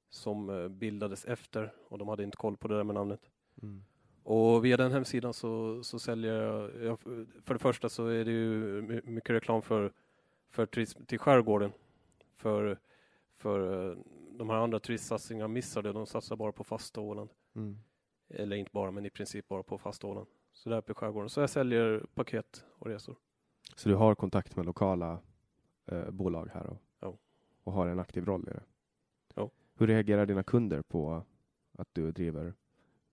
som 0.08 0.50
eh, 0.50 0.68
bildades 0.68 1.24
efter 1.24 1.72
och 1.88 1.98
de 1.98 2.08
hade 2.08 2.22
inte 2.22 2.36
koll 2.36 2.56
på 2.56 2.68
det 2.68 2.76
där 2.76 2.84
med 2.84 2.94
namnet. 2.94 3.20
Mm. 3.62 3.84
Och 4.22 4.64
via 4.64 4.76
den 4.76 4.92
hemsidan 4.92 5.34
så, 5.34 5.82
så 5.82 5.98
säljer 5.98 6.42
jag, 6.42 6.84
jag, 6.84 7.00
för 7.44 7.54
det 7.54 7.58
första 7.58 7.88
så 7.88 8.06
är 8.06 8.24
det 8.24 8.30
ju 8.30 8.82
my- 8.82 9.00
mycket 9.04 9.30
reklam 9.30 9.62
för, 9.62 9.92
för 10.50 10.66
turism 10.66 11.04
till 11.04 11.18
skärgården. 11.18 11.72
För, 12.36 12.78
för 13.36 13.90
eh, 13.90 13.96
de 14.30 14.50
här 14.50 14.56
andra 14.56 14.80
turistsatsningarna 14.80 15.48
missar 15.48 15.82
det, 15.82 15.92
de 15.92 16.06
satsar 16.06 16.36
bara 16.36 16.52
på 16.52 16.64
fasta 16.64 17.00
Åland. 17.00 17.30
Mm. 17.54 17.78
Eller 18.28 18.56
inte 18.56 18.70
bara, 18.72 18.90
men 18.90 19.06
i 19.06 19.10
princip 19.10 19.48
bara 19.48 19.62
på 19.62 19.78
fasta 19.78 20.06
Åland. 20.06 20.26
Så 20.56 20.70
där 20.70 20.76
uppe 20.78 20.92
i 20.92 20.94
skärgården. 20.94 21.28
Så 21.30 21.40
jag 21.40 21.50
säljer 21.50 22.06
paket 22.14 22.64
och 22.78 22.86
resor. 22.86 23.16
Så 23.74 23.88
du 23.88 23.94
har 23.94 24.14
kontakt 24.14 24.56
med 24.56 24.66
lokala 24.66 25.18
eh, 25.86 26.10
bolag 26.10 26.50
här 26.54 26.66
och, 26.66 26.82
Ja. 27.00 27.18
och 27.64 27.72
har 27.72 27.86
en 27.86 27.98
aktiv 28.00 28.24
roll 28.24 28.48
i 28.48 28.52
det? 28.52 28.62
Ja. 29.34 29.50
Hur 29.74 29.86
reagerar 29.86 30.26
dina 30.26 30.42
kunder 30.42 30.82
på 30.82 31.22
att 31.78 31.88
du 31.92 32.12
driver 32.12 32.54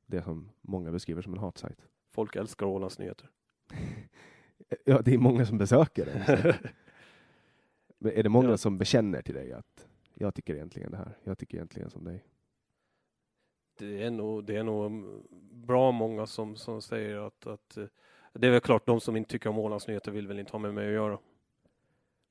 det 0.06 0.22
som 0.24 0.50
många 0.62 0.92
beskriver 0.92 1.22
som 1.22 1.34
en 1.34 1.40
hatsajt? 1.40 1.88
Folk 2.12 2.36
älskar 2.36 2.66
Ålands 2.66 3.00
nyheter. 3.00 3.30
Ja, 4.86 5.02
det 5.02 5.14
är 5.14 5.18
många 5.18 5.46
som 5.46 5.58
besöker 5.58 6.06
den. 6.06 6.26
så. 6.38 6.54
Men 7.98 8.12
är 8.12 8.24
det 8.24 8.30
många 8.30 8.50
Ja. 8.50 8.58
som 8.58 8.78
bekänner 8.78 9.22
till 9.22 9.36
dig 9.36 9.52
att 9.54 9.88
jag 10.14 10.36
tycker 10.36 10.56
egentligen 10.56 10.92
det 10.92 10.98
här, 10.98 11.18
jag 11.24 11.38
tycker 11.38 11.58
egentligen 11.58 11.90
som 11.90 12.04
dig? 12.04 12.24
Det 13.84 14.04
är 14.04 14.12
nog, 14.12 14.44
det 14.44 14.56
är 14.56 14.64
nog 14.64 14.86
mm, 14.86 15.24
bra 15.52 15.92
många 15.92 16.26
som, 16.26 16.56
som 16.56 16.82
säger 16.82 17.18
att, 17.18 17.48
att 17.48 17.78
eh, 17.78 17.86
det 18.34 18.48
är 18.48 18.52
väl 18.52 18.62
klart, 18.62 18.86
de 18.86 19.02
som 19.02 19.16
inte 19.16 19.30
tycker 19.30 19.50
om 19.50 19.60
Ålands 19.60 19.88
nyheter 19.88 20.12
vill 20.12 20.28
väl 20.28 20.40
inte 20.40 20.52
ha 20.52 20.60
med 20.60 20.74
mig 20.74 20.88
att 20.88 20.94
göra. 20.94 21.20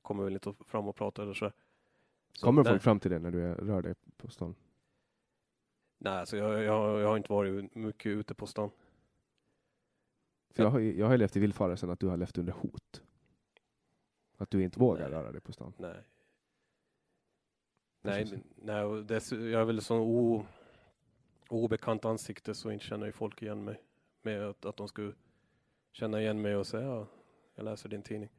Kommer 0.01 0.23
väl 0.23 0.33
inte 0.33 0.53
fram 0.67 0.87
och 0.87 0.95
prata 0.95 1.21
eller 1.21 1.33
så. 1.33 1.51
så 2.33 2.45
Kommer 2.45 2.63
folk 2.63 2.81
fram 2.81 2.99
till 2.99 3.11
dig 3.11 3.19
när 3.19 3.31
du 3.31 3.43
är, 3.43 3.55
rör 3.55 3.81
dig 3.81 3.95
på 4.17 4.27
stan? 4.27 4.55
Nej, 5.97 6.13
alltså 6.13 6.37
jag, 6.37 6.63
jag, 6.63 6.99
jag 6.99 7.07
har 7.07 7.17
inte 7.17 7.31
varit 7.31 7.75
mycket 7.75 8.09
ute 8.09 8.33
på 8.33 8.47
stan. 8.47 8.71
För 10.49 10.63
jag 10.63 10.69
har, 10.69 10.79
jag 10.79 11.07
har 11.07 11.17
levt 11.17 11.35
i 11.35 11.39
villfarelsen 11.39 11.89
att 11.89 11.99
du 11.99 12.07
har 12.07 12.17
levt 12.17 12.37
under 12.37 12.53
hot. 12.53 13.01
Att 14.37 14.49
du 14.49 14.63
inte 14.63 14.79
vågar 14.79 15.09
Nej. 15.09 15.11
röra 15.11 15.31
dig 15.31 15.41
på 15.41 15.51
stan. 15.51 15.73
Nej. 15.77 16.03
Det 18.01 18.09
Nej, 18.09 18.43
nej 18.55 18.83
och 18.83 19.05
dess, 19.05 19.31
jag 19.31 19.61
är 19.61 19.65
väl 19.65 19.81
så 19.81 19.97
o, 19.97 20.45
obekant 21.57 22.05
ansikte 22.05 22.53
så 22.53 22.71
inte 22.71 22.85
känner 22.85 23.05
ju 23.05 23.11
folk 23.11 23.41
igen 23.41 23.63
mig. 23.63 23.81
Med 24.21 24.41
att, 24.49 24.65
att 24.65 24.77
de 24.77 24.87
skulle 24.87 25.13
känna 25.91 26.21
igen 26.21 26.41
mig 26.41 26.55
och 26.55 26.67
säga 26.67 26.87
ja, 26.87 27.07
jag 27.55 27.63
läser 27.65 27.89
din 27.89 28.01
tidning. 28.01 28.29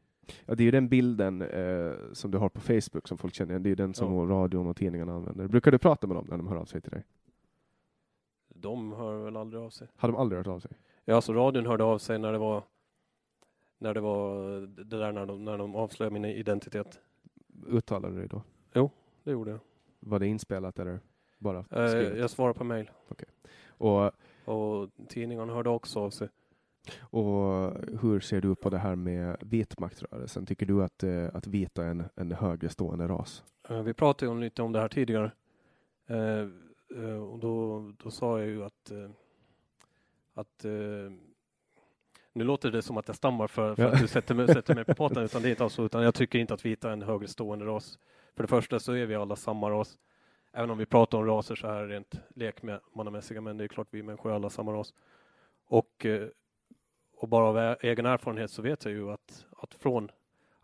Ja, 0.46 0.54
det 0.54 0.62
är 0.62 0.64
ju 0.64 0.70
den 0.70 0.88
bilden 0.88 1.42
eh, 1.42 1.92
som 2.12 2.30
du 2.30 2.38
har 2.38 2.48
på 2.48 2.60
Facebook 2.60 3.08
som 3.08 3.18
folk 3.18 3.34
känner 3.34 3.50
igen. 3.52 3.62
Det 3.62 3.66
är 3.66 3.70
ju 3.70 3.74
den 3.74 3.94
som 3.94 4.14
Ja. 4.14 4.34
radion 4.34 4.66
och 4.66 4.76
tidningarna 4.76 5.14
använder. 5.14 5.48
Brukar 5.48 5.70
du 5.70 5.78
prata 5.78 6.06
med 6.06 6.16
dem 6.16 6.26
när 6.30 6.36
de 6.36 6.48
hör 6.48 6.56
av 6.56 6.64
sig 6.64 6.80
till 6.80 6.90
dig? 6.90 7.04
De 8.48 8.92
hör 8.92 9.24
väl 9.24 9.36
aldrig 9.36 9.62
av 9.62 9.70
sig. 9.70 9.88
Har 9.96 10.08
de 10.08 10.16
aldrig 10.16 10.36
hört 10.38 10.46
av 10.46 10.60
sig? 10.60 10.70
Ja, 11.04 11.14
alltså 11.14 11.32
radion 11.32 11.66
hörde 11.66 11.84
av 11.84 11.98
sig 11.98 12.18
när 12.18 12.32
det 12.32 12.38
var 12.38 12.62
när 13.78 13.94
det 13.94 14.00
var 14.00 14.60
det 14.60 14.84
där 14.98 15.12
när 15.12 15.26
de, 15.26 15.44
när 15.44 15.58
de 15.58 15.74
avslöjade 15.74 16.14
min 16.14 16.24
identitet. 16.24 17.00
Uttalade 17.66 18.14
du 18.14 18.18
dig 18.18 18.28
då? 18.28 18.42
Det 19.24 19.30
gjorde 19.30 19.50
jag. 19.50 19.60
Var 20.00 20.18
det 20.18 20.26
inspelat 20.26 20.78
eller 20.78 21.00
bara 21.44 21.58
Eh, 21.58 21.88
skrivet? 21.88 22.18
jag 22.18 22.30
svarade 22.30 22.58
på 22.58 22.64
mail 22.64 22.90
Och, 23.68 24.10
och 24.44 24.88
tidningarna 25.08 25.52
hörde 25.54 25.70
också 25.70 26.00
av 26.00 26.10
sig. 26.10 26.28
och 27.00 27.72
hur 28.00 28.20
ser 28.20 28.40
du 28.40 28.54
på 28.54 28.70
det 28.70 28.78
här 28.78 28.94
med 28.96 29.36
vitmaktrörelsen? 29.40 30.46
Tycker 30.46 30.66
du 30.66 30.82
att, 30.84 31.02
eh, 31.02 31.28
att 31.34 31.46
vita 31.46 31.84
är 31.84 31.88
en, 31.90 32.04
en 32.14 32.32
högre 32.32 32.68
stående 32.68 33.08
ras? 33.08 33.44
Eh, 33.68 33.82
Vi 33.82 33.94
pratade 33.94 34.32
ju 34.32 34.40
lite 34.40 34.62
om 34.62 34.72
det 34.72 34.80
här 34.80 34.88
tidigare. 34.88 35.30
Eh, 36.06 36.48
och 37.32 37.38
då, 37.38 37.80
då 38.02 38.10
sa 38.10 38.38
jag 38.38 38.48
ju 38.48 38.64
att, 38.64 38.92
att 40.34 40.64
nu 42.32 42.44
låter 42.44 42.70
det 42.70 42.82
som 42.82 42.96
att 42.96 43.08
jag 43.08 43.16
stammar 43.16 43.46
för, 43.46 43.74
för 43.74 43.82
Ja. 43.82 43.88
att 43.92 44.00
du 44.00 44.06
sätter 44.08 44.34
mig, 44.34 44.48
sätter 44.48 44.74
mig 44.74 44.84
på 44.84 44.94
potten, 44.96 45.22
utan 45.22 45.42
det 45.42 45.48
är 45.48 45.50
inte 45.50 45.62
alls 45.64 45.78
utan 45.78 46.02
jag 46.02 46.14
tycker 46.14 46.38
inte 46.38 46.54
att 46.54 46.64
vita 46.64 46.88
är 46.88 46.92
en 46.92 47.02
högre 47.02 47.28
stående 47.28 47.64
ras. 47.64 47.98
För 48.34 48.42
det 48.42 48.48
första 48.48 48.78
så 48.80 48.92
är 48.92 49.06
vi 49.06 49.14
alla 49.14 49.36
samma 49.36 49.70
ras. 49.70 49.98
Även 50.56 50.70
om 50.70 50.78
vi 50.78 50.86
pratar 50.86 51.18
om 51.18 51.26
raser 51.26 51.54
så 51.54 51.66
här 51.66 51.86
rent 51.86 52.20
lekmannamässiga, 52.34 53.40
men 53.40 53.56
det 53.56 53.64
är 53.64 53.68
klart 53.68 53.88
vi 53.90 54.02
människor 54.02 54.30
är 54.30 54.34
alla 54.34 54.50
samma 54.50 54.72
ras. 54.72 54.94
Och, 55.66 56.06
eh, 56.06 56.28
och 57.16 57.28
bara 57.28 57.44
av 57.44 57.76
egen 57.80 58.06
erfarenhet 58.06 58.50
så 58.50 58.62
vet 58.62 58.84
jag 58.84 58.94
ju 58.94 59.10
att, 59.10 59.46
att 59.56 59.74
från 59.74 60.10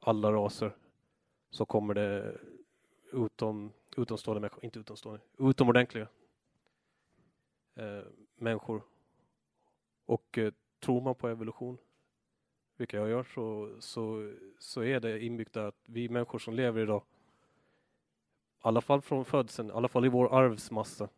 alla 0.01 0.33
raser 0.33 0.77
så 1.51 1.67
kommer 1.67 1.95
det 1.95 2.39
utom, 3.13 3.73
utomstående 3.97 4.41
människor, 4.41 4.65
inte 4.65 4.79
utomstående, 4.79 5.21
utomordentliga 5.39 6.09
eh, 7.75 8.03
människor. 8.37 8.83
Och 10.07 10.39
eh, 10.39 10.53
tror 10.81 11.01
man 11.01 11.15
på 11.15 11.29
evolution, 11.29 11.79
vilket 12.77 13.01
jag 13.01 13.09
gör, 13.09 13.23
så, 13.23 13.77
så, 13.81 14.33
så 14.59 14.83
är 14.83 15.01
det 15.01 15.25
inbyggt 15.25 15.57
att 15.57 15.77
vi 15.85 16.09
människor 16.09 16.39
som 16.39 16.55
lever 16.55 16.83
idag, 16.83 17.03
i 18.61 18.69
alla 18.69 18.81
fall 18.81 19.01
från 19.01 19.25
födseln, 19.25 19.69
i 19.69 19.73
alla 19.73 19.89
fall 19.89 20.05
i 20.05 20.09
vår 20.09 20.35
arvsmassa, 20.35 21.09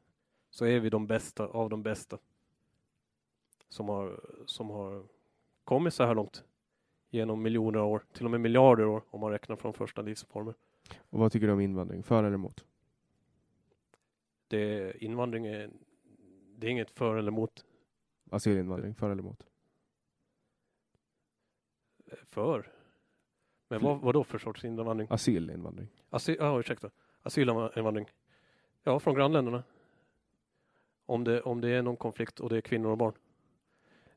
så 0.51 0.65
är 0.65 0.81
vi 0.81 0.91
de 0.91 1.07
bästa 1.07 1.47
av 1.47 1.71
de 1.71 1.83
bästa 1.83 2.19
som 3.69 3.89
har, 3.89 4.21
som 4.47 4.71
har 4.71 5.05
kommit 5.65 5.95
så 5.95 6.05
här 6.05 6.15
långt 6.15 6.45
genom 7.11 7.43
miljoner 7.43 7.81
år, 7.81 8.05
till 8.13 8.25
och 8.25 8.31
med 8.31 8.41
miljarder 8.41 8.87
år 8.87 9.03
om 9.11 9.21
man 9.21 9.31
räknar 9.31 9.57
från 9.57 9.73
första 9.73 10.03
livsformer. 10.03 10.55
Och 11.11 11.19
vad 11.19 11.33
tycker 11.33 11.47
du 11.47 11.53
om 11.53 11.61
invandring? 11.61 12.03
För 12.03 12.25
eller 12.25 12.35
emot? 12.35 12.65
Det, 14.49 14.95
invandring 15.05 15.47
är, 15.47 15.71
det 16.57 16.67
är 16.67 16.71
inget 16.71 16.91
för 16.91 17.17
eller 17.17 17.33
emot. 17.33 17.65
Asylinvandring, 18.31 18.95
för 18.95 19.11
eller 19.11 19.23
emot? 19.23 19.47
För? 22.25 22.73
Men 23.69 23.83
vad, 23.83 24.01
vad 24.01 24.15
då 24.15 24.25
för 24.25 24.39
sorts 24.39 24.65
invandring? 24.65 25.09
Asylinvandring. 25.11 25.89
Asyl, 26.11 26.37
ja, 26.39 26.61
ursäkta. 26.61 26.91
Asylinvandring. 27.23 28.11
Ja, 28.83 29.01
från 29.01 29.15
grannländerna. 29.15 29.63
Om 31.07 31.25
det, 31.25 31.41
om 31.41 31.61
det 31.61 31.69
är 31.69 31.83
någon 31.83 31.97
konflikt 31.97 32.41
och 32.41 32.49
det 32.49 32.57
är 32.57 32.61
kvinnor 32.61 32.91
och 32.91 32.99
barn. 32.99 33.15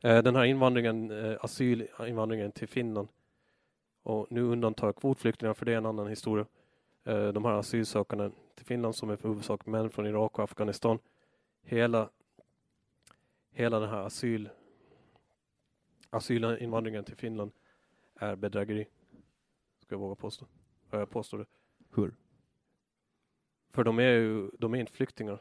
Eh, 0.01 0.23
den 0.23 0.35
här 0.35 0.43
invandringen, 0.43 1.11
eh, 1.11 1.37
asylinvandringen 1.41 2.51
till 2.51 2.67
Finland. 2.67 3.07
Och 4.03 4.27
nu 4.29 4.41
undantar 4.41 4.87
jag 4.87 4.95
kvotflyktingar 4.95 5.53
för 5.53 5.65
det 5.65 5.73
är 5.73 5.77
en 5.77 5.85
annan 5.85 6.07
historia. 6.07 6.45
Eh, 7.03 7.27
de 7.27 7.45
här 7.45 7.51
asylsökande 7.51 8.31
till 8.55 8.65
Finland 8.65 8.95
som 8.95 9.09
är 9.09 9.15
för 9.15 9.29
huvudsak 9.29 9.65
män 9.65 9.89
från 9.89 10.07
Irak 10.07 10.37
och 10.37 10.43
Afghanistan. 10.43 10.99
Hela, 11.61 12.09
hela 13.51 13.79
den 13.79 13.89
här 13.89 14.03
asyl, 14.03 14.49
asylinvandringen 16.09 17.03
till 17.03 17.15
Finland 17.15 17.51
är 18.15 18.35
bedrägeri. 18.35 18.87
Ska 19.79 19.95
jag 19.95 19.99
våga 19.99 20.15
påstå. 20.15 20.45
Jag 20.89 21.09
påstår 21.09 21.37
det. 21.37 21.45
Hur? 21.95 22.13
För 23.75 23.83
de 23.83 23.99
är 23.99 24.03
ju 24.03 24.49
de 24.59 24.73
är 24.73 24.79
inte 24.79 24.91
flyktingar 24.91 25.39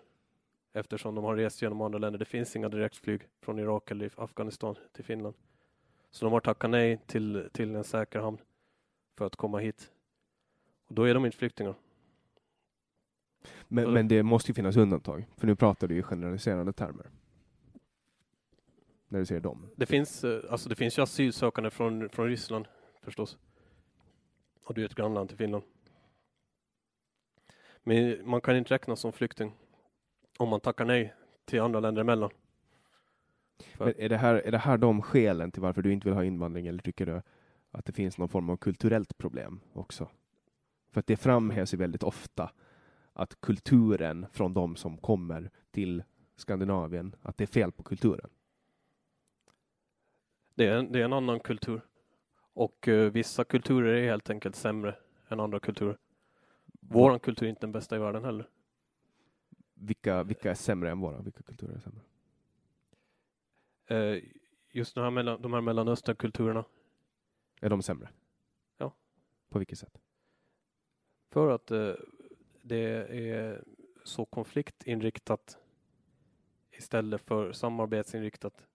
eftersom 0.73 1.15
de 1.15 1.25
har 1.25 1.37
rest 1.37 1.63
genom 1.63 1.81
andra 1.81 1.99
länder. 1.99 2.19
Det 2.19 2.25
finns 2.25 2.57
inga 2.57 2.69
direktflyg 2.69 3.21
från 3.41 3.59
Irak 3.59 3.91
eller 3.91 4.11
Afghanistan 4.17 4.77
till 4.93 5.05
Finland. 5.05 5.35
Så 6.11 6.25
de 6.25 6.33
har 6.33 6.41
tackat 6.41 6.71
nej 6.71 7.01
till, 7.07 7.49
till 7.53 7.75
en 7.75 7.85
säker 7.85 8.21
hamn 8.21 8.39
för 9.17 9.27
att 9.27 9.37
komma 9.37 9.59
hit. 9.59 9.91
Och 10.87 10.95
då 10.95 11.03
är 11.05 11.15
de 11.15 11.25
inte 11.27 11.37
flyktingar. 11.37 11.75
Men, 13.69 13.93
men 13.93 14.09
det 14.09 14.23
måste 14.23 14.51
ju 14.51 14.55
finnas 14.55 14.77
undantag, 14.77 15.27
för 15.37 15.47
nu 15.47 15.57
pratar 15.57 15.89
du 15.89 15.97
i 15.97 16.03
generaliserande 16.03 16.73
termer. 16.73 17.11
När 19.09 19.19
du 19.19 19.27
säger 19.27 19.41
dem. 19.41 19.71
Det 19.77 19.87
finns, 19.87 20.25
eh, 20.25 20.41
alltså 20.51 20.69
det 20.69 20.75
finns 20.75 20.99
ju 20.99 21.03
asylsökande 21.03 21.71
från, 21.71 22.09
från 22.09 22.27
Ryssland 22.27 22.69
förstås. 23.03 23.39
Och 24.65 24.75
det 24.75 24.81
är 24.81 24.85
ett 24.85 24.95
grannland 24.95 25.29
till 25.29 25.39
Finland. 25.39 25.65
Men 27.85 28.29
man 28.29 28.41
kan 28.41 28.57
inte 28.57 28.75
räknas 28.75 29.01
som 29.01 29.13
flykting 29.13 29.53
om 30.39 30.49
man 30.49 30.61
tackar 30.61 30.85
nej 30.85 31.15
till 31.45 31.61
andra 31.61 31.81
länder 31.81 32.01
emellan. 32.03 32.31
För- 33.77 33.85
Men 33.85 33.95
är, 33.99 34.09
det 34.09 34.17
här, 34.17 34.35
är 34.35 34.51
det 34.53 34.59
här 34.59 34.79
de 34.79 35.03
skälen 35.03 35.53
till 35.53 35.63
varför 35.63 35.83
du 35.83 35.93
inte 35.93 36.09
vill 36.09 36.15
ha 36.15 36.25
invandring, 36.25 36.67
eller 36.67 36.83
tycker 36.83 37.07
du 37.07 37.23
att 37.71 37.85
det 37.85 37.93
finns 37.93 38.19
någon 38.19 38.29
form 38.29 38.51
av 38.51 38.57
kulturellt 38.57 39.19
problem 39.19 39.61
också? 39.73 40.09
För 40.91 41.01
att 41.01 41.07
det 41.07 41.17
framhävs 41.17 41.75
ju 41.75 41.79
väldigt 41.79 42.03
ofta 42.03 42.51
att 43.13 43.41
kulturen 43.41 44.27
från 44.33 44.55
de 44.55 44.77
som 44.77 44.99
kommer 44.99 45.51
till 45.71 46.03
Skandinavien, 46.37 47.17
att 47.23 47.39
det 47.39 47.45
är 47.45 47.49
fel 47.49 47.73
på 47.73 47.83
kulturen. 47.83 48.31
Det 50.55 50.67
är, 50.67 50.77
en- 50.79 50.93
det 50.93 51.01
är 51.01 51.05
en 51.05 51.13
annan 51.13 51.41
kultur. 51.41 51.81
Och 52.55 52.89
eh, 52.89 53.11
vissa 53.13 53.45
kulturer 53.45 53.95
är 53.95 54.05
helt 54.11 54.31
enkelt 54.31 54.57
sämre 54.57 54.97
än 55.29 55.41
andra 55.41 55.61
kulturer. 55.61 55.99
Våran 56.89 57.21
kultur 57.21 57.47
är 57.47 57.51
inte 57.51 57.61
den 57.61 57.73
bästa 57.73 57.97
i 57.97 57.99
världen 57.99 58.25
heller. 58.25 58.49
Vilka, 59.75 60.23
vilka 60.23 60.51
är 60.51 60.55
sämre 60.55 60.91
än 60.91 61.01
våra? 61.01 61.23
Vilka 61.23 61.43
kulturer 61.43 61.75
är 61.75 61.81
sämre? 61.81 62.01
Eh, 63.87 64.23
just 64.73 64.95
de 64.95 65.01
här, 65.01 65.11
mellan, 65.11 65.43
de 65.43 65.53
här 65.53 65.61
mellanösternkulturerna. 65.61 66.65
Är 67.61 67.71
de 67.71 67.83
sämre? 67.83 68.09
Ja. 68.79 68.95
På 69.49 69.59
vilket 69.59 69.79
sätt? 69.79 70.01
För 71.31 71.51
att 71.51 71.71
eh, 71.71 71.95
det 72.63 72.79
är 73.29 73.65
så 74.05 74.25
konfliktinriktat 74.25 75.59
istället 76.71 77.21
för 77.21 77.53
samarbetsinriktat. 77.53 78.67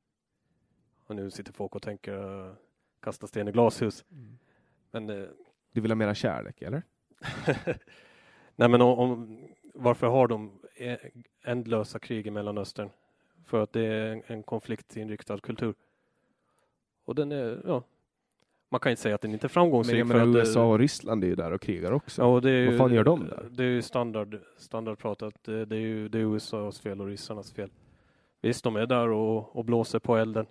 Och 1.06 1.15
nu 1.15 1.31
sitter 1.31 1.53
folk 1.53 1.76
och 1.76 1.81
tänker 1.81 2.48
eh, 2.48 2.53
kasta 2.99 3.27
sten 3.27 3.48
i 3.48 3.52
glashus. 3.52 4.06
Men 4.91 5.10
eh, 5.10 5.27
Du 5.72 5.81
vill 5.81 5.91
ha 5.91 5.95
mera 5.95 6.15
kärlek, 6.15 6.61
eller? 6.61 6.84
Nej 8.55 8.69
men 8.69 8.81
om, 8.81 8.99
om, 8.99 9.39
varför 9.73 10.07
har 10.07 10.27
de 10.27 10.59
e- 10.75 10.97
ändlösa 11.43 11.99
krig 11.99 12.27
i 12.27 12.31
Mellanöstern? 12.31 12.89
För 13.45 13.63
att 13.63 13.73
det 13.73 13.85
är 13.85 14.11
en, 14.11 14.23
en 14.27 14.43
konfliktinriktad 14.43 15.37
kultur. 15.39 15.73
Och 17.05 17.15
den 17.15 17.31
är, 17.31 17.61
ja, 17.65 17.83
man 18.69 18.79
kan 18.79 18.89
inte 18.89 19.01
säga 19.01 19.15
att 19.15 19.21
den 19.21 19.33
inte 19.33 19.45
är 19.45 19.47
Men 19.47 19.49
framgångsrik. 19.49 20.05
menar, 20.05 20.27
att 20.27 20.33
det- 20.33 20.39
USA 20.39 20.65
och 20.65 20.79
Ryssland 20.79 21.23
är 21.23 21.27
ju 21.27 21.35
där 21.35 21.51
och 21.51 21.61
krigar 21.61 21.91
också. 21.91 22.21
Ja, 22.21 22.25
och 22.25 22.41
det 22.41 22.51
är 22.51 22.63
Vad 22.65 22.71
ju, 22.73 22.77
fan 22.77 22.93
gör 22.93 23.03
de 23.03 23.19
där? 23.27 23.47
Det 23.51 23.63
är 23.63 23.67
ju 23.67 23.81
standard, 23.81 24.39
standardprat 24.57 25.21
att 25.21 25.43
det, 25.43 25.65
det, 25.65 25.75
är 25.75 25.79
ju, 25.79 26.09
det 26.09 26.17
är 26.17 26.21
USAs 26.35 26.79
fel 26.79 27.01
och 27.01 27.07
ryssarnas 27.07 27.51
fel. 27.51 27.69
Visst, 28.41 28.63
de 28.63 28.75
är 28.75 28.85
där 28.85 29.07
och, 29.09 29.55
och 29.55 29.65
blåser 29.65 29.99
på 29.99 30.15
elden. 30.17 30.45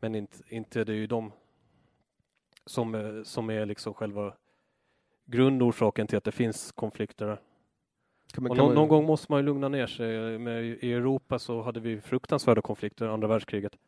Men 0.00 0.14
inte, 0.14 0.36
inte 0.48 0.84
det 0.84 0.92
är 0.92 0.96
ju 0.96 1.06
de 1.06 1.32
som, 2.66 3.20
som 3.24 3.50
är 3.50 3.66
liksom 3.66 3.94
själva 3.94 4.34
grundorsaken 5.30 6.06
till 6.06 6.18
att 6.18 6.24
det 6.24 6.32
finns 6.32 6.72
konflikter 6.72 7.26
där. 7.26 7.40
Kan 8.32 8.42
man- 8.44 8.50
kan 8.50 8.56
någon, 8.56 8.66
man- 8.66 8.74
någon 8.74 8.88
gång 8.88 9.04
måste 9.06 9.32
man 9.32 9.40
ju 9.40 9.46
lugna 9.46 9.68
ner 9.68 9.86
sig. 9.86 10.38
Med, 10.38 10.64
I 10.64 10.92
Europa 10.92 11.38
så 11.38 11.62
hade 11.62 11.80
vi 11.80 12.00
fruktansvärda 12.00 12.62
konflikter, 12.62 13.06
andra 13.08 13.28
världskriget. 13.28 13.78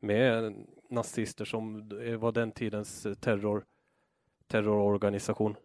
Med 0.00 0.54
nazister 0.88 1.44
som 1.44 1.88
var 2.18 2.32
den 2.32 2.52
tidens 2.52 3.06
terror, 3.20 3.64
terrororganisation. 4.46 5.56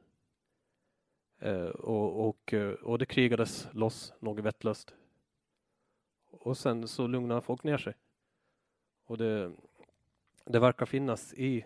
Eh, 1.40 1.62
och, 1.66 2.28
och, 2.30 2.54
eh, 2.54 2.72
och 2.74 2.98
det 3.00 3.06
krigades 3.06 3.68
loss 3.72 4.14
något 4.20 4.44
vettlöst. 4.46 4.94
Och 6.32 6.58
sen 6.58 6.88
så 6.88 7.08
lugnar 7.08 7.42
folk 7.42 7.64
ner 7.64 7.78
sig. 7.78 7.94
Och 9.06 9.18
det, 9.18 9.52
det 10.46 10.60
verkar 10.60 10.86
finnas 10.86 11.34
i, 11.34 11.66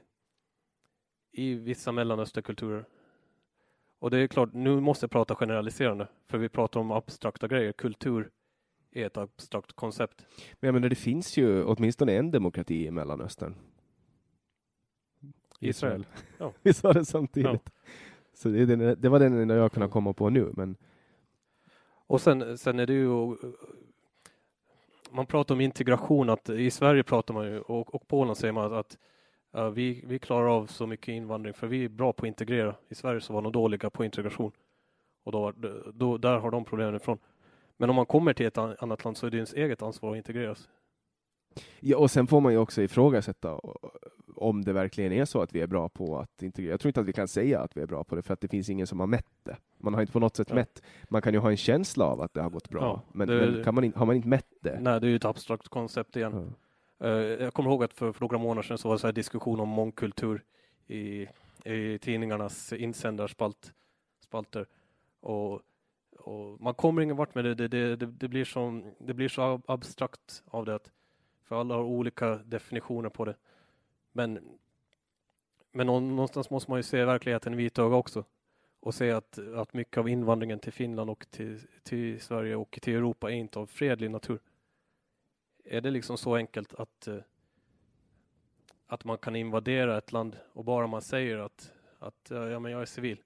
i 1.32 1.54
vissa 1.54 1.92
mellanösterkulturer. 1.92 2.86
Och 4.04 4.12
det 4.12 4.18
är 4.18 4.28
klart, 4.28 4.54
nu 4.54 4.80
måste 4.80 5.04
jag 5.04 5.12
prata 5.12 5.36
generaliserande, 5.36 6.08
för 6.28 6.38
vi 6.38 6.50
pratar 6.50 6.80
om 6.80 6.92
abstrakta 6.92 7.48
grejer. 7.48 7.72
Kultur 7.72 8.30
är 8.92 9.06
ett 9.06 9.18
abstrakt 9.18 9.74
koncept. 9.74 10.26
Men 10.60 10.68
jag 10.68 10.74
menar, 10.74 10.90
det 10.90 10.96
finns 10.96 11.38
ju 11.38 11.64
åtminstone 11.64 12.14
en 12.14 12.32
demokrati 12.32 12.86
i 12.86 12.92
Mellanöstern. 12.92 13.56
Israel. 15.60 16.06
Ja. 16.38 16.54
Vi 16.62 16.74
sa 16.74 16.94
det 16.94 17.06
samtidigt. 17.06 17.70
Så 18.34 18.50
det, 18.50 18.66
den, 18.66 19.02
det 19.02 19.10
var 19.10 19.20
den 19.20 19.42
enda 19.42 19.56
jag 19.56 19.72
kunde 19.72 19.88
komma 19.88 20.14
på 20.14 20.30
nu, 20.30 20.52
men 20.54 20.78
Och 22.08 22.22
sen, 22.22 22.58
sen 22.58 22.80
är 22.80 22.86
det 22.86 22.94
ju 22.94 23.36
man 25.12 25.26
pratar 25.26 25.56
om 25.56 25.62
integration, 25.62 26.30
att 26.30 26.50
i 26.50 26.72
Sverige 26.72 27.04
pratar 27.04 27.34
man 27.34 27.46
ju 27.46 27.60
och, 27.60 27.96
och 27.96 28.08
Polen 28.08 28.36
säger 28.36 28.52
man 28.52 28.66
att, 28.66 28.74
att 28.74 28.98
ja, 29.54 29.70
vi, 29.70 30.04
vi 30.08 30.20
klarar 30.20 30.48
av 30.58 30.68
så 30.68 30.88
mycket 30.88 31.08
invandring 31.08 31.54
för 31.54 31.68
vi 31.68 31.86
är 31.86 31.90
bra 31.90 32.14
på 32.14 32.26
att 32.26 32.28
integrera. 32.28 32.76
I 32.90 32.96
Sverige 32.96 33.22
så 33.22 33.34
var 33.34 33.42
de 33.42 33.52
dåliga 33.52 33.90
på 33.90 34.06
integration. 34.06 34.52
Och 35.24 35.32
då, 35.32 35.54
då, 35.94 36.18
där 36.18 36.38
har 36.38 36.52
de 36.52 36.66
problemen 36.66 36.96
ifrån. 36.96 37.18
Men 37.78 37.90
om 37.90 37.96
man 37.96 38.06
kommer 38.06 38.34
till 38.34 38.46
ett 38.46 38.58
an- 38.58 38.76
annat 38.80 39.04
land 39.04 39.18
så 39.18 39.26
är 39.28 39.32
det 39.32 39.38
ens 39.38 39.54
eget 39.54 39.82
ansvar 39.82 40.12
att 40.12 40.18
integreras. 40.18 40.70
Ja, 41.80 41.98
och 41.98 42.12
sen 42.12 42.28
får 42.28 42.42
man 42.42 42.52
ju 42.52 42.58
också 42.58 42.82
ifrågasätta 42.82 43.60
om 44.36 44.64
det 44.64 44.74
verkligen 44.74 45.12
är 45.12 45.26
så 45.26 45.42
att 45.42 45.56
vi 45.56 45.62
är 45.62 45.68
bra 45.68 45.90
på 45.90 46.18
att 46.20 46.44
integrera. 46.44 46.72
Jag 46.72 46.80
tror 46.80 46.90
inte 46.90 47.00
att 47.00 47.06
vi 47.08 47.14
kan 47.14 47.28
säga 47.28 47.60
att 47.62 47.78
vi 47.78 47.82
är 47.82 47.86
bra 47.88 48.04
på 48.04 48.16
det, 48.16 48.22
för 48.22 48.34
att 48.34 48.42
det 48.42 48.48
finns 48.48 48.70
ingen 48.70 48.88
som 48.88 49.00
har 49.00 49.08
mätt 49.08 49.28
det. 49.44 49.58
Man 49.78 49.94
har 49.94 50.02
inte 50.02 50.14
på 50.14 50.20
något 50.20 50.36
sätt 50.36 50.50
Ja. 50.50 50.56
mätt. 50.56 50.82
Man 51.10 51.22
kan 51.22 51.34
ju 51.34 51.40
ha 51.40 51.50
en 51.52 51.58
känsla 51.58 52.06
av 52.06 52.22
att 52.22 52.34
det 52.34 52.42
har 52.42 52.50
gått 52.50 52.70
bra, 52.70 52.82
Ja, 52.82 53.02
men, 53.14 53.28
det- 53.28 53.62
men 53.66 53.76
man 53.76 53.84
in, 53.84 53.94
har 53.96 54.06
man 54.06 54.16
inte 54.16 54.28
mätt 54.28 54.48
det? 54.62 54.80
Nej, 54.80 55.00
det 55.02 55.08
är 55.08 55.10
ju 55.10 55.16
ett 55.16 55.26
abstrakt 55.26 55.68
koncept 55.68 56.16
igen. 56.16 56.32
Ja. 56.36 56.54
Eh, 57.04 57.10
Jag 57.44 57.54
kommer 57.54 57.70
ihåg 57.70 57.84
att 57.84 57.94
för, 57.94 58.12
för 58.12 58.22
några 58.22 58.38
månader 58.38 58.62
sedan 58.68 58.78
så 58.78 58.88
var 58.88 58.96
det 58.96 59.00
så 59.00 59.08
här 59.08 59.12
diskussion 59.14 59.60
om 59.60 59.70
mångkultur 59.70 60.44
i, 60.88 61.28
i 61.66 61.98
tidningarnas 62.02 62.74
insändarspalter. 62.74 64.66
Och, 65.20 65.62
och 66.20 66.62
man 66.62 66.74
kommer 66.74 67.02
ingen 67.02 67.16
vart 67.16 67.36
med 67.36 67.46
det. 67.46 67.56
Det, 67.56 67.68
det, 67.68 67.96
det, 67.96 68.06
det, 68.06 68.28
blir 68.28 68.46
som, 68.46 68.86
det 69.00 69.14
blir 69.14 69.30
så 69.30 69.62
abstrakt 69.66 70.44
av 70.46 70.66
det. 70.66 70.76
att- 70.76 70.92
För 71.44 71.60
alla 71.60 71.76
har 71.76 71.84
olika 71.84 72.36
definitioner 72.36 73.10
på 73.10 73.26
det. 73.26 73.36
Men, 74.12 74.40
men 75.72 75.88
någonstans 75.88 76.50
måste 76.50 76.72
man 76.72 76.80
ju 76.80 76.84
se 76.84 77.06
verkligheten 77.06 77.54
i 77.54 77.58
vitöga 77.58 77.96
också. 77.96 78.24
Och 78.80 78.96
se 78.96 79.12
att, 79.12 79.40
att 79.56 79.74
mycket 79.74 79.98
av 79.98 80.10
invandringen 80.10 80.60
till 80.60 80.74
Finland 80.74 81.10
och 81.10 81.26
till, 81.32 81.60
till 81.84 82.22
Sverige 82.22 82.56
och 82.56 82.80
till 82.82 82.96
Europa 82.96 83.32
är 83.32 83.36
inte 83.36 83.60
av 83.60 83.66
fredlig 83.66 84.12
natur. 84.12 84.40
Är 85.64 85.82
det 85.82 85.92
liksom 85.92 86.18
så 86.18 86.36
enkelt 86.36 86.74
att, 86.74 87.08
eh, 87.08 87.18
att 88.88 89.06
man 89.06 89.18
kan 89.18 89.36
invadera 89.36 89.98
ett 89.98 90.12
land 90.12 90.38
och 90.54 90.66
bara 90.66 90.88
man 90.88 91.02
säger 91.02 91.38
att, 91.38 91.74
att 92.00 92.28
ja, 92.30 92.60
men 92.60 92.72
jag 92.72 92.82
är 92.82 92.86
civil 92.86 93.22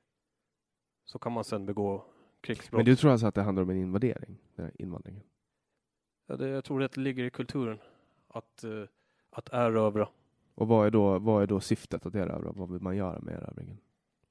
så 1.06 1.20
kan 1.20 1.32
man 1.32 1.44
sen 1.44 1.66
begå 1.66 2.06
krigsbrott? 2.42 2.78
Men 2.78 2.86
du 2.86 2.96
tror 2.96 3.12
alltså 3.12 3.28
att 3.28 3.36
det 3.36 3.42
handlar 3.42 3.64
om 3.64 3.70
en 3.70 3.78
invadering, 3.78 4.38
den 4.56 4.72
invandringen? 4.76 5.24
ja, 6.28 6.36
det, 6.36 6.48
jag 6.50 6.64
tror 6.64 6.80
det 6.80 6.98
ligger 6.98 7.24
i 7.24 7.30
kulturen 7.30 7.80
att, 8.28 8.64
eh, 8.64 8.84
att 9.30 9.50
erövra. 9.52 10.10
Och 10.56 10.68
vad 10.68 10.88
är, 10.88 10.92
då, 10.92 11.20
vad 11.20 11.44
är 11.44 11.48
då 11.48 11.60
syftet 11.60 12.06
att 12.06 12.16
erövra? 12.16 12.52
Vad 12.52 12.72
vill 12.72 12.82
man 12.82 12.98
göra 12.98 13.20
med 13.20 13.34
erövringen? 13.34 13.78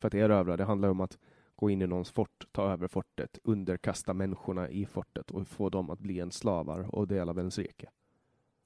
För 0.01 0.09
att 0.09 0.15
erövra, 0.15 0.57
det 0.57 0.65
handlar 0.65 0.89
om 0.89 1.01
att 1.01 1.19
gå 1.57 1.71
in 1.71 1.83
i 1.83 1.87
någons 1.87 2.11
fort, 2.11 2.47
ta 2.53 2.71
över 2.73 2.89
fortet, 2.89 3.39
underkasta 3.45 4.15
människorna 4.15 4.71
i 4.71 4.87
fortet 4.87 5.31
och 5.31 5.49
få 5.49 5.69
dem 5.69 5.91
att 5.91 5.99
bli 5.99 6.21
en 6.21 6.31
slavar 6.33 6.95
och 6.95 7.09
del 7.09 7.29
av 7.29 7.39
ens 7.39 7.59
rike. 7.59 7.91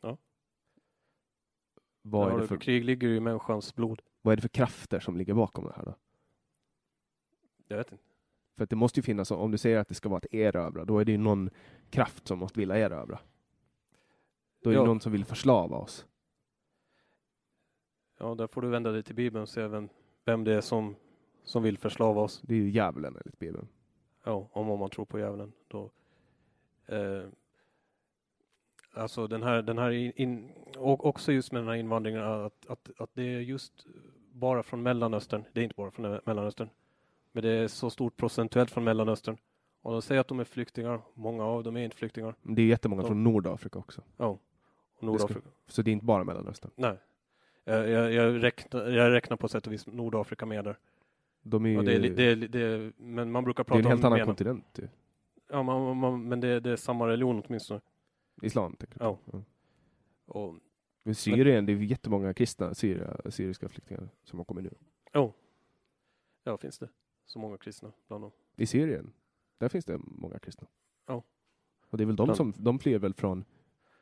Ja. 0.00 0.16
Vad 2.02 2.26
Ja, 2.26 2.30
är, 2.32 2.36
det 2.36 2.42
det- 2.42 2.48
för, 2.48 2.56
Krig 2.56 2.84
ligger 2.84 3.08
ju 3.08 3.16
i 3.16 3.20
människans 3.20 3.74
blod. 3.74 4.02
vad 4.22 4.32
är 4.32 4.36
det 4.36 4.42
för 4.42 4.48
krafter 4.48 5.00
som 5.00 5.16
ligger 5.16 5.34
bakom 5.34 5.64
det 5.64 5.72
här 5.76 5.84
då? 5.84 5.94
Jag 7.68 7.76
vet 7.76 7.92
inte. 7.92 8.04
För 8.56 8.64
att 8.64 8.70
det 8.70 8.76
måste 8.76 8.98
ju 9.00 9.02
finnas, 9.02 9.30
om 9.30 9.50
du 9.50 9.58
säger 9.58 9.78
att 9.78 9.88
det 9.88 9.94
ska 9.94 10.08
vara 10.08 10.18
att 10.18 10.34
erövra, 10.34 10.84
då 10.84 10.98
är 10.98 11.04
det 11.04 11.12
ju 11.12 11.18
någon 11.18 11.50
kraft 11.90 12.26
som 12.26 12.38
måste 12.38 12.58
vilja 12.60 12.76
erövra. 12.78 13.18
Då 14.62 14.70
är 14.70 14.74
det 14.74 14.80
Ja. 14.80 14.86
någon 14.86 15.00
som 15.00 15.12
vill 15.12 15.24
förslava 15.24 15.76
oss. 15.76 16.06
Ja, 18.18 18.34
där 18.34 18.46
får 18.46 18.62
du 18.62 18.68
vända 18.68 18.92
dig 18.92 19.02
till 19.02 19.14
Bibeln 19.14 19.42
och 19.42 19.48
se 19.48 19.66
vem, 19.68 19.88
vem 20.24 20.44
det 20.44 20.52
är 20.54 20.60
som, 20.60 20.96
som 21.50 21.62
vill 21.62 21.78
förslava 21.78 22.20
oss. 22.20 22.40
Det 22.42 22.54
är 22.54 22.58
ju 22.58 22.70
djävulen 22.70 23.16
enligt 23.24 23.38
Bibeln. 23.38 23.68
Ja, 24.24 24.48
om, 24.52 24.70
om 24.70 24.78
man 24.78 24.90
tror 24.90 25.04
på 25.04 25.18
djävulen. 25.18 25.52
Då, 25.68 25.90
eh, 26.86 27.22
alltså 28.94 29.26
den 29.26 29.42
här, 29.42 29.62
den 29.62 29.78
här 29.78 29.90
in, 29.90 30.12
in, 30.16 30.50
och 30.78 31.06
också 31.06 31.32
just 31.32 31.52
med 31.52 31.62
den 31.62 31.68
här 31.68 31.74
invandringen 31.74 32.22
att, 32.22 32.66
att, 32.66 32.90
att 32.98 33.10
det 33.14 33.22
är 33.22 33.40
just 33.40 33.86
bara 34.32 34.62
från 34.62 34.82
Mellanöstern. 34.82 35.44
Det 35.52 35.60
är 35.60 35.64
inte 35.64 35.76
bara 35.76 35.90
från 35.90 36.20
Mellanöstern. 36.24 36.68
Men 37.32 37.42
det 37.42 37.50
är 37.50 37.68
så 37.68 37.90
stort 37.90 38.16
procentuellt 38.16 38.70
från 38.70 38.84
Mellanöstern. 38.84 39.36
Och 39.82 39.92
de 39.92 40.02
säger 40.02 40.20
att 40.20 40.28
de 40.28 40.40
är 40.40 40.44
flyktingar. 40.44 41.00
Många 41.14 41.44
av 41.44 41.62
dem 41.64 41.76
är 41.76 41.84
inte 41.84 41.96
flyktingar. 41.96 42.34
Men 42.42 42.54
Det 42.54 42.62
är 42.62 42.66
jättemånga 42.66 43.02
Ja. 43.02 43.06
från 43.06 43.24
Nordafrika 43.24 43.78
också. 43.78 44.02
Ja. 44.16 44.38
Nordafrika. 45.00 45.48
Så 45.66 45.82
det 45.82 45.90
är 45.90 45.92
inte 45.92 46.06
bara 46.06 46.24
Mellanöstern. 46.24 46.70
Nej. 46.74 46.96
Jag, 47.64 47.88
jag, 47.88 48.12
jag, 48.12 48.42
räknar, 48.42 48.86
jag 48.86 49.12
räknar 49.12 49.36
på 49.36 49.48
sätt 49.48 49.66
och 49.66 49.72
vis 49.72 49.86
Nordafrika 49.86 50.46
med 50.46 50.64
där. 50.64 50.78
De 51.42 51.64
är 51.64 51.68
ju, 51.70 51.74
Ja, 51.76 51.82
det 51.82 52.08
det 52.34 52.48
det 52.48 52.92
men 52.96 53.30
man 53.32 53.44
brukar 53.44 53.64
det 53.64 53.68
är 53.68 53.72
prata 53.74 53.78
en 53.78 53.86
helt 53.90 54.00
om 54.04 54.06
annan 54.06 54.18
mer- 54.18 54.24
kontinent. 54.26 54.78
Ju. 54.78 54.88
Ja, 55.48 55.62
man, 55.62 55.96
man, 55.96 56.28
men 56.28 56.40
det, 56.40 56.48
är 56.48 56.76
samma 56.76 57.08
religion 57.08 57.42
åtminstone. 57.46 57.80
Islam, 58.42 58.76
tänker 58.76 58.98
du? 58.98 59.04
Ja. 59.04 59.18
Ja. 59.32 59.42
Och, 60.26 60.54
Men 61.02 61.14
Syrien, 61.14 61.66
det 61.66 61.72
är 61.72 61.76
jättemånga 61.76 62.34
kristna 62.34 62.74
syria, 62.74 63.16
syriska 63.30 63.68
flyktingar 63.68 64.08
som 64.24 64.38
har 64.38 64.44
kommit 64.44 64.64
nu. 64.64 64.74
oh, 65.20 65.30
ja, 66.44 66.56
finns 66.56 66.78
det 66.78 66.88
så 67.24 67.38
många 67.38 67.56
kristna 67.58 67.92
bland 68.08 68.24
dem? 68.24 68.30
I 68.56 68.66
Syrien, 68.66 69.12
där 69.58 69.68
finns 69.68 69.84
det 69.84 69.98
många 70.04 70.38
kristna. 70.38 70.66
Ja. 71.06 71.22
Och 71.90 71.98
det 71.98 72.04
är 72.04 72.06
väl 72.06 72.16
de 72.16 72.24
Bland- 72.24 72.36
som, 72.36 72.52
de 72.56 72.78
flyr 72.78 72.98
väl 72.98 73.14
från 73.14 73.44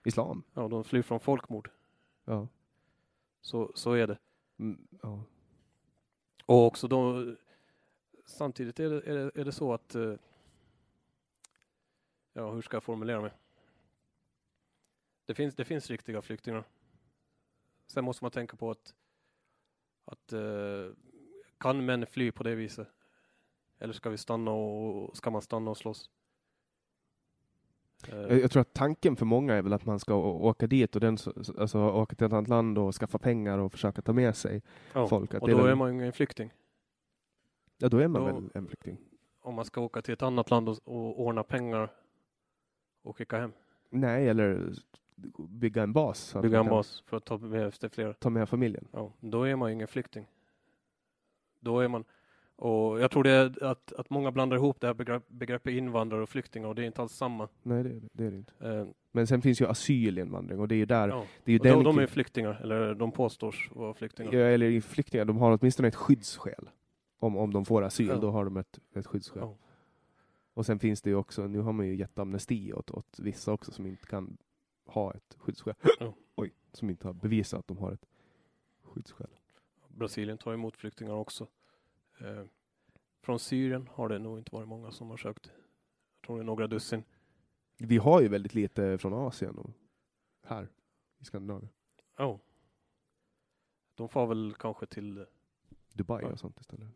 islam? 0.04 0.42
Ja, 0.54 0.68
de 0.68 0.84
flyr 0.84 1.02
från 1.02 1.20
folkmord. 1.20 1.70
Ja. 2.24 2.48
Så, 3.40 3.72
så 3.74 3.92
är 3.92 4.06
det. 4.06 4.18
Mm, 4.58 4.88
ja. 5.02 5.22
Och 6.48 6.66
också 6.66 6.88
de, 6.88 7.36
samtidigt 8.26 8.80
är 8.80 8.90
det, 8.90 9.10
är 9.10 9.14
det, 9.14 9.40
är 9.40 9.44
det 9.44 9.52
så 9.52 9.72
att, 9.72 9.94
eh, 9.94 10.14
ja 12.32 12.50
hur 12.50 12.62
ska 12.62 12.76
jag 12.76 12.82
formulera 12.82 13.20
mig? 13.20 13.32
Det 15.24 15.34
finns, 15.34 15.54
det 15.54 15.64
finns 15.64 15.90
riktiga 15.90 16.22
flyktingar. 16.22 16.64
Sen 17.86 18.04
måste 18.04 18.24
man 18.24 18.30
tänka 18.30 18.56
på 18.56 18.70
att, 18.70 18.94
att 20.04 20.32
eh, 20.32 20.90
kan 21.58 21.84
män 21.84 22.06
fly 22.06 22.32
på 22.32 22.42
det 22.42 22.54
viset? 22.54 22.88
Eller 23.78 23.92
ska 23.92 24.10
vi 24.10 24.18
stanna 24.18 24.50
och, 24.50 25.16
ska 25.16 25.30
man 25.30 25.42
stanna 25.42 25.70
och 25.70 25.76
slåss? 25.76 26.10
Eh, 28.08 28.16
Jag, 28.18 28.40
jag 28.40 28.50
tror 28.50 28.60
att 28.60 28.72
tanken 28.74 29.16
för 29.16 29.26
många 29.26 29.54
är 29.54 29.62
väl 29.62 29.72
att 29.72 29.86
man 29.86 29.98
ska 29.98 30.14
åka 30.14 30.66
dit 30.66 30.94
och 30.94 31.00
den, 31.00 31.16
alltså, 31.58 31.78
åka 31.90 32.16
till 32.16 32.26
ett 32.26 32.32
annat 32.32 32.48
land 32.48 32.78
och 32.78 32.94
skaffa 32.94 33.18
pengar 33.18 33.58
och 33.58 33.72
försöka 33.72 34.02
ta 34.02 34.12
med 34.12 34.36
sig 34.36 34.62
ja. 34.92 35.08
folk. 35.08 35.34
Att 35.34 35.42
Och 35.42 35.48
då 35.48 35.64
är 35.64 35.74
man 35.74 35.88
ju 35.88 35.94
ingen 35.94 36.12
flykting. 36.12 36.52
Ja, 37.78 37.88
då 37.88 37.98
är 37.98 38.08
man 38.08 38.22
då- 38.22 38.26
väl 38.40 38.50
en 38.54 38.66
flykting. 38.66 38.98
Om 39.40 39.54
man 39.54 39.64
ska 39.64 39.80
åka 39.80 40.02
till 40.02 40.14
ett 40.14 40.22
annat 40.22 40.50
land 40.50 40.68
och, 40.68 40.78
och 40.84 41.20
ordna 41.20 41.42
pengar 41.42 41.92
och 43.02 43.16
skicka 43.16 43.38
hem. 43.38 43.52
Nej, 43.90 44.28
eller 44.28 44.72
bygga 45.48 45.82
en 45.82 45.92
bas. 45.92 46.34
Bygga 46.34 46.42
man 46.42 46.54
en 46.58 46.64
kan 46.64 46.70
bas 46.70 47.02
för 47.06 47.16
att 47.16 47.24
ta 47.24 47.38
med 47.38 47.74
sig 47.74 47.90
fler. 47.90 48.12
Ta 48.12 48.30
med 48.30 48.48
familjen. 48.48 48.88
Ja, 48.92 49.12
då 49.20 49.42
är 49.42 49.56
man 49.56 49.68
ju 49.68 49.74
ingen 49.74 49.88
flykting. 49.88 50.26
Då 51.60 51.80
är 51.80 51.88
man, 51.88 52.04
och 52.58 53.00
jag 53.00 53.10
tror 53.10 53.24
det 53.24 53.56
att, 53.62 53.92
att 53.92 54.10
många 54.10 54.32
blandar 54.32 54.56
ihop 54.56 54.80
det 54.80 54.86
här 54.86 54.94
begrepp, 54.94 55.28
begreppet 55.28 55.72
invandrare 55.72 56.22
och 56.22 56.28
flyktingar 56.28 56.68
och 56.68 56.74
det 56.74 56.82
är 56.82 56.86
inte 56.86 57.02
alls 57.02 57.12
samma. 57.12 57.48
Nej, 57.62 57.82
det, 57.82 57.90
är 57.90 58.00
det- 58.12 58.24
är 58.26 58.30
det 58.30 58.36
inte. 58.36 58.52
Eh, 58.60 58.86
Men 59.12 59.26
sen 59.26 59.42
finns 59.42 59.60
ju 59.60 59.66
asylinvandring 59.66 60.60
och 60.60 60.68
det 60.68 60.74
är 60.74 60.76
ju 60.76 60.86
där, 60.86 61.08
ja. 61.08 61.24
det 61.44 61.50
är 61.50 61.52
ju 61.52 61.58
de, 61.58 61.84
de 61.84 61.98
är 61.98 62.06
flyktingar, 62.06 62.60
eller 62.62 62.94
de 62.94 63.12
påstås 63.12 63.54
vara 63.70 63.94
flyktingar. 63.94 64.32
Ja, 64.32 64.40
eller 64.40 64.80
flyktingar, 64.80 65.24
de 65.24 65.36
har 65.36 65.58
åtminstone 65.60 65.88
ett 65.88 65.94
skyddsskäl. 65.96 66.70
Om, 67.18 67.36
om 67.36 67.52
de 67.52 67.64
får 67.64 67.82
asyl, 67.82 68.06
Ja. 68.08 68.16
då 68.16 68.30
har 68.30 68.44
de 68.44 68.56
ett, 68.56 68.78
ett 68.94 69.06
skyddsskäl. 69.06 69.42
Ja. 69.42 69.56
Och 70.54 70.66
sen 70.66 70.78
finns 70.78 71.02
det 71.02 71.10
ju 71.10 71.16
också, 71.16 71.46
nu 71.46 71.58
har 71.60 71.72
man 71.72 71.86
ju 71.86 71.96
gett 71.96 72.18
amnesti 72.18 72.72
åt, 72.72 72.90
åt 72.90 73.18
vissa 73.18 73.52
också 73.52 73.72
som 73.72 73.86
inte 73.86 74.06
kan 74.06 74.36
ha 74.86 75.12
ett 75.14 75.36
skyddsskäl. 75.38 75.74
Oj, 76.36 76.52
som 76.72 76.90
inte 76.90 77.06
har 77.06 77.12
bevisat 77.14 77.58
att 77.60 77.66
de 77.68 77.78
har 77.78 77.92
ett 77.92 78.06
skyddsskäl. 78.82 79.26
Brasilien 79.88 80.38
tar 80.38 80.52
emot 80.54 80.76
flyktingar 80.76 81.12
också. 81.14 81.46
Eh, 82.20 82.44
från 83.22 83.38
Syrien 83.38 83.88
har 83.92 84.08
det 84.08 84.18
nog 84.18 84.38
inte 84.38 84.54
varit 84.54 84.68
många 84.68 84.90
som 84.92 85.10
har 85.10 85.16
sökt. 85.16 85.46
Jag 85.46 86.26
tror 86.26 86.36
det 86.36 86.42
är 86.42 86.44
några 86.46 86.66
dussin. 86.66 87.04
Vi 87.78 87.96
har 87.96 88.20
ju 88.20 88.28
väldigt 88.28 88.54
lite 88.54 88.98
från 88.98 89.12
Asien 89.14 89.58
och 89.58 89.70
här 90.46 90.68
i 91.18 91.24
Skandinavien. 91.24 91.70
Ja. 92.16 92.40
De 93.94 94.08
får 94.08 94.26
väl 94.26 94.54
kanske 94.58 94.86
till, 94.86 95.26
Dubai 95.94 96.22
Ja. 96.22 96.32
och 96.32 96.38
sånt 96.38 96.60
istället. 96.60 96.88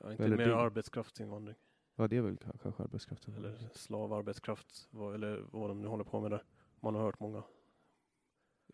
ja, 0.00 0.12
inte 0.12 0.24
Eller 0.24 0.36
mer 0.36 0.48
det- 0.48 0.56
arbetskraftsinvandring. 0.56 1.56
Ja, 1.96 2.08
det 2.08 2.16
är 2.16 2.20
väl 2.20 2.36
ka- 2.36 2.58
kanske 2.62 2.82
arbetskraften. 2.82 3.34
Eller 3.34 3.68
slavarbetskraft, 3.72 4.88
vad, 4.90 5.14
eller 5.14 5.44
vad 5.52 5.70
de 5.70 5.80
nu 5.82 5.88
håller 5.88 6.04
på 6.04 6.20
med 6.20 6.30
där. 6.30 6.44
Man 6.80 6.94
har 6.94 7.02
hört 7.02 7.20
många, 7.20 7.42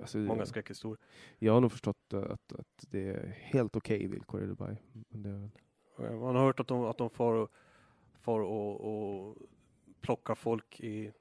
Alltså, 0.01 0.19
många 0.19 0.47
skräckhistorier. 0.47 0.99
Jag 1.39 1.53
har 1.53 1.61
nog 1.61 1.73
förstått 1.73 2.13
eh, 2.13 2.23
att, 2.23 2.53
att 2.53 2.87
det 2.91 3.09
är 3.09 3.27
helt 3.27 3.77
okej 3.77 4.07
villkor 4.07 4.43
i 4.43 4.47
Dubai. 4.47 4.77
Men 5.09 5.23
det 5.23 5.29
är 5.29 5.33
väl... 5.33 5.51
Man 6.21 6.37
har 6.37 6.43
hört 6.45 6.61
att 6.61 6.67
de, 6.69 6.85
att 6.85 6.99
de 6.99 7.11
får, 7.11 7.33
och- 7.35 7.51
får 8.21 8.41
och, 8.41 8.81
och 8.81 9.37
plockar 10.01 10.35
folk 10.35 10.81
i, 10.81 11.13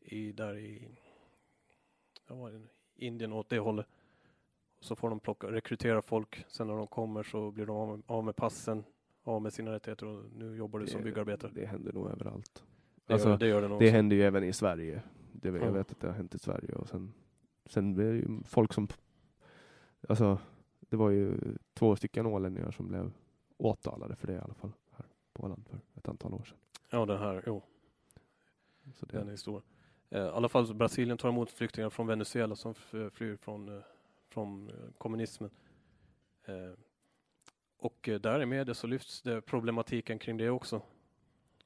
i 0.00 0.32
där 0.32 0.56
i 0.58 0.88
ja, 2.28 2.34
vad 2.34 2.54
är 2.54 2.58
det? 2.58 2.66
Indien 2.96 3.32
åt 3.32 3.48
det 3.48 3.58
hållet. 3.58 3.86
Så 4.80 4.96
får 4.96 5.10
de 5.10 5.20
plocka, 5.20 5.46
rekrytera 5.52 6.02
folk. 6.02 6.44
Sen 6.48 6.66
när 6.66 6.76
de 6.76 6.86
kommer 6.86 7.22
så 7.22 7.50
blir 7.50 7.66
de 7.66 7.76
av 7.76 7.88
med, 7.88 8.02
av 8.06 8.24
med 8.24 8.36
passen, 8.36 8.84
av 9.22 9.42
med 9.42 9.52
sina 9.52 9.72
rättigheter 9.72 10.06
och 10.06 10.24
nu 10.36 10.56
jobbar 10.56 10.78
du 10.78 10.86
som 10.86 11.00
det, 11.00 11.04
byggarbetare. 11.04 11.50
det 11.54 11.66
händer 11.66 11.92
nog 11.92 12.10
överallt. 12.10 12.64
Det, 13.06 13.12
alltså, 13.12 13.28
gör, 13.28 13.38
det 13.38 13.46
gör 13.48 13.62
det 13.62 13.68
nog 13.68 13.80
Det 13.80 13.90
händer 13.90 14.16
ju 14.16 14.22
även 14.22 14.44
i 14.44 14.52
Sverige. 14.52 15.02
Det, 15.32 15.48
jag 15.48 15.62
Ja. 15.62 15.70
vet 15.70 15.90
att 15.90 16.00
det 16.00 16.06
har 16.06 16.14
hänt 16.14 16.34
i 16.34 16.38
Sverige. 16.38 16.74
Och 16.74 16.88
sen, 16.88 17.12
sen 17.70 18.00
är 18.00 18.04
det 18.12 18.16
ju 18.16 18.42
folk 18.44 18.72
som... 18.72 18.88
Alltså, 20.08 20.38
det 20.80 20.96
var 20.96 21.10
ju 21.10 21.38
två 21.74 21.96
stycken 21.96 22.26
ålänningar 22.26 22.70
som 22.70 22.88
blev 22.88 23.12
åtalade 23.56 24.16
för 24.16 24.26
det 24.26 24.32
i 24.32 24.38
alla 24.38 24.54
fall. 24.54 24.72
Här 24.90 25.06
på 25.32 25.42
Åland 25.42 25.68
för 25.68 25.80
ett 25.94 26.08
antal 26.08 26.34
år 26.34 26.44
sedan. 26.44 26.58
Ja, 26.90 27.06
den 27.06 27.18
här, 27.18 27.42
jo, 27.46 27.62
Så 28.94 29.06
det, 29.06 29.18
den 29.18 29.28
är 29.28 29.36
stor. 29.36 29.62
Eh, 30.10 30.20
I 30.22 30.28
alla 30.28 30.48
fall 30.48 30.74
Brasilien 30.74 31.18
tar 31.18 31.28
emot 31.28 31.50
flyktingar 31.50 31.90
från 31.90 32.06
Venezuela 32.06 32.56
som 32.56 32.70
f- 32.70 33.12
flyr 33.12 33.36
från, 33.36 33.68
eh, 33.76 33.82
från 34.28 34.68
eh, 34.68 34.74
kommunismen. 34.98 35.50
Eh, 36.44 36.72
och 37.76 38.08
eh, 38.08 38.20
där 38.20 38.42
i 38.42 38.46
media 38.46 38.74
så 38.74 38.86
lyfts 38.86 39.22
det 39.22 39.40
problematiken 39.40 40.18
kring 40.18 40.36
det 40.36 40.50
också. 40.50 40.82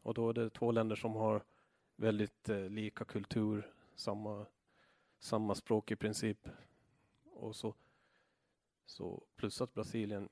Och 0.02 0.14
då 0.14 0.28
är 0.28 0.32
det 0.32 0.50
två 0.50 0.72
länder 0.72 0.96
som 0.96 1.14
har 1.14 1.42
väldigt 1.96 2.48
eh, 2.48 2.68
lika 2.68 3.04
kultur, 3.04 3.72
samma, 3.94 4.46
samma 5.24 5.54
språk 5.54 5.90
i 5.90 5.96
princip. 5.96 6.48
Och 7.32 7.56
så, 7.56 7.74
så 8.86 9.22
plus 9.36 9.60
att 9.60 9.74
Brasilien 9.74 10.28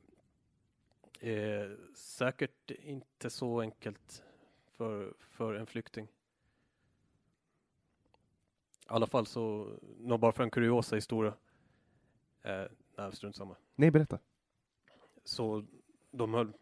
är 1.21 1.79
säkert 1.95 2.71
inte 2.71 3.31
så 3.31 3.61
enkelt 3.61 4.25
för, 4.71 5.15
för 5.19 5.55
en 5.55 5.67
flykting. 5.67 6.05
I 6.05 6.09
alla 8.87 9.07
fall 9.07 9.27
så, 9.27 9.73
nå 9.99 10.19
bara 10.19 10.33
för 10.33 10.43
en 10.43 10.51
kuriosa 10.51 10.97
historia. 10.97 11.35
Eh, 12.43 12.65
nej, 12.97 13.13
strunt 13.13 13.37
samma. 13.37 13.57
Nej, 13.75 13.91
berätta. 13.91 14.19
Så 15.25 15.65
de 16.11 16.35
höll, 16.35 16.53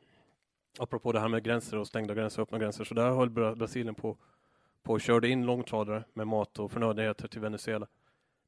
apropå 0.79 1.13
det 1.13 1.21
här 1.21 1.29
med 1.29 1.45
gränser 1.45 1.77
och 1.77 1.87
stängda 1.87 2.15
gränser 2.15 2.43
och 2.43 2.49
öppna 2.49 2.59
gränser, 2.59 2.85
så 2.85 2.95
där 2.95 3.11
höll 3.11 3.31
Bra- 3.31 3.55
Brasilien 3.55 3.95
på, 3.95 4.17
på 4.83 4.93
och 4.93 5.01
körde 5.01 5.29
in 5.29 5.47
långtradare 5.47 6.05
med 6.13 6.27
mat 6.27 6.59
och 6.59 6.73
förnödenheter 6.73 7.29
till 7.29 7.41
Venezuela. 7.41 7.89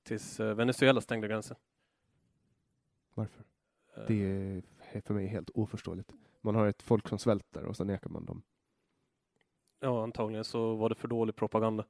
Tills 0.03 0.41
eh, 0.41 0.55
Venezuela 0.55 1.01
stängde 1.01 1.29
gränsen. 1.29 1.57
Varför? 3.15 3.45
Eh, 3.97 4.05
Det 4.07 4.23
är 4.93 5.01
för 5.01 5.15
mig 5.15 5.27
helt 5.27 5.51
oförståeligt. 5.51 6.13
Man 6.41 6.55
har 6.55 6.67
ett 6.67 6.83
folk 6.83 7.09
som 7.09 7.19
svälter 7.19 7.65
och 7.65 7.77
så 7.77 7.85
nekar 7.85 8.11
man 8.11 8.25
dem. 8.25 8.43
Ja, 9.81 10.03
antagligen 10.03 10.45
så 10.45 10.75
var 10.75 10.89
det 10.89 10.95
för 10.95 11.09
dålig 11.09 11.37
propaganda. 11.37 11.85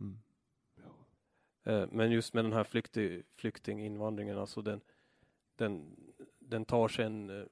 Mm. 0.00 0.18
Eh, 1.62 1.88
Men 1.92 2.10
just 2.10 2.34
med 2.34 2.44
den 2.44 2.52
här 2.52 2.64
flykting, 2.64 3.22
flyktinginvandringen, 3.36 4.38
alltså 4.38 4.62
den, 4.62 4.80
den, 5.56 5.96
den 6.38 6.64
tar 6.64 6.88
sig 6.88 7.04
en, 7.04 7.30
eh, 7.30 7.46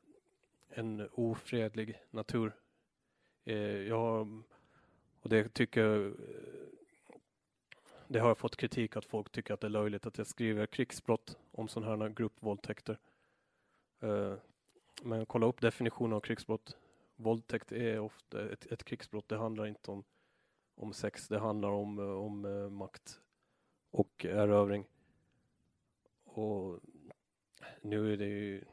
en 0.68 1.08
ofredlig 1.12 2.02
natur. 2.10 2.52
Eh, 3.44 3.56
Jag 3.58 4.42
och 5.20 5.28
det 5.28 5.48
tycker 5.54 5.80
jag, 5.80 6.06
eh, 6.06 6.12
det 8.08 8.18
har 8.18 8.28
jag 8.28 8.38
fått 8.38 8.56
kritik 8.56 8.96
att 8.96 9.04
folk 9.04 9.30
tycker 9.32 9.54
att 9.54 9.60
det 9.60 9.66
är 9.66 9.70
löjligt 9.70 10.06
att 10.06 10.18
jag 10.18 10.26
skriver 10.26 10.66
krigsbrott 10.66 11.38
om 11.52 11.68
sådana 11.68 12.04
här 12.04 12.10
gruppvåldtäkter. 12.10 12.98
Eh, 14.00 14.34
men 15.02 15.26
kolla 15.26 15.46
upp 15.46 15.60
definitionen 15.60 16.12
av 16.12 16.20
krigsbrott. 16.20 16.76
Våldtäkt 17.16 17.72
är 17.72 17.98
ofta 17.98 18.52
ett, 18.52 18.66
ett 18.66 18.84
krigsbrott. 18.84 19.28
Det 19.28 19.36
handlar 19.36 19.66
inte 19.66 19.90
om, 19.90 20.04
om 20.74 20.92
sex, 20.92 21.28
det 21.28 21.38
handlar 21.38 21.68
om, 21.68 21.98
eh, 21.98 22.04
om 22.04 22.44
eh, 22.44 22.70
makt 22.70 23.20
och 23.90 24.24
erövring. 24.24 24.84
Och 26.24 26.80
nu 27.80 28.12
är 28.12 28.16
det 28.16 28.26
ju 28.26 28.64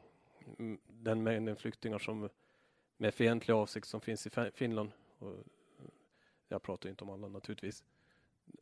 den 0.88 1.24
mängden 1.24 1.56
flyktingar 1.56 2.00
som 2.00 2.30
med 2.98 3.14
fientlig 3.14 3.54
avsikt 3.54 3.88
som 3.88 4.02
finns 4.02 4.28
i 4.28 4.52
Finland. 4.54 4.92
Och 5.20 5.36
jag 6.48 6.62
pratar 6.62 6.90
inte 6.90 7.04
om 7.04 7.10
alla 7.10 7.28
naturligtvis. 7.28 7.84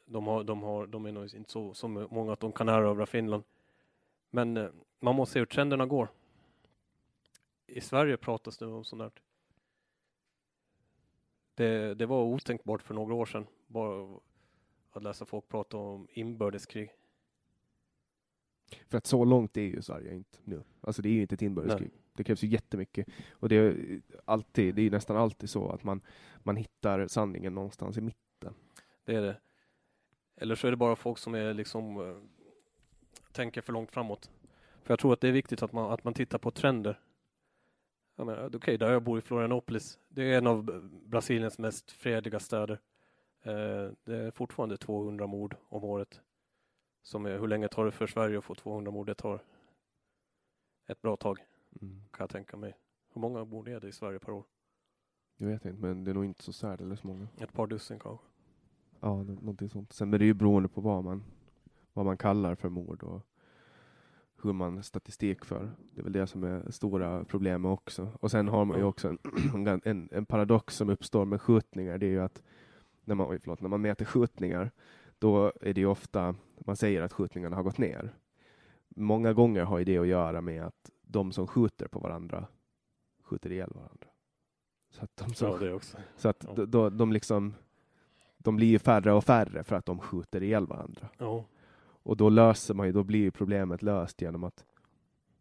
De, 0.05 0.27
har, 0.27 0.43
de, 0.43 0.63
har, 0.63 0.87
de 0.87 1.05
är 1.05 1.11
nog 1.11 1.35
inte 1.35 1.51
så, 1.51 1.73
så 1.73 1.87
många 1.87 2.33
att 2.33 2.39
de 2.39 2.51
kan 2.51 2.69
erövra 2.69 3.05
Finland. 3.05 3.43
Men 4.29 4.57
eh, 4.57 4.69
man 4.99 5.15
måste 5.15 5.33
se 5.33 5.39
hur 5.39 5.45
trenderna 5.45 5.85
går. 5.85 6.07
I 7.67 7.81
Sverige 7.81 8.17
pratas 8.17 8.57
det 8.57 8.65
om 8.65 8.83
sånt 8.83 8.99
där. 8.99 9.11
Det, 11.55 11.93
det 11.93 12.05
var 12.05 12.23
otänkbart 12.23 12.81
för 12.81 12.93
några 12.93 13.13
år 13.13 13.25
sedan. 13.25 13.47
Bara 13.67 14.19
att 14.91 15.03
läsa 15.03 15.25
folk 15.25 15.47
prata 15.47 15.77
om 15.77 16.07
inbördeskrig. 16.11 16.91
För 18.89 18.97
att 18.97 19.05
så 19.05 19.25
långt 19.25 19.57
är 19.57 19.61
ju 19.61 19.81
Sverige 19.81 20.13
inte 20.13 20.39
nu. 20.43 20.63
Alltså 20.81 21.01
det 21.01 21.09
är 21.09 21.13
ju 21.13 21.21
inte 21.21 21.35
ett 21.35 21.41
inbördeskrig. 21.41 21.91
Det 22.13 22.23
krävs 22.23 22.43
ju 22.43 22.47
jättemycket. 22.47 23.07
Och 23.31 23.49
det 23.49 23.55
är 23.55 24.01
alltid, 24.25 24.75
det 24.75 24.81
är 24.81 24.91
nästan 24.91 25.17
alltid 25.17 25.49
så 25.49 25.69
att 25.69 25.83
man, 25.83 26.01
man 26.43 26.55
hittar 26.55 27.07
sanningen 27.07 27.55
någonstans 27.55 27.97
i 27.97 28.01
mitten. 28.01 28.53
Det 29.05 29.15
är 29.15 29.21
det. 29.21 29.39
Eller 30.35 30.55
så 30.55 30.67
är 30.67 30.71
det 30.71 30.77
bara 30.77 30.95
folk 30.95 31.17
som 31.17 31.35
är 31.35 31.53
liksom 31.53 32.09
eh, 32.09 32.17
tänker 33.31 33.61
för 33.61 33.73
långt 33.73 33.91
framåt. 33.91 34.31
För 34.83 34.91
jag 34.91 34.99
tror 34.99 35.13
att 35.13 35.21
det 35.21 35.27
är 35.27 35.31
viktigt 35.31 35.63
att 35.63 35.71
man, 35.71 35.91
att 35.91 36.03
man 36.03 36.13
tittar 36.13 36.37
på 36.37 36.51
trender. 36.51 36.99
Okej, 38.15 38.45
okay, 38.55 38.77
där 38.77 38.91
jag 38.91 39.03
bor 39.03 39.17
i 39.17 39.21
Florianopolis. 39.21 39.99
Det 40.09 40.33
är 40.33 40.37
en 40.37 40.47
av 40.47 40.89
Brasiliens 41.05 41.59
mest 41.59 41.91
fredliga 41.91 42.39
städer. 42.39 42.79
Eh, 43.41 43.91
det 44.03 44.15
är 44.15 44.31
fortfarande 44.31 44.77
200 44.77 45.27
mord 45.27 45.55
om 45.69 45.83
året. 45.83 46.21
Som 47.01 47.25
är, 47.25 47.39
hur 47.39 47.47
länge 47.47 47.67
tar 47.67 47.85
det 47.85 47.91
för 47.91 48.07
Sverige 48.07 48.37
att 48.37 48.43
få 48.45 48.55
200 48.55 48.91
mord? 48.91 49.07
Det 49.07 49.15
tar 49.15 49.43
ett 50.87 51.01
bra 51.01 51.15
tag, 51.15 51.39
mm. 51.81 52.03
kan 52.11 52.23
jag 52.23 52.29
tänka 52.29 52.57
mig. 52.57 52.77
Hur 53.13 53.21
många 53.21 53.45
mord 53.45 53.67
är 53.67 53.79
det 53.79 53.87
i 53.87 53.91
Sverige 53.91 54.19
per 54.19 54.31
år? 54.31 54.43
Jag 55.37 55.47
vet 55.47 55.65
inte, 55.65 55.81
men 55.81 56.03
det 56.03 56.11
är 56.11 56.15
nog 56.15 56.25
inte 56.25 56.43
så 56.43 56.53
särdeles 56.53 57.03
många. 57.03 57.27
Ett 57.37 57.53
par 57.53 57.67
dussin 57.67 57.99
kanske. 57.99 58.25
Ja, 59.03 59.23
någonting 59.23 59.69
sånt. 59.69 59.93
Sen 59.93 60.13
är 60.13 60.19
det 60.19 60.25
ju 60.25 60.33
beroende 60.33 60.69
på 60.69 60.81
vad 60.81 61.03
man, 61.03 61.23
vad 61.93 62.05
man 62.05 62.17
kallar 62.17 62.55
för 62.55 62.69
mord 62.69 63.03
och 63.03 63.21
hur 64.43 64.53
man 64.53 64.83
statistik 64.83 65.45
för. 65.45 65.71
Det 65.91 66.01
är 66.01 66.03
väl 66.03 66.13
det 66.13 66.27
som 66.27 66.43
är 66.43 66.71
stora 66.71 67.25
problemet 67.25 67.69
också. 67.69 68.11
Och 68.19 68.31
sen 68.31 68.47
har 68.47 68.65
man 68.65 68.77
ju 68.77 68.83
också 68.83 69.07
en, 69.53 69.81
en, 69.83 70.09
en 70.11 70.25
paradox 70.25 70.75
som 70.75 70.89
uppstår 70.89 71.25
med 71.25 71.41
skjutningar. 71.41 71.97
Det 71.97 72.05
är 72.05 72.09
ju 72.09 72.21
att 72.21 72.43
när 73.05 73.15
man, 73.15 73.27
oj, 73.29 73.39
förlåt, 73.39 73.61
när 73.61 73.69
man 73.69 73.81
mäter 73.81 74.05
skjutningar, 74.05 74.71
då 75.19 75.51
är 75.61 75.73
det 75.73 75.81
ju 75.81 75.87
ofta 75.87 76.35
man 76.65 76.75
säger 76.75 77.01
att 77.01 77.13
skjutningarna 77.13 77.55
har 77.55 77.63
gått 77.63 77.77
ner. 77.77 78.15
Många 78.89 79.33
gånger 79.33 79.63
har 79.63 79.83
det 79.83 79.97
att 79.97 80.07
göra 80.07 80.41
med 80.41 80.63
att 80.63 80.91
de 81.01 81.31
som 81.31 81.47
skjuter 81.47 81.87
på 81.87 81.99
varandra 81.99 82.47
skjuter 83.23 83.51
ihjäl 83.51 83.71
varandra. 83.75 84.07
Så 84.89 85.03
att 85.03 85.17
de, 85.17 85.33
som, 85.33 85.65
ja. 85.65 85.79
Så 86.15 86.29
att 86.29 86.45
ja. 86.55 86.65
då, 86.65 86.89
de 86.89 87.11
liksom 87.11 87.53
de 88.43 88.55
blir 88.55 88.67
ju 88.67 88.79
färre 88.79 89.13
och 89.13 89.23
färre 89.23 89.63
för 89.63 89.75
att 89.75 89.85
de 89.85 89.99
skjuter 89.99 90.43
ihjäl 90.43 90.67
varandra. 90.67 91.09
Ja. 91.17 91.45
Och 92.03 92.17
då 92.17 92.29
löser 92.29 92.73
man 92.73 92.87
ju, 92.87 92.91
då 92.91 93.03
blir 93.03 93.31
problemet 93.31 93.81
löst 93.81 94.21
genom 94.21 94.43
att 94.43 94.65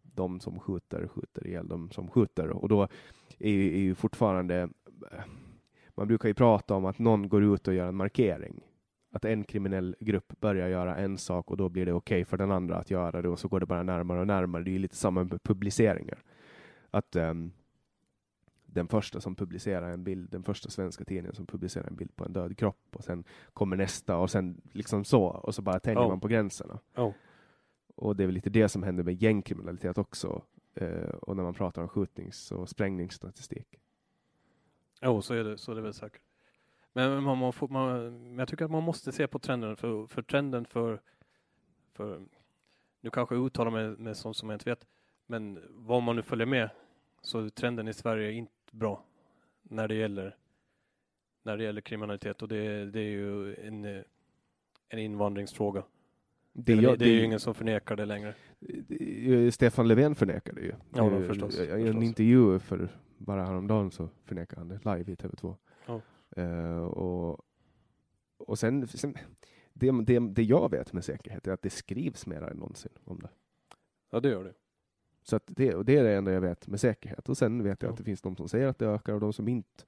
de 0.03 0.41
som 0.41 0.61
skjuter 0.61 1.09
skjuter 1.09 1.47
ihjäl 1.47 1.69
de 1.69 1.91
som 1.91 2.09
skjuter. 2.09 2.51
Och 2.51 2.69
då 2.69 2.89
är 3.39 3.51
ju, 3.51 3.75
är 3.75 3.81
ju 3.81 3.95
fortfarande, 3.95 4.69
man 5.95 6.09
brukar 6.09 6.29
ju 6.29 6.35
prata 6.35 6.75
om 6.75 6.85
att 6.85 6.99
någon 6.99 7.29
går 7.29 7.45
ut 7.45 7.69
och 7.69 7.75
gör 7.75 7.89
en 7.89 7.97
markering. 7.97 8.61
Att 9.15 9.25
en 9.25 9.45
kriminell 9.45 9.97
grupp 10.01 10.41
börjar 10.41 10.69
göra 10.69 10.97
en 10.97 11.19
sak 11.19 11.51
och 11.51 11.57
då 11.57 11.69
blir 11.69 11.87
det 11.87 11.93
okej 11.93 12.17
okay 12.17 12.25
för 12.25 12.37
den 12.37 12.53
andra 12.53 12.77
att 12.77 12.91
göra 12.91 13.23
det 13.23 13.29
och 13.29 13.39
så 13.39 13.49
går 13.49 13.61
det 13.61 13.67
bara 13.67 13.83
närmare 13.83 14.21
och 14.21 14.27
närmare. 14.27 14.63
Det 14.63 14.71
är 14.71 14.73
ju 14.73 14.79
lite 14.79 14.97
samma 14.97 15.25
med 15.25 15.43
publiceringar. 15.43 16.23
Att 16.91 17.17
um, 17.17 17.53
den 18.75 18.89
första 18.89 19.21
som 19.21 19.35
publicerar 19.35 19.91
en 19.91 20.05
bild, 20.05 20.31
den 20.31 20.43
första 20.43 20.71
svenska 20.71 21.05
tidningen 21.05 21.35
som 21.35 21.47
publicerar 21.47 21.87
en 21.87 21.97
bild 21.97 22.17
på 22.17 22.25
en 22.25 22.33
död 22.33 22.59
kropp 22.59 22.97
och 22.97 23.05
sen 23.05 23.25
kommer 23.53 23.77
nästa 23.77 24.17
och 24.17 24.31
sen 24.31 24.61
liksom 24.73 25.05
så 25.05 25.25
och 25.25 25.55
så 25.55 25.63
bara 25.63 25.81
tänjer 25.81 26.05
oh. 26.05 26.09
man 26.09 26.21
på 26.21 26.29
gränserna. 26.29 26.79
Oh. 26.97 27.13
Och 27.95 28.17
det 28.17 28.23
är 28.23 28.27
väl 28.27 28.35
lite 28.35 28.51
det 28.51 28.69
som 28.69 28.83
händer 28.83 29.05
med 29.05 29.23
gängkriminalitet 29.23 29.99
också 29.99 30.43
eh, 30.75 31.09
och 31.09 31.37
när 31.37 31.43
man 31.43 31.55
pratar 31.55 31.83
om 31.83 31.89
skjutnings 31.89 32.53
och 32.53 32.69
sprängningsstatistik. 32.69 33.79
Jo, 35.03 35.11
oh, 35.11 35.21
så 35.21 35.35
är 35.35 35.45
det, 35.45 35.59
så 35.59 35.73
är 35.73 35.77
det 35.77 35.83
väl 35.83 35.95
säkert. 35.95 36.23
Men 36.93 37.23
man, 37.23 37.39
man, 37.39 37.53
får, 37.53 37.69
man, 37.69 38.39
jag 38.39 38.49
tycker 38.49 38.65
att 38.65 38.71
man 38.71 38.83
måste 38.83 39.13
se 39.13 39.27
på 39.27 39.39
trenden 39.39 39.77
för, 39.77 40.07
för 40.07 40.23
trenden 40.23 40.65
för, 40.65 41.01
för 41.93 42.23
nu 43.01 43.11
kanske 43.11 43.35
jag 43.35 43.47
uttalar 43.47 43.71
mig 43.71 43.89
med 43.89 44.17
sånt 44.17 44.37
som 44.37 44.51
jag 44.51 44.57
inte 44.57 44.71
vet, 44.71 44.87
men 45.27 45.59
vad 45.71 46.03
man 46.03 46.17
nu 46.17 46.23
följer 46.23 46.47
med 46.47 46.71
så 47.23 47.51
trenden 47.51 47.89
i 47.89 47.93
Sverige 47.93 48.29
är 48.29 48.33
bra 48.73 49.05
när 49.63 49.89
det 49.89 49.95
gäller 49.95 50.37
när 51.43 51.57
det 51.57 51.65
gäller 51.65 51.81
kriminalitet 51.81 52.43
och 52.43 52.49
det, 52.49 52.91
det 52.91 53.01
är 53.01 53.11
ju 53.11 53.55
en, 53.55 53.85
en 54.89 54.99
invandringsfråga. 54.99 55.83
Det, 56.53 56.75
jag, 56.75 56.99
det, 56.99 57.05
är 57.05 57.09
ju 57.09 57.25
ingen 57.25 57.41
som 57.41 57.55
förnekar 57.55 57.97
det 57.97 58.05
längre. 58.05 58.35
Stefan 59.53 59.89
Löfven 59.89 60.15
förnekar 60.15 60.53
det 60.53 60.61
ju. 60.61 60.73
Ja, 60.95 61.11
då, 61.11 61.23
förstås, 61.23 61.59
I 61.59 61.71
en 61.71 62.03
intervju 62.03 62.59
för 62.59 62.89
bara 63.19 63.45
häromdagen 63.45 63.91
så 63.91 64.09
förnekar 64.25 64.57
han 64.57 64.69
det 64.69 64.75
live 64.85 65.13
i 65.13 65.15
TV2. 65.15 65.57
Ja. 65.87 66.01
Uh, 66.39 66.85
och, 66.85 67.41
och 68.39 68.59
sen, 68.59 68.89
sen 68.89 69.15
det, 69.73 70.05
det, 70.05 70.19
det 70.19 70.43
jag 70.43 70.71
vet 70.71 70.93
med 70.93 71.05
säkerhet 71.05 71.47
är 71.47 71.53
att 71.53 71.63
det 71.63 71.71
skrivs 71.71 72.27
mer 72.27 72.43
än 72.43 72.57
någonsin 72.57 72.93
om 73.05 73.19
det. 73.19 73.31
Ja, 74.11 74.21
det 74.21 74.29
gör 74.29 74.45
det. 74.45 74.55
Så 75.23 75.41
det, 75.47 75.83
det 75.83 75.97
är 75.97 76.05
det 76.05 76.15
enda 76.15 76.33
jag 76.33 76.41
vet 76.41 76.69
med 76.69 76.81
säkerhet. 76.81 77.29
Och 77.29 77.37
sen 77.37 77.63
vet 77.63 77.83
jag 77.83 77.89
ja. 77.89 77.93
att 77.93 77.99
det 77.99 78.05
finns 78.05 78.21
de 78.21 78.37
som 78.37 78.49
säger 78.49 78.67
att 78.67 78.79
det 78.79 78.87
ökar 78.87 79.13
och 79.15 79.21
de 79.21 79.33
som 79.33 79.49
inte 79.49 79.85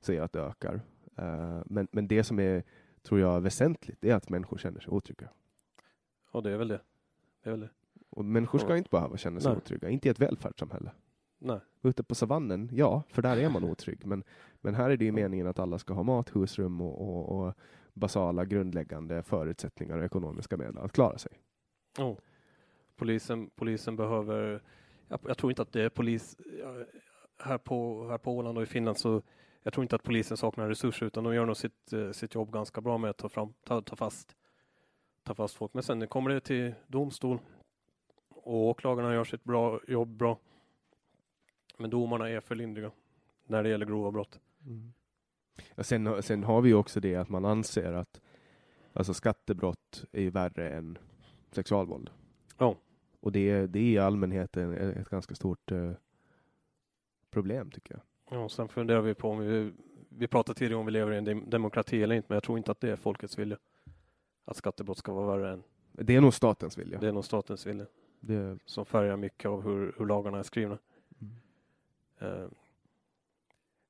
säger 0.00 0.22
att 0.22 0.32
det 0.32 0.40
ökar. 0.40 0.74
Uh, 1.18 1.62
men, 1.66 1.88
men 1.92 2.08
det 2.08 2.24
som 2.24 2.40
är, 2.40 2.62
tror 3.02 3.20
jag, 3.20 3.40
väsentligt 3.40 4.04
är 4.04 4.14
att 4.14 4.28
människor 4.28 4.58
känner 4.58 4.80
sig 4.80 4.90
otrygga. 4.90 5.28
Ja, 6.32 6.40
det 6.40 6.50
är 6.50 6.56
väl 6.56 6.68
det. 6.68 6.80
det, 7.42 7.50
är 7.50 7.50
väl 7.50 7.60
det. 7.60 7.70
Och 8.10 8.24
människor 8.24 8.58
ska 8.58 8.68
ja. 8.68 8.76
inte 8.76 8.90
behöva 8.90 9.16
känna 9.16 9.40
sig 9.40 9.50
Nej. 9.50 9.58
otrygga, 9.58 9.88
inte 9.88 10.08
i 10.08 10.10
ett 10.10 10.20
välfärdssamhälle. 10.20 10.90
Nej. 11.38 11.60
Ute 11.82 12.02
på 12.02 12.14
savannen, 12.14 12.68
ja, 12.72 13.02
för 13.08 13.22
där 13.22 13.36
är 13.36 13.48
man 13.48 13.64
otrygg. 13.70 14.06
Men, 14.06 14.24
men 14.60 14.74
här 14.74 14.90
är 14.90 14.96
det 14.96 15.04
ju 15.04 15.12
meningen 15.12 15.46
att 15.46 15.58
alla 15.58 15.78
ska 15.78 15.94
ha 15.94 16.02
mat, 16.02 16.36
husrum 16.36 16.80
och, 16.80 17.00
och, 17.00 17.46
och 17.46 17.54
basala 17.92 18.44
grundläggande 18.44 19.22
förutsättningar 19.22 19.98
och 19.98 20.04
ekonomiska 20.04 20.56
medel 20.56 20.78
att 20.78 20.92
klara 20.92 21.18
sig. 21.18 21.32
Oh. 21.98 22.16
Polisen, 22.96 23.50
polisen 23.50 23.96
behöver, 23.96 24.62
jag, 25.08 25.20
jag, 25.26 25.38
tror 25.38 25.52
inte 25.52 25.62
att 25.62 25.72
det 25.72 25.82
är 25.82 25.88
polis 25.88 26.36
här 27.38 27.58
på, 27.58 28.08
här 28.08 28.18
på 28.18 28.32
Åland 28.32 28.58
och 28.58 28.62
i 28.62 28.66
Finland 28.66 28.98
så 28.98 29.22
jag 29.62 29.72
tror 29.72 29.84
inte 29.84 29.96
att 29.96 30.02
polisen 30.02 30.36
saknar 30.36 30.68
resurser 30.68 31.06
utan 31.06 31.24
de 31.24 31.34
gör 31.34 31.46
nog 31.46 31.56
sitt, 31.56 31.92
eh, 31.92 32.10
sitt 32.10 32.34
jobb 32.34 32.52
ganska 32.52 32.80
bra 32.80 32.98
med 32.98 33.10
att 33.10 33.16
ta, 33.16 33.28
fram, 33.28 33.52
ta, 33.64 33.82
ta, 33.82 33.96
fast, 33.96 34.36
ta 35.22 35.34
fast 35.34 35.54
folk. 35.54 35.74
Men 35.74 35.82
sen 35.82 36.06
kommer 36.06 36.30
det 36.30 36.40
till 36.40 36.74
domstol 36.86 37.38
och 38.28 38.66
åklagarna 38.66 39.14
gör 39.14 39.24
sitt 39.24 39.44
bra 39.44 39.80
jobb 39.88 40.08
bra. 40.08 40.38
Men 41.78 41.90
domarna 41.90 42.28
är 42.28 42.40
för 42.40 42.54
lindriga 42.54 42.90
när 43.46 43.62
det 43.62 43.68
gäller 43.68 43.86
grova 43.86 44.10
brott. 44.10 44.40
Mm. 44.66 44.92
Ja, 45.74 45.82
sen, 45.82 46.22
sen 46.22 46.44
har 46.44 46.60
vi 46.60 46.74
också 46.74 47.00
det 47.00 47.14
att 47.14 47.28
man 47.28 47.44
anser 47.44 47.92
att 47.92 48.20
alltså 48.92 49.14
skattebrott 49.14 50.04
är 50.12 50.30
värre 50.30 50.70
än 50.70 50.98
sexualvåld. 51.50 52.10
Ja. 52.58 52.76
Och 53.20 53.32
det, 53.32 53.66
det 53.66 53.78
är 53.78 53.82
i 53.82 53.98
allmänhet 53.98 54.56
ett, 54.56 55.10
ganska 55.10 55.34
stort 55.34 55.72
eh, 55.72 55.92
problem 57.30 57.70
tycker 57.70 57.94
jag. 57.94 58.02
Ja, 58.38 58.48
sen 58.48 58.68
funderar 58.68 59.00
vi 59.00 59.14
på 59.14 59.30
om 59.30 59.38
vi, 59.38 59.72
vi 60.08 60.26
pratade 60.26 60.58
tidigare 60.58 60.80
om 60.80 60.86
vi 60.86 60.92
lever 60.92 61.12
i 61.12 61.16
en 61.16 61.50
demokrati 61.50 62.02
eller 62.02 62.14
inte, 62.14 62.26
men 62.28 62.36
jag 62.36 62.42
tror 62.42 62.58
inte 62.58 62.70
att 62.70 62.80
det 62.80 62.90
är 62.90 62.96
folkets 62.96 63.38
vilja. 63.38 63.58
Att 64.44 64.56
skattebrott 64.56 64.98
ska 64.98 65.12
vara 65.12 65.36
värre 65.36 65.52
än. 65.52 65.62
Det 65.92 66.16
är 66.16 66.20
nog 66.20 66.34
statens 66.34 66.78
vilja. 66.78 66.98
Det 66.98 67.08
är 67.08 67.12
nog 67.12 67.24
statens 67.24 67.66
vilja. 67.66 67.86
Det... 68.20 68.58
Som 68.64 68.86
färgar 68.86 69.16
mycket 69.16 69.48
av 69.48 69.62
hur, 69.62 69.94
hur 69.98 70.06
lagarna 70.06 70.38
är 70.38 70.42
skrivna. 70.42 70.78
Mm. 71.20 72.42
Uh, 72.42 72.48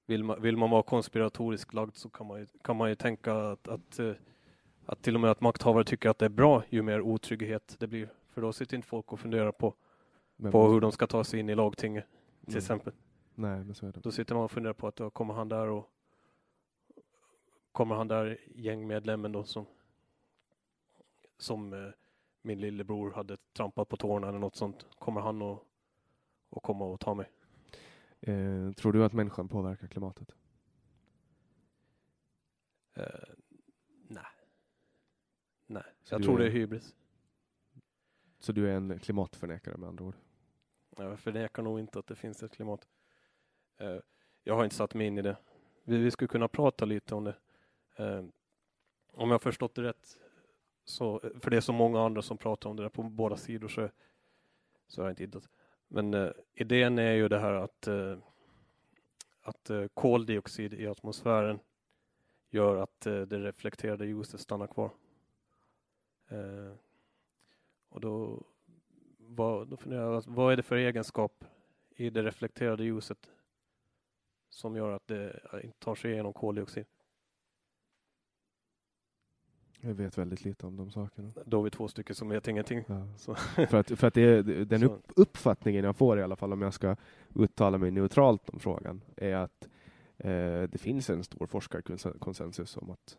vill, 0.07 0.25
man, 0.25 0.43
vill 0.43 0.57
man 0.57 0.71
vara 0.71 0.83
konspiratoriskt 0.83 1.75
lagd 1.75 1.97
så 1.97 2.09
kan 2.09 2.27
man 2.27 2.41
ju, 2.41 2.47
kan 2.63 2.77
man 2.77 2.89
ju 2.89 2.95
tänka 2.95 3.35
att, 3.35 3.69
att, 3.69 4.01
uh, 4.01 4.15
att 4.87 5.03
till 5.03 5.15
och 5.15 5.21
med 5.21 5.31
att 5.31 5.41
makthavare 5.41 5.85
tycker 5.85 6.09
att 6.09 6.19
det 6.19 6.25
är 6.25 6.31
bra 6.31 6.63
ju 6.69 6.83
mer 6.83 7.01
otrygghet 7.01 7.77
det 7.79 7.87
blir 7.87 8.09
för 8.37 8.43
då 8.43 8.53
sitter 8.53 8.77
inte 8.77 8.89
folk 8.89 9.13
och 9.13 9.21
funderar 9.21 9.53
på, 9.53 9.75
på 10.51 10.69
hur 10.69 10.81
de 10.81 10.93
ska 10.93 11.07
ta 11.07 11.25
sig 11.25 11.41
in 11.41 11.49
i 11.49 11.55
lagtinget 11.55 12.05
till 12.41 12.49
mm. 12.49 12.59
exempel. 12.59 12.93
Nej, 13.35 13.65
men 13.65 13.75
så 13.75 13.87
är 13.87 13.93
det. 13.93 14.01
Då 14.01 14.13
sitter 14.13 14.35
man 14.35 14.45
och 14.45 14.51
funderar 14.51 14.75
på 14.75 14.87
att 14.87 14.97
då 14.97 15.11
kommer 15.11 15.35
han 15.35 15.49
där 15.49 15.67
och 15.69 15.91
kommer 17.73 17.95
han 17.95 18.09
där 18.09 18.41
gängmedlemmen 18.55 19.33
då 19.33 19.45
som 19.45 19.67
som 21.39 21.73
eh, 21.73 21.91
min 22.43 22.61
lillebror 22.61 23.13
hade 23.13 23.37
trampat 23.53 23.89
på 23.89 23.97
tårna 23.97 24.29
eller 24.29 24.39
något 24.39 24.57
sånt. 24.57 24.87
Kommer 24.99 25.21
han 25.21 25.43
och, 25.43 25.67
och 26.49 26.63
komma 26.63 26.85
och 26.85 27.01
ta 27.01 27.15
mig? 27.15 27.31
Eh, 28.21 28.73
tror 28.73 28.93
du 28.93 29.05
att 29.05 29.13
människan 29.13 29.49
påverkar 29.49 29.87
klimatet? 29.87 30.35
Eh, 32.95 33.05
nej. 34.09 34.25
Nej, 35.67 35.85
så 36.03 36.15
jag 36.15 36.23
tror 36.23 36.35
är... 36.35 36.45
det 36.45 36.51
är 36.51 36.53
hybris. 36.53 36.95
Så 38.47 38.53
du 38.53 38.71
är 38.71 38.75
en 38.75 38.99
klimatförnekare 38.99 39.77
med 39.77 39.89
andra 39.89 40.05
ord? 40.05 40.15
Jag 40.97 41.19
förnekar 41.19 41.63
nog 41.63 41.81
inte 41.81 41.99
att 41.99 42.07
det 42.07 42.15
finns 42.15 42.43
ett 42.43 42.53
klimat. 42.53 42.89
Eh, 43.79 43.97
jag 44.45 44.55
har 44.55 44.65
inte 44.65 44.77
satt 44.77 44.95
mig 44.95 45.07
in 45.07 45.19
i 45.19 45.23
det. 45.23 45.37
Vi, 45.85 46.11
skulle 46.11 46.29
kunna 46.29 46.49
prata 46.49 46.85
lite 46.85 47.15
om 47.15 47.25
det. 47.25 47.37
Eh, 47.97 48.25
om 49.13 49.31
jag 49.31 49.43
förstått 49.43 49.75
det 49.75 49.83
rätt, 49.83 50.19
så, 50.85 51.21
för 51.41 51.51
det 51.51 51.57
är 51.57 51.61
så 51.61 51.73
många 51.73 52.01
andra 52.01 52.23
som 52.23 52.39
pratar 52.39 52.71
om 52.71 52.77
det 52.77 52.83
där 52.83 52.91
på 52.91 53.03
båda 53.03 53.37
sidor, 53.37 53.69
så, 53.69 53.89
så 54.87 55.01
har 55.03 55.07
jag 55.07 55.13
inte 55.13 55.23
hittat. 55.23 55.49
Men 55.89 56.15
uh, 56.15 56.33
idén 56.55 56.99
är 56.99 57.13
ju 57.13 57.29
det 57.29 57.39
här 57.39 57.53
att, 57.53 57.89
att 59.41 59.71
koldioxid 59.95 60.75
i 60.75 60.87
atmosfären 60.87 61.59
gör 62.51 62.77
att 62.77 63.01
det 63.01 63.39
reflekterade 63.39 64.07
ljuset 64.07 64.41
stannar 64.41 64.67
kvar. 64.67 64.91
Och 67.97 68.03
då, 68.03 68.43
vad, 69.19 69.69
då 69.69 69.77
funderar 69.77 70.13
jag, 70.13 70.25
vad 70.27 70.53
är 70.53 70.57
det 70.57 70.63
för 70.63 70.77
egenskap 70.77 71.45
i 71.97 72.11
det 72.11 72.23
reflekterade 72.23 72.85
ljuset 72.85 73.31
som 74.49 74.77
gör 74.77 74.93
att 74.93 75.07
det 75.07 75.41
inte 75.63 75.79
tar 75.79 75.95
sig 75.95 76.13
igenom 76.13 76.33
koldioxid. 76.33 76.87
Jag 79.81 79.95
vet 79.95 80.19
väldigt 80.19 80.45
lite 80.45 80.67
om 80.67 80.77
de 80.77 80.91
sakerna. 80.91 81.33
Då 81.47 81.59
är 81.61 81.65
vi 81.65 81.71
två 81.71 81.89
stycken 81.89 82.15
som 82.15 82.29
vet 82.29 82.49
ingenting. 82.49 82.85
Ja. 82.87 83.35
För 83.67 83.75
att, 83.75 83.99
för 83.99 84.07
att 84.07 84.15
det 84.15 84.23
är, 84.23 84.43
den 84.43 84.83
upp, 84.83 85.13
uppfattningen 85.17 85.85
jag 85.85 85.97
får 85.97 86.19
i 86.19 86.23
alla 86.23 86.37
fall 86.37 86.53
om 86.53 86.63
jag 86.63 86.75
ska 86.75 86.97
uttala 87.35 87.79
mig 87.79 87.91
neutralt 87.91 88.49
om 88.49 88.59
frågan 88.59 89.01
är 89.17 89.35
att 89.35 89.69
eh, 90.17 90.63
det 90.63 90.81
finns 90.81 91.11
en 91.11 91.25
stor 91.25 91.47
forskarkonsensus 91.47 92.77
om 92.77 92.91
att 92.91 93.19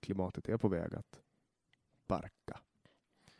klimatet 0.00 0.48
är 0.48 0.56
på 0.56 0.68
väg 0.68 0.94
att 0.94 1.20
barka. 2.06 2.60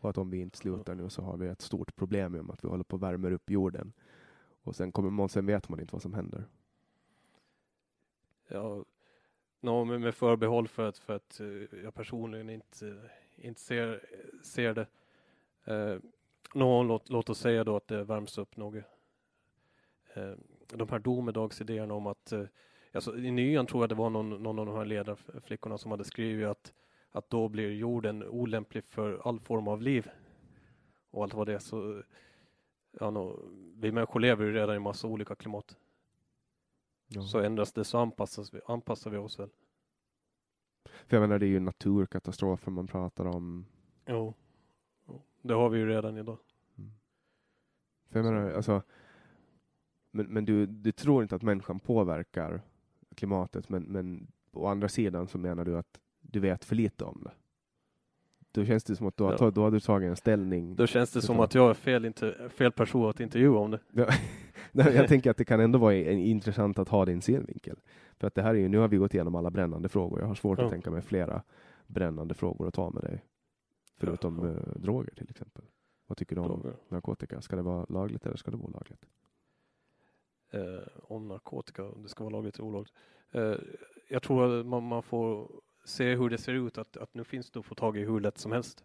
Och 0.04 0.10
att 0.10 0.18
om 0.18 0.30
vi 0.30 0.40
inte 0.40 0.58
slutar 0.58 0.94
nu 0.94 1.10
så 1.10 1.22
har 1.22 1.36
vi 1.36 1.46
ett 1.46 1.60
stort 1.60 1.96
problem 1.96 2.32
med 2.32 2.50
att 2.50 2.64
vi 2.64 2.68
håller 2.68 2.84
på 2.84 2.96
att 2.96 3.02
värmer 3.02 3.32
upp 3.32 3.50
jorden. 3.50 3.92
Och 4.62 4.76
sen, 4.76 4.92
kommer 4.92 5.10
man, 5.10 5.28
sen 5.28 5.46
vet 5.46 5.68
man 5.68 5.80
inte 5.80 5.92
vad 5.92 6.02
som 6.02 6.14
händer. 6.14 6.44
Ja, 8.48 8.84
nå, 9.60 9.84
med, 9.84 10.14
förbehåll 10.14 10.68
för 10.68 10.88
att, 10.88 10.98
för 10.98 11.16
att 11.16 11.40
eh, 11.40 11.80
jag 11.82 11.94
personligen 11.94 12.50
inte, 12.50 13.10
inte 13.36 13.60
ser, 13.60 14.00
ser 14.42 14.74
det. 14.74 14.86
Eh, 15.64 15.98
nå, 16.54 16.82
låt, 16.82 17.08
låt 17.08 17.30
oss 17.30 17.38
säga 17.38 17.64
då 17.64 17.76
att 17.76 17.88
det 17.88 18.04
värms 18.04 18.38
upp 18.38 18.56
något. 18.56 18.84
Eh, 20.14 20.32
de 20.66 20.88
här 20.88 20.98
domedagsidéerna 20.98 21.94
om 21.94 22.06
att, 22.06 22.32
eh, 22.32 22.44
alltså, 22.92 23.16
i 23.16 23.30
nyan 23.30 23.66
tror 23.66 23.82
jag 23.82 23.88
det 23.88 23.94
var 23.94 24.10
någon, 24.10 24.42
någon 24.42 24.58
av 24.58 24.66
de 24.66 24.74
här 24.74 24.84
ledarflickorna 24.84 25.78
som 25.78 25.90
hade 25.90 26.04
skrivit 26.04 26.46
att, 26.46 26.72
att 27.14 27.30
då 27.30 27.48
blir 27.48 27.70
jorden 27.70 28.22
olämplig 28.22 28.84
för 28.84 29.28
all 29.28 29.40
form 29.40 29.68
av 29.68 29.82
liv. 29.82 30.10
Och 31.10 31.22
allt 31.22 31.34
vad 31.34 31.46
det 31.46 31.54
är 31.54 31.58
så, 31.58 32.02
ja, 33.00 33.10
nå, 33.10 33.40
vi 33.76 33.92
människor 33.92 34.20
lever 34.20 34.44
ju 34.44 34.52
redan 34.52 34.76
i 34.76 34.78
massa 34.78 35.06
olika 35.06 35.34
klimat. 35.34 35.76
Ja. 37.06 37.22
Så 37.22 37.38
ändras 37.40 37.72
det 37.72 37.84
så 37.84 37.98
anpassas 37.98 38.54
vi, 38.54 38.60
anpassar 38.66 39.10
vi 39.10 39.16
oss 39.16 39.38
väl. 39.38 39.50
För 40.84 41.16
jag 41.16 41.20
menar, 41.20 41.38
det 41.38 41.46
är 41.46 41.48
ju 41.48 41.60
naturkatastrofer 41.60 42.70
man 42.70 42.86
pratar 42.86 43.24
om. 43.24 43.66
Jo, 44.06 44.34
det 45.42 45.54
har 45.54 45.68
vi 45.68 45.78
ju 45.78 45.86
redan 45.86 46.18
idag. 46.18 46.38
För 48.10 48.18
jag 48.18 48.24
menar, 48.24 48.52
alltså, 48.52 48.82
men 50.10 50.26
men 50.26 50.44
du, 50.44 50.66
du 50.66 50.92
tror 50.92 51.22
inte 51.22 51.36
att 51.36 51.42
människan 51.42 51.80
påverkar 51.80 52.62
klimatet, 53.14 53.68
men, 53.68 53.82
men 53.82 54.32
å 54.52 54.66
andra 54.66 54.88
sidan 54.88 55.28
så 55.28 55.38
menar 55.38 55.64
du 55.64 55.78
att 55.78 56.00
du 56.30 56.40
vet 56.40 56.64
för 56.64 56.76
lite 56.76 57.04
om 57.04 57.20
det. 57.24 57.30
Då 58.52 58.64
känns 58.64 58.84
det 58.84 58.96
som 58.96 59.06
att 59.06 59.16
du 59.16 59.24
har, 59.24 59.30
Ja. 59.32 59.38
tagit- 59.38 59.54
då 59.54 59.62
har 59.62 59.70
du 59.70 59.80
tagit 59.80 60.08
en 60.08 60.16
ställning. 60.16 60.76
Då 60.76 60.86
känns 60.86 61.12
det 61.12 61.22
som 61.22 61.40
att 61.40 61.54
jag 61.54 61.70
är 61.70 61.74
fel, 61.74 62.04
inte, 62.04 62.48
fel 62.50 62.72
person 62.72 63.10
att 63.10 63.20
intervjua 63.20 63.58
om 63.58 63.70
det. 63.70 63.78
Ja, 63.92 64.06
Nej, 64.72 64.94
jag 64.94 65.08
tänker 65.08 65.30
att 65.30 65.36
det 65.36 65.44
kan 65.44 65.60
ändå 65.60 65.78
vara 65.78 65.94
en- 65.94 66.18
intressant 66.18 66.78
att 66.78 66.88
ha 66.88 67.04
din 67.04 67.22
synvinkel. 67.22 67.76
För 68.18 68.26
att 68.26 68.34
det 68.34 68.42
här 68.42 68.50
är 68.54 68.58
ju, 68.58 68.68
nu 68.68 68.78
har 68.78 68.88
vi 68.88 68.96
gått 68.96 69.14
igenom 69.14 69.34
alla 69.34 69.50
brännande 69.50 69.88
frågor. 69.88 70.20
Jag 70.20 70.26
har 70.26 70.34
svårt 70.34 70.58
Ja. 70.58 70.64
att 70.64 70.70
tänka 70.70 70.90
mig 70.90 71.02
flera 71.02 71.42
brännande 71.86 72.34
frågor 72.34 72.68
att 72.68 72.74
ta 72.74 72.90
med 72.90 73.02
dig. 73.02 73.24
Förutom 73.96 74.38
Ja. 74.38 74.50
eh, 74.50 74.76
droger 74.80 75.14
till 75.14 75.30
exempel. 75.30 75.64
Vad 76.06 76.18
tycker 76.18 76.36
du 76.36 76.42
om 76.42 76.48
Droger. 76.48 76.76
narkotika? 76.88 77.40
Ska 77.40 77.56
det 77.56 77.62
vara 77.62 77.86
lagligt 77.88 78.26
eller 78.26 78.36
ska 78.36 78.50
det 78.50 78.56
vara 78.56 78.66
olagligt? 78.68 79.04
Eh, 80.52 80.88
om 81.02 81.28
narkotika, 81.28 81.84
om 81.84 82.02
det 82.02 82.08
ska 82.08 82.24
vara 82.24 82.32
lagligt 82.32 82.54
eller 82.58 82.68
olagligt. 82.68 82.92
Eh, 83.32 83.54
jag 84.08 84.22
tror 84.22 84.60
att 84.60 84.66
man, 84.66 84.82
man 84.82 85.02
får 85.02 85.50
se 85.84 86.14
hur 86.14 86.30
det 86.30 86.38
ser 86.38 86.52
ut, 86.52 86.78
att, 86.78 86.96
att 86.96 87.14
nu 87.14 87.24
finns 87.24 87.50
det 87.50 87.58
att 87.60 87.66
få 87.66 87.74
tag 87.74 87.96
i 87.96 88.00
hur 88.04 88.20
lätt 88.20 88.38
som 88.38 88.52
helst. 88.52 88.84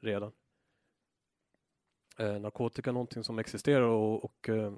Redan. 0.00 0.32
Eh, 2.18 2.40
narkotika 2.40 2.90
är 2.90 2.94
någonting 2.94 3.24
som 3.24 3.38
existerar 3.38 3.86
och, 3.86 4.24
och 4.24 4.48
eh, 4.48 4.72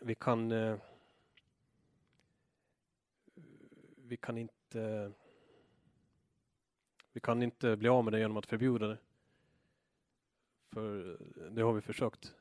vi 0.00 0.14
kan 0.14 0.52
eh, 0.52 0.76
vi 3.96 4.16
kan 4.16 4.38
inte 4.38 5.12
vi 7.12 7.20
kan 7.20 7.42
inte 7.42 7.76
bli 7.76 7.88
av 7.88 8.04
med 8.04 8.12
det 8.12 8.18
genom 8.18 8.36
att 8.36 8.46
förbjuda 8.46 8.86
det. 8.86 8.98
För 10.72 11.18
det 11.50 11.62
har 11.62 11.72
vi 11.72 11.80
försökt. 11.80 12.34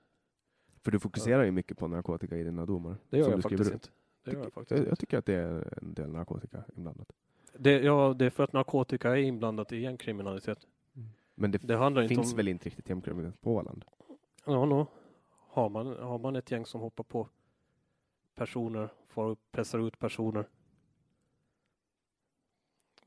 För 0.82 0.92
du 0.92 1.00
fokuserar 1.00 1.44
ju 1.44 1.52
mycket 1.52 1.78
på 1.78 1.88
narkotika 1.88 2.38
i 2.38 2.44
dina 2.44 2.66
domar. 2.66 2.98
Det 3.10 3.18
gör 3.18 3.30
jag 3.32 3.42
faktiskt 3.42 3.68
ut. 3.70 3.74
inte. 3.74 3.90
Det 4.24 4.32
gör 4.32 4.38
jag 4.38 4.46
Tycker- 4.46 4.52
faktiskt 4.56 4.72
jag, 4.72 4.80
inte. 4.80 4.90
jag 4.90 5.00
tycker 5.00 5.18
att 5.18 5.26
det 5.26 5.34
är 5.36 5.78
en 5.82 5.94
del 5.94 6.10
narkotika 6.12 6.64
inblandat. 6.76 7.12
Det, 7.54 7.80
ja, 7.80 8.14
det 8.20 8.26
är 8.26 8.30
för 8.30 8.44
att 8.44 8.54
narkotika 8.54 9.10
är 9.12 9.16
inblandat 9.16 9.72
i 9.72 9.78
gängkriminalitet. 9.82 10.68
Men 11.36 11.52
det, 11.52 11.58
Det 11.58 11.76
handlar 11.76 12.02
inte 12.02 12.16
finns 12.16 12.32
om... 12.32 12.38
väl 12.38 12.48
inte 12.48 12.66
riktigt 12.66 12.90
gängkriminalitet 12.90 13.42
på 13.42 13.56
Åland? 13.56 13.86
Ja, 14.46 14.66
no. 14.66 14.88
har, 15.30 15.70
man, 15.70 15.88
har 15.88 16.20
man 16.20 16.36
ett 16.36 16.52
gäng 16.52 16.66
som 16.66 16.82
hoppar 16.82 17.04
på 17.04 17.30
personer, 18.36 18.90
får 19.08 19.30
upp, 19.30 19.40
pressar 19.52 19.88
ut 19.88 20.00
personer. 20.00 20.46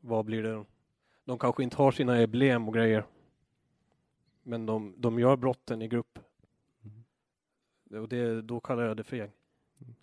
Vad 0.00 0.25
blir 0.25 0.42
det? 0.42 0.65
De 1.25 1.39
kanske 1.39 1.62
inte 1.62 1.76
har 1.76 1.92
sina 1.92 2.18
emblem 2.18 2.68
och 2.68 2.75
grejer. 2.75 3.05
Men 4.42 4.66
de, 4.66 4.94
de 4.99 5.18
gör 5.18 5.36
brotten 5.36 5.83
i 5.83 5.89
grupp. 5.89 6.18
Och 7.91 8.08
det, 8.08 8.42
då 8.42 8.60
kallar 8.60 8.83
jag 8.83 8.97
det 8.97 9.05
för 9.05 9.16
gäng. 9.16 9.31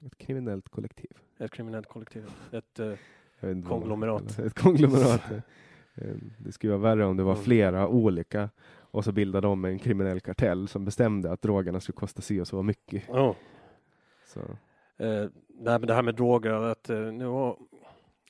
Ett 0.05 0.17
kriminellt 0.17 0.69
kollektiv. 0.69 1.17
Ett 1.37 1.51
kriminellt 1.51 1.87
kollektiv. 1.87 2.29
Ett, 2.51 2.79
Konglomerat. 3.67 4.39
Ett 4.45 4.53
konglomerat. 4.59 5.21
Eh, 5.95 6.07
Det 6.37 6.51
skulle 6.51 6.73
vara 6.77 6.81
värre 6.95 7.05
om 7.05 7.17
det 7.17 7.23
var 7.23 7.31
Mm. 7.33 7.43
flera 7.43 7.87
olika 7.87 8.49
och 8.79 9.03
så 9.03 9.11
bildade 9.11 9.47
de 9.47 9.65
en 9.65 9.79
kriminell 9.79 10.19
kartell 10.19 10.67
som 10.67 10.85
bestämde 10.85 11.31
att 11.31 11.41
drogerna 11.41 11.79
skulle 11.79 11.95
kosta 11.95 12.21
si 12.21 12.41
och 12.41 12.47
så 12.47 12.63
mycket. 12.63 13.03
ja. 13.07 13.35
Så, 14.25 14.39
Eh, 14.97 15.25
nej, 15.49 15.79
men 15.79 15.81
det 15.87 15.93
här 15.93 16.01
med 16.01 16.15
droger, 16.15 16.51
att 16.51 16.89
eh, 16.89 16.97
nu 16.99 17.25
har, 17.25 17.57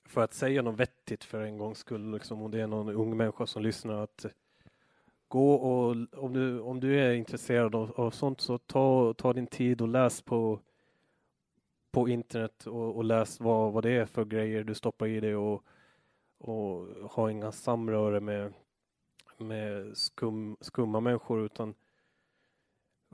för 0.06 0.22
att 0.22 0.33
säga 0.33 0.61
något 0.61 0.80
vettigt 0.80 1.24
för 1.24 1.42
en 1.42 1.58
gångs 1.58 1.77
skull, 1.77 2.11
liksom, 2.11 2.42
om 2.42 2.51
det 2.51 2.61
är 2.61 2.67
någon 2.67 2.90
ung 2.95 3.17
människa 3.17 3.45
som 3.45 3.64
lyssnar, 3.64 3.93
att 4.03 4.25
gå 5.27 5.53
och 5.53 5.95
om 6.17 6.33
du, 6.33 6.59
om 6.59 6.80
du 6.80 7.00
är 7.00 7.14
intresserad 7.14 7.75
av, 7.75 7.92
av 7.95 8.11
sånt 8.11 8.42
så 8.42 8.58
ta, 8.58 9.14
ta 9.14 9.33
din 9.33 9.48
tid 9.48 9.82
och 9.82 9.88
läs 9.88 10.22
på, 10.22 10.59
på 11.94 12.10
internet 12.10 12.68
och, 12.68 12.96
och 12.96 13.04
läs 13.04 13.40
vad, 13.40 13.74
vad 13.74 13.84
det 13.84 13.92
är 13.92 14.06
för 14.06 14.26
grejer 14.26 14.64
du 14.64 14.76
stoppar 14.76 15.08
i 15.08 15.20
dig 15.20 15.36
och, 15.36 15.64
och 16.38 16.88
ha 17.12 17.32
inga 17.32 17.52
samröre 17.52 18.20
med, 18.20 18.54
med 19.38 19.98
skum, 19.98 20.58
skumma 20.62 21.00
människor 21.00 21.46
utan, 21.46 21.76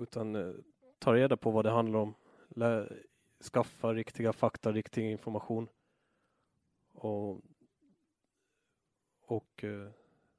utan 0.01 0.35
eh, 0.35 0.53
ta 0.99 1.13
reda 1.13 1.37
på 1.37 1.51
vad 1.51 1.65
det 1.65 1.71
handlar 1.71 1.99
om. 1.99 2.13
Lä, 2.49 2.89
skaffa 3.53 3.93
riktiga 3.93 4.33
fakta, 4.33 4.71
riktig 4.71 5.11
information. 5.11 5.67
Och, 6.93 7.41
och 9.21 9.63
eh, 9.63 9.89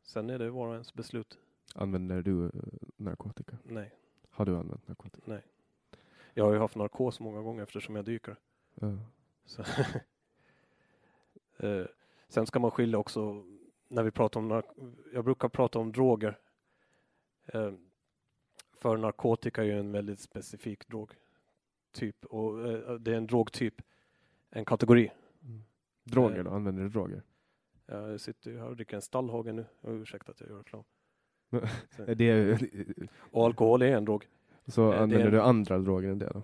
sen 0.03 0.31
är 0.31 0.39
det 0.39 0.51
var 0.51 0.67
och 0.67 0.73
ens 0.73 0.95
beslut. 0.95 1.39
använder 1.75 2.23
du 2.23 2.45
eh, 2.47 2.51
narkotika? 2.97 3.59
Nej, 3.65 3.93
Har 4.31 4.45
du 4.47 4.57
använt 4.57 4.89
narkotika? 4.89 5.23
nej. 5.27 5.43
Jag 6.35 6.45
har 6.45 6.53
ju 6.53 6.59
haft 6.59 6.77
narkos 6.77 7.21
många 7.21 7.43
gånger 7.43 7.63
eftersom 7.63 7.97
jag 7.97 8.05
dyker. 8.05 8.37
Så 9.45 9.63
eh, 11.67 11.87
sen 12.29 12.47
ska 12.47 12.59
man 12.59 12.71
skilja 12.71 12.99
också 12.99 13.45
när 13.89 14.03
vi 14.03 14.11
pratar 14.11 14.41
om 14.41 14.63
jag 15.13 15.25
brukar 15.25 15.49
prata 15.49 15.79
om 15.79 15.93
droger. 15.93 16.39
Eh, 17.47 17.73
för 18.73 18.97
narkotika 18.97 19.63
är 19.63 19.67
ju 19.67 19.79
en 19.79 19.93
väldigt 19.93 20.21
specifik 20.21 20.89
drogtyp 20.89 22.25
och 22.25 22.69
eh, 22.69 22.95
det 22.95 23.13
är 23.13 23.17
en 23.17 23.27
drogtyp, 23.27 23.83
en 24.51 24.65
kategori. 24.65 25.11
Droger 26.05 26.39
Eh. 26.39 26.45
då? 26.45 26.51
Använder 26.51 26.83
du 26.83 26.89
droger? 26.89 27.23
Jag 27.87 28.21
sitter 28.21 28.51
ju 28.51 28.59
här 28.59 28.69
och 28.69 28.77
dricker 28.77 28.97
en 28.97 29.03
stallhage 29.03 29.55
nu. 29.55 29.65
Ursäkta 29.83 30.33
att 30.33 30.41
jag 30.41 30.51
gör 30.51 30.59
reklam. 30.59 30.85
Är 32.07 32.15
Och 33.31 33.45
alkohol 33.45 33.83
är 33.83 33.97
en 33.97 34.05
drog. 34.05 34.29
Så 34.71 34.85
Eh, 34.85 34.91
det 34.91 35.03
använder 35.03 35.27
en- 35.27 35.33
du 35.33 35.41
andra 35.41 35.79
droger 35.79 36.09
än 36.09 36.19
det 36.19 36.31
då? 36.35 36.43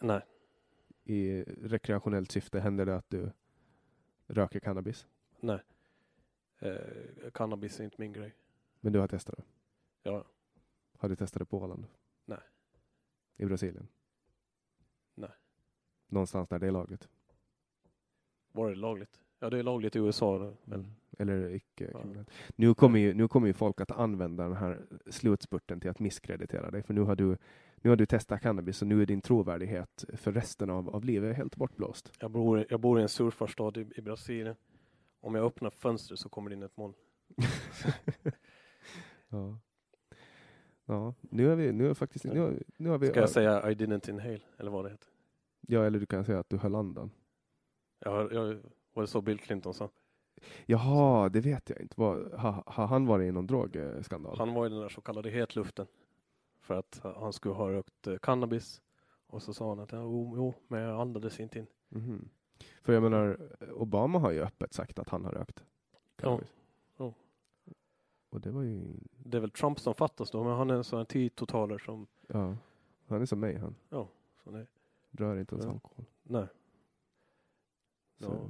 Nej, 0.00 0.20
I 1.04 1.42
rekreationellt 1.42 2.32
syfte 2.32 2.60
händer 2.60 2.86
det 2.86 2.96
att 2.96 3.10
du 3.10 3.30
röker 4.26 4.60
cannabis? 4.60 5.06
nej. 5.40 5.60
Eh, 6.58 7.30
cannabis 7.34 7.80
är 7.80 7.84
inte 7.84 7.96
min 7.98 8.12
grej. 8.12 8.34
Men 8.80 8.92
du 8.92 8.98
har 8.98 9.08
testat 9.08 9.36
det? 9.36 9.44
Ja, 10.10 10.24
Har 10.98 11.08
du 11.08 11.16
testat 11.16 11.40
det 11.40 11.44
på 11.46 11.58
Åland? 11.58 11.86
Nej. 12.24 12.38
I 13.36 13.44
Brasilien? 13.44 13.88
Nej. 15.14 15.30
Någonstans 16.08 16.48
där 16.48 16.58
det 16.58 16.66
är 16.66 16.70
lagligt? 16.70 17.08
var 18.52 18.68
det 18.70 18.74
lagligt? 18.76 19.20
Ja, 19.38 19.50
det 19.50 19.58
är 19.58 19.62
lagligt 19.62 19.96
i 19.96 19.98
USA. 19.98 20.38
då, 20.38 20.56
Men, 20.64 20.80
Mm. 20.80 20.90
Eller 21.16 21.54
icke 21.54 21.90
Ja. 21.92 22.24
Nu 22.56 22.74
kommer, 22.74 22.98
ju, 22.98 23.14
nu 23.14 23.28
kommer 23.28 23.46
ju 23.46 23.52
folk 23.52 23.80
att 23.80 23.90
använda 23.90 24.44
den 24.44 24.56
här 24.56 24.86
slutspurten 25.06 25.80
till 25.80 25.90
att 25.90 25.98
misskreditera 25.98 26.70
dig. 26.70 26.82
För 26.82 26.94
nu 26.94 27.00
har 27.00 27.16
du, 27.16 27.36
nu 27.76 27.90
har 27.90 27.96
du 27.96 28.06
testat 28.06 28.40
cannabis 28.42 28.82
och 28.82 28.88
nu 28.88 29.02
är 29.02 29.06
din 29.06 29.20
trovärdighet 29.20 30.04
för 30.12 30.32
resten 30.32 30.70
av, 30.70 30.88
av 30.88 31.04
livet 31.04 31.36
helt 31.36 31.56
bortblåst. 31.56 32.12
jag, 32.20 32.30
bor, 32.30 32.66
jag 32.68 32.80
bor 32.80 32.98
i 32.98 33.02
en 33.02 33.08
surfarstad 33.08 33.72
i, 33.76 33.86
i 33.96 34.00
Brasilien. 34.00 34.56
Om 35.20 35.34
jag 35.34 35.44
öppnar 35.44 35.70
fönstret 35.70 36.18
så 36.18 36.28
kommer 36.28 36.50
det 36.50 36.56
in 36.56 36.62
ett 36.62 36.76
moln. 36.76 36.94
Ja. 39.28 39.58
Ja, 40.86 41.14
nu 41.20 41.48
har 41.48 41.56
vi, 41.56 41.72
nu 41.72 41.86
har 41.86 41.94
faktiskt, 41.94 42.24
nu 42.24 42.40
har, 42.40 42.62
nu 42.76 42.88
har 42.88 42.98
vi... 42.98 43.06
Ska 43.06 43.20
jag 43.20 43.30
säga 43.30 43.70
I 43.70 43.74
didn't 43.74 44.10
inhale, 44.10 44.40
eller 44.58 44.70
vad 44.70 44.84
det 44.84 44.90
heter? 44.90 45.08
Ja, 45.60 45.84
eller 45.84 46.00
du 46.00 46.06
kan 46.06 46.24
säga 46.24 46.38
att 46.38 46.50
du 46.50 46.56
höll 46.56 46.74
andan. 46.74 47.10
Jag, 47.98 48.32
jag, 48.32 48.62
var 48.92 49.02
det 49.02 49.06
så 49.06 49.20
Bill 49.20 49.38
Clinton 49.38 49.74
sa? 49.74 49.90
Jaha, 50.66 51.28
det 51.28 51.40
vet 51.40 51.70
jag 51.70 51.80
inte. 51.80 51.94
Vad- 51.98 52.32
Har 52.32 52.62
har 52.66 52.86
han 52.86 53.06
varit 53.06 53.28
i 53.28 53.32
någon 53.32 53.46
drogskandal? 53.46 54.38
Han 54.38 54.54
var 54.54 54.66
i 54.66 54.68
den 54.68 54.80
där 54.80 54.88
så 54.88 55.00
kallade 55.00 55.30
hetluften. 55.30 55.86
För 56.60 56.74
att 56.74 57.00
han 57.02 57.32
skulle 57.32 57.54
ha 57.54 57.70
rökt 57.70 58.06
eh, 58.06 58.16
cannabis. 58.18 58.82
Och 59.26 59.42
så 59.42 59.54
sa 59.54 59.68
han 59.68 59.80
att 59.80 59.92
jo, 59.92 60.32
jo 60.36 60.54
men 60.68 60.80
jag 60.82 61.00
andades 61.00 61.40
inte 61.40 61.58
in. 61.58 61.66
Mhm. 61.88 62.28
För 62.82 62.92
jag 62.92 63.02
menar, 63.02 63.38
Obama 63.72 64.18
har 64.18 64.30
ju 64.30 64.40
öppet 64.42 64.72
sagt 64.72 64.98
att 64.98 65.08
han 65.08 65.24
har 65.24 65.32
rökt. 65.32 65.64
Ja, 65.92 65.98
cannabis. 66.16 66.48
ja. 66.96 67.12
Och 68.30 68.40
det 68.40 68.50
var 68.50 68.62
ju, 68.62 68.82
Det 69.24 69.36
är 69.36 69.40
väl 69.40 69.50
Trump 69.50 69.80
som 69.80 69.94
fattas 69.94 70.30
då, 70.30 70.44
men 70.44 70.52
han 70.56 70.70
är 70.70 70.74
en 70.74 70.84
sån 70.84 70.96
här 70.96 71.04
tiototaler 71.04 71.78
som, 71.78 72.06
ja, 72.26 72.56
han 73.06 73.22
är 73.22 73.26
som 73.26 73.40
mig 73.40 73.56
han. 73.58 73.74
så 74.44 74.50
det, 74.50 74.66
Rör 75.10 75.36
inte 75.36 75.54
ens 75.54 75.66
Ja. 75.66 75.72
alkohol. 75.72 76.04
nej. 76.22 76.46
Så, 78.20 78.24
Ja. 78.32 78.48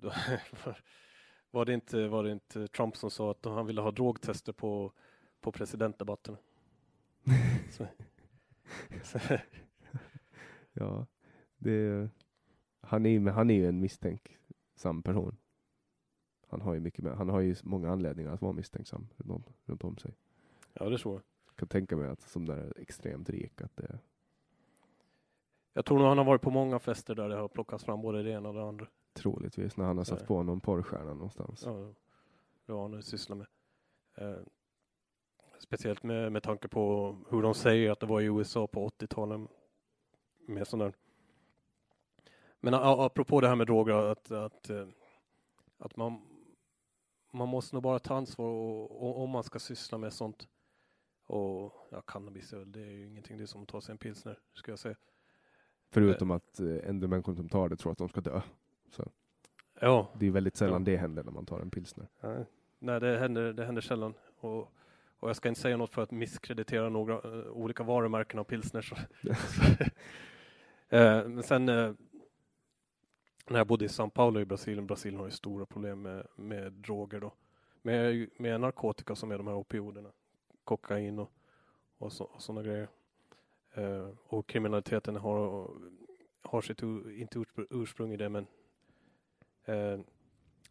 Då, 0.00 0.12
var, 1.50 1.64
det 1.64 1.74
inte, 1.74 2.08
var 2.08 2.24
det 2.24 2.32
inte 2.32 2.68
Trump 2.68 2.96
som 2.96 3.10
sa 3.10 3.30
att 3.30 3.44
han 3.44 3.66
ville 3.66 3.80
ha 3.80 3.90
drogtester 3.90 4.52
på, 4.52 4.92
på 5.40 5.52
presidentdebatterna? 5.52 6.38
så, 7.70 7.86
så, 9.02 9.18
ja, 10.72 11.06
det, 11.58 12.08
han, 12.80 13.06
är, 13.06 13.30
han 13.30 13.50
är 13.50 13.54
ju 13.54 13.68
en 13.68 13.80
misstänksam 13.80 15.02
person. 15.02 15.36
Han 16.48 16.60
har 16.60 16.74
ju 16.74 16.80
mycket 16.80 17.04
med, 17.04 17.16
han 17.16 17.28
har 17.28 17.40
ju 17.40 17.56
många 17.62 17.90
anledningar 17.90 18.32
att 18.32 18.42
vara 18.42 18.52
misstänksam 18.52 19.08
runt 19.16 19.30
om, 19.30 19.52
runt 19.64 19.84
om 19.84 19.96
sig. 19.96 20.14
ja, 20.72 20.88
det 20.88 20.98
tror 20.98 21.14
jag. 21.14 21.22
Jag 21.46 21.56
kan 21.56 21.68
tänka 21.68 21.96
mig 21.96 22.08
att 22.08 22.20
som 22.20 22.46
där 22.46 22.72
extremt 22.76 23.30
rik 23.30 23.60
att 23.62 23.76
det 23.76 23.98
Jag 25.72 25.84
tror 25.84 25.98
nog 25.98 26.08
han 26.08 26.18
har 26.18 26.24
varit 26.24 26.42
på 26.42 26.50
många 26.50 26.78
fester 26.78 27.14
där 27.14 27.28
det 27.28 27.36
har 27.36 27.48
plockats 27.48 27.84
fram 27.84 28.02
både 28.02 28.22
det 28.22 28.30
ena 28.30 28.48
och 28.48 28.54
det 28.54 28.62
andra. 28.62 28.86
Troligtvis 29.12 29.76
när 29.76 29.84
han 29.84 29.96
har 29.96 30.04
satt 30.04 30.26
på 30.26 30.42
någon 30.42 30.60
porrstjärna 30.60 31.14
någonstans. 31.14 31.62
Ja, 31.66 31.94
det 32.66 32.72
har 32.72 32.88
han 32.88 33.02
sysslat 33.02 33.38
med. 33.38 33.46
Eh, 34.14 34.42
speciellt 35.58 36.02
med, 36.02 36.32
med 36.32 36.42
tanke 36.42 36.68
på 36.68 37.16
hur 37.30 37.42
de 37.42 37.54
säger 37.54 37.90
att 37.90 38.00
det 38.00 38.06
var 38.06 38.20
i 38.20 38.24
USA 38.24 38.66
på 38.66 38.88
80-talet. 38.88 39.50
Med 40.46 40.66
där. 40.72 40.94
Men 42.60 42.74
apropå 42.74 43.40
det 43.40 43.48
här 43.48 43.56
med 43.56 43.66
droger, 43.66 43.94
att, 43.94 44.30
att, 44.30 44.70
eh, 44.70 44.88
att 45.78 45.96
man, 45.96 46.20
man 47.32 47.48
måste 47.48 47.76
nog 47.76 47.82
bara 47.82 47.98
ta 47.98 48.14
ansvar 48.14 48.46
och, 48.46 49.02
och, 49.02 49.22
om 49.22 49.30
man 49.30 49.44
ska 49.44 49.58
syssla 49.58 49.98
med 49.98 50.12
sånt. 50.12 50.48
Och 51.26 51.72
ja, 51.90 52.00
cannabis 52.06 52.54
det 52.66 52.80
är 52.80 52.90
ju 52.90 53.06
ingenting, 53.06 53.36
det 53.36 53.42
är 53.42 53.46
som 53.46 53.62
att 53.62 53.68
ta 53.68 53.80
sig 53.80 53.92
en 53.92 53.98
pilsner, 53.98 54.38
ska 54.54 54.72
jag 54.72 54.78
säga. 54.78 54.96
Förutom 55.90 56.30
att 56.30 56.60
eh, 56.60 56.88
en 56.88 57.00
del 57.00 57.10
människor 57.10 57.34
som 57.34 57.48
tar 57.48 57.68
det 57.68 57.76
tror 57.76 57.92
att 57.92 57.98
de 57.98 58.08
ska 58.08 58.20
dö. 58.20 58.40
Ja, 59.80 60.08
Det 60.18 60.26
är 60.26 60.30
väldigt 60.30 60.56
sällan 60.56 60.84
Ja. 60.84 60.92
det 60.92 60.96
händer 60.96 61.24
när 61.24 61.32
man 61.32 61.46
tar 61.46 61.60
en 61.60 61.70
pilsner. 61.70 62.06
Nej, 62.20 62.44
Nej 62.78 63.00
det, 63.00 63.18
händer, 63.18 63.52
det 63.52 63.64
händer 63.64 63.82
sällan. 63.82 64.14
Och, 64.40 64.72
och 65.20 65.28
jag 65.28 65.36
ska 65.36 65.48
inte 65.48 65.60
säga 65.60 65.76
något 65.76 65.94
för 65.94 66.02
att 66.02 66.10
misskreditera 66.10 66.88
några 66.88 67.14
eh, 67.14 67.46
olika 67.50 67.82
varumärken 67.82 68.38
av 68.40 68.44
pilsner. 68.44 68.82
Så. 68.82 68.96
Eh, 70.92 71.28
men 71.28 71.42
sen 71.42 71.68
eh, 71.68 71.92
när 73.48 73.58
jag 73.58 73.66
bodde 73.66 73.84
i 73.84 73.88
São 73.88 74.10
Paulo 74.10 74.40
i 74.40 74.44
Brasilien, 74.44 74.86
Brasilien 74.86 75.18
har 75.20 75.26
ju 75.26 75.30
stora 75.30 75.66
problem 75.66 76.02
med, 76.02 76.26
med 76.36 76.72
droger 76.72 77.20
då. 77.20 77.32
Med, 77.82 78.28
med 78.36 78.60
narkotika 78.60 79.14
som 79.14 79.30
är 79.32 79.38
de 79.38 79.46
här 79.46 79.54
opioiderna. 79.54 80.10
Kokain 80.64 81.18
och, 81.18 81.30
och, 81.98 82.12
så, 82.12 82.24
och 82.24 82.42
sådana 82.42 82.62
grejer. 82.62 82.88
Och 84.26 84.46
kriminaliteten 84.46 85.16
har, 85.16 85.70
har 86.42 86.60
sitt, 86.60 86.82
u- 86.82 87.16
inte 87.20 87.38
urspr- 87.38 87.66
ursprung 87.70 88.12
i 88.12 88.16
det 88.16 88.28
men 88.28 88.46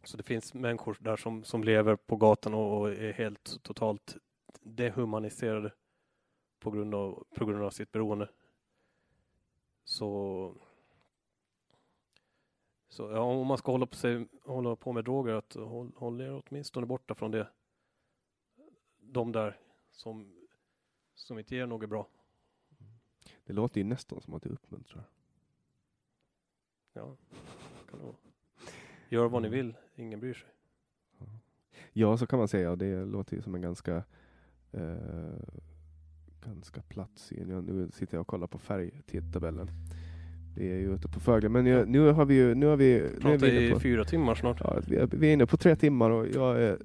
så 0.04 0.18
det 0.18 0.24
finns 0.24 0.54
människor 0.54 0.98
där 1.00 1.16
som, 1.16 1.44
som 1.44 1.64
lever 1.64 1.96
på 1.96 2.16
gatan 2.16 2.54
och, 2.54 2.80
och 2.80 2.92
är 2.92 3.14
helt 3.14 3.64
totalt 3.64 4.18
dehumaniserade 4.62 5.74
på 6.60 6.72
grund 6.72 6.96
av, 6.96 7.28
på 7.36 7.46
grund 7.46 7.64
av 7.64 7.70
sitt 7.70 7.92
beroende. 7.92 8.30
Så, 9.84 10.56
så 12.88 13.12
ja, 13.12 13.20
om 13.20 13.48
man 13.48 13.58
ska 13.58 13.72
hålla 13.72 13.86
på, 13.86 13.96
sig, 13.96 14.28
hålla 14.44 14.76
på 14.76 14.94
med 14.94 15.06
droger, 15.06 15.34
att 15.34 15.54
håll, 15.54 15.92
håll 15.96 16.22
er 16.22 16.44
åtminstone 16.46 16.86
borta 16.86 17.16
från 17.16 17.32
det. 17.32 17.48
De 19.00 19.32
där 19.32 19.60
som, 19.92 20.48
som 21.16 21.40
inte 21.40 21.56
ger 21.56 21.66
något 21.66 21.90
bra. 21.90 22.08
Det 23.46 23.54
låter 23.54 23.82
ju 23.82 23.84
nästan 23.84 24.22
som 24.22 24.34
att 24.34 24.44
du 24.44 24.50
uppmuntrar. 24.50 25.10
Ja, 26.94 27.18
kan 27.90 28.00
det 28.00 28.06
vara. 28.06 28.29
Gör 29.10 29.28
vad 29.28 29.42
ni 29.42 29.50
vill, 29.50 29.74
ingen 29.96 30.20
bryr 30.20 30.34
sig. 30.34 30.50
Ja, 31.94 32.18
så 32.18 32.28
kan 32.28 32.40
man 32.40 32.48
säga. 32.48 32.76
Det 32.76 33.06
låter 33.06 33.36
ju 33.36 33.42
som 33.42 33.56
en 33.56 33.62
ganska 33.62 34.04
eh, 34.72 34.96
ganska 36.46 36.82
platt 36.82 37.12
syn. 37.16 37.48
Nu 37.48 37.90
sitter 37.92 38.16
jag 38.16 38.22
och 38.22 38.28
kollar 38.28 38.48
på 38.48 38.58
färgtidtabellen. 38.58 39.70
Det 40.56 40.72
är 40.72 40.78
ju 40.80 40.94
ute 40.96 41.08
på 41.08 41.20
Fögle. 41.20 41.50
Men 41.50 41.66
jag, 41.66 41.90
nu 41.90 42.12
har 42.12 42.26
vi 42.26 42.36
ju... 42.36 42.56
Nu 42.56 42.66
har 42.66 42.78
vi, 42.78 42.86
nu 42.86 43.06
är 43.06 43.20
Pratar 43.20 43.38
vi 43.38 43.68
i 43.68 43.72
på, 43.72 43.80
fyra 43.80 44.04
timmar 44.04 44.36
snart. 44.36 44.60
ja, 44.60 44.82
vi, 44.88 44.96
är, 44.96 45.08
vi 45.08 45.30
är 45.30 45.34
inne 45.34 45.46
på 45.46 45.58
tre 45.58 45.76
timmar 45.76 46.10
och 46.10 46.28
jag 46.28 46.62
är, 46.62 46.78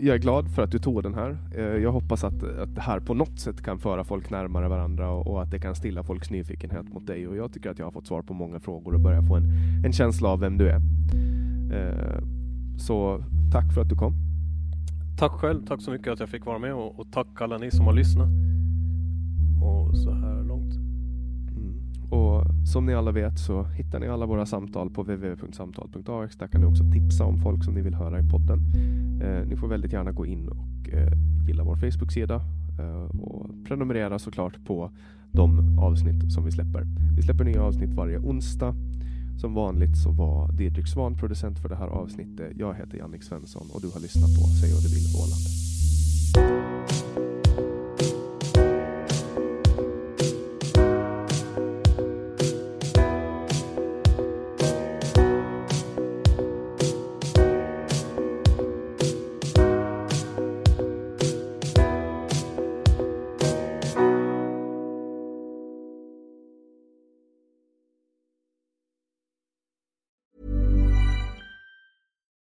jag 0.00 0.14
är 0.14 0.18
glad 0.18 0.50
för 0.50 0.62
att 0.62 0.70
du 0.70 0.78
tog 0.78 1.02
den 1.02 1.14
här. 1.14 1.36
Eh, 1.56 1.64
jag 1.64 1.92
hoppas 1.92 2.24
att, 2.24 2.42
att 2.42 2.74
det 2.74 2.80
här 2.80 3.00
på 3.00 3.14
något 3.14 3.38
sätt 3.38 3.62
kan 3.62 3.78
föra 3.78 4.04
folk 4.04 4.30
närmare 4.30 4.68
varandra 4.68 5.10
och, 5.10 5.26
och 5.26 5.42
att 5.42 5.50
det 5.50 5.58
kan 5.58 5.74
stilla 5.74 6.02
folks 6.02 6.30
nyfikenhet 6.30 6.88
mot 6.94 7.06
dig. 7.06 7.28
Och 7.28 7.36
jag 7.36 7.52
tycker 7.52 7.70
att 7.70 7.78
jag 7.78 7.86
har 7.86 7.90
fått 7.92 8.06
svar 8.06 8.22
på 8.22 8.34
många 8.34 8.60
frågor 8.60 8.94
och 8.94 9.00
börjar 9.00 9.22
få 9.22 9.36
en, 9.36 9.44
en 9.84 9.92
känsla 9.92 10.28
av 10.28 10.40
vem 10.40 10.58
du 10.58 10.68
är. 10.68 10.80
Eh, 11.72 12.22
Så 12.78 13.24
tack 13.52 13.72
för 13.74 13.80
att 13.80 13.88
du 13.88 13.94
kom. 13.94 14.14
Tack 15.18 15.32
själv, 15.32 15.66
tack 15.66 15.80
så 15.80 15.90
mycket 15.90 16.12
att 16.12 16.20
jag 16.20 16.28
fick 16.28 16.46
vara 16.46 16.58
med 16.58 16.74
och, 16.74 17.00
och 17.00 17.06
tack 17.12 17.40
alla 17.40 17.58
ni 17.58 17.70
som 17.70 17.86
har 17.86 17.92
lyssnat. 17.92 18.28
Och 19.62 19.96
så 19.98 20.10
här 20.12 20.25
som 22.72 22.86
ni 22.86 22.94
alla 22.94 23.12
vet 23.12 23.38
så 23.38 23.62
hittar 23.62 24.00
ni 24.00 24.08
alla 24.08 24.26
våra 24.26 24.46
samtal 24.46 24.90
på 24.90 25.02
www.samtal.ax. 25.02 26.36
Där 26.36 26.46
kan 26.46 26.60
ni 26.60 26.66
också 26.66 26.84
tipsa 26.92 27.24
om 27.24 27.38
folk 27.38 27.64
som 27.64 27.74
ni 27.74 27.80
vill 27.80 27.94
höra 27.94 28.20
i 28.20 28.22
podden. 28.22 28.60
Eh, 29.22 29.48
ni 29.48 29.56
får 29.56 29.68
väldigt 29.68 29.92
gärna 29.92 30.12
gå 30.12 30.26
in 30.26 30.48
och 30.48 30.88
eh, 30.92 31.12
gilla 31.48 31.64
vår 31.64 31.76
Facebook-sida 31.76 32.34
eh, 32.78 33.20
och 33.20 33.50
prenumerera 33.64 34.18
såklart 34.18 34.64
på 34.66 34.90
de 35.32 35.78
avsnitt 35.78 36.32
som 36.32 36.44
vi 36.44 36.52
släpper. 36.52 36.86
Vi 37.16 37.22
släpper 37.22 37.44
nya 37.44 37.62
avsnitt 37.62 37.90
varje 37.90 38.18
onsdag. 38.18 38.74
Som 39.40 39.54
vanligt 39.54 39.96
så 39.96 40.10
var 40.10 40.52
Didrik 40.52 40.86
Svan 40.86 41.16
producent 41.16 41.58
för 41.58 41.68
det 41.68 41.76
här 41.76 41.88
avsnittet. 41.88 42.52
Jag 42.56 42.74
heter 42.74 42.98
Jannik 42.98 43.22
Svensson 43.22 43.66
och 43.74 43.80
du 43.80 43.88
har 43.88 44.00
lyssnat 44.00 44.34
på 44.36 44.42
Säg 44.60 44.72
vad 44.72 44.82
du 44.82 44.88
vill 44.88 45.06
Åland. 45.22 46.65